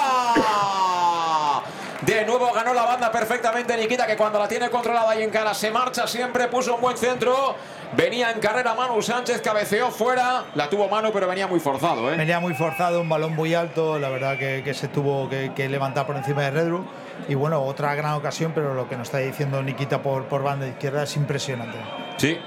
De 2.03 2.25
nuevo 2.25 2.53
ganó 2.53 2.75
la 2.75 2.85
banda 2.85 3.11
perfectamente 3.11 3.77
Nikita, 3.77 4.07
que 4.07 4.17
cuando 4.17 4.39
la 4.39 4.47
tiene 4.47 4.69
controlada 4.71 5.19
y 5.19 5.23
en 5.23 5.31
cara 5.31 5.55
se 5.55 5.71
marcha 5.71 6.07
siempre, 6.07 6.47
puso 6.49 6.75
un 6.75 6.81
buen 6.81 6.97
centro. 6.97 7.55
Venía 7.97 8.31
en 8.31 8.41
carrera 8.41 8.75
Manu 8.75 9.01
Sánchez, 9.01 9.41
cabeceó 9.41 9.91
fuera. 9.91 10.45
La 10.55 10.69
tuvo 10.69 10.89
Manu, 10.89 11.11
pero 11.13 11.27
venía 11.27 11.47
muy 11.47 11.61
forzado, 11.61 12.13
¿eh? 12.13 12.17
Venía 12.17 12.41
muy 12.41 12.55
forzado, 12.55 13.01
un 13.01 13.09
balón 13.09 13.35
muy 13.35 13.55
alto, 13.55 13.99
la 13.99 14.09
verdad 14.09 14.37
que, 14.39 14.63
que 14.65 14.75
se 14.75 14.89
tuvo 14.89 15.29
que, 15.29 15.53
que 15.55 15.69
levantar 15.69 16.07
por 16.07 16.17
encima 16.17 16.43
de 16.43 16.51
Redru. 16.51 16.85
Y 17.29 17.35
bueno, 17.35 17.63
otra 17.63 17.95
gran 17.95 18.13
ocasión, 18.15 18.53
pero 18.55 18.75
lo 18.75 18.89
que 18.89 18.97
nos 18.97 19.09
está 19.09 19.19
diciendo 19.19 19.63
Nikita 19.63 20.03
por, 20.03 20.25
por 20.25 20.43
banda 20.43 20.67
izquierda 20.67 21.05
es 21.05 21.17
impresionante. 21.17 21.79
Sí, 22.19 22.39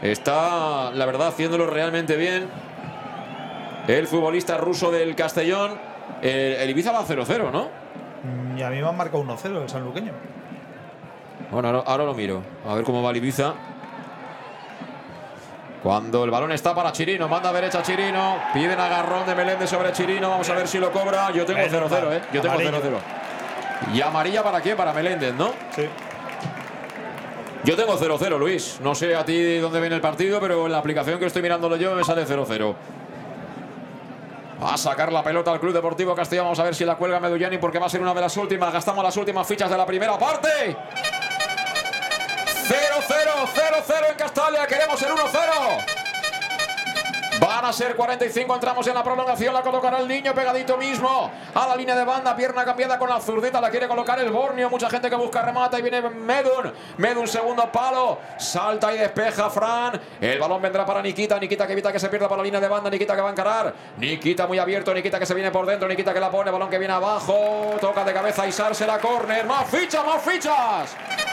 está, 0.00 0.90
la 0.92 1.04
verdad, 1.04 1.28
haciéndolo 1.28 1.66
realmente 1.66 2.16
bien. 2.16 2.48
El 3.86 4.06
futbolista 4.06 4.56
ruso 4.56 4.90
del 4.90 5.14
Castellón. 5.14 5.78
El, 6.22 6.54
el 6.54 6.70
Ibiza 6.70 6.92
va 6.92 7.04
0-0, 7.04 7.50
¿no? 7.50 7.83
Y 8.56 8.62
a 8.62 8.70
mí 8.70 8.80
me 8.80 8.88
han 8.88 8.96
marcado 8.96 9.24
1-0 9.24 9.62
el 9.62 9.68
sanluqueño. 9.68 10.12
Bueno, 11.50 11.68
ahora, 11.68 11.82
ahora 11.86 12.04
lo 12.04 12.14
miro. 12.14 12.42
A 12.68 12.74
ver 12.74 12.84
cómo 12.84 13.02
va 13.02 13.10
el 13.10 13.16
Ibiza. 13.16 13.54
Cuando 15.82 16.24
el 16.24 16.30
balón 16.30 16.50
está 16.52 16.74
para 16.74 16.92
Chirino, 16.92 17.28
manda 17.28 17.50
a 17.50 17.52
derecha 17.52 17.82
Chirino. 17.82 18.38
Piden 18.54 18.80
agarrón 18.80 19.26
de 19.26 19.34
Meléndez 19.34 19.68
sobre 19.68 19.92
Chirino. 19.92 20.30
Vamos 20.30 20.48
a 20.48 20.54
ver 20.54 20.66
si 20.66 20.78
lo 20.78 20.90
cobra. 20.90 21.30
Yo 21.32 21.44
tengo 21.44 21.60
Bueno, 21.60 21.88
0-0, 21.88 22.12
¿eh? 22.12 22.22
Yo 22.32 22.40
tengo 22.40 22.54
amarillo. 22.54 22.80
0-0. 22.80 23.94
¿Y 23.94 24.00
amarilla 24.00 24.42
para 24.42 24.62
qué? 24.62 24.74
Para 24.74 24.94
Meléndez, 24.94 25.34
¿no? 25.34 25.52
Sí. 25.76 25.86
Yo 27.64 27.76
tengo 27.76 27.98
0-0, 27.98 28.38
Luis. 28.38 28.78
No 28.82 28.94
sé 28.94 29.14
a 29.14 29.24
ti 29.24 29.58
dónde 29.58 29.80
viene 29.80 29.94
el 29.94 30.00
partido, 30.00 30.40
pero 30.40 30.66
en 30.66 30.72
la 30.72 30.78
aplicación 30.78 31.18
que 31.18 31.26
estoy 31.26 31.42
mirándolo 31.42 31.76
yo 31.76 31.94
me 31.94 32.04
sale 32.04 32.26
0-0. 32.26 32.74
A 34.66 34.78
sacar 34.78 35.12
la 35.12 35.22
pelota 35.22 35.52
al 35.52 35.60
Club 35.60 35.74
Deportivo 35.74 36.14
Castellón. 36.14 36.46
Vamos 36.46 36.58
a 36.58 36.64
ver 36.64 36.74
si 36.74 36.86
la 36.86 36.96
cuelga 36.96 37.20
Medullani 37.20 37.58
porque 37.58 37.78
va 37.78 37.84
a 37.86 37.90
ser 37.90 38.00
una 38.00 38.14
de 38.14 38.22
las 38.22 38.34
últimas. 38.38 38.72
Gastamos 38.72 39.04
las 39.04 39.16
últimas 39.16 39.46
fichas 39.46 39.68
de 39.68 39.76
la 39.76 39.84
primera 39.84 40.18
parte. 40.18 40.48
0-0, 40.68 40.76
0-0 42.66 44.10
en 44.10 44.16
Castalia. 44.16 44.66
Queremos 44.66 45.02
el 45.02 45.10
1-0. 45.10 46.03
Van 47.40 47.64
a 47.64 47.72
ser 47.72 47.96
45, 47.96 48.54
entramos 48.54 48.86
en 48.86 48.94
la 48.94 49.02
prolongación, 49.02 49.52
la 49.52 49.62
colocará 49.62 49.98
el 49.98 50.08
niño 50.08 50.34
pegadito 50.34 50.76
mismo 50.76 51.30
a 51.54 51.66
la 51.66 51.76
línea 51.76 51.96
de 51.96 52.04
banda, 52.04 52.34
pierna 52.34 52.64
cambiada 52.64 52.98
con 52.98 53.08
la 53.08 53.20
zurdita, 53.20 53.60
la 53.60 53.70
quiere 53.70 53.88
colocar 53.88 54.18
el 54.18 54.30
Borneo, 54.30 54.70
mucha 54.70 54.88
gente 54.88 55.10
que 55.10 55.16
busca 55.16 55.42
remata 55.42 55.78
y 55.78 55.82
viene 55.82 56.00
Medun, 56.00 56.72
Medun 56.98 57.28
segundo 57.28 57.70
palo, 57.70 58.18
salta 58.38 58.94
y 58.94 58.98
despeja 58.98 59.50
Fran, 59.50 60.00
el 60.20 60.38
balón 60.38 60.62
vendrá 60.62 60.86
para 60.86 61.02
Nikita, 61.02 61.38
Nikita 61.38 61.66
que 61.66 61.72
evita 61.72 61.92
que 61.92 61.98
se 61.98 62.08
pierda 62.08 62.28
por 62.28 62.38
la 62.38 62.44
línea 62.44 62.60
de 62.60 62.68
banda, 62.68 62.88
Nikita 62.88 63.14
que 63.14 63.20
va 63.20 63.28
a 63.28 63.32
encarar, 63.32 63.74
Nikita 63.98 64.46
muy 64.46 64.58
abierto, 64.58 64.94
Nikita 64.94 65.18
que 65.18 65.26
se 65.26 65.34
viene 65.34 65.50
por 65.50 65.66
dentro, 65.66 65.88
Nikita 65.88 66.14
que 66.14 66.20
la 66.20 66.30
pone, 66.30 66.50
balón 66.50 66.70
que 66.70 66.78
viene 66.78 66.94
abajo, 66.94 67.76
toca 67.80 68.04
de 68.04 68.12
cabeza 68.12 68.44
se 68.72 68.86
la 68.86 68.98
córner, 68.98 69.44
más 69.46 69.68
fichas, 69.68 70.04
más 70.06 70.22
fichas. 70.22 71.23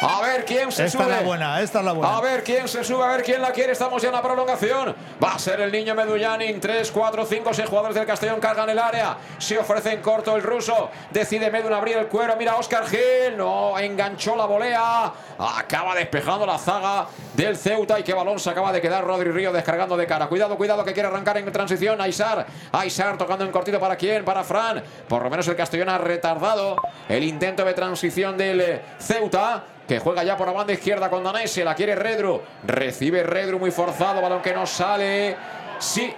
A 0.00 0.20
ver 0.20 0.44
quién 0.44 0.70
se 0.70 0.84
Esta 0.84 0.98
sube. 1.02 1.10
es 1.10 1.16
la 1.20 1.26
buena, 1.26 1.60
esta 1.60 1.78
es 1.80 1.84
la 1.84 1.92
buena. 1.92 2.16
A 2.16 2.20
ver 2.20 2.44
quién 2.44 2.68
se 2.68 2.84
sube, 2.84 3.02
a 3.02 3.08
ver 3.08 3.22
quién 3.24 3.42
la 3.42 3.50
quiere. 3.50 3.72
Estamos 3.72 4.00
ya 4.00 4.08
en 4.08 4.14
la 4.14 4.22
prolongación. 4.22 4.94
Va 5.22 5.34
a 5.34 5.38
ser 5.38 5.60
el 5.60 5.72
niño 5.72 5.94
Medullanin. 5.94 6.60
3, 6.60 6.90
4, 6.92 7.26
5, 7.26 7.54
6 7.54 7.68
jugadores 7.68 7.96
del 7.96 8.06
Castellón 8.06 8.38
cargan 8.38 8.68
el 8.70 8.78
área. 8.78 9.16
Se 9.38 9.58
ofrece 9.58 9.92
en 9.92 10.00
corto 10.00 10.36
el 10.36 10.42
ruso. 10.42 10.90
Decide 11.10 11.50
Medun 11.50 11.72
abrir 11.72 11.96
el 11.96 12.06
cuero. 12.06 12.36
Mira 12.36 12.56
Oscar 12.56 12.86
Gil. 12.86 13.36
No, 13.36 13.76
enganchó 13.78 14.36
la 14.36 14.46
volea. 14.46 15.12
Acaba 15.38 15.94
despejando 15.94 16.46
la 16.46 16.58
zaga 16.58 17.06
del 17.34 17.56
Ceuta. 17.56 17.98
Y 17.98 18.04
qué 18.04 18.14
balón 18.14 18.38
se 18.38 18.50
acaba 18.50 18.72
de 18.72 18.80
quedar 18.80 19.04
Rodri 19.04 19.30
Río 19.32 19.52
descargando 19.52 19.96
de 19.96 20.06
cara. 20.06 20.28
Cuidado, 20.28 20.56
cuidado 20.56 20.84
que 20.84 20.92
quiere 20.92 21.08
arrancar 21.08 21.38
en 21.38 21.50
transición. 21.50 22.00
Aisar. 22.00 22.46
Aisar 22.72 23.18
tocando 23.18 23.44
en 23.44 23.50
cortito 23.50 23.80
para 23.80 23.96
quién? 23.96 24.24
Para 24.24 24.44
Fran. 24.44 24.82
Por 25.08 25.22
lo 25.22 25.30
menos 25.30 25.48
el 25.48 25.56
Castellón 25.56 25.88
ha 25.88 25.98
retardado 25.98 26.76
el 27.08 27.24
intento 27.24 27.64
de 27.64 27.74
transición 27.74 28.36
del 28.36 28.60
eh, 28.60 28.82
Ceuta 29.00 29.64
que 29.88 29.98
juega 29.98 30.22
ya 30.22 30.36
por 30.36 30.46
la 30.46 30.52
banda 30.52 30.74
izquierda 30.74 31.08
con 31.08 31.24
Danese, 31.24 31.64
la 31.64 31.74
quiere 31.74 31.94
Redru, 31.94 32.42
recibe 32.64 33.22
Redru 33.22 33.58
muy 33.58 33.70
forzado, 33.70 34.20
balón 34.20 34.42
que 34.42 34.52
no 34.52 34.66
sale, 34.66 35.34
sí, 35.78 36.12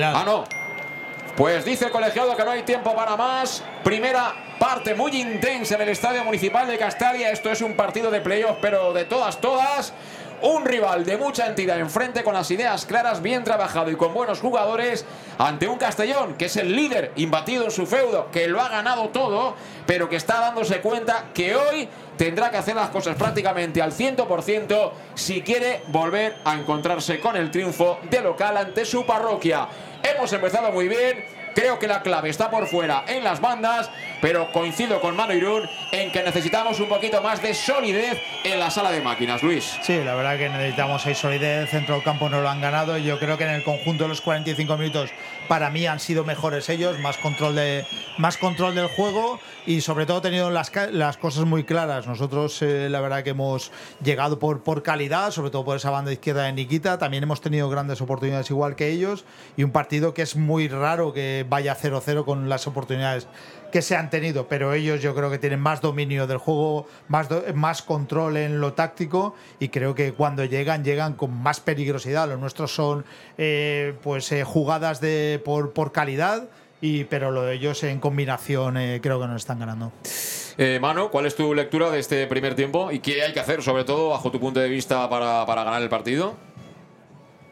ah 0.00 0.22
no, 0.24 0.44
pues 1.36 1.64
dice 1.64 1.86
el 1.86 1.90
colegiado 1.90 2.36
que 2.36 2.44
no 2.44 2.52
hay 2.52 2.62
tiempo 2.62 2.94
para 2.94 3.16
más, 3.16 3.64
primera 3.82 4.32
parte 4.60 4.94
muy 4.94 5.20
intensa 5.20 5.74
en 5.74 5.82
el 5.82 5.88
Estadio 5.88 6.22
Municipal 6.22 6.68
de 6.68 6.78
Castalia, 6.78 7.32
esto 7.32 7.50
es 7.50 7.60
un 7.62 7.74
partido 7.74 8.12
de 8.12 8.20
playoff 8.20 8.58
pero 8.62 8.92
de 8.92 9.04
todas, 9.04 9.40
todas, 9.40 9.92
un 10.44 10.66
rival 10.66 11.06
de 11.06 11.16
mucha 11.16 11.46
entidad 11.46 11.78
enfrente 11.78 12.22
con 12.22 12.34
las 12.34 12.50
ideas 12.50 12.84
claras, 12.84 13.22
bien 13.22 13.44
trabajado 13.44 13.90
y 13.90 13.96
con 13.96 14.12
buenos 14.12 14.40
jugadores 14.40 15.06
ante 15.38 15.66
un 15.66 15.78
Castellón 15.78 16.34
que 16.34 16.44
es 16.46 16.56
el 16.58 16.76
líder 16.76 17.12
imbatido 17.16 17.64
en 17.64 17.70
su 17.70 17.86
feudo, 17.86 18.30
que 18.30 18.46
lo 18.46 18.60
ha 18.60 18.68
ganado 18.68 19.08
todo, 19.08 19.54
pero 19.86 20.10
que 20.10 20.16
está 20.16 20.40
dándose 20.40 20.82
cuenta 20.82 21.28
que 21.32 21.56
hoy 21.56 21.88
tendrá 22.18 22.50
que 22.50 22.58
hacer 22.58 22.76
las 22.76 22.90
cosas 22.90 23.16
prácticamente 23.16 23.80
al 23.80 23.92
100% 23.92 24.92
si 25.14 25.40
quiere 25.40 25.82
volver 25.88 26.36
a 26.44 26.52
encontrarse 26.52 27.20
con 27.20 27.36
el 27.36 27.50
triunfo 27.50 27.98
de 28.10 28.20
local 28.20 28.58
ante 28.58 28.84
su 28.84 29.06
parroquia. 29.06 29.66
Hemos 30.02 30.30
empezado 30.30 30.70
muy 30.72 30.88
bien, 30.88 31.24
creo 31.54 31.78
que 31.78 31.86
la 31.86 32.02
clave 32.02 32.30
está 32.30 32.50
por 32.50 32.66
fuera 32.66 33.04
en 33.06 33.24
las 33.24 33.40
bandas, 33.40 33.90
pero 34.20 34.50
coincido 34.52 35.00
con 35.00 35.16
Mano 35.16 35.34
Irún 35.34 35.68
en 35.92 36.10
que 36.10 36.22
necesitamos 36.22 36.80
un 36.80 36.88
poquito 36.88 37.22
más 37.22 37.40
de 37.40 37.54
solidez 37.54 38.20
en 38.42 38.58
la 38.58 38.70
sala 38.70 38.90
de 38.90 39.00
máquinas, 39.00 39.42
Luis. 39.42 39.78
Sí, 39.82 40.02
la 40.04 40.14
verdad 40.14 40.36
que 40.38 40.48
necesitamos 40.48 41.06
ahí 41.06 41.14
solidez, 41.14 41.70
centro 41.70 41.94
del 41.94 42.04
campo 42.04 42.28
no 42.28 42.40
lo 42.40 42.48
han 42.48 42.60
ganado 42.60 42.98
yo 43.04 43.18
creo 43.18 43.38
que 43.38 43.44
en 43.44 43.50
el 43.50 43.62
conjunto 43.62 44.04
de 44.04 44.08
los 44.08 44.20
45 44.20 44.76
minutos 44.76 45.10
para 45.48 45.70
mí 45.70 45.86
han 45.86 46.00
sido 46.00 46.24
mejores 46.24 46.68
ellos, 46.68 46.98
más 46.98 47.18
control, 47.18 47.54
de, 47.54 47.86
más 48.18 48.36
control 48.36 48.74
del 48.74 48.88
juego 48.88 49.38
y 49.66 49.80
sobre 49.80 50.06
todo 50.06 50.20
tenido 50.20 50.50
las, 50.50 50.72
las 50.92 51.16
cosas 51.16 51.44
muy 51.44 51.64
claras. 51.64 52.06
Nosotros 52.06 52.60
eh, 52.62 52.88
la 52.90 53.00
verdad 53.00 53.22
que 53.22 53.30
hemos 53.30 53.72
llegado 54.02 54.38
por, 54.38 54.62
por 54.62 54.82
calidad, 54.82 55.30
sobre 55.30 55.50
todo 55.50 55.64
por 55.64 55.76
esa 55.76 55.90
banda 55.90 56.12
izquierda 56.12 56.44
de 56.44 56.52
Nikita, 56.52 56.98
también 56.98 57.22
hemos 57.22 57.40
tenido 57.40 57.68
grandes 57.68 58.00
oportunidades 58.00 58.50
igual 58.50 58.76
que 58.76 58.90
ellos 58.90 59.24
y 59.56 59.64
un 59.64 59.70
partido 59.70 60.14
que 60.14 60.22
es 60.22 60.36
muy 60.36 60.68
raro 60.68 61.12
que 61.12 61.46
vaya 61.48 61.76
0-0 61.76 62.24
con 62.24 62.48
las 62.48 62.66
oportunidades 62.66 63.26
que 63.74 63.82
se 63.82 63.96
han 63.96 64.08
tenido, 64.08 64.46
pero 64.46 64.72
ellos 64.72 65.02
yo 65.02 65.16
creo 65.16 65.32
que 65.32 65.38
tienen 65.38 65.58
más 65.58 65.80
dominio 65.80 66.28
del 66.28 66.38
juego, 66.38 66.86
más, 67.08 67.28
do- 67.28 67.42
más 67.54 67.82
control 67.82 68.36
en 68.36 68.60
lo 68.60 68.72
táctico 68.72 69.34
y 69.58 69.68
creo 69.70 69.96
que 69.96 70.12
cuando 70.12 70.44
llegan, 70.44 70.84
llegan 70.84 71.14
con 71.14 71.36
más 71.42 71.58
peligrosidad. 71.58 72.28
Los 72.28 72.38
nuestros 72.38 72.72
son 72.72 73.04
eh, 73.36 73.92
pues 74.04 74.30
eh, 74.30 74.44
jugadas 74.44 75.00
de, 75.00 75.42
por, 75.44 75.72
por 75.72 75.90
calidad, 75.90 76.44
y, 76.80 77.02
pero 77.02 77.32
lo 77.32 77.42
de 77.42 77.54
ellos 77.56 77.82
en 77.82 77.98
combinación 77.98 78.76
eh, 78.76 79.00
creo 79.02 79.20
que 79.20 79.26
nos 79.26 79.42
están 79.42 79.58
ganando. 79.58 79.90
Eh, 80.56 80.78
Mano, 80.80 81.10
¿cuál 81.10 81.26
es 81.26 81.34
tu 81.34 81.52
lectura 81.52 81.90
de 81.90 81.98
este 81.98 82.28
primer 82.28 82.54
tiempo 82.54 82.92
y 82.92 83.00
qué 83.00 83.24
hay 83.24 83.32
que 83.32 83.40
hacer, 83.40 83.60
sobre 83.60 83.82
todo 83.82 84.10
bajo 84.10 84.30
tu 84.30 84.38
punto 84.38 84.60
de 84.60 84.68
vista, 84.68 85.10
para, 85.10 85.44
para 85.46 85.64
ganar 85.64 85.82
el 85.82 85.88
partido? 85.88 86.36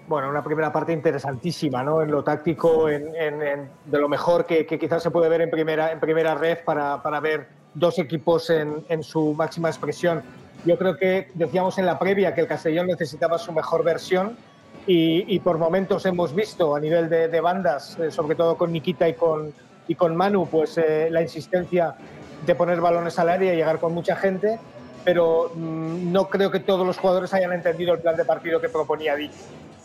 Bueno, 0.08 0.28
una 0.28 0.42
primera 0.42 0.72
parte 0.72 0.92
interesantísima, 0.92 1.82
¿no? 1.82 2.02
En 2.02 2.10
lo 2.10 2.24
táctico, 2.24 2.88
en, 2.88 3.14
en- 3.14 3.42
en- 3.42 3.70
de 3.86 3.98
lo 3.98 4.08
mejor 4.08 4.44
que, 4.46 4.66
que 4.66 4.78
quizás 4.78 5.02
se 5.02 5.10
puede 5.10 5.28
ver 5.28 5.42
en 5.42 5.50
primera, 5.50 5.92
en 5.92 6.00
primera 6.00 6.34
red 6.34 6.58
para, 6.64 7.00
para 7.02 7.20
ver 7.20 7.46
dos 7.74 7.98
equipos 7.98 8.50
en, 8.50 9.02
su 9.02 9.32
máxima 9.34 9.68
expresión. 9.68 10.22
Yo 10.64 10.76
creo 10.76 10.96
que 10.96 11.28
decíamos 11.34 11.78
en 11.78 11.86
la 11.86 11.98
previa 11.98 12.34
que 12.34 12.42
el 12.42 12.46
Castellón 12.46 12.86
necesitaba 12.88 13.38
su 13.38 13.52
mejor 13.52 13.84
versión 13.84 14.36
y, 14.86 15.34
y 15.34 15.38
por 15.38 15.56
momentos 15.58 16.04
hemos 16.04 16.34
visto 16.34 16.74
a 16.76 16.80
nivel 16.80 17.08
de, 17.08 17.28
de 17.28 17.40
bandas, 17.40 17.96
eh, 17.98 18.10
sobre 18.10 18.34
todo 18.34 18.56
con 18.56 18.72
Nikita 18.72 19.08
y 19.08 19.14
con, 19.14 19.54
y 19.88 19.94
con 19.94 20.14
Manu, 20.16 20.46
pues 20.48 20.76
eh, 20.78 21.08
la 21.10 21.22
insistencia 21.22 21.94
de 22.44 22.54
poner 22.54 22.80
balones 22.80 23.18
al 23.18 23.28
área 23.28 23.52
y 23.54 23.56
llegar 23.56 23.78
con 23.78 23.94
mucha 23.94 24.16
gente, 24.16 24.58
pero 25.04 25.52
mm, 25.54 26.12
no 26.12 26.28
creo 26.28 26.50
que 26.50 26.60
todos 26.60 26.86
los 26.86 26.98
jugadores 26.98 27.32
hayan 27.34 27.52
entendido 27.52 27.94
el 27.94 28.00
plan 28.00 28.16
de 28.16 28.24
partido 28.24 28.60
que 28.60 28.68
proponía 28.68 29.14
Vic. 29.14 29.30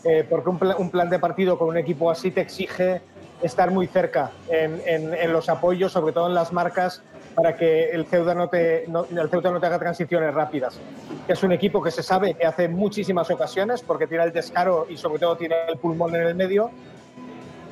Eh, 0.04 0.24
porque 0.28 0.48
un, 0.50 0.58
pla- 0.58 0.76
un 0.76 0.90
plan 0.90 1.10
de 1.10 1.18
partido 1.18 1.58
con 1.58 1.68
un 1.68 1.76
equipo 1.76 2.10
así 2.10 2.30
te 2.30 2.40
exige 2.40 3.00
estar 3.42 3.70
muy 3.70 3.86
cerca 3.88 4.30
en, 4.48 4.80
en- 4.86 5.14
en 5.14 5.32
los 5.32 5.48
apoyos, 5.48 5.92
sobre 5.92 6.12
todo 6.12 6.26
en 6.28 6.34
las 6.34 6.52
marcas, 6.52 7.02
para 7.34 7.56
que 7.56 7.90
el 7.90 8.04
Ceuta 8.06 8.34
no 8.34 8.48
te, 8.48 8.84
no- 8.88 9.04
el 9.04 9.28
Ceuta 9.28 9.50
no 9.50 9.60
te 9.60 9.66
haga 9.66 9.78
transiciones 9.78 10.32
rápidas. 10.34 10.78
Es 11.26 11.42
un 11.42 11.52
equipo 11.52 11.82
que 11.82 11.90
se 11.90 12.02
sabe 12.02 12.34
que 12.34 12.46
hace 12.46 12.68
muchísimas 12.68 13.30
ocasiones 13.30 13.82
porque 13.82 14.06
tiene 14.06 14.24
el 14.24 14.32
descaro 14.32 14.86
y 14.88 14.96
sobre 14.96 15.18
todo 15.20 15.36
tiene 15.36 15.56
el 15.68 15.78
pulmón 15.78 16.14
en 16.14 16.22
el 16.22 16.34
medio 16.34 16.70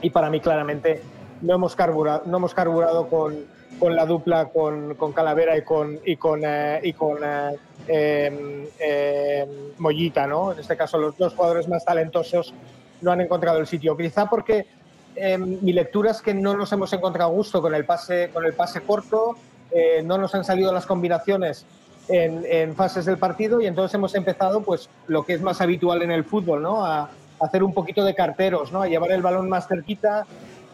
y 0.02 0.10
para 0.10 0.28
mí 0.30 0.40
claramente 0.40 1.00
no 1.42 1.54
hemos 1.54 1.74
carburado, 1.76 2.22
no 2.26 2.36
hemos 2.38 2.54
carburado 2.54 3.06
con, 3.08 3.36
con 3.78 3.94
la 3.94 4.06
dupla 4.06 4.46
con, 4.46 4.94
con 4.94 5.12
Calavera 5.12 5.56
y 5.56 5.62
con, 5.62 5.98
y 6.04 6.16
con, 6.16 6.42
eh, 6.44 6.80
y 6.82 6.92
con 6.92 7.18
eh, 7.22 7.56
eh, 7.88 8.70
eh, 8.78 9.72
Mollita, 9.78 10.26
¿no? 10.26 10.52
En 10.52 10.58
este 10.58 10.76
caso, 10.76 10.98
los 10.98 11.16
dos 11.16 11.34
jugadores 11.34 11.68
más 11.68 11.84
talentosos 11.84 12.54
no 13.00 13.12
han 13.12 13.20
encontrado 13.20 13.58
el 13.58 13.66
sitio. 13.66 13.96
Quizá 13.96 14.26
porque 14.26 14.66
eh, 15.14 15.38
mi 15.38 15.72
lectura 15.72 16.10
es 16.10 16.20
que 16.20 16.34
no 16.34 16.56
nos 16.56 16.72
hemos 16.72 16.92
encontrado 16.92 17.30
gusto 17.30 17.60
con 17.62 17.74
el 17.74 17.84
pase, 17.84 18.30
con 18.32 18.44
el 18.44 18.54
pase 18.54 18.80
corto, 18.80 19.36
eh, 19.70 20.02
no 20.02 20.18
nos 20.18 20.34
han 20.34 20.44
salido 20.44 20.72
las 20.72 20.86
combinaciones 20.86 21.66
en, 22.08 22.76
fases 22.76 23.04
del 23.04 23.18
partido 23.18 23.60
y 23.60 23.66
entonces 23.66 23.92
hemos 23.94 24.14
empezado 24.14 24.60
pues 24.60 24.88
lo 25.08 25.24
que 25.24 25.34
es 25.34 25.42
más 25.42 25.60
habitual 25.60 26.02
en 26.02 26.12
el 26.12 26.24
fútbol, 26.24 26.62
¿no? 26.62 26.84
A, 26.84 27.00
a 27.00 27.10
hacer 27.40 27.64
un 27.64 27.74
poquito 27.74 28.04
de 28.04 28.14
carteros, 28.14 28.70
¿no? 28.70 28.82
A 28.82 28.86
llevar 28.86 29.10
el 29.10 29.22
balón 29.22 29.48
más 29.48 29.66
cerquita 29.66 30.24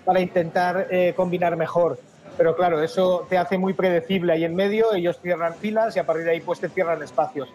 para 0.04 0.20
intentar 0.20 0.88
combinar 1.16 1.56
mejor. 1.56 1.98
Pero 2.36 2.56
claro, 2.56 2.82
eso 2.82 3.26
te 3.28 3.38
hace 3.38 3.58
muy 3.58 3.74
predecible 3.74 4.32
ahí 4.32 4.44
en 4.44 4.54
medio, 4.54 4.94
ellos 4.94 5.18
cierran 5.20 5.54
filas 5.54 5.96
y 5.96 5.98
a 5.98 6.06
partir 6.06 6.24
de 6.24 6.32
ahí 6.32 6.40
pues 6.40 6.60
te 6.60 6.68
cierran 6.68 7.02
espacios. 7.02 7.48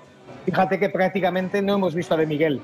Fíjate 0.46 0.80
que 0.80 0.90
prácticamente 0.90 1.62
no 1.62 1.76
hemos 1.76 1.96
visto 1.96 2.14
a 2.14 2.18
De 2.18 2.26
Miguel, 2.26 2.62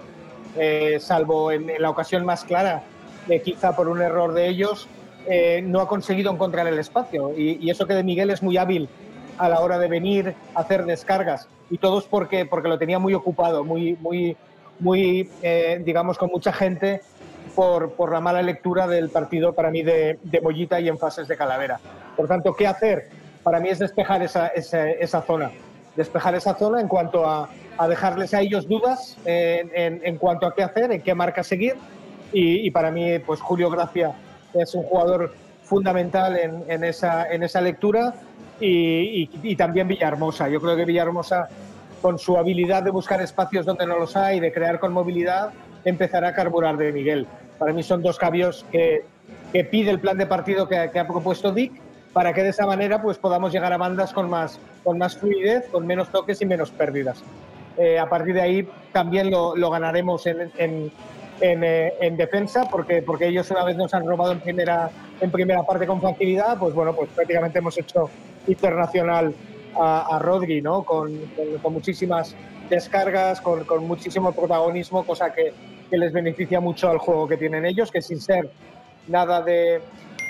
eh, 0.57 0.97
salvo 0.99 1.51
en, 1.51 1.69
en 1.69 1.81
la 1.81 1.89
ocasión 1.89 2.23
más 2.23 2.43
clara, 2.43 2.83
eh, 3.29 3.41
quizá 3.41 3.75
por 3.75 3.87
un 3.87 4.01
error 4.01 4.33
de 4.33 4.47
ellos, 4.47 4.87
eh, 5.25 5.61
no 5.63 5.79
ha 5.79 5.87
conseguido 5.87 6.31
encontrar 6.31 6.67
el 6.67 6.77
espacio. 6.79 7.33
Y, 7.37 7.57
y 7.65 7.69
eso 7.69 7.87
que 7.87 7.93
De 7.93 8.03
Miguel 8.03 8.29
es 8.29 8.43
muy 8.43 8.57
hábil 8.57 8.89
a 9.37 9.49
la 9.49 9.59
hora 9.61 9.79
de 9.79 9.87
venir 9.87 10.35
a 10.53 10.61
hacer 10.61 10.85
descargas. 10.85 11.47
Y 11.69 11.77
todo 11.77 11.99
es 11.99 12.05
porque, 12.05 12.45
porque 12.45 12.67
lo 12.67 12.77
tenía 12.77 12.99
muy 12.99 13.13
ocupado, 13.13 13.63
muy, 13.63 13.97
muy, 14.01 14.37
muy 14.79 15.29
eh, 15.41 15.81
digamos, 15.83 16.17
con 16.17 16.29
mucha 16.29 16.51
gente 16.51 17.01
por, 17.55 17.93
por, 17.93 18.11
la 18.11 18.19
mala 18.19 18.41
lectura 18.41 18.87
del 18.87 19.09
partido 19.09 19.53
para 19.53 19.71
mí 19.71 19.83
de, 19.83 20.19
de 20.23 20.41
Mollita 20.41 20.79
y 20.79 20.89
en 20.89 20.97
fases 20.97 21.27
de 21.27 21.37
Calavera. 21.37 21.79
Por 22.15 22.27
tanto, 22.27 22.53
¿qué 22.53 22.67
hacer? 22.67 23.09
Para 23.43 23.59
mí 23.59 23.69
es 23.69 23.79
despejar 23.79 24.21
esa, 24.23 24.47
esa, 24.47 24.89
esa 24.89 25.21
zona. 25.21 25.51
Despejar 25.95 26.35
esa 26.35 26.55
zona 26.55 26.81
en 26.81 26.87
cuanto 26.87 27.25
a, 27.25 27.49
a 27.77 27.87
dejarles 27.87 28.33
a 28.33 28.41
ellos 28.41 28.67
dudas 28.67 29.17
en, 29.25 29.71
en, 29.75 30.01
en, 30.03 30.17
cuanto 30.17 30.47
a 30.47 30.55
qué 30.55 30.63
hacer, 30.63 30.91
en 30.91 31.01
qué 31.01 31.13
marca 31.13 31.43
seguir. 31.43 31.75
Y, 32.31 32.65
y 32.65 32.71
para 32.71 32.89
mí, 32.89 33.19
pues 33.19 33.41
Julio 33.41 33.69
Gracia 33.69 34.13
es 34.53 34.73
un 34.73 34.83
jugador 34.83 35.33
fundamental 35.63 36.37
en, 36.37 36.63
en 36.67 36.83
esa, 36.83 37.31
en 37.31 37.43
esa 37.43 37.61
lectura 37.61 38.13
y, 38.59 39.23
y, 39.23 39.29
y, 39.43 39.55
también 39.55 39.87
Villahermosa. 39.87 40.49
Yo 40.49 40.59
creo 40.61 40.75
que 40.75 40.85
Villahermosa, 40.85 41.47
con 42.01 42.19
su 42.19 42.37
habilidad 42.37 42.83
de 42.83 42.91
buscar 42.91 43.21
espacios 43.21 43.65
donde 43.65 43.85
no 43.85 43.97
los 43.97 44.15
hay, 44.15 44.39
de 44.39 44.51
crear 44.51 44.79
con 44.79 44.93
movilidad, 44.93 45.51
empezará 45.85 46.29
a 46.29 46.33
carburar 46.33 46.77
de 46.77 46.91
Miguel. 46.91 47.27
Para 47.57 47.73
mí 47.73 47.83
son 47.83 48.01
dos 48.01 48.17
cambios 48.17 48.65
que, 48.71 49.05
que 49.51 49.63
pide 49.63 49.91
el 49.91 49.99
plan 49.99 50.17
de 50.17 50.25
partido 50.25 50.67
que, 50.67 50.89
que, 50.91 50.99
ha 50.99 51.07
propuesto 51.07 51.51
Dick 51.51 51.73
para 52.13 52.31
que 52.31 52.43
de 52.43 52.49
esa 52.49 52.65
manera 52.65 53.01
pues, 53.01 53.17
podamos 53.17 53.51
llegar 53.51 53.73
a 53.73 53.77
bandas 53.77 54.13
con 54.13 54.29
más, 54.29 54.59
con 54.83 54.97
más 54.97 55.17
fluidez, 55.17 55.67
con 55.69 55.85
menos 55.85 56.09
toques 56.09 56.41
y 56.41 56.45
menos 56.45 56.71
pérdidas. 56.71 57.23
Eh, 57.77 57.97
a 57.97 58.07
partir 58.07 58.35
de 58.35 58.41
ahí 58.41 58.69
también 58.91 59.31
lo, 59.31 59.55
lo 59.55 59.71
ganaremos 59.71 60.27
en, 60.27 60.51
en, 60.57 60.91
en, 61.41 61.63
eh, 61.63 61.93
en, 61.99 62.15
defensa 62.15 62.67
porque, 62.69 63.01
porque 63.01 63.27
ellos 63.27 63.49
una 63.49 63.63
vez 63.63 63.75
nos 63.75 63.93
han 63.95 64.05
robado 64.05 64.31
en 64.31 64.39
primera, 64.39 64.91
en 65.19 65.31
primera 65.31 65.63
parte 65.63 65.87
con 65.87 65.99
facilidad, 65.99 66.59
pues 66.59 66.75
bueno, 66.75 66.93
pues 66.93 67.09
prácticamente 67.09 67.57
hemos 67.57 67.75
hecho 67.79 68.11
internacional 68.45 69.33
a, 69.75 70.15
a 70.15 70.19
Rodri, 70.19 70.61
¿no? 70.61 70.83
Con, 70.83 71.17
con, 71.35 71.57
con, 71.63 71.73
muchísimas 71.73 72.35
descargas, 72.69 73.41
con, 73.41 73.63
con 73.63 73.87
muchísimo 73.87 74.31
protagonismo, 74.33 75.03
cosa 75.03 75.33
que, 75.33 75.51
que, 75.89 75.97
les 75.97 76.13
beneficia 76.13 76.59
mucho 76.59 76.91
al 76.91 76.99
juego 76.99 77.27
que 77.27 77.37
tienen 77.37 77.65
ellos, 77.65 77.89
que 77.91 78.03
sin 78.03 78.21
ser 78.21 78.51
nada 79.07 79.41
de, 79.41 79.81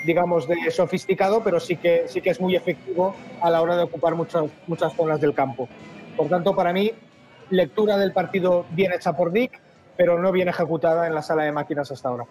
digamos, 0.04 0.46
de 0.46 0.70
sofisticado, 0.70 1.42
pero 1.42 1.60
sí 1.60 1.76
que, 1.76 2.04
sí 2.06 2.20
que 2.20 2.30
es 2.30 2.40
muy 2.40 2.56
efectivo 2.56 3.14
a 3.40 3.50
la 3.50 3.60
hora 3.62 3.76
de 3.76 3.84
ocupar 3.84 4.14
muchas, 4.14 4.44
muchas 4.66 4.94
zonas 4.94 5.20
del 5.20 5.34
campo. 5.34 5.68
Por 6.16 6.28
tanto, 6.28 6.54
para 6.54 6.72
mí, 6.72 6.92
lectura 7.50 7.96
del 7.96 8.12
partido 8.12 8.66
bien 8.70 8.92
hecha 8.92 9.16
por 9.16 9.32
Dick, 9.32 9.60
pero 9.96 10.20
no 10.20 10.32
bien 10.32 10.48
ejecutada 10.48 11.06
en 11.06 11.14
la 11.14 11.22
sala 11.22 11.44
de 11.44 11.52
máquinas 11.52 11.90
hasta 11.90 12.08
ahora. 12.08 12.24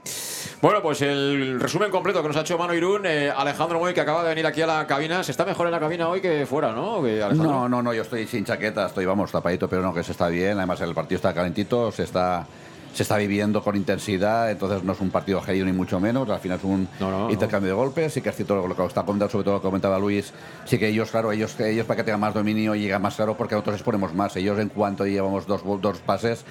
Bueno, 0.61 0.81
pues 0.81 1.01
el 1.01 1.59
resumen 1.59 1.91
completo 1.91 2.21
que 2.21 2.27
nos 2.27 2.37
ha 2.37 2.41
hecho 2.41 2.57
Mano 2.57 2.73
Irún, 2.73 3.05
eh, 3.05 3.31
Alejandro 3.35 3.79
Moy, 3.79 3.93
que 3.93 4.01
acaba 4.01 4.23
de 4.23 4.29
venir 4.29 4.45
aquí 4.45 4.61
a 4.61 4.67
la 4.67 4.87
cabina, 4.87 5.23
se 5.23 5.31
está 5.31 5.45
mejor 5.45 5.67
en 5.67 5.71
la 5.71 5.79
cabina 5.79 6.07
hoy 6.07 6.21
que 6.21 6.45
fuera, 6.45 6.71
¿no? 6.71 7.01
no, 7.01 7.69
no, 7.69 7.81
no, 7.81 7.93
yo 7.93 8.01
estoy 8.01 8.27
sin 8.27 8.45
chaqueta, 8.45 8.87
estoy, 8.87 9.05
vamos, 9.05 9.31
tapadito, 9.31 9.67
pero 9.67 9.81
no, 9.81 9.93
que 9.93 10.03
se 10.03 10.11
está 10.11 10.27
bien, 10.27 10.57
además 10.57 10.79
el 10.81 10.93
partido 10.93 11.17
está 11.17 11.33
calentito, 11.33 11.91
se 11.91 12.03
está 12.03 12.45
se 12.93 13.03
está 13.03 13.17
viviendo 13.17 13.63
con 13.63 13.75
intensidad, 13.75 14.51
entonces 14.51 14.83
no 14.83 14.93
es 14.93 15.01
un 15.01 15.09
partido 15.09 15.41
gerido 15.41 15.65
ni 15.65 15.73
mucho 15.73 15.99
menos, 15.99 16.29
al 16.29 16.39
final 16.39 16.59
es 16.59 16.63
un 16.63 16.87
no, 16.99 17.09
no, 17.09 17.31
intercambio 17.31 17.71
no. 17.71 17.77
de 17.77 17.83
golpes, 17.83 18.13
sí 18.13 18.21
que 18.21 18.29
es 18.29 18.35
cierto 18.35 18.67
lo 18.67 18.75
que 18.75 18.85
está 18.85 19.03
comentando, 19.03 19.31
sobre 19.31 19.45
todo 19.45 19.55
lo 19.55 19.61
que 19.61 19.67
comentaba 19.67 19.97
Luis, 19.97 20.31
sí 20.65 20.77
que 20.77 20.87
ellos, 20.87 21.09
claro, 21.09 21.31
ellos, 21.31 21.59
ellos 21.59 21.85
para 21.85 21.97
que 21.97 22.03
tengan 22.03 22.19
más 22.19 22.33
dominio 22.33 22.75
llegan 22.75 23.01
más 23.01 23.15
claro 23.15 23.35
porque 23.35 23.55
nosotros 23.55 23.75
exponemos 23.75 24.13
más, 24.13 24.35
ellos 24.35 24.59
en 24.59 24.69
cuanto 24.69 25.05
llevamos 25.05 25.47
dos, 25.47 25.61
dos 25.81 25.97
pases 25.99 26.45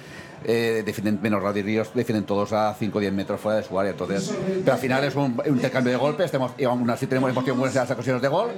eh, 0.45 0.83
defienden 0.85 1.19
menos 1.21 1.41
radios, 1.41 1.93
defienden 1.93 2.25
todos 2.25 2.53
a 2.53 2.73
5 2.73 2.97
o 2.97 3.01
10 3.01 3.13
metros 3.13 3.39
fuera 3.39 3.59
de 3.59 3.63
su 3.63 3.79
área. 3.79 3.91
Entonces, 3.91 4.33
pero 4.63 4.73
al 4.73 4.79
final 4.79 5.03
es 5.03 5.15
un, 5.15 5.41
un 5.45 5.55
intercambio 5.55 5.91
de 5.91 5.97
golpes, 5.97 6.31
tenemos, 6.31 6.51
y 6.57 6.63
aún 6.63 6.89
así 6.89 7.07
tenemos 7.07 7.29
emoción 7.29 7.57
buenas 7.57 7.75
en 7.75 7.81
las 7.81 7.91
ocasiones 7.91 8.21
de 8.21 8.27
gol, 8.27 8.51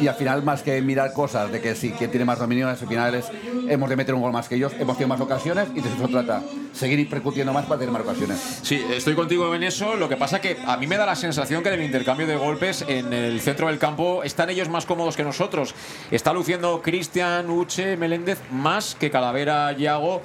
y 0.00 0.06
al 0.06 0.14
final, 0.14 0.42
más 0.42 0.62
que 0.62 0.80
mirar 0.82 1.12
cosas 1.12 1.50
de 1.50 1.60
que 1.60 1.74
si 1.74 1.90
quien 1.90 2.10
tiene 2.10 2.24
más 2.24 2.38
dominio, 2.38 2.68
al 2.68 2.76
final 2.76 3.14
es, 3.14 3.26
hemos 3.68 3.88
de 3.88 3.96
meter 3.96 4.14
un 4.14 4.22
gol 4.22 4.32
más 4.32 4.48
que 4.48 4.56
ellos, 4.56 4.72
hemos 4.78 4.96
tenido 4.96 5.08
más 5.08 5.20
ocasiones, 5.20 5.68
y 5.74 5.80
de 5.80 5.88
eso 5.88 6.06
se 6.06 6.12
trata, 6.12 6.42
seguir 6.72 7.08
percutiendo 7.08 7.52
más 7.52 7.66
para 7.66 7.80
tener 7.80 7.92
más 7.92 8.02
ocasiones. 8.02 8.60
Sí, 8.62 8.82
estoy 8.90 9.14
contigo 9.14 9.54
en 9.54 9.62
eso, 9.62 9.96
lo 9.96 10.08
que 10.08 10.16
pasa 10.16 10.40
que 10.40 10.56
a 10.66 10.76
mí 10.76 10.86
me 10.86 10.96
da 10.96 11.06
la 11.06 11.16
sensación 11.16 11.62
que 11.62 11.68
en 11.70 11.80
el 11.80 11.86
intercambio 11.86 12.26
de 12.26 12.36
golpes 12.36 12.84
en 12.86 13.12
el 13.12 13.40
centro 13.40 13.68
del 13.68 13.78
campo 13.78 14.22
están 14.22 14.50
ellos 14.50 14.68
más 14.68 14.86
cómodos 14.86 15.16
que 15.16 15.24
nosotros. 15.24 15.74
Está 16.10 16.32
luciendo 16.32 16.80
Cristian, 16.82 17.50
Uche, 17.50 17.96
Meléndez, 17.96 18.38
más 18.50 18.94
que 18.94 19.10
Calavera, 19.10 19.72
Yago 19.72 20.22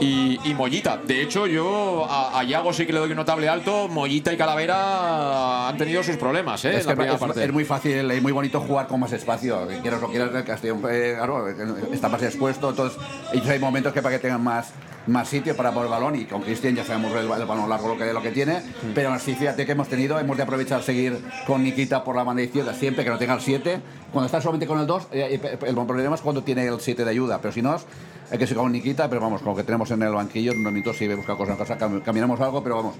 y, 0.00 0.38
y 0.44 0.54
Mollita. 0.54 0.96
De 0.96 1.22
hecho, 1.22 1.46
yo 1.46 2.06
a, 2.08 2.38
a, 2.38 2.44
Yago 2.44 2.72
sí 2.72 2.86
que 2.86 2.92
le 2.92 2.98
doy 2.98 3.10
un 3.10 3.16
notable 3.16 3.48
alto. 3.48 3.88
Mollita 3.88 4.32
y 4.32 4.36
Calavera 4.36 5.68
han 5.68 5.76
tenido 5.76 6.02
sus 6.02 6.16
problemas, 6.16 6.64
¿eh? 6.64 6.76
Es, 6.76 6.86
es, 6.86 7.36
es, 7.36 7.52
muy 7.52 7.64
fácil 7.64 8.10
y 8.12 8.20
muy 8.20 8.32
bonito 8.32 8.60
jugar 8.60 8.86
con 8.86 9.00
más 9.00 9.12
espacio. 9.12 9.66
Quieras 9.82 10.00
lo 10.00 10.08
quieras, 10.08 10.34
el 10.34 10.44
Castellón, 10.44 10.82
eh, 10.90 11.14
claro, 11.16 11.48
está 11.92 12.08
más 12.08 12.22
expuesto. 12.22 12.70
Entonces, 12.70 12.98
hay 13.48 13.58
momentos 13.58 13.92
que 13.92 14.02
para 14.02 14.16
que 14.16 14.20
tengan 14.20 14.42
más 14.42 14.72
más 15.06 15.28
sitio 15.28 15.56
para 15.56 15.72
por 15.72 15.84
el 15.84 15.90
balón 15.90 16.14
y 16.14 16.26
con 16.26 16.42
Cristian 16.42 16.76
ya 16.76 16.84
sabemos 16.84 17.12
el, 17.12 17.22
el, 17.30 17.46
balón 17.46 17.68
largo 17.68 17.88
lo 17.88 17.98
que, 17.98 18.12
lo 18.12 18.22
que 18.22 18.30
tiene, 18.30 18.60
mm. 18.60 18.92
pero 18.94 19.18
sí 19.18 19.34
fíjate 19.34 19.66
que 19.66 19.72
hemos 19.72 19.88
tenido, 19.88 20.18
hemos 20.18 20.36
de 20.36 20.44
aprovechar 20.44 20.82
seguir 20.82 21.18
con 21.46 21.62
Nikita 21.62 22.04
por 22.04 22.14
la 22.16 22.22
banda 22.22 22.42
izquierda 22.42 22.72
siempre 22.72 23.02
que 23.02 23.10
no 23.10 23.18
tenga 23.18 23.34
el 23.34 23.40
7. 23.40 23.80
Cuando 24.12 24.26
está 24.26 24.40
solamente 24.40 24.66
con 24.66 24.78
el 24.78 24.86
2, 24.86 25.08
eh, 25.12 25.58
el 25.66 25.74
problema 25.74 26.14
es 26.14 26.20
cuando 26.20 26.42
tiene 26.42 26.66
el 26.66 26.80
7 26.80 27.04
de 27.04 27.10
ayuda, 27.10 27.40
pero 27.40 27.52
si 27.52 27.62
no, 27.62 27.76
hay 28.32 28.38
que 28.38 28.46
seguir 28.46 28.62
con 28.62 28.72
Nikita, 28.72 29.10
pero 29.10 29.20
vamos, 29.20 29.42
con 29.42 29.50
lo 29.50 29.56
que 29.56 29.62
tenemos 29.62 29.90
en 29.90 30.02
el 30.02 30.12
banquillo, 30.12 30.52
unos 30.52 30.72
minutos 30.72 30.96
sí 30.96 31.06
buscar 31.06 31.36
cosas 31.36 31.58
en 31.58 31.64
casa, 31.66 32.02
caminamos 32.02 32.40
algo, 32.40 32.62
pero 32.62 32.76
vamos, 32.76 32.94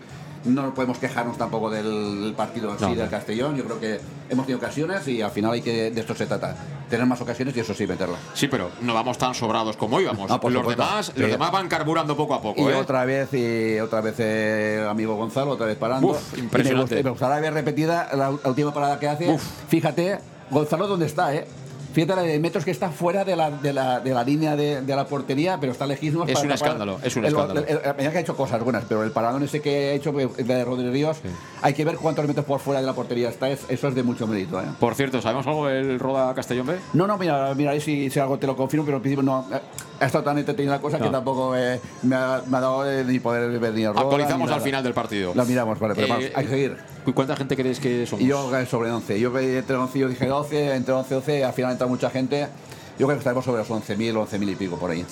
no 0.45 0.75
podemos 0.75 0.99
quejarnos 0.99 1.39
tampoco 1.39 1.71
del 1.71 2.35
partido 2.37 2.71
en 2.71 2.79
sí 2.79 2.85
no, 2.85 2.95
del 2.95 3.09
Castellón. 3.09 3.57
Yo 3.57 3.65
creo 3.65 3.81
que 3.81 4.01
hemos 4.29 4.45
tenido 4.45 4.59
ocasiones 4.59 5.09
y 5.09 5.23
al 5.23 5.31
final 5.31 5.53
hay 5.53 5.63
que 5.63 5.91
de 5.91 5.99
esto 5.99 6.15
se 6.15 6.27
trata. 6.27 6.55
Tener 6.91 7.07
más 7.07 7.19
ocasiones 7.23 7.57
y 7.57 7.61
eso 7.61 7.73
sí, 7.73 7.87
meterlo. 7.87 8.17
Sí, 8.35 8.47
pero 8.49 8.71
no 8.83 8.93
vamos 8.93 9.17
tan 9.17 9.35
sobrados 9.35 9.79
como 9.79 9.99
íbamos. 10.03 10.29
No, 10.29 10.51
los, 10.51 10.69
demás, 10.69 11.07
sí. 11.07 11.13
los 11.19 11.31
demás 11.31 11.51
van 11.51 11.67
carburando 11.67 12.15
poco 12.15 12.35
a 12.35 12.43
poco. 12.43 12.69
Y 12.69 12.73
¿eh? 12.73 12.75
otra 12.75 13.07
vez, 13.07 13.33
y 13.33 13.81
otra 13.81 14.03
vez 14.03 14.17
eh, 14.19 14.87
amigo 14.87 15.17
Gonzalo, 15.17 15.53
otra 15.53 15.65
vez 15.65 15.79
parando. 15.79 16.09
Uf, 16.09 16.39
impresionante. 16.39 17.01
Y 17.01 17.03
me, 17.03 17.09
gustaría 17.09 17.41
ver 17.41 17.55
repetida 17.55 18.11
la, 18.13 18.31
la, 18.31 18.51
última 18.51 18.75
parada 18.75 18.99
que 19.01 19.09
hace. 19.09 19.31
Uf. 19.31 19.43
Fíjate, 19.69 20.19
Gonzalo, 20.51 20.87
¿dónde 20.87 21.07
está? 21.07 21.35
Eh? 21.35 21.47
Fíjate 21.93 22.16
la 22.16 22.23
de 22.23 22.39
metros 22.39 22.64
que 22.64 22.70
está 22.70 22.90
fuera 22.90 23.24
de 23.24 23.36
la, 23.36 23.51
de 23.51 23.73
la, 23.73 24.01
de 24.01 24.14
la 24.14 24.24
línea 24.24 24.56
de, 24.56 24.81
de, 24.81 24.97
la 24.97 25.06
portería, 25.06 25.59
pero 25.60 25.73
está 25.73 25.86
lejísimo. 25.86 26.24
Es 26.27 26.43
un 26.43 26.51
escándalo, 26.51 26.98
es 27.02 27.14
un 27.16 27.27
escándalo. 27.27 27.60
El, 27.60 27.81
el, 27.85 28.10
que 28.10 28.19
ha 28.19 28.20
hecho 28.20 28.36
cosas 28.36 28.62
buenas, 28.62 28.85
pero 28.89 29.02
el 29.02 29.10
paradón 29.10 29.43
ese 29.43 29.60
que 29.60 29.90
ha 29.90 29.93
hecho 29.93 30.12
de 30.12 30.64
Rodríguez 30.64 30.93
Ríos, 30.93 31.16
sí. 31.19 31.28
hay 31.60 31.74
que 31.74 31.85
ver 31.85 31.97
cuántos 31.97 32.27
metros 32.27 32.47
por 32.47 32.60
fuera 32.60 32.81
de 32.81 32.86
la 32.86 32.94
portería 32.94 33.28
está. 33.28 33.51
Es, 33.51 33.66
eso 33.69 33.89
es 33.89 33.94
de 33.94 34.02
mucho 34.02 34.27
mérito. 34.27 34.60
¿eh? 34.60 34.64
Por 34.81 34.94
cierto, 34.94 35.20
¿sabemos 35.20 35.47
algo 35.47 35.66
del 35.66 35.98
Roda 35.98 36.35
Castellón 36.35 36.66
B? 36.66 36.77
No, 36.94 37.06
no, 37.06 37.19
mira, 37.19 37.55
mira 37.55 37.78
si, 37.81 38.09
si 38.09 38.19
algo 38.19 38.39
te 38.39 38.47
lo 38.47 38.56
confirmo, 38.56 38.86
pero 38.86 38.97
al 38.97 39.02
principio 39.02 39.23
no. 39.23 39.47
Ha 40.01 40.06
estado 40.06 40.24
tan 40.24 40.39
entretenida 40.39 40.73
la 40.73 40.81
cosa 40.81 40.98
no. 40.98 41.05
que 41.05 41.10
tampoco 41.10 41.56
eh, 41.56 41.81
me, 42.02 42.16
ha, 42.16 42.43
me, 42.47 42.56
ha, 42.56 42.60
dado 42.60 42.90
eh, 42.90 43.05
ni 43.05 43.20
poder 43.20 43.59
ver 43.60 43.74
ni 43.74 43.85
el 43.85 43.93
Roda. 43.93 44.02
Actualizamos 44.02 44.48
ni 44.48 44.55
al 44.55 44.62
final 44.62 44.82
del 44.82 44.94
partido. 44.94 45.32
La 45.35 45.44
miramos, 45.44 45.78
vale, 45.78 45.94
pero 45.94 46.09
vamos, 46.09 46.24
hay 46.35 46.44
que 46.44 46.51
seguir. 46.51 46.77
¿Cuánta 47.14 47.36
gente 47.36 47.56
crees 47.56 47.81
que 47.81 48.06
somos? 48.06 48.24
Yo 48.24 48.51
sobre 48.66 48.90
11. 48.90 49.19
Yo 49.19 49.36
entre 49.39 49.77
11 49.77 49.98
yo 49.98 50.09
dije 50.09 50.27
12, 50.27 50.74
entre 50.74 50.94
11 50.94 51.14
y 51.14 51.16
12, 51.16 51.44
al 51.44 51.52
final 51.52 51.73
entra 51.83 51.87
mucha 51.87 52.11
gente. 52.11 52.49
Yo 52.99 53.07
creo 53.07 53.17
que 53.17 53.21
estaremos 53.21 53.45
sobre 53.45 53.59
los 53.59 53.71
11.000, 53.71 54.13
11.000 54.13 54.53
y 54.53 54.55
pico 54.55 54.77
por 54.77 54.91
ahí. 54.91 55.05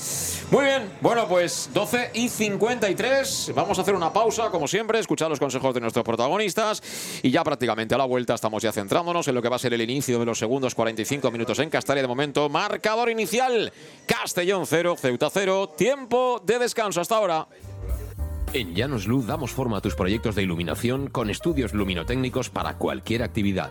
Muy 0.51 0.65
bien, 0.65 0.93
bueno, 1.01 1.27
pues 1.27 1.71
12 1.73 2.11
y 2.15 2.29
53. 2.29 3.53
Vamos 3.55 3.79
a 3.79 3.83
hacer 3.83 3.95
una 3.95 4.13
pausa, 4.13 4.51
como 4.51 4.69
siempre, 4.69 4.99
escuchar 4.99 5.31
los 5.31 5.41
consejos 5.41 5.75
de 5.75 5.81
nuestros 5.81 6.05
protagonistas. 6.05 6.83
Y 7.23 7.31
ya 7.31 7.43
prácticamente 7.43 7.95
a 7.95 7.99
la 7.99 8.05
vuelta 8.05 8.35
estamos 8.35 8.63
ya 8.63 8.71
centrándonos 8.71 9.27
en 9.29 9.35
lo 9.35 9.43
que 9.43 9.49
va 9.49 9.57
a 9.57 9.59
ser 9.59 9.73
el 9.73 9.81
inicio 9.81 10.19
de 10.19 10.27
los 10.27 10.39
segundos 10.39 10.75
45 10.75 11.31
minutos 11.31 11.59
en 11.59 11.71
Castalia. 11.71 12.03
De 12.03 12.09
momento, 12.09 12.49
marcador 12.51 13.11
inicial: 13.11 13.73
Castellón 14.07 14.67
0, 14.67 14.97
Ceuta 14.99 15.31
0. 15.33 15.71
Tiempo 15.77 16.43
de 16.45 16.59
descanso 16.59 17.01
hasta 17.01 17.17
ahora. 17.17 17.49
En 18.53 18.75
Llanos 18.75 19.07
Luz 19.07 19.27
damos 19.27 19.53
forma 19.53 19.79
a 19.79 19.81
tus 19.81 19.95
proyectos 19.95 20.35
de 20.35 20.43
iluminación 20.43 21.09
con 21.09 21.31
estudios 21.31 21.73
luminotécnicos 21.73 22.51
para 22.51 22.77
cualquier 22.77 23.23
actividad 23.23 23.71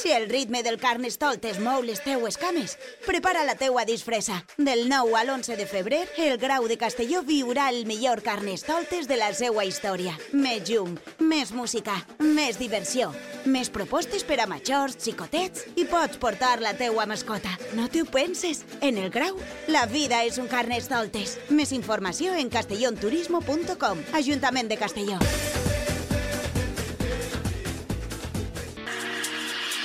Si 0.00 0.10
el 0.10 0.30
ritme 0.30 0.62
del 0.62 0.78
Carnestoltes 0.80 1.58
mou 1.60 1.82
les 1.84 1.98
teues 2.00 2.38
cames, 2.40 2.78
prepara 3.04 3.42
la 3.44 3.52
teua 3.60 3.82
disfressa. 3.84 4.38
Del 4.56 4.86
9 4.88 5.12
al 5.18 5.28
11 5.28 5.58
de 5.58 5.66
febrer, 5.68 6.06
el 6.16 6.38
Grau 6.40 6.64
de 6.70 6.78
Castelló 6.80 7.20
viurà 7.20 7.66
el 7.68 7.84
millor 7.84 8.22
Carnestoltes 8.24 9.10
de 9.10 9.18
la 9.20 9.28
seua 9.36 9.66
història. 9.68 10.14
Més 10.32 10.64
llum, 10.70 10.94
més 11.20 11.52
música, 11.52 11.98
més 12.16 12.56
diversió, 12.56 13.10
més 13.44 13.68
propostes 13.68 14.24
per 14.24 14.40
a 14.40 14.46
majors, 14.48 14.96
xicotets 15.04 15.66
i 15.76 15.84
pots 15.84 16.16
portar 16.16 16.62
la 16.64 16.72
teua 16.80 17.04
mascota. 17.04 17.52
No 17.76 17.90
t'ho 17.92 18.06
penses? 18.08 18.64
En 18.80 18.96
el 18.96 19.12
Grau, 19.12 19.36
la 19.68 19.84
vida 19.84 20.24
és 20.24 20.40
un 20.40 20.48
Carnestoltes. 20.48 21.36
Més 21.50 21.76
informació 21.76 22.32
en 22.32 22.48
castellonturismo.com. 22.48 24.00
Ajuntament 24.16 24.72
de 24.72 24.80
Castelló. 24.80 25.20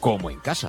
como 0.00 0.30
en 0.30 0.40
casa. 0.40 0.68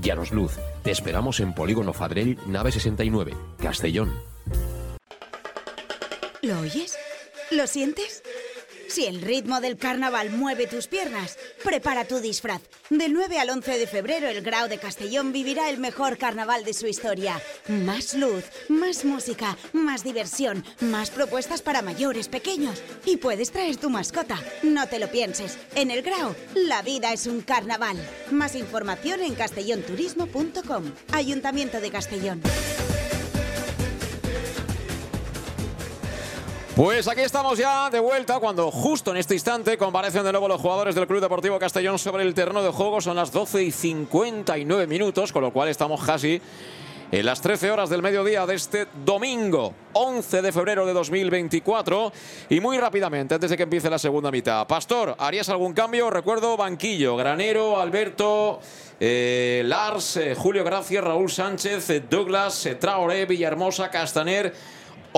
Llanos 0.00 0.30
Luz, 0.30 0.52
te 0.82 0.90
esperamos 0.90 1.40
en 1.40 1.54
Polígono 1.54 1.92
Fadrell, 1.92 2.38
nave 2.46 2.70
69, 2.70 3.34
Castellón. 3.58 4.12
¿Lo 6.42 6.60
oyes? 6.60 6.96
¿Lo 7.50 7.66
sientes? 7.66 8.22
Si 8.88 9.04
el 9.04 9.20
ritmo 9.20 9.60
del 9.60 9.76
carnaval 9.76 10.30
mueve 10.30 10.66
tus 10.66 10.86
piernas, 10.86 11.38
prepara 11.64 12.04
tu 12.04 12.20
disfraz. 12.20 12.62
Del 12.88 13.12
9 13.12 13.38
al 13.38 13.50
11 13.50 13.78
de 13.78 13.86
febrero, 13.86 14.28
el 14.28 14.42
Grau 14.42 14.68
de 14.68 14.78
Castellón 14.78 15.32
vivirá 15.32 15.68
el 15.70 15.78
mejor 15.78 16.18
carnaval 16.18 16.64
de 16.64 16.72
su 16.72 16.86
historia. 16.86 17.40
Más 17.68 18.14
luz, 18.14 18.44
más 18.68 19.04
música, 19.04 19.56
más 19.72 20.04
diversión, 20.04 20.64
más 20.80 21.10
propuestas 21.10 21.62
para 21.62 21.82
mayores, 21.82 22.28
pequeños. 22.28 22.82
Y 23.04 23.16
puedes 23.16 23.50
traer 23.50 23.76
tu 23.76 23.90
mascota. 23.90 24.40
No 24.62 24.86
te 24.86 24.98
lo 24.98 25.08
pienses. 25.08 25.58
En 25.74 25.90
el 25.90 26.02
Grau, 26.02 26.34
la 26.54 26.82
vida 26.82 27.12
es 27.12 27.26
un 27.26 27.40
carnaval. 27.40 27.96
Más 28.30 28.54
información 28.54 29.20
en 29.20 29.34
castellonturismo.com. 29.34 30.84
Ayuntamiento 31.12 31.80
de 31.80 31.90
Castellón. 31.90 32.40
Pues 36.76 37.08
aquí 37.08 37.22
estamos 37.22 37.56
ya 37.56 37.88
de 37.88 38.00
vuelta 38.00 38.38
cuando 38.38 38.70
justo 38.70 39.10
en 39.10 39.16
este 39.16 39.32
instante 39.32 39.78
comparecen 39.78 40.22
de 40.24 40.30
nuevo 40.30 40.46
los 40.46 40.60
jugadores 40.60 40.94
del 40.94 41.06
Club 41.06 41.22
Deportivo 41.22 41.58
Castellón 41.58 41.98
sobre 41.98 42.22
el 42.22 42.34
terreno 42.34 42.62
de 42.62 42.68
juego. 42.68 43.00
Son 43.00 43.16
las 43.16 43.32
12 43.32 43.62
y 43.62 43.70
59 43.70 44.86
minutos, 44.86 45.32
con 45.32 45.40
lo 45.40 45.54
cual 45.54 45.70
estamos 45.70 46.04
casi 46.04 46.38
en 47.10 47.24
las 47.24 47.40
13 47.40 47.70
horas 47.70 47.88
del 47.88 48.02
mediodía 48.02 48.44
de 48.44 48.56
este 48.56 48.88
domingo, 49.06 49.72
11 49.94 50.42
de 50.42 50.52
febrero 50.52 50.84
de 50.84 50.92
2024. 50.92 52.12
Y 52.50 52.60
muy 52.60 52.76
rápidamente, 52.76 53.36
antes 53.36 53.48
de 53.48 53.56
que 53.56 53.62
empiece 53.62 53.88
la 53.88 53.98
segunda 53.98 54.30
mitad. 54.30 54.66
Pastor, 54.66 55.16
¿harías 55.18 55.48
algún 55.48 55.72
cambio? 55.72 56.10
Recuerdo 56.10 56.58
banquillo, 56.58 57.16
Granero, 57.16 57.80
Alberto, 57.80 58.60
eh, 59.00 59.62
Lars, 59.64 60.18
eh, 60.18 60.34
Julio 60.34 60.62
Gracia, 60.62 61.00
Raúl 61.00 61.30
Sánchez, 61.30 61.88
eh, 61.88 62.00
Douglas, 62.00 62.68
Traoré, 62.78 63.24
Villahermosa, 63.24 63.90
Castaner 63.90 64.52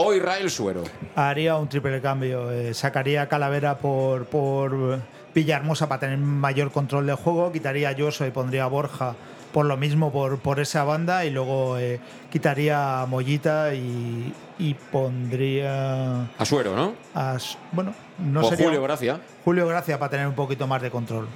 o 0.01 0.15
Israel 0.15 0.51
Suero. 0.51 0.83
Haría 1.17 1.57
un 1.57 1.69
triple 1.69 2.01
cambio. 2.01 2.51
eh, 2.51 2.73
sacaría 2.75 3.23
a 3.23 3.29
Calavera 3.29 3.79
por, 3.79 4.27
por 4.27 5.01
Villahermosa 5.35 5.89
para 5.89 6.01
tener 6.01 6.19
mayor 6.19 6.71
control 6.71 7.07
de 7.07 7.15
juego. 7.15 7.51
Quitaría 7.53 7.89
a 7.89 7.93
Yoso 7.93 8.27
y 8.27 8.31
pondría 8.31 8.65
a 8.65 8.69
Borja 8.69 9.15
por 9.53 9.65
lo 9.67 9.77
mismo, 9.77 10.13
por, 10.13 10.39
por 10.39 10.61
esa 10.61 10.85
banda. 10.85 11.25
Y 11.25 11.31
luego 11.31 11.79
eh, 11.79 12.01
quitaría 12.31 13.03
a 13.03 13.07
Mollita 13.07 13.75
y, 13.75 14.33
y 14.59 14.75
pondría 14.75 16.23
A 16.39 16.45
Suero, 16.45 16.77
¿no? 16.77 16.95
a. 17.15 17.37
Bueno, 17.73 17.95
no 18.19 18.41
o 18.47 18.49
sería. 18.51 18.67
Julio 18.67 18.83
Gracia. 18.83 19.21
Julio 19.45 19.67
Gracia 19.67 19.99
para 19.99 20.11
tener 20.11 20.27
un 20.27 20.35
poquito 20.35 20.67
más 20.67 20.81
de 20.83 20.91
control. 20.91 21.27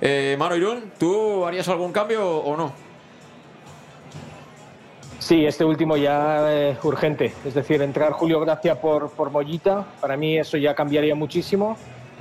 Eh, 0.00 0.36
Mano 0.38 0.54
Irún, 0.56 0.92
¿tú 0.98 1.44
harías 1.44 1.68
algún 1.68 1.92
cambio 1.92 2.24
o 2.38 2.56
no? 2.56 2.72
Sí, 5.18 5.44
este 5.44 5.64
último 5.64 5.96
ya 5.96 6.52
es 6.52 6.84
urgente. 6.84 7.32
Es 7.44 7.54
decir, 7.54 7.82
entrar 7.82 8.12
Julio 8.12 8.40
Gracia 8.40 8.80
por, 8.80 9.10
por 9.10 9.30
Mollita, 9.30 9.84
para 10.00 10.16
mí 10.16 10.38
eso 10.38 10.56
ya 10.56 10.74
cambiaría 10.74 11.14
muchísimo. 11.14 11.76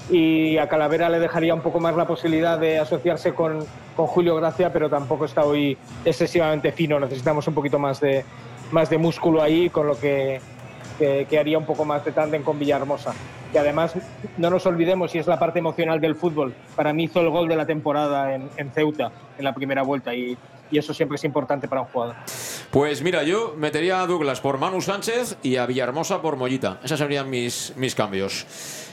Y 0.10 0.57
a 0.57 0.68
Calavera 0.68 1.10
le 1.10 1.19
dejaría 1.19 1.53
un 1.53 1.61
poco 1.61 1.80
más 1.80 1.95
la 1.95 2.07
posibilidad 2.07 2.57
de 2.57 2.80
asociarse 2.80 3.34
con, 3.34 3.60
con 3.95 4.07
Julio 4.07 4.36
Gracia, 4.36 4.72
pero 4.72 4.90
tampoco 4.90 5.26
está 5.26 5.44
hoy 5.44 5.78
excesivamente 6.06 6.72
fino. 6.72 6.99
Necesitamos 6.99 7.48
un 7.48 7.53
poquito 7.53 7.78
más 7.78 7.99
de, 7.99 8.24
más 8.72 8.90
de 8.90 8.98
músculo 8.98 9.44
ahí, 9.44 9.69
con 9.69 9.86
lo 9.86 9.99
que, 9.99 10.40
que, 10.98 11.28
que 11.30 11.40
haría 11.40 11.57
un 11.57 11.65
poco 11.65 11.86
más 11.86 12.03
de 12.03 12.14
tándem 12.14 12.41
con 12.41 12.57
Villahermosa. 12.57 13.14
Que 13.57 13.61
además, 13.61 13.93
no 14.38 14.51
nos 14.51 14.67
olvidemos, 14.67 15.15
y 15.15 15.17
es 15.17 15.25
la 15.25 15.39
parte 15.39 15.57
emocional 15.57 15.99
del 15.99 16.13
fútbol, 16.13 16.53
para 16.75 16.93
mí 16.93 17.05
hizo 17.05 17.21
el 17.21 17.31
gol 17.31 17.47
de 17.47 17.55
la 17.55 17.65
temporada 17.65 18.35
en, 18.35 18.51
en 18.55 18.69
Ceuta, 18.69 19.11
en 19.35 19.43
la 19.43 19.51
primera 19.51 19.81
vuelta, 19.81 20.13
y, 20.13 20.38
y 20.69 20.77
eso 20.77 20.93
siempre 20.93 21.15
es 21.15 21.23
importante 21.23 21.67
para 21.67 21.81
un 21.81 21.88
jugador. 21.88 22.15
Pues 22.69 23.01
mira, 23.01 23.23
yo 23.23 23.55
metería 23.57 24.03
a 24.03 24.05
Douglas 24.05 24.41
por 24.41 24.59
Manu 24.59 24.79
Sánchez 24.79 25.38
y 25.41 25.55
a 25.55 25.65
Villahermosa 25.65 26.21
por 26.21 26.35
Mollita. 26.35 26.79
Esos 26.84 26.99
serían 26.99 27.31
mis, 27.31 27.73
mis 27.77 27.95
cambios. 27.95 28.45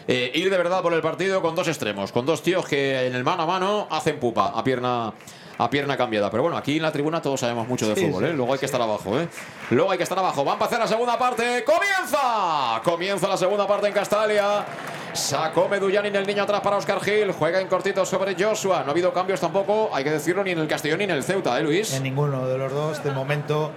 Eh, 0.09 0.33
ir 0.35 0.49
de 0.49 0.57
verdad 0.57 0.81
por 0.81 0.95
el 0.95 1.03
partido 1.03 1.43
con 1.43 1.55
dos 1.55 1.69
extremos, 1.69 2.11
con 2.11 2.25
dos 2.25 2.43
tíos 2.43 2.65
que 2.65 3.07
en 3.07 3.15
el 3.15 3.23
mano 3.23 3.43
a 3.43 3.47
mano 3.47 3.87
hacen 3.91 4.19
pupa 4.19 4.47
a 4.47 4.65
pierna, 4.65 5.13
a 5.59 5.71
pierna 5.71 5.97
cambiada. 5.97 6.31
Pero 6.31 6.43
bueno, 6.43 6.57
aquí 6.57 6.77
en 6.77 6.83
la 6.83 6.93
tribuna 6.93 7.21
todos 7.23 7.41
sabemos 7.41 7.67
mucho 7.69 7.89
de 7.89 7.95
Sí, 7.95 8.07
fútbol, 8.07 8.25
¿eh? 8.25 8.33
Luego 8.33 8.53
hay 8.53 8.59
que 8.59 8.67
estar 8.67 8.81
abajo, 8.81 9.19
¿eh? 9.19 9.29
Luego 9.71 9.91
hay 9.91 9.97
que 9.97 10.03
estar 10.05 10.19
abajo. 10.19 10.45
Van 10.45 10.61
a 10.61 10.65
hacer 10.65 10.79
la 10.79 10.87
segunda 10.87 11.19
parte. 11.19 11.65
¡Comienza! 11.65 12.81
Comienza 12.83 13.29
la 13.29 13.37
segunda 13.37 13.67
parte 13.67 13.87
en 13.89 13.93
Castalia. 13.93 14.65
Sacó 15.13 15.69
Medullanin 15.69 16.15
el 16.17 16.27
niño 16.27 16.43
atrás 16.43 16.61
para 16.61 16.77
Oscar 16.77 17.01
Gil. 17.01 17.31
Juega 17.33 17.61
en 17.61 17.69
cortito 17.69 18.05
sobre 18.05 18.35
Joshua. 18.35 18.81
No 18.81 18.89
ha 18.89 18.91
habido 18.91 19.13
cambios 19.13 19.41
tampoco, 19.41 19.91
hay 19.93 20.03
que 20.03 20.11
decirlo, 20.11 20.43
ni 20.43 20.51
en 20.51 20.59
el 20.59 20.67
Castellón 20.67 20.99
ni 20.99 21.05
en 21.05 21.11
el 21.11 21.23
Ceuta, 21.23 21.59
¿eh, 21.59 21.63
Luis? 21.63 21.93
En 21.95 22.03
ninguno 22.03 22.47
de 22.49 22.59
los 22.59 22.73
dos, 22.73 23.05
de 23.05 23.13
momento, 23.13 23.71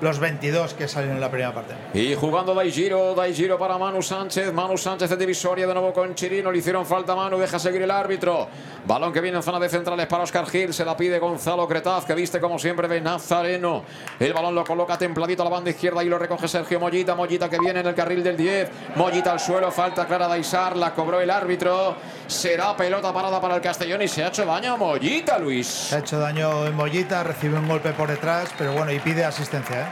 los 0.00 0.18
22 0.18 0.74
que 0.74 0.88
salieron 0.88 1.16
en 1.16 1.20
la 1.20 1.30
primera 1.30 1.52
parte. 1.52 1.74
Y 1.94 2.14
jugando 2.14 2.54
Daigiro, 2.54 3.14
Daigiro 3.14 3.58
para 3.58 3.76
Manu 3.78 4.02
Sánchez, 4.02 4.52
Manu 4.52 4.76
Sánchez 4.78 5.10
de 5.10 5.16
divisoria 5.16 5.66
de 5.66 5.74
nuevo 5.74 5.92
con 5.92 6.14
Chirino, 6.14 6.50
le 6.50 6.58
hicieron 6.58 6.86
falta 6.86 7.12
a 7.12 7.16
Manu, 7.16 7.38
deja 7.38 7.58
seguir 7.58 7.82
el 7.82 7.90
árbitro. 7.90 8.48
Balón 8.86 9.12
que 9.12 9.20
viene 9.20 9.36
en 9.36 9.42
zona 9.42 9.58
de 9.58 9.68
centrales 9.68 10.06
para 10.06 10.22
Oscar 10.22 10.46
Gil, 10.46 10.72
se 10.72 10.84
la 10.84 10.96
pide 10.96 11.18
Gonzalo 11.18 11.68
Cretaz, 11.68 12.04
que 12.04 12.14
viste 12.14 12.40
como 12.40 12.58
siempre 12.58 12.88
de 12.88 13.00
Nazareno. 13.00 13.84
El 14.18 14.32
balón 14.32 14.54
lo 14.54 14.64
coloca 14.64 14.96
templadito 14.96 15.42
a 15.42 15.44
la 15.44 15.50
banda 15.50 15.70
izquierda 15.70 16.02
y 16.02 16.08
lo 16.08 16.18
recoge 16.18 16.48
Sergio 16.48 16.80
Mollita, 16.80 17.14
Mollita 17.14 17.48
que 17.48 17.58
viene 17.58 17.80
en 17.80 17.86
el 17.86 17.94
carril 17.94 18.22
del 18.22 18.36
10, 18.36 18.70
Mollita 18.96 19.32
al 19.32 19.40
suelo, 19.40 19.70
falta 19.70 20.06
clara 20.06 20.28
de 20.28 20.34
Aisar, 20.34 20.76
la 20.76 20.94
cobró 20.94 21.20
el 21.20 21.30
árbitro. 21.30 21.96
Será 22.26 22.76
pelota 22.76 23.12
parada 23.12 23.40
para 23.40 23.56
el 23.56 23.60
Castellón 23.60 24.02
y 24.02 24.08
se 24.08 24.22
ha 24.24 24.28
hecho 24.28 24.46
daño 24.46 24.74
a 24.74 24.76
Mollita, 24.76 25.38
Luis. 25.38 25.66
Se 25.66 25.96
ha 25.96 25.98
hecho 25.98 26.18
daño 26.18 26.66
en 26.66 26.74
Mollita, 26.74 27.22
recibe 27.24 27.58
un 27.58 27.68
golpe 27.68 27.90
por 27.92 28.08
detrás, 28.08 28.50
pero 28.56 28.72
bueno, 28.72 28.92
y 28.92 29.00
pide 29.00 29.24
asistencia. 29.24 29.80
¿eh? 29.82 29.89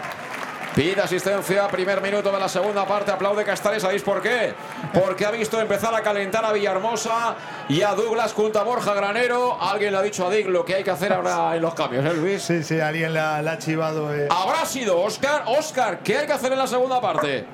Pide 0.78 1.00
asistencia, 1.02 1.66
primer 1.66 2.00
minuto 2.00 2.30
de 2.30 2.38
la 2.38 2.48
segunda 2.48 2.86
parte. 2.86 3.10
Aplaude 3.10 3.44
Castares, 3.44 3.82
¿sabéis 3.82 4.00
por 4.02 4.22
qué? 4.22 4.55
Porque 4.94 5.26
ha 5.26 5.32
visto 5.32 5.60
empezar 5.60 5.92
a 5.92 6.02
calentar 6.02 6.44
a 6.44 6.52
Villahermosa 6.52 7.34
y 7.68 7.82
a 7.82 7.94
Douglas 7.96 8.32
junto 8.32 8.60
a 8.60 8.62
Borja 8.62 8.94
Granero. 8.94 9.60
Alguien 9.60 9.90
le 9.90 9.98
ha 9.98 10.02
dicho 10.02 10.24
a 10.24 10.30
Dick 10.30 10.46
lo 10.46 10.64
que 10.64 10.76
hay 10.76 10.84
que 10.84 10.92
hacer 10.92 11.12
ahora 11.12 11.56
en 11.56 11.62
los 11.62 11.74
cambios, 11.74 12.05
¿eh, 12.05 12.14
Luis? 12.14 12.42
Sí, 12.44 12.62
sí, 12.62 12.78
alguien 12.78 13.12
la, 13.12 13.42
la 13.42 13.52
ha 13.52 13.59
chivado. 13.59 14.14
eh. 14.14 14.28
Habrá 14.30 14.64
sido 14.66 15.00
Oscar. 15.00 15.42
Oscar, 15.46 15.98
¿qué 15.98 16.18
hay 16.18 16.26
que 16.28 16.34
hacer 16.34 16.52
en 16.52 16.59
la 16.59 16.68
segunda 16.68 17.00
parte? 17.00 17.44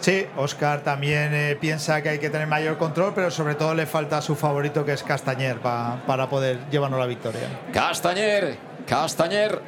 Sí, 0.00 0.26
Oscar 0.36 0.82
también 0.82 1.34
eh, 1.34 1.56
piensa 1.60 2.00
que 2.02 2.10
hay 2.10 2.18
que 2.18 2.30
tener 2.30 2.46
mayor 2.46 2.78
control, 2.78 3.12
pero 3.14 3.30
sobre 3.30 3.54
todo 3.56 3.74
le 3.74 3.84
falta 3.86 4.18
a 4.18 4.22
su 4.22 4.36
favorito 4.36 4.84
que 4.84 4.92
es 4.92 5.02
Castañer 5.02 5.58
pa- 5.58 6.02
para 6.06 6.28
poder 6.28 6.58
llevarnos 6.70 7.00
la 7.00 7.06
victoria. 7.06 7.48
Castañer, 7.72 8.56
Castañer, 8.86 9.60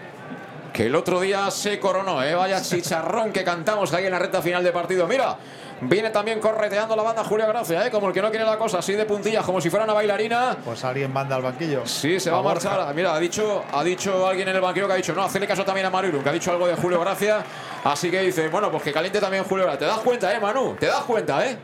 que 0.73 0.87
el 0.87 0.95
otro 0.95 1.21
día 1.21 1.51
se 1.51 1.81
coronó, 1.81 2.23
¿eh? 2.23 2.35
Vaya 2.35 2.63
chicharrón 2.63 3.33
que 3.33 3.43
cantamos 3.43 3.93
ahí 3.93 4.07
en 4.07 4.13
la 4.13 4.21
recta 4.21 4.41
final 4.41 4.63
de 4.63 4.71
partido. 4.71 5.07
Mira, 5.09 5.37
viene 5.83 6.11
también 6.11 6.41
correteando 6.41 6.95
la 6.97 7.03
banda 7.03 7.25
Julio 7.25 7.47
Gracia, 7.47 7.87
¿eh? 7.87 7.91
Como 7.91 8.09
el 8.09 8.15
que 8.15 8.23
no 8.23 8.31
quiere 8.31 8.45
la 8.45 8.59
cosa, 8.59 8.79
así 8.79 8.93
de 8.93 9.05
puntillas, 9.05 9.45
como 9.45 9.61
si 9.61 9.71
fuera 9.71 9.85
una 9.85 9.95
bailarina. 9.95 10.57
Pues 10.65 10.85
alguien 10.85 11.13
manda 11.13 11.37
al 11.37 11.43
banquillo. 11.43 11.87
Sí, 11.87 12.21
se 12.21 12.31
va 12.31 12.39
a 12.39 12.43
marchar. 12.43 12.95
Mira, 12.95 13.15
ha 13.15 13.19
dicho, 13.19 13.65
ha 13.73 13.83
dicho 13.83 14.27
alguien 14.27 14.49
en 14.49 14.57
el 14.57 14.61
banquillo 14.61 14.87
que 14.87 14.93
ha 14.93 14.97
dicho, 14.97 15.15
no, 15.15 15.23
hacerle 15.23 15.47
caso 15.47 15.65
también 15.65 15.87
a 15.87 15.91
Marilu, 15.91 16.23
que 16.23 16.29
ha 16.29 16.33
dicho 16.33 16.51
algo 16.51 16.67
de 16.67 16.77
Julio 16.77 17.01
Gracia. 17.01 17.45
Así 17.85 18.11
que 18.11 18.21
dice, 18.21 18.49
bueno, 18.49 18.71
pues 18.71 18.83
que 18.83 18.93
caliente 18.93 19.21
también 19.21 19.45
Julio 19.45 19.65
Gracia. 19.65 19.81
¿Te 19.81 19.87
das 19.87 19.99
cuenta, 19.99 20.35
eh, 20.35 20.41
Manu? 20.41 20.77
¿Te 20.79 20.87
das 20.87 21.03
cuenta, 21.03 21.47
eh? 21.47 21.57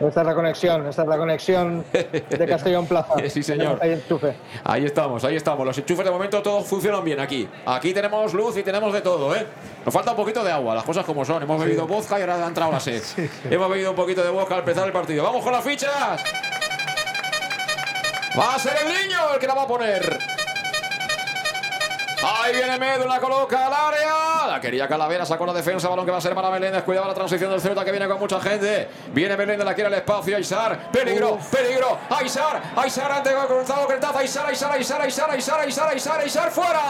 Esta 0.00 0.20
es 0.20 0.26
la 0.26 0.34
conexión, 0.34 0.86
esta 0.86 1.02
es 1.02 1.08
la 1.08 1.16
conexión 1.16 1.84
de 1.92 2.46
Castellón 2.46 2.86
Plaza. 2.86 3.14
Sí, 3.36 3.42
señor. 3.42 3.78
Ahí 3.82 3.92
enchufe. 3.92 4.34
Ahí 4.64 4.84
estamos, 4.84 5.24
ahí 5.24 5.36
estamos. 5.36 5.66
Los 5.66 5.76
enchufes 5.76 6.04
de 6.04 6.10
momento 6.10 6.42
todos 6.42 6.66
funcionan 6.66 7.04
bien 7.04 7.20
aquí. 7.20 7.48
Aquí 7.66 7.92
tenemos 7.92 8.32
luz 8.34 8.56
y 8.56 8.62
tenemos 8.62 8.92
de 8.92 9.00
todo, 9.00 9.34
¿eh? 9.34 9.46
Nos 9.84 9.92
falta 9.92 10.12
un 10.12 10.16
poquito 10.16 10.42
de 10.44 10.52
agua, 10.52 10.74
las 10.74 10.84
cosas 10.84 11.04
como 11.04 11.24
son. 11.24 11.42
Hemos 11.42 11.60
bebido 11.60 11.86
vodka 11.86 12.18
y 12.18 12.22
ahora 12.22 12.44
ha 12.44 12.46
entrado 12.48 12.72
la 12.72 12.80
sed. 12.80 13.02
Hemos 13.50 13.68
bebido 13.68 13.90
un 13.90 13.96
poquito 13.96 14.22
de 14.22 14.30
vodka 14.30 14.54
al 14.54 14.60
empezar 14.60 14.86
el 14.86 14.92
partido. 14.92 15.24
¡Vamos 15.24 15.42
con 15.42 15.52
las 15.52 15.64
fichas! 15.64 16.22
Va 18.38 18.54
a 18.54 18.58
ser 18.58 18.74
el 18.84 18.88
niño 18.88 19.18
el 19.34 19.40
que 19.40 19.46
la 19.46 19.54
va 19.54 19.62
a 19.62 19.66
poner. 19.66 20.18
Ahí 22.24 22.54
viene 22.54 22.78
Medu, 22.78 23.06
la 23.06 23.20
coloca 23.20 23.66
al 23.66 23.72
área. 23.72 24.46
La 24.48 24.60
quería 24.60 24.88
Calavera, 24.88 25.26
sacó 25.26 25.44
la 25.44 25.52
defensa, 25.52 25.88
balón 25.88 26.04
que 26.06 26.12
va 26.12 26.18
a 26.18 26.20
ser 26.20 26.34
para 26.34 26.50
Meléndez. 26.50 26.82
Cuidado 26.82 27.06
la 27.08 27.14
transición 27.14 27.50
del 27.50 27.60
Ceuta 27.60 27.84
que 27.84 27.90
viene 27.90 28.08
con 28.08 28.18
mucha 28.18 28.40
gente. 28.40 28.88
Viene 29.12 29.36
Meléndez, 29.36 29.66
la 29.66 29.74
quiere 29.74 29.88
el 29.88 29.94
espacio. 29.94 30.36
Aisar, 30.36 30.90
peligro, 30.90 31.38
peligro. 31.50 31.98
Aisar, 32.08 32.62
Aisar 32.76 33.12
ante 33.12 33.34
Gonzalo 33.34 33.86
Cretaz. 33.86 34.16
Aisar, 34.16 34.46
Aisar, 34.46 34.72
Aisar, 34.72 35.02
Aisar, 35.02 35.30
Aisar, 35.30 35.60
Aisar, 35.60 35.90
Aisar, 35.90 36.20
Aisar, 36.20 36.50
fuera. 36.50 36.80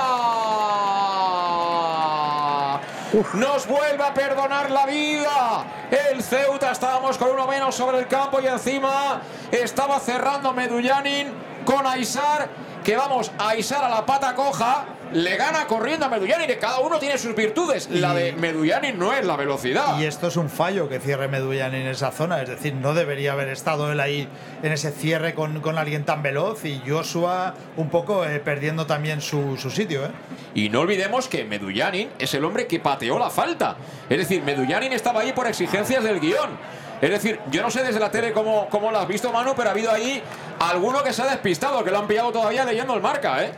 Nos 3.34 3.66
vuelve 3.66 4.04
a 4.04 4.14
perdonar 4.14 4.70
la 4.70 4.86
vida. 4.86 5.64
El 5.90 6.22
Ceuta 6.22 6.70
estábamos 6.70 7.18
con 7.18 7.30
uno 7.30 7.46
menos 7.46 7.74
sobre 7.74 7.98
el 7.98 8.06
campo 8.06 8.40
y 8.40 8.46
encima 8.46 9.20
estaba 9.50 9.98
cerrando 9.98 10.52
Medullanin 10.52 11.32
con 11.64 11.86
Aisar. 11.86 12.48
Que 12.84 12.96
vamos 12.96 13.32
a 13.38 13.48
Aisar 13.50 13.82
a 13.82 13.88
la 13.88 14.06
pata 14.06 14.34
coja. 14.34 14.84
Le 15.12 15.36
gana 15.36 15.66
corriendo 15.66 16.06
a 16.06 16.08
Medullanin. 16.08 16.50
Cada 16.60 16.80
uno 16.80 16.98
tiene 16.98 17.18
sus 17.18 17.34
virtudes. 17.34 17.88
La 17.90 18.14
de 18.14 18.32
Medullanin 18.32 18.98
no 18.98 19.12
es 19.12 19.24
la 19.24 19.36
velocidad. 19.36 19.98
Y 19.98 20.04
esto 20.04 20.28
es 20.28 20.36
un 20.36 20.50
fallo 20.50 20.88
que 20.88 21.00
cierre 21.00 21.28
Medullanin 21.28 21.82
en 21.82 21.88
esa 21.88 22.10
zona. 22.10 22.42
Es 22.42 22.48
decir, 22.48 22.74
no 22.74 22.94
debería 22.94 23.32
haber 23.32 23.48
estado 23.48 23.90
él 23.92 24.00
ahí 24.00 24.28
en 24.62 24.72
ese 24.72 24.90
cierre 24.90 25.34
con, 25.34 25.60
con 25.60 25.78
alguien 25.78 26.04
tan 26.04 26.22
veloz. 26.22 26.64
Y 26.64 26.82
Joshua 26.86 27.54
un 27.76 27.88
poco 27.88 28.24
eh, 28.24 28.40
perdiendo 28.40 28.86
también 28.86 29.20
su, 29.20 29.56
su 29.56 29.70
sitio. 29.70 30.06
¿eh? 30.06 30.10
Y 30.54 30.68
no 30.68 30.80
olvidemos 30.80 31.28
que 31.28 31.44
Medullanin 31.44 32.10
es 32.18 32.34
el 32.34 32.44
hombre 32.44 32.66
que 32.66 32.80
pateó 32.80 33.18
la 33.18 33.30
falta. 33.30 33.76
Es 34.08 34.18
decir, 34.18 34.42
Medullanin 34.42 34.92
estaba 34.92 35.20
ahí 35.20 35.32
por 35.32 35.46
exigencias 35.46 36.02
del 36.02 36.20
guion. 36.20 36.58
Es 37.00 37.10
decir, 37.10 37.38
yo 37.50 37.62
no 37.62 37.70
sé 37.70 37.82
desde 37.82 38.00
la 38.00 38.10
tele 38.10 38.32
cómo, 38.32 38.68
cómo 38.70 38.90
lo 38.90 38.98
has 38.98 39.06
visto, 39.06 39.30
Manu, 39.30 39.52
pero 39.54 39.68
ha 39.68 39.72
habido 39.72 39.92
ahí 39.92 40.22
alguno 40.58 41.02
que 41.02 41.12
se 41.12 41.22
ha 41.22 41.26
despistado, 41.26 41.84
que 41.84 41.90
lo 41.90 41.98
han 41.98 42.06
pillado 42.06 42.32
todavía 42.32 42.64
leyendo 42.64 42.94
el 42.94 43.02
marca, 43.02 43.44
¿eh? 43.44 43.52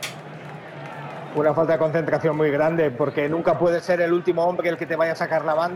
Una 1.35 1.53
falta 1.53 1.73
de 1.73 1.79
concentración 1.79 2.35
muy 2.35 2.49
grande, 2.49 2.89
porque 2.89 3.29
nunca 3.29 3.57
puede 3.57 3.81
ser 3.81 4.01
el 4.01 4.13
último 4.13 4.43
hombre 4.45 4.69
el 4.69 4.77
que 4.77 4.87
te 4.87 4.95
vaya 4.95 5.11
a 5.11 5.15
sacar 5.15 5.45
la, 5.45 5.71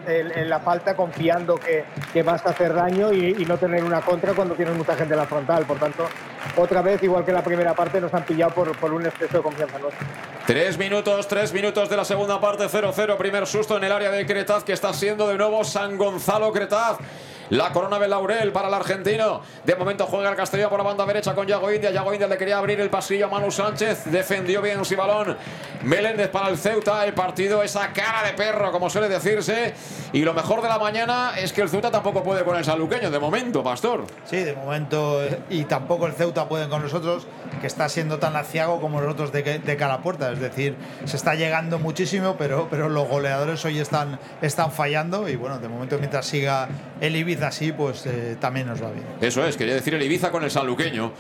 la 0.46 0.60
falta 0.60 0.96
confiando 0.96 1.56
que, 1.56 1.86
que 2.12 2.24
vas 2.24 2.44
a 2.46 2.50
hacer 2.50 2.74
daño 2.74 3.14
y, 3.14 3.44
no 3.46 3.58
tener 3.58 3.84
una 3.84 4.02
contra 4.02 4.34
cuando 4.34 4.56
tienes 4.56 4.76
mucha 4.76 4.96
gente 4.96 5.14
en 5.14 5.20
la 5.20 5.26
frontal. 5.26 5.66
Por 5.66 5.78
tanto, 5.78 6.08
otra 6.56 6.82
vez, 6.82 7.04
igual 7.04 7.24
que 7.24 7.32
la 7.32 7.44
primera 7.44 7.74
parte, 7.74 8.02
nos 8.02 8.14
han 8.14 8.24
pillado 8.24 8.52
por, 8.54 8.76
por 8.78 8.94
un 8.94 9.06
exceso 9.06 9.38
de 9.38 9.44
confianza 9.44 9.78
nuestra. 9.78 10.08
Tres 10.48 10.78
minutos, 10.78 11.28
tres 11.28 11.54
minutos 11.54 11.90
de 11.90 11.98
la 11.98 12.06
segunda 12.06 12.40
parte, 12.40 12.66
0-0. 12.66 13.18
Primer 13.18 13.46
susto 13.46 13.78
en 13.78 13.84
el 13.84 13.92
área 13.92 14.12
de 14.12 14.26
Cretaz, 14.26 14.64
que 14.64 14.74
está 14.74 14.92
siendo 14.94 15.28
de 15.28 15.38
nuevo 15.38 15.64
San 15.64 15.98
Gonzalo 15.98 16.52
Cretaz. 16.52 16.98
La 17.50 17.72
corona 17.72 18.00
de 18.00 18.08
laurel 18.08 18.52
para 18.52 18.68
el 18.68 18.74
argentino. 18.74 19.42
De 19.64 19.76
momento 19.76 20.06
juega 20.06 20.30
el 20.30 20.36
Castellón 20.36 20.70
por 20.70 20.80
la 20.80 20.86
banda 20.86 21.06
derecha 21.06 21.36
con 21.36 21.46
Yago 21.46 21.72
India. 21.72 21.92
Yago 21.92 22.14
India 22.14 22.28
le 22.28 22.38
quería 22.38 22.58
abrir 22.58 22.80
el 22.80 22.90
pasillo 22.90 23.26
a 23.26 23.30
Manu 23.30 23.52
Sánchez. 23.52 24.06
Defendió 24.06 24.62
bien 24.62 24.84
su 24.86 24.96
balón. 24.96 25.38
Meléndez 25.84 26.30
para 26.30 26.50
el 26.50 26.58
Ceuta. 26.58 27.06
El 27.06 27.14
partido, 27.14 27.62
esa 27.62 27.92
cara 27.92 28.24
de 28.24 28.34
perro, 28.34 28.72
como 28.72 28.90
suele 28.90 29.10
decirse. 29.10 29.74
Y 30.14 30.22
lo 30.22 30.34
mejor 30.34 30.62
de 30.62 30.70
la 30.70 30.80
mañana 30.80 31.34
es 31.38 31.52
que 31.54 31.62
el 31.62 31.70
Ceuta 31.70 31.92
tampoco 31.92 32.24
puede 32.24 32.44
con 32.44 32.58
el 32.58 32.64
saluqueño. 32.64 33.12
De 33.12 33.20
momento, 33.20 33.62
Pastor. 33.64 34.06
Sí, 34.26 34.38
de 34.38 34.54
momento. 34.54 35.22
Y 35.50 35.66
tampoco 35.66 36.08
el 36.08 36.14
Ceuta 36.14 36.48
puede 36.48 36.70
con 36.70 36.82
nosotros, 36.82 37.28
que 37.62 37.68
está 37.68 37.90
siendo 37.90 38.20
tan 38.20 38.36
aciago 38.36 38.80
como 38.80 39.02
nosotros 39.02 39.32
de, 39.32 39.44
de 39.60 39.78
cara 39.78 39.96
a 39.96 40.02
puerta. 40.02 40.32
Es 40.32 40.40
decir, 40.40 40.76
se 41.06 41.18
está 41.18 41.36
llegando 41.36 41.78
muchísimo, 41.78 42.36
pero, 42.38 42.68
pero 42.70 42.90
los 42.90 43.08
goleadores 43.08 43.64
hoy 43.66 43.80
están, 43.80 44.20
están 44.42 44.72
fallando. 44.72 45.28
Y 45.28 45.36
bueno, 45.36 45.60
de 45.60 45.68
momento, 45.68 45.98
mientras 45.98 46.26
siga 46.26 46.70
el 47.02 47.16
Ibiza 47.16 47.33
así, 47.42 47.72
pues 47.72 48.06
eh, 48.06 48.38
también 48.40 48.68
nos 48.68 48.82
va 48.82 48.92
bien. 48.92 49.06
Eso 49.22 49.46
es, 49.46 49.58
quería 49.58 49.74
decir 49.74 49.94
el 49.94 50.02
Ibiza 50.02 50.32
con 50.32 50.44
el 50.44 50.52
sanluqueño, 50.52 51.12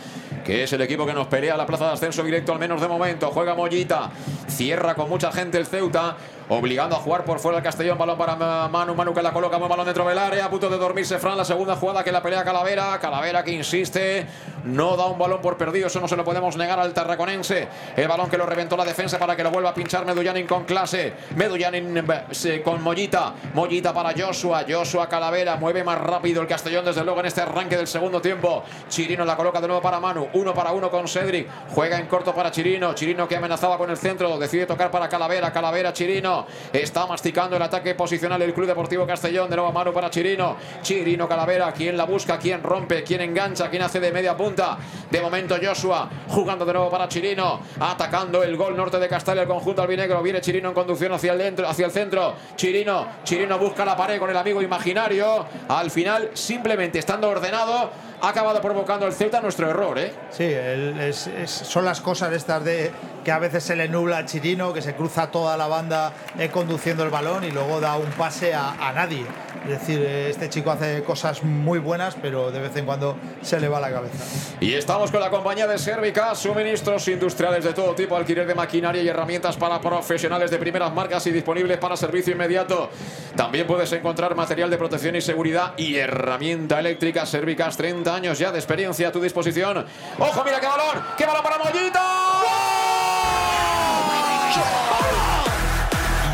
que 0.45 0.64
es 0.64 0.73
el 0.73 0.81
equipo 0.81 1.06
que 1.06 1.14
nos 1.14 1.27
pelea 1.27 1.57
la 1.57 1.65
plaza 1.65 1.88
de 1.88 1.94
ascenso 1.94 2.23
directo, 2.23 2.52
al 2.53 2.60
menos 2.60 2.81
de 2.81 2.88
momento. 2.88 3.31
Juega 3.31 3.56
Mollita, 3.56 4.11
cierra 4.48 4.95
con 4.95 5.10
mucha 5.10 5.31
gente 5.31 5.57
el 5.57 5.65
Ceuta, 5.65 6.18
obligando 6.49 6.95
a 6.95 6.99
jugar 6.99 7.24
por 7.26 7.40
fuera 7.40 7.57
el 7.57 7.64
Castellón. 7.64 7.98
Balón 7.98 8.18
para 8.18 8.36
Ma- 8.36 8.68
Manu, 8.68 8.95
Manu 8.95 9.14
que 9.14 9.22
la 9.22 9.32
coloca, 9.32 9.57
buen 9.57 9.70
balón 9.70 9.86
dentro 9.86 10.07
del 10.07 10.18
área, 10.18 10.45
a 10.45 10.49
punto 10.49 10.70
de 10.70 10.78
dormirse 10.78 11.20
Fran. 11.20 11.38
La 11.38 11.45
segunda 11.45 11.76
jugada 11.76 12.03
que 12.03 12.11
la 12.11 12.22
pelea 12.22 12.44
Calavera, 12.44 12.98
Calavera 12.99 13.44
que 13.44 13.52
insiste, 13.52 14.26
no 14.64 14.95
da 14.98 15.06
un 15.06 15.18
balón 15.20 15.41
por 15.41 15.57
perdido, 15.57 15.88
eso 15.88 15.99
no 15.99 16.07
se 16.07 16.15
lo 16.15 16.24
podemos 16.24 16.56
negar 16.57 16.80
al 16.80 16.94
tarraconense. 16.94 17.68
El 17.95 18.07
balón 18.07 18.30
que 18.30 18.38
lo 18.38 18.45
reventó 18.45 18.76
la 18.78 18.86
defensa 18.86 19.20
para 19.20 19.36
que 19.36 19.44
lo 19.44 19.52
vuelva 19.52 19.70
a 19.72 19.74
pinchar 19.74 20.06
Medullanin 20.06 20.48
con 20.48 20.64
clase. 20.65 21.14
Medullanin 21.36 21.98
eh, 22.44 22.61
con 22.64 22.82
Mollita, 22.82 23.34
Mollita 23.53 23.94
para 23.94 24.11
Joshua, 24.18 24.65
Joshua 24.68 25.07
Calavera, 25.07 25.56
mueve 25.57 25.84
más 25.84 25.99
rápido 25.99 26.41
el 26.41 26.48
Castellón 26.48 26.86
desde 26.86 27.03
luego 27.03 27.20
en 27.20 27.28
este 27.28 27.41
arranque 27.41 27.78
del 27.78 27.88
segundo 27.88 28.22
tiempo. 28.22 28.64
Chirino 28.90 29.26
la 29.26 29.36
coloca 29.36 29.60
de 29.61 29.68
nuevo 29.68 29.82
para 29.82 29.99
Manu, 29.99 30.28
uno 30.34 30.53
para 30.53 30.72
uno 30.72 30.90
con 30.90 31.07
Cedric, 31.07 31.48
juega 31.70 31.98
en 31.99 32.07
corto 32.07 32.34
para 32.34 32.52
Chirino, 32.52 32.94
Chirino 32.94 33.28
que 33.28 33.36
amenazaba 33.36 33.78
con 33.78 33.90
el 33.90 33.98
centro, 33.98 34.38
decide 34.38 34.65
tocar 34.65 34.90
para 34.91 35.07
Calavera, 35.10 35.52
Calavera, 35.52 35.94
Chirino, 35.94 36.32
está 36.72 37.05
masticando 37.05 37.55
el 37.55 37.61
ataque 37.61 37.95
posicional 37.95 38.41
el 38.41 38.53
Club 38.53 38.68
Deportivo 38.68 39.05
Castellón, 39.05 39.49
de 39.49 39.55
nuevo 39.55 39.72
Manu 39.72 39.93
para 39.93 40.10
Chirino, 40.10 40.55
Chirino 40.81 41.27
Calavera, 41.27 41.72
quien 41.72 41.95
la 41.97 42.05
busca, 42.05 42.38
quien 42.38 42.64
rompe, 42.64 43.03
quien 43.03 43.22
engancha, 43.22 43.69
quien 43.69 43.81
hace 43.81 43.99
de 43.99 44.11
media 44.11 44.35
punta, 44.35 44.77
de 45.10 45.22
momento 45.22 45.55
Joshua, 45.61 46.10
jugando 46.27 46.65
de 46.65 46.73
nuevo 46.73 46.89
para 46.89 47.07
Chirino, 47.07 47.60
atacando 47.80 48.43
el 48.43 48.55
gol 48.57 48.76
norte 48.76 48.99
de 48.99 49.07
Castalia, 49.07 49.43
el 49.43 49.47
conjunto 49.47 49.81
albinegro, 49.81 50.22
viene 50.22 50.41
Chirino 50.41 50.69
en 50.69 50.76
conducción 50.76 51.11
hacia 51.14 51.34
el, 51.34 51.38
dentro, 51.38 51.68
hacia 51.68 51.85
el 51.85 51.91
centro, 51.91 52.34
Chirino, 52.55 53.07
Chirino 53.23 53.57
busca 53.57 53.85
la 53.85 53.95
pared 53.95 54.19
con 54.19 54.30
el 54.30 54.38
amigo 54.38 54.61
imaginario, 54.61 55.45
al 55.68 55.91
final 55.91 56.31
simplemente 56.34 56.99
estando 56.99 57.30
ordenado, 57.30 57.91
ha 58.24 58.30
acabado 58.30 58.62
provocando 58.62 59.06
el 59.06 59.12
Celta 59.12 59.41
nuestro 59.41 59.70
error, 59.70 60.00
¿eh? 60.00 60.14
Sí, 60.32 60.45
el- 60.45 60.98
es- 60.98 61.28
es- 61.28 61.52
son 61.52 61.84
las 61.84 62.00
cosas 62.00 62.32
estas 62.32 62.64
de 62.64 62.90
que 63.22 63.32
a 63.34 63.40
veces 63.40 63.64
se 63.66 63.76
le 63.76 63.90
nubla 63.90 64.20
a 64.20 64.26
Chirino, 64.26 64.72
que 64.72 64.82
se 64.82 64.95
cruza 64.95 65.28
toda 65.30 65.58
la 65.58 65.68
banda 65.68 66.14
eh, 66.40 66.48
conduciendo 66.50 67.04
el 67.04 67.10
balón 67.10 67.44
y 67.44 67.52
luego 67.52 67.82
da 67.82 67.98
un 67.98 68.10
pase 68.12 68.54
a, 68.54 68.72
a 68.80 68.94
nadie. 68.94 69.26
Es 69.66 69.70
decir, 69.80 70.02
eh, 70.06 70.30
este 70.30 70.50
chico 70.50 70.72
hace 70.72 71.04
cosas 71.04 71.44
muy 71.44 71.80
buenas, 71.80 72.16
pero 72.22 72.50
de 72.52 72.60
vez 72.62 72.76
en 72.78 72.86
cuando 72.86 73.18
se 73.41 73.60
le 73.60 73.68
va 73.70 73.80
la 73.82 73.91
cabeza. 73.91 74.24
Y 74.62 74.74
estamos 74.74 75.10
con 75.12 75.20
la 75.22 75.30
compañía 75.30 75.68
de 75.68 75.78
Servica, 75.78 76.34
suministros 76.36 77.06
industriales 77.10 77.64
de 77.66 77.74
todo 77.74 77.94
tipo, 77.94 78.16
alquiler 78.16 78.45
de 78.48 78.56
maquinaria 78.56 79.02
y 79.02 79.08
herramientas 79.08 79.56
para 79.58 79.80
profesionales 79.82 80.50
de 80.52 80.58
primeras 80.60 80.94
marcas 80.94 81.26
y 81.28 81.32
disponibles 81.32 81.78
para 81.78 81.95
servicio 81.98 82.34
inmediato. 82.34 82.90
También 83.38 83.66
puedes 83.68 83.91
encontrar 83.94 84.36
material 84.36 84.70
de 84.70 84.78
protección 84.78 85.16
y 85.16 85.22
seguridad 85.22 85.74
y 85.78 85.95
herramienta 85.95 86.80
eléctrica 86.80 87.26
Servicas, 87.26 87.76
30 87.78 88.12
años 88.14 88.40
ya 88.40 88.52
de 88.52 88.60
experiencia 88.60 89.10
a 89.10 89.11
tu 89.11 89.22
disposición. 89.22 89.85
¡Ojo, 90.18 90.44
mira 90.44 90.60
qué 90.60 90.68
balón! 90.68 91.03
¡Qué 91.18 91.26
balón 91.26 91.44
para 91.44 91.57
Mollita! 91.57 92.02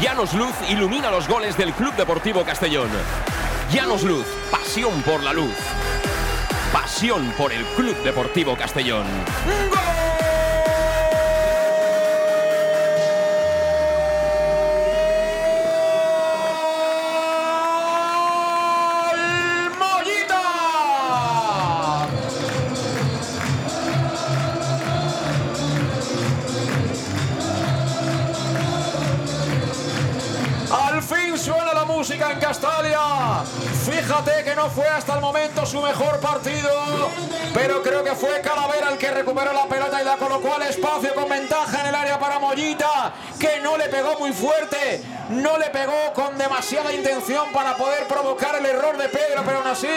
Llanos 0.01 0.33
Luz 0.33 0.55
ilumina 0.69 1.11
los 1.11 1.27
goles 1.27 1.57
del 1.57 1.73
Club 1.73 1.93
Deportivo 1.95 2.43
Castellón. 2.43 2.89
Llanos 3.71 4.03
Luz, 4.03 4.25
pasión 4.51 5.01
por 5.03 5.23
la 5.23 5.33
luz. 5.33 5.55
Pasión 6.71 7.33
por 7.37 7.51
el 7.51 7.63
Club 7.65 7.95
Deportivo 8.03 8.55
Castellón. 8.55 9.05
Fue 34.69 34.87
hasta 34.87 35.15
el 35.15 35.21
momento 35.21 35.65
su 35.65 35.81
mejor 35.81 36.19
partido, 36.19 36.69
pero 37.53 37.81
creo 37.81 38.03
que 38.03 38.15
fue 38.15 38.41
Calavera 38.41 38.89
el 38.91 38.97
que 38.97 39.11
recuperó 39.11 39.53
la 39.53 39.65
pelota 39.65 40.01
y 40.01 40.05
la 40.05 40.17
colocó 40.17 40.55
al 40.55 40.63
espacio 40.63 41.13
con 41.13 41.29
ventaja 41.29 41.81
en 41.81 41.87
el 41.87 41.95
área 41.95 42.19
para 42.19 42.39
Mollita, 42.39 43.13
que 43.39 43.59
no 43.61 43.77
le 43.77 43.89
pegó 43.89 44.17
muy 44.19 44.31
fuerte, 44.31 45.03
no 45.29 45.57
le 45.57 45.69
pegó 45.69 46.13
con 46.13 46.37
demasiada 46.37 46.93
intención 46.93 47.51
para 47.51 47.75
poder 47.75 48.07
provocar 48.07 48.55
el 48.55 48.65
error 48.65 48.97
de 48.97 49.09
Pedro, 49.09 49.43
pero 49.45 49.59
aún 49.59 49.67
así 49.67 49.87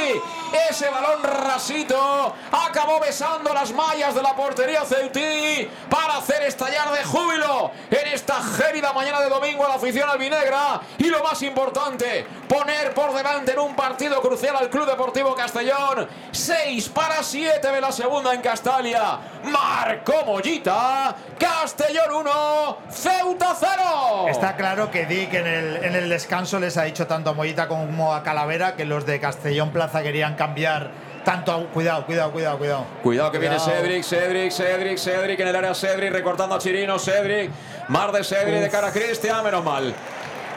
ese 0.71 0.89
balón 0.89 1.23
rasito 1.23 2.35
acabó 2.51 3.01
besando 3.01 3.53
las 3.53 3.73
mallas 3.73 4.15
de 4.15 4.23
la 4.23 4.35
portería 4.35 4.85
Ceutí 4.85 5.69
para 5.89 6.19
hacer 6.19 6.43
estallar 6.43 6.93
de 6.93 7.05
júbilo 7.05 7.71
en 7.91 8.09
esta 8.09 8.43
gélida 8.43 8.93
mañana 8.93 9.21
de 9.21 9.29
domingo 9.29 9.65
a 9.65 9.69
la 9.69 9.75
afición 9.75 10.09
albinegra. 10.09 10.81
Y 10.99 11.05
lo 11.05 11.23
más 11.23 11.43
importante, 11.43 12.27
poner 12.49 12.95
por 12.95 13.15
delante 13.15 13.53
en 13.53 13.59
un 13.59 13.75
partido 13.75 14.21
crucial 14.21 14.57
al 14.57 14.71
Club 14.71 14.87
Deportivo 14.87 15.35
Castellón. 15.35 16.09
6 16.31 16.89
para 16.91 17.23
7 17.23 17.67
de 17.67 17.81
la 17.81 17.93
segunda 17.93 18.35
en 18.35 18.41
Castalia. 18.41 19.19
Marcó 19.45 20.25
Mollita 20.25 21.17
Castellón 21.39 22.15
1 22.21 22.79
Ceuta 22.91 23.57
0 23.59 24.29
Está 24.29 24.55
claro 24.57 24.91
que 24.91 25.07
Dick 25.07 25.35
en 25.35 25.47
el, 25.47 25.77
en 25.85 25.97
el 25.97 26.09
descanso 26.09 26.61
les 26.61 26.77
ha 26.77 26.85
dicho 26.85 27.07
tanto 27.09 27.31
a 27.31 27.33
Mollita 27.33 27.67
como 27.67 28.15
a 28.15 28.23
Calavera 28.23 28.77
que 28.77 28.85
los 28.85 29.05
de 29.05 29.19
Castellón 29.19 29.71
Plaza 29.71 30.03
querían 30.03 30.37
cambiar 30.47 30.91
tanto. 31.25 31.53
a- 31.53 31.67
Cuidado, 31.73 32.05
cuidado, 32.05 32.33
cuidado, 32.33 32.59
cuidado. 32.59 32.85
Cuidado 33.03 33.31
que 33.31 33.39
viene. 33.39 33.59
Cedric, 33.61 34.03
Cedric, 34.03 34.51
Cedric, 34.51 34.99
Cedric 34.99 35.41
en 35.41 35.49
el 35.49 35.57
área 35.57 35.75
Cedric 35.75 36.13
recortando 36.13 36.55
a 36.57 36.59
Chirino, 36.59 36.99
Cedric, 36.99 37.51
mar 37.89 38.11
de 38.13 38.25
Cedric 38.25 38.57
de 38.61 38.69
cara 38.69 38.89
a 38.89 38.93
Cristian, 38.93 39.45
menos 39.45 39.65
mal. 39.65 39.95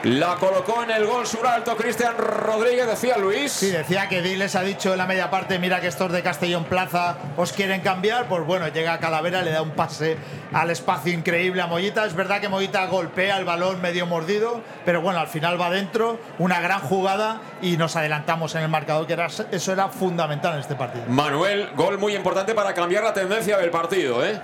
La 0.03 0.35
colocó 0.35 0.83
en 0.83 0.91
el 0.91 1.05
gol 1.05 1.25
sur 1.25 1.47
alto 1.47 1.75
Cristian 1.75 2.15
Rodríguez, 2.17 2.85
decía 2.85 3.17
Luis. 3.17 3.51
Sí, 3.51 3.71
decía 3.71 4.07
que 4.07 4.21
Dick 4.21 4.37
les 4.37 4.55
ha 4.55 4.61
dicho 4.61 4.91
en 4.91 4.99
la 4.99 5.07
media 5.07 5.31
parte, 5.31 5.57
mira 5.57 5.81
que 5.81 5.87
estos 5.87 6.11
de 6.11 6.21
Castellón 6.21 6.65
Plaza 6.65 7.17
os 7.37 7.51
quieren 7.51 7.81
cambiar, 7.81 8.27
pues 8.27 8.45
bueno, 8.45 8.67
llega 8.67 8.99
Calavera, 8.99 9.41
le 9.41 9.51
da 9.51 9.61
un 9.63 9.71
pase 9.71 10.17
al 10.53 10.69
espacio 10.69 11.11
increíble 11.11 11.61
a 11.61 11.67
Mollita. 11.67 12.05
Es 12.05 12.13
verdad 12.13 12.39
que 12.39 12.49
Mollita 12.49 12.85
golpea 12.85 13.37
el 13.37 13.45
balón 13.45 13.81
medio 13.81 14.05
mordido, 14.05 14.61
pero 14.85 15.01
bueno, 15.01 15.19
al 15.19 15.27
final 15.27 15.59
va 15.59 15.71
dentro, 15.71 16.19
una 16.37 16.59
gran 16.59 16.81
jugada 16.81 17.41
y 17.61 17.77
nos 17.77 17.95
adelantamos 17.95 18.53
en 18.55 18.61
el 18.61 18.69
marcador, 18.69 19.07
que 19.07 19.13
era, 19.13 19.27
eso 19.27 19.71
era 19.71 19.89
fundamental 19.89 20.53
en 20.53 20.59
este 20.59 20.75
partido. 20.75 21.05
Manuel, 21.07 21.69
gol 21.75 21.97
muy 21.97 22.15
importante 22.15 22.53
para 22.53 22.73
cambiar 22.73 23.03
la 23.03 23.13
tendencia 23.13 23.57
del 23.57 23.71
partido, 23.71 24.23
¿eh? 24.23 24.39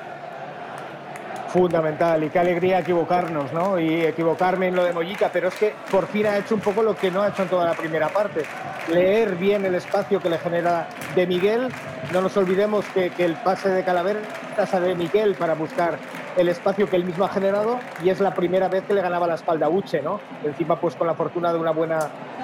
Fundamental, 1.54 2.24
y 2.24 2.30
qué 2.30 2.40
alegría 2.40 2.80
equivocarnos, 2.80 3.52
¿no? 3.52 3.78
Y 3.78 4.06
equivocarme 4.06 4.68
en 4.68 4.76
lo 4.76 4.84
de 4.86 4.94
Mollita, 4.94 5.30
pero 5.34 5.50
es 5.50 5.56
que 5.56 5.74
por 5.92 6.08
fin 6.08 6.26
ha 6.28 6.38
hecho 6.38 6.56
un 6.56 6.62
poco 6.62 6.82
lo 6.82 6.96
que 6.96 7.12
no 7.12 7.22
ha 7.22 7.28
hecho 7.30 7.44
en 7.44 7.50
toda 7.50 7.66
la 7.66 7.74
primera 7.74 8.08
parte. 8.10 8.44
Leer 8.88 9.36
bien 9.36 9.66
el 9.66 9.76
espacio 9.76 10.22
que 10.22 10.30
le 10.30 10.38
genera 10.40 10.88
de 11.14 11.28
Miguel. 11.28 11.68
No 12.14 12.22
nos 12.22 12.36
olvidemos 12.38 12.86
que, 12.94 13.10
que 13.10 13.26
el 13.26 13.36
pase 13.36 13.70
de 13.70 13.84
Calavera 13.84 14.22
casa 14.56 14.80
de 14.80 14.96
Miguel 14.96 15.36
para 15.36 15.54
buscar 15.54 15.98
el 16.38 16.48
espacio 16.50 16.90
que 16.90 16.96
él 16.96 17.04
mismo 17.04 17.26
ha 17.26 17.30
generado 17.30 17.80
y 18.04 18.10
es 18.10 18.20
la 18.22 18.34
primera 18.34 18.70
vez 18.70 18.84
que 18.86 18.94
le 18.94 19.02
ganaba 19.02 19.28
la 19.28 19.36
espalda 19.36 19.66
a 19.66 19.70
Uche, 19.70 20.02
¿no? 20.02 20.20
Encima, 20.46 20.78
pues 20.78 20.96
con 20.96 21.08
la 21.08 21.14
fortuna 21.16 21.52
de 21.52 21.60
una 21.60 21.72
buena, 21.72 22.00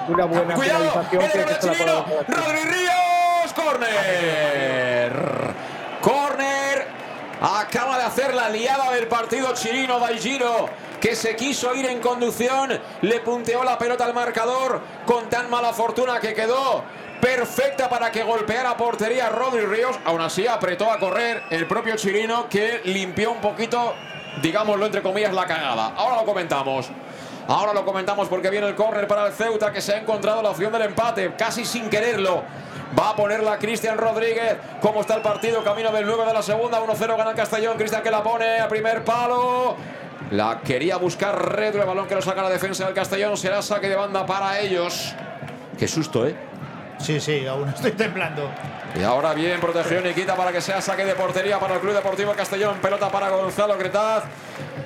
de 0.06 0.12
una 0.14 0.26
buena 0.26 0.54
Cuidado, 0.54 0.84
finalización. 0.90 1.22
viene 1.22 1.32
que- 1.32 1.66
el 1.66 2.34
Rodri 2.36 2.60
Ríos, 2.64 3.52
córner. 3.54 3.88
Córner. 6.02 6.86
Acaba 7.40 7.98
de 7.98 8.04
hacer 8.04 8.34
la 8.34 8.48
liada 8.48 8.90
del 8.90 9.06
partido 9.06 9.54
chileno 9.54 10.00
Daigiro, 10.00 10.68
que 11.00 11.14
se 11.14 11.36
quiso 11.36 11.72
ir 11.72 11.86
en 11.86 12.00
conducción, 12.00 12.80
le 13.02 13.20
punteó 13.20 13.62
la 13.62 13.78
pelota 13.78 14.04
al 14.04 14.12
marcador 14.12 14.80
con 15.06 15.28
tan 15.28 15.48
mala 15.48 15.72
fortuna 15.72 16.18
que 16.18 16.34
quedó 16.34 16.82
perfecta 17.20 17.88
para 17.88 18.10
que 18.10 18.24
golpeara 18.24 18.76
portería 18.76 19.28
Rodri 19.28 19.66
Ríos. 19.66 19.96
Aún 20.04 20.20
así 20.20 20.48
apretó 20.48 20.90
a 20.90 20.98
correr 20.98 21.44
el 21.50 21.68
propio 21.68 21.94
chileno 21.94 22.48
que 22.48 22.80
limpió 22.84 23.30
un 23.30 23.40
poquito, 23.40 23.94
digámoslo 24.42 24.86
entre 24.86 25.02
comillas, 25.02 25.32
la 25.32 25.46
cagada. 25.46 25.92
Ahora 25.96 26.16
lo 26.16 26.24
comentamos. 26.24 26.90
Ahora 27.46 27.72
lo 27.72 27.84
comentamos 27.84 28.28
porque 28.28 28.50
viene 28.50 28.66
el 28.66 28.74
córner 28.74 29.06
para 29.06 29.28
el 29.28 29.32
Ceuta 29.32 29.72
que 29.72 29.80
se 29.80 29.94
ha 29.94 29.98
encontrado 29.98 30.42
la 30.42 30.50
opción 30.50 30.72
del 30.72 30.82
empate, 30.82 31.32
casi 31.38 31.64
sin 31.64 31.88
quererlo. 31.88 32.42
Va 32.96 33.10
a 33.10 33.16
ponerla 33.16 33.58
Cristian 33.58 33.98
Rodríguez. 33.98 34.56
¿Cómo 34.80 35.00
está 35.00 35.16
el 35.16 35.22
partido? 35.22 35.64
Camino 35.64 35.90
del 35.90 36.06
9 36.06 36.26
de 36.26 36.32
la 36.32 36.42
segunda. 36.42 36.80
1-0 36.80 37.16
gana 37.16 37.30
el 37.30 37.36
Castellón. 37.36 37.76
Cristian 37.76 38.02
que 38.02 38.10
la 38.10 38.22
pone 38.22 38.60
a 38.60 38.68
primer 38.68 39.04
palo. 39.04 39.76
La 40.30 40.60
quería 40.60 40.96
buscar 40.96 41.54
Redro. 41.54 41.82
El 41.82 41.88
balón 41.88 42.06
que 42.06 42.14
lo 42.14 42.22
saca 42.22 42.42
la 42.42 42.50
defensa 42.50 42.86
del 42.86 42.94
Castellón. 42.94 43.36
Será 43.36 43.62
saque 43.62 43.88
de 43.88 43.96
banda 43.96 44.24
para 44.24 44.60
ellos. 44.60 45.14
Qué 45.78 45.86
susto, 45.86 46.26
¿eh? 46.26 46.36
Sí, 46.98 47.20
sí, 47.20 47.46
aún 47.46 47.68
estoy 47.68 47.92
temblando. 47.92 48.50
Y 48.98 49.02
ahora 49.02 49.34
bien, 49.34 49.60
protegió 49.60 50.00
Nikita 50.00 50.34
para 50.34 50.50
que 50.50 50.60
sea 50.60 50.80
saque 50.80 51.04
de 51.04 51.14
portería 51.14 51.60
para 51.60 51.74
el 51.74 51.80
Club 51.80 51.94
Deportivo 51.94 52.32
Castellón. 52.32 52.78
Pelota 52.78 53.08
para 53.10 53.28
Gonzalo 53.28 53.76
Cretaz. 53.78 54.24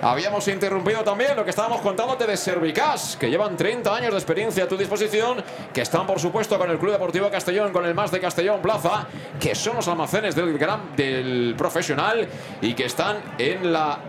Habíamos 0.05 0.49
interrumpido 0.49 1.05
también 1.05 1.37
lo 1.37 1.45
que 1.45 1.51
estábamos 1.51 1.81
contándote 1.81 2.27
de 2.27 2.37
Servicas, 2.37 3.17
que 3.17 3.31
llevan 3.31 3.57
30 3.57 3.95
años 3.95 4.11
de 4.11 4.17
experiencia 4.17 4.65
a 4.65 4.67
tu 4.67 4.77
disposición, 4.77 5.45
que 5.73 5.83
están 5.83 6.09
por 6.09 6.19
supuesto 6.19 6.59
con 6.59 6.69
el 6.73 6.79
Club 6.79 6.91
Deportivo 6.91 7.31
Castellón, 7.31 7.73
con 7.73 7.87
el 7.87 7.95
más 7.95 8.11
de 8.11 8.19
Castellón 8.19 8.61
Plaza, 8.61 9.07
que 9.39 9.55
son 9.55 9.77
los 9.77 9.87
almacenes 9.87 10.35
del, 10.35 10.59
gran, 10.59 10.97
del 10.97 11.55
profesional 11.57 12.27
y 12.61 12.75
que 12.75 12.87
están 12.87 13.19
en 13.39 13.73
la 13.73 14.01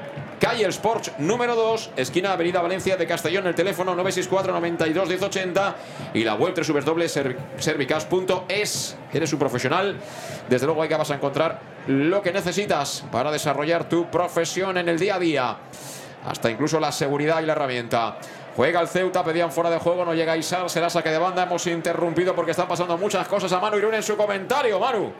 Calle 0.44 0.66
El 0.66 0.72
Sports 0.72 1.14
número 1.20 1.56
2, 1.56 1.92
esquina 1.96 2.34
Avenida 2.34 2.62
Valencia 2.62 2.98
de 2.98 3.08
Castellón, 3.08 3.48
el 3.48 3.56
teléfono 3.56 3.96
964 3.96 4.52
92 4.52 5.08
1080 5.08 5.76
y 6.16 6.26
la 6.26 6.36
web 6.36 6.54
www.servicas.es. 6.54 8.98
Eres 9.14 9.32
un 9.32 9.40
profesional, 9.40 9.96
desde 10.50 10.66
luego 10.66 10.82
ahí 10.82 10.90
que 10.90 10.98
vas 10.98 11.12
a 11.12 11.16
encontrar 11.16 11.62
lo 11.88 12.22
que 12.22 12.34
necesitas 12.34 13.06
para 13.10 13.32
desarrollar 13.32 13.88
tu 13.88 14.12
profesión 14.12 14.78
en 14.78 14.90
el 14.90 15.00
día 15.00 15.16
a 15.16 15.20
día. 15.20 15.56
Hasta 16.26 16.52
incluso 16.52 16.78
la 16.78 16.92
seguridad 16.92 17.42
y 17.42 17.46
la 17.46 17.54
herramienta. 17.54 18.18
Juega 18.58 18.82
el 18.82 18.90
Ceuta, 18.90 19.24
pedían 19.24 19.50
fuera 19.50 19.70
de 19.70 19.78
juego, 19.78 20.04
no 20.04 20.14
llega 20.14 20.36
Isar, 20.36 20.70
será 20.70 20.90
saque 20.90 21.10
de 21.10 21.20
banda. 21.20 21.44
Hemos 21.44 21.66
interrumpido 21.68 22.36
porque 22.36 22.52
están 22.52 22.68
pasando 22.68 22.98
muchas 22.98 23.30
cosas 23.30 23.54
a 23.54 23.62
Manu 23.62 23.78
Irún 23.78 23.94
en 23.94 24.04
su 24.04 24.18
comentario. 24.18 24.78
Manu. 24.78 25.14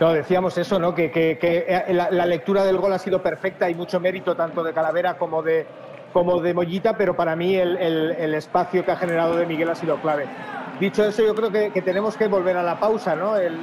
No, 0.00 0.14
decíamos 0.14 0.56
eso, 0.56 0.78
¿no? 0.78 0.94
Que, 0.94 1.10
que- 1.10 1.38
eh, 1.68 1.84
la, 1.92 2.24
lectura 2.26 2.64
del 2.64 2.78
gol 2.78 2.92
ha 2.94 2.98
sido 2.98 3.22
perfecta 3.22 3.68
y 3.68 3.74
mucho 3.74 4.00
mérito 4.00 4.34
tanto 4.34 4.62
de 4.64 4.72
Calavera 4.72 5.18
como 5.18 5.42
de, 5.42 5.66
como 6.14 6.40
de 6.40 6.54
Mollita, 6.54 6.96
pero 6.96 7.14
para 7.14 7.36
mí 7.36 7.54
el, 7.54 7.76
el- 7.76 8.34
espacio 8.34 8.82
que 8.82 8.92
ha 8.92 8.96
generado 8.96 9.36
de 9.36 9.44
Miguel 9.44 9.68
ha 9.68 9.74
sido 9.74 9.96
clave. 9.98 10.24
Dicho 10.80 11.04
eso, 11.04 11.22
yo 11.22 11.34
creo 11.34 11.50
que, 11.52 11.70
que 11.70 11.82
tenemos 11.82 12.16
que 12.16 12.28
volver 12.28 12.56
a 12.56 12.62
la 12.62 12.80
pausa, 12.80 13.14
¿no? 13.14 13.36
El, 13.36 13.58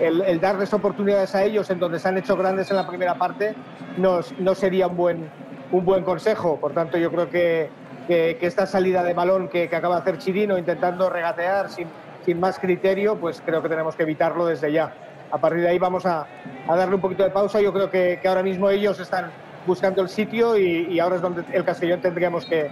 el- 0.00 0.40
darles 0.40 0.74
oportunidades 0.74 1.36
a 1.36 1.44
ellos 1.44 1.70
en 1.70 1.78
donde 1.78 2.00
se 2.00 2.08
han 2.08 2.18
hecho 2.18 2.36
grandes 2.36 2.68
en 2.70 2.76
la 2.76 2.88
primera 2.88 3.14
parte 3.14 3.54
no 3.96 4.54
sería 4.56 4.88
un 4.88 4.96
buen, 4.96 5.30
un 5.70 5.84
buen 5.84 6.02
consejo. 6.02 6.56
Por 6.58 6.72
tanto, 6.72 6.98
yo 6.98 7.12
creo 7.12 7.30
que, 7.30 7.70
que- 8.08 8.36
que 8.40 8.46
esta 8.48 8.66
salida 8.66 9.04
de 9.04 9.14
balón 9.14 9.46
que, 9.48 9.68
que 9.68 9.76
acaba 9.76 9.94
de 9.94 10.00
hacer 10.00 10.18
Chirino 10.18 10.58
intentando 10.58 11.08
regatear 11.08 11.70
sin, 11.70 11.86
sin 12.24 12.40
más 12.40 12.58
criterio, 12.58 13.14
pues 13.20 13.40
creo 13.46 13.62
que 13.62 13.68
tenemos 13.68 13.94
que 13.94 14.02
evitarlo 14.02 14.46
desde 14.46 14.72
ya. 14.72 14.92
A 15.30 15.38
partir 15.38 15.62
de 15.62 15.68
ahí 15.68 15.78
vamos 15.78 16.06
a, 16.06 16.26
darle 16.68 16.94
un 16.94 17.00
poquito 17.00 17.22
de 17.24 17.30
pausa. 17.30 17.60
Yo 17.60 17.72
creo 17.72 17.90
que, 17.90 18.20
ahora 18.26 18.42
mismo 18.42 18.70
ellos 18.70 18.98
están 19.00 19.30
buscando 19.66 20.02
el 20.02 20.08
sitio 20.08 20.56
y, 20.56 20.98
ahora 21.00 21.16
es 21.16 21.22
donde 21.22 21.44
el 21.52 21.64
Castellón 21.64 22.00
tendríamos 22.00 22.44
que, 22.46 22.70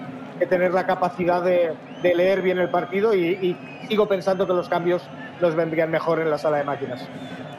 tener 0.49 0.73
la 0.73 0.87
capacidad 0.87 1.43
de, 1.43 1.74
leer 2.03 2.43
bien 2.43 2.59
el 2.59 2.69
partido 2.69 3.15
y, 3.15 3.57
sigo 3.89 4.09
pensando 4.09 4.47
que 4.47 4.53
los 4.53 4.69
cambios 4.69 5.03
nos 5.41 5.55
vendrían 5.55 5.91
mejor 5.91 6.20
en 6.20 6.31
la 6.31 6.39
sala 6.39 6.59
de 6.59 6.65
máquinas. 6.65 7.07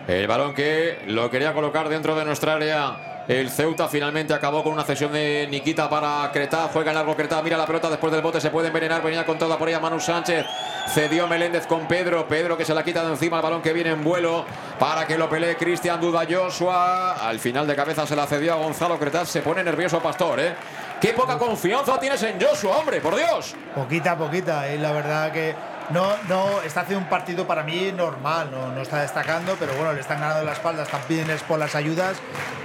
El 0.07 0.27
balón 0.27 0.53
que 0.53 0.97
lo 1.07 1.29
quería 1.29 1.53
colocar 1.53 1.89
dentro 1.89 2.15
de 2.15 2.25
nuestra 2.25 2.55
área. 2.55 3.12
El 3.27 3.49
Ceuta 3.49 3.87
finalmente 3.87 4.33
acabó 4.33 4.63
con 4.63 4.73
una 4.73 4.83
cesión 4.83 5.13
de 5.13 5.47
Nikita 5.49 5.89
para 5.89 6.29
Cretá. 6.33 6.69
Juega 6.73 6.91
en 6.91 6.95
largo 6.95 7.15
Cretá. 7.15 7.41
Mira 7.41 7.57
la 7.57 7.65
pelota 7.65 7.89
después 7.89 8.11
del 8.11 8.21
bote. 8.21 8.41
Se 8.41 8.49
puede 8.49 8.67
envenenar. 8.67 9.01
Venía 9.01 9.25
con 9.25 9.37
toda 9.37 9.57
por 9.57 9.69
ella 9.69 9.79
Manu 9.79 9.99
Sánchez. 9.99 10.45
Cedió 10.93 11.25
Meléndez 11.25 11.65
con 11.65 11.87
Pedro. 11.87 12.27
Pedro 12.27 12.57
que 12.57 12.65
se 12.65 12.73
la 12.73 12.83
quita 12.83 13.03
de 13.05 13.11
encima. 13.11 13.37
El 13.37 13.43
balón 13.43 13.61
que 13.61 13.71
viene 13.71 13.91
en 13.91 14.03
vuelo 14.03 14.45
para 14.77 15.07
que 15.07 15.17
lo 15.17 15.29
pelee 15.29 15.55
Cristian 15.55 16.01
Duda 16.01 16.25
Joshua. 16.29 17.13
Al 17.13 17.39
final 17.39 17.65
de 17.65 17.75
cabeza 17.75 18.05
se 18.05 18.15
la 18.15 18.27
cedió 18.27 18.53
a 18.53 18.55
Gonzalo 18.57 18.99
Cretá. 18.99 19.25
Se 19.25 19.41
pone 19.41 19.63
nervioso 19.63 20.01
Pastor, 20.01 20.41
¿eh? 20.41 20.55
Qué 20.99 21.13
poca 21.13 21.37
confianza 21.37 21.99
tienes 21.99 22.23
en 22.23 22.39
Joshua, 22.39 22.77
hombre, 22.77 23.01
por 23.01 23.15
Dios. 23.15 23.55
Poquita 23.75 24.17
poquita, 24.17 24.71
y 24.71 24.77
la 24.77 24.93
verdad 24.93 25.33
que 25.33 25.53
no, 25.89 26.15
no 26.29 26.61
está 26.61 26.81
haciendo 26.81 27.03
un 27.03 27.09
partido 27.09 27.45
para 27.45 27.63
mí 27.63 27.91
normal, 27.91 28.49
no, 28.51 28.71
no 28.71 28.81
está 28.81 29.01
destacando, 29.01 29.55
pero 29.59 29.73
bueno, 29.73 29.93
le 29.93 30.01
están 30.01 30.19
ganando 30.19 30.43
la 30.43 30.53
espalda, 30.53 30.83
están 30.83 31.01
pidiendo 31.07 31.33
por 31.47 31.59
las 31.59 31.75
ayudas, 31.75 32.17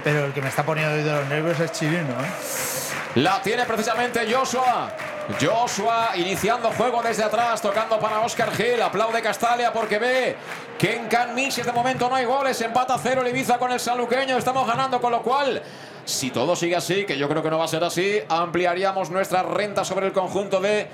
pero 0.03 0.25
el 0.25 0.33
que 0.33 0.41
me 0.41 0.49
está 0.49 0.63
poniendo 0.63 0.95
de 0.95 1.03
los 1.03 1.27
nervios 1.27 1.59
es 1.59 1.71
Chirino. 1.71 2.11
¿eh? 2.11 2.79
La 3.15 3.41
tiene 3.41 3.65
precisamente 3.65 4.31
Joshua. 4.31 4.91
Joshua 5.39 6.11
iniciando 6.15 6.71
juego 6.71 7.01
desde 7.01 7.23
atrás, 7.23 7.61
tocando 7.61 7.99
para 7.99 8.19
Oscar 8.21 8.51
Gil. 8.51 8.81
Aplaude 8.81 9.21
Castalia 9.21 9.73
porque 9.73 9.99
ve 9.99 10.35
que 10.77 10.95
en 10.95 11.07
Can 11.07 11.35
Mix 11.35 11.63
de 11.63 11.71
momento 11.71 12.07
no 12.07 12.15
hay 12.15 12.25
goles. 12.25 12.59
Empata 12.61 12.97
cero 13.01 13.21
el 13.21 13.27
Ibiza 13.27 13.57
con 13.57 13.71
el 13.71 13.79
sanluqueño. 13.79 14.37
Estamos 14.37 14.67
ganando, 14.67 15.01
con 15.01 15.11
lo 15.11 15.21
cual, 15.21 15.61
si 16.05 16.29
todo 16.29 16.55
sigue 16.55 16.75
así, 16.75 17.05
que 17.05 17.17
yo 17.17 17.27
creo 17.27 17.41
que 17.41 17.49
no 17.49 17.57
va 17.57 17.65
a 17.65 17.67
ser 17.67 17.83
así, 17.83 18.19
ampliaríamos 18.27 19.09
nuestra 19.09 19.43
renta 19.43 19.83
sobre 19.83 20.07
el 20.07 20.13
conjunto 20.13 20.59
de 20.59 20.87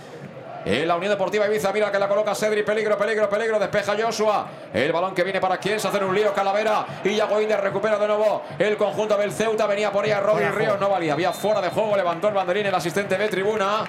en 0.66 0.88
la 0.88 0.96
Unión 0.96 1.12
Deportiva 1.12 1.46
Ibiza, 1.46 1.72
mira 1.72 1.92
que 1.92 2.00
la 2.00 2.08
coloca 2.08 2.34
Cedri, 2.34 2.64
peligro, 2.64 2.98
peligro, 2.98 3.30
peligro, 3.30 3.60
despeja 3.60 3.96
Joshua. 3.98 4.48
El 4.74 4.92
balón 4.92 5.14
que 5.14 5.24
viene 5.24 5.40
para 5.40 5.58
quién, 5.58 5.80
se 5.80 5.88
hace 5.88 6.04
un 6.04 6.16
lío 6.16 6.34
Calavera 6.34 6.86
y 7.04 7.16
Yago 7.16 7.38
recupera 7.38 8.00
de 8.00 8.08
nuevo 8.08 8.42
el 8.58 8.76
conjunto 8.76 9.16
del 9.16 9.32
Ceuta. 9.32 9.68
Venía 9.68 9.92
por 9.92 10.04
Rodri 10.06 10.22
Fuera 10.22 10.52
de 10.52 10.52
Ríos, 10.52 10.80
no 10.80 10.90
valía, 10.90 11.14
había 11.14 11.32
fuera 11.32 11.62
de 11.62 11.70
juego, 11.70 11.96
levantó 11.96 12.30
el 12.30 12.34
banderín 12.34 12.66
el 12.66 12.74
asistente 12.76 13.18
de 13.18 13.28
tribuna. 13.28 13.86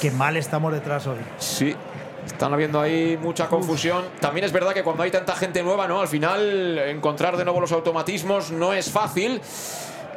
Qué 0.00 0.10
mal 0.10 0.36
estamos 0.36 0.72
detrás 0.72 1.06
hoy. 1.06 1.18
Sí. 1.38 1.76
Están 2.26 2.54
habiendo 2.54 2.80
ahí 2.80 3.18
mucha 3.20 3.48
confusión. 3.48 4.04
También 4.20 4.46
es 4.46 4.52
verdad 4.52 4.72
que 4.72 4.82
cuando 4.82 5.02
hay 5.02 5.10
tanta 5.10 5.36
gente 5.36 5.62
nueva, 5.62 5.86
¿no? 5.86 6.00
Al 6.00 6.08
final 6.08 6.78
encontrar 6.78 7.36
de 7.36 7.44
nuevo 7.44 7.60
los 7.60 7.72
automatismos 7.72 8.50
no 8.50 8.72
es 8.72 8.90
fácil. 8.90 9.40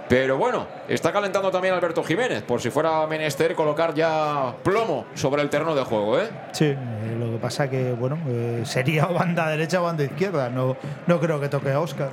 Pero 0.10 0.38
bueno, 0.38 0.68
está 0.88 1.12
calentando 1.12 1.52
también 1.52 1.74
Alberto 1.74 2.02
Jiménez, 2.02 2.42
por 2.44 2.62
si 2.62 2.70
fuera 2.70 3.06
menester 3.08 3.54
colocar 3.56 3.94
ya 3.94 4.54
plomo 4.64 5.06
sobre 5.16 5.42
el 5.42 5.50
terreno 5.50 5.76
de 5.76 5.84
juego, 5.84 6.18
¿eh? 6.20 6.30
Sí, 6.54 6.66
eh, 6.66 6.78
lo 7.20 7.30
que 7.32 7.38
pasa 7.38 7.70
que, 7.70 7.92
bueno, 7.92 8.18
eh, 8.28 8.62
sería 8.66 9.06
banda 9.08 9.50
derecha 9.50 9.82
o 9.82 9.84
banda 9.84 10.06
izquierda. 10.06 10.50
No, 10.50 10.78
no 11.08 11.20
creo 11.20 11.42
que 11.42 11.50
toque 11.50 11.72
a 11.72 11.82
Oscar. 11.82 12.10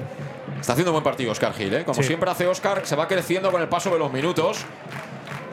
Está 0.61 0.73
haciendo 0.73 0.91
un 0.91 0.95
buen 0.95 1.05
partido 1.05 1.31
Oscar 1.31 1.53
Gil, 1.53 1.73
¿eh? 1.73 1.85
Como 1.85 1.95
Sí. 2.03 2.09
siempre 2.09 2.29
hace 2.31 2.47
Oscar, 2.49 2.81
se 2.85 2.97
va 2.97 3.07
creciendo 3.07 3.53
con 3.53 3.63
el 3.63 3.69
paso 3.69 3.91
de 3.91 3.99
los 4.01 4.13
minutos. 4.13 4.65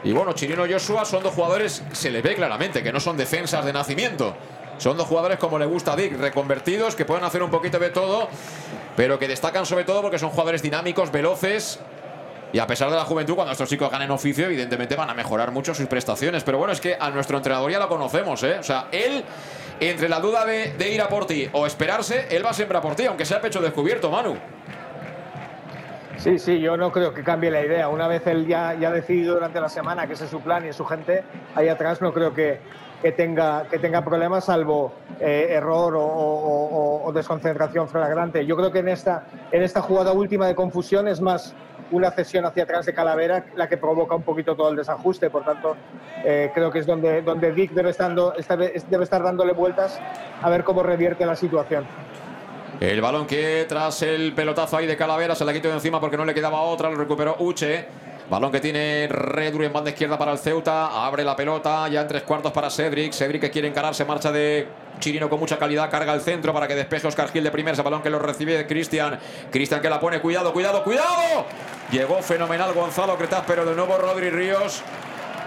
Y 0.02 0.10
bueno, 0.12 0.32
Chirino 0.32 0.66
y 0.66 0.72
Joshua 0.72 1.04
son 1.04 1.22
dos 1.22 1.34
jugadores, 1.34 1.84
se 1.92 2.10
les 2.10 2.24
ve 2.24 2.34
claramente, 2.34 2.82
que 2.82 2.92
no 2.92 2.98
son 2.98 3.16
defensas 3.16 3.64
de 3.64 3.72
nacimiento. 3.72 4.34
Son 4.78 4.96
dos 4.96 5.06
jugadores 5.06 5.38
como 5.38 5.60
le 5.60 5.66
gusta 5.66 5.92
a 5.92 5.96
Dick, 5.96 6.18
reconvertidos, 6.18 6.96
que 6.96 7.04
pueden 7.04 7.22
hacer 7.22 7.40
un 7.40 7.50
poquito 7.52 7.78
de 7.78 7.90
todo, 7.90 8.26
pero 8.96 9.16
que 9.20 9.28
destacan 9.28 9.64
sobre 9.64 9.84
todo 9.84 10.02
porque 10.02 10.18
son 10.18 10.30
jugadores 10.30 10.60
dinámicos, 10.60 11.12
veloces. 11.12 11.78
Y 12.52 12.58
a 12.58 12.66
pesar 12.66 12.90
de 12.90 12.96
la 12.96 13.04
juventud, 13.04 13.34
cuando 13.34 13.52
estos 13.52 13.68
chicos 13.68 13.90
ganen 13.90 14.10
oficio, 14.10 14.44
evidentemente 14.46 14.94
van 14.94 15.08
a 15.08 15.14
mejorar 15.14 15.50
mucho 15.52 15.74
sus 15.74 15.86
prestaciones. 15.86 16.44
Pero 16.44 16.58
bueno, 16.58 16.72
es 16.72 16.80
que 16.80 16.96
a 17.00 17.10
nuestro 17.10 17.38
entrenador 17.38 17.70
ya 17.70 17.78
lo 17.78 17.88
conocemos, 17.88 18.42
¿eh? 18.42 18.56
O 18.58 18.62
sea, 18.62 18.88
él, 18.92 19.24
entre 19.80 20.08
la 20.08 20.20
duda 20.20 20.44
de, 20.44 20.74
de 20.74 20.92
ir 20.92 21.00
a 21.00 21.08
por 21.08 21.26
ti 21.26 21.48
o 21.52 21.66
esperarse, 21.66 22.26
él 22.30 22.44
va 22.44 22.52
siempre 22.52 22.76
a 22.76 22.82
por 22.82 22.94
ti, 22.94 23.06
aunque 23.06 23.24
sea 23.24 23.40
pecho 23.40 23.60
descubierto, 23.62 24.10
Manu. 24.10 24.36
Sí, 26.18 26.38
sí, 26.38 26.60
yo 26.60 26.76
no 26.76 26.92
creo 26.92 27.12
que 27.14 27.24
cambie 27.24 27.50
la 27.50 27.64
idea. 27.64 27.88
Una 27.88 28.06
vez 28.06 28.26
él 28.26 28.46
ya, 28.46 28.68
ha 28.70 28.74
decidido 28.92 29.34
durante 29.34 29.60
la 29.60 29.68
semana 29.68 30.06
que 30.06 30.12
ese 30.12 30.24
es 30.24 30.30
su 30.30 30.40
plan 30.40 30.64
y 30.64 30.68
es 30.68 30.76
su 30.76 30.84
gente, 30.84 31.24
ahí 31.54 31.68
atrás 31.68 32.00
no 32.00 32.12
creo 32.12 32.32
que, 32.32 32.60
que 33.00 33.10
tenga, 33.12 33.64
que 33.68 33.78
tenga 33.80 34.04
problemas, 34.04 34.44
salvo 34.44 34.92
eh, 35.18 35.48
error 35.50 35.96
o- 35.96 37.02
o 37.04 37.12
desconcentración 37.12 37.88
flagrante. 37.88 38.46
Yo 38.46 38.56
creo 38.56 38.70
que 38.70 38.80
en 38.80 38.88
esta, 38.88 39.24
en 39.50 39.62
esta 39.62 39.80
jugada 39.80 40.12
última 40.12 40.46
de 40.46 40.54
confusión 40.54 41.08
es 41.08 41.20
más, 41.20 41.54
una 41.92 42.10
cesión 42.10 42.44
hacia 42.44 42.64
atrás 42.64 42.86
de 42.86 42.94
Calavera 42.94 43.46
la 43.54 43.68
que 43.68 43.76
provoca 43.76 44.14
un 44.14 44.22
poquito 44.22 44.56
todo 44.56 44.70
el 44.70 44.76
desajuste. 44.76 45.30
Por 45.30 45.44
tanto, 45.44 45.76
eh, 46.24 46.50
creo 46.54 46.70
que 46.70 46.80
es 46.80 46.86
donde, 46.86 47.22
donde 47.22 47.52
Dick 47.52 47.70
debe 47.72 47.90
estar, 47.90 48.14
debe 48.14 49.04
estar 49.04 49.22
dándole 49.22 49.52
vueltas 49.52 50.00
a 50.42 50.50
ver 50.50 50.64
cómo 50.64 50.82
revierte 50.82 51.24
la 51.24 51.36
situación. 51.36 51.86
El 52.80 53.00
balón 53.00 53.26
que 53.26 53.64
tras 53.68 54.02
el 54.02 54.32
pelotazo 54.34 54.76
ahí 54.76 54.86
de 54.86 54.96
Calavera 54.96 55.34
se 55.34 55.44
la 55.44 55.52
quitó 55.52 55.68
de 55.68 55.74
encima 55.74 56.00
porque 56.00 56.16
no 56.16 56.24
le 56.24 56.34
quedaba 56.34 56.62
otra, 56.62 56.90
lo 56.90 56.96
recuperó 56.96 57.36
Uche. 57.38 57.86
Balón 58.28 58.50
que 58.50 58.60
tiene 58.60 59.08
Redru 59.08 59.62
en 59.62 59.72
banda 59.72 59.90
izquierda 59.90 60.16
para 60.16 60.32
el 60.32 60.38
Ceuta. 60.38 61.06
Abre 61.06 61.22
la 61.22 61.36
pelota 61.36 61.86
ya 61.88 62.00
en 62.00 62.08
tres 62.08 62.22
cuartos 62.22 62.50
para 62.50 62.70
Cedric. 62.70 63.12
Cedric 63.12 63.42
que 63.42 63.50
quiere 63.50 63.68
encararse, 63.68 64.04
marcha 64.04 64.32
de 64.32 64.66
Chirino 65.02 65.28
con 65.28 65.38
mucha 65.38 65.58
calidad. 65.58 65.90
Carga 65.90 66.14
el 66.14 66.22
centro 66.22 66.54
para 66.54 66.66
que 66.66 66.74
despeje 66.74 67.06
Oscar 67.06 67.30
Gil 67.30 67.44
de 67.44 67.50
primer. 67.50 67.74
Ese 67.74 67.82
balón 67.82 68.02
que 68.02 68.08
lo 68.08 68.18
recibe 68.18 68.66
Cristian. 68.66 69.18
Cristian 69.50 69.82
que 69.82 69.90
la 69.90 70.00
pone. 70.00 70.20
Cuidado, 70.20 70.52
cuidado, 70.52 70.82
cuidado. 70.84 71.44
Llegó 71.90 72.22
fenomenal 72.22 72.72
Gonzalo 72.72 73.18
Cretaz, 73.18 73.44
pero 73.46 73.66
de 73.66 73.74
nuevo 73.74 73.98
Rodri 73.98 74.30
Ríos 74.30 74.82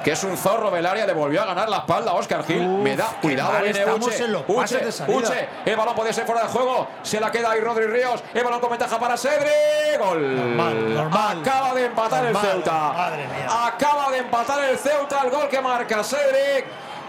que 0.06 0.12
es 0.12 0.24
un 0.24 0.38
zorro 0.38 0.70
del 0.70 0.86
área, 0.86 1.04
le 1.08 1.14
volvió 1.14 1.42
a 1.42 1.46
ganar 1.46 1.68
la 1.68 1.78
espalda 1.78 2.12
a 2.12 2.14
Oscar 2.14 2.46
Gil. 2.46 2.62
Me 2.62 2.96
da 2.96 3.18
cuidado, 3.20 3.64
viene 3.64 3.84
Uche. 3.92 4.24
Uche, 4.48 4.80
Uche, 5.08 5.50
el 5.66 5.76
balón 5.76 5.96
puede 5.96 6.14
ser 6.14 6.28
fuera 6.28 6.44
de 6.44 6.48
juego. 6.50 6.88
Se 7.02 7.20
la 7.20 7.32
queda 7.32 7.50
ahí 7.50 7.60
Rodri 7.60 7.88
Ríos. 7.88 8.24
El 8.32 8.44
balón 8.44 8.60
con 8.60 8.70
ventaja 8.70 9.00
para 9.00 9.18
Cedric. 9.18 9.98
Gol. 9.98 10.36
Normal, 10.36 10.94
normal. 10.94 11.42
Acaba 11.42 11.74
de 11.74 11.86
empatar 11.86 12.24
el 12.24 12.38
Ceuta. 12.38 12.94
Madre 12.94 13.28
mía. 13.30 13.66
Acaba 13.66 14.12
de 14.12 14.18
empatar 14.20 14.64
el 14.66 14.78
Ceuta. 14.78 15.22
El 15.24 15.32
gol 15.32 15.50
que 15.50 15.60
marca 15.60 16.04
Cedric. 16.04 16.66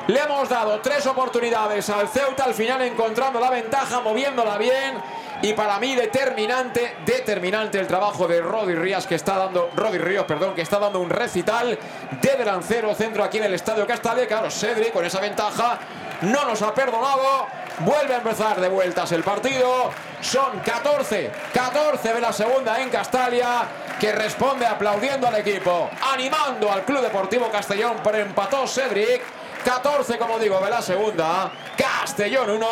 Le 0.09 0.21
hemos 0.21 0.49
dado 0.49 0.79
tres 0.81 1.05
oportunidades 1.07 1.91
al 1.91 2.09
Ceuta, 2.09 2.45
al 2.45 2.55
final 2.55 2.81
encontrando 2.83 3.41
la 3.41 3.51
ventaja, 3.51 4.01
moviéndola 4.01 4.57
bien. 4.57 4.95
Y 5.43 5.53
para 5.53 5.81
mí 5.81 5.97
determinante, 5.97 6.97
determinante 7.05 7.81
el 7.81 7.89
trabajo 7.89 8.29
de 8.29 8.41
Rodi 8.41 8.75
Ríos 8.75 9.05
que 9.05 9.17
está 9.17 9.37
dando, 9.37 9.69
Rodi 9.75 9.99
Ríos, 9.99 10.25
perdón, 10.25 10.55
que 10.55 10.63
está 10.63 10.79
dando 10.79 11.01
un 11.01 11.11
recital 11.11 11.77
de 12.23 12.37
delantero 12.37 12.95
centro 12.95 13.25
aquí 13.25 13.39
en 13.39 13.45
el 13.45 13.55
Estadio 13.55 13.85
Castalia. 13.85 14.29
Claro, 14.29 14.49
Cedric 14.49 14.93
con 14.93 15.05
esa 15.05 15.21
ventaja 15.21 15.79
no 16.23 16.45
nos 16.45 16.63
ha 16.63 16.73
perdonado. 16.73 17.49
Vuelve 17.81 18.15
a 18.15 18.19
empezar 18.19 18.61
de 18.61 18.69
vueltas 18.69 19.11
el 19.11 19.25
partido. 19.25 19.91
Son 20.21 20.61
14, 20.61 21.33
14 21.53 22.15
de 22.15 22.21
la 22.21 22.33
segunda 22.33 22.81
en 22.81 22.91
Castalia, 22.91 23.65
que 23.99 24.13
responde 24.13 24.65
aplaudiendo 24.65 25.27
al 25.27 25.35
equipo, 25.35 25.91
animando 26.13 26.71
al 26.71 26.85
Club 26.85 27.03
Deportivo 27.03 27.51
Castellón, 27.51 27.97
pero 28.05 28.19
empató 28.19 28.69
Cedric. 28.69 29.23
14, 29.71 30.17
como 30.17 30.39
digo, 30.39 30.61
de 30.61 30.71
la 30.71 30.81
segunda. 30.81 31.51
Castellón 31.77 32.51
1, 32.51 32.67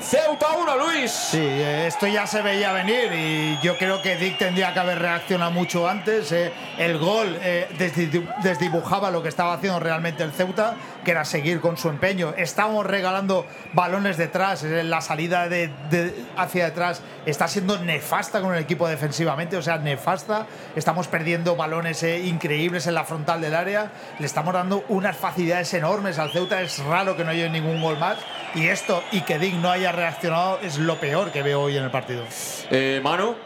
Ceuta 0.00 0.46
1, 0.56 0.76
Luis. 0.76 1.10
Sí, 1.10 1.40
eh, 1.40 1.88
esto 1.88 2.06
ya 2.06 2.24
se 2.24 2.40
veía 2.40 2.72
venir 2.72 3.10
y 3.12 3.58
yo 3.60 3.76
creo 3.76 4.00
que 4.00 4.14
Dick 4.14 4.38
tendría 4.38 4.72
que 4.72 4.78
haber 4.78 5.00
reaccionado 5.00 5.50
mucho 5.50 5.88
antes. 5.88 6.30
eh. 6.30 6.52
El 6.78 6.98
gol 6.98 7.36
eh, 7.42 7.66
desdibu- 7.76 8.32
desdibujaba 8.42 9.10
lo 9.10 9.24
que 9.24 9.28
estaba 9.28 9.54
haciendo 9.54 9.80
realmente 9.80 10.22
el 10.22 10.30
Ceuta, 10.32 10.76
que 11.06 11.12
era 11.12 11.24
seguir 11.24 11.60
con 11.60 11.76
su 11.76 11.88
empeño. 11.88 12.34
Estábamos 12.36 12.84
regalando 12.84 13.46
balones 13.74 14.16
detrás, 14.16 14.64
eh, 14.64 14.82
la 14.82 15.00
salida 15.00 15.48
de, 15.48 15.68
de- 15.88 16.12
hacia 16.36 16.64
detrás 16.64 17.00
está 17.26 17.46
siendo 17.46 17.78
nefasta 17.78 18.40
con 18.40 18.52
el 18.52 18.60
equipo 18.60 18.88
defensivamente, 18.88 19.56
o 19.56 19.62
sea, 19.62 19.78
nefasta. 19.78 20.46
Estamos 20.74 21.06
perdiendo 21.06 21.54
balones 21.54 22.02
eh, 22.02 22.18
increíbles 22.18 22.88
en 22.88 22.94
la 22.94 23.04
frontal 23.04 23.40
del 23.40 23.54
área, 23.54 23.92
le 24.18 24.26
estamos 24.26 24.52
dando 24.52 24.84
unas 24.88 25.16
facilidades 25.16 25.72
enormes 25.74 26.18
al 26.18 26.32
Ceuta. 26.32 26.60
Es 26.60 26.80
raro 26.84 27.16
que 27.16 27.22
no 27.22 27.30
haya 27.30 27.48
ningún 27.48 27.80
gol 27.80 27.96
más. 28.00 28.18
Y 28.56 28.66
esto, 28.66 29.04
y 29.12 29.20
que 29.20 29.38
Dick 29.38 29.54
no 29.54 29.70
haya 29.70 29.92
reaccionado, 29.92 30.58
es 30.60 30.76
lo 30.78 30.96
peor 30.98 31.30
que 31.30 31.42
veo 31.42 31.60
hoy 31.60 31.76
en 31.76 31.84
el 31.84 31.90
partido. 31.92 32.24
Eh, 32.72 33.00
Manu. 33.04 33.36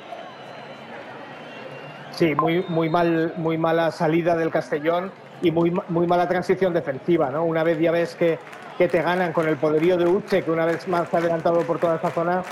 Sí, 2.13 2.35
muy, 2.35 2.65
muy, 2.69 2.89
mal, 2.89 3.35
muy 3.37 3.59
mala 3.59 3.91
salida 3.91 4.35
del 4.35 4.51
Castellón 4.51 5.13
y 5.43 5.51
muy, 5.51 5.73
muy 5.89 6.07
mala 6.07 6.29
transición 6.29 6.73
defensiva. 6.73 7.31
¿no? 7.31 7.45
Una 7.45 7.63
vez 7.63 7.79
ya 7.79 7.91
ves 7.93 8.15
que, 8.15 8.39
que 8.79 8.89
te 8.89 9.03
ganan 9.03 9.33
con 9.33 9.49
el 9.49 9.57
poderío 9.57 9.97
de 9.97 10.07
Uche, 10.07 10.43
que 10.43 10.51
una 10.51 10.67
vez 10.67 10.87
más 10.89 11.09
se 11.09 11.17
ha 11.17 11.21
adelantado 11.21 11.61
por 11.61 11.79
toda 11.79 11.97
esta 11.97 12.11
zona, 12.11 12.43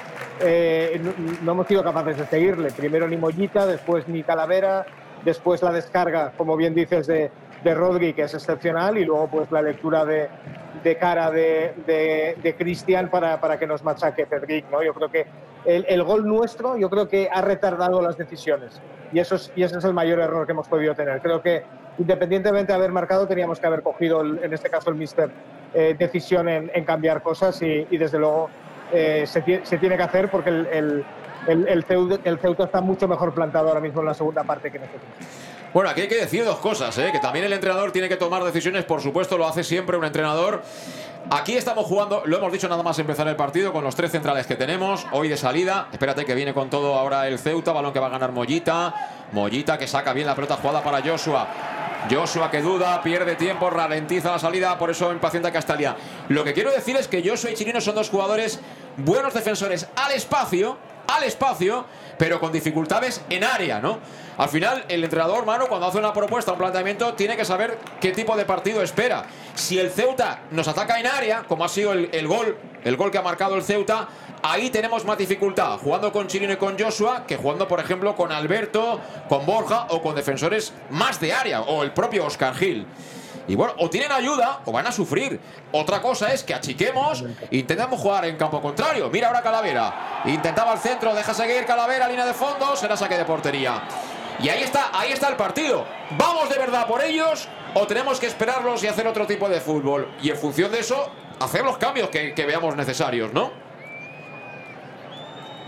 eh, 0.40 1.01
no, 1.02 1.12
no 1.43 1.52
hemos 1.52 1.66
sido 1.66 1.82
capaces 1.82 2.19
de 2.19 2.27
seguirle. 2.27 2.70
Primero 2.70 3.09
ni 3.09 3.16
Mollita, 3.16 3.66
después 3.66 4.06
ni 4.09 4.23
Calavera, 4.23 4.86
después 5.24 5.62
la 5.62 5.73
descarga, 5.73 6.32
como 6.36 6.56
bien 6.56 6.74
dices, 6.74 7.06
de, 7.06 7.31
de 7.65 7.74
Rodri, 7.74 8.12
que 8.15 8.23
es 8.23 8.35
excepcional, 8.35 8.98
y 8.98 9.05
luego 9.05 9.28
pues 9.28 9.51
la 9.51 9.62
lectura 9.62 10.05
de, 10.05 10.28
de 10.82 10.97
cara 10.97 11.31
de, 11.31 11.74
de, 11.86 12.36
de 12.43 12.55
Cristian 12.56 13.10
para, 13.10 13.40
para 13.40 13.59
que 13.59 13.66
nos 13.66 13.82
machaque 13.82 14.27
Cedric. 14.27 14.70
¿no? 14.70 14.82
Yo 14.82 14.94
creo 14.94 15.10
que 15.10 15.27
el, 15.65 15.85
el 15.89 16.02
gol 16.02 16.27
nuestro, 16.27 16.77
yo 16.77 16.89
creo 16.89 17.09
que 17.09 17.28
ha 17.32 17.40
retardado 17.43 18.01
las 18.01 18.16
decisiones. 18.16 18.81
Y, 19.12 19.19
eso 19.19 19.36
es, 19.36 19.51
y 19.56 19.62
ese 19.62 19.78
es 19.78 19.85
el 19.85 19.94
mayor 19.94 20.20
error 20.20 20.47
que 20.47 20.52
hemos 20.52 20.69
podido 20.69 20.94
tener. 20.94 21.20
Creo 21.20 21.43
que 21.43 21.65
independientemente 21.99 22.73
de 22.73 22.77
haber 22.79 22.93
marcado, 22.93 23.27
teníamos 23.27 23.59
que 23.61 23.66
haber 23.66 23.83
cogido, 23.83 24.20
el- 24.20 24.41
en 24.43 24.53
este 24.53 24.70
caso 24.70 24.91
el 24.91 24.97
Mister, 24.97 25.31
eh, 25.75 25.95
decisión 25.99 26.49
en, 26.49 26.70
en 26.75 26.85
cambiar 26.85 27.23
cosas 27.23 27.61
y, 27.62 27.87
y 27.91 27.97
desde 27.99 28.19
luego 28.19 28.49
eh, 28.93 29.25
se, 29.27 29.61
se 29.65 29.79
tiene 29.79 29.97
que 29.97 30.03
hacer 30.03 30.31
porque 30.31 30.51
el, 30.51 30.66
el, 30.73 31.05
el, 31.47 31.69
el 31.69 31.85
Ceuta, 31.85 32.19
el 32.25 32.39
Ceuta 32.39 32.65
está 32.65 32.81
mucho 32.81 33.07
mejor 33.07 33.35
plantado 33.35 33.69
ahora 33.69 33.81
mismo 33.81 34.01
en 34.01 34.07
la 34.07 34.15
segunda 34.15 34.45
parte 34.45 34.70
que 34.70 34.79
nosotros. 34.79 35.03
Bueno, 35.75 35.91
aquí 35.91 36.01
hay 36.01 36.09
que 36.09 36.16
decir 36.16 36.45
dos 36.47 36.59
cosas, 36.61 36.97
¿eh? 36.97 37.11
que 37.12 37.19
también 37.19 37.45
el 37.45 37.53
entrenador 37.53 37.93
tiene 37.93 38.09
que 38.09 38.16
tomar 38.16 38.43
decisiones, 38.43 38.85
por 38.85 39.03
supuesto, 39.03 39.37
lo 39.37 39.47
hace 39.47 39.62
siempre 39.62 39.99
un 39.99 40.05
entrenador. 40.07 40.62
Aquí 41.30 41.59
estamos 41.59 41.84
jugando, 41.84 42.22
lo 42.24 42.38
hemos 42.38 42.50
dicho 42.50 42.70
nada 42.70 42.82
más 42.82 42.98
empezar 42.98 43.28
el 43.28 43.36
partido, 43.36 43.70
con 43.70 43.84
los 43.84 43.94
tres 43.94 44.10
centrales 44.10 44.46
que 44.46 44.56
tenemos, 44.56 45.06
hoy 45.12 45.28
de 45.28 45.36
salida. 45.36 45.88
Espérate 45.92 46.24
que 46.24 46.34
viene 46.34 46.55
con 46.55 46.70
todo 46.70 46.94
ahora 46.94 47.28
el 47.28 47.38
Ceuta, 47.38 47.70
balón 47.72 47.92
que 47.92 48.00
va 48.00 48.06
a 48.06 48.10
ganar 48.10 48.32
Mollita. 48.32 48.94
Mollita 49.32 49.76
que 49.76 49.86
saca 49.86 50.14
bien 50.14 50.26
la 50.26 50.34
pelota 50.34 50.56
jugada 50.56 50.82
para 50.82 51.02
Joshua. 51.02 51.46
Joshua 52.10 52.50
que 52.50 52.62
duda, 52.62 53.02
pierde 53.02 53.36
tiempo, 53.36 53.68
ralentiza 53.68 54.30
la 54.30 54.38
salida, 54.38 54.78
por 54.78 54.88
eso 54.88 55.12
impacienta 55.12 55.52
Castalia. 55.52 55.96
Lo 56.30 56.44
que 56.44 56.55
quiero 56.55 56.70
decir 56.70 56.96
es 56.96 57.09
que 57.09 57.22
Joshua 57.22 57.50
y 57.50 57.55
Chirino 57.55 57.82
son 57.82 57.96
dos 57.96 58.09
jugadores 58.09 58.59
buenos 58.96 59.34
defensores 59.34 59.86
al 59.96 60.12
espacio, 60.12 60.78
al 61.09 61.24
espacio, 61.24 61.84
pero 62.19 62.40
con 62.40 62.53
dificultades 62.53 63.23
en 63.31 63.45
área, 63.45 63.81
¿no? 63.81 63.99
Al 64.36 64.49
final, 64.49 64.85
el 64.89 65.03
entrenador, 65.03 65.47
mano, 65.47 65.66
cuando 65.69 65.86
hace 65.86 65.99
una 65.99 66.12
propuesta, 66.12 66.53
un 66.53 66.59
planteamiento, 66.59 67.15
tiene 67.15 67.36
que 67.36 67.45
saber 67.45 67.78
qué 68.01 68.12
tipo 68.12 68.36
de 68.36 68.45
partido 68.45 68.82
espera. 68.82 69.24
Si 69.55 69.78
el 69.78 69.90
Ceuta 69.90 70.43
nos 70.51 70.69
ataca 70.69 71.01
en 71.01 71.07
área, 71.07 71.45
como 71.45 71.65
ha 71.65 71.69
sido 71.69 71.93
el, 71.93 72.11
el 72.12 72.28
gol, 72.28 72.57
el 72.85 72.97
gol 72.97 73.11
que 73.11 73.19
ha 73.19 73.23
marcado 73.23 73.57
el 73.57 73.62
Ceuta, 73.62 74.09
ahí 74.43 74.70
tenemos 74.70 75.05
más 75.05 75.19
dificultad, 75.19 75.78
jugando 75.78 76.12
con 76.12 76.27
Chirino 76.27 76.53
y 76.53 76.57
con 76.57 76.78
Joshua, 76.78 77.24
que 77.27 77.36
jugando, 77.36 77.66
por 77.66 77.81
ejemplo, 77.81 78.15
con 78.15 78.31
Alberto, 78.31 79.01
con 79.28 79.47
Borja 79.47 79.86
o 79.90 80.03
con 80.03 80.15
defensores 80.15 80.73
más 80.90 81.19
de 81.20 81.32
área, 81.32 81.62
o 81.62 81.82
el 81.82 81.93
propio 81.93 82.27
Oscar 82.27 82.55
Gil. 82.55 82.86
Y 83.49 83.55
bueno, 83.57 83.73
o 83.79 83.89
tienen 83.89 84.12
ayuda 84.12 84.61
o 84.66 84.73
van 84.73 84.87
a 84.87 84.93
sufrir. 84.93 85.41
Otra 85.73 86.01
cosa 86.03 86.33
es 86.33 86.45
que 86.45 86.53
achiquemos, 86.53 87.25
intentamos 87.51 87.99
jugar 87.99 88.27
en 88.27 88.37
campo 88.37 88.61
contrario. 88.61 89.09
Mira 89.11 89.29
ahora 89.29 89.43
Calavera. 89.43 90.23
Intentaba 90.27 90.75
el 90.75 90.79
centro, 90.79 91.15
deja 91.15 91.33
seguir 91.33 91.65
Calavera, 91.65 92.07
línea 92.07 92.27
de 92.27 92.35
fondo, 92.35 92.77
será 92.77 92.97
saque 92.97 93.16
de 93.16 93.25
portería. 93.25 93.83
Y 94.41 94.51
ahí 94.51 94.62
está, 94.62 94.91
ahí 94.93 95.12
está 95.12 95.29
el 95.29 95.37
partido. 95.37 95.85
¿Vamos 96.16 96.51
de 96.51 96.59
verdad 96.59 96.87
por 96.87 97.03
ellos 97.03 97.49
o 97.75 97.87
tenemos 97.87 98.20
que 98.20 98.27
esperarlos 98.27 98.85
y 98.85 98.87
hacer 98.87 99.07
otro 99.07 99.27
tipo 99.27 99.49
de 99.49 99.61
fútbol? 99.61 100.09
Y 100.23 100.31
en 100.31 100.37
función 100.37 100.70
de 100.70 100.81
eso, 100.81 101.11
hacer 101.41 101.65
los 101.65 101.79
cambios 101.79 102.11
que, 102.11 102.35
que 102.35 102.45
veamos 102.45 102.77
necesarios, 102.77 103.33
¿no? 103.33 103.51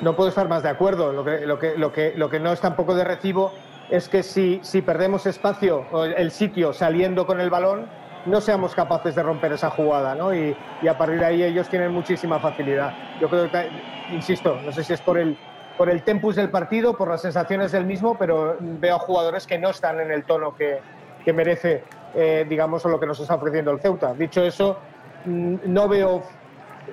No 0.03 0.17
puedo 0.17 0.29
estar 0.29 0.49
más 0.49 0.63
de 0.63 0.69
acuerdo. 0.69 1.13
Lo 1.13 1.25
que, 1.25 1.41
lo 1.47 1.59
que, 1.59 1.77
lo 1.77 1.93
que, 1.93 2.13
lo 2.15 2.29
que 2.29 2.41
no 2.41 2.53
es 2.53 2.61
tampoco 2.61 2.95
de 2.95 3.05
recibo 3.05 3.53
es 3.91 4.09
que 4.09 4.23
si, 4.23 4.61
si 4.63 4.83
perdemos 4.83 5.27
espacio 5.27 5.85
el- 6.05 6.31
sitio 6.31 6.73
saliendo 6.73 7.27
con 7.27 7.41
el 7.41 7.51
balón, 7.51 7.87
no 8.27 8.41
seamos 8.41 8.75
capaces 8.75 9.15
de 9.15 9.23
romper 9.23 9.53
esa 9.53 9.71
jugada, 9.71 10.15
¿no? 10.15 10.33
Y, 10.35 10.57
a 10.89 10.97
partir 10.97 11.19
de 11.19 11.27
ahí 11.27 11.43
ellos 11.43 11.69
tienen 11.69 11.91
muchísima 11.93 12.39
facilidad. 12.39 12.93
Yo 13.21 13.29
creo 13.29 13.51
que, 13.51 13.69
insisto, 14.13 14.59
no 14.65 14.71
sé 14.73 14.85
si 14.85 14.93
es 14.93 15.01
por 15.01 15.19
el, 15.19 15.37
por 15.77 15.89
el 15.91 16.03
tempus 16.03 16.37
del 16.37 16.51
partido, 16.51 16.97
por 16.97 17.09
las 17.09 17.23
sensaciones 17.23 17.73
del 17.73 17.85
mismo, 17.85 18.17
pero 18.17 18.57
veo 18.61 18.99
jugadores 18.99 19.47
que 19.47 19.59
no 19.59 19.71
están 19.71 19.99
en 20.01 20.13
el 20.13 20.25
tono 20.25 20.55
que, 20.55 20.79
que 21.25 21.33
merece, 21.33 21.83
eh, 22.15 22.47
digamos, 22.49 22.85
lo 22.85 23.01
que 23.01 23.07
nos 23.07 23.19
está 23.19 23.35
ofreciendo 23.35 23.71
el 23.73 23.81
Ceuta. 23.81 24.13
Dicho 24.15 24.43
eso, 24.45 24.79
mm, 25.25 25.57
no 25.65 25.89
veo 25.89 26.23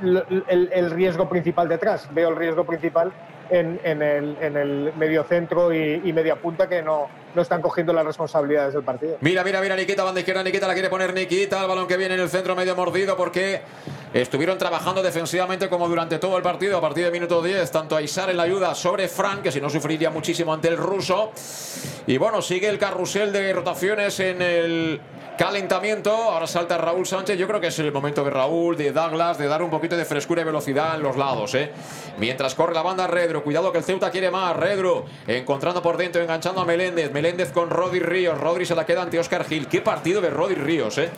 el 0.02 0.91
riesgo 0.91 1.28
principal 1.28 1.68
detrás. 1.68 2.07
Veo 2.14 2.30
el 2.30 2.36
riesgo 2.36 2.64
principal 2.65 3.11
en, 3.49 4.02
el, 4.02 4.38
en 4.41 4.57
el 4.57 4.94
y 6.06 6.14
media 6.14 6.36
punta 6.36 6.68
que 6.68 6.82
no, 6.82 7.07
no 7.36 7.41
están 7.41 7.61
cogiendo 7.61 7.94
las 7.94 8.06
responsabilidades 8.06 8.74
del 8.74 8.84
partido. 8.84 9.18
Mira, 9.22 9.44
mira, 9.44 9.61
mira, 9.61 9.76
Nikita, 9.76 10.03
banda 10.03 10.19
izquierda, 10.19 10.44
Nikita 10.44 10.68
la 10.68 10.74
quiere 10.74 10.90
poner 10.90 11.14
Nikita, 11.14 11.61
el 11.61 11.68
balón 11.68 11.88
que 11.88 11.98
viene 11.98 12.15
en 12.15 12.22
el 12.22 12.30
centro 12.30 12.56
medio 12.56 12.76
mordido 12.76 13.15
porque 13.15 13.61
estuvieron 14.14 14.57
trabajando 14.57 15.02
defensivamente 15.03 15.69
como 15.69 15.88
durante 15.88 16.19
todo 16.19 16.38
el 16.38 16.44
partido, 16.44 16.78
a 16.78 16.82
partir 16.82 17.06
de 17.06 17.11
minuto 17.11 17.41
10, 17.41 17.69
tanto 17.72 17.95
Aisar 17.95 18.30
en 18.30 18.38
la 18.38 18.44
ayuda 18.44 18.74
sobre 18.76 19.07
Frank, 19.07 19.41
que 19.44 19.52
si 19.52 19.61
no 19.61 19.69
sufriría 19.69 20.10
muchísimo 20.10 20.53
ante 20.53 20.68
el 20.68 20.78
ruso. 20.78 21.32
Y 22.07 22.18
bueno, 22.18 22.41
sigue 22.41 22.69
el 22.69 22.80
carrusel 22.80 23.32
de 23.32 23.53
rotaciones 23.53 24.19
en 24.19 24.41
el 24.41 25.02
calentamiento. 25.38 26.12
Ahora 26.12 26.48
salta 26.48 26.78
Raúl 26.78 27.06
Sánchez. 27.06 27.38
Yo 27.38 27.48
creo 27.48 27.62
que 27.62 27.68
es 27.68 27.80
el 27.80 27.92
momento 27.92 28.24
de 28.24 28.32
Raúl, 28.32 28.76
de 28.76 28.92
Douglas, 28.92 29.38
de 29.38 29.48
dar 29.48 29.62
un 29.62 29.70
poquito 29.70 29.96
de 29.96 30.04
frescura 30.04 30.42
y 30.42 30.46
velocidad 30.46 30.96
en 30.96 31.04
los 31.04 31.16
lados. 31.16 31.54
¿eh? 31.56 31.72
Mientras 32.18 32.56
corre 32.56 32.74
la 32.74 32.82
banda 32.82 33.08
Redro. 33.08 33.44
Cuidado 33.44 33.72
que 33.72 33.78
el 33.78 33.84
Ceuta 33.84 34.12
quiere 34.12 34.32
más. 34.32 34.58
Redro 34.58 35.06
encontrando 35.28 35.82
por 35.82 35.96
dentro, 35.98 36.22
enganchando 36.22 36.62
a 36.62 36.66
Meléndez. 36.66 37.12
Meléndez 37.12 37.52
con 37.52 37.70
Rodri 37.70 38.00
Ríos. 38.00 38.38
Rodri 38.38 38.66
se 38.66 38.76
la 38.76 38.86
queda 38.86 39.04
ante 39.04 39.20
Oscar 39.20 39.46
Gil. 39.46 39.68
Qué 39.68 39.82
partido 39.82 40.20
de 40.20 40.30
Rodri 40.30 40.56
Ríos, 40.56 40.98
¿eh? 40.98 41.10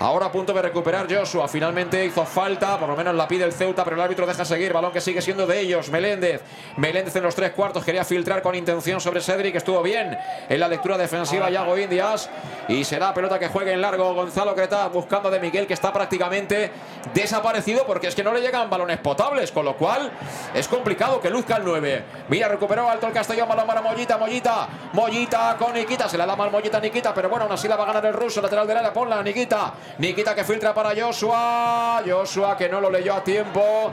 Ahora 0.00 0.26
a 0.26 0.32
punto 0.32 0.52
de 0.52 0.62
recuperar 0.62 1.12
Joshua. 1.12 1.48
Finalmente 1.48 2.04
hizo 2.04 2.24
falta, 2.24 2.78
por 2.78 2.88
lo 2.88 2.96
menos 2.96 3.16
la 3.16 3.26
pide 3.26 3.42
el 3.44 3.52
Ceuta, 3.52 3.82
pero 3.82 3.96
el 3.96 4.02
árbitro 4.02 4.26
deja 4.26 4.44
seguir. 4.44 4.72
Balón 4.72 4.92
que 4.92 5.00
sigue 5.00 5.20
siendo 5.20 5.44
de 5.44 5.58
ellos. 5.58 5.90
Meléndez. 5.90 6.40
Meléndez 6.76 7.16
en 7.16 7.24
los 7.24 7.34
tres 7.34 7.50
cuartos 7.50 7.84
quería 7.84 8.04
filtrar 8.04 8.40
con 8.40 8.54
intención 8.54 9.00
sobre 9.00 9.20
Cedric. 9.20 9.56
Estuvo 9.56 9.82
bien 9.82 10.16
en 10.48 10.60
la 10.60 10.68
lectura 10.68 10.96
defensiva 10.96 11.50
Yago 11.50 11.76
Indias. 11.76 12.30
Y 12.68 12.84
será 12.84 13.12
pelota 13.12 13.40
que 13.40 13.48
juegue 13.48 13.72
en 13.72 13.80
largo 13.80 14.14
Gonzalo 14.14 14.54
Creta 14.54 14.86
buscando 14.86 15.32
de 15.32 15.40
Miguel, 15.40 15.66
que 15.66 15.74
está 15.74 15.92
prácticamente 15.92 16.70
desaparecido 17.12 17.84
porque 17.84 18.06
es 18.06 18.14
que 18.14 18.22
no 18.22 18.32
le 18.32 18.40
llegan 18.40 18.70
balones 18.70 18.98
potables. 18.98 19.50
Con 19.50 19.64
lo 19.64 19.76
cual 19.76 20.12
es 20.54 20.68
complicado 20.68 21.20
que 21.20 21.28
luzca 21.28 21.56
el 21.56 21.64
9. 21.64 22.04
Mira, 22.28 22.46
recuperó 22.46 22.88
alto 22.88 23.08
el 23.08 23.12
Castellón. 23.12 23.48
Balón 23.48 23.66
para 23.66 23.82
Mollita. 23.82 24.16
Mollita. 24.16 24.68
Mollita 24.92 25.56
con 25.58 25.74
Nikita. 25.74 26.08
Se 26.08 26.16
la 26.16 26.24
da 26.24 26.36
mal 26.36 26.52
Mollita 26.52 26.78
Nikita, 26.78 27.12
pero 27.12 27.28
bueno, 27.28 27.46
aún 27.46 27.52
así 27.52 27.66
la 27.66 27.74
va 27.74 27.82
a 27.82 27.86
ganar 27.88 28.06
el 28.06 28.14
ruso. 28.14 28.40
Lateral 28.40 28.64
del 28.64 28.76
área. 28.76 28.92
Ponla, 28.92 29.20
Nikita. 29.24 29.74
Nikita 29.98 30.34
que 30.34 30.44
filtra 30.44 30.74
para 30.74 30.90
Joshua. 30.94 32.02
Joshua 32.06 32.56
que 32.56 32.68
no 32.68 32.80
lo 32.80 32.90
leyó 32.90 33.14
a 33.14 33.24
tiempo. 33.24 33.92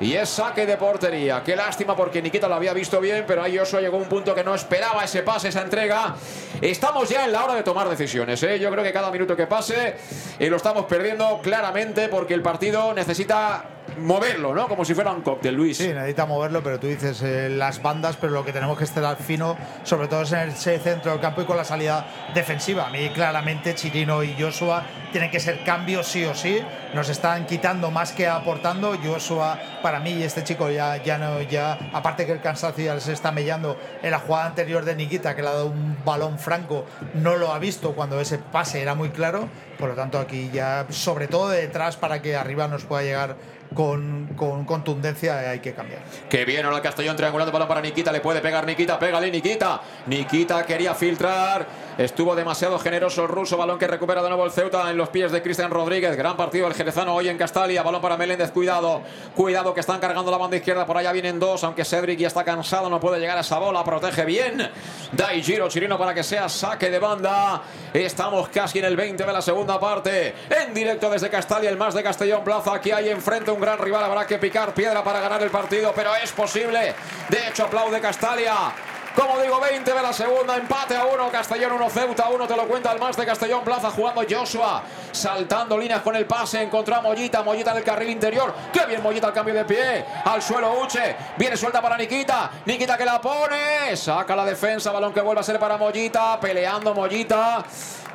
Y 0.00 0.14
es 0.14 0.28
saque 0.30 0.66
de 0.66 0.76
portería. 0.76 1.42
Qué 1.44 1.54
lástima 1.54 1.94
porque 1.94 2.20
Nikita 2.20 2.48
lo 2.48 2.56
había 2.56 2.72
visto 2.72 3.00
bien, 3.00 3.24
pero 3.26 3.42
ahí 3.42 3.56
Joshua 3.56 3.80
llegó 3.80 3.98
a 3.98 4.00
un 4.00 4.08
punto 4.08 4.34
que 4.34 4.42
no 4.42 4.52
esperaba 4.54 5.04
ese 5.04 5.22
pase, 5.22 5.48
esa 5.48 5.62
entrega. 5.62 6.16
Estamos 6.60 7.08
ya 7.08 7.24
en 7.24 7.32
la 7.32 7.44
hora 7.44 7.54
de 7.54 7.62
tomar 7.62 7.88
decisiones. 7.88 8.42
¿eh? 8.42 8.58
Yo 8.58 8.68
creo 8.70 8.82
que 8.82 8.92
cada 8.92 9.12
minuto 9.12 9.36
que 9.36 9.46
pase 9.46 9.94
eh, 10.38 10.50
lo 10.50 10.56
estamos 10.56 10.86
perdiendo 10.86 11.40
claramente 11.40 12.08
porque 12.08 12.34
el 12.34 12.42
partido 12.42 12.92
necesita 12.94 13.64
moverlo, 13.98 14.54
¿no? 14.54 14.68
Como 14.68 14.84
si 14.84 14.94
fuera 14.94 15.12
un 15.12 15.22
cóctel, 15.22 15.54
Luis. 15.54 15.76
Sí, 15.76 15.88
necesita 15.88 16.26
moverlo, 16.26 16.62
pero 16.62 16.78
tú 16.78 16.86
dices 16.86 17.22
eh, 17.22 17.48
las 17.48 17.82
bandas, 17.82 18.16
pero 18.16 18.32
lo 18.32 18.44
que 18.44 18.52
tenemos 18.52 18.78
que 18.78 18.84
estar 18.84 19.16
fino, 19.16 19.56
sobre 19.82 20.08
todo 20.08 20.22
es 20.22 20.32
en 20.32 20.50
ese 20.50 20.78
centro 20.78 21.12
del 21.12 21.20
campo 21.20 21.42
y 21.42 21.44
con 21.44 21.56
la 21.56 21.64
salida 21.64 22.06
defensiva. 22.34 22.86
A 22.86 22.90
mí, 22.90 23.10
claramente, 23.10 23.74
Chirino 23.74 24.22
y 24.22 24.34
Joshua 24.38 24.84
tienen 25.12 25.30
que 25.30 25.40
ser 25.40 25.62
cambios 25.64 26.06
sí 26.06 26.24
o 26.24 26.34
sí. 26.34 26.60
Nos 26.94 27.08
están 27.08 27.46
quitando 27.46 27.90
más 27.90 28.12
que 28.12 28.26
aportando. 28.26 28.96
Joshua, 29.02 29.58
para 29.82 30.00
mí, 30.00 30.12
y 30.12 30.22
este 30.22 30.44
chico 30.44 30.70
ya, 30.70 30.96
ya 31.02 31.18
no, 31.18 31.40
ya, 31.42 31.78
aparte 31.92 32.26
que 32.26 32.32
el 32.32 32.40
cansancio 32.40 32.84
ya 32.84 32.94
les 32.94 33.08
está 33.08 33.32
mellando 33.32 33.78
en 34.02 34.10
la 34.10 34.18
jugada 34.18 34.46
anterior 34.46 34.84
de 34.84 34.94
Nikita, 34.94 35.34
que 35.34 35.42
le 35.42 35.48
ha 35.48 35.52
dado 35.52 35.66
un 35.66 35.98
balón 36.04 36.38
franco, 36.38 36.84
no 37.14 37.36
lo 37.36 37.52
ha 37.52 37.58
visto 37.58 37.92
cuando 37.92 38.20
ese 38.20 38.38
pase 38.38 38.82
era 38.82 38.94
muy 38.94 39.10
claro. 39.10 39.48
Por 39.78 39.90
lo 39.90 39.94
tanto, 39.94 40.18
aquí 40.18 40.50
ya, 40.52 40.86
sobre 40.90 41.28
todo 41.28 41.48
de 41.48 41.62
detrás, 41.62 41.96
para 41.96 42.22
que 42.22 42.36
arriba 42.36 42.68
nos 42.68 42.84
pueda 42.84 43.02
llegar 43.02 43.36
con, 43.74 44.28
con 44.36 44.64
contundencia, 44.64 45.50
hay 45.50 45.60
que 45.60 45.72
cambiar. 45.72 46.02
Que 46.28 46.44
bien, 46.44 46.64
ahora 46.64 46.78
el 46.78 46.82
Castellón 46.82 47.16
triangulando 47.16 47.52
balón 47.52 47.68
para 47.68 47.80
Nikita. 47.80 48.12
Le 48.12 48.20
puede 48.20 48.40
pegar 48.40 48.66
Nikita. 48.66 48.98
Pégale, 48.98 49.30
Nikita. 49.30 49.80
Nikita 50.06 50.64
quería 50.64 50.94
filtrar. 50.94 51.66
Estuvo 51.98 52.34
demasiado 52.34 52.78
generoso 52.78 53.22
el 53.22 53.28
ruso. 53.28 53.56
Balón 53.58 53.78
que 53.78 53.86
recupera 53.86 54.22
de 54.22 54.28
nuevo 54.28 54.46
el 54.46 54.50
Ceuta 54.50 54.90
en 54.90 54.96
los 54.96 55.10
pies 55.10 55.30
de 55.30 55.42
Cristian 55.42 55.70
Rodríguez. 55.70 56.16
Gran 56.16 56.36
partido 56.36 56.66
el 56.66 56.74
jerezano 56.74 57.14
hoy 57.14 57.28
en 57.28 57.36
Castalia. 57.36 57.82
Balón 57.82 58.00
para 58.00 58.16
Meléndez. 58.16 58.50
Cuidado. 58.50 59.02
Cuidado 59.34 59.74
que 59.74 59.80
están 59.80 60.00
cargando 60.00 60.30
la 60.30 60.38
banda 60.38 60.56
izquierda. 60.56 60.86
Por 60.86 60.96
allá 60.96 61.12
vienen 61.12 61.38
dos. 61.38 61.62
Aunque 61.64 61.84
Cedric 61.84 62.18
ya 62.18 62.28
está 62.28 62.44
cansado. 62.44 62.88
No 62.88 62.98
puede 62.98 63.20
llegar 63.20 63.36
a 63.36 63.42
esa 63.42 63.58
bola. 63.58 63.84
Protege 63.84 64.24
bien. 64.24 64.70
Dai 65.12 65.42
giro 65.42 65.68
Chirino 65.68 65.98
para 65.98 66.14
que 66.14 66.22
sea 66.22 66.48
saque 66.48 66.90
de 66.90 66.98
banda. 66.98 67.62
Estamos 67.92 68.48
casi 68.48 68.78
en 68.78 68.86
el 68.86 68.96
20 68.96 69.24
de 69.24 69.32
la 69.32 69.42
segunda 69.42 69.78
parte. 69.78 70.34
En 70.48 70.72
directo 70.72 71.10
desde 71.10 71.28
Castalia. 71.28 71.68
El 71.68 71.76
más 71.76 71.92
de 71.92 72.02
Castellón 72.02 72.42
Plaza. 72.42 72.74
Aquí 72.74 72.90
hay 72.90 73.10
enfrente 73.10 73.50
un 73.50 73.60
gran 73.60 73.78
rival. 73.78 74.02
Habrá 74.02 74.26
que 74.26 74.38
picar 74.38 74.72
piedra 74.72 75.04
para 75.04 75.20
ganar 75.20 75.42
el 75.42 75.50
partido. 75.50 75.92
Pero 75.94 76.14
es 76.16 76.32
posible. 76.32 76.94
De 77.28 77.48
hecho, 77.48 77.64
aplaude 77.64 78.00
Castalia. 78.00 78.72
Como 79.14 79.38
digo, 79.42 79.60
20 79.60 79.92
de 79.92 80.02
la 80.02 80.12
segunda, 80.12 80.56
empate 80.56 80.96
a 80.96 81.04
1, 81.04 81.30
Castellón 81.30 81.72
1, 81.72 81.90
Ceuta 81.90 82.30
1, 82.30 82.46
te 82.46 82.56
lo 82.56 82.66
cuenta 82.66 82.92
el 82.92 82.98
más 82.98 83.14
de 83.14 83.26
Castellón 83.26 83.62
Plaza, 83.62 83.90
jugando 83.90 84.22
Joshua, 84.28 84.82
saltando 85.10 85.76
líneas 85.76 86.00
con 86.00 86.16
el 86.16 86.24
pase, 86.24 86.62
encontró 86.62 86.94
a 86.94 87.02
Mollita, 87.02 87.42
Mollita 87.42 87.72
en 87.72 87.76
el 87.76 87.84
carril 87.84 88.08
interior, 88.08 88.54
qué 88.72 88.86
bien 88.86 89.02
Mollita 89.02 89.26
al 89.26 89.34
cambio 89.34 89.54
de 89.54 89.66
pie, 89.66 90.06
al 90.24 90.40
suelo 90.40 90.80
Uche, 90.80 91.14
viene 91.36 91.58
suelta 91.58 91.82
para 91.82 91.98
Nikita, 91.98 92.52
Nikita 92.64 92.96
que 92.96 93.04
la 93.04 93.20
pone, 93.20 93.94
saca 93.96 94.34
la 94.34 94.46
defensa, 94.46 94.90
balón 94.92 95.12
que 95.12 95.20
vuelve 95.20 95.40
a 95.40 95.44
ser 95.44 95.58
para 95.58 95.76
Mollita, 95.76 96.40
peleando 96.40 96.94
Mollita. 96.94 97.62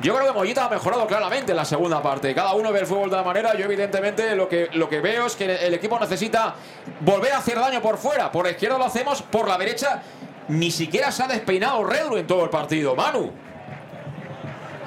Yo 0.00 0.14
creo 0.14 0.26
que 0.28 0.32
Mollita 0.32 0.64
ha 0.64 0.68
mejorado 0.68 1.06
claramente 1.06 1.52
en 1.52 1.56
la 1.56 1.64
segunda 1.64 2.00
parte. 2.00 2.32
Cada 2.32 2.54
uno 2.54 2.72
ve 2.72 2.80
el 2.80 2.86
fútbol 2.86 3.10
de 3.10 3.16
la 3.16 3.24
manera. 3.24 3.56
Yo, 3.56 3.64
evidentemente, 3.64 4.36
lo 4.36 4.48
que, 4.48 4.68
lo 4.74 4.88
que 4.88 5.00
veo 5.00 5.26
es 5.26 5.34
que 5.34 5.66
el 5.66 5.74
equipo 5.74 5.98
necesita 5.98 6.54
volver 7.00 7.32
a 7.32 7.38
hacer 7.38 7.58
daño 7.58 7.82
por 7.82 7.98
fuera. 7.98 8.30
Por 8.30 8.44
la 8.44 8.52
izquierda 8.52 8.78
lo 8.78 8.84
hacemos, 8.84 9.22
por 9.22 9.48
la 9.48 9.58
derecha 9.58 10.00
ni 10.48 10.70
siquiera 10.70 11.10
se 11.12 11.22
ha 11.22 11.28
despeinado 11.28 11.84
Redro 11.84 12.16
en 12.18 12.26
todo 12.26 12.44
el 12.44 12.50
partido. 12.50 12.94
Manu. 12.94 13.30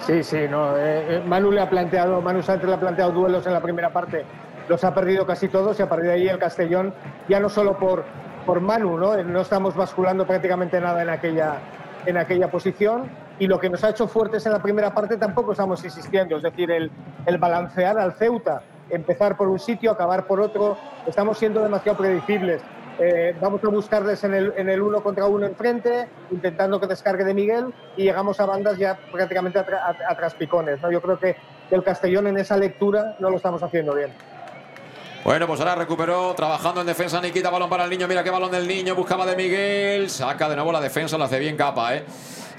Sí, 0.06 0.24
sí, 0.24 0.48
no. 0.50 0.76
Eh, 0.78 1.22
Manu 1.26 1.52
le 1.52 1.62
ha 1.62 1.70
planteado, 1.70 2.22
Manu 2.22 2.42
Sánchez 2.42 2.68
le 2.68 2.76
ha 2.76 2.80
planteado 2.80 3.12
duelos 3.12 3.46
en 3.46 3.54
la 3.54 3.62
primera 3.62 3.92
parte. 3.92 4.26
Los 4.68 4.84
ha 4.84 4.94
perdido 4.94 5.26
casi 5.26 5.48
todos 5.48 5.80
y 5.80 5.84
a 5.84 5.90
partir 5.90 6.08
de 6.08 6.14
ahí 6.14 6.28
el 6.28 6.40
Castellón, 6.40 6.94
ya 7.28 7.40
no 7.40 7.50
solo 7.50 7.78
por, 7.78 8.04
por 8.46 8.62
Manu, 8.62 8.98
¿no? 8.98 9.22
No 9.24 9.42
estamos 9.42 9.76
basculando 9.76 10.26
prácticamente 10.26 10.80
nada 10.80 11.04
en 11.04 11.10
aquella, 11.10 11.58
en 12.06 12.18
aquella 12.18 12.50
posición. 12.50 13.10
Y 13.38 13.48
lo 13.48 13.60
que 13.60 13.70
nos 13.70 13.84
ha 13.84 13.90
hecho 13.90 14.08
fuertes 14.08 14.46
en 14.46 14.54
la 14.54 14.62
primera 14.62 14.94
parte 14.94 15.18
tampoco 15.18 15.52
estamos 15.52 15.84
insistiendo. 15.84 16.38
Es 16.38 16.44
decir, 16.44 16.72
el, 16.72 16.92
el 17.26 17.38
balancear 17.38 18.00
al 18.00 18.14
Ceuta, 18.14 18.62
empezar 18.90 19.38
por 19.38 19.50
un 19.50 19.60
sitio, 19.60 19.92
acabar 19.92 20.26
por 20.26 20.40
otro. 20.40 20.78
Estamos 21.06 21.38
siendo 21.38 21.62
demasiado 21.62 21.98
predecibles. 21.98 22.62
Eh, 23.00 23.36
vamos 23.42 23.64
a 23.64 23.68
buscarles 23.70 24.24
en 24.24 24.34
el, 24.34 24.82
uno 24.82 25.02
contra 25.02 25.26
uno 25.26 25.46
enfrente, 25.46 26.08
intentando 26.30 26.80
que 26.80 26.88
descargue 26.88 27.24
de 27.24 27.34
Miguel 27.34 27.74
y 27.98 28.04
llegamos 28.04 28.40
a 28.40 28.46
bandas 28.46 28.78
ya 28.78 28.98
prácticamente 29.12 29.58
a, 29.60 29.66
tra- 29.66 30.16
traspicones. 30.18 30.82
¿no? 30.82 30.92
Yo 30.92 31.02
creo 31.02 31.18
que 31.20 31.36
el 31.72 31.84
Castellón 31.84 32.28
en 32.28 32.38
esa 32.38 32.58
lectura 32.58 33.16
no 33.20 33.30
lo 33.30 33.38
estamos 33.38 33.64
haciendo 33.64 33.96
bien. 33.96 34.14
Bueno, 35.24 35.46
pues 35.48 35.60
ahora 35.60 35.76
recuperó 35.76 36.34
trabajando 36.34 36.82
en 36.82 36.88
defensa 36.88 37.22
Nikita, 37.22 37.50
balón 37.52 37.70
para 37.70 37.84
el 37.84 37.90
niño, 37.92 38.08
mira 38.08 38.24
qué 38.24 38.32
balón 38.32 38.50
del 38.52 38.68
niño, 38.68 38.96
buscaba 38.96 39.26
de 39.26 39.36
Miguel, 39.36 40.10
saca 40.10 40.50
de 40.50 40.56
nuevo 40.56 40.72
la 40.72 40.82
defensa, 40.82 41.16
la 41.18 41.26
hace 41.26 41.38
bien 41.38 41.56
capa, 41.56 41.96
¿eh? 41.96 42.04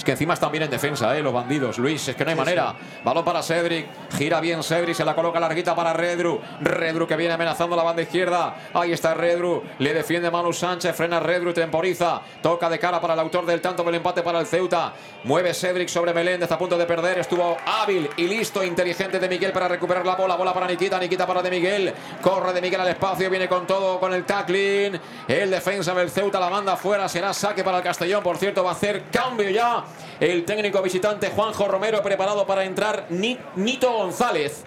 Es 0.03 0.05
que 0.05 0.11
encima 0.11 0.35
están 0.35 0.51
bien 0.51 0.65
en 0.65 0.71
defensa, 0.71 1.17
¿eh? 1.17 1.23
Los 1.23 1.33
bandidos, 1.33 1.79
Luis, 1.79 2.09
es 2.09 2.17
que 2.17 2.25
no 2.25 2.31
hay 2.33 2.37
manera. 2.37 2.75
Balón 3.05 3.25
para 3.25 3.41
Cedric, 3.41 3.87
gira 4.19 4.41
bien 4.41 4.61
Cedric, 4.65 4.97
se 4.97 5.05
la 5.05 5.15
coloca 5.15 5.39
larguita 5.39 5.77
para 5.77 5.93
Redru, 5.93 6.41
Redru 6.61 7.07
que 7.07 7.15
viene 7.15 7.35
amenazando 7.35 7.77
la 7.77 7.85
banda 7.85 8.03
izquierda, 8.03 8.53
ahí 8.75 8.93
está 8.93 9.15
Redru, 9.15 9.63
le 9.79 9.95
defiende 9.95 10.29
Manu 10.29 10.53
Sánchez, 10.53 10.97
frena 10.97 11.21
Redru, 11.21 11.53
temporiza, 11.53 12.21
toca 12.43 12.69
de 12.69 12.81
cara 12.81 13.01
para 13.01 13.15
el 13.15 13.21
autor 13.21 13.47
del 13.47 13.61
tanto 13.61 13.85
del 13.85 13.95
empate 13.95 14.25
para 14.25 14.41
el 14.41 14.47
Ceuta, 14.47 14.93
mueve 15.23 15.55
Cedric 15.55 15.89
sobre 15.89 16.13
Meléndez, 16.13 16.51
a 16.51 16.59
punto 16.59 16.77
de 16.77 16.85
perder, 16.85 17.21
estuvo 17.21 17.57
hábil 17.65 18.11
y 18.17 18.27
listo, 18.27 18.65
inteligente 18.65 19.21
de 19.21 19.29
Miguel 19.29 19.53
para 19.53 19.69
recuperar 19.69 20.05
la 20.05 20.17
bola, 20.17 20.35
bola 20.35 20.53
para 20.53 20.67
Nikita, 20.67 20.99
Nikita 20.99 21.29
para 21.29 21.43
de 21.43 21.51
Miguel, 21.51 21.95
corre 22.21 22.53
de 22.53 22.61
Miguel 22.61 22.81
al 22.81 22.89
espacio, 22.89 23.31
viene 23.31 23.49
con 23.49 23.69
todo, 23.69 24.01
con 24.01 24.13
el 24.13 24.25
tackling, 24.25 24.99
el 25.29 25.49
defensa 25.49 25.95
del 25.95 26.11
Ceuta 26.11 26.41
la 26.41 26.51
manda 26.51 26.77
fuera, 26.77 27.09
será 27.09 27.33
saque 27.33 27.63
para 27.63 27.77
el 27.77 27.85
Castellón, 27.85 28.21
por 28.21 28.37
cierto, 28.37 28.65
va 28.65 28.71
a 28.71 28.73
hacer 28.73 29.05
cambio 29.13 29.49
ya 29.49 29.85
el 30.21 30.45
técnico 30.45 30.81
visitante 30.83 31.31
Juanjo 31.31 31.67
Romero 31.69 32.03
preparado 32.03 32.47
para 32.47 32.65
entrar 32.65 33.07
Ni- 33.11 33.39
Nito 33.57 33.93
González. 33.93 34.65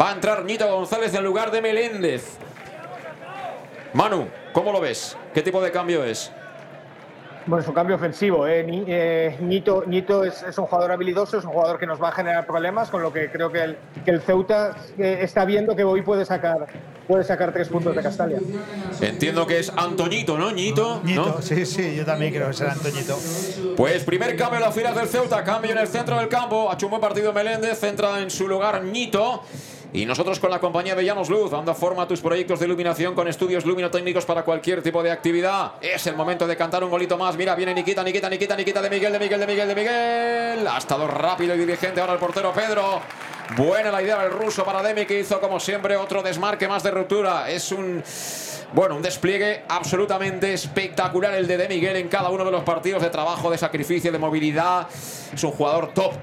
Va 0.00 0.10
a 0.10 0.12
entrar 0.12 0.44
Nito 0.44 0.66
González 0.74 1.14
en 1.14 1.24
lugar 1.24 1.50
de 1.50 1.60
Meléndez. 1.62 2.36
Manu, 3.92 4.28
¿cómo 4.52 4.72
lo 4.72 4.80
ves? 4.80 5.16
¿Qué 5.34 5.42
tipo 5.42 5.60
de 5.62 5.70
cambio 5.70 6.02
es? 6.04 6.32
Bueno, 7.44 7.60
es 7.62 7.68
un 7.68 7.74
cambio 7.74 7.96
ofensivo. 7.96 8.46
¿eh? 8.46 8.62
Ni- 8.62 8.84
eh, 8.86 9.36
Nito, 9.40 9.82
Nito 9.86 10.22
es, 10.24 10.42
es 10.44 10.56
un 10.58 10.66
jugador 10.66 10.92
habilidoso, 10.92 11.38
es 11.38 11.44
un 11.44 11.50
jugador 11.52 11.78
que 11.78 11.86
nos 11.86 12.00
va 12.00 12.08
a 12.10 12.12
generar 12.12 12.46
problemas, 12.46 12.88
con 12.90 13.02
lo 13.02 13.12
que 13.12 13.30
creo 13.30 13.50
que 13.50 13.62
el, 13.64 13.76
que 14.04 14.12
el 14.12 14.20
Ceuta 14.20 14.76
eh, 14.96 15.18
está 15.22 15.44
viendo 15.44 15.74
que 15.74 15.82
hoy 15.82 16.02
puede 16.02 16.24
sacar, 16.24 16.66
puede 17.08 17.24
sacar 17.24 17.52
tres 17.52 17.68
puntos 17.68 17.96
de 17.96 18.02
Castalia. 18.02 18.38
Entiendo 19.00 19.44
que 19.46 19.58
es 19.58 19.72
Antoñito, 19.76 20.38
¿no? 20.38 20.52
Ñito, 20.52 21.00
Ñito, 21.04 21.26
¿no? 21.36 21.42
sí, 21.42 21.66
sí, 21.66 21.96
yo 21.96 22.04
también 22.04 22.32
creo 22.32 22.46
que 22.46 22.54
será 22.54 22.72
Antoñito. 22.72 23.18
Pues 23.76 24.04
primer 24.04 24.36
cambio 24.36 24.58
en 24.58 24.64
las 24.64 24.74
filas 24.74 24.94
del 24.94 25.08
Ceuta, 25.08 25.42
cambio 25.42 25.72
en 25.72 25.78
el 25.78 25.88
centro 25.88 26.16
del 26.18 26.28
campo. 26.28 26.70
Ha 26.70 26.74
hecho 26.74 26.86
un 26.86 26.90
buen 26.90 27.00
partido 27.02 27.32
Meléndez, 27.32 27.78
centra 27.78 28.20
en 28.20 28.30
su 28.30 28.46
lugar 28.46 28.84
Ñito. 28.84 29.42
Y 29.94 30.06
nosotros 30.06 30.40
con 30.40 30.50
la 30.50 30.58
compañía 30.58 30.94
de 30.94 31.04
Llanos 31.04 31.28
Luz, 31.28 31.50
dando 31.50 31.74
forma 31.74 32.04
a 32.04 32.08
tus 32.08 32.22
proyectos 32.22 32.58
de 32.58 32.64
iluminación 32.64 33.14
con 33.14 33.28
estudios 33.28 33.66
luminotécnicos 33.66 34.24
para 34.24 34.42
cualquier 34.42 34.82
tipo 34.82 35.02
de 35.02 35.10
actividad. 35.10 35.72
Es 35.82 36.06
el 36.06 36.16
momento 36.16 36.46
de 36.46 36.56
cantar 36.56 36.82
un 36.82 36.90
golito 36.90 37.18
más. 37.18 37.36
Mira, 37.36 37.54
viene 37.54 37.74
Nikita, 37.74 38.02
Nikita, 38.02 38.30
Nikita, 38.30 38.56
Nikita 38.56 38.80
de 38.80 38.88
Miguel, 38.88 39.12
de 39.12 39.18
Miguel, 39.18 39.40
de 39.40 39.46
Miguel, 39.46 39.68
de 39.68 39.74
Miguel. 39.74 40.66
Ha 40.66 40.78
estado 40.78 41.06
rápido 41.06 41.54
y 41.54 41.58
dirigente 41.58 42.00
ahora 42.00 42.14
el 42.14 42.18
portero 42.18 42.52
Pedro. 42.54 43.02
Buena 43.54 43.90
la 43.90 44.02
idea 44.02 44.22
del 44.22 44.32
ruso 44.32 44.64
para 44.64 44.82
Demi 44.82 45.04
que 45.04 45.20
hizo 45.20 45.38
como 45.40 45.60
siempre 45.60 45.94
otro 45.96 46.22
desmarque 46.22 46.66
más 46.66 46.82
de 46.82 46.90
ruptura. 46.90 47.50
Es 47.50 47.70
un 47.70 48.02
bueno, 48.72 48.96
un 48.96 49.02
despliegue 49.02 49.64
absolutamente 49.68 50.54
espectacular 50.54 51.34
el 51.34 51.46
de 51.46 51.58
De 51.58 51.68
Miguel 51.68 51.96
en 51.96 52.08
cada 52.08 52.30
uno 52.30 52.46
de 52.46 52.50
los 52.50 52.62
partidos 52.62 53.02
de 53.02 53.10
trabajo, 53.10 53.50
de 53.50 53.58
sacrificio, 53.58 54.10
de 54.10 54.18
movilidad. 54.18 54.86
Es 55.34 55.44
un 55.44 55.50
jugador 55.50 55.92
top. 55.92 56.14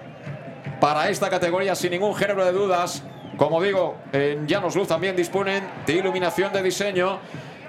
para 0.81 1.09
esta 1.09 1.29
categoría 1.29 1.75
sin 1.75 1.91
ningún 1.91 2.15
género 2.15 2.43
de 2.43 2.51
dudas. 2.51 3.03
Como 3.39 3.61
digo, 3.61 3.95
en 4.11 4.45
Llanos 4.49 4.75
Luz 4.75 4.89
también 4.89 5.15
disponen 5.15 5.63
de 5.85 5.93
iluminación 5.93 6.51
de 6.51 6.61
diseño 6.61 7.19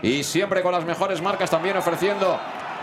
y 0.02 0.24
siempre 0.24 0.62
con 0.62 0.72
las 0.72 0.84
mejores 0.84 1.22
marcas 1.22 1.48
también 1.48 1.76
ofreciendo 1.76 2.40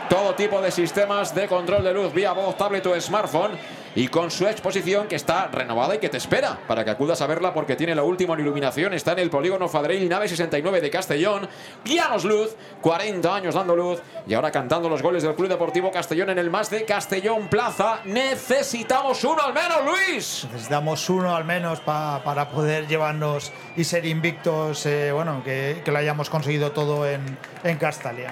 todo 0.10 0.34
tipo 0.36 0.62
de 0.62 0.72
sistemas 0.72 1.36
de 1.36 1.50
control 1.50 1.84
de 1.84 1.94
luz 1.94 2.14
vía 2.14 2.32
voz, 2.32 2.56
tablet 2.58 2.86
o 2.86 3.00
smartphone 3.02 3.52
y 3.98 4.10
con 4.10 4.30
su 4.30 4.46
exposición 4.48 5.08
que 5.08 5.16
está 5.16 5.48
renovada 5.48 5.96
y 5.96 5.98
que 5.98 6.08
te 6.10 6.18
espera 6.18 6.60
para 6.68 6.86
que 6.86 6.92
acudas 6.92 7.20
a 7.22 7.26
verla 7.26 7.52
porque 7.52 7.76
tiene 7.76 7.96
la 7.96 8.04
última 8.04 8.40
iluminación. 8.40 8.94
Está 8.94 9.14
en 9.14 9.20
el 9.20 9.32
polígono 9.32 9.68
Fadril 9.68 10.08
Nave 10.08 10.28
69 10.28 10.82
de 10.82 10.90
Castellón. 10.92 11.50
Llanos 11.84 12.24
Luz, 12.24 12.56
40 12.82 13.36
años 13.36 13.56
dando 13.56 13.76
luz 13.76 14.00
y 14.28 14.36
ahora 14.36 14.52
cantando 14.52 14.88
los 14.88 15.02
goles 15.02 15.24
del 15.24 15.34
Club 15.34 15.48
Deportivo 15.50 15.90
Castellón 15.92 16.30
en 16.30 16.38
el 16.38 16.52
más 16.52 16.70
de 16.70 16.86
Castellón 16.86 17.48
Plaza. 17.48 18.02
Necesitamos 18.06 19.24
uno 19.24 19.42
al 19.42 19.54
menos, 19.56 19.80
Luis. 19.84 20.48
Necesitamos 20.52 21.10
uno 21.10 21.36
al 21.36 21.46
menos 21.46 21.80
pa- 21.80 22.22
para 22.24 22.50
poder 22.52 22.88
llevarnos 22.88 23.52
y 23.76 23.84
ser 23.84 24.06
invictos, 24.06 24.86
eh, 24.86 25.12
bueno, 25.12 25.42
que, 25.44 25.82
que 25.84 25.92
lo 25.92 25.98
hayamos 25.98 26.30
conseguido 26.30 26.72
todo 26.72 27.10
en, 27.10 27.22
en 27.64 27.78
Castalia. 27.78 28.32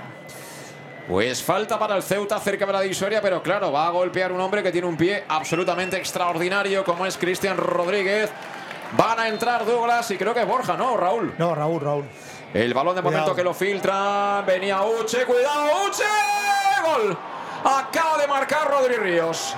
Pues 1.07 1.43
falta 1.43 1.77
para 1.77 1.95
el 1.95 2.01
Ceuta 2.01 2.39
cerca 2.39 2.65
de 2.65 2.73
la 2.73 2.81
divisoria, 2.81 3.21
pero 3.21 3.43
claro, 3.43 3.71
va 3.71 3.85
a 3.87 3.91
golpear 3.91 4.31
un 4.31 4.41
hombre 4.41 4.63
que 4.63 4.71
tiene 4.71 4.87
un 4.87 4.97
pie 4.97 5.23
absolutamente 5.27 5.97
extraordinario, 5.97 6.83
como 6.83 7.05
es 7.05 7.15
Cristian 7.17 7.57
Rodríguez. 7.57 8.31
Van 8.97 9.19
a 9.19 9.27
entrar 9.27 9.65
Douglas 9.65 10.09
y 10.11 10.17
creo 10.17 10.33
que 10.33 10.41
es 10.41 10.47
Borja, 10.47 10.75
¿no, 10.75 10.97
Raúl? 10.97 11.35
No, 11.37 11.53
Raúl, 11.53 11.81
Raúl. 11.81 12.05
El 12.53 12.73
balón 12.73 12.95
de 12.95 13.01
Cuidado. 13.01 13.21
momento 13.21 13.35
que 13.35 13.43
lo 13.43 13.53
filtra. 13.53 14.41
Venía 14.47 14.81
Uche, 14.81 15.25
cuidado, 15.25 15.65
Uche. 15.87 16.03
Gol. 16.83 17.17
Acaba 17.67 18.19
de 18.19 18.27
marcar 18.27 18.69
Rodri 18.69 18.95
Ríos. 18.95 19.55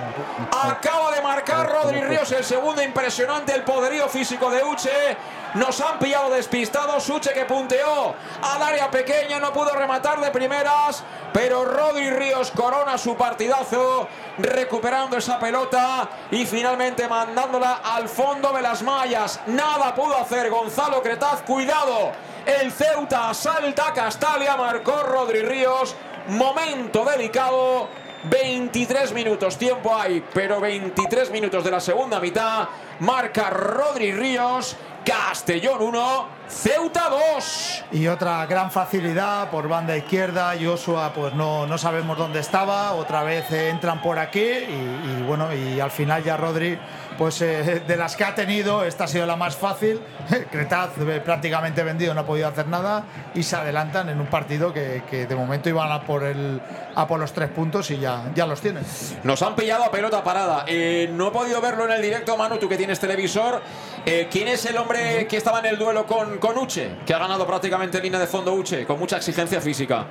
Acaba 0.50 1.10
de 1.10 1.20
marcar 1.20 1.70
Rodri 1.70 2.00
Ríos. 2.00 2.32
El 2.32 2.42
segundo 2.42 2.82
impresionante, 2.82 3.52
el 3.54 3.64
poderío 3.64 4.08
físico 4.08 4.50
de 4.50 4.64
Uche. 4.64 5.14
Nos 5.52 5.78
han 5.82 5.98
pillado 5.98 6.30
despistados. 6.30 7.06
Uche 7.10 7.34
que 7.34 7.44
punteó 7.44 8.14
al 8.40 8.62
área 8.62 8.90
pequeña. 8.90 9.38
No 9.38 9.52
pudo 9.52 9.74
rematar 9.74 10.22
de 10.22 10.30
primeras. 10.30 11.04
Pero 11.34 11.66
Rodri 11.66 12.08
Ríos 12.08 12.50
corona 12.52 12.96
su 12.96 13.14
partidazo. 13.14 14.08
Recuperando 14.38 15.18
esa 15.18 15.38
pelota. 15.38 16.08
Y 16.30 16.46
finalmente 16.46 17.06
mandándola 17.08 17.82
al 17.84 18.08
fondo 18.08 18.52
de 18.52 18.62
las 18.62 18.82
mallas. 18.82 19.38
Nada 19.48 19.94
pudo 19.94 20.16
hacer 20.16 20.48
Gonzalo 20.48 21.02
Cretaz. 21.02 21.42
Cuidado. 21.42 22.12
El 22.46 22.72
Ceuta 22.72 23.34
salta 23.34 23.88
a 23.88 23.92
Castalia. 23.92 24.56
Marcó 24.56 25.02
Rodri 25.02 25.42
Ríos. 25.42 25.94
Momento 26.28 27.04
delicado. 27.04 27.88
23 28.24 29.12
minutos, 29.12 29.56
tiempo 29.56 29.94
hay, 29.94 30.24
pero 30.34 30.60
23 30.60 31.30
minutos 31.30 31.62
de 31.62 31.70
la 31.70 31.80
segunda 31.80 32.18
mitad. 32.18 32.68
Marca 33.00 33.50
Rodri 33.50 34.12
Ríos. 34.12 34.76
Castellón 35.04 35.80
1, 35.80 36.26
Ceuta 36.48 37.08
2. 37.08 37.84
Y 37.92 38.08
otra 38.08 38.44
gran 38.44 38.70
facilidad 38.70 39.48
por 39.50 39.66
banda 39.66 39.96
izquierda. 39.96 40.52
Joshua, 40.62 41.12
pues 41.14 41.32
no, 41.32 41.66
no 41.66 41.78
sabemos 41.78 42.18
dónde 42.18 42.40
estaba. 42.40 42.92
Otra 42.92 43.22
vez 43.22 43.50
entran 43.50 44.02
por 44.02 44.18
aquí. 44.18 44.40
Y, 44.40 45.20
y 45.20 45.24
bueno, 45.26 45.54
y 45.54 45.80
al 45.80 45.90
final 45.90 46.22
ya 46.22 46.36
Rodri, 46.36 46.78
pues 47.18 47.42
eh, 47.42 47.82
de 47.86 47.96
las 47.96 48.16
que 48.16 48.22
ha 48.22 48.34
tenido, 48.34 48.84
esta 48.84 49.04
ha 49.04 49.08
sido 49.08 49.26
la 49.26 49.34
más 49.34 49.56
fácil. 49.56 50.00
Cretaz 50.50 50.90
eh, 50.98 51.20
prácticamente 51.22 51.82
vendido, 51.82 52.14
no 52.14 52.20
ha 52.20 52.26
podido 52.26 52.46
hacer 52.46 52.68
nada. 52.68 53.04
Y 53.34 53.42
se 53.42 53.56
adelantan 53.56 54.08
en 54.08 54.20
un 54.20 54.28
partido 54.28 54.72
que, 54.72 55.02
de 55.28 55.34
momento 55.34 55.68
iban 55.68 55.90
a 55.90 56.02
por, 56.02 56.22
el, 56.22 56.60
a 56.94 57.06
por 57.08 57.18
los 57.18 57.32
tres 57.32 57.50
puntos 57.50 57.90
y 57.90 57.98
ya, 57.98 58.30
ya 58.34 58.46
los 58.46 58.60
tienen. 58.60 58.84
Nos 59.24 59.42
han 59.42 59.56
pillado 59.56 59.84
a 59.84 59.90
pelota 59.90 60.22
parada. 60.22 60.64
Eh, 60.68 61.10
no 61.12 61.28
he 61.28 61.30
podido 61.32 61.60
verlo 61.60 61.84
en 61.86 61.92
el 61.92 62.00
directo, 62.02 62.36
Manu, 62.36 62.56
tú 62.58 62.68
que 62.68 62.76
tienes 62.76 63.00
televisor. 63.00 63.60
Eh, 64.06 64.28
¿Quién 64.30 64.46
es 64.46 64.64
el 64.66 64.76
hombre 64.76 65.26
que 65.26 65.36
estaba 65.36 65.58
en 65.58 65.66
el 65.66 65.78
duelo 65.78 66.06
con, 66.06 66.38
con 66.38 66.56
Uche? 66.56 66.98
Que 67.04 67.14
ha 67.14 67.18
ganado 67.18 67.46
prácticamente 67.46 67.98
en 67.98 68.04
línea 68.04 68.20
de 68.20 68.28
fondo 68.28 68.54
Uche, 68.54 68.86
con 68.86 68.98
mucha 68.98 69.16
exigencia 69.16 69.60
física. 69.60 70.06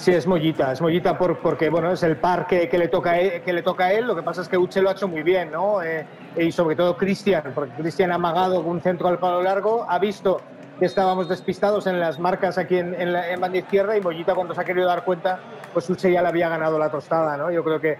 Sí, 0.00 0.12
es 0.12 0.26
Mollita, 0.26 0.72
es 0.72 0.80
Mollita 0.80 1.18
por, 1.18 1.40
porque 1.40 1.68
bueno, 1.68 1.92
es 1.92 2.02
el 2.02 2.16
par 2.16 2.46
que, 2.46 2.70
le 2.72 2.88
toca 2.88 3.18
que 3.44 3.52
le 3.52 3.62
toca 3.62 3.84
a 3.84 3.92
él. 3.92 4.06
Lo 4.06 4.16
que 4.16 4.22
pasa 4.22 4.40
es 4.40 4.48
que 4.48 4.56
Uche 4.56 4.80
lo 4.80 4.88
ha 4.88 4.92
hecho 4.92 5.06
muy 5.06 5.22
bien, 5.22 5.50
¿no? 5.52 5.82
Eh, 5.82 6.06
y 6.38 6.50
sobre 6.52 6.74
todo 6.74 6.96
Cristian, 6.96 7.52
porque 7.54 7.74
Cristian 7.74 8.10
ha 8.10 8.14
amagado 8.14 8.60
un 8.62 8.80
centro 8.80 9.08
al 9.08 9.18
palo 9.18 9.42
largo, 9.42 9.84
ha 9.86 9.98
visto 9.98 10.40
que 10.78 10.86
estábamos 10.86 11.28
despistados 11.28 11.86
en 11.86 12.00
las 12.00 12.18
marcas 12.18 12.56
aquí 12.56 12.78
en, 12.78 12.98
en, 12.98 13.12
la, 13.12 13.36
banda 13.38 13.58
izquierda 13.58 13.94
y 13.94 14.00
Mollita 14.00 14.34
cuando 14.34 14.54
se 14.54 14.62
ha 14.62 14.64
querido 14.64 14.86
dar 14.86 15.04
cuenta, 15.04 15.38
pues 15.74 15.90
Uche 15.90 16.10
ya 16.10 16.22
le 16.22 16.28
había 16.28 16.48
ganado 16.48 16.78
la 16.78 16.90
tostada, 16.90 17.36
¿no? 17.36 17.50
Yo 17.50 17.62
creo 17.62 17.78
que, 17.78 17.98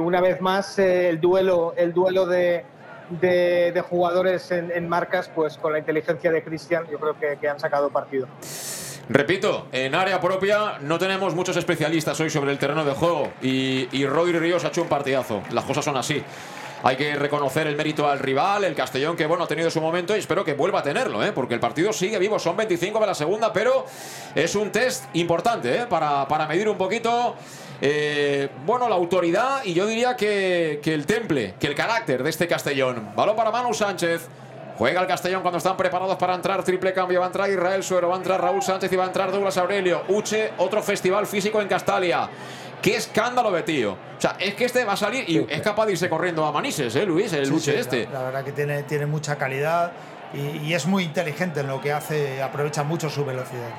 una 0.00 0.20
vez 0.20 0.40
más 0.40 0.80
eh, 0.80 1.08
el 1.08 1.20
duelo, 1.20 1.74
el 1.76 1.92
duelo 1.92 2.26
de, 2.26 2.64
de, 3.20 3.84
jugadores 3.88 4.50
en, 4.50 4.88
marcas, 4.88 5.30
pues 5.32 5.58
con 5.58 5.72
la 5.72 5.78
inteligencia 5.78 6.32
de 6.32 6.42
Cristian, 6.42 6.88
yo 6.90 6.98
creo 6.98 7.16
que 7.16 7.48
han 7.48 7.60
sacado 7.60 7.88
partido. 7.90 8.26
Repito, 9.08 9.68
en 9.70 9.94
área 9.94 10.20
propia 10.20 10.78
no 10.80 10.98
tenemos 10.98 11.34
muchos 11.34 11.56
especialistas 11.56 12.18
hoy 12.18 12.28
sobre 12.28 12.50
el 12.50 12.58
terreno 12.58 12.84
de 12.84 12.92
juego 12.92 13.32
y, 13.40 13.88
y 13.92 14.06
Ríos 14.06 14.64
ha 14.64 14.68
hecho 14.68 14.82
un 14.82 14.88
partidazo. 14.88 15.42
Las 15.52 15.64
cosas 15.64 15.84
son 15.84 15.96
así. 15.96 16.22
Hay 16.82 16.96
que 16.96 17.14
reconocer 17.14 17.66
el 17.66 17.76
mérito 17.76 18.08
al 18.08 18.18
rival, 18.18 18.64
el 18.64 18.74
Castellón, 18.74 19.16
que 19.16 19.26
bueno, 19.26 19.44
ha 19.44 19.48
tenido 19.48 19.70
su 19.70 19.80
momento 19.80 20.14
y 20.14 20.18
espero 20.18 20.44
que 20.44 20.54
vuelva 20.54 20.80
a 20.80 20.82
tenerlo, 20.82 21.24
¿eh? 21.24 21.32
porque 21.32 21.54
el 21.54 21.60
partido 21.60 21.92
sigue 21.92 22.18
vivo. 22.18 22.38
Son 22.38 22.56
25 22.56 22.98
de 23.00 23.06
la 23.06 23.14
segunda, 23.14 23.52
pero 23.52 23.86
es 24.34 24.54
un 24.54 24.70
test 24.70 25.04
importante 25.14 25.74
¿eh? 25.74 25.86
para, 25.88 26.26
para 26.28 26.46
medir 26.46 26.68
un 26.68 26.76
poquito. 26.76 27.34
Eh, 27.80 28.48
bueno, 28.64 28.88
la 28.88 28.94
autoridad 28.94 29.64
y 29.64 29.74
yo 29.74 29.86
diría 29.86 30.16
que, 30.16 30.80
que 30.82 30.94
el 30.94 31.06
temple, 31.06 31.54
que 31.58 31.68
el 31.68 31.74
carácter 31.74 32.22
de 32.22 32.30
este 32.30 32.46
Castellón. 32.46 33.10
Balón 33.14 33.36
para 33.36 33.50
Manu 33.50 33.72
Sánchez. 33.72 34.28
Juega 34.76 35.00
el 35.00 35.06
Castellón 35.06 35.42
cuando 35.42 35.58
están 35.58 35.76
preparados 35.76 36.16
para 36.16 36.34
entrar. 36.34 36.62
Triple 36.62 36.92
cambio. 36.92 37.20
Va 37.20 37.26
a 37.26 37.28
entrar 37.28 37.48
Israel 37.50 37.82
Suero. 37.82 38.08
Va 38.08 38.14
a 38.14 38.18
entrar 38.18 38.40
Raúl 38.40 38.62
Sánchez 38.62 38.92
y 38.92 38.96
va 38.96 39.04
a 39.04 39.06
entrar 39.08 39.30
Douglas 39.32 39.56
Aurelio. 39.56 40.02
Uche, 40.08 40.52
otro 40.58 40.82
festival 40.82 41.26
físico 41.26 41.60
en 41.60 41.68
Castalia. 41.68 42.28
Qué 42.82 42.96
escándalo 42.96 43.50
de 43.50 43.62
tío. 43.62 43.92
O 43.92 44.20
sea, 44.20 44.36
es 44.38 44.54
que 44.54 44.66
este 44.66 44.84
va 44.84 44.92
a 44.92 44.96
salir 44.96 45.24
y 45.28 45.46
es 45.48 45.62
capaz 45.62 45.86
de 45.86 45.92
irse 45.92 46.08
corriendo 46.08 46.44
a 46.44 46.52
Manises, 46.52 46.94
¿eh, 46.94 47.04
Luis? 47.06 47.32
El 47.32 47.46
Sí, 47.46 47.52
Uche 47.52 47.72
sí, 47.72 47.78
este. 47.78 48.04
La, 48.06 48.12
la 48.12 48.22
verdad 48.24 48.44
que 48.44 48.52
tiene, 48.52 48.82
tiene 48.84 49.06
mucha 49.06 49.36
calidad 49.36 49.92
y, 50.34 50.58
y 50.58 50.74
es 50.74 50.86
muy 50.86 51.04
inteligente 51.04 51.60
en 51.60 51.68
lo 51.68 51.80
que 51.80 51.92
hace. 51.92 52.42
Aprovecha 52.42 52.82
mucho 52.84 53.08
su 53.08 53.24
velocidad. 53.24 53.70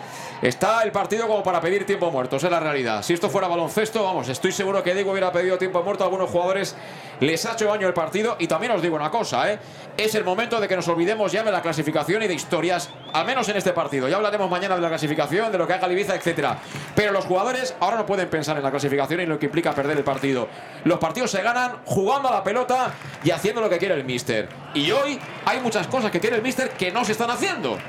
Está 0.41 0.83
el 0.83 0.91
partido 0.91 1.27
como 1.27 1.41
para 1.41 1.59
pedir 1.59 1.83
tiempo 1.87 2.11
muerto, 2.11 2.35
es 2.35 2.43
la 2.43 2.59
realidad. 2.59 3.01
Si 3.01 3.11
esto 3.11 3.27
fuera 3.27 3.47
baloncesto, 3.47 4.03
vamos, 4.03 4.29
estoy 4.29 4.51
seguro 4.51 4.83
que 4.83 4.93
Diego 4.93 5.11
hubiera 5.11 5.31
pedido 5.31 5.57
tiempo 5.57 5.81
muerto 5.81 6.03
a 6.03 6.07
algunos 6.07 6.29
jugadores. 6.29 6.75
Les 7.19 7.43
ha 7.47 7.53
hecho 7.53 7.65
daño 7.65 7.87
el 7.87 7.93
partido 7.95 8.35
y 8.37 8.45
también 8.45 8.71
os 8.73 8.81
digo 8.83 8.95
una 8.95 9.09
cosa, 9.09 9.51
¿eh? 9.51 9.57
Es 9.97 10.13
el 10.13 10.23
momento 10.23 10.59
de 10.59 10.67
que 10.67 10.75
nos 10.75 10.87
olvidemos 10.89 11.31
ya 11.31 11.41
de 11.41 11.51
la 11.51 11.63
clasificación 11.63 12.21
y 12.21 12.27
de 12.27 12.35
historias, 12.35 12.91
al 13.13 13.25
menos 13.25 13.49
en 13.49 13.57
este 13.57 13.73
partido. 13.73 14.07
Ya 14.07 14.17
hablaremos 14.17 14.47
mañana 14.47 14.75
de 14.75 14.81
la 14.81 14.89
clasificación, 14.89 15.51
de 15.51 15.57
lo 15.57 15.65
que 15.65 15.73
haga 15.73 15.91
Ibiza, 15.91 16.13
etcétera. 16.13 16.59
Pero 16.95 17.11
los 17.11 17.25
jugadores 17.25 17.75
ahora 17.79 17.97
no 17.97 18.05
pueden 18.05 18.29
pensar 18.29 18.55
en 18.57 18.63
la 18.63 18.69
clasificación 18.69 19.21
y 19.21 19.23
en 19.23 19.29
lo 19.29 19.39
que 19.39 19.47
implica 19.47 19.73
perder 19.73 19.97
el 19.97 20.03
partido. 20.03 20.47
Los 20.83 20.99
partidos 20.99 21.31
se 21.31 21.41
ganan 21.41 21.77
jugando 21.83 22.29
a 22.29 22.31
la 22.31 22.43
pelota 22.43 22.93
y 23.23 23.31
haciendo 23.31 23.59
lo 23.59 23.69
que 23.69 23.79
quiere 23.79 23.95
el 23.95 24.03
míster. 24.03 24.49
Y 24.75 24.91
hoy 24.91 25.19
hay 25.45 25.59
muchas 25.61 25.87
cosas 25.87 26.11
que 26.11 26.19
quiere 26.19 26.35
el 26.35 26.43
míster 26.43 26.69
que 26.69 26.91
no 26.91 27.03
se 27.03 27.13
están 27.13 27.31
haciendo. 27.31 27.79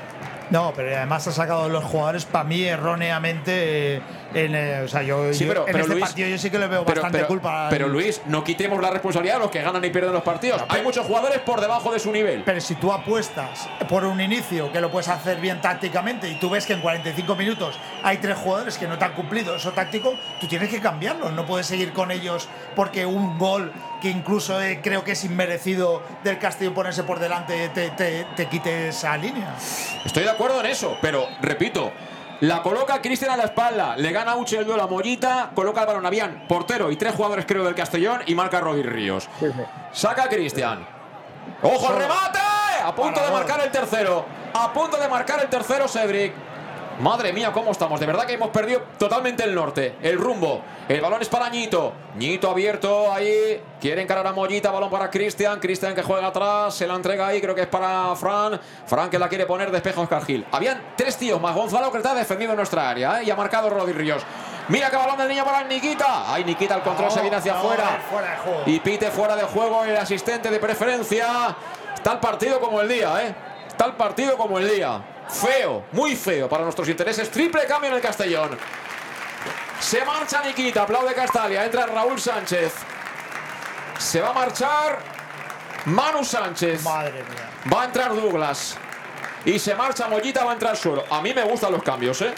No, 0.49 0.73
pero 0.75 0.95
además 0.95 1.27
ha 1.27 1.31
sacado 1.31 1.69
los 1.69 1.83
jugadores 1.83 2.25
para 2.25 2.43
mí 2.43 2.63
erróneamente. 2.63 3.97
eh, 3.97 4.01
En, 4.31 4.53
eh, 4.53 4.81
o 4.85 4.87
sea, 4.87 5.01
yo, 5.01 5.33
Sí, 5.33 5.45
yo 5.45 5.47
pero- 5.49 5.61
en 5.61 5.65
pero 5.73 5.79
este 5.79 5.93
Luis- 5.93 6.05
partido 6.05 6.29
yo 6.29 6.37
sí 6.37 6.51
que 6.51 6.59
le 6.59 6.67
veo 6.67 6.85
Pero, 6.85 7.01
bastante 7.01 7.25
culpa. 7.25 7.63
al- 7.65 7.69
pero 7.71 7.87
Luis, 7.87 8.21
no 8.27 8.43
quitemos 8.43 8.79
la 8.79 8.91
responsabilidad 8.91 9.37
a 9.37 9.39
los 9.39 9.49
que 9.49 9.59
ganan 9.63 9.83
y 9.83 9.89
pierden 9.89 10.13
los 10.13 10.21
partidos. 10.21 10.61
Hay 10.69 10.83
muchos 10.83 11.03
jugadores 11.07 11.39
por 11.39 11.59
debajo 11.59 11.91
de 11.91 11.97
su 11.97 12.11
nivel. 12.11 12.43
Pero 12.45 12.61
si 12.61 12.75
tú 12.75 12.91
apuestas 12.93 13.67
por 13.89 14.05
un 14.05 14.21
inicio 14.21 14.71
que 14.71 14.81
lo 14.81 14.91
puedes 14.91 15.07
hacer 15.07 15.39
bien 15.39 15.59
tácticamente 15.61 16.29
y 16.29 16.35
tú 16.35 16.51
ves 16.51 16.67
que 16.67 16.73
en 16.73 16.81
45 16.81 17.35
minutos 17.35 17.79
hay 18.03 18.17
tres 18.17 18.37
jugadores 18.37 18.77
que 18.77 18.87
no 18.87 18.99
te 18.99 19.05
han 19.05 19.13
cumplido 19.13 19.55
eso 19.55 19.71
táctico, 19.71 20.13
tú 20.39 20.45
tienes 20.47 20.69
que 20.69 20.79
cambiarlo. 20.79 21.31
No 21.31 21.47
puedes 21.47 21.65
seguir 21.65 21.91
con 21.91 22.11
ellos 22.11 22.47
porque 22.75 23.07
un 23.07 23.39
gol 23.39 23.71
que 24.01 24.09
incluso 24.09 24.61
eh, 24.61 24.79
creo 24.83 25.03
que 25.03 25.11
es 25.13 25.23
inmerecido 25.23 26.01
del 26.23 26.39
Castillo 26.39 26.73
ponerse 26.73 27.03
por 27.03 27.19
delante 27.19 27.69
te, 27.69 27.89
te- 27.91 28.25
te 28.35 28.45
quite 28.47 28.89
esa 28.89 29.15
línea. 29.17 29.55
Estoy 30.05 30.23
de 30.23 30.29
acuerdo 30.31 30.59
en 30.61 30.67
eso, 30.67 30.97
pero 31.01 31.27
repito. 31.41 31.91
La 32.41 32.61
coloca 32.61 33.01
Cristian 33.01 33.31
a 33.31 33.35
la 33.35 33.43
espalda, 33.43 33.97
le 33.97 34.13
gana 34.13 34.37
Uche 34.37 34.57
el 34.59 34.65
duelo 34.65 34.81
a 34.83 34.87
Mollita, 34.87 35.51
coloca 35.53 35.81
el 35.81 35.87
balón 35.87 36.05
Avian, 36.05 36.45
portero 36.47 36.89
y 36.89 36.95
tres 36.95 37.13
jugadores 37.13 37.45
creo 37.45 37.65
del 37.65 37.75
Castellón 37.75 38.21
y 38.27 38.33
marca 38.35 38.61
Rodri 38.61 38.83
Ríos. 38.83 39.27
Saca 39.91 40.23
a 40.23 40.29
Cristian. 40.29 40.87
¡Ojo, 41.61 41.91
remate! 41.91 42.39
A 42.81 42.95
punto 42.95 43.21
de 43.21 43.29
marcar 43.31 43.59
el 43.59 43.69
tercero. 43.71 44.25
A 44.53 44.71
punto 44.71 44.95
de 44.97 45.09
marcar 45.09 45.41
el 45.41 45.49
tercero, 45.49 45.87
Cedric. 45.89 46.33
Madre 46.99 47.31
mía, 47.31 47.53
cómo 47.53 47.71
estamos. 47.71 47.97
De 47.97 48.05
verdad 48.05 48.25
que 48.25 48.33
hemos 48.33 48.49
perdido 48.49 48.81
totalmente 48.97 49.43
el 49.45 49.55
norte, 49.55 49.95
el 50.01 50.17
rumbo. 50.17 50.61
El 50.89 50.99
balón 50.99 51.21
es 51.21 51.29
para 51.29 51.47
Ñito. 51.49 51.93
Ñito 52.17 52.49
abierto 52.49 53.13
ahí. 53.13 53.61
Quiere 53.79 54.01
encarar 54.01 54.27
a 54.27 54.33
Mollita. 54.33 54.69
Balón 54.69 54.89
para 54.89 55.09
Cristian. 55.09 55.61
Cristian 55.61 55.95
que 55.95 56.03
juega 56.03 56.27
atrás. 56.27 56.73
Se 56.73 56.85
la 56.85 56.95
entrega 56.95 57.27
ahí. 57.27 57.39
Creo 57.39 57.55
que 57.55 57.61
es 57.61 57.67
para 57.67 58.13
Fran. 58.17 58.59
Fran 58.85 59.09
que 59.09 59.17
la 59.17 59.29
quiere 59.29 59.45
poner. 59.45 59.71
Despeja 59.71 60.01
Oscar 60.01 60.25
Gil. 60.25 60.45
Habían 60.51 60.93
tres 60.97 61.15
tíos 61.15 61.39
más. 61.39 61.55
Gonzalo 61.55 61.89
Cretá 61.89 62.13
defendido 62.13 62.51
en 62.51 62.57
nuestra 62.57 62.89
área. 62.89 63.21
¿eh? 63.21 63.23
Y 63.23 63.31
ha 63.31 63.35
marcado 63.35 63.69
Rodri 63.69 63.93
Ríos. 63.93 64.21
Mira 64.67 64.89
que 64.89 64.97
balón 64.97 65.17
del 65.17 65.29
niño 65.29 65.45
para 65.45 65.63
Nikita. 65.63 66.33
Ay, 66.33 66.43
Nikita, 66.43 66.75
el 66.75 66.81
control 66.81 67.11
se 67.11 67.21
viene 67.21 67.37
hacia 67.37 67.53
afuera. 67.53 68.01
Y 68.65 68.79
pite 68.81 69.09
fuera 69.09 69.37
de 69.37 69.43
juego 69.43 69.85
el 69.85 69.95
asistente 69.95 70.51
de 70.51 70.59
preferencia. 70.59 71.55
Está 71.95 72.11
el 72.11 72.19
partido 72.19 72.59
como 72.59 72.81
el 72.81 72.89
día, 72.89 73.25
¿eh? 73.25 73.35
El 73.85 73.93
partido 73.93 74.35
como 74.35 74.59
el 74.59 74.69
día. 74.69 75.01
Feo, 75.29 75.85
muy 75.93 76.15
feo 76.15 76.49
para 76.49 76.63
nuestros 76.63 76.89
intereses. 76.89 77.31
Triple 77.31 77.65
cambio 77.65 77.89
en 77.89 77.95
el 77.95 78.01
Castellón. 78.01 78.57
Se 79.79 80.03
marcha 80.03 80.43
Nikita, 80.43 80.83
aplaude 80.83 81.13
Castalia. 81.13 81.63
Entra 81.63 81.85
Raúl 81.85 82.19
Sánchez. 82.19 82.73
Se 83.97 84.19
va 84.19 84.29
a 84.29 84.33
marchar 84.33 84.99
Manu 85.85 86.25
Sánchez. 86.25 86.83
Madre 86.83 87.23
mía. 87.23 87.71
Va 87.73 87.83
a 87.83 87.85
entrar 87.85 88.13
Douglas. 88.13 88.77
Y 89.45 89.57
se 89.57 89.73
marcha 89.75 90.09
Mollita, 90.09 90.43
va 90.43 90.51
a 90.51 90.53
entrar 90.53 90.75
Suero. 90.75 91.05
A 91.09 91.21
mí 91.21 91.33
me 91.33 91.43
gustan 91.43 91.71
los 91.71 91.81
cambios, 91.81 92.21
¿eh? 92.21 92.35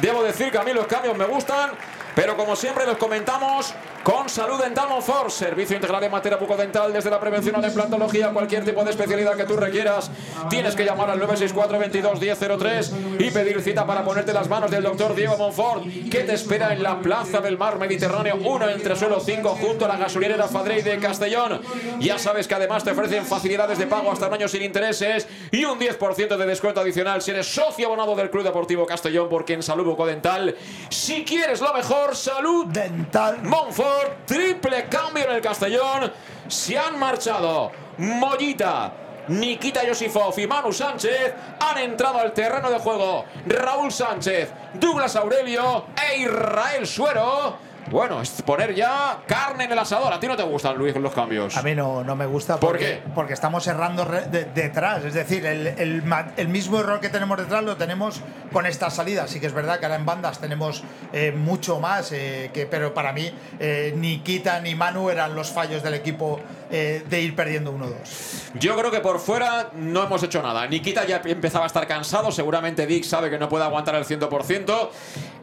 Debo 0.00 0.22
decir 0.22 0.50
que 0.50 0.58
a 0.58 0.62
mí 0.62 0.72
los 0.72 0.86
cambios 0.86 1.16
me 1.16 1.26
gustan. 1.26 1.72
Pero 2.14 2.36
como 2.36 2.56
siempre 2.56 2.86
los 2.86 2.96
comentamos 2.96 3.74
con 4.02 4.28
Salud 4.28 4.60
Dental 4.60 4.88
Monfort, 4.88 5.30
servicio 5.30 5.76
integral 5.76 6.02
en 6.04 6.10
materia 6.10 6.38
bucodental 6.38 6.92
desde 6.92 7.10
la 7.10 7.20
prevención 7.20 7.56
a 7.56 7.60
la 7.60 7.68
implantología, 7.68 8.30
cualquier 8.30 8.64
tipo 8.64 8.82
de 8.82 8.90
especialidad 8.90 9.36
que 9.36 9.44
tú 9.44 9.56
requieras. 9.56 10.10
Tienes 10.48 10.74
que 10.74 10.84
llamar 10.84 11.10
al 11.10 11.18
964 11.18 11.78
22 11.78 12.20
1003 12.20 12.92
y 13.18 13.30
pedir 13.30 13.60
cita 13.60 13.86
para 13.86 14.02
ponerte 14.02 14.32
las 14.32 14.48
manos 14.48 14.70
del 14.70 14.82
doctor 14.82 15.14
Diego 15.14 15.36
Monfort, 15.36 15.84
que 16.10 16.24
te 16.24 16.34
espera 16.34 16.72
en 16.72 16.82
la 16.82 17.00
Plaza 17.00 17.40
del 17.40 17.58
Mar 17.58 17.78
Mediterráneo 17.78 18.36
1 18.42 18.70
entre 18.70 18.96
suelo 18.96 19.20
5 19.20 19.48
junto 19.60 19.84
a 19.84 19.88
la 19.88 19.96
gasolinera 19.96 20.48
Fadrey 20.48 20.82
de 20.82 20.98
Castellón. 20.98 21.60
Ya 22.00 22.18
sabes 22.18 22.48
que 22.48 22.54
además 22.54 22.82
te 22.82 22.92
ofrecen 22.92 23.26
facilidades 23.26 23.78
de 23.78 23.86
pago 23.86 24.10
hasta 24.10 24.28
un 24.28 24.34
año 24.34 24.48
sin 24.48 24.62
intereses 24.62 25.28
y 25.50 25.64
un 25.64 25.78
10% 25.78 26.36
de 26.36 26.46
descuento 26.46 26.80
adicional 26.80 27.20
si 27.20 27.32
eres 27.32 27.46
socio 27.46 27.86
abonado 27.86 28.14
del 28.16 28.30
Club 28.30 28.44
Deportivo 28.44 28.86
Castellón, 28.86 29.28
porque 29.28 29.52
en 29.54 29.62
Salud 29.62 29.84
Bucodental, 29.84 30.56
si 30.88 31.24
quieres 31.24 31.60
lo 31.60 31.74
mejor, 31.74 32.16
Salud 32.16 32.66
Dental. 32.66 33.40
Monfort, 33.42 33.89
triple 34.26 34.86
cambio 34.88 35.24
en 35.24 35.36
el 35.36 35.40
Castellón. 35.40 36.12
Se 36.48 36.78
han 36.78 36.98
marchado 36.98 37.70
Mollita, 37.98 38.92
Nikita 39.28 39.84
Yosifov 39.84 40.38
y 40.38 40.46
Manu 40.46 40.72
Sánchez. 40.72 41.34
Han 41.60 41.78
entrado 41.78 42.18
al 42.18 42.32
terreno 42.32 42.70
de 42.70 42.78
juego 42.78 43.24
Raúl 43.46 43.92
Sánchez, 43.92 44.50
Douglas 44.74 45.16
Aurelio 45.16 45.86
e 46.10 46.20
Israel 46.20 46.86
Suero. 46.86 47.69
Bueno, 47.90 48.22
es 48.22 48.40
poner 48.42 48.74
ya 48.74 49.18
carne 49.26 49.64
en 49.64 49.72
el 49.72 49.78
asador. 49.78 50.12
¿A 50.12 50.20
ti 50.20 50.28
no 50.28 50.36
te 50.36 50.42
gustan, 50.44 50.76
Luis, 50.78 50.94
los 50.96 51.12
cambios? 51.12 51.56
A 51.56 51.62
mí 51.62 51.74
no, 51.74 52.04
no 52.04 52.14
me 52.14 52.24
gusta 52.26 52.54
¿Por 52.58 52.70
porque, 52.70 52.84
qué? 52.84 53.02
porque 53.14 53.32
estamos 53.32 53.66
errando 53.66 54.04
de- 54.04 54.44
detrás. 54.44 55.04
Es 55.04 55.14
decir, 55.14 55.44
el, 55.44 55.66
el 55.66 56.02
el 56.36 56.48
mismo 56.48 56.78
error 56.78 57.00
que 57.00 57.08
tenemos 57.08 57.36
detrás 57.38 57.64
lo 57.64 57.76
tenemos 57.76 58.20
con 58.52 58.64
esta 58.66 58.90
salida. 58.90 59.26
Sí 59.26 59.40
que 59.40 59.46
es 59.48 59.52
verdad 59.52 59.80
que 59.80 59.86
ahora 59.86 59.96
en 59.96 60.06
bandas 60.06 60.38
tenemos 60.38 60.84
eh, 61.12 61.32
mucho 61.32 61.80
más, 61.80 62.12
eh, 62.12 62.50
que, 62.54 62.66
pero 62.66 62.94
para 62.94 63.12
mí 63.12 63.30
eh, 63.58 63.92
ni 63.96 64.20
Kita 64.20 64.60
ni 64.60 64.74
Manu 64.76 65.10
eran 65.10 65.34
los 65.34 65.50
fallos 65.50 65.82
del 65.82 65.94
equipo 65.94 66.38
eh, 66.70 67.04
de 67.08 67.20
ir 67.20 67.34
perdiendo 67.34 67.72
1-2. 67.72 68.52
Yo 68.54 68.76
creo 68.76 68.90
que 68.90 69.00
por 69.00 69.18
fuera 69.18 69.70
no 69.74 70.04
hemos 70.04 70.22
hecho 70.22 70.42
nada. 70.42 70.66
Nikita 70.66 71.04
ya 71.04 71.20
empezaba 71.24 71.64
a 71.64 71.66
estar 71.66 71.86
cansado. 71.86 72.30
Seguramente 72.30 72.86
Dick 72.86 73.04
sabe 73.04 73.30
que 73.30 73.38
no 73.38 73.48
puede 73.48 73.64
aguantar 73.64 73.94
el 73.96 74.04
100%. 74.04 74.88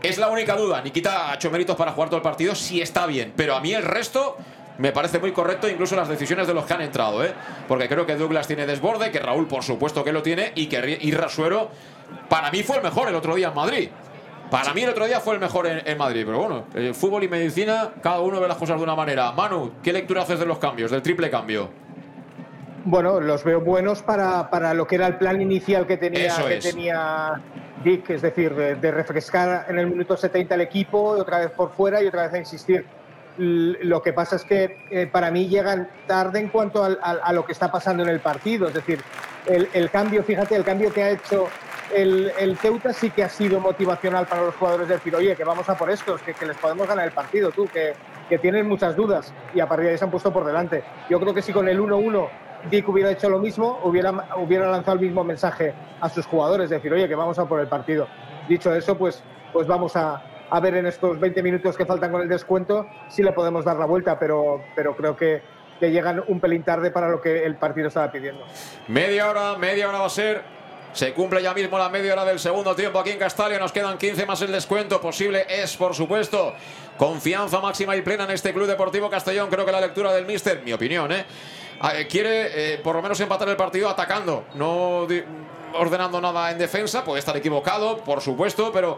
Es 0.02 0.18
la 0.18 0.30
única 0.30 0.56
duda. 0.56 0.82
Nikita 0.82 1.32
ha 1.32 1.36
hecho 1.36 1.52
méritos 1.52 1.76
para 1.76 1.92
jugar 1.92 2.10
todo 2.10 2.18
el 2.18 2.24
partido 2.24 2.56
si 2.56 2.82
está 2.82 3.06
bien. 3.06 3.34
Pero 3.36 3.56
a 3.56 3.62
mí 3.62 3.74
el 3.74 3.84
resto 3.84 4.38
me 4.78 4.92
parece 4.92 5.20
muy 5.20 5.32
correcto, 5.32 5.68
incluso 5.68 5.96
las 5.96 6.08
decisiones 6.08 6.48
de 6.48 6.54
los 6.54 6.66
que 6.66 6.74
han 6.74 6.82
entrado. 6.82 7.24
¿eh? 7.26 7.34
Porque 7.68 7.88
creo 7.90 8.06
que 8.06 8.16
Douglas 8.16 8.48
tiene 8.48 8.66
desborde, 8.66 9.12
que 9.12 9.20
Raúl 9.20 9.48
por 9.48 9.64
supuesto 9.64 10.04
que 10.04 10.12
lo 10.12 10.22
tiene 10.24 10.52
y 10.56 10.68
que 10.68 11.00
Irra 11.02 11.30
Suero 11.30 11.70
para 12.30 12.52
mí 12.52 12.64
fue 12.64 12.78
el 12.78 12.84
mejor 12.84 13.10
el 13.10 13.16
otro 13.16 13.36
día 13.36 13.50
en 13.50 13.54
Madrid. 13.54 13.90
Para 14.52 14.74
mí 14.74 14.82
el 14.84 14.90
otro 14.90 15.06
día 15.06 15.20
fue 15.20 15.34
el 15.34 15.40
mejor 15.40 15.68
en, 15.68 15.82
en 15.86 15.98
Madrid. 15.98 16.24
Pero 16.26 16.40
bueno, 16.40 16.64
el 16.74 16.94
fútbol 16.96 17.24
y 17.24 17.28
medicina, 17.28 17.90
cada 18.02 18.20
uno 18.22 18.40
ve 18.40 18.48
las 18.48 18.58
cosas 18.58 18.78
de 18.78 18.84
una 18.84 18.96
manera. 18.96 19.32
Manu, 19.32 19.74
¿qué 19.84 19.92
lectura 19.92 20.22
haces 20.22 20.40
de 20.40 20.46
los 20.46 20.58
cambios, 20.58 20.92
del 20.92 21.02
triple 21.02 21.30
cambio? 21.30 21.70
Bueno, 22.86 23.20
los 23.20 23.44
veo 23.44 23.60
buenos 23.60 24.02
para, 24.02 24.50
para 24.50 24.74
lo 24.74 24.88
que 24.88 24.96
era 24.96 25.08
el 25.08 25.18
plan 25.18 25.42
inicial 25.42 25.86
que 25.86 25.98
tenía, 25.98 26.28
Eso 26.28 26.46
que 26.46 26.58
es. 26.58 26.64
tenía 26.64 27.42
Dick, 27.84 28.10
es 28.12 28.22
decir, 28.22 28.56
de, 28.56 28.76
de 28.76 28.92
refrescar 28.92 29.66
en 29.68 29.78
el 29.80 29.88
minuto 29.88 30.16
70 30.16 30.56
el 30.56 30.62
equipo, 30.62 31.02
otra 31.10 31.40
vez 31.40 31.52
por 31.52 31.72
fuera 31.74 32.02
y 32.02 32.08
otra 32.08 32.24
vez 32.24 32.34
a 32.34 32.38
insistir. 32.38 32.86
Lo 33.38 34.02
que 34.02 34.14
pasa 34.14 34.38
es 34.38 34.44
que 34.46 34.78
eh, 34.90 35.06
para 35.06 35.30
mí 35.30 35.48
llegan 35.48 35.90
tarde 36.08 36.40
en 36.40 36.48
cuanto 36.48 36.84
al- 36.84 36.98
al- 37.04 37.20
a 37.24 37.34
lo 37.34 37.46
que 37.46 37.52
está 37.52 37.70
pasando 37.72 38.02
en 38.04 38.10
el 38.10 38.20
partido. 38.22 38.68
Es 38.70 38.74
decir, 38.74 39.02
el, 39.46 39.70
el 39.74 39.92
cambio, 39.92 40.24
fíjate, 40.24 40.56
el 40.56 40.64
cambio 40.64 40.92
que 40.92 41.04
ha 41.04 41.10
hecho 41.12 41.48
el, 41.94 42.32
el 42.40 42.58
Ceuta 42.58 42.94
sí 42.94 43.10
que 43.10 43.24
ha 43.24 43.30
sido 43.30 43.60
motivacional 43.60 44.28
para 44.28 44.44
los 44.44 44.56
jugadores. 44.56 44.88
Decir, 44.88 45.16
oye, 45.16 45.36
que 45.36 45.44
vamos 45.44 45.68
a 45.70 45.78
por 45.78 45.90
estos, 45.90 46.22
que, 46.22 46.34
les 46.46 46.58
podemos 46.58 46.88
ganar 46.88 47.06
el 47.06 47.14
partido, 47.14 47.52
tú, 47.52 47.68
que, 47.68 47.94
que 48.30 48.38
tienen 48.38 48.68
muchas 48.68 48.96
dudas. 48.96 49.34
Y 49.54 49.60
a 49.60 49.68
partir 49.68 49.86
de 49.86 49.92
ahí 49.92 49.98
se 49.98 50.06
han 50.06 50.12
puesto 50.12 50.32
por 50.32 50.46
delante. 50.46 50.84
Yo 51.10 51.20
creo 51.20 51.34
que 51.34 51.42
si 51.42 51.54
con 51.54 51.68
el 51.68 51.80
1-1 51.80 52.30
Dick 52.70 52.88
hubiera 52.90 53.12
hecho 53.12 53.30
lo 53.30 53.40
mismo, 53.40 53.80
hubiera, 53.84 54.12
hubiera 54.38 54.70
lanzado 54.70 54.98
el 54.98 55.06
mismo 55.06 55.24
mensaje 55.24 55.74
a 56.02 56.10
sus 56.10 56.26
jugadores, 56.26 56.70
decir, 56.70 56.92
oye, 56.92 57.08
que 57.08 57.16
vamos 57.16 57.40
a 57.40 57.46
por 57.46 57.60
el 57.60 57.68
partido. 57.68 58.08
Dicho 58.48 58.74
eso, 58.74 58.98
pues, 58.98 59.24
pues 59.54 59.68
vamos 59.68 59.96
a, 59.96 60.24
a 60.50 60.60
ver 60.60 60.76
en 60.76 60.86
estos 60.88 61.20
20 61.20 61.44
minutos 61.44 61.78
que 61.78 61.86
faltan 61.86 62.12
con 62.12 62.22
el 62.22 62.30
descuento 62.30 62.88
si 63.10 63.24
le 63.24 63.32
podemos 63.32 63.66
dar 63.66 63.78
la 63.78 63.86
vuelta, 63.86 64.20
pero, 64.20 64.62
pero 64.76 64.96
creo 64.96 65.16
que, 65.16 65.42
que 65.80 65.92
llegan 65.92 66.24
un 66.28 66.40
pelín 66.40 66.64
tarde 66.64 66.92
para 66.92 67.10
lo 67.10 67.22
que 67.22 67.46
el 67.46 67.56
partido 67.56 67.88
estaba 67.88 68.12
pidiendo. 68.12 68.44
Media 68.88 69.30
hora, 69.30 69.58
media 69.58 69.88
hora 69.90 70.00
va 70.00 70.06
a 70.06 70.10
ser. 70.10 70.57
Se 70.98 71.14
cumple 71.14 71.44
ya 71.44 71.54
mismo 71.54 71.78
la 71.78 71.90
media 71.90 72.14
hora 72.14 72.26
del 72.26 72.40
segundo 72.40 72.76
tiempo 72.76 72.98
aquí 72.98 73.12
en 73.12 73.20
Castalia. 73.20 73.60
Nos 73.60 73.72
quedan 73.72 74.00
15 74.00 74.26
más 74.26 74.42
el 74.42 74.52
descuento. 74.52 75.00
Posible 75.00 75.46
es, 75.48 75.78
por 75.78 75.94
supuesto, 75.94 76.56
confianza 76.98 77.60
máxima 77.60 77.96
y 77.96 78.02
plena 78.02 78.24
en 78.24 78.32
este 78.32 78.52
Club 78.52 78.66
Deportivo 78.66 79.08
Castellón. 79.08 79.48
Creo 79.48 79.64
que 79.64 79.72
la 79.72 79.80
lectura 79.80 80.12
del 80.12 80.26
míster, 80.26 80.64
mi 80.66 80.74
opinión, 80.74 81.12
¿eh? 81.12 81.24
Ah, 81.82 82.00
eh, 82.00 82.08
quiere 82.08 82.74
eh, 82.74 82.78
por 82.80 82.96
lo 82.96 83.04
menos 83.04 83.20
empatar 83.20 83.48
el 83.48 83.56
partido 83.56 83.88
atacando, 83.88 84.46
no 84.56 85.06
ordenando 85.76 86.20
nada 86.20 86.50
en 86.50 86.58
defensa. 86.58 87.04
Puede 87.04 87.20
estar 87.20 87.38
equivocado, 87.38 88.00
por 88.00 88.20
supuesto, 88.20 88.72
pero 88.72 88.98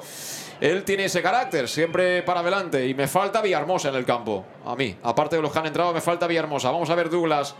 él 0.61 0.85
tiene 0.85 1.03
ese 1.03 1.21
carácter, 1.21 1.67
siempre 1.67 2.23
para 2.23 2.39
adelante. 2.39 2.87
Y 2.87 2.93
me 2.93 3.09
falta 3.09 3.41
Villarmosa 3.41 3.89
en 3.89 3.95
el 3.95 4.05
campo. 4.05 4.45
A 4.65 4.73
mí, 4.77 4.95
aparte 5.03 5.35
de 5.35 5.41
los 5.41 5.51
que 5.51 5.59
han 5.59 5.65
entrado, 5.65 5.91
me 5.91 5.99
falta 5.99 6.27
Villarmosa. 6.27 6.71
Vamos 6.71 6.89
a 6.89 6.95
ver 6.95 7.09
Douglas. 7.09 7.55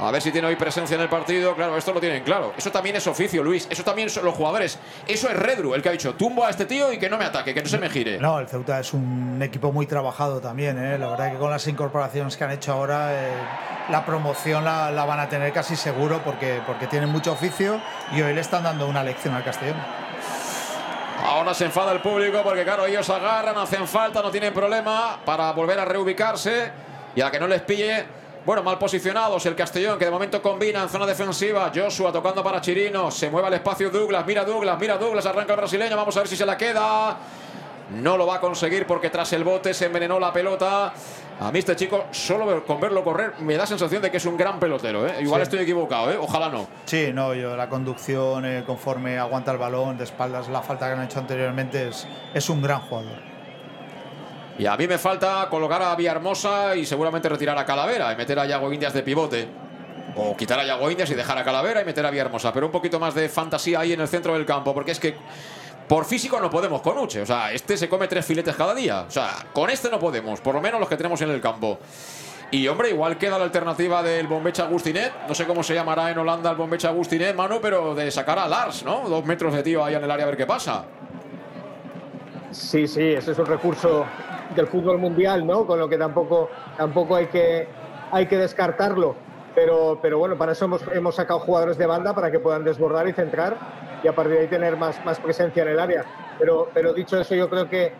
A 0.00 0.10
ver 0.10 0.22
si 0.22 0.32
tiene 0.32 0.48
hoy 0.48 0.56
presencia 0.56 0.94
en 0.94 1.02
el 1.02 1.10
partido. 1.10 1.54
Claro, 1.54 1.76
esto 1.76 1.92
lo 1.92 2.00
tienen 2.00 2.22
claro. 2.24 2.54
Eso 2.56 2.70
también 2.72 2.96
es 2.96 3.06
oficio, 3.06 3.42
Luis. 3.42 3.68
Eso 3.70 3.84
también 3.84 4.08
son 4.08 4.24
los 4.24 4.34
jugadores. 4.34 4.78
Eso 5.06 5.28
es 5.28 5.36
Redru, 5.36 5.74
el 5.74 5.82
que 5.82 5.90
ha 5.90 5.92
dicho, 5.92 6.14
tumbo 6.14 6.46
a 6.46 6.50
este 6.50 6.64
tío 6.64 6.90
y 6.90 6.98
que 6.98 7.10
no 7.10 7.18
me 7.18 7.26
ataque, 7.26 7.52
que 7.52 7.62
no 7.62 7.68
se 7.68 7.76
me 7.76 7.90
gire. 7.90 8.18
No, 8.18 8.38
el 8.38 8.48
Ceuta 8.48 8.80
es 8.80 8.94
un 8.94 9.38
equipo 9.42 9.72
muy 9.72 9.86
trabajado 9.86 10.40
también. 10.40 10.82
¿eh? 10.82 10.96
La 10.96 11.08
verdad 11.08 11.32
que 11.32 11.38
con 11.38 11.50
las 11.50 11.66
incorporaciones 11.66 12.34
que 12.38 12.44
han 12.44 12.50
hecho 12.52 12.72
ahora, 12.72 13.12
eh, 13.12 13.30
la 13.90 14.06
promoción 14.06 14.64
la, 14.64 14.90
la 14.90 15.04
van 15.04 15.20
a 15.20 15.28
tener 15.28 15.52
casi 15.52 15.76
seguro 15.76 16.22
porque, 16.24 16.62
porque 16.66 16.86
tienen 16.86 17.10
mucho 17.10 17.32
oficio 17.32 17.78
y 18.12 18.22
hoy 18.22 18.32
le 18.32 18.40
están 18.40 18.62
dando 18.62 18.88
una 18.88 19.04
lección 19.04 19.34
al 19.34 19.44
Castellón. 19.44 19.76
Ahora 21.22 21.52
se 21.52 21.66
enfada 21.66 21.92
el 21.92 22.00
público 22.00 22.40
porque, 22.42 22.64
claro, 22.64 22.86
ellos 22.86 23.10
agarran, 23.10 23.58
hacen 23.58 23.86
falta, 23.86 24.22
no 24.22 24.30
tienen 24.30 24.54
problema 24.54 25.18
para 25.26 25.52
volver 25.52 25.78
a 25.78 25.84
reubicarse 25.84 26.70
y 27.14 27.20
a 27.20 27.26
la 27.26 27.30
que 27.30 27.38
no 27.38 27.46
les 27.46 27.60
pille. 27.60 28.19
Bueno, 28.44 28.62
mal 28.62 28.78
posicionados 28.78 29.44
el 29.46 29.54
Castellón, 29.54 29.98
que 29.98 30.06
de 30.06 30.10
momento 30.10 30.40
combina 30.40 30.82
en 30.82 30.88
zona 30.88 31.04
defensiva. 31.06 31.70
Joshua 31.74 32.10
tocando 32.10 32.42
para 32.42 32.60
Chirino. 32.60 33.10
Se 33.10 33.28
mueve 33.30 33.48
al 33.48 33.54
espacio 33.54 33.90
Douglas. 33.90 34.24
Mira 34.26 34.44
Douglas, 34.44 34.78
mira 34.80 34.96
Douglas. 34.96 35.26
Arranca 35.26 35.52
el 35.52 35.58
brasileño. 35.58 35.94
Vamos 35.96 36.16
a 36.16 36.20
ver 36.20 36.28
si 36.28 36.36
se 36.36 36.46
la 36.46 36.56
queda. 36.56 37.16
No 37.90 38.16
lo 38.16 38.26
va 38.26 38.36
a 38.36 38.40
conseguir 38.40 38.86
porque 38.86 39.10
tras 39.10 39.32
el 39.34 39.44
bote 39.44 39.74
se 39.74 39.86
envenenó 39.86 40.18
la 40.18 40.32
pelota. 40.32 40.92
A 41.40 41.50
mí 41.52 41.58
este 41.58 41.74
chico, 41.76 42.04
solo 42.12 42.64
con 42.64 42.80
verlo 42.80 43.02
correr, 43.02 43.34
me 43.40 43.56
da 43.56 43.66
sensación 43.66 44.00
de 44.02 44.10
que 44.10 44.18
es 44.18 44.24
un 44.26 44.36
gran 44.36 44.58
pelotero. 44.60 45.06
¿eh? 45.06 45.16
Igual 45.20 45.40
Sí. 45.40 45.44
estoy 45.44 45.58
equivocado, 45.60 46.10
¿eh? 46.10 46.18
ojalá 46.20 46.48
no. 46.50 46.66
Sí, 46.84 47.10
no, 47.14 47.34
yo 47.34 47.56
la 47.56 47.68
conducción, 47.68 48.44
eh, 48.44 48.62
conforme 48.66 49.18
aguanta 49.18 49.50
el 49.50 49.56
balón, 49.58 49.96
de 49.98 50.04
espaldas, 50.04 50.48
la 50.48 50.60
falta 50.62 50.86
que 50.86 50.92
han 50.92 51.04
hecho 51.04 51.18
anteriormente, 51.18 51.88
es, 51.88 52.06
es 52.34 52.48
un 52.50 52.60
gran 52.62 52.80
jugador. 52.82 53.29
Y 54.60 54.66
a 54.66 54.76
mí 54.76 54.86
me 54.86 54.98
falta 54.98 55.48
colocar 55.48 55.80
a 55.80 55.96
Villahermosa 55.96 56.76
y 56.76 56.84
seguramente 56.84 57.30
retirar 57.30 57.56
a 57.56 57.64
Calavera 57.64 58.12
y 58.12 58.16
meter 58.16 58.38
a 58.38 58.44
Yago 58.44 58.70
Indias 58.70 58.92
de 58.92 59.02
pivote. 59.02 59.48
O 60.16 60.36
quitar 60.36 60.60
a 60.60 60.66
Yago 60.66 60.90
Indias 60.90 61.08
y 61.10 61.14
dejar 61.14 61.38
a 61.38 61.44
Calavera 61.44 61.80
y 61.80 61.86
meter 61.86 62.04
a 62.04 62.10
Villahermosa. 62.10 62.52
Pero 62.52 62.66
un 62.66 62.72
poquito 62.72 63.00
más 63.00 63.14
de 63.14 63.30
fantasía 63.30 63.80
ahí 63.80 63.94
en 63.94 64.02
el 64.02 64.08
centro 64.08 64.34
del 64.34 64.44
campo. 64.44 64.74
Porque 64.74 64.90
es 64.90 65.00
que 65.00 65.14
por 65.88 66.04
físico 66.04 66.38
no 66.38 66.50
podemos 66.50 66.82
con 66.82 66.98
Uche. 66.98 67.22
O 67.22 67.26
sea, 67.26 67.50
este 67.52 67.78
se 67.78 67.88
come 67.88 68.06
tres 68.06 68.26
filetes 68.26 68.54
cada 68.54 68.74
día. 68.74 69.06
O 69.08 69.10
sea, 69.10 69.30
con 69.50 69.70
este 69.70 69.88
no 69.88 69.98
podemos. 69.98 70.42
Por 70.42 70.54
lo 70.54 70.60
menos 70.60 70.78
los 70.78 70.90
que 70.90 70.98
tenemos 70.98 71.22
en 71.22 71.30
el 71.30 71.40
campo. 71.40 71.78
Y 72.50 72.68
hombre, 72.68 72.90
igual 72.90 73.16
queda 73.16 73.38
la 73.38 73.44
alternativa 73.44 74.02
del 74.02 74.26
Bombecha 74.26 74.64
Agustinet. 74.64 75.26
No 75.26 75.34
sé 75.34 75.46
cómo 75.46 75.62
se 75.62 75.72
llamará 75.72 76.10
en 76.10 76.18
Holanda 76.18 76.50
el 76.50 76.56
Bombecha 76.58 76.88
Agustinet, 76.88 77.34
Manu, 77.34 77.60
pero 77.62 77.94
de 77.94 78.10
sacar 78.10 78.38
a 78.38 78.46
Lars, 78.46 78.84
¿no? 78.84 79.08
Dos 79.08 79.24
metros 79.24 79.54
de 79.54 79.62
tío 79.62 79.82
ahí 79.82 79.94
en 79.94 80.04
el 80.04 80.10
área 80.10 80.26
a 80.26 80.28
ver 80.28 80.36
qué 80.36 80.44
pasa. 80.44 80.84
Sí, 82.50 82.86
sí, 82.86 83.04
ese 83.04 83.32
es 83.32 83.38
un 83.38 83.46
recurso 83.46 84.04
del 84.54 84.66
fútbol 84.66 84.98
mundial, 84.98 85.46
¿no? 85.46 85.66
Con 85.66 85.78
lo 85.78 85.88
que 85.88 85.98
tampoco, 85.98 86.50
tampoco 86.76 87.16
hay, 87.16 87.26
que, 87.26 87.68
hay 88.10 88.26
que 88.26 88.36
descartarlo. 88.36 89.14
Pero, 89.54 89.98
pero 90.00 90.18
bueno, 90.18 90.38
para 90.38 90.52
eso 90.52 90.64
hemos, 90.66 90.82
hemos 90.92 91.16
sacado 91.16 91.40
jugadores 91.40 91.76
de 91.76 91.86
banda 91.86 92.14
para 92.14 92.30
que 92.30 92.38
puedan 92.38 92.64
desbordar 92.64 93.08
y 93.08 93.12
centrar 93.12 93.56
y 94.02 94.08
a 94.08 94.14
partir 94.14 94.34
de 94.34 94.40
ahí 94.40 94.46
tener 94.46 94.76
más, 94.76 95.04
más 95.04 95.18
presencia 95.18 95.62
en 95.62 95.70
el 95.70 95.80
área. 95.80 96.04
Pero, 96.38 96.70
pero 96.72 96.94
dicho 96.94 97.20
eso, 97.20 97.34
yo 97.34 97.50
creo 97.50 97.68
que 97.68 97.92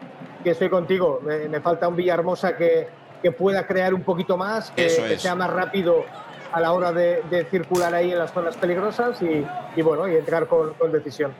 que 0.42 0.50
estoy 0.50 0.68
contigo. 0.68 1.20
Me, 1.22 1.48
me 1.48 1.60
falta 1.60 1.88
un 1.88 1.96
Villahermosa 1.96 2.56
que, 2.56 2.88
que 3.22 3.32
pueda 3.32 3.66
crear 3.66 3.94
un 3.94 4.02
poquito 4.02 4.36
más, 4.36 4.70
que, 4.70 4.88
sea 5.18 5.34
más 5.34 5.50
rápido 5.50 6.04
a 6.52 6.60
la 6.60 6.72
hora 6.72 6.92
de, 6.92 7.22
de 7.30 7.44
circular 7.44 7.94
ahí 7.94 8.10
en 8.12 8.18
las 8.18 8.32
zonas 8.32 8.56
peligrosas 8.56 9.20
y, 9.22 9.46
y 9.76 9.82
bueno, 9.82 10.08
y 10.08 10.16
entrar 10.16 10.46
con, 10.46 10.74
con 10.74 10.90
decisión. 10.90 11.32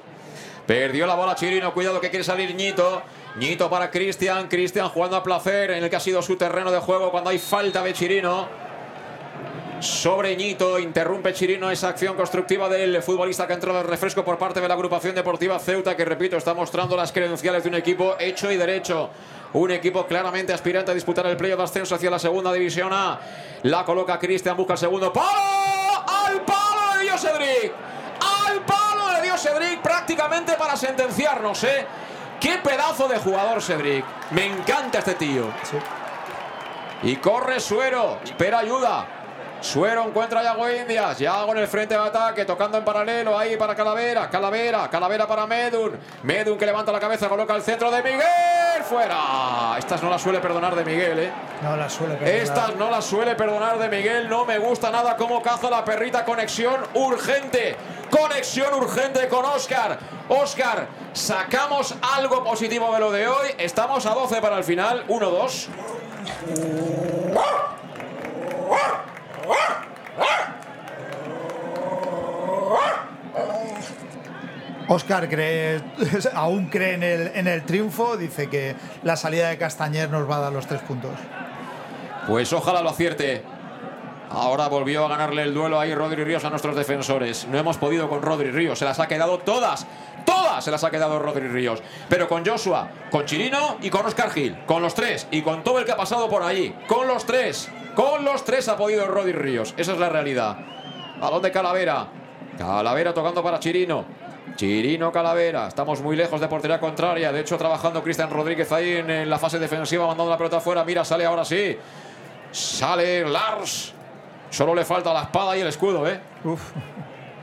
Perdió 0.66 1.06
la 1.06 1.14
bola 1.14 1.34
Chirino, 1.34 1.74
cuidado 1.74 2.00
que 2.00 2.10
quiere 2.10 2.24
salir 2.24 2.54
Ñito. 2.54 3.02
Ñito 3.36 3.70
para 3.70 3.90
Cristian, 3.90 4.48
Cristian 4.48 4.89
jugando 4.89 5.16
a 5.16 5.23
placer 5.23 5.70
en 5.70 5.85
el 5.85 5.90
que 5.90 5.97
ha 5.97 6.01
sido 6.01 6.20
su 6.20 6.36
terreno 6.36 6.70
de 6.73 6.81
juego 6.81 7.12
cuando 7.12 7.31
hay 7.31 7.39
falta 7.39 7.82
de 7.82 7.93
Chirino. 7.93 8.48
Sobre 9.78 10.36
Ñito, 10.36 10.78
interrumpe 10.78 11.32
Chirino 11.32 11.70
esa 11.70 11.89
acción 11.89 12.16
constructiva 12.16 12.69
del 12.69 13.02
futbolista 13.02 13.47
que 13.47 13.52
ha 13.52 13.55
entrado 13.55 13.78
de 13.78 13.85
refresco 13.85 14.24
por 14.24 14.36
parte 14.36 14.61
de 14.61 14.69
la 14.69 14.74
agrupación 14.74 15.15
deportiva 15.15 15.59
Ceuta, 15.59 15.97
que 15.97 16.05
repito, 16.05 16.36
está 16.36 16.55
mostrando 16.55 16.97
las 16.97 17.12
credenciales 17.12 17.62
de 17.62 17.69
un 17.69 17.77
equipo 17.77 18.16
hecho 18.19 18.51
y 18.51 18.57
derecho. 18.57 19.11
Un 19.52 19.70
equipo 19.70 20.07
claramente 20.07 20.52
aspirante 20.52 20.90
a 20.90 20.94
disputar 20.94 21.24
el 21.27 21.36
playoff 21.36 21.59
de 21.59 21.65
ascenso 21.65 21.94
hacia 21.94 22.11
la 22.11 22.19
segunda 22.19 22.52
división 22.52 22.93
A. 22.93 23.20
La 23.62 23.85
coloca 23.85 24.19
Cristian, 24.19 24.57
busca 24.57 24.74
el 24.74 24.78
segundo. 24.78 25.12
¡Palo! 25.12 26.05
¡Al 26.07 26.43
palo 26.43 26.98
de 26.98 27.05
Dios 27.05 27.20
Cedric! 27.20 27.73
¡Al 28.48 28.61
palo 28.65 29.15
de 29.15 29.23
Dios 29.23 29.40
Cedric! 29.40 29.81
Prácticamente 29.81 30.55
para 30.55 30.77
sentenciarnos, 30.77 31.65
¿eh? 31.65 31.86
¡Qué 32.40 32.58
pedazo 32.64 33.06
de 33.06 33.18
jugador 33.18 33.62
Cedric! 33.62 34.04
Me 34.30 34.46
encanta 34.46 35.00
este 35.00 35.14
tío. 35.14 35.44
Y 37.02 37.16
corre 37.16 37.60
Suero, 37.60 38.18
espera 38.24 38.60
ayuda. 38.60 39.19
Suero 39.60 40.06
encuentra 40.06 40.40
a 40.40 40.42
Yago 40.42 40.70
Indias. 40.70 41.18
Yago 41.18 41.52
en 41.52 41.58
el 41.58 41.68
frente 41.68 41.94
de 41.94 42.00
ataque, 42.00 42.44
tocando 42.44 42.78
en 42.78 42.84
paralelo 42.84 43.38
ahí 43.38 43.56
para 43.56 43.74
Calavera. 43.74 44.28
Calavera, 44.30 44.88
Calavera 44.88 45.26
para 45.26 45.46
Medun. 45.46 45.98
Medun 46.22 46.56
que 46.56 46.66
levanta 46.66 46.90
la 46.90 47.00
cabeza, 47.00 47.28
coloca 47.28 47.54
el 47.54 47.62
centro 47.62 47.90
de 47.90 48.02
Miguel. 48.02 48.82
Fuera. 48.88 49.76
Estas 49.78 50.02
no 50.02 50.08
las 50.08 50.22
suele 50.22 50.40
perdonar 50.40 50.74
de 50.74 50.84
Miguel, 50.84 51.18
¿eh? 51.18 51.32
No 51.62 51.76
la 51.76 51.88
suele 51.90 52.14
perdonar. 52.14 52.40
Estas 52.42 52.76
no 52.76 52.90
las 52.90 53.04
suele 53.04 53.34
perdonar 53.34 53.78
de 53.78 53.88
Miguel. 53.88 54.28
No 54.28 54.44
me 54.46 54.58
gusta 54.58 54.90
nada 54.90 55.16
cómo 55.16 55.42
caza 55.42 55.68
la 55.68 55.84
perrita. 55.84 56.24
Conexión 56.24 56.80
urgente. 56.94 57.76
Conexión 58.10 58.72
urgente 58.74 59.28
con 59.28 59.44
Oscar. 59.44 59.98
Oscar, 60.28 60.86
sacamos 61.12 61.94
algo 62.16 62.42
positivo 62.42 62.92
de 62.94 63.00
lo 63.00 63.12
de 63.12 63.28
hoy. 63.28 63.48
Estamos 63.58 64.06
a 64.06 64.14
12 64.14 64.40
para 64.40 64.56
el 64.56 64.64
final. 64.64 65.06
1-2. 65.06 65.68
Oscar 74.89 75.28
cree, 75.28 75.81
aún 76.35 76.66
cree 76.66 76.94
en 76.94 77.05
el, 77.05 77.31
en 77.35 77.47
el 77.47 77.62
triunfo, 77.62 78.16
dice 78.16 78.48
que 78.48 78.74
la 79.05 79.14
salida 79.14 79.48
de 79.48 79.56
Castañer 79.56 80.10
nos 80.10 80.28
va 80.28 80.39
a 80.39 80.40
dar 80.40 80.52
los 80.52 80.66
tres 80.66 80.81
puntos. 80.81 81.12
Pues 82.27 82.52
ojalá 82.52 82.82
lo 82.82 82.90
acierte. 82.90 83.44
Ahora 84.31 84.68
volvió 84.68 85.05
a 85.05 85.09
ganarle 85.09 85.43
el 85.43 85.55
duelo 85.55 85.78
ahí 85.78 85.94
Rodri 85.94 86.24
Ríos 86.24 86.44
a 86.44 86.51
nuestros 86.51 86.74
defensores. 86.74 87.47
No 87.48 87.59
hemos 87.59 87.78
podido 87.78 88.09
con 88.09 88.22
Rodri 88.22 88.51
Ríos. 88.51 88.81
Se 88.81 88.85
las 88.85 88.98
ha 88.98 89.06
quedado 89.06 89.39
todas. 89.39 89.86
Todas 90.24 90.64
se 90.64 90.70
las 90.72 90.82
ha 90.82 90.90
quedado 90.90 91.18
Rodri 91.20 91.48
Ríos. 91.48 91.82
Pero 92.09 92.28
con 92.28 92.44
Joshua, 92.44 92.89
con 93.10 93.24
Chirino 93.27 93.78
y 93.82 93.90
con 93.90 94.06
Oscar 94.06 94.31
Gil. 94.31 94.56
Con 94.66 94.82
los 94.82 94.94
tres. 94.94 95.27
Y 95.31 95.43
con 95.43 95.62
todo 95.64 95.78
el 95.78 95.85
que 95.85 95.93
ha 95.93 95.97
pasado 95.97 96.28
por 96.28 96.43
allí. 96.43 96.74
Con 96.86 97.06
los 97.06 97.24
tres. 97.24 97.68
Con 98.01 98.24
los 98.24 98.44
tres 98.44 98.66
ha 98.68 98.77
podido 98.78 99.06
Rodri 99.06 99.32
Ríos. 99.32 99.74
Esa 99.77 99.93
es 99.93 99.98
la 99.98 100.09
realidad. 100.09 100.56
Balón 101.20 101.43
de 101.43 101.51
Calavera. 101.52 102.06
Calavera 102.56 103.12
tocando 103.12 103.43
para 103.43 103.59
Chirino. 103.59 104.06
Chirino 104.56 105.12
Calavera. 105.12 105.68
Estamos 105.68 106.01
muy 106.01 106.16
lejos 106.16 106.40
de 106.40 106.48
portería 106.48 106.81
contraria. 106.81 107.31
De 107.31 107.40
hecho, 107.40 107.59
trabajando 107.59 108.02
Cristian 108.02 108.31
Rodríguez 108.31 108.72
ahí 108.72 108.97
en, 108.97 109.10
en 109.10 109.28
la 109.28 109.39
fase 109.39 109.59
defensiva, 109.59 110.06
mandando 110.06 110.31
la 110.31 110.39
pelota 110.39 110.56
afuera. 110.56 110.82
Mira, 110.82 111.05
sale 111.05 111.27
ahora 111.27 111.44
sí. 111.44 111.77
Sale 112.51 113.28
Lars. 113.28 113.93
Solo 114.48 114.74
le 114.74 114.85
falta 114.86 115.12
la 115.12 115.22
espada 115.24 115.56
y 115.59 115.60
el 115.60 115.66
escudo, 115.66 116.09
¿eh? 116.09 116.18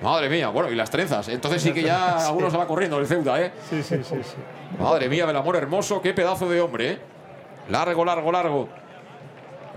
Madre 0.01 0.27
mía, 0.27 0.49
bueno, 0.49 0.71
y 0.71 0.75
las 0.75 0.89
trenzas. 0.89 1.27
Entonces 1.29 1.61
sí 1.61 1.71
que 1.71 1.83
ya 1.83 2.17
Sí. 2.19 2.25
algunos 2.29 2.51
se 2.51 2.57
va 2.57 2.65
corriendo 2.65 2.97
el 2.97 3.05
Ceuta, 3.05 3.39
¿eh? 3.39 3.51
Sí, 3.69 3.83
sí, 3.83 3.97
sí, 4.03 4.15
sí. 4.23 4.35
Madre 4.79 5.07
mía, 5.07 5.27
del 5.27 5.35
amor 5.37 5.55
hermoso, 5.55 6.01
qué 6.01 6.13
pedazo 6.15 6.49
de 6.49 6.59
hombre, 6.61 6.91
¿eh? 6.93 6.99
Largo, 7.69 8.03
largo, 8.03 8.31
largo. 8.31 8.69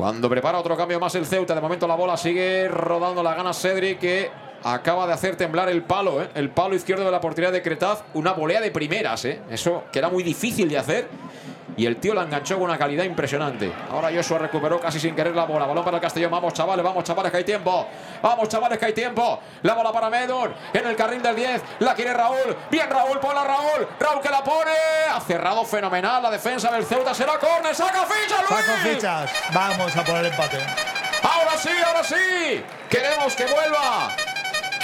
Cuando 0.00 0.30
prepara 0.30 0.58
otro 0.58 0.78
cambio 0.78 0.98
más 0.98 1.14
el 1.14 1.26
Ceuta, 1.26 1.54
de 1.54 1.60
momento 1.60 1.86
la 1.86 1.94
bola 1.94 2.16
sigue 2.16 2.68
rodando 2.68 3.22
la 3.22 3.34
gana 3.34 3.52
Cedric 3.52 3.98
que 3.98 4.30
acaba 4.64 5.06
de 5.06 5.12
hacer 5.12 5.36
temblar 5.36 5.68
el 5.68 5.82
palo, 5.82 6.22
¿eh? 6.22 6.30
el 6.36 6.48
palo 6.48 6.74
izquierdo 6.74 7.04
de 7.04 7.10
la 7.10 7.20
portería 7.20 7.50
de 7.50 7.60
Cretaz, 7.60 8.02
una 8.14 8.32
volea 8.32 8.62
de 8.62 8.70
primeras, 8.70 9.26
¿eh? 9.26 9.42
eso 9.50 9.84
que 9.92 9.98
era 9.98 10.08
muy 10.08 10.22
difícil 10.22 10.70
de 10.70 10.78
hacer. 10.78 11.08
Y 11.76 11.86
el 11.86 11.96
tío 11.96 12.14
la 12.14 12.22
enganchó 12.22 12.54
con 12.54 12.64
una 12.64 12.78
calidad 12.78 13.04
impresionante. 13.04 13.72
Ahora 13.90 14.10
Joshua 14.14 14.38
recuperó 14.38 14.80
casi 14.80 15.00
sin 15.00 15.14
querer 15.14 15.34
la 15.34 15.44
bola. 15.44 15.66
Balón 15.66 15.84
para 15.84 15.96
el 15.96 16.00
Castellón. 16.02 16.30
Vamos, 16.30 16.52
chavales, 16.52 16.84
vamos, 16.84 17.04
chavales, 17.04 17.30
que 17.30 17.38
hay 17.38 17.44
tiempo. 17.44 17.86
Vamos, 18.22 18.48
chavales, 18.48 18.78
que 18.78 18.86
hay 18.86 18.92
tiempo. 18.92 19.40
La 19.62 19.74
bola 19.74 19.92
para 19.92 20.10
Medun. 20.10 20.52
En 20.72 20.86
el 20.86 20.96
carril 20.96 21.22
del 21.22 21.36
10. 21.36 21.62
La 21.80 21.94
quiere 21.94 22.12
Raúl. 22.12 22.56
Bien, 22.70 22.88
Raúl, 22.88 23.18
ponla 23.18 23.44
Raúl. 23.44 23.88
Raúl 23.98 24.20
que 24.20 24.30
la 24.30 24.42
pone. 24.42 24.72
Ha 25.12 25.20
cerrado 25.20 25.64
fenomenal 25.64 26.22
la 26.22 26.30
defensa 26.30 26.70
del 26.70 26.84
Ceuta. 26.84 27.14
Será 27.14 27.38
córner. 27.38 27.74
Saca 27.74 28.04
ficha, 28.04 28.36
Luis. 28.48 28.64
Saco 28.64 28.78
fichas. 28.82 29.30
Vamos 29.52 29.96
a 29.96 30.04
poner 30.04 30.26
empate. 30.26 30.58
Ahora 31.22 31.56
sí, 31.56 31.70
ahora 31.86 32.04
sí. 32.04 32.64
Queremos 32.88 33.34
que 33.34 33.44
vuelva. 33.44 34.29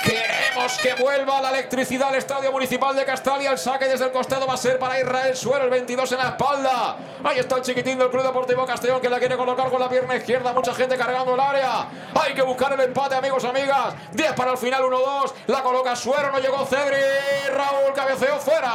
Queremos 0.06 0.78
que 0.78 0.94
vuelva 0.94 1.42
la 1.42 1.50
electricidad 1.50 2.10
al 2.10 2.14
Estadio 2.14 2.52
Municipal 2.52 2.94
de 2.94 3.04
Castalia. 3.04 3.50
El 3.50 3.58
saque 3.58 3.86
desde 3.86 4.04
el 4.04 4.12
costado 4.12 4.46
va 4.46 4.54
a 4.54 4.56
ser 4.56 4.78
para 4.78 5.00
Israel 5.00 5.36
Suero, 5.36 5.64
el 5.64 5.70
22 5.70 6.12
en 6.12 6.18
la 6.18 6.28
espalda. 6.28 6.96
Ahí 7.24 7.40
está 7.40 7.56
el 7.56 7.62
chiquitín 7.62 7.98
del 7.98 8.08
Club 8.08 8.22
Deportivo 8.22 8.64
Castellón 8.64 9.00
que 9.00 9.10
la 9.10 9.18
quiere 9.18 9.36
colocar 9.36 9.68
con 9.68 9.80
la 9.80 9.88
pierna 9.88 10.14
izquierda. 10.14 10.52
Mucha 10.52 10.72
gente 10.74 10.96
cargando 10.96 11.34
el 11.34 11.40
área. 11.40 11.88
Hay 12.14 12.34
que 12.34 12.42
buscar 12.42 12.72
el 12.72 12.80
empate, 12.80 13.16
amigos, 13.16 13.44
amigas. 13.44 13.94
10 14.12 14.32
para 14.34 14.52
el 14.52 14.58
final, 14.58 14.84
1-2. 14.84 15.32
La 15.48 15.62
coloca 15.64 15.96
Suero, 15.96 16.30
no 16.30 16.38
llegó 16.38 16.64
Cedri. 16.66 17.02
Raúl 17.52 17.92
cabeceó 17.92 18.38
fuera. 18.38 18.70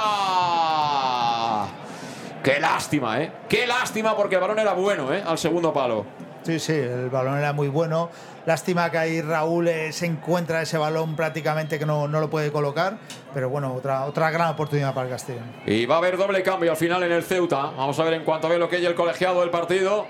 Qué 2.43 2.59
lástima, 2.59 3.21
¿eh? 3.21 3.31
Qué 3.47 3.65
lástima 3.65 4.17
porque 4.17 4.35
el 4.35 4.41
balón 4.41 4.59
era 4.59 4.73
bueno, 4.73 5.13
¿eh? 5.13 5.23
Al 5.25 5.37
segundo 5.37 5.71
palo. 5.71 6.05
Sí, 6.43 6.59
sí, 6.59 6.73
el 6.73 7.09
balón 7.09 7.38
era 7.38 7.53
muy 7.53 7.68
bueno. 7.68 8.09
Lástima 8.45 8.89
que 8.89 8.97
ahí 8.97 9.22
Raúl 9.22 9.68
eh, 9.68 9.91
se 9.91 10.07
encuentra 10.07 10.61
ese 10.63 10.77
balón 10.77 11.15
prácticamente 11.15 11.77
que 11.77 11.85
no, 11.85 12.07
no 12.07 12.19
lo 12.19 12.30
puede 12.31 12.51
colocar. 12.51 12.97
Pero 13.34 13.49
bueno, 13.49 13.73
otra, 13.76 14.05
otra 14.05 14.31
gran 14.31 14.49
oportunidad 14.49 14.93
para 14.93 15.05
el 15.07 15.13
Castellón. 15.13 15.43
Y 15.68 15.85
va 15.85 15.95
a 15.95 15.97
haber 15.99 16.18
doble 16.18 16.41
cambio 16.41 16.72
al 16.72 16.77
final 16.77 17.03
en 17.03 17.11
el 17.11 17.23
Ceuta. 17.23 17.57
Vamos 17.77 17.99
a 17.99 18.03
ver 18.03 18.13
en 18.15 18.23
cuanto 18.23 18.49
ve 18.49 18.57
lo 18.57 18.68
que 18.68 18.77
hay 18.77 18.85
el 18.85 18.95
colegiado 18.95 19.41
del 19.41 19.51
partido. 19.51 20.07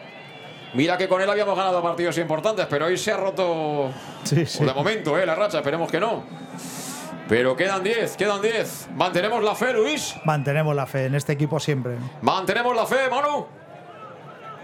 Mira 0.74 0.98
que 0.98 1.10
con 1.10 1.22
él 1.22 1.30
habíamos 1.30 1.58
ganado 1.58 1.82
partidos 1.84 2.18
importantes, 2.18 2.66
pero 2.70 2.86
hoy 2.86 2.98
se 2.98 3.12
ha 3.12 3.18
roto 3.18 3.92
Sí, 4.24 4.46
sí. 4.46 4.64
de 4.64 4.74
momento 4.74 5.20
eh, 5.20 5.26
la 5.26 5.36
racha. 5.36 5.58
Esperemos 5.58 5.92
que 5.92 6.00
no. 6.00 6.24
Pero 7.28 7.56
quedan 7.58 7.84
10, 7.84 8.16
quedan 8.16 8.42
10. 8.42 8.90
Mantenemos 8.96 9.44
la 9.44 9.56
fe, 9.56 9.74
Luis. 9.74 10.16
Mantenemos 10.24 10.74
la 10.76 10.86
fe 10.86 11.06
en 11.08 11.16
este 11.16 11.34
equipo 11.34 11.60
siempre. 11.60 11.96
Mantenemos 12.22 12.74
la 12.76 12.86
fe, 12.86 13.10
Manu. 13.10 13.48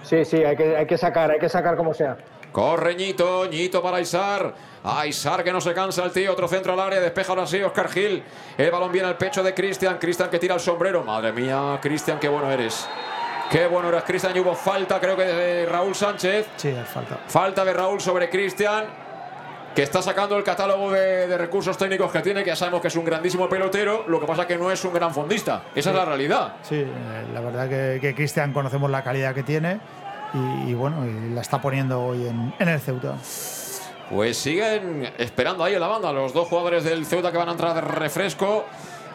Sí, 0.08 0.24
sí, 0.24 0.38
hay 0.38 0.56
que, 0.56 0.78
hay 0.78 0.86
que 0.86 0.98
sacar, 0.98 1.32
hay 1.32 1.40
que 1.40 1.50
sacar 1.50 1.76
como 1.76 1.94
sea. 1.94 2.16
Corre 2.54 2.96
Ñito, 2.96 3.46
Ñito 3.46 3.82
para 3.82 3.98
Aizar. 3.98 4.54
Aizar 4.84 5.44
que 5.44 5.52
no 5.52 5.60
se 5.60 5.74
cansa 5.74 6.06
el 6.06 6.12
tío. 6.12 6.32
Otro 6.32 6.48
centro 6.48 6.74
al 6.74 6.80
área. 6.80 7.02
Despeja 7.02 7.34
ahora 7.34 7.46
sí 7.46 7.62
Oscar 7.62 7.90
Gil. 7.90 8.24
El 8.58 8.72
balón 8.72 8.92
viene 8.92 9.10
al 9.10 9.18
pecho 9.18 9.44
de 9.44 9.54
Cristian. 9.54 9.98
Cristian 9.98 10.30
que 10.30 10.40
tira 10.40 10.56
el 10.56 10.62
sombrero. 10.62 11.04
Madre 11.04 11.34
mía, 11.34 11.78
Cristian, 11.82 12.20
qué 12.20 12.30
bueno 12.30 12.50
eres. 12.50 12.88
Qué 13.52 13.68
bueno 13.68 13.90
eres, 13.90 14.04
Cristian. 14.04 14.36
Y 14.36 14.40
hubo 14.40 14.56
falta, 14.56 15.00
creo 15.00 15.18
que 15.18 15.26
de 15.26 15.66
Raúl 15.66 15.94
Sánchez. 15.94 16.48
Sí, 16.56 16.74
falta. 16.86 17.18
Falta 17.28 17.66
de 17.66 17.74
Raúl 17.74 18.00
sobre 18.00 18.30
Cristian. 18.30 18.86
Que 19.78 19.84
está 19.84 20.02
sacando 20.02 20.36
el 20.36 20.44
catálogo 20.44 20.92
de, 20.92 21.28
de 21.28 21.38
recursos 21.38 21.78
técnicos 21.78 22.12
que 22.12 22.22
tiene. 22.22 22.42
Que 22.44 22.50
ya 22.50 22.56
sabemos 22.56 22.82
que 22.82 22.88
es 22.88 22.96
un 22.96 23.06
grandísimo 23.06 23.48
pelotero. 23.48 24.06
Lo 24.08 24.20
que 24.20 24.26
pasa 24.26 24.42
es 24.42 24.48
que 24.48 24.58
no 24.58 24.72
es 24.72 24.84
un 24.84 24.92
gran 24.92 25.14
fondista. 25.14 25.66
Esa 25.76 25.92
es 25.92 25.96
la 25.96 26.04
realidad. 26.04 26.56
Sí, 26.64 26.78
eh, 26.78 26.88
la 27.32 27.42
verdad 27.42 27.70
que, 27.70 28.00
que 28.02 28.16
Cristian 28.16 28.54
conocemos 28.54 28.90
la 28.90 29.04
calidad 29.04 29.36
que 29.36 29.44
tiene 29.44 29.80
y, 30.34 30.72
y 30.72 30.74
bueno, 30.74 31.06
y 31.06 31.30
la 31.32 31.42
está 31.42 31.62
poniendo 31.62 32.02
hoy 32.04 32.26
en, 32.28 32.56
en 32.58 32.70
el 32.70 32.80
Ceuta. 32.80 33.18
Pues 34.10 34.36
siguen 34.38 35.14
esperando 35.20 35.64
ahí 35.64 35.76
en 35.76 35.80
la 35.80 35.88
banda 35.88 36.12
los 36.12 36.34
dos 36.34 36.48
jugadores 36.48 36.84
del 36.84 37.06
Ceuta 37.06 37.32
que 37.32 37.38
van 37.38 37.50
a 37.50 37.52
entrar 37.52 37.76
de 37.76 37.82
refresco. 37.82 38.66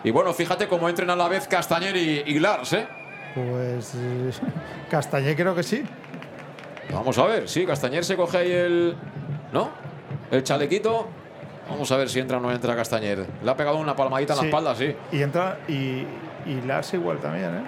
Y 0.04 0.12
bueno, 0.12 0.32
fíjate 0.32 0.68
cómo 0.68 0.88
entren 0.88 1.10
a 1.10 1.16
la 1.16 1.26
vez 1.26 1.48
Castañer 1.48 1.96
y, 1.96 2.22
y 2.24 2.38
Lars, 2.38 2.72
¿eh? 2.74 2.86
Pues 3.34 3.94
Castañé 4.88 5.34
creo 5.34 5.56
que 5.56 5.64
sí. 5.64 5.82
Vamos 6.92 7.18
a 7.18 7.26
ver, 7.26 7.48
sí, 7.48 7.66
Castañer 7.66 8.04
se 8.04 8.14
coge 8.14 8.38
ahí 8.38 8.52
el. 8.52 8.96
¿No? 9.52 9.90
El 10.32 10.42
chalequito. 10.42 11.06
Vamos 11.70 11.90
a 11.92 11.96
ver 11.96 12.08
si 12.08 12.18
entra 12.18 12.38
o 12.38 12.40
no 12.40 12.50
entra 12.50 12.74
Castañer. 12.74 13.24
Le 13.42 13.50
ha 13.50 13.56
pegado 13.56 13.76
una 13.78 13.94
palmadita 13.94 14.32
en 14.32 14.38
Sí. 14.40 14.44
la 14.44 14.48
espalda, 14.48 14.74
sí. 14.74 14.96
Y 15.12 15.22
entra 15.22 15.58
y, 15.68 16.04
y 16.46 16.60
Lars 16.66 16.92
igual 16.94 17.18
también, 17.18 17.54
¿eh? 17.54 17.62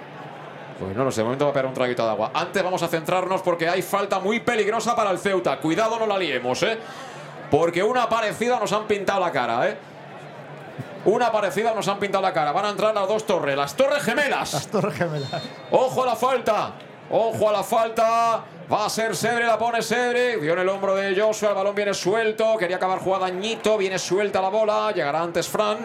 Pues 0.79 0.93
no 0.93 1.05
lo 1.05 1.11
sé, 1.11 1.21
de 1.21 1.23
momento 1.25 1.45
va 1.45 1.51
a 1.51 1.53
pegar 1.53 1.67
un 1.67 1.73
traguito 1.73 2.03
de 2.03 2.09
agua. 2.09 2.31
Antes 2.33 2.61
vamos 2.61 2.83
a 2.83 2.89
centrarnos 2.89 3.41
porque 3.41 3.69
hay 3.69 3.81
falta 3.81 4.19
muy 4.19 4.41
peligrosa 4.41 4.93
para 4.95 5.11
el 5.11 5.19
Ceuta. 5.19 5.57
Cuidado, 5.59 5.97
no 5.97 6.05
la 6.05 6.17
liemos, 6.17 6.61
¿eh? 6.63 6.77
Porque 7.49 7.81
una 7.81 8.09
parecida 8.09 8.59
nos 8.59 8.73
han 8.73 8.85
pintado 8.85 9.21
la 9.21 9.31
cara, 9.31 9.69
¿eh? 9.69 9.77
Una 11.05 11.31
parecida 11.31 11.73
nos 11.73 11.87
han 11.87 11.99
pintado 11.99 12.23
la 12.23 12.33
cara. 12.33 12.51
Van 12.51 12.65
a 12.65 12.69
entrar 12.71 12.93
las 12.93 13.07
dos 13.07 13.25
torres, 13.25 13.55
las 13.55 13.75
torres 13.75 14.03
gemelas. 14.03 14.53
Las 14.53 14.67
torres 14.67 14.95
gemelas. 14.95 15.31
Ojo 15.71 16.03
a 16.03 16.07
la 16.07 16.15
falta. 16.15 16.71
Ojo 17.09 17.49
a 17.49 17.53
la 17.53 17.63
falta. 17.63 18.43
Va 18.71 18.85
a 18.85 18.89
ser 18.89 19.15
Sebre, 19.15 19.45
la 19.45 19.57
pone 19.57 19.81
Sebre. 19.81 20.37
Dio 20.37 20.53
en 20.53 20.59
el 20.59 20.69
hombro 20.69 20.95
de 20.95 21.19
Joshua. 21.19 21.49
El 21.49 21.55
balón 21.55 21.75
viene 21.75 21.93
suelto. 21.93 22.57
Quería 22.57 22.77
acabar 22.77 22.99
jugada 22.99 23.29
Ñito. 23.29 23.77
Viene 23.77 23.99
suelta 23.99 24.41
la 24.41 24.49
bola. 24.49 24.91
Llegará 24.91 25.21
antes 25.21 25.47
Fran. 25.47 25.77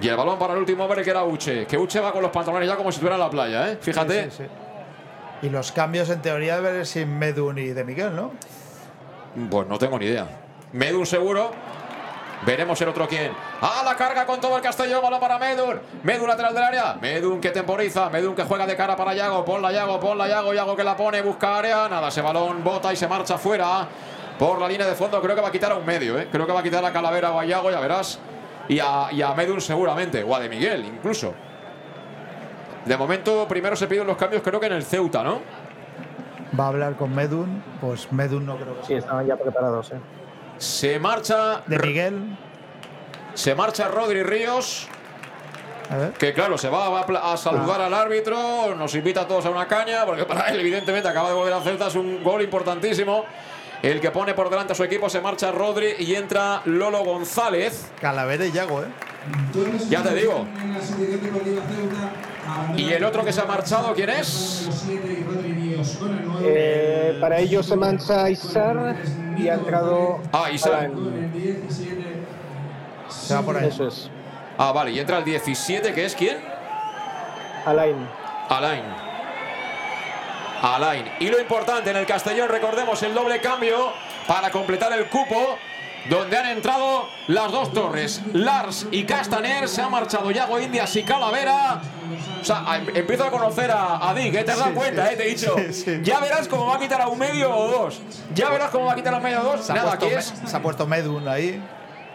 Y 0.00 0.08
el 0.08 0.16
balón 0.16 0.38
para 0.38 0.54
el 0.54 0.58
último 0.58 0.84
hombre 0.84 1.02
que 1.02 1.10
era 1.10 1.22
Uche. 1.22 1.66
Que 1.66 1.76
Uche 1.76 2.00
va 2.00 2.12
con 2.12 2.22
los 2.22 2.30
pantalones 2.30 2.68
ya 2.68 2.76
como 2.76 2.90
si 2.90 2.96
estuviera 2.96 3.16
en 3.16 3.20
la 3.20 3.30
playa, 3.30 3.70
¿eh? 3.70 3.78
Fíjate. 3.80 4.24
Sí, 4.24 4.30
sí, 4.30 4.44
sí. 4.44 5.46
Y 5.46 5.50
los 5.50 5.72
cambios 5.72 6.08
en 6.10 6.22
teoría 6.22 6.56
deben 6.60 6.86
ser 6.86 7.04
sin 7.04 7.18
Medun 7.18 7.58
y 7.58 7.68
de 7.68 7.84
Miguel, 7.84 8.14
¿no? 8.14 8.32
Pues 9.50 9.66
no 9.66 9.78
tengo 9.78 9.98
ni 9.98 10.06
idea. 10.06 10.26
Medun 10.72 11.04
seguro. 11.04 11.50
Veremos 12.44 12.80
el 12.80 12.88
otro 12.88 13.06
quién. 13.06 13.32
A 13.60 13.82
la 13.84 13.94
carga 13.96 14.26
con 14.26 14.40
todo 14.40 14.56
el 14.56 14.62
Castellón. 14.62 15.00
Balón 15.02 15.20
para 15.20 15.38
Medun. 15.38 15.80
Medun 16.02 16.26
lateral 16.28 16.52
del 16.54 16.62
área. 16.64 16.94
Medun 17.00 17.40
que 17.40 17.50
temporiza. 17.50 18.10
Medun 18.10 18.34
que 18.34 18.42
juega 18.42 18.66
de 18.66 18.76
cara 18.76 18.96
para 18.96 19.14
Yago. 19.14 19.44
Ponla 19.44 19.70
Yago, 19.70 20.00
ponla 20.00 20.26
Yago. 20.26 20.52
Yago 20.52 20.74
que 20.76 20.82
la 20.84 20.96
pone, 20.96 21.22
busca 21.22 21.58
área. 21.58 21.88
Nada, 21.88 22.08
ese 22.08 22.20
balón 22.20 22.64
bota 22.64 22.92
y 22.92 22.96
se 22.96 23.06
marcha 23.06 23.38
fuera. 23.38 23.86
Por 24.38 24.60
la 24.60 24.66
línea 24.68 24.86
de 24.86 24.94
fondo. 24.94 25.20
Creo 25.22 25.36
que 25.36 25.42
va 25.42 25.48
a 25.48 25.52
quitar 25.52 25.70
a 25.70 25.76
un 25.76 25.86
medio. 25.86 26.18
¿eh? 26.18 26.28
Creo 26.32 26.46
que 26.46 26.52
va 26.52 26.60
a 26.60 26.62
quitar 26.64 26.84
a 26.84 26.92
Calavera 26.92 27.30
o 27.30 27.38
a 27.38 27.44
Yago, 27.44 27.70
ya 27.70 27.78
verás. 27.78 28.18
Y 28.68 28.80
a, 28.80 29.08
y 29.12 29.22
a 29.22 29.32
Medun 29.34 29.60
seguramente. 29.60 30.24
O 30.24 30.34
a 30.34 30.40
de 30.40 30.48
Miguel 30.48 30.84
incluso. 30.84 31.34
De 32.84 32.96
momento, 32.96 33.46
primero 33.46 33.76
se 33.76 33.86
piden 33.86 34.08
los 34.08 34.16
cambios, 34.16 34.42
creo 34.42 34.58
que 34.58 34.66
en 34.66 34.72
el 34.72 34.82
Ceuta, 34.82 35.22
¿no? 35.22 35.40
Va 36.58 36.64
a 36.64 36.68
hablar 36.68 36.96
con 36.96 37.14
Medun. 37.14 37.62
Pues 37.80 38.10
Medun 38.10 38.44
no 38.44 38.56
creo 38.56 38.80
que 38.80 38.86
Sí, 38.86 38.94
estaban 38.94 39.24
ya 39.26 39.36
preparados. 39.36 39.92
¿eh? 39.92 40.00
Se 40.62 41.00
marcha. 41.00 41.62
De 41.66 41.76
Miguel. 41.76 42.38
Se 43.34 43.52
marcha 43.56 43.88
Rodri 43.88 44.22
Ríos. 44.22 44.86
A 45.90 45.96
ver. 45.96 46.12
Que 46.12 46.32
claro, 46.32 46.56
se 46.56 46.68
va, 46.68 46.88
va 46.88 47.32
a 47.32 47.36
saludar 47.36 47.80
al 47.80 47.92
árbitro, 47.92 48.72
nos 48.76 48.94
invita 48.94 49.22
a 49.22 49.26
todos 49.26 49.44
a 49.46 49.50
una 49.50 49.66
caña, 49.66 50.06
porque 50.06 50.24
para 50.24 50.48
él, 50.50 50.60
evidentemente, 50.60 51.08
acaba 51.08 51.30
de 51.30 51.34
volver 51.34 51.52
a 51.52 51.60
Celta, 51.60 51.88
es 51.88 51.96
un 51.96 52.22
gol 52.22 52.42
importantísimo. 52.42 53.24
El 53.82 54.00
que 54.00 54.12
pone 54.12 54.32
por 54.34 54.48
delante 54.48 54.72
a 54.72 54.76
su 54.76 54.84
equipo 54.84 55.10
se 55.10 55.20
marcha 55.20 55.50
Rodri 55.50 55.94
y 55.98 56.14
entra 56.14 56.62
Lolo 56.66 57.04
González. 57.04 57.90
Calavera 58.00 58.46
y 58.46 58.52
Yago, 58.52 58.82
¿eh? 58.82 58.86
Ya 59.88 60.02
te 60.04 60.14
digo. 60.14 60.46
Y 62.76 62.92
el 62.92 63.04
otro 63.04 63.24
que 63.24 63.32
se 63.32 63.40
ha 63.40 63.44
marchado, 63.44 63.92
¿quién 63.94 64.10
es? 64.10 64.68
Eh, 66.42 67.18
para 67.20 67.38
ello 67.38 67.62
se 67.62 67.76
mancha 67.76 68.30
Isar 68.30 68.96
y 69.36 69.48
ha 69.48 69.54
entrado. 69.54 70.20
Ah, 70.32 70.50
Isar. 70.50 70.90
Se 73.08 73.34
va 73.34 73.42
por 73.42 73.56
ahí. 73.56 73.66
Eso 73.68 73.88
es. 73.88 74.10
Ah, 74.58 74.70
vale, 74.70 74.92
y 74.92 75.00
entra 75.00 75.18
el 75.18 75.24
17, 75.24 75.92
que 75.92 76.04
es 76.04 76.14
quién? 76.14 76.38
Alain. 77.66 77.96
Alain. 78.48 78.84
Alain. 80.62 81.10
Y 81.20 81.28
lo 81.28 81.38
importante 81.40 81.90
en 81.90 81.96
el 81.96 82.06
Castellón, 82.06 82.48
recordemos 82.48 83.02
el 83.02 83.12
doble 83.14 83.40
cambio 83.40 83.92
para 84.26 84.50
completar 84.50 84.92
el 84.92 85.06
cupo, 85.06 85.58
donde 86.08 86.36
han 86.36 86.46
entrado 86.46 87.08
las 87.28 87.50
dos 87.52 87.72
torres. 87.72 88.22
Lars 88.32 88.86
y 88.90 89.04
Castaner, 89.04 89.68
se 89.68 89.82
ha 89.82 89.88
marchado 89.88 90.30
Yago 90.30 90.58
Indias 90.60 90.94
y 90.96 91.02
Calavera. 91.02 91.80
O 92.40 92.44
sea, 92.44 92.64
a- 92.66 92.76
empiezo 92.78 93.24
a 93.24 93.30
conocer 93.30 93.70
a, 93.70 94.08
a 94.08 94.14
Dick, 94.14 94.34
¿eh? 94.34 94.44
te 94.44 94.52
has 94.52 94.58
dado 94.58 94.70
Sí, 94.70 94.76
cuenta, 94.76 95.06
sí. 95.06 95.12
¿eh? 95.12 95.16
te 95.16 95.22
he 95.24 95.28
dicho. 95.28 95.56
Sí. 95.72 96.00
Ya 96.02 96.18
verás 96.20 96.48
cómo 96.48 96.66
va 96.66 96.76
a 96.76 96.78
quitar 96.78 97.00
a 97.00 97.08
un 97.08 97.18
medio 97.18 97.54
o 97.56 97.68
dos. 97.70 98.00
Ya 98.34 98.48
verás 98.50 98.70
cómo 98.70 98.86
va 98.86 98.92
a 98.92 98.94
quitar 98.96 99.14
a 99.14 99.18
un 99.18 99.22
medio 99.22 99.40
o 99.40 99.44
dos. 99.44 99.64
Se 99.66 99.72
Nada, 99.72 99.92
aquí 99.92 100.06
es 100.06 100.32
se 100.44 100.56
ha 100.56 100.60
puesto 100.62 100.86
Medun 100.86 101.26
ahí. 101.28 101.62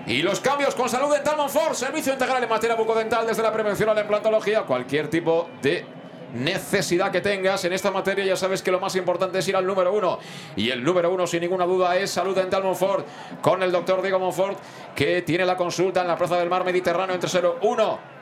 y 0.05 0.21
los 0.21 0.39
cambios 0.41 0.75
con 0.75 0.89
Salud 0.89 1.13
Dental 1.13 1.37
Monfort, 1.37 1.73
servicio 1.75 2.11
integral 2.13 2.43
en 2.43 2.49
materia 2.49 2.75
bucodental 2.75 3.25
desde 3.25 3.41
la 3.43 3.51
prevención 3.53 3.89
a 3.89 3.93
la 3.93 4.01
implantología, 4.01 4.61
cualquier 4.63 5.09
tipo 5.09 5.49
de 5.61 5.85
necesidad 6.33 7.11
que 7.11 7.21
tengas 7.21 7.63
en 7.65 7.73
esta 7.73 7.91
materia, 7.91 8.25
ya 8.25 8.35
sabes 8.35 8.61
que 8.61 8.71
lo 8.71 8.79
más 8.79 8.95
importante 8.95 9.39
es 9.39 9.47
ir 9.47 9.55
al 9.55 9.65
número 9.65 9.93
uno. 9.93 10.19
Y 10.55 10.69
el 10.69 10.83
número 10.83 11.11
uno, 11.11 11.27
sin 11.27 11.41
ninguna 11.41 11.65
duda, 11.65 11.95
es 11.97 12.11
Salud 12.11 12.35
Dental 12.35 12.63
Monfort, 12.63 13.05
con 13.41 13.63
el 13.63 13.71
doctor 13.71 14.01
Diego 14.01 14.19
Monfort, 14.19 14.59
que 14.95 15.21
tiene 15.21 15.45
la 15.45 15.57
consulta 15.57 16.01
en 16.01 16.07
la 16.07 16.17
Plaza 16.17 16.37
del 16.37 16.49
Mar 16.49 16.63
Mediterráneo 16.63 17.15
entre 17.15 17.29
01 17.29 18.17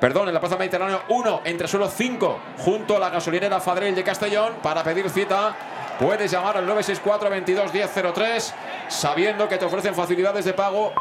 Perdón, 0.00 0.28
en 0.28 0.34
la 0.34 0.40
Plaza 0.40 0.56
Mediterráneo 0.56 1.02
1, 1.10 1.42
entre 1.44 1.68
suelo 1.68 1.86
5, 1.86 2.40
junto 2.60 2.96
a 2.96 2.98
la 2.98 3.10
gasolinera 3.10 3.60
Fadrell 3.60 3.94
de 3.94 4.02
Castellón. 4.02 4.54
Para 4.62 4.82
pedir 4.82 5.10
cita, 5.10 5.54
puedes 5.98 6.30
llamar 6.30 6.56
al 6.56 6.66
964 6.66 7.28
22 7.28 7.74
1003, 7.74 8.54
sabiendo 8.88 9.46
que 9.46 9.58
te 9.58 9.66
ofrecen 9.66 9.94
facilidades 9.94 10.46
de 10.46 10.54
pago 10.54 10.94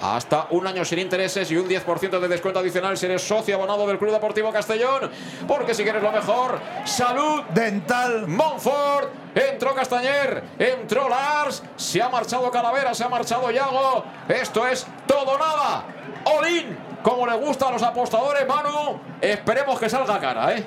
hasta 0.00 0.46
un 0.50 0.66
año 0.66 0.84
sin 0.84 0.98
intereses 0.98 1.50
y 1.50 1.56
un 1.56 1.68
10% 1.68 2.18
de 2.20 2.28
descuento 2.28 2.60
adicional 2.60 2.96
si 2.96 3.06
eres 3.06 3.22
socio 3.22 3.56
abonado 3.56 3.86
del 3.86 3.98
Club 3.98 4.12
Deportivo 4.12 4.52
Castellón. 4.52 5.10
Porque 5.46 5.74
si 5.74 5.82
quieres 5.82 6.02
lo 6.02 6.12
mejor, 6.12 6.58
salud 6.84 7.42
Dental. 7.54 8.26
Monfort, 8.26 9.10
entró 9.34 9.74
Castañer, 9.74 10.42
entró 10.58 11.08
Lars, 11.08 11.62
se 11.76 12.02
ha 12.02 12.08
marchado 12.08 12.50
Calavera, 12.50 12.94
se 12.94 13.04
ha 13.04 13.08
marchado 13.08 13.50
Yago. 13.50 14.04
Esto 14.28 14.66
es 14.66 14.86
todo 15.06 15.38
nada. 15.38 15.84
All 16.24 16.48
in, 16.48 16.78
como 17.02 17.26
le 17.26 17.34
gusta 17.34 17.68
a 17.68 17.72
los 17.72 17.82
apostadores, 17.82 18.46
Manu. 18.46 19.00
Esperemos 19.20 19.78
que 19.78 19.88
salga 19.88 20.18
cara, 20.18 20.54
¿eh? 20.54 20.66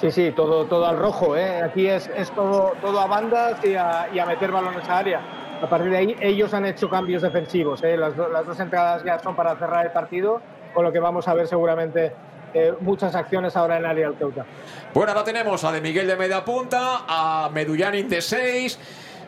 Sí, 0.00 0.10
sí, 0.10 0.32
todo, 0.32 0.64
todo 0.64 0.86
al 0.86 0.98
rojo. 0.98 1.36
¿eh? 1.36 1.62
Aquí 1.62 1.86
es, 1.86 2.10
es 2.16 2.30
todo, 2.30 2.72
todo 2.80 3.00
a 3.00 3.06
bandas 3.06 3.62
y 3.64 3.74
a, 3.74 4.08
y 4.12 4.18
a 4.18 4.24
meter 4.24 4.50
balones 4.50 4.88
a 4.88 4.98
área. 4.98 5.20
A 5.62 5.68
partir 5.68 5.90
de 5.90 5.96
ahí, 5.96 6.16
ellos 6.20 6.54
han 6.54 6.64
hecho 6.64 6.88
cambios 6.88 7.22
defensivos. 7.22 7.82
¿eh? 7.82 7.96
Las, 7.96 8.16
las 8.16 8.46
dos 8.46 8.58
entradas 8.60 9.04
ya 9.04 9.18
son 9.18 9.36
para 9.36 9.56
cerrar 9.56 9.86
el 9.86 9.92
partido, 9.92 10.40
con 10.72 10.84
lo 10.84 10.92
que 10.92 10.98
vamos 10.98 11.28
a 11.28 11.34
ver 11.34 11.46
seguramente 11.46 12.12
eh, 12.54 12.74
muchas 12.80 13.14
acciones 13.14 13.56
ahora 13.56 13.76
en 13.76 13.84
área 13.84 14.08
del 14.08 14.18
Ceuta. 14.18 14.46
Bueno, 14.94 15.12
ahora 15.12 15.24
tenemos 15.24 15.62
a 15.64 15.70
De 15.70 15.80
Miguel 15.80 16.06
de 16.06 16.16
media 16.16 16.44
punta, 16.44 17.04
a 17.06 17.50
Medullanin 17.52 18.08
de 18.08 18.22
6. 18.22 18.78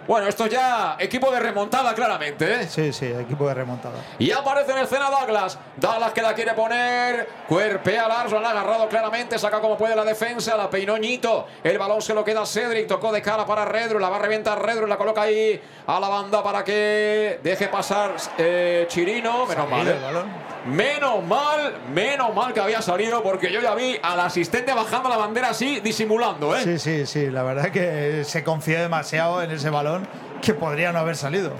Bueno, 0.06 0.26
esto 0.26 0.46
ya 0.46 0.96
equipo 0.98 1.30
de 1.30 1.38
remontada 1.38 1.94
claramente, 1.94 2.62
¿eh? 2.62 2.66
Sí, 2.68 2.92
sí, 2.92 3.06
equipo 3.06 3.46
de 3.46 3.54
remontada. 3.54 3.94
Y 4.18 4.30
aparece 4.32 4.72
en 4.72 4.78
escena 4.78 5.10
Douglas. 5.10 5.58
Douglas 5.76 6.12
que 6.12 6.22
la 6.22 6.34
quiere 6.34 6.54
poner. 6.54 7.28
Cuerpea 7.48 8.06
a 8.06 8.08
Lars, 8.08 8.32
lo 8.32 8.38
han 8.38 8.44
agarrado 8.46 8.88
claramente. 8.88 9.38
Saca 9.38 9.60
como 9.60 9.76
puede 9.76 9.94
la 9.94 10.04
defensa. 10.04 10.56
La 10.56 10.68
peinó 10.68 10.96
Ñito. 10.96 11.46
El 11.62 11.78
balón 11.78 12.02
se 12.02 12.14
lo 12.14 12.24
queda 12.24 12.42
a 12.42 12.46
Cedric. 12.46 12.88
Tocó 12.88 13.12
de 13.12 13.22
cara 13.22 13.46
para 13.46 13.64
Redru. 13.64 13.98
La 13.98 14.08
va 14.08 14.16
a 14.16 14.20
reventar 14.20 14.60
Redru. 14.60 14.86
La 14.86 14.96
coloca 14.96 15.22
ahí 15.22 15.60
a 15.86 16.00
la 16.00 16.08
banda 16.08 16.42
para 16.42 16.64
que 16.64 17.40
deje 17.42 17.68
pasar 17.68 18.16
eh, 18.38 18.86
Chirino. 18.88 19.46
Menos 19.46 19.70
mal. 19.70 19.88
¿eh? 19.88 19.96
Menos 20.64 21.24
mal, 21.24 21.74
menos 21.92 22.32
mal 22.32 22.52
que 22.52 22.60
había 22.60 22.80
salido 22.80 23.20
porque 23.20 23.50
yo 23.50 23.60
ya 23.60 23.74
vi 23.74 23.98
al 24.00 24.20
asistente 24.20 24.72
bajando 24.72 25.08
la 25.08 25.16
bandera 25.16 25.48
así, 25.48 25.80
disimulando, 25.80 26.56
¿eh? 26.56 26.62
Sí, 26.62 26.78
sí, 26.78 27.06
sí. 27.06 27.30
La 27.30 27.42
verdad 27.42 27.70
que 27.72 28.22
se 28.24 28.44
confió 28.44 28.80
demasiado 28.80 29.42
en 29.42 29.50
ese 29.50 29.70
balón 29.70 29.91
que 30.40 30.54
podría 30.54 30.92
no 30.92 30.98
haber 30.98 31.16
salido. 31.16 31.52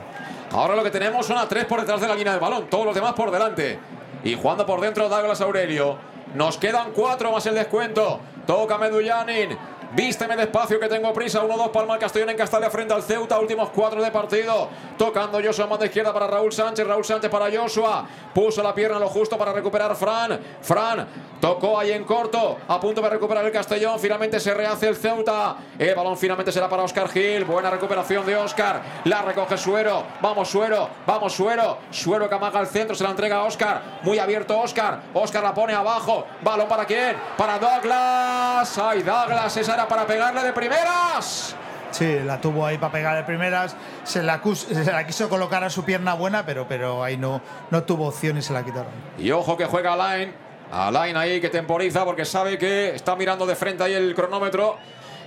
Ahora 0.53 0.77
lo 0.77 0.83
que 0.83 0.91
tenemos 0.91 1.27
son 1.27 1.39
a 1.39 1.49
tres 1.49 1.65
por 1.65 1.81
detrás 1.81 2.01
de 2.01 2.09
la 2.09 2.15
línea 2.15 2.33
del 2.33 2.41
balón, 2.41 2.67
todos 2.69 2.85
los 2.85 2.95
demás 2.95 3.15
por 3.15 3.31
delante. 3.31 3.79
Y 4.25 4.35
jugando 4.35 4.67
por 4.67 4.81
dentro 4.81 5.09
Douglas 5.09 5.41
Aurelio. 5.41 5.97
Nos 6.35 6.57
quedan 6.59 6.93
cuatro 6.93 7.33
más 7.33 7.45
el 7.47 7.55
descuento. 7.55 8.21
Toca 8.47 8.79
Medullanin. 8.79 9.57
Vísteme 9.94 10.36
despacio 10.36 10.81
que 10.81 10.89
tengo 10.89 11.12
prisa. 11.12 11.43
1-2 11.43 11.70
Palma 11.70 11.94
el 11.94 12.01
Castellón 12.01 12.31
en 12.31 12.36
Castalia 12.36 12.70
frente 12.70 12.94
al 12.94 13.02
Ceuta. 13.02 13.39
Últimos 13.39 13.69
cuatro 13.70 14.02
de 14.02 14.10
partido. 14.10 14.70
Tocando 14.97 15.39
Joshua 15.43 15.66
más 15.66 15.81
de 15.81 15.86
izquierda 15.86 16.14
para 16.14 16.27
Raúl 16.27 16.51
Sánchez. 16.51 16.86
Raúl 16.86 17.05
Sánchez 17.05 17.31
para 17.31 17.51
Joshua. 17.55 18.06
Puso 18.35 18.62
la 18.62 18.74
pierna 18.74 18.98
lo 18.98 19.09
justo 19.09 19.36
para 19.36 19.52
recuperar 19.52 19.94
Fran. 19.94 20.40
Fran 20.62 21.06
tocó 21.39 21.78
ahí 21.78 21.93
en 21.93 22.05
corto. 22.05 22.56
A 22.69 22.81
punto 22.81 23.02
de 23.02 23.10
recuperar 23.10 23.44
el 23.44 23.52
Castellón. 23.52 24.01
Finalmente 24.01 24.40
se 24.40 24.55
rehace 24.55 24.89
el 24.89 24.97
Ceuta. 24.97 25.56
El 25.78 25.94
balón 25.94 26.16
finalmente 26.16 26.52
será 26.52 26.70
para 26.70 26.85
Oscar 26.85 27.10
Gil. 27.10 27.44
Buena 27.44 27.69
recuperación 27.69 28.24
de 28.24 28.35
Oscar. 28.35 28.81
La 29.05 29.20
recoge 29.20 29.59
Suero. 29.59 30.05
Vamos 30.23 30.48
Suero. 30.48 30.89
Vamos 31.06 31.35
Suero. 31.35 31.77
Suero 31.90 32.31
que 32.31 32.35
amaga 32.35 32.60
al 32.60 32.66
centro. 32.66 32.97
Se 32.97 33.05
la 33.05 33.10
entrega 33.10 33.36
a 33.36 33.44
Oscar. 33.44 33.82
Muy 34.02 34.19
abierto 34.19 34.59
Oscar. 34.59 35.02
Oscar 35.12 35.43
la 35.43 35.52
pone 35.52 35.74
abajo. 35.74 36.24
Balón 36.40 36.66
para 36.66 36.86
quién? 36.86 37.14
Para 37.36 37.59
Douglas. 37.59 38.78
Ay, 38.78 39.02
Douglas. 39.02 39.55
Esa 39.55 39.74
era 39.74 39.82
para 39.89 40.07
pegarle 40.07 40.43
de 40.43 40.53
primeras. 40.53 41.55
Sí, 41.91 42.21
la 42.25 42.41
tuvo 42.41 42.65
ahí 42.65 42.79
para 42.79 42.93
pegar 42.93 43.17
de 43.17 43.23
primeras. 43.25 43.77
Se 44.05 44.23
la, 44.23 44.41
cus- 44.41 44.67
se 44.85 44.91
la 44.93 45.07
quiso 45.07 45.29
colocar 45.29 45.63
a 45.65 45.71
su 45.71 45.85
pierna 45.85 46.15
buena, 46.15 46.45
pero, 46.47 46.67
pero 46.67 47.03
ahí 47.05 47.17
no, 47.17 47.41
no 47.71 47.83
tuvo 47.83 48.09
opción 48.09 48.39
y 48.39 48.43
se 48.43 48.53
la 48.53 48.65
quitaron. 48.65 48.91
Y 49.19 49.31
ojo 49.31 49.57
que 49.57 49.67
juega 49.67 49.93
Alain. 49.93 50.35
Alain 50.71 51.17
ahí 51.19 51.41
que 51.41 51.51
temporiza 51.51 52.05
porque 52.05 52.25
sabe 52.25 52.57
que 52.57 52.95
está 52.95 53.15
mirando 53.15 53.45
de 53.45 53.55
frente 53.55 53.85
ahí 53.85 53.93
el 53.93 54.15
cronómetro. 54.15 54.79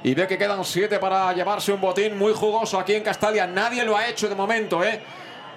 Y 0.04 0.14
ve 0.14 0.28
que 0.28 0.38
quedan 0.38 0.64
siete 0.66 1.00
para 1.00 1.34
llevarse 1.34 1.72
un 1.72 1.82
botín 1.82 2.18
muy 2.18 2.34
jugoso 2.34 2.80
aquí 2.80 2.94
en 2.94 3.04
Castalia. 3.04 3.48
Nadie 3.48 3.84
lo 3.84 3.96
ha 3.98 4.08
hecho 4.08 4.28
de 4.30 4.36
momento, 4.36 4.84
¿eh? 4.84 5.02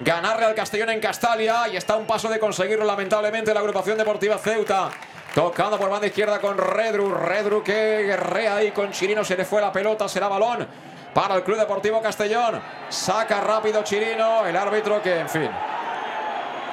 Ganarle 0.01 0.47
al 0.47 0.55
Castellón 0.55 0.91
en 0.91 1.01
Castalia 1.01 1.69
y 1.69 1.77
está 1.77 1.95
a 1.95 1.97
un 1.97 2.07
paso 2.07 2.29
de 2.29 2.39
conseguirlo 2.39 2.85
lamentablemente 2.85 3.53
la 3.53 3.61
agrupación 3.61 3.99
deportiva 3.99 4.39
Ceuta. 4.39 4.91
Tocando 5.39 5.79
por 5.79 5.89
banda 5.89 6.09
izquierda 6.09 6.41
con 6.41 6.59
Redru. 6.59 7.15
Redru 7.15 7.63
que 7.63 8.03
guerrea 8.03 8.57
ahí 8.57 8.73
con 8.73 8.91
Chirino. 8.91 9.23
Se 9.23 9.37
le 9.37 9.45
fue 9.45 9.61
la 9.61 9.71
pelota. 9.71 10.09
Será 10.09 10.27
balón 10.27 10.67
para 11.15 11.37
el 11.37 11.45
Club 11.45 11.57
Deportivo 11.57 12.03
Castellón. 12.03 12.61
Saca 12.89 13.41
rápido 13.41 13.85
Chirino. 13.85 14.45
El 14.45 14.57
árbitro 14.57 15.01
que, 15.01 15.21
en 15.21 15.29
fin. 15.29 15.49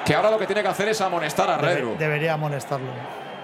que 0.04 0.14
ahora 0.16 0.32
lo 0.32 0.38
que 0.38 0.46
tiene 0.46 0.62
que 0.62 0.68
hacer 0.68 0.88
es 0.88 1.00
amonestar 1.00 1.48
a 1.48 1.58
Redru. 1.58 1.90
Debe- 1.92 1.98
debería 1.98 2.32
amonestarlo. 2.32 2.88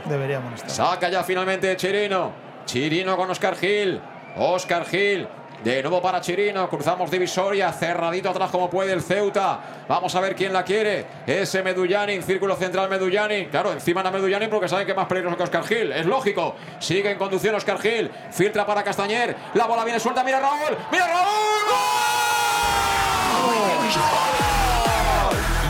Debería 0.07 0.39
amonestarlo. 0.39 0.75
Saca 0.75 1.09
ya 1.09 1.23
finalmente 1.23 1.77
Chirino. 1.77 2.33
Chirino 2.65 3.17
con 3.17 3.31
Oscar 3.31 3.55
Gil. 3.55 4.01
Oscar 4.37 4.85
Gil. 4.87 5.29
De 5.65 5.81
nuevo 5.83 6.03
para 6.03 6.21
Chirino. 6.21 6.69
Cruzamos 6.69 7.11
divisoria. 7.11 7.73
Cerradito 7.73 8.31
atrás 8.31 8.51
como 8.51 8.69
puede 8.69 8.93
el 8.93 9.03
Ceuta. 9.03 9.61
Vamos 9.89 10.15
a 10.15 10.21
ver 10.21 10.35
quién 10.35 10.53
la 10.53 10.65
quiere. 10.65 11.07
Ese 11.27 11.63
Medullani. 11.63 12.21
Círculo 12.23 12.57
central 12.57 12.89
Medullani. 12.89 13.47
Claro, 13.47 13.73
encima 13.73 14.01
a 14.01 14.11
Medullani 14.11 14.49
porque 14.49 14.69
saben 14.69 14.87
que 14.87 14.93
es 14.93 14.97
más 14.97 15.07
peligroso 15.07 15.37
que 15.37 15.43
Oscar 15.45 15.65
Gil. 15.65 15.93
Es 15.93 16.07
lógico. 16.07 16.57
Sigue 16.81 17.11
en 17.11 17.19
conducción 17.19 17.55
Oscar 17.55 17.79
Gil. 17.81 18.11
Filtra 18.31 18.67
para 18.67 18.83
Castañer. 18.83 19.37
La 19.55 19.67
bola 19.67 19.85
viene 19.85 20.01
suelta. 20.01 20.25
Mira 20.25 20.41
Raúl. 20.41 20.77
Mira 20.91 21.07
Raúl. 21.07 21.63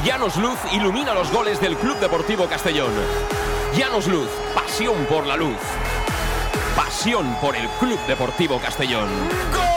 Llanos 0.05 0.37
Luz 0.37 0.59
ilumina 0.73 1.15
los 1.15 1.31
goles 1.31 1.61
del 1.61 1.77
Club 1.77 1.97
Deportivo 1.99 2.47
Castellón. 2.47 2.91
Llanos 3.77 4.09
Luz, 4.09 4.29
pasión 4.55 4.97
por 5.07 5.27
la 5.27 5.37
luz. 5.37 5.57
Pasión 6.77 7.35
por 7.41 7.55
el 7.55 7.69
Club 7.79 7.99
Deportivo 8.07 8.59
Castellón. 8.59 9.09
gol. 9.53 9.72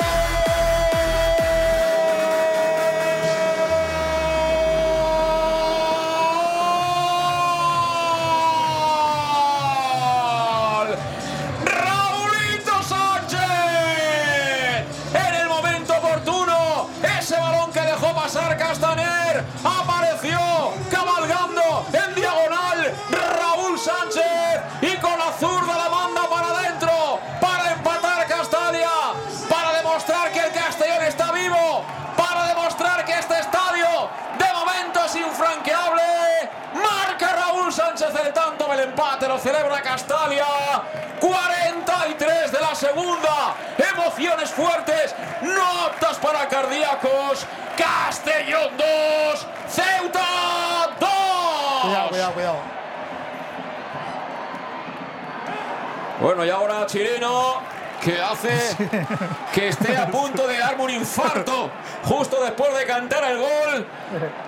Empate, 38.85 39.27
lo 39.27 39.37
celebra 39.37 39.81
Castalia. 39.81 40.45
43 41.19 42.51
de 42.51 42.59
la 42.59 42.75
segunda. 42.75 43.55
Emociones 43.77 44.49
fuertes, 44.51 45.15
no 45.41 45.85
aptas 45.85 46.17
para 46.17 46.47
cardíacos. 46.47 47.45
Castellón 47.77 48.77
2, 48.77 49.47
Ceuta 49.67 50.89
2. 50.99 51.09
Cuidado, 51.81 52.09
cuidado, 52.09 52.33
cuidado. 52.33 52.57
Bueno, 56.21 56.45
y 56.45 56.49
ahora 56.49 56.85
Chirino, 56.85 57.61
que 58.05 58.21
hace 58.21 58.77
que 59.51 59.69
esté 59.69 59.97
a 59.97 60.05
punto 60.05 60.47
de 60.47 60.59
darme 60.59 60.83
un 60.83 60.91
infarto 60.91 61.71
justo 62.03 62.43
después 62.43 62.77
de 62.77 62.85
cantar 62.85 63.23
el 63.25 63.39
gol. 63.39 63.87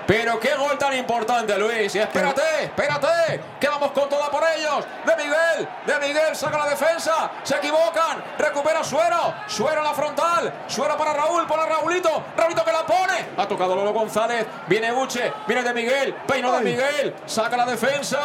Pero 0.05 0.39
qué 0.39 0.53
gol 0.55 0.77
tan 0.77 0.95
importante, 0.95 1.57
Luis. 1.57 1.95
Y 1.95 1.99
espérate, 1.99 2.65
espérate, 2.65 3.41
que 3.59 3.67
vamos 3.67 3.91
con 3.93 4.07
toda 4.07 4.29
por 4.29 4.43
ellos. 4.55 4.85
De 5.05 5.15
Miguel, 5.15 5.67
de 5.87 6.07
Miguel 6.07 6.35
saca 6.35 6.59
la 6.59 6.69
defensa. 6.69 7.31
Se 7.41 7.57
equivocan, 7.57 8.23
recupera 8.37 8.83
Suero. 8.83 9.33
Suero 9.47 9.79
en 9.79 9.83
la 9.85 9.93
frontal. 9.93 10.53
Suero 10.67 10.95
para 10.95 11.13
Raúl, 11.13 11.47
para 11.47 11.65
Raulito. 11.65 12.23
Raulito 12.37 12.63
que 12.63 12.71
la 12.71 12.85
pone. 12.85 13.25
Ha 13.37 13.47
tocado 13.47 13.75
Lolo 13.75 13.91
González. 13.91 14.45
Viene 14.67 14.93
Uche, 14.93 15.33
viene 15.47 15.63
de 15.63 15.73
Miguel. 15.73 16.13
Peino 16.27 16.51
de 16.51 16.61
Miguel. 16.61 17.15
Saca 17.25 17.57
la 17.57 17.65
defensa. 17.65 18.19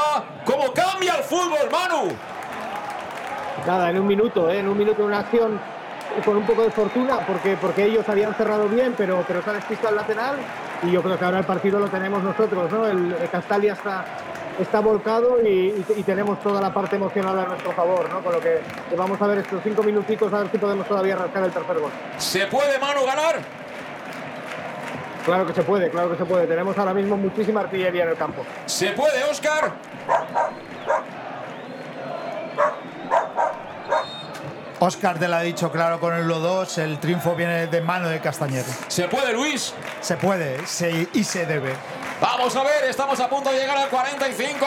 ¿Cómo 0.44 0.74
cambia 0.74 1.14
el 1.16 1.24
fútbol, 1.24 1.70
Manu? 1.70 2.14
Nada, 3.66 3.90
en 3.90 3.98
un 4.00 4.06
minuto, 4.06 4.50
¿eh? 4.50 4.58
en 4.58 4.68
un 4.68 4.76
minuto 4.76 5.04
una 5.04 5.20
acción 5.20 5.58
con 6.24 6.36
un 6.36 6.44
poco 6.44 6.62
de 6.62 6.70
fortuna, 6.70 7.20
porque, 7.26 7.56
porque 7.60 7.84
ellos 7.84 8.06
habían 8.08 8.34
cerrado 8.34 8.68
bien, 8.68 8.94
pero, 8.96 9.24
pero 9.26 9.42
se 9.42 9.50
ha 9.50 9.52
despistado 9.54 9.90
el 9.90 9.96
lateral. 9.96 10.36
Y 10.82 10.90
yo 10.90 11.00
creo 11.02 11.16
que 11.18 11.24
ahora 11.24 11.38
el 11.38 11.44
partido 11.44 11.78
lo 11.78 11.86
tenemos 11.88 12.22
nosotros, 12.22 12.70
¿no? 12.72 12.86
El, 12.86 13.14
el 13.20 13.30
Castalia 13.30 13.74
está, 13.74 14.04
está 14.60 14.80
volcado 14.80 15.40
y, 15.40 15.46
y- 15.48 15.86
y 15.96 16.02
tenemos 16.02 16.40
toda 16.40 16.60
la 16.60 16.74
parte 16.74 16.96
emocional 16.96 17.38
a 17.38 17.44
nuestro 17.46 17.70
favor, 17.72 18.10
¿no? 18.10 18.20
Con 18.20 18.32
lo 18.32 18.40
que, 18.40 18.60
vamos 18.96 19.22
a 19.22 19.26
ver 19.28 19.38
estos 19.38 19.60
cinco 19.62 19.82
minutitos 19.84 20.32
a 20.32 20.40
ver 20.40 20.50
si 20.50 20.58
podemos 20.58 20.86
todavía 20.88 21.14
rascar 21.16 21.44
el 21.44 21.52
tercer 21.52 21.78
gol. 21.78 21.90
¿Se 22.18 22.46
puede, 22.48 22.78
Manu, 22.80 23.06
ganar? 23.06 23.36
Claro 25.24 25.46
que 25.46 25.54
se 25.54 25.62
puede, 25.62 25.88
claro 25.88 26.10
que 26.10 26.16
se 26.16 26.24
puede. 26.24 26.48
Tenemos 26.48 26.76
ahora 26.76 26.92
mismo 26.92 27.16
muchísima 27.16 27.60
artillería 27.60 28.02
en 28.02 28.08
el 28.10 28.16
campo. 28.16 28.42
¿Se 28.66 28.88
puede, 28.90 29.22
Oscar? 29.30 29.70
Oscar 34.84 35.16
te 35.16 35.28
lo 35.28 35.36
ha 35.36 35.42
dicho 35.42 35.70
claro 35.70 36.00
con 36.00 36.12
el 36.12 36.26
2 36.26 36.78
el 36.78 36.98
triunfo 36.98 37.36
viene 37.36 37.68
de 37.68 37.80
mano 37.80 38.08
de 38.08 38.18
Castañer. 38.20 38.64
¿Se 38.88 39.06
puede, 39.06 39.32
Luis? 39.32 39.72
Se 40.00 40.16
puede 40.16 40.66
se- 40.66 41.06
y 41.12 41.22
se 41.22 41.46
debe. 41.46 41.72
Vamos 42.20 42.56
a 42.56 42.64
ver, 42.64 42.84
estamos 42.90 43.20
a 43.20 43.28
punto 43.28 43.52
de 43.52 43.60
llegar 43.60 43.76
al 43.78 43.88
45. 43.88 44.66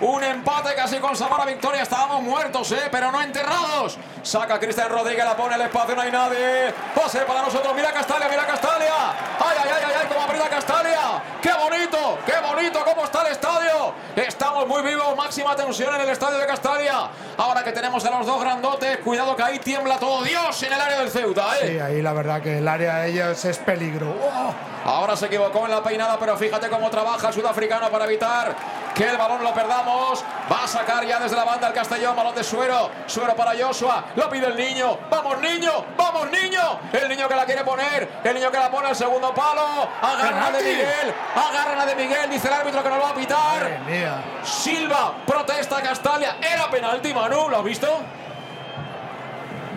Un 0.00 0.24
empate 0.24 0.74
casi 0.74 0.98
con 0.98 1.14
sabor 1.14 1.42
a 1.42 1.44
victoria. 1.44 1.82
Estábamos 1.82 2.22
muertos, 2.22 2.72
¿eh? 2.72 2.88
pero 2.90 3.12
no 3.12 3.20
enterrados. 3.20 3.98
Saca 4.22 4.58
Cristian 4.58 4.88
Rodríguez, 4.88 5.24
la 5.24 5.36
pone 5.36 5.56
el 5.56 5.60
espacio, 5.60 5.94
no 5.94 6.00
hay 6.00 6.10
nadie. 6.10 6.72
Pase 6.94 7.20
para 7.20 7.42
nosotros. 7.42 7.74
Mira 7.74 7.92
Castalia, 7.92 8.26
mira 8.28 8.46
Castalia. 8.46 8.94
Ay, 9.38 9.56
ay, 9.62 9.70
ay, 9.74 9.82
ay, 9.86 9.92
ay, 10.00 10.06
cómo 10.08 10.22
aprieta 10.22 10.48
Castalia. 10.48 11.22
¡Qué 11.42 11.52
bonito! 11.52 12.18
¡Qué 12.24 12.32
bonito! 12.40 12.82
¿Cómo 12.84 13.04
está 13.04 13.22
el 13.22 13.32
estadio? 13.32 13.92
Estamos 14.16 14.66
muy 14.66 14.82
vivos, 14.82 15.14
máxima 15.16 15.54
tensión 15.54 15.94
en 15.94 16.00
el 16.00 16.08
estadio 16.08 16.38
de 16.38 16.46
Castalia. 16.46 17.10
Ahora 17.36 17.62
que 17.62 17.72
tenemos 17.72 18.02
a 18.04 18.10
los 18.10 18.26
dos 18.26 18.40
grandotes, 18.40 18.98
cuidado 18.98 19.36
que 19.36 19.42
ahí 19.42 19.58
tiembla 19.58 19.98
todo 19.98 20.22
Dios 20.22 20.62
en 20.62 20.72
el 20.72 20.80
área 20.80 20.98
del 21.00 21.10
Ceuta, 21.10 21.58
¿eh? 21.58 21.68
Sí, 21.68 21.78
ahí 21.78 22.00
la 22.00 22.14
verdad 22.14 22.40
que 22.40 22.58
el 22.58 22.68
área 22.68 22.96
de 23.00 23.10
ellos 23.10 23.44
es 23.44 23.58
peligro. 23.58 24.14
¡Oh! 24.22 24.54
Ahora 24.84 25.14
se 25.14 25.26
equivocó 25.26 25.66
en 25.66 25.72
la 25.72 25.82
peinada, 25.82 26.18
pero 26.18 26.36
fíjate 26.38 26.70
cómo 26.70 26.88
trabaja 26.88 27.28
el 27.28 27.34
sudafricano 27.34 27.90
para 27.90 28.06
evitar 28.06 28.54
que 28.94 29.08
el 29.08 29.16
balón 29.16 29.42
lo 29.42 29.52
perdamos. 29.54 30.24
Va 30.50 30.64
a 30.64 30.68
sacar 30.68 31.04
ya 31.04 31.18
desde 31.20 31.36
la 31.36 31.44
banda 31.44 31.68
el 31.68 31.74
Castellón, 31.74 32.16
balón 32.16 32.34
de 32.34 32.44
Suero. 32.44 32.90
Suero 33.06 33.34
para 33.34 33.52
Joshua, 33.58 34.04
lo 34.16 34.28
pide 34.28 34.46
el 34.46 34.56
niño. 34.56 34.98
¡Vamos, 35.10 35.38
niño! 35.40 35.70
¡Vamos, 35.96 36.30
niño! 36.30 36.80
El 36.92 37.08
niño 37.08 37.28
que 37.28 37.34
la 37.34 37.44
quiere 37.44 37.64
poner, 37.64 38.08
el 38.24 38.34
niño 38.34 38.50
que 38.50 38.58
la 38.58 38.70
pone 38.70 38.88
al 38.88 38.96
segundo 38.96 39.32
palo. 39.34 39.88
Agarran 40.02 40.42
a 40.42 40.50
de. 40.50 40.62
Miguel, 40.62 41.14
agarran 41.34 41.80
a 41.80 41.86
de 41.86 41.94
Miguel, 41.94 42.30
dice 42.30 42.48
el 42.48 42.54
árbitro 42.54 42.82
que 42.82 42.88
no 42.88 42.96
lo 42.96 43.02
va 43.02 43.10
a 43.10 43.14
pitar. 43.14 43.62
Madre 43.62 43.78
mía. 43.86 44.22
Silva, 44.42 45.14
protesta 45.26 45.80
Castalia. 45.82 46.36
Era 46.40 46.70
penalti, 46.70 47.14
Manu, 47.14 47.48
¿lo 47.48 47.58
has 47.58 47.64
visto? 47.64 47.88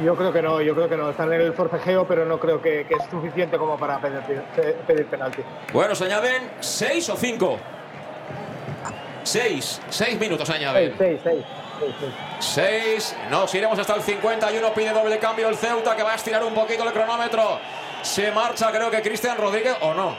Yo 0.03 0.15
creo 0.15 0.33
que 0.33 0.41
no, 0.41 0.59
yo 0.59 0.73
creo 0.73 0.89
que 0.89 0.97
no. 0.97 1.11
Están 1.11 1.31
en 1.33 1.41
el 1.41 1.53
forcejeo, 1.53 2.07
pero 2.07 2.25
no 2.25 2.39
creo 2.39 2.61
que, 2.61 2.85
que 2.87 2.95
es 2.95 3.09
suficiente 3.09 3.57
como 3.57 3.77
para 3.77 3.99
pedir, 3.99 4.41
pedir 4.87 5.05
penalti. 5.07 5.43
Bueno, 5.71 5.93
se 5.93 6.05
añaden 6.05 6.51
seis 6.59 7.07
o 7.09 7.15
cinco. 7.15 7.59
Seis, 9.23 9.81
seis 9.89 10.19
minutos 10.19 10.47
se 10.47 10.53
añaden. 10.53 10.93
Seis, 10.97 11.19
seis, 11.23 11.41
seis, 11.79 11.95
seis, 11.99 12.13
seis. 12.39 13.13
6, 13.13 13.15
nos 13.29 13.53
iremos 13.55 13.79
hasta 13.79 13.95
el 13.95 14.01
51, 14.01 14.73
pide 14.73 14.91
doble 14.91 15.17
cambio 15.17 15.47
el 15.49 15.55
Ceuta 15.55 15.95
que 15.95 16.03
va 16.03 16.11
a 16.13 16.15
estirar 16.15 16.43
un 16.43 16.53
poquito 16.53 16.83
el 16.83 16.91
cronómetro. 16.93 17.59
Se 18.01 18.31
marcha 18.31 18.69
creo 18.71 18.91
que 18.91 19.01
Cristian 19.01 19.37
Rodríguez 19.37 19.75
o 19.81 19.93
no. 19.93 20.15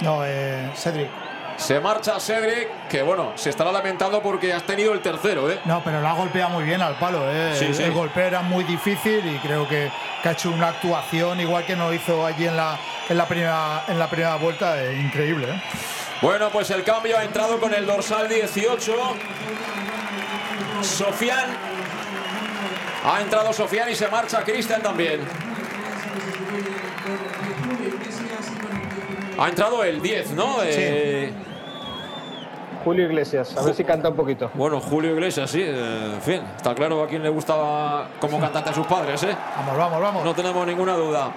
No, 0.00 0.24
eh, 0.24 0.70
Cedric. 0.74 1.08
Se 1.58 1.78
marcha 1.78 2.18
Cedric, 2.18 2.88
que 2.88 3.02
bueno, 3.02 3.32
se 3.34 3.50
estará 3.50 3.70
lamentando 3.70 4.22
porque 4.22 4.52
has 4.52 4.62
tenido 4.64 4.94
el 4.94 5.00
tercero, 5.00 5.50
¿eh? 5.50 5.60
No, 5.66 5.82
pero 5.84 6.00
la 6.00 6.10
ha 6.10 6.14
golpeado 6.14 6.48
muy 6.50 6.64
bien 6.64 6.80
al 6.80 6.94
palo. 6.94 7.22
¿eh? 7.30 7.54
Sí, 7.54 7.66
el, 7.66 7.74
sí. 7.74 7.82
el 7.82 7.92
golpeo 7.92 8.24
era 8.26 8.40
muy 8.40 8.64
difícil 8.64 9.24
y 9.26 9.38
creo 9.46 9.68
que, 9.68 9.90
que 10.22 10.28
ha 10.28 10.32
hecho 10.32 10.50
una 10.50 10.68
actuación 10.68 11.38
igual 11.40 11.64
que 11.66 11.76
no 11.76 11.92
hizo 11.92 12.24
allí 12.24 12.46
en 12.46 12.56
la, 12.56 12.78
en 13.08 13.16
la, 13.18 13.26
primera, 13.28 13.84
en 13.86 13.98
la 13.98 14.08
primera 14.08 14.36
vuelta. 14.36 14.82
eh, 14.82 14.94
increíble. 14.98 15.46
¿eh? 15.50 15.62
Bueno, 16.22 16.50
pues 16.50 16.70
el 16.70 16.84
cambio 16.84 17.18
ha 17.18 17.24
entrado 17.24 17.58
con 17.58 17.74
el 17.74 17.84
dorsal 17.84 18.28
18. 18.28 18.92
Sofian. 20.82 21.50
Ha 23.04 23.20
entrado 23.20 23.52
Sofian 23.52 23.90
y 23.90 23.96
se 23.96 24.06
marcha 24.06 24.44
Cristian 24.44 24.80
también. 24.80 25.20
Ha 29.36 29.48
entrado 29.48 29.82
el 29.82 30.00
10, 30.00 30.30
¿no? 30.32 30.58
Eh, 30.62 31.32
Julio 32.84 33.06
Iglesias, 33.06 33.56
a 33.56 33.62
ver 33.62 33.74
si 33.74 33.82
canta 33.82 34.08
un 34.08 34.16
poquito. 34.16 34.50
Bueno, 34.54 34.80
Julio 34.80 35.12
Iglesias, 35.14 35.50
sí. 35.50 35.60
eh, 35.60 36.10
en 36.14 36.22
fin, 36.22 36.42
está 36.56 36.74
claro 36.74 37.02
a 37.02 37.08
quién 37.08 37.22
le 37.22 37.28
gustaba 37.28 38.08
como 38.20 38.38
cantante 38.38 38.70
a 38.70 38.74
sus 38.74 38.86
padres, 38.86 39.20
¿eh? 39.24 39.36
Vamos, 39.56 39.76
vamos, 39.76 40.00
vamos. 40.00 40.24
No 40.24 40.34
tenemos 40.34 40.64
ninguna 40.66 40.94
duda. 40.94 41.32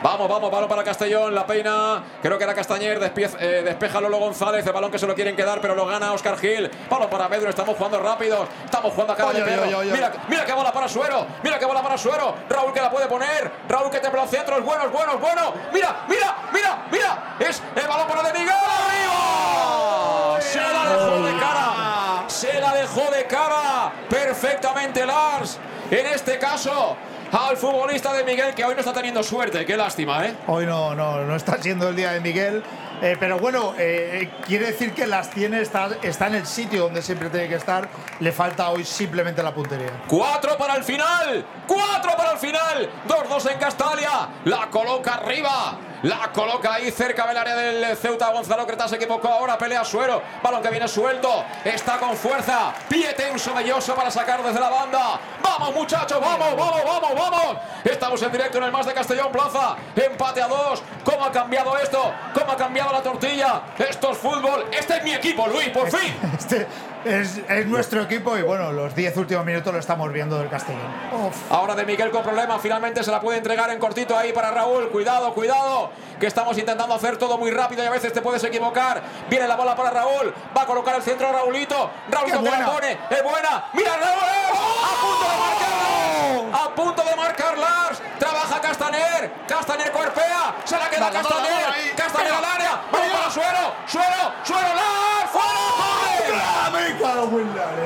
Vamos, 0.00 0.28
vamos, 0.28 0.50
balón 0.50 0.68
para 0.68 0.84
Castellón, 0.84 1.34
la 1.34 1.44
peina, 1.44 2.04
creo 2.22 2.38
que 2.38 2.44
era 2.44 2.54
Castañer, 2.54 3.00
eh, 3.02 3.62
despeja 3.64 4.00
Lolo 4.00 4.18
González, 4.18 4.64
el 4.64 4.72
balón 4.72 4.92
que 4.92 4.98
se 4.98 5.08
lo 5.08 5.14
quieren 5.14 5.34
quedar, 5.34 5.60
pero 5.60 5.74
lo 5.74 5.86
gana 5.86 6.12
Oscar 6.12 6.38
Gil. 6.38 6.70
Balón 6.88 7.10
para 7.10 7.28
Pedro, 7.28 7.50
estamos 7.50 7.76
jugando 7.76 7.98
rápido, 7.98 8.46
estamos 8.64 8.92
jugando 8.92 9.14
a 9.14 9.16
cara 9.16 9.32
de 9.32 9.42
Oy, 9.42 9.48
oy, 9.48 9.50
perro. 9.50 9.62
oy, 9.66 9.74
oy, 9.74 9.86
oy. 9.88 9.92
Mira, 9.92 10.12
mira 10.28 10.44
qué 10.44 10.52
bola 10.52 10.72
para 10.72 10.88
Suero, 10.88 11.26
mira 11.42 11.58
qué 11.58 11.64
bola 11.64 11.82
para 11.82 11.98
Suero. 11.98 12.32
Raúl 12.48 12.72
que 12.72 12.80
la 12.80 12.90
puede 12.90 13.06
poner, 13.08 13.50
Raúl 13.68 13.90
que 13.90 13.98
templa 13.98 14.22
al 14.22 14.28
centro, 14.28 14.56
es 14.56 14.64
bueno, 14.64 14.84
es 14.84 14.92
bueno, 14.92 15.12
es 15.14 15.20
bueno. 15.20 15.52
Mira, 15.72 16.04
mira, 16.08 16.36
mira, 16.52 16.86
mira, 16.92 17.36
es 17.40 17.60
el 17.74 17.88
balón 17.88 18.06
para 18.06 18.22
De 18.22 18.32
Miguel, 18.38 18.54
arriba. 18.54 20.38
dejó 20.38 21.22
de 21.26 21.40
cara. 21.40 22.24
Se 22.28 22.60
la 22.60 22.72
dejó 22.72 23.10
de 23.10 23.26
cara 23.26 23.92
perfectamente 24.08 25.04
Lars. 25.04 25.58
En 25.90 26.06
este 26.06 26.38
caso, 26.38 26.96
al 27.32 27.56
futbolista 27.56 28.12
de 28.12 28.24
Miguel, 28.24 28.54
que 28.54 28.64
hoy 28.64 28.74
no 28.74 28.80
está 28.80 28.92
teniendo 28.92 29.22
suerte. 29.22 29.64
Qué 29.66 29.76
lástima, 29.76 30.26
¿eh? 30.26 30.34
Hoy 30.46 30.66
no, 30.66 30.94
no, 30.94 31.24
no 31.24 31.36
está 31.36 31.60
siendo 31.60 31.88
el 31.88 31.96
día 31.96 32.12
de 32.12 32.20
Miguel. 32.20 32.62
Eh, 33.00 33.16
pero 33.18 33.38
bueno, 33.38 33.74
eh, 33.78 34.28
quiere 34.44 34.66
decir 34.66 34.92
que 34.92 35.06
las 35.06 35.30
tiene, 35.30 35.60
está, 35.60 35.88
está 36.02 36.26
en 36.26 36.34
el 36.34 36.46
sitio 36.46 36.84
donde 36.84 37.02
siempre 37.02 37.30
tiene 37.30 37.48
que 37.48 37.54
estar. 37.54 37.88
Le 38.20 38.32
falta 38.32 38.70
hoy 38.70 38.84
simplemente 38.84 39.42
la 39.42 39.54
puntería. 39.54 40.02
Cuatro 40.08 40.56
para 40.56 40.74
el 40.74 40.84
final. 40.84 41.44
Cuatro 41.66 42.16
para 42.16 42.32
el 42.32 42.38
final. 42.38 42.90
2-2 43.06 43.52
en 43.52 43.58
Castalia. 43.58 44.28
La 44.44 44.68
coloca 44.70 45.14
arriba. 45.14 45.78
La 46.02 46.30
coloca 46.32 46.74
ahí 46.74 46.92
cerca 46.92 47.26
del 47.26 47.36
área 47.36 47.56
del 47.56 47.96
Ceuta. 47.96 48.30
Gonzalo 48.30 48.66
Creta 48.66 48.86
se 48.86 48.96
equivocó 48.96 49.28
ahora. 49.28 49.58
Pelea 49.58 49.84
Suero. 49.84 50.22
Balón 50.42 50.62
que 50.62 50.70
viene 50.70 50.86
suelto. 50.86 51.44
Está 51.64 51.98
con 51.98 52.16
fuerza. 52.16 52.72
Pie 52.88 53.12
tenso, 53.14 53.52
belloso 53.52 53.94
para 53.94 54.10
sacar 54.10 54.42
desde 54.42 54.60
la 54.60 54.68
banda. 54.68 55.18
Vamos, 55.42 55.74
muchachos. 55.74 56.20
Vamos, 56.20 56.56
vamos, 56.56 56.84
vamos, 56.84 57.14
vamos. 57.14 57.56
Estamos 57.84 58.22
en 58.22 58.30
directo 58.30 58.58
en 58.58 58.64
el 58.64 58.72
más 58.72 58.86
de 58.86 58.94
Castellón 58.94 59.32
Plaza. 59.32 59.76
Empate 59.96 60.40
a 60.40 60.46
dos. 60.46 60.82
¿Cómo 61.04 61.24
ha 61.24 61.32
cambiado 61.32 61.76
esto? 61.78 62.12
¿Cómo 62.32 62.52
ha 62.52 62.56
cambiado 62.56 62.92
la 62.92 63.02
tortilla? 63.02 63.62
Esto 63.76 64.12
es 64.12 64.18
fútbol. 64.18 64.66
Este 64.70 64.98
es 64.98 65.04
mi 65.04 65.14
equipo, 65.14 65.48
Luis, 65.48 65.70
por 65.70 65.90
fin. 65.90 66.14
Este 66.38 66.66
es, 67.04 67.40
es 67.48 67.66
nuestro 67.66 68.02
equipo 68.02 68.36
y 68.36 68.42
bueno, 68.42 68.72
los 68.72 68.94
10 68.94 69.16
últimos 69.16 69.44
minutos 69.44 69.72
lo 69.72 69.78
estamos 69.78 70.12
viendo 70.12 70.38
del 70.38 70.48
Castellón. 70.48 70.90
Ahora 71.50 71.74
de 71.74 71.84
Miguel 71.84 72.10
con 72.10 72.22
problema, 72.22 72.58
finalmente 72.58 73.02
se 73.02 73.10
la 73.10 73.20
puede 73.20 73.38
entregar 73.38 73.70
en 73.70 73.78
cortito 73.78 74.16
ahí 74.16 74.32
para 74.32 74.50
Raúl. 74.50 74.88
Cuidado, 74.90 75.32
cuidado, 75.34 75.90
que 76.18 76.26
estamos 76.26 76.56
intentando 76.58 76.94
hacer 76.94 77.16
todo 77.16 77.38
muy 77.38 77.50
rápido 77.50 77.82
y 77.84 77.86
a 77.86 77.90
veces 77.90 78.12
te 78.12 78.22
puedes 78.22 78.42
equivocar. 78.44 79.02
Viene 79.28 79.46
la 79.46 79.56
bola 79.56 79.74
para 79.76 79.90
Raúl, 79.90 80.32
va 80.56 80.62
a 80.62 80.66
colocar 80.66 80.96
el 80.96 81.02
centro 81.02 81.28
a 81.28 81.32
Raulito. 81.32 81.90
Raulito 82.10 82.42
¡Qué 82.42 82.50
que 82.50 82.56
la 82.56 82.66
pone, 82.66 82.92
es 83.10 83.22
buena. 83.22 83.64
Mira 83.72 83.96
Raúl, 83.96 84.18
a 84.84 85.00
punto 85.00 85.30
de 85.30 85.38
marcar. 85.38 85.88
A 86.52 86.74
punto 86.74 87.02
de 87.02 87.16
marcar 87.16 87.58
Lars. 87.58 88.02
Trabaja 88.18 88.60
Castaner. 88.60 89.32
Castaner 89.46 89.92
cuerpea. 89.92 90.56
Se 90.64 90.78
la 90.78 90.88
queda 90.88 91.10
Castaner. 91.10 91.94
Castaner 91.96 92.32
al 92.32 92.44
área. 92.44 92.80
Vamos 92.90 93.08
para 93.08 93.30
Suero. 93.30 93.74
Suero. 93.86 94.32
Suero. 94.44 94.68
Lars. 94.68 95.30
¡Fuera! 95.30 95.87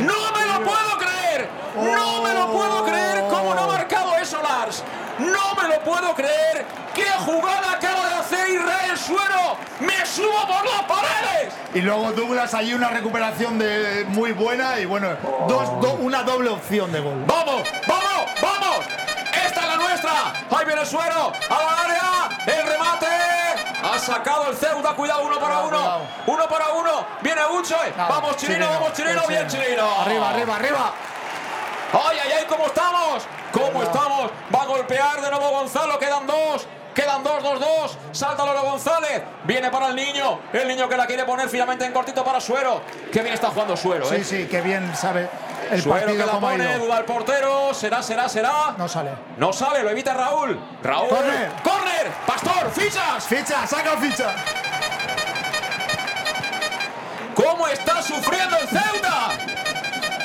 ¡No 0.01 0.33
me 0.33 0.47
lo 0.47 0.65
puedo 0.65 0.99
creer! 0.99 1.49
¡No 1.77 2.23
me 2.23 2.35
lo 2.35 2.53
puedo 2.53 2.85
creer! 2.85 3.25
¿Cómo 3.31 3.55
no 3.55 3.63
ha 3.63 3.67
marcado 3.67 4.17
eso, 4.17 4.41
Lars? 4.43 4.83
¡No 5.19 5.55
me 5.61 5.69
lo 5.69 5.81
puedo 5.83 6.15
creer! 6.15 6.67
¡Qué 6.95 7.05
jugada 7.25 7.73
acaba 7.73 8.09
de 8.09 8.15
hacer 8.15 8.49
Israel 8.51 8.99
Suero! 8.99 9.57
¡Me 9.81 10.05
subo 10.07 10.47
por 10.47 10.65
las 10.67 10.83
paredes! 10.83 11.53
Y 11.75 11.81
luego 11.81 12.13
Douglas 12.13 12.53
allí 12.55 12.75
una 12.75 12.89
recuperación 12.89 13.59
de 13.59 14.05
muy 14.09 14.33
buena 14.33 14.79
y 14.79 14.85
bueno, 14.85 15.09
dos, 15.49 15.81
do- 15.81 15.95
una 16.01 16.23
doble 16.23 16.51
opción 16.51 16.93
de 16.93 17.01
gol. 17.01 17.25
¡Vamos! 17.27 17.63
¡Vamos! 17.89 18.31
¡Vamos! 18.43 18.87
¡Esta 19.33 19.61
es 19.61 19.67
la 19.67 19.77
nuestra! 19.77 20.13
¡Ahí 20.57 20.65
viene 20.67 20.85
Suero! 20.87 21.33
¡A 21.51 21.63
la 21.63 21.83
área! 21.85 22.39
¡El 22.47 22.67
remate! 22.67 23.07
Ha 23.83 23.99
sacado 23.99 24.49
el 24.51 24.57
Ceuta, 24.57 24.91
cuidado, 24.95 25.23
uno 25.25 25.39
para 25.41 25.59
uno. 25.61 25.69
cuidado. 25.79 26.01
Uno 26.27 26.49
para 26.49 26.69
uno. 26.73 27.07
Viene 27.21 27.41
Uche. 27.47 27.75
Nada, 27.97 28.09
Vamos, 28.09 28.37
Chirino, 28.37 28.69
vamos, 28.69 28.93
Chirino. 28.93 29.23
Bien, 29.27 29.47
Chirino. 29.49 30.01
Arriba, 30.01 30.31
arriba, 30.31 30.57
arriba. 30.57 30.93
¡Ay, 31.93 32.19
ay, 32.25 32.33
ay! 32.39 32.47
¿Cómo 32.49 32.67
estamos? 32.67 33.25
¿Cómo 33.53 33.83
estamos? 33.83 34.31
Va 34.55 34.63
a 34.63 34.67
golpear 34.67 35.21
de 35.21 35.31
nuevo 35.31 35.51
Gonzalo. 35.51 35.99
Quedan 35.99 36.27
dos. 36.27 36.67
Quedan 36.95 37.23
dos, 37.23 37.43
dos, 37.43 37.59
dos. 37.61 37.99
Salta 38.13 38.45
Lolo 38.45 38.63
González. 38.63 39.23
Viene 39.45 39.71
para 39.71 39.89
el 39.89 39.97
niño. 39.97 40.41
El 40.53 40.69
niño 40.69 40.89
que 40.89 40.97
la 40.97 41.07
quiere 41.07 41.25
poner 41.25 41.49
finalmente 41.49 41.85
en 41.85 41.93
cortito 41.93 42.23
para 42.25 42.41
Suero. 42.41 42.83
Qué 43.13 43.23
bien 43.23 43.35
está 43.35 43.49
jugando 43.49 43.77
Suero, 43.77 44.05
Sí, 44.07 44.17
¿eh? 44.17 44.25
sí, 44.25 44.49
qué 44.51 44.61
bien 44.61 44.95
sabe 44.95 45.29
el 45.71 45.81
Suero 45.83 46.07
que 46.09 46.19
la 46.19 46.39
pone. 46.39 46.79
Duda 46.79 46.99
el 46.99 47.05
portero. 47.05 47.73
Será, 47.73 48.03
será, 48.03 48.29
será. 48.29 48.75
No 48.77 48.89
sale. 48.89 49.13
No 49.39 49.53
sale, 49.53 49.83
lo 49.83 49.91
evita 49.91 50.13
Raúl. 50.15 50.59
Raúl. 50.83 51.09
¡Córner! 51.09 52.11
¡Pastor! 52.27 52.71
¡Fichas! 52.73 53.25
Ficha, 53.27 53.67
saca 53.67 53.97
ficha. 53.97 54.35
¿Cómo 57.35 57.67
está 57.69 58.03
sufriendo 58.03 58.57
el 58.59 58.69
Ceuta? 58.69 59.29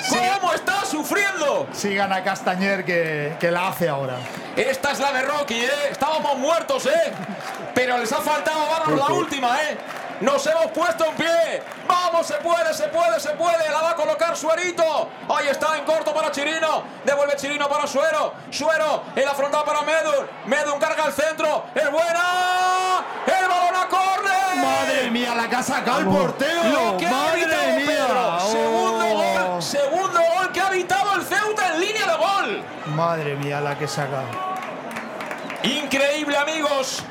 ¿Cómo 0.09 0.53
está 0.53 0.85
sufriendo? 0.85 1.67
Sí 1.73 1.95
gana 1.95 2.23
Castañer 2.23 2.85
que, 2.85 3.35
que 3.39 3.51
la 3.51 3.69
hace 3.69 3.89
ahora. 3.89 4.17
Esta 4.55 4.91
es 4.91 4.99
la 4.99 5.11
de 5.11 5.21
Rocky, 5.23 5.55
¿eh? 5.55 5.89
Estábamos 5.91 6.37
muertos, 6.37 6.85
¿eh? 6.85 7.13
Pero 7.73 7.97
les 7.97 8.11
ha 8.11 8.21
faltado 8.21 8.65
darnos 8.67 8.97
la 8.97 9.13
última, 9.13 9.61
¿eh? 9.63 9.77
Nos 10.21 10.45
hemos 10.47 10.71
puesto 10.71 11.05
en 11.05 11.15
pie. 11.15 11.61
Vamos, 11.87 12.25
se 12.25 12.33
puede, 12.35 12.73
se 12.73 12.87
puede, 12.87 13.19
se 13.19 13.29
puede. 13.31 13.69
La 13.69 13.81
va 13.81 13.91
a 13.91 13.95
colocar 13.95 14.35
Suerito. 14.35 15.09
Ahí 15.29 15.47
está 15.47 15.77
en 15.77 15.85
corto 15.85 16.11
para 16.11 16.31
Chirino. 16.31 16.83
Devuelve 17.05 17.35
Chirino 17.35 17.69
para 17.69 17.85
Suero. 17.85 18.33
Suero 18.49 19.03
en 19.15 19.25
la 19.25 19.35
frontal 19.35 19.63
para 19.63 19.83
Medun. 19.83 20.27
Medun 20.47 20.79
carga 20.79 21.05
el 21.05 21.13
centro. 21.13 21.65
Es 21.75 21.91
buena. 21.91 23.05
El 23.27 23.47
balón 23.47 23.75
a 23.75 23.87
córner. 23.87 24.55
Madre 24.55 25.11
mía, 25.11 25.35
la 25.35 25.43
ha 25.43 25.63
sacado 25.63 25.99
el 25.99 26.07
portero. 26.07 26.63
Lo 26.63 26.97
que 26.97 27.07
Madre 27.07 27.73
mía. 27.77 27.85
Pedro. 27.85 28.39
Segundo 29.67 30.17
gol 30.37 30.49
que 30.53 30.61
ha 30.61 30.69
evitado 30.69 31.13
el 31.15 31.23
Ceuta 31.23 31.73
en 31.73 31.81
línea 31.81 32.07
de 32.07 32.15
gol. 32.15 32.63
Madre 32.95 33.35
mía, 33.35 33.59
la 33.59 33.77
que 33.77 33.85
saca. 33.85 34.21
Increíble, 35.61 36.37
amigos. 36.37 37.03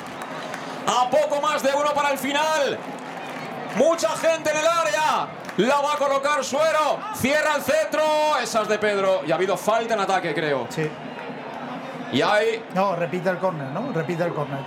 A 0.87 1.11
poco 1.11 1.39
más 1.43 1.63
de 1.63 1.75
uno 1.75 1.93
para 1.93 2.13
el 2.13 2.19
final. 2.19 2.79
Mucha 3.75 4.09
gente 4.17 4.51
en 4.51 4.57
el 4.57 4.67
área. 4.67 5.29
La 5.59 5.83
va 5.83 5.93
a 5.93 5.97
colocar 5.99 6.43
Suero. 6.43 6.99
Cierra 7.17 7.57
el 7.57 7.63
centro. 7.63 8.03
Esas 8.43 8.67
de 8.69 8.79
Pedro. 8.79 9.21
Y 9.27 9.33
ha 9.33 9.35
habido 9.35 9.59
falta 9.59 9.93
en 9.93 10.01
ataque, 10.01 10.33
creo. 10.33 10.67
Sí. 10.71 10.91
Y 12.13 12.23
ahí. 12.23 12.65
No, 12.73 12.97
repite 12.97 13.29
el 13.29 13.37
córner, 13.37 13.67
¿no? 13.67 13.93
Repite 13.93 14.25
el 14.25 14.33
córner. 14.33 14.61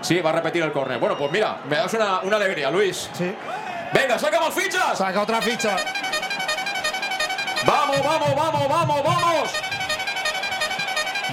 Sí, 0.00 0.20
va 0.20 0.30
a 0.30 0.32
repetir 0.32 0.64
el 0.64 0.72
córner. 0.72 0.98
Bueno, 0.98 1.16
pues 1.16 1.30
mira, 1.30 1.58
me 1.68 1.76
das 1.76 1.94
una, 1.94 2.18
una 2.18 2.34
alegría, 2.34 2.68
Luis. 2.68 3.08
Sí. 3.12 3.32
Venga, 3.92 4.18
saca 4.18 4.40
más 4.40 4.52
fichas. 4.52 4.98
Saca 4.98 5.22
otra 5.22 5.40
ficha. 5.40 5.76
Vamos, 7.68 8.02
vamos, 8.02 8.34
vamos, 8.34 8.68
vamos, 8.68 9.02
vamos. 9.02 9.52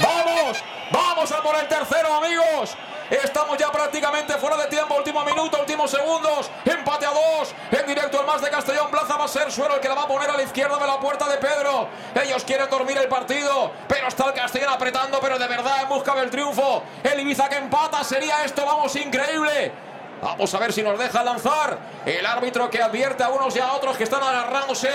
Vamos, 0.02 0.64
vamos 0.92 1.32
a 1.32 1.42
por 1.42 1.56
el 1.56 1.66
tercero, 1.70 2.14
amigos. 2.14 2.76
Estamos 3.10 3.58
ya 3.58 3.72
prácticamente 3.72 4.34
fuera 4.34 4.58
de 4.58 4.68
tiempo, 4.68 4.96
último 4.96 5.24
minuto, 5.24 5.58
últimos 5.62 5.90
segundos. 5.90 6.52
Empate 6.66 7.06
a 7.06 7.12
dos. 7.12 7.56
En 7.72 7.88
directo 7.88 8.20
el 8.20 8.28
más 8.28 8.42
de 8.42 8.50
Castellón 8.50 8.92
Plaza 8.92 9.16
va 9.16 9.24
a 9.24 9.28
ser 9.30 9.50
Suero 9.50 9.76
el 9.76 9.80
que 9.80 9.88
la 9.88 9.96
va 9.96 10.02
a 10.02 10.08
poner 10.10 10.30
a 10.30 10.36
la 10.36 10.44
izquierda 10.44 10.78
de 10.78 10.88
la 10.88 11.00
puerta 11.00 11.26
de 11.30 11.38
Pedro. 11.38 11.88
Ellos 12.22 12.44
quieren 12.44 12.70
dormir 12.70 12.98
el 12.98 13.08
partido, 13.08 13.72
pero 13.88 14.10
está 14.10 14.26
el 14.26 14.34
Castellón 14.34 14.74
apretando, 14.74 15.22
pero 15.22 15.40
de 15.40 15.48
verdad 15.48 15.84
en 15.84 15.88
busca 15.88 16.16
del 16.16 16.30
triunfo. 16.30 16.84
El 17.02 17.18
Ibiza 17.22 17.48
que 17.48 17.56
empata, 17.56 18.04
sería 18.04 18.44
esto, 18.44 18.66
vamos, 18.66 18.94
increíble. 18.98 19.85
Vamos 20.26 20.52
a 20.56 20.58
ver 20.58 20.74
si 20.74 20.82
nos 20.82 20.98
deja 20.98 21.24
lanzar. 21.24 21.78
El 22.04 22.26
árbitro 22.26 22.68
que 22.68 22.82
advierte 22.82 23.24
a 23.24 23.30
unos 23.30 23.56
y 23.56 23.60
a 23.60 23.74
otros 23.74 23.96
que 23.96 24.06
están 24.06 24.24
agarrándose. 24.24 24.90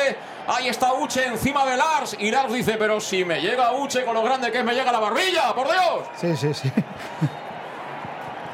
Ahí 0.49 0.69
está 0.69 0.93
Uche 0.93 1.25
encima 1.25 1.65
de 1.65 1.77
Lars. 1.77 2.17
Y 2.19 2.33
Lars 2.33 2.53
dice, 2.53 2.73
pero 2.77 3.01
si 3.01 3.25
me 3.25 3.41
llega 3.41 3.73
Uche 3.73 4.05
con 4.05 4.15
lo 4.15 4.25
grande 4.25 4.51
que 4.51 4.59
es, 4.59 4.65
me 4.65 4.75
llega 4.75 4.91
la 4.91 4.99
barbilla, 4.99 5.55
por 5.55 5.71
Dios. 5.71 6.09
Sí, 6.21 6.37
sí, 6.37 6.53
sí. 6.53 6.73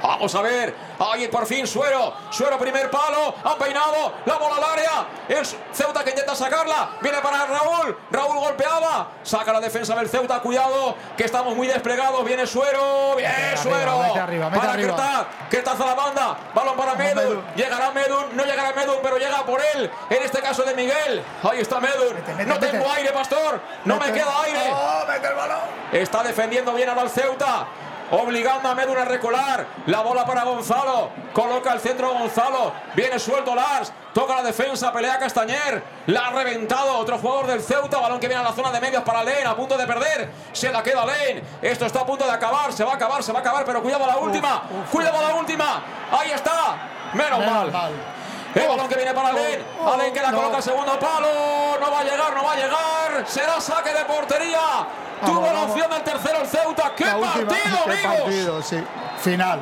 Vamos 0.06 0.34
a 0.34 0.42
ver. 0.42 0.74
Ahí 0.98 1.26
por 1.28 1.46
fin 1.46 1.66
Suero. 1.66 2.12
Suero 2.30 2.58
primer 2.58 2.88
palo. 2.90 3.34
Han 3.44 3.58
peinado. 3.58 4.12
La 4.24 4.36
bola 4.36 4.56
al 4.56 4.64
área. 4.64 5.06
Es 5.28 5.56
Ceuta 5.72 6.04
que 6.04 6.10
intenta 6.10 6.34
sacarla. 6.34 6.90
Viene 7.00 7.18
para 7.18 7.44
Raúl. 7.46 7.96
Raúl 8.10 8.36
golpeaba. 8.38 9.08
Saca 9.22 9.52
la 9.52 9.60
defensa 9.60 9.94
del 9.96 10.08
Ceuta. 10.08 10.40
Cuidado. 10.40 10.94
Que 11.16 11.24
estamos 11.24 11.56
muy 11.56 11.66
desplegados. 11.66 12.24
Viene 12.24 12.46
Suero. 12.46 13.16
Bien, 13.16 13.30
Mete 13.30 13.42
arriba, 13.44 13.62
Suero. 13.62 13.98
mete 13.98 14.20
arriba, 14.20 14.44
mete 14.50 14.58
para 14.60 14.72
arriba. 14.72 14.96
Kertaz. 14.96 15.26
Kertaz 15.50 15.80
a 15.80 15.86
la 15.86 15.94
banda. 15.94 16.36
Balón 16.54 16.76
para 16.76 16.94
Medun. 16.94 17.44
Llegará 17.56 17.90
Medun. 17.90 18.36
No 18.36 18.44
llegará 18.44 18.72
Medun, 18.74 18.98
pero 19.02 19.18
llega 19.18 19.44
por 19.44 19.60
él. 19.74 19.90
En 20.08 20.22
este 20.22 20.40
caso 20.40 20.62
de 20.62 20.74
Miguel. 20.74 21.24
Ahí 21.42 21.60
está 21.60 21.80
Medun. 21.80 22.14
Mete, 22.14 22.46
no 22.46 22.58
tengo 22.58 22.90
aire, 22.92 23.10
Pastor. 23.10 23.60
No 23.84 23.96
me 23.98 24.12
queda 24.12 24.42
aire. 24.44 24.70
¡Oh, 24.72 25.04
mete 25.08 25.26
el 25.26 25.34
balón! 25.34 25.60
Está 25.92 26.22
defendiendo 26.22 26.72
bien 26.74 26.88
ahora 26.88 27.02
el 27.02 27.10
Ceuta. 27.10 27.66
Obligando 28.10 28.68
a 28.68 28.74
Medun 28.74 28.96
a 28.98 29.04
recular. 29.04 29.66
La 29.86 30.00
bola 30.00 30.24
para 30.24 30.44
Gonzalo. 30.44 31.10
Coloca 31.32 31.72
el 31.72 31.80
centro 31.80 32.12
Gonzalo. 32.12 32.72
Viene 32.94 33.18
suelto 33.18 33.54
Lars. 33.54 33.92
Toca 34.14 34.36
la 34.36 34.42
defensa. 34.42 34.92
Pelea 34.92 35.18
Castañer. 35.18 35.82
La 36.06 36.28
ha 36.28 36.30
reventado 36.30 36.98
otro 36.98 37.18
jugador 37.18 37.48
del 37.48 37.62
Ceuta. 37.62 37.98
Balón 37.98 38.20
que 38.20 38.28
viene 38.28 38.40
a 38.42 38.44
la 38.44 38.52
zona 38.52 38.70
de 38.70 38.80
medios 38.80 39.02
para 39.02 39.24
Lane. 39.24 39.44
A 39.44 39.56
punto 39.56 39.76
de 39.76 39.86
perder. 39.86 40.30
Se 40.52 40.70
la 40.70 40.82
queda 40.82 41.04
Lane. 41.04 41.42
Esto 41.60 41.86
está 41.86 42.00
a 42.00 42.06
punto 42.06 42.24
de 42.24 42.30
acabar. 42.30 42.72
Se 42.72 42.84
va 42.84 42.92
a 42.92 42.94
acabar, 42.94 43.22
se 43.22 43.32
va 43.32 43.38
a 43.38 43.42
acabar. 43.42 43.64
Pero 43.64 43.82
cuidado 43.82 44.04
a 44.04 44.08
la 44.08 44.16
última. 44.18 44.62
Cuidado 44.92 45.18
a 45.18 45.22
la 45.22 45.34
última. 45.34 45.82
Ahí 46.12 46.30
está. 46.30 46.76
Menos, 47.12 47.38
Menos 47.40 47.54
mal. 47.54 47.72
mal. 47.72 47.92
El 48.54 48.68
balón 48.68 48.88
que 48.88 48.94
viene 48.94 49.12
para 49.12 49.28
Alen. 49.28 49.62
Oh, 49.84 49.92
Alen 49.92 50.14
que 50.14 50.22
la 50.22 50.32
coloca 50.32 50.56
al 50.56 50.62
segundo 50.62 50.98
palo. 50.98 51.76
No 51.78 51.90
va 51.90 52.00
a 52.00 52.04
llegar, 52.04 52.34
no 52.34 52.42
va 52.44 52.52
a 52.52 52.56
llegar. 52.56 53.24
Será 53.26 53.60
saque 53.60 53.92
de 53.92 54.04
portería. 54.06 54.58
Tuvo 55.24 55.46
la 55.46 55.52
vamos. 55.52 55.70
opción 55.70 55.90
del 55.90 56.02
tercero 56.02 56.40
el 56.42 56.46
Ceuta. 56.46 56.92
¡Qué 56.96 57.04
La 57.04 57.16
última- 57.16 57.46
partido, 57.48 57.78
qué 57.86 57.92
amigos! 58.06 58.22
partido, 58.24 58.62
sí. 58.62 58.84
Final. 59.22 59.60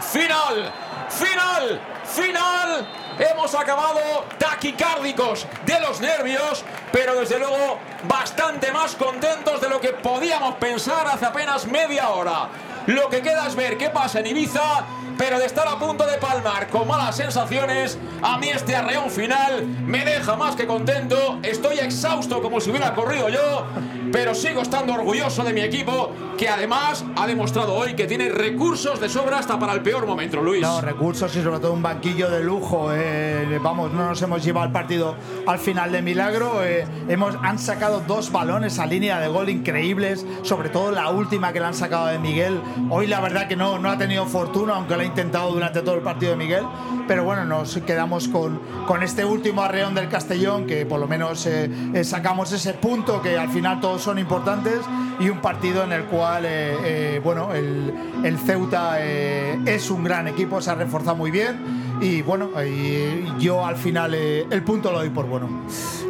Final, 0.00 0.72
final, 1.10 1.80
final 2.04 2.88
hemos 3.18 3.54
acabado 3.54 4.24
taquicárdicos 4.38 5.46
de 5.66 5.78
los 5.80 6.00
nervios, 6.00 6.64
pero 6.90 7.14
desde 7.20 7.38
luego 7.38 7.78
bastante 8.04 8.72
más 8.72 8.94
contentos 8.96 9.60
de 9.60 9.68
lo 9.68 9.80
que 9.80 9.90
podíamos 9.90 10.54
pensar 10.56 11.06
hace 11.06 11.26
apenas 11.26 11.66
media 11.66 12.08
hora. 12.08 12.48
Lo 12.86 13.08
que 13.10 13.20
queda 13.20 13.46
es 13.46 13.54
ver 13.54 13.76
qué 13.76 13.90
pasa 13.90 14.20
en 14.20 14.26
Ibiza, 14.28 14.84
pero 15.20 15.38
de 15.38 15.44
estar 15.44 15.68
a 15.68 15.78
punto 15.78 16.06
de 16.06 16.16
palmar 16.16 16.68
con 16.68 16.88
malas 16.88 17.14
sensaciones, 17.14 17.98
a 18.22 18.38
mí 18.38 18.48
este 18.48 18.74
arreón 18.74 19.10
final 19.10 19.66
me 19.84 20.02
deja 20.02 20.34
más 20.34 20.56
que 20.56 20.66
contento. 20.66 21.38
Estoy 21.42 21.78
exhausto 21.78 22.40
como 22.40 22.58
si 22.58 22.70
hubiera 22.70 22.94
corrido 22.94 23.28
yo, 23.28 23.66
pero 24.10 24.34
sigo 24.34 24.62
estando 24.62 24.94
orgulloso 24.94 25.44
de 25.44 25.52
mi 25.52 25.60
equipo, 25.60 26.10
que 26.38 26.48
además 26.48 27.04
ha 27.16 27.26
demostrado 27.26 27.74
hoy 27.74 27.92
que 27.92 28.06
tiene 28.06 28.30
recursos 28.30 28.98
de 28.98 29.10
sobra 29.10 29.40
hasta 29.40 29.58
para 29.58 29.74
el 29.74 29.82
peor 29.82 30.06
momento, 30.06 30.40
Luis. 30.40 30.62
No, 30.62 30.80
recursos 30.80 31.36
y 31.36 31.42
sobre 31.42 31.60
todo 31.60 31.74
un 31.74 31.82
banquillo 31.82 32.30
de 32.30 32.42
lujo. 32.42 32.88
eh, 32.90 33.58
vamos, 33.62 33.92
no 33.92 34.08
nos 34.08 34.22
hemos 34.22 34.42
llevado 34.42 34.68
el 34.68 34.72
partido 34.72 35.16
al 35.46 35.58
final 35.58 35.92
de 35.92 36.00
milagro. 36.00 36.64
eh, 36.64 36.86
hemos, 37.08 37.36
han 37.42 37.58
sacado 37.58 38.02
dos 38.06 38.32
balones 38.32 38.78
a 38.78 38.86
línea 38.86 39.20
de 39.20 39.28
gol 39.28 39.50
increíbles, 39.50 40.24
sobre 40.44 40.70
todo 40.70 40.92
la 40.92 41.10
última 41.10 41.52
que 41.52 41.60
le 41.60 41.66
han 41.66 41.74
sacado 41.74 42.06
de 42.06 42.18
Miguel. 42.18 42.58
Hoy 42.88 43.06
la 43.06 43.20
verdad 43.20 43.48
que 43.48 43.56
no, 43.56 43.78
no 43.78 43.90
ha 43.90 43.98
tenido 43.98 44.24
fortuna, 44.24 44.76
aunque 44.76 44.96
lo 44.96 45.02
ha 45.02 45.09
intentado 45.10 45.52
durante 45.52 45.82
todo 45.82 45.96
el 45.96 46.02
partido 46.02 46.32
de 46.32 46.38
Miguel. 46.38 46.64
Pero 47.06 47.24
bueno, 47.24 47.44
nos 47.44 47.76
quedamos 47.78 48.28
con, 48.28 48.60
con 48.86 49.02
este 49.02 49.24
último 49.24 49.62
arreón 49.62 49.94
del 49.94 50.08
Castellón, 50.08 50.66
que 50.66 50.86
por 50.86 51.00
lo 51.00 51.08
menos 51.08 51.44
eh, 51.46 51.70
eh, 51.92 52.04
sacamos 52.04 52.52
ese 52.52 52.74
punto 52.74 53.20
que 53.20 53.36
al 53.36 53.50
final 53.50 53.80
todos 53.80 54.02
son 54.02 54.18
importantes 54.18 54.80
y 55.18 55.28
un 55.28 55.38
partido 55.38 55.84
en 55.84 55.92
el 55.92 56.04
cual, 56.04 56.44
eh, 56.46 57.20
bueno, 57.22 57.52
el, 57.52 57.92
el 58.24 58.38
Ceuta 58.38 59.04
es 59.04 59.90
un 59.90 60.04
gran 60.04 60.28
equipo, 60.28 60.60
se 60.60 60.70
ha 60.70 60.74
reforzado 60.74 61.16
muy 61.16 61.30
bien 61.30 61.89
y 62.00 62.22
bueno, 62.22 62.50
y 62.64 63.24
yo 63.38 63.64
al 63.64 63.76
final 63.76 64.14
eh, 64.14 64.46
el 64.50 64.62
punto 64.62 64.90
lo 64.90 64.98
doy 64.98 65.10
por 65.10 65.26
bueno. 65.26 65.48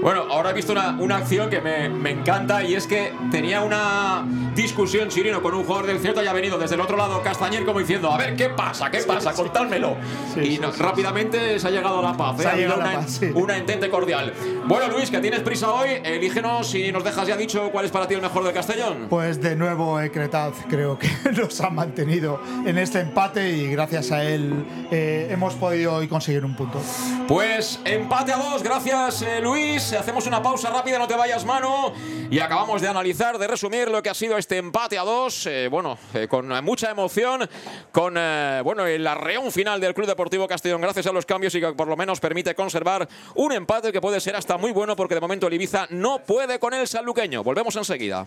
Bueno, 0.02 0.24
ahora 0.30 0.50
he 0.50 0.54
visto 0.54 0.72
una, 0.72 0.96
una 0.98 1.16
acción 1.18 1.50
que 1.50 1.60
me, 1.60 1.88
me 1.90 2.10
encanta 2.10 2.62
y 2.64 2.74
es 2.74 2.86
que 2.86 3.12
tenía 3.30 3.60
una 3.60 4.24
discusión 4.54 5.08
Chirino 5.08 5.42
con 5.42 5.52
un 5.54 5.64
jugador 5.64 5.86
del 5.88 5.98
Celta 5.98 6.24
y 6.24 6.26
ha 6.26 6.32
venido 6.32 6.56
desde 6.58 6.74
el 6.76 6.80
otro 6.80 6.96
lado 6.96 7.22
Castañer 7.22 7.66
como 7.66 7.80
diciendo, 7.80 8.10
a 8.10 8.16
ver, 8.16 8.34
¿qué 8.34 8.48
pasa? 8.48 8.90
¿Qué 8.90 9.00
pasa? 9.02 9.32
Contádmelo. 9.34 9.96
y 10.42 10.58
no- 10.58 10.72
rápidamente 10.72 11.58
se 11.58 11.66
ha 11.66 11.70
llegado 11.70 11.98
a 11.98 12.02
la 12.02 12.16
paz. 12.16 12.38
¿eh? 12.38 12.42
Se 12.42 12.48
ha 12.48 12.50
Ha 12.50 12.54
habido 12.54 12.68
llegado 12.70 12.80
a 12.80 12.84
la 12.86 12.90
una, 12.92 13.00
paz, 13.06 13.16
sí. 13.20 13.26
una 13.34 13.56
entente 13.58 13.90
cordial. 13.90 14.32
Bueno, 14.66 14.88
Luis, 14.88 15.10
que 15.10 15.18
tienes 15.18 15.40
prisa 15.40 15.70
hoy, 15.70 15.90
elígenos 16.02 16.74
y 16.74 16.90
nos 16.92 17.04
dejas 17.04 17.26
ya 17.28 17.36
dicho 17.36 17.68
cuál 17.70 17.84
es 17.84 17.90
para 17.90 18.06
ti 18.08 18.14
el 18.14 18.22
mejor 18.22 18.44
del 18.44 18.54
Castellón. 18.54 19.06
Pues 19.10 19.40
de 19.42 19.54
nuevo 19.54 20.00
Ecretaz 20.00 20.54
creo 20.70 20.98
que 20.98 21.10
nos 21.36 21.60
ha 21.60 21.68
mantenido 21.68 22.40
en 22.64 22.78
este 22.78 23.00
empate 23.00 23.50
y 23.50 23.66
gracias 23.70 24.12
a 24.12 24.24
él 24.24 24.64
eh, 24.90 25.28
hemos 25.30 25.54
podido 25.54 25.79
hoy 25.86 26.08
conseguir 26.08 26.44
un 26.44 26.54
punto. 26.54 26.80
Pues 27.28 27.80
empate 27.84 28.32
a 28.32 28.36
dos, 28.36 28.62
gracias 28.62 29.22
eh, 29.22 29.40
Luis. 29.40 29.92
Hacemos 29.92 30.26
una 30.26 30.42
pausa 30.42 30.70
rápida, 30.70 30.98
no 30.98 31.06
te 31.06 31.14
vayas 31.14 31.44
mano. 31.44 31.92
Y 32.30 32.38
acabamos 32.38 32.80
de 32.80 32.88
analizar, 32.88 33.38
de 33.38 33.46
resumir 33.46 33.90
lo 33.90 34.02
que 34.02 34.10
ha 34.10 34.14
sido 34.14 34.36
este 34.36 34.58
empate 34.58 34.98
a 34.98 35.02
dos. 35.02 35.46
eh, 35.46 35.68
bueno, 35.70 35.98
eh, 36.14 36.28
con 36.28 36.50
eh, 36.52 36.62
mucha 36.62 36.90
emoción, 36.90 37.48
con 37.92 38.14
eh, 38.16 38.60
bueno, 38.64 38.86
el 38.86 39.06
arreón 39.06 39.50
final 39.52 39.80
del 39.80 39.94
Club 39.94 40.06
Deportivo 40.06 40.46
Castellón, 40.48 40.80
gracias 40.80 41.06
a 41.06 41.12
los 41.12 41.26
cambios 41.26 41.54
y 41.54 41.60
que 41.60 41.72
por 41.72 41.88
lo 41.88 41.96
menos 41.96 42.20
permite 42.20 42.54
conservar 42.54 43.08
un 43.34 43.52
empate 43.52 43.92
que 43.92 44.00
puede 44.00 44.20
ser 44.20 44.36
hasta 44.36 44.56
muy 44.58 44.72
bueno 44.72 44.96
porque 44.96 45.14
de 45.14 45.20
momento 45.20 45.46
el 45.46 45.54
Ibiza 45.54 45.86
no 45.90 46.20
puede 46.20 46.58
con 46.58 46.74
el 46.74 46.86
saluqueño. 46.86 47.42
Volvemos 47.42 47.76
enseguida. 47.76 48.26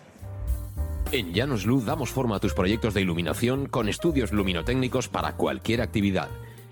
En 1.12 1.32
Llanos 1.32 1.66
Luz 1.66 1.86
damos 1.86 2.10
forma 2.10 2.38
a 2.38 2.40
tus 2.40 2.56
proyectos 2.56 2.96
de 2.96 3.02
iluminación 3.02 3.68
con 3.68 3.88
estudios 3.88 4.32
luminotécnicos 4.32 5.10
para 5.10 5.34
cualquier 5.34 5.82
actividad. 5.82 6.28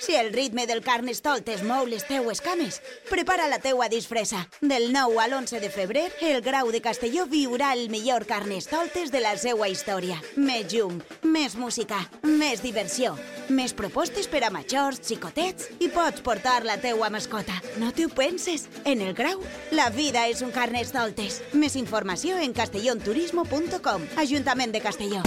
Si 0.00 0.14
el 0.14 0.32
ritme 0.32 0.66
del 0.66 0.80
Carnestoltes 0.82 1.64
mou 1.66 1.86
les 1.86 2.04
teues 2.06 2.40
cames, 2.40 2.78
prepara 3.10 3.48
la 3.50 3.58
teua 3.58 3.88
disfressa. 3.90 4.44
Del 4.60 4.92
9 4.92 5.18
al 5.20 5.32
11 5.32 5.60
de 5.60 5.70
febrer, 5.70 6.06
el 6.22 6.40
Grau 6.40 6.70
de 6.70 6.80
Castelló 6.80 7.26
viurà 7.26 7.72
el 7.74 7.88
millor 7.90 8.26
Carnestoltes 8.26 9.10
de 9.10 9.20
la 9.20 9.36
seua 9.36 9.68
història. 9.68 10.20
Més 10.36 10.72
llum, 10.72 11.00
més 11.22 11.56
música, 11.58 12.00
més 12.22 12.62
diversió, 12.62 13.16
més 13.48 13.74
propostes 13.74 14.30
per 14.30 14.44
a 14.46 14.52
majors, 14.54 15.02
xicotets 15.02 15.72
i 15.80 15.90
pots 15.90 16.22
portar 16.22 16.62
la 16.64 16.78
teua 16.78 17.10
mascota. 17.10 17.58
No 17.82 17.90
t'ho 17.92 18.08
penses? 18.08 18.68
En 18.84 19.02
el 19.02 19.14
Grau, 19.18 19.42
la 19.72 19.90
vida 19.90 20.28
és 20.28 20.42
un 20.46 20.54
Carnestoltes. 20.54 21.42
Més 21.52 21.74
informació 21.76 22.38
en 22.38 22.54
castellonturismo.com. 22.54 24.06
Ajuntament 24.16 24.72
de 24.72 24.84
Castelló. 24.84 25.26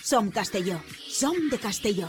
Som 0.00 0.30
Castelló. 0.30 0.80
Som 1.08 1.50
de 1.50 1.58
Castelló. 1.58 2.08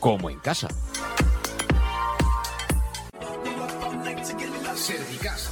como 0.00 0.30
en 0.30 0.38
casa. 0.40 0.68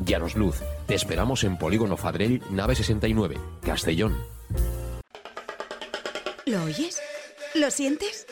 Llanos 0.00 0.34
Luz, 0.34 0.56
te 0.86 0.94
esperamos 0.94 1.44
en 1.44 1.56
Polígono 1.56 1.96
Fadrell, 1.96 2.42
nave 2.50 2.74
69, 2.74 3.36
Castellón. 3.64 4.16
¿Lo 6.46 6.62
oyes? 6.64 7.00
¿Lo 7.54 7.70
sientes? 7.70 8.26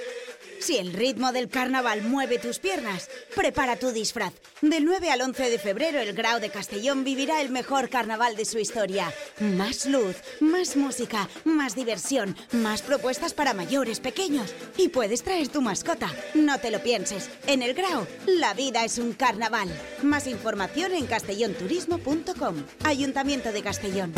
Si 0.63 0.79
el 0.79 0.93
ritmo 0.93 1.33
del 1.33 1.49
carnaval 1.49 2.03
mueve 2.03 2.39
tus 2.39 2.61
piernas, 2.61 3.11
prepara 3.35 3.75
tu 3.75 3.91
disfraz. 3.91 4.33
Del 4.61 4.85
9 4.85 5.11
al 5.11 5.21
11 5.21 5.51
de 5.51 5.59
febrero, 5.59 5.99
el 5.99 6.13
Grau 6.13 6.39
de 6.39 6.51
Castellón 6.51 7.03
vivirá 7.03 7.41
el 7.41 7.51
mejor 7.51 7.89
carnaval 7.89 8.37
de 8.37 8.45
su 8.45 8.61
historia. 8.61 9.13
Más 9.41 9.87
luz, 9.87 10.15
más 10.39 10.77
música, 10.77 11.29
más 11.43 11.75
diversión, 11.75 12.37
más 12.53 12.81
propuestas 12.81 13.35
para 13.35 13.55
mayores, 13.55 13.99
pequeños. 13.99 14.55
Y 14.77 14.91
puedes 14.91 15.25
traer 15.25 15.49
tu 15.49 15.63
mascota. 15.63 16.09
No 16.35 16.61
te 16.61 16.71
lo 16.71 16.81
pienses. 16.81 17.29
En 17.49 17.63
el 17.63 17.75
Grau, 17.75 18.07
la 18.27 18.55
vida 18.55 18.85
es 18.85 18.99
un 18.99 19.15
carnaval. 19.15 19.69
Más 20.05 20.29
información 20.29 20.93
en 20.93 21.07
castellonturismo.com. 21.07 22.55
Ayuntamiento 22.85 23.51
de 23.51 23.63
Castellón. 23.63 24.15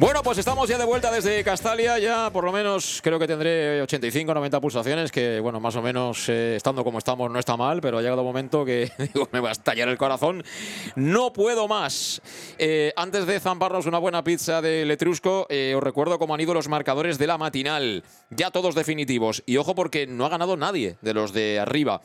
Bueno, 0.00 0.22
pues 0.22 0.38
estamos 0.38 0.66
ya 0.66 0.78
de 0.78 0.86
vuelta 0.86 1.10
desde 1.10 1.44
Castalia, 1.44 1.98
ya 1.98 2.30
por 2.30 2.42
lo 2.42 2.52
menos 2.52 3.00
creo 3.04 3.18
que 3.18 3.26
tendré 3.26 3.82
85, 3.82 4.32
90 4.32 4.58
pulsaciones, 4.58 5.12
que 5.12 5.40
bueno, 5.40 5.60
más 5.60 5.76
o 5.76 5.82
menos 5.82 6.26
eh, 6.30 6.56
estando 6.56 6.82
como 6.84 6.96
estamos 6.96 7.30
no 7.30 7.38
está 7.38 7.54
mal, 7.58 7.82
pero 7.82 7.98
ha 7.98 8.00
llegado 8.00 8.22
un 8.22 8.28
momento 8.28 8.64
que 8.64 8.90
digo, 9.12 9.28
me 9.30 9.40
va 9.40 9.50
a 9.50 9.52
estallar 9.52 9.90
el 9.90 9.98
corazón. 9.98 10.42
No 10.96 11.34
puedo 11.34 11.68
más. 11.68 12.22
Eh, 12.56 12.94
antes 12.96 13.26
de 13.26 13.40
zamparnos 13.40 13.84
una 13.84 13.98
buena 13.98 14.24
pizza 14.24 14.62
de 14.62 14.86
Letrusco, 14.86 15.46
eh, 15.50 15.74
os 15.76 15.82
recuerdo 15.82 16.18
cómo 16.18 16.34
han 16.34 16.40
ido 16.40 16.54
los 16.54 16.68
marcadores 16.68 17.18
de 17.18 17.26
la 17.26 17.36
matinal, 17.36 18.02
ya 18.30 18.50
todos 18.50 18.74
definitivos. 18.74 19.42
Y 19.44 19.58
ojo 19.58 19.74
porque 19.74 20.06
no 20.06 20.24
ha 20.24 20.30
ganado 20.30 20.56
nadie 20.56 20.96
de 21.02 21.12
los 21.12 21.34
de 21.34 21.60
arriba. 21.60 22.00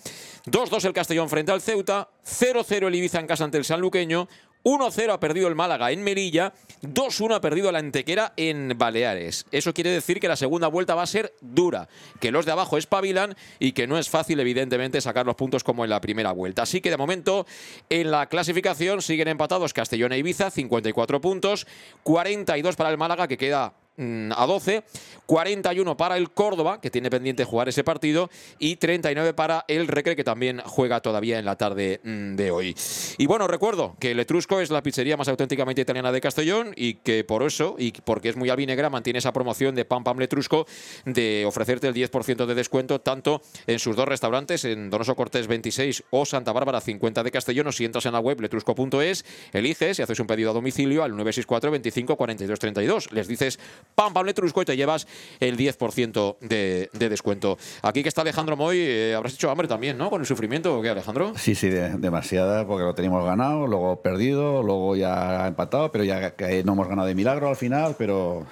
2-2 0.47 0.83
el 0.83 0.93
Castellón 0.93 1.29
frente 1.29 1.53
al 1.53 1.61
Ceuta, 1.61 2.09
0-0 2.25 2.87
el 2.87 2.95
Ibiza 2.95 3.21
en 3.21 3.27
casa 3.27 3.45
ante 3.45 3.57
el 3.57 3.63
Sanluqueño, 3.63 4.27
1-0 4.65 5.13
ha 5.13 5.19
perdido 5.19 5.47
el 5.47 5.53
Málaga 5.55 5.91
en 5.91 6.03
Melilla, 6.03 6.53
2-1 6.81 7.35
ha 7.35 7.41
perdido 7.41 7.71
la 7.71 7.79
Antequera 7.79 8.33
en 8.35 8.73
Baleares. 8.75 9.45
Eso 9.51 9.73
quiere 9.75 9.91
decir 9.91 10.19
que 10.19 10.27
la 10.27 10.35
segunda 10.35 10.67
vuelta 10.67 10.95
va 10.95 11.03
a 11.03 11.07
ser 11.07 11.35
dura, 11.39 11.87
que 12.19 12.31
los 12.31 12.47
de 12.47 12.51
abajo 12.51 12.77
espabilan 12.77 13.35
y 13.59 13.73
que 13.73 13.85
no 13.85 13.99
es 13.99 14.09
fácil, 14.09 14.39
evidentemente, 14.39 15.01
sacar 15.01 15.27
los 15.27 15.35
puntos 15.35 15.63
como 15.63 15.83
en 15.83 15.91
la 15.91 16.01
primera 16.01 16.31
vuelta. 16.31 16.63
Así 16.63 16.81
que 16.81 16.89
de 16.89 16.97
momento 16.97 17.45
en 17.89 18.09
la 18.09 18.25
clasificación 18.25 19.03
siguen 19.03 19.27
empatados 19.27 19.71
Castellón 19.71 20.13
e 20.13 20.17
Ibiza, 20.17 20.49
54 20.49 21.21
puntos, 21.21 21.67
42 22.01 22.75
para 22.75 22.89
el 22.89 22.97
Málaga, 22.97 23.27
que 23.27 23.37
queda 23.37 23.73
a 23.97 24.45
12, 24.45 24.83
41 25.25 25.97
para 25.97 26.17
el 26.17 26.31
Córdoba, 26.31 26.81
que 26.81 26.89
tiene 26.89 27.09
pendiente 27.09 27.45
jugar 27.45 27.69
ese 27.69 27.83
partido, 27.83 28.29
y 28.59 28.75
39 28.75 29.33
para 29.33 29.65
el 29.67 29.87
Recre, 29.87 30.15
que 30.15 30.23
también 30.23 30.61
juega 30.65 31.01
todavía 31.01 31.39
en 31.39 31.45
la 31.45 31.55
tarde 31.55 32.01
mm, 32.03 32.35
de 32.35 32.51
hoy. 32.51 32.75
Y 33.17 33.25
bueno, 33.25 33.47
recuerdo 33.47 33.95
que 33.99 34.11
el 34.11 34.19
Etrusco 34.19 34.59
es 34.59 34.69
la 34.69 34.83
pizzería 34.83 35.17
más 35.17 35.27
auténticamente 35.27 35.81
italiana 35.81 36.11
de 36.11 36.21
Castellón 36.21 36.73
y 36.75 36.95
que 36.95 37.23
por 37.23 37.43
eso, 37.43 37.75
y 37.77 37.91
porque 37.91 38.29
es 38.29 38.35
muy 38.35 38.49
albinegra, 38.49 38.89
mantiene 38.89 39.19
esa 39.19 39.33
promoción 39.33 39.75
de 39.75 39.85
Pam 39.85 40.03
Pam 40.03 40.19
Letrusco 40.19 40.65
de 41.05 41.45
ofrecerte 41.45 41.87
el 41.87 41.93
10% 41.93 42.45
de 42.45 42.55
descuento 42.55 43.01
tanto 43.01 43.41
en 43.67 43.79
sus 43.79 43.95
dos 43.95 44.07
restaurantes, 44.07 44.65
en 44.65 44.89
Donoso 44.89 45.15
Cortés 45.15 45.47
26 45.47 46.03
o 46.11 46.25
Santa 46.25 46.51
Bárbara 46.51 46.81
50 46.81 47.23
de 47.23 47.31
Castellón, 47.31 47.67
o 47.67 47.71
si 47.71 47.85
entras 47.85 48.05
en 48.05 48.13
la 48.13 48.19
web 48.19 48.41
letrusco.es, 48.41 49.25
eliges 49.53 49.99
y 49.99 50.01
haces 50.01 50.19
un 50.19 50.27
pedido 50.27 50.51
a 50.51 50.53
domicilio 50.53 51.03
al 51.03 51.11
964 51.11 51.71
25 51.71 52.15
42 52.15 52.59
32. 52.59 53.11
Les 53.11 53.27
dices 53.27 53.59
Pam 53.93 54.13
Pam 54.13 54.25
Letrusco 54.25 54.61
y 54.61 54.65
te 54.65 54.75
llevas 54.75 55.07
el 55.39 55.55
10% 55.57 56.37
de, 56.41 56.89
de 56.91 57.09
descuento. 57.09 57.57
Aquí 57.81 58.03
que 58.03 58.09
está 58.09 58.21
Alejandro 58.21 58.57
Moy, 58.57 58.77
eh, 58.79 59.13
habrás 59.15 59.33
hecho 59.35 59.49
hambre 59.49 59.67
también, 59.67 59.97
¿no? 59.97 60.09
Con 60.09 60.19
el 60.21 60.27
sufrimiento, 60.27 60.77
¿o 60.77 60.81
qué, 60.81 60.89
Alejandro? 60.89 61.31
Sí, 61.37 61.55
sí, 61.55 61.69
de- 61.69 61.91
demasiada, 61.97 62.67
porque 62.67 62.83
lo 62.83 62.93
teníamos 62.93 63.23
ganado, 63.23 63.67
luego 63.67 64.01
perdido, 64.01 64.63
luego 64.63 64.95
ya 64.97 65.47
empatado, 65.47 65.91
pero 65.91 66.03
ya 66.03 66.33
no 66.65 66.73
hemos 66.73 66.87
ganado 66.89 67.07
de 67.07 67.15
milagro 67.15 67.47
al 67.47 67.55
final, 67.55 67.95
pero 67.97 68.45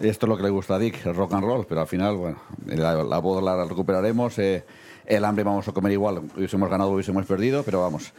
esto 0.00 0.26
es 0.26 0.28
lo 0.28 0.36
que 0.36 0.42
le 0.42 0.50
gusta 0.50 0.74
a 0.74 0.78
Dick, 0.80 1.06
el 1.06 1.14
rock 1.14 1.34
and 1.34 1.44
roll, 1.44 1.64
pero 1.66 1.80
al 1.82 1.86
final, 1.86 2.16
bueno, 2.16 2.40
la, 2.66 3.04
la 3.04 3.18
voz 3.18 3.40
la 3.42 3.64
recuperaremos, 3.64 4.36
eh, 4.40 4.64
el 5.06 5.24
hambre 5.24 5.44
vamos 5.44 5.68
a 5.68 5.72
comer 5.72 5.92
igual, 5.92 6.22
hubiésemos 6.36 6.68
ganado, 6.68 6.90
hubiésemos 6.90 7.24
perdido, 7.26 7.62
pero 7.62 7.80
vamos, 7.82 8.12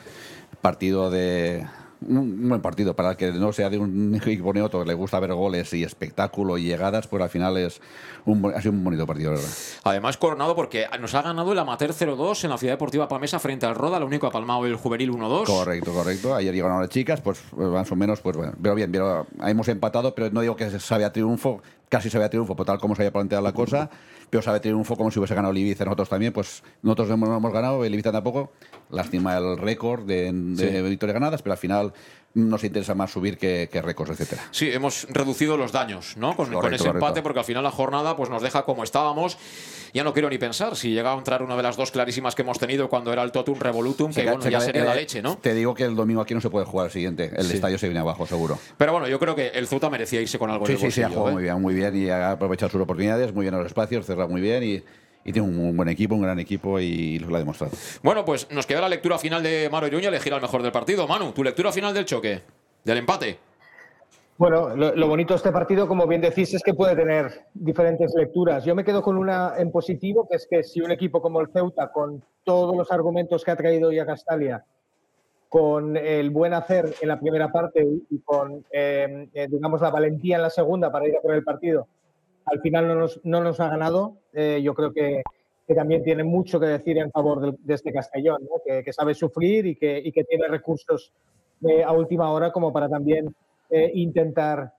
partido 0.61 1.09
de... 1.09 1.65
Un 2.07 2.49
buen 2.49 2.61
partido 2.61 2.95
para 2.95 3.11
el 3.11 3.17
que 3.17 3.31
no 3.31 3.53
sea 3.53 3.69
de 3.69 3.77
un 3.77 4.15
equipo 4.15 4.53
ni 4.53 4.59
otro, 4.59 4.81
que 4.81 4.87
le 4.87 4.93
gusta 4.93 5.19
ver 5.19 5.33
goles 5.33 5.73
y 5.73 5.83
espectáculo 5.83 6.57
y 6.57 6.63
llegadas, 6.63 7.07
pues 7.07 7.21
al 7.21 7.29
final 7.29 7.57
es 7.57 7.81
un, 8.25 8.53
ha 8.53 8.61
sido 8.61 8.71
un 8.71 8.83
bonito 8.83 9.05
partido, 9.05 9.31
la 9.31 9.37
¿verdad? 9.37 9.53
Además, 9.83 10.17
coronado 10.17 10.55
porque 10.55 10.85
nos 10.99 11.13
ha 11.15 11.21
ganado 11.21 11.51
el 11.51 11.59
Amateur 11.59 11.91
0-2 11.91 12.43
en 12.43 12.49
la 12.49 12.57
Ciudad 12.57 12.73
Deportiva 12.73 13.07
Pamesa 13.07 13.39
frente 13.39 13.65
al 13.65 13.75
Roda, 13.75 13.99
lo 13.99 14.05
único 14.05 14.27
ha 14.27 14.31
palmado 14.31 14.65
el 14.65 14.75
Juvenil 14.75 15.11
1-2. 15.11 15.45
Correcto, 15.45 15.93
correcto. 15.93 16.35
Ayer 16.35 16.53
llegaron 16.53 16.81
las 16.81 16.89
chicas, 16.89 17.21
pues 17.21 17.41
más 17.55 17.91
o 17.91 17.95
menos, 17.95 18.21
pues 18.21 18.35
bueno. 18.35 18.53
Pero 18.61 18.75
bien, 18.75 18.91
pero 18.91 19.27
hemos 19.45 19.67
empatado, 19.67 20.15
pero 20.15 20.29
no 20.29 20.41
digo 20.41 20.55
que 20.55 20.69
sabe 20.79 21.05
a 21.05 21.11
triunfo, 21.11 21.61
casi 21.93 22.09
sabe 22.09 22.25
a 22.25 22.29
triunfo, 22.29 22.55
por 22.55 22.65
tal 22.65 22.79
como 22.79 22.95
se 22.95 23.03
haya 23.03 23.11
planteado 23.13 23.43
la 23.43 23.51
cosa, 23.53 23.87
pero 24.31 24.41
sabe 24.41 24.57
a 24.57 24.61
triunfo 24.61 24.95
como 24.95 25.11
si 25.11 25.19
hubiese 25.19 25.35
ganado 25.35 25.51
el 25.51 25.59
Ibiza 25.59 25.85
nosotros 25.85 26.09
también, 26.09 26.33
pues 26.33 26.63
nosotros 26.81 27.07
no 27.19 27.37
hemos 27.37 27.53
ganado, 27.53 27.85
el 27.85 27.93
Ibiza 27.93 28.11
tampoco. 28.11 28.51
Lástima 28.89 29.37
el 29.37 29.57
récord 29.59 30.03
de, 30.03 30.31
de 30.33 30.81
Sí. 30.83 30.89
victorias 30.89 31.13
ganadas, 31.13 31.43
pero 31.43 31.53
al 31.53 31.59
final 31.59 31.93
nos 32.35 32.63
interesa 32.63 32.95
más 32.95 33.11
subir 33.11 33.37
que, 33.37 33.69
que 33.71 33.81
récords, 33.81 34.11
etcétera. 34.11 34.43
Sí, 34.51 34.69
hemos 34.71 35.05
reducido 35.09 35.55
los 35.55 35.71
daños, 35.71 36.17
¿no? 36.17 36.35
Con, 36.35 36.47
con 36.47 36.55
Correcto, 36.55 36.75
ese 36.77 36.87
empate, 36.87 36.99
correcto. 37.01 37.23
porque 37.23 37.39
al 37.39 37.45
final 37.45 37.63
la 37.63 37.69
jornada 37.71 38.15
pues, 38.15 38.29
nos 38.29 38.41
deja 38.41 38.63
como 38.65 38.83
estábamos. 38.83 39.37
Ya 39.93 40.03
no 40.03 40.13
quiero 40.13 40.29
ni 40.31 40.39
pensar 40.39 40.75
si 40.75 40.89
llega 40.91 41.13
a 41.13 41.15
entrar 41.17 41.43
una 41.43 41.55
de 41.55 41.61
las 41.61 41.77
dos 41.77 41.91
clarísimas 41.91 42.33
que 42.33 42.41
hemos 42.41 42.57
tenido 42.57 42.89
cuando 42.89 43.13
era 43.13 43.21
el 43.21 43.31
Totum 43.31 43.59
Revolutum, 43.59 44.11
que 44.11 44.23
bueno, 44.23 44.49
ya 44.49 44.59
sería 44.59 44.81
eh, 44.81 44.85
la 44.85 44.95
leche, 44.95 45.21
¿no? 45.21 45.37
Te 45.37 45.53
digo 45.53 45.75
que 45.75 45.83
el 45.83 45.95
domingo 45.95 46.21
aquí 46.21 46.33
no 46.33 46.41
se 46.41 46.49
puede 46.49 46.65
jugar 46.65 46.87
el 46.87 46.91
siguiente. 46.91 47.31
El 47.35 47.45
Sí. 47.45 47.53
estadio 47.53 47.77
se 47.77 47.85
viene 47.87 47.99
abajo, 47.99 48.25
seguro. 48.25 48.57
Pero 48.77 48.91
bueno, 48.93 49.07
yo 49.07 49.19
creo 49.19 49.35
que 49.35 49.49
el 49.49 49.67
Zuta 49.67 49.91
merecía 49.91 50.19
irse 50.19 50.39
con 50.39 50.49
algo 50.49 50.65
Sí, 50.65 50.71
en 50.71 50.77
el 50.79 50.83
sí, 50.85 50.91
sí, 50.91 51.03
ha 51.03 51.09
jugado 51.09 51.29
¿eh? 51.29 51.33
muy 51.33 51.43
bien, 51.43 51.61
muy 51.61 51.75
bien 51.75 51.95
y 51.95 52.09
ha 52.09 52.31
aprovechado 52.31 52.71
sus 52.71 52.81
oportunidades, 52.81 53.31
muy 53.33 53.43
bien 53.43 53.55
los 53.55 53.67
espacios, 53.67 54.07
cerra 54.07 54.25
muy 54.25 54.41
bien 54.41 54.63
y, 54.63 54.83
y 55.25 55.31
tiene 55.31 55.47
un, 55.47 55.57
un 55.57 55.75
buen 55.77 55.89
equipo, 55.89 56.15
un 56.15 56.21
gran 56.21 56.39
equipo 56.39 56.79
y 56.79 57.19
lo 57.19 57.35
ha 57.35 57.39
demostrado. 57.39 57.73
Bueno, 58.01 58.25
pues 58.25 58.49
nos 58.51 58.65
queda 58.65 58.81
la 58.81 58.89
lectura 58.89 59.17
final 59.17 59.41
de 59.43 59.69
Manu 59.71 59.87
Iruña, 59.87 60.09
elegir 60.09 60.33
al 60.33 60.41
mejor 60.41 60.61
del 60.61 60.71
partido. 60.71 61.07
Manu, 61.07 61.31
tu 61.31 61.43
lectura 61.43 61.71
final 61.71 61.93
del 61.93 62.05
choque, 62.05 62.41
del 62.83 62.97
empate. 62.97 63.39
Bueno, 64.37 64.75
lo, 64.75 64.95
lo 64.95 65.07
bonito 65.07 65.33
de 65.33 65.37
este 65.37 65.51
partido, 65.51 65.87
como 65.87 66.07
bien 66.07 66.19
decís, 66.19 66.53
es 66.53 66.63
que 66.63 66.73
puede 66.73 66.95
tener 66.95 67.45
diferentes 67.53 68.13
lecturas. 68.15 68.65
Yo 68.65 68.73
me 68.73 68.83
quedo 68.83 69.03
con 69.03 69.15
una 69.17 69.53
en 69.57 69.71
positivo, 69.71 70.27
que 70.27 70.37
es 70.37 70.47
que 70.49 70.63
si 70.63 70.81
un 70.81 70.91
equipo 70.91 71.21
como 71.21 71.39
el 71.39 71.49
Ceuta, 71.49 71.91
con 71.91 72.23
todos 72.43 72.75
los 72.75 72.91
argumentos 72.91 73.43
que 73.43 73.51
ha 73.51 73.55
traído 73.55 73.89
hoy 73.89 73.99
a 73.99 74.05
Castalia, 74.05 74.65
con 75.49 75.95
el 75.95 76.31
buen 76.31 76.51
hacer 76.55 76.95
en 76.99 77.07
la 77.07 77.19
primera 77.19 77.51
parte 77.51 77.87
y 78.09 78.19
con, 78.21 78.65
eh, 78.71 79.27
eh, 79.35 79.47
digamos, 79.47 79.81
la 79.81 79.91
valentía 79.91 80.37
en 80.37 80.41
la 80.41 80.49
segunda 80.49 80.91
para 80.91 81.07
ir 81.07 81.15
a 81.15 81.21
por 81.21 81.35
el 81.35 81.43
partido, 81.43 81.87
al 82.45 82.59
final 82.61 82.87
no 82.87 82.95
nos, 82.95 83.19
no 83.23 83.43
nos 83.43 83.59
ha 83.59 83.69
ganado. 83.69 84.17
Eh, 84.33 84.61
yo 84.63 84.73
creo 84.73 84.93
que, 84.93 85.21
también 85.75 86.03
tiene 86.03 86.23
mucho 86.23 86.59
que 86.59 86.67
decir 86.67 86.99
en 86.99 87.09
favor 87.09 87.57
de, 87.57 87.73
este 87.73 87.91
Castellón, 87.91 88.47
que, 88.63 88.93
sabe 88.93 89.15
sufrir 89.15 89.65
y 89.65 89.75
que, 89.75 90.25
tiene 90.29 90.47
recursos 90.47 91.11
eh, 91.67 91.83
a 91.83 91.91
última 91.93 92.31
hora 92.31 92.51
como 92.51 92.71
para 92.71 92.87
también 92.87 93.33
eh, 93.71 93.89
intentar 93.95 94.73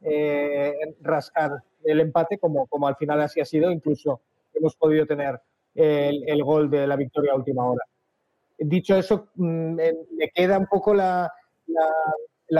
rascar 1.00 1.52
el 1.82 2.00
empate, 2.00 2.38
como, 2.38 2.68
al 2.86 2.96
final 2.96 3.20
así 3.22 3.40
ha 3.40 3.44
sido. 3.44 3.72
Incluso 3.72 4.20
hemos 4.52 4.76
podido 4.76 5.04
tener 5.04 5.40
el, 5.74 6.44
gol 6.44 6.70
de 6.70 6.86
la 6.86 6.96
victoria 6.96 7.32
a 7.32 7.36
última 7.36 7.68
hora. 7.68 7.82
Dicho 8.56 8.94
eso, 8.94 9.30
mm, 9.34 9.74
me 9.74 10.30
queda 10.32 10.58
un 10.58 10.66
poco 10.66 10.94
la, 10.94 11.32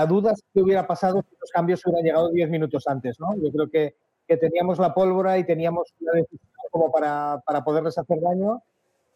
duda 0.08 0.34
si 0.34 0.60
hubiera 0.60 0.86
pasado 0.88 1.22
si 1.22 1.36
los 1.40 1.50
cambios 1.50 1.86
hubieran 1.86 2.04
llegado 2.04 2.30
10 2.30 2.50
minutos 2.50 2.84
antes. 2.88 3.20
¿no? 3.20 3.36
Yo 3.36 3.52
creo 3.52 3.70
que, 3.70 3.94
que 4.26 4.36
teníamos 4.36 4.78
la 4.78 4.94
pólvora 4.94 5.38
y 5.38 5.44
teníamos 5.44 5.94
una 6.00 6.12
decisión 6.12 6.50
como 6.70 6.90
para, 6.90 7.40
para 7.46 7.62
poderles 7.64 7.96
hacer 7.98 8.20
daño. 8.20 8.62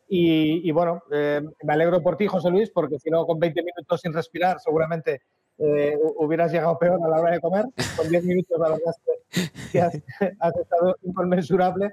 Y, 0.09 0.67
y 0.67 0.73
bueno, 0.73 1.03
eh, 1.13 1.43
me 1.63 1.73
alegro 1.73 2.03
por 2.03 2.17
ti, 2.17 2.27
José 2.27 2.51
Luis, 2.51 2.71
porque 2.71 2.99
si 2.99 3.11
no, 3.11 3.27
con 3.27 3.39
20 3.39 3.63
minutos 3.63 4.01
sin 4.01 4.13
respirar, 4.13 4.59
seguramente 4.61 5.21
eh, 5.59 5.97
hu- 6.01 6.15
hubieras 6.19 6.51
llegado 6.53 6.79
peor 6.79 6.99
a 7.05 7.09
la 7.09 7.21
hora 7.21 7.33
de 7.33 7.41
comer. 7.41 7.67
Con 7.97 8.09
10 8.09 8.25
minutos, 8.25 8.59
la 8.59 8.69
verdad 8.71 8.93
que 9.73 9.81
has, 9.83 9.95
has 10.41 10.57
estado 10.57 10.97
inconmensurable 11.03 11.91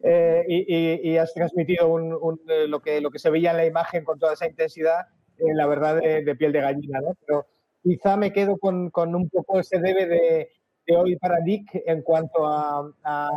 eh, 0.00 0.44
y, 0.46 0.74
y- 0.76 1.12
y 1.12 1.16
has 1.16 1.32
transmitido 1.32 1.88
un- 1.88 2.12
un, 2.12 2.38
eh, 2.48 2.66
lo, 2.68 2.80
que, 2.80 3.00
lo 3.00 3.10
que 3.10 3.18
se 3.18 3.30
veía 3.30 3.52
en 3.52 3.56
la 3.56 3.66
imagen 3.66 4.04
con 4.04 4.18
toda 4.18 4.34
esa 4.34 4.46
intensidad, 4.46 5.06
eh, 5.38 5.54
la 5.54 5.66
verdad, 5.66 5.96
de, 6.02 6.22
de 6.22 6.36
piel 6.36 6.52
de 6.52 6.60
gallina. 6.60 7.00
¿no? 7.00 7.14
Pero 7.26 7.46
quizá 7.82 8.16
me 8.18 8.30
quedo 8.32 8.58
con, 8.58 8.90
con 8.90 9.14
un 9.14 9.30
poco 9.30 9.58
ese 9.60 9.78
debe 9.78 10.06
de, 10.06 10.48
de 10.86 10.96
hoy 10.96 11.16
para 11.16 11.40
Dick 11.40 11.70
en 11.86 12.02
cuanto 12.02 12.46
a, 12.46 12.90
a- 13.04 13.30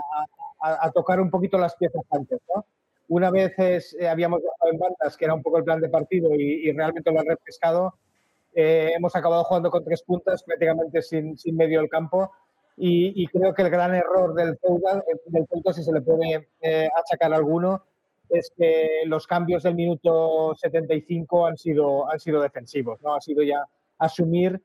a- 0.61 0.85
a 0.87 0.91
tocar 0.91 1.19
un 1.21 1.29
poquito 1.29 1.57
las 1.57 1.75
piezas 1.75 2.01
antes. 2.11 2.39
¿no? 2.53 2.65
Una 3.09 3.29
vez 3.31 3.53
es- 3.57 3.95
eh, 3.99 4.07
habíamos 4.07 4.41
bajado 4.43 4.71
en 4.71 4.79
bandas, 4.79 5.15
que 5.17 5.25
era 5.25 5.33
un 5.33 5.41
poco 5.43 5.57
el 5.57 5.63
plan 5.63 5.79
de 5.79 5.89
partido, 5.89 6.33
y, 6.35 6.67
y 6.69 6.71
realmente 6.73 7.11
lo 7.11 7.19
han 7.19 7.25
refrescado. 7.27 7.93
Eh, 8.53 8.91
hemos 8.95 9.15
acabado 9.15 9.43
jugando 9.43 9.69
con 9.69 9.83
tres 9.83 10.01
puntas, 10.03 10.43
prácticamente 10.43 11.01
sin, 11.01 11.37
sin 11.37 11.55
medio 11.55 11.79
del 11.79 11.89
campo. 11.89 12.31
Y, 12.75 13.23
y 13.23 13.27
creo 13.27 13.53
que 13.53 13.61
el 13.63 13.69
gran 13.69 13.95
error 13.95 14.33
del 14.35 14.57
Ceuta, 14.59 15.03
del 15.27 15.47
Ceuta, 15.47 15.73
si 15.73 15.83
se 15.83 15.91
le 15.93 16.01
puede 16.01 16.47
eh, 16.61 16.89
achacar 16.95 17.33
alguno, 17.33 17.83
es 18.29 18.51
que 18.57 19.01
los 19.05 19.25
cambios 19.25 19.63
del 19.63 19.73
minuto 19.75 20.53
75 20.55 21.45
han 21.47 21.57
sido, 21.57 22.09
han 22.11 22.19
sido 22.19 22.41
defensivos. 22.41 23.01
¿no? 23.01 23.15
Ha 23.15 23.21
sido 23.21 23.41
ya 23.43 23.63
asumir 23.99 24.61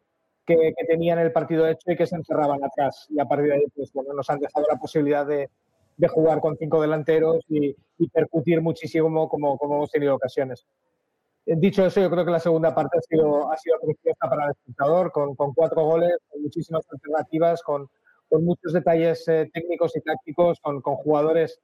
que, 0.46 0.56
que 0.76 0.84
tenían 0.86 1.18
el 1.18 1.32
partido 1.32 1.66
hecho 1.68 1.90
y 1.90 1.96
que 1.96 2.06
se 2.06 2.16
encerraban 2.16 2.62
atrás. 2.64 3.06
Y 3.10 3.20
a 3.20 3.24
partir 3.24 3.48
de 3.48 3.54
ahí, 3.54 3.64
pues, 3.74 3.92
bueno, 3.92 4.12
nos 4.14 4.28
han 4.30 4.38
dejado 4.38 4.66
la 4.70 4.78
posibilidad 4.78 5.26
de, 5.26 5.50
de 5.96 6.08
jugar 6.08 6.40
con 6.40 6.56
cinco 6.56 6.80
delanteros 6.80 7.44
y, 7.48 7.76
y 7.98 8.08
percutir 8.08 8.60
muchísimo 8.60 9.28
como, 9.28 9.58
como 9.58 9.76
hemos 9.76 9.90
tenido 9.90 10.14
ocasiones. 10.14 10.66
Eh, 11.46 11.54
Dicho 11.56 11.84
eso, 11.84 12.00
yo 12.00 12.10
creo 12.10 12.24
que 12.24 12.30
la 12.30 12.40
segunda 12.40 12.74
parte 12.74 12.98
ha 12.98 13.02
sido, 13.02 13.50
ha 13.50 13.56
sido 13.56 13.76
preciosa 13.80 14.28
para 14.28 14.44
el 14.46 14.50
espectador, 14.52 15.12
con, 15.12 15.34
con 15.34 15.52
cuatro 15.54 15.84
goles, 15.84 16.16
con 16.28 16.42
muchísimas 16.42 16.84
alternativas, 16.90 17.62
con, 17.62 17.88
con 18.28 18.44
muchos 18.44 18.72
detalles 18.72 19.26
eh, 19.28 19.50
técnicos 19.52 19.96
y 19.96 20.00
tácticos, 20.00 20.60
con, 20.60 20.80
con 20.80 20.96
jugadores 20.96 21.60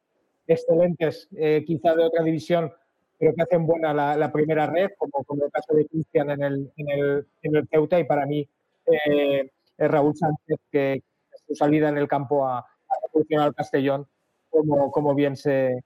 excelentes, 0.46 1.28
eh, 1.36 1.62
quizá 1.66 1.94
de 1.94 2.04
otra 2.04 2.22
división, 2.24 2.72
pero 3.18 3.34
que 3.34 3.42
hacen 3.42 3.66
buena 3.66 3.92
la, 3.92 4.16
la 4.16 4.32
primera 4.32 4.66
red, 4.66 4.88
como, 4.96 5.24
como 5.24 5.44
el 5.44 5.50
caso 5.50 5.74
de 5.74 5.86
Cristian 5.86 6.30
en 6.30 6.42
el, 6.42 6.72
en, 6.76 6.88
el, 6.90 7.26
en 7.42 7.56
el 7.56 7.68
Ceuta, 7.68 7.98
y 7.98 8.04
para 8.04 8.26
mí 8.26 8.48
eh, 8.92 9.50
es 9.76 9.90
Raúl 9.90 10.16
Sánchez, 10.16 10.58
que 10.70 11.02
su 11.46 11.54
salida 11.54 11.88
en 11.88 11.98
el 11.98 12.08
campo 12.08 12.46
a, 12.46 12.58
a 12.58 12.94
revolucionar 13.06 13.48
al 13.48 13.54
Castellón, 13.54 14.06
como, 14.50 15.14
bien 15.14 15.36
se, 15.36 15.82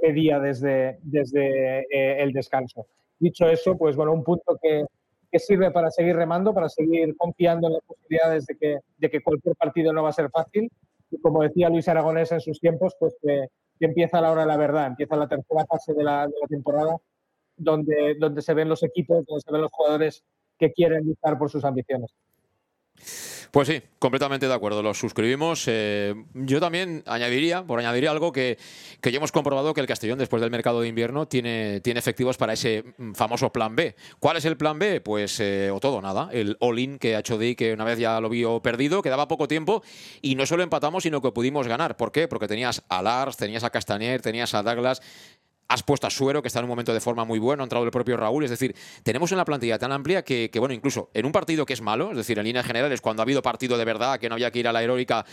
pedía 0.00 0.38
desde, 0.40 0.98
eh, 1.90 2.22
el 2.22 2.32
descanso. 2.32 2.86
Dicho 3.18 3.46
eso, 3.48 3.76
pues 3.76 3.96
bueno, 3.96 4.12
un 4.12 4.24
punto 4.24 4.58
que, 4.60 4.84
sirve 5.38 5.70
para 5.70 5.90
seguir 5.90 6.16
remando, 6.16 6.54
para 6.54 6.68
seguir 6.68 7.14
confiando 7.16 7.68
en 7.68 7.74
las 7.74 7.82
posibilidades 7.82 8.46
de 8.46 9.10
que, 9.10 9.20
cualquier 9.22 9.54
partido 9.56 9.92
no 9.92 10.02
va 10.02 10.08
a 10.08 10.12
ser 10.12 10.30
fácil. 10.30 10.70
Y 11.10 11.20
como 11.20 11.42
decía 11.42 11.68
Luis 11.68 11.88
Aragonés 11.88 12.32
en 12.32 12.40
sus 12.40 12.60
tiempos, 12.60 12.94
pues 12.98 13.14
que, 13.22 13.46
que 13.78 13.86
empieza 13.86 14.20
la 14.20 14.30
hora 14.30 14.42
de 14.42 14.48
la 14.48 14.56
verdad, 14.56 14.86
empieza 14.86 15.16
la 15.16 15.28
tercera 15.28 15.64
fase 15.66 15.94
de 15.94 16.02
la, 16.02 16.28
temporada, 16.48 16.96
donde 17.56 18.42
se 18.42 18.54
ven 18.54 18.68
los 18.68 18.82
equipos, 18.82 19.24
donde 19.26 19.40
se 19.40 19.52
ven 19.52 19.62
los 19.62 19.70
jugadores 19.70 20.24
que 20.58 20.72
quieren 20.72 21.06
luchar 21.06 21.38
por 21.38 21.50
sus 21.50 21.64
ambiciones. 21.64 22.10
Pues 23.50 23.66
sí, 23.66 23.82
completamente 23.98 24.46
de 24.46 24.52
acuerdo, 24.52 24.82
lo 24.82 24.92
suscribimos. 24.92 25.64
Eh, 25.66 26.14
yo 26.34 26.60
también 26.60 27.02
añadiría, 27.06 27.64
por 27.64 27.78
añadiría 27.78 28.10
algo 28.10 28.30
que, 28.30 28.58
que 29.00 29.10
ya 29.10 29.16
hemos 29.16 29.32
comprobado 29.32 29.72
que 29.72 29.80
el 29.80 29.86
Castellón 29.86 30.18
después 30.18 30.42
del 30.42 30.50
mercado 30.50 30.82
de 30.82 30.88
invierno 30.88 31.26
tiene, 31.26 31.80
tiene 31.80 31.98
efectivos 31.98 32.36
para 32.36 32.52
ese 32.52 32.84
mm, 32.98 33.12
famoso 33.12 33.50
plan 33.50 33.74
B. 33.74 33.96
¿Cuál 34.20 34.36
es 34.36 34.44
el 34.44 34.56
plan 34.56 34.78
B? 34.78 35.00
Pues 35.00 35.40
eh, 35.40 35.70
o 35.72 35.80
todo 35.80 36.02
nada. 36.02 36.28
El 36.32 36.56
all-in 36.60 36.98
que 36.98 37.16
ha 37.16 37.20
hecho 37.20 37.38
Di, 37.38 37.54
que 37.54 37.72
una 37.72 37.84
vez 37.84 37.98
ya 37.98 38.20
lo 38.20 38.28
vio 38.28 38.60
perdido, 38.60 39.00
quedaba 39.00 39.28
poco 39.28 39.48
tiempo 39.48 39.82
y 40.20 40.34
no 40.34 40.44
solo 40.44 40.62
empatamos, 40.62 41.04
sino 41.04 41.22
que 41.22 41.32
pudimos 41.32 41.66
ganar. 41.66 41.96
¿Por 41.96 42.12
qué? 42.12 42.28
Porque 42.28 42.48
tenías 42.48 42.82
a 42.88 43.02
Lars, 43.02 43.36
tenías 43.38 43.64
a 43.64 43.70
Castañer, 43.70 44.20
tenías 44.20 44.54
a 44.54 44.62
Douglas. 44.62 45.00
Has 45.70 45.82
puesto 45.82 46.06
a 46.06 46.10
Suero, 46.10 46.40
que 46.40 46.48
está 46.48 46.60
en 46.60 46.64
un 46.64 46.70
momento 46.70 46.94
de 46.94 47.00
forma 47.00 47.26
muy 47.26 47.38
bueno, 47.38 47.62
ha 47.62 47.66
entrado 47.66 47.84
el 47.84 47.90
propio 47.90 48.16
Raúl. 48.16 48.42
Es 48.42 48.50
decir, 48.50 48.74
tenemos 49.02 49.32
una 49.32 49.44
plantilla 49.44 49.78
tan 49.78 49.92
amplia 49.92 50.24
que, 50.24 50.50
bueno, 50.58 50.74
incluso 50.74 51.10
en 51.12 51.26
un 51.26 51.32
partido 51.32 51.66
que 51.66 51.74
es 51.74 51.82
malo, 51.82 52.10
es 52.10 52.16
decir, 52.16 52.38
en 52.38 52.44
líneas 52.44 52.64
generales, 52.64 53.02
cuando 53.02 53.20
ha 53.20 53.24
habido 53.24 53.42
partido 53.42 53.76
de 53.76 53.84
verdad, 53.84 54.18
que 54.18 54.30
no 54.30 54.36
había 54.36 54.50
que 54.50 54.60
ir 54.60 54.68
a 54.68 54.72
la 54.72 54.82
heroica, 54.82 55.26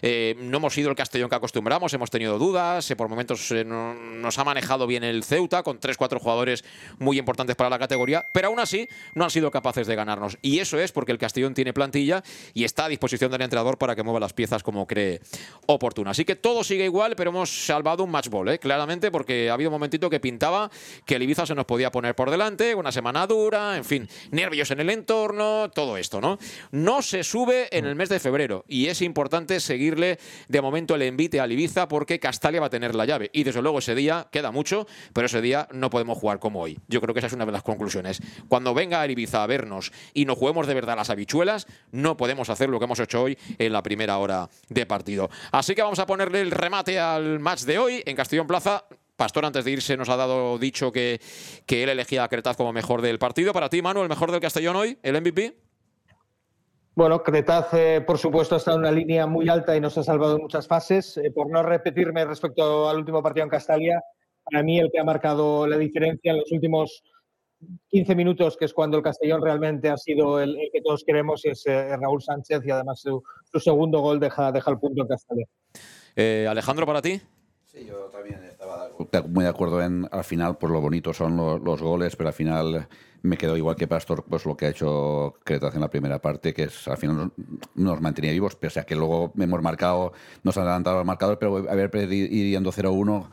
eh, 0.00 0.34
no 0.38 0.56
hemos 0.56 0.72
sido 0.72 0.88
el 0.88 0.96
Castellón 0.96 1.28
que 1.28 1.36
acostumbramos, 1.36 1.92
hemos 1.92 2.08
tenido 2.10 2.38
dudas, 2.38 2.90
eh, 2.90 2.96
por 2.96 3.10
momentos 3.10 3.50
eh, 3.52 3.66
no, 3.66 3.92
nos 3.92 4.38
ha 4.38 4.44
manejado 4.44 4.86
bien 4.86 5.04
el 5.04 5.24
Ceuta, 5.24 5.62
con 5.62 5.78
tres, 5.78 5.98
cuatro 5.98 6.18
jugadores 6.18 6.64
muy 6.98 7.18
importantes 7.18 7.54
para 7.54 7.68
la 7.68 7.78
categoría, 7.78 8.26
pero 8.32 8.48
aún 8.48 8.60
así 8.60 8.88
no 9.14 9.24
han 9.24 9.30
sido 9.30 9.50
capaces 9.50 9.86
de 9.86 9.94
ganarnos. 9.94 10.38
Y 10.40 10.60
eso 10.60 10.78
es 10.78 10.90
porque 10.90 11.12
el 11.12 11.18
Castellón 11.18 11.52
tiene 11.52 11.74
plantilla 11.74 12.22
y 12.54 12.64
está 12.64 12.86
a 12.86 12.88
disposición 12.88 13.30
del 13.30 13.42
entrenador 13.42 13.76
para 13.76 13.94
que 13.94 14.02
mueva 14.02 14.20
las 14.20 14.32
piezas 14.32 14.62
como 14.62 14.86
cree 14.86 15.20
oportuno. 15.66 16.10
Así 16.10 16.24
que 16.24 16.34
todo 16.34 16.64
sigue 16.64 16.86
igual, 16.86 17.14
pero 17.14 17.28
hemos 17.28 17.66
salvado 17.66 18.04
un 18.04 18.10
match 18.10 18.28
ball, 18.28 18.58
claramente, 18.58 19.10
porque 19.10 19.50
ha 19.50 19.52
habido 19.52 19.68
un 19.68 19.81
momentito 19.82 20.08
que 20.08 20.20
pintaba 20.20 20.70
que 21.04 21.16
el 21.16 21.24
Ibiza 21.24 21.44
se 21.44 21.56
nos 21.56 21.64
podía 21.64 21.90
poner 21.90 22.14
por 22.14 22.30
delante, 22.30 22.76
una 22.76 22.92
semana 22.92 23.26
dura, 23.26 23.76
en 23.76 23.84
fin, 23.84 24.08
nervios 24.30 24.70
en 24.70 24.78
el 24.78 24.90
entorno, 24.90 25.72
todo 25.74 25.96
esto, 25.96 26.20
¿no? 26.20 26.38
No 26.70 27.02
se 27.02 27.24
sube 27.24 27.66
en 27.76 27.84
el 27.84 27.96
mes 27.96 28.08
de 28.08 28.20
febrero 28.20 28.64
y 28.68 28.86
es 28.86 29.02
importante 29.02 29.58
seguirle 29.58 30.20
de 30.46 30.62
momento 30.62 30.94
el 30.94 31.02
envite 31.02 31.40
al 31.40 31.50
Ibiza 31.50 31.88
porque 31.88 32.20
Castalia 32.20 32.60
va 32.60 32.68
a 32.68 32.70
tener 32.70 32.94
la 32.94 33.06
llave 33.06 33.28
y 33.32 33.42
desde 33.42 33.60
luego 33.60 33.80
ese 33.80 33.96
día 33.96 34.28
queda 34.30 34.52
mucho, 34.52 34.86
pero 35.12 35.26
ese 35.26 35.40
día 35.40 35.66
no 35.72 35.90
podemos 35.90 36.16
jugar 36.16 36.38
como 36.38 36.60
hoy. 36.60 36.78
Yo 36.86 37.00
creo 37.00 37.12
que 37.12 37.18
esa 37.18 37.26
es 37.26 37.32
una 37.32 37.44
de 37.44 37.50
las 37.50 37.64
conclusiones. 37.64 38.20
Cuando 38.46 38.74
venga 38.74 39.04
el 39.04 39.10
Ibiza 39.10 39.42
a 39.42 39.48
vernos 39.48 39.90
y 40.14 40.26
nos 40.26 40.38
juguemos 40.38 40.68
de 40.68 40.74
verdad 40.74 40.94
las 40.94 41.10
habichuelas, 41.10 41.66
no 41.90 42.16
podemos 42.16 42.50
hacer 42.50 42.68
lo 42.68 42.78
que 42.78 42.84
hemos 42.84 43.00
hecho 43.00 43.20
hoy 43.20 43.36
en 43.58 43.72
la 43.72 43.82
primera 43.82 44.18
hora 44.18 44.48
de 44.68 44.86
partido. 44.86 45.28
Así 45.50 45.74
que 45.74 45.82
vamos 45.82 45.98
a 45.98 46.06
ponerle 46.06 46.40
el 46.40 46.52
remate 46.52 47.00
al 47.00 47.40
match 47.40 47.62
de 47.62 47.80
hoy 47.80 48.02
en 48.06 48.14
Castellón 48.14 48.46
Plaza. 48.46 48.84
Pastor, 49.16 49.44
antes 49.44 49.64
de 49.64 49.70
irse, 49.70 49.96
nos 49.96 50.08
ha 50.08 50.16
dado 50.16 50.58
dicho 50.58 50.90
que, 50.92 51.20
que 51.66 51.82
él 51.82 51.88
elegía 51.88 52.24
a 52.24 52.28
Cretaz 52.28 52.56
como 52.56 52.72
mejor 52.72 53.02
del 53.02 53.18
partido. 53.18 53.52
Para 53.52 53.68
ti, 53.68 53.82
Manu, 53.82 54.02
el 54.02 54.08
mejor 54.08 54.30
del 54.30 54.40
Castellón 54.40 54.76
hoy, 54.76 54.98
el 55.02 55.20
MVP. 55.20 55.54
Bueno, 56.94 57.22
Cretaz, 57.22 57.72
eh, 57.72 58.02
por 58.06 58.18
supuesto, 58.18 58.54
ha 58.54 58.58
estado 58.58 58.76
en 58.76 58.82
una 58.82 58.92
línea 58.92 59.26
muy 59.26 59.48
alta 59.48 59.76
y 59.76 59.80
nos 59.80 59.96
ha 59.96 60.02
salvado 60.02 60.36
en 60.36 60.42
muchas 60.42 60.66
fases. 60.66 61.16
Eh, 61.16 61.30
por 61.30 61.50
no 61.50 61.62
repetirme 61.62 62.24
respecto 62.24 62.88
al 62.88 62.98
último 62.98 63.22
partido 63.22 63.44
en 63.44 63.50
Castalia, 63.50 64.02
para 64.44 64.62
mí 64.62 64.78
el 64.78 64.90
que 64.92 64.98
ha 65.00 65.04
marcado 65.04 65.66
la 65.66 65.78
diferencia 65.78 66.32
en 66.32 66.38
los 66.38 66.52
últimos 66.52 67.02
15 67.88 68.14
minutos, 68.14 68.56
que 68.56 68.64
es 68.64 68.72
cuando 68.72 68.96
el 68.96 69.02
Castellón 69.02 69.42
realmente 69.42 69.88
ha 69.88 69.96
sido 69.96 70.40
el, 70.40 70.56
que 70.72 70.80
todos 70.80 71.04
queremos, 71.04 71.44
es 71.44 71.64
eh, 71.66 71.96
Raúl 71.96 72.22
Sánchez 72.22 72.60
y 72.64 72.70
además 72.70 73.00
su, 73.00 73.22
segundo 73.60 74.00
gol 74.00 74.18
deja, 74.18 74.52
deja 74.52 74.70
el 74.70 74.78
punto 74.78 75.02
en 75.02 75.08
Castellón. 75.08 75.46
Eh, 76.16 76.46
Alejandro, 76.48 76.86
¿para 76.86 77.02
ti? 77.02 77.20
Sí, 77.72 77.86
yo 77.86 78.10
también 78.12 78.44
estaba 78.44 78.90
muy 79.28 79.44
de 79.44 79.50
acuerdo 79.50 79.82
en 79.82 80.06
al 80.12 80.24
final, 80.24 80.58
pues 80.58 80.70
lo 80.70 80.82
bonito 80.82 81.14
son 81.14 81.38
los, 81.64 81.80
goles, 81.80 82.16
pero 82.16 82.28
al 82.28 82.34
final 82.34 82.86
me 83.22 83.38
quedo 83.38 83.56
igual 83.56 83.76
que 83.76 83.88
Pastor, 83.88 84.24
pues 84.28 84.44
lo 84.44 84.58
que 84.58 84.66
ha 84.66 84.68
hecho 84.68 85.32
Cretas 85.42 85.74
en 85.74 85.80
la 85.80 85.88
primera 85.88 86.20
parte, 86.20 86.52
que 86.52 86.64
es 86.64 86.86
al 86.86 86.98
final 86.98 87.32
nos, 87.74 88.00
mantenía 88.02 88.30
vivos, 88.32 88.56
pese 88.56 88.80
a 88.80 88.84
que 88.84 88.94
luego 88.94 89.32
hemos 89.38 89.62
marcado, 89.62 90.12
nos 90.42 90.58
han 90.58 90.64
adelantado 90.64 91.00
el 91.00 91.06
marcador, 91.06 91.38
pero 91.38 91.56
haber 91.56 91.90
perdido 91.90 92.28
0-1 92.60 93.30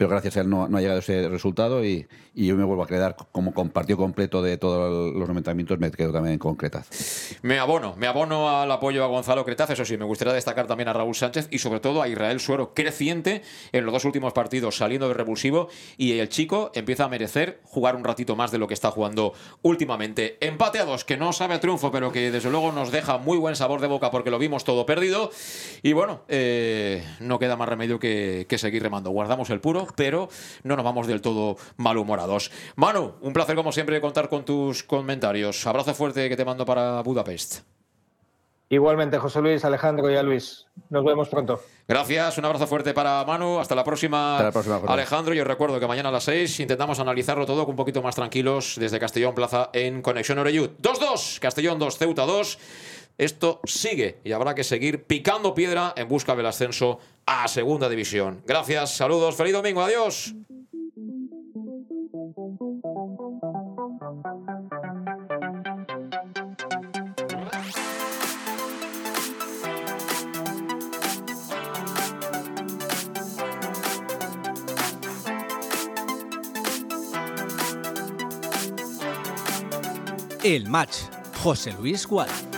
pero 0.00 0.08
gracias 0.08 0.38
a 0.38 0.40
él 0.40 0.48
no, 0.48 0.64
ha 0.64 0.80
llegado 0.80 1.00
ese 1.00 1.28
resultado 1.28 1.84
y, 1.84 2.08
yo 2.32 2.56
me 2.56 2.64
vuelvo 2.64 2.84
a 2.84 2.86
quedar 2.86 3.16
como 3.32 3.52
compartido 3.52 3.98
completo 3.98 4.40
de 4.40 4.56
todos 4.56 5.14
los 5.14 5.28
90 5.28 5.52
minutos, 5.52 5.78
me 5.78 5.90
quedo 5.90 6.10
también 6.10 6.38
con 6.38 6.56
Cretaz. 6.56 7.36
Me 7.42 7.58
abono, 7.58 7.94
me 7.98 8.06
abono 8.06 8.48
al 8.48 8.70
apoyo 8.72 9.04
a 9.04 9.08
Gonzalo 9.08 9.44
Cretaz, 9.44 9.68
eso 9.68 9.84
sí, 9.84 9.98
me 9.98 10.06
gustaría 10.06 10.32
destacar 10.32 10.66
también 10.66 10.88
a 10.88 10.94
Raúl 10.94 11.14
Sánchez 11.14 11.48
y 11.50 11.58
sobre 11.58 11.80
todo 11.80 12.00
a 12.00 12.08
Israel 12.08 12.40
Suero, 12.40 12.72
creciente 12.72 13.42
en 13.72 13.84
los 13.84 13.92
dos 13.92 14.06
últimos 14.06 14.32
partidos, 14.32 14.78
saliendo 14.78 15.06
de 15.06 15.12
revulsivo 15.12 15.68
y 15.98 16.18
el 16.18 16.30
chico 16.30 16.70
empieza 16.72 17.04
a 17.04 17.08
merecer 17.10 17.60
jugar 17.64 17.94
un 17.94 18.04
ratito 18.04 18.36
más 18.36 18.50
de 18.50 18.56
lo 18.56 18.68
que 18.68 18.74
está 18.74 18.90
jugando 18.90 19.34
últimamente. 19.60 20.38
Empate 20.40 20.78
a 20.78 20.86
que 21.06 21.18
no 21.18 21.34
sabe 21.34 21.56
a 21.56 21.60
triunfo, 21.60 21.90
pero 21.90 22.10
que 22.10 22.30
desde 22.30 22.50
luego 22.50 22.72
nos 22.72 22.90
deja 22.90 23.18
muy 23.18 23.36
buen 23.36 23.54
sabor 23.54 23.82
de 23.82 23.86
boca 23.86 24.10
porque 24.10 24.30
lo 24.30 24.38
vimos 24.38 24.64
todo 24.64 24.86
perdido 24.86 25.30
y 25.82 25.92
bueno, 25.92 26.22
eh, 26.28 27.04
no 27.20 27.38
queda 27.38 27.56
más 27.56 27.68
remedio 27.68 27.98
que 28.00 28.46
seguir 28.56 28.82
remando. 28.82 29.10
Guardamos 29.10 29.50
el 29.50 29.60
puro 29.60 29.89
pero 29.96 30.28
no 30.62 30.76
nos 30.76 30.84
vamos 30.84 31.06
del 31.06 31.20
todo 31.20 31.56
malhumorados. 31.76 32.50
Manu, 32.76 33.14
un 33.20 33.32
placer 33.32 33.56
como 33.56 33.72
siempre 33.72 34.00
contar 34.00 34.28
con 34.28 34.44
tus 34.44 34.82
comentarios. 34.82 35.66
Abrazo 35.66 35.94
fuerte 35.94 36.28
que 36.28 36.36
te 36.36 36.44
mando 36.44 36.64
para 36.64 37.02
Budapest. 37.02 37.62
Igualmente, 38.72 39.18
José 39.18 39.40
Luis, 39.40 39.64
Alejandro 39.64 40.08
y 40.12 40.16
a 40.16 40.22
Luis. 40.22 40.64
Nos 40.90 41.04
vemos 41.04 41.28
pronto. 41.28 41.60
Gracias, 41.88 42.38
un 42.38 42.44
abrazo 42.44 42.68
fuerte 42.68 42.94
para 42.94 43.24
Manu. 43.24 43.58
Hasta 43.58 43.74
la 43.74 43.82
próxima, 43.82 44.38
Alejandro. 44.86 45.34
Yo 45.34 45.42
recuerdo 45.42 45.80
que 45.80 45.88
mañana 45.88 46.10
a 46.10 46.12
las 46.12 46.22
6 46.22 46.60
intentamos 46.60 47.00
analizarlo 47.00 47.46
todo 47.46 47.64
con 47.64 47.72
un 47.72 47.76
poquito 47.76 48.00
más 48.00 48.14
tranquilos 48.14 48.76
desde 48.78 49.00
Castellón 49.00 49.34
Plaza 49.34 49.70
en 49.72 50.02
Conexión 50.02 50.38
Oreyud. 50.38 50.70
2-2, 50.80 51.40
Castellón 51.40 51.80
2, 51.80 51.98
Ceuta 51.98 52.26
2. 52.26 52.58
Esto 53.18 53.60
sigue 53.64 54.20
y 54.22 54.30
habrá 54.30 54.54
que 54.54 54.62
seguir 54.62 55.04
picando 55.04 55.52
piedra 55.52 55.92
en 55.96 56.06
busca 56.06 56.36
del 56.36 56.46
ascenso 56.46 57.00
a 57.32 57.46
Segunda 57.46 57.88
División. 57.88 58.42
Gracias, 58.44 58.96
saludos, 58.96 59.36
feliz 59.36 59.52
domingo, 59.52 59.80
adiós. 59.82 60.34
El 80.42 80.68
match, 80.68 80.96
José 81.42 81.72
Luis 81.78 82.04
Gual. 82.06 82.49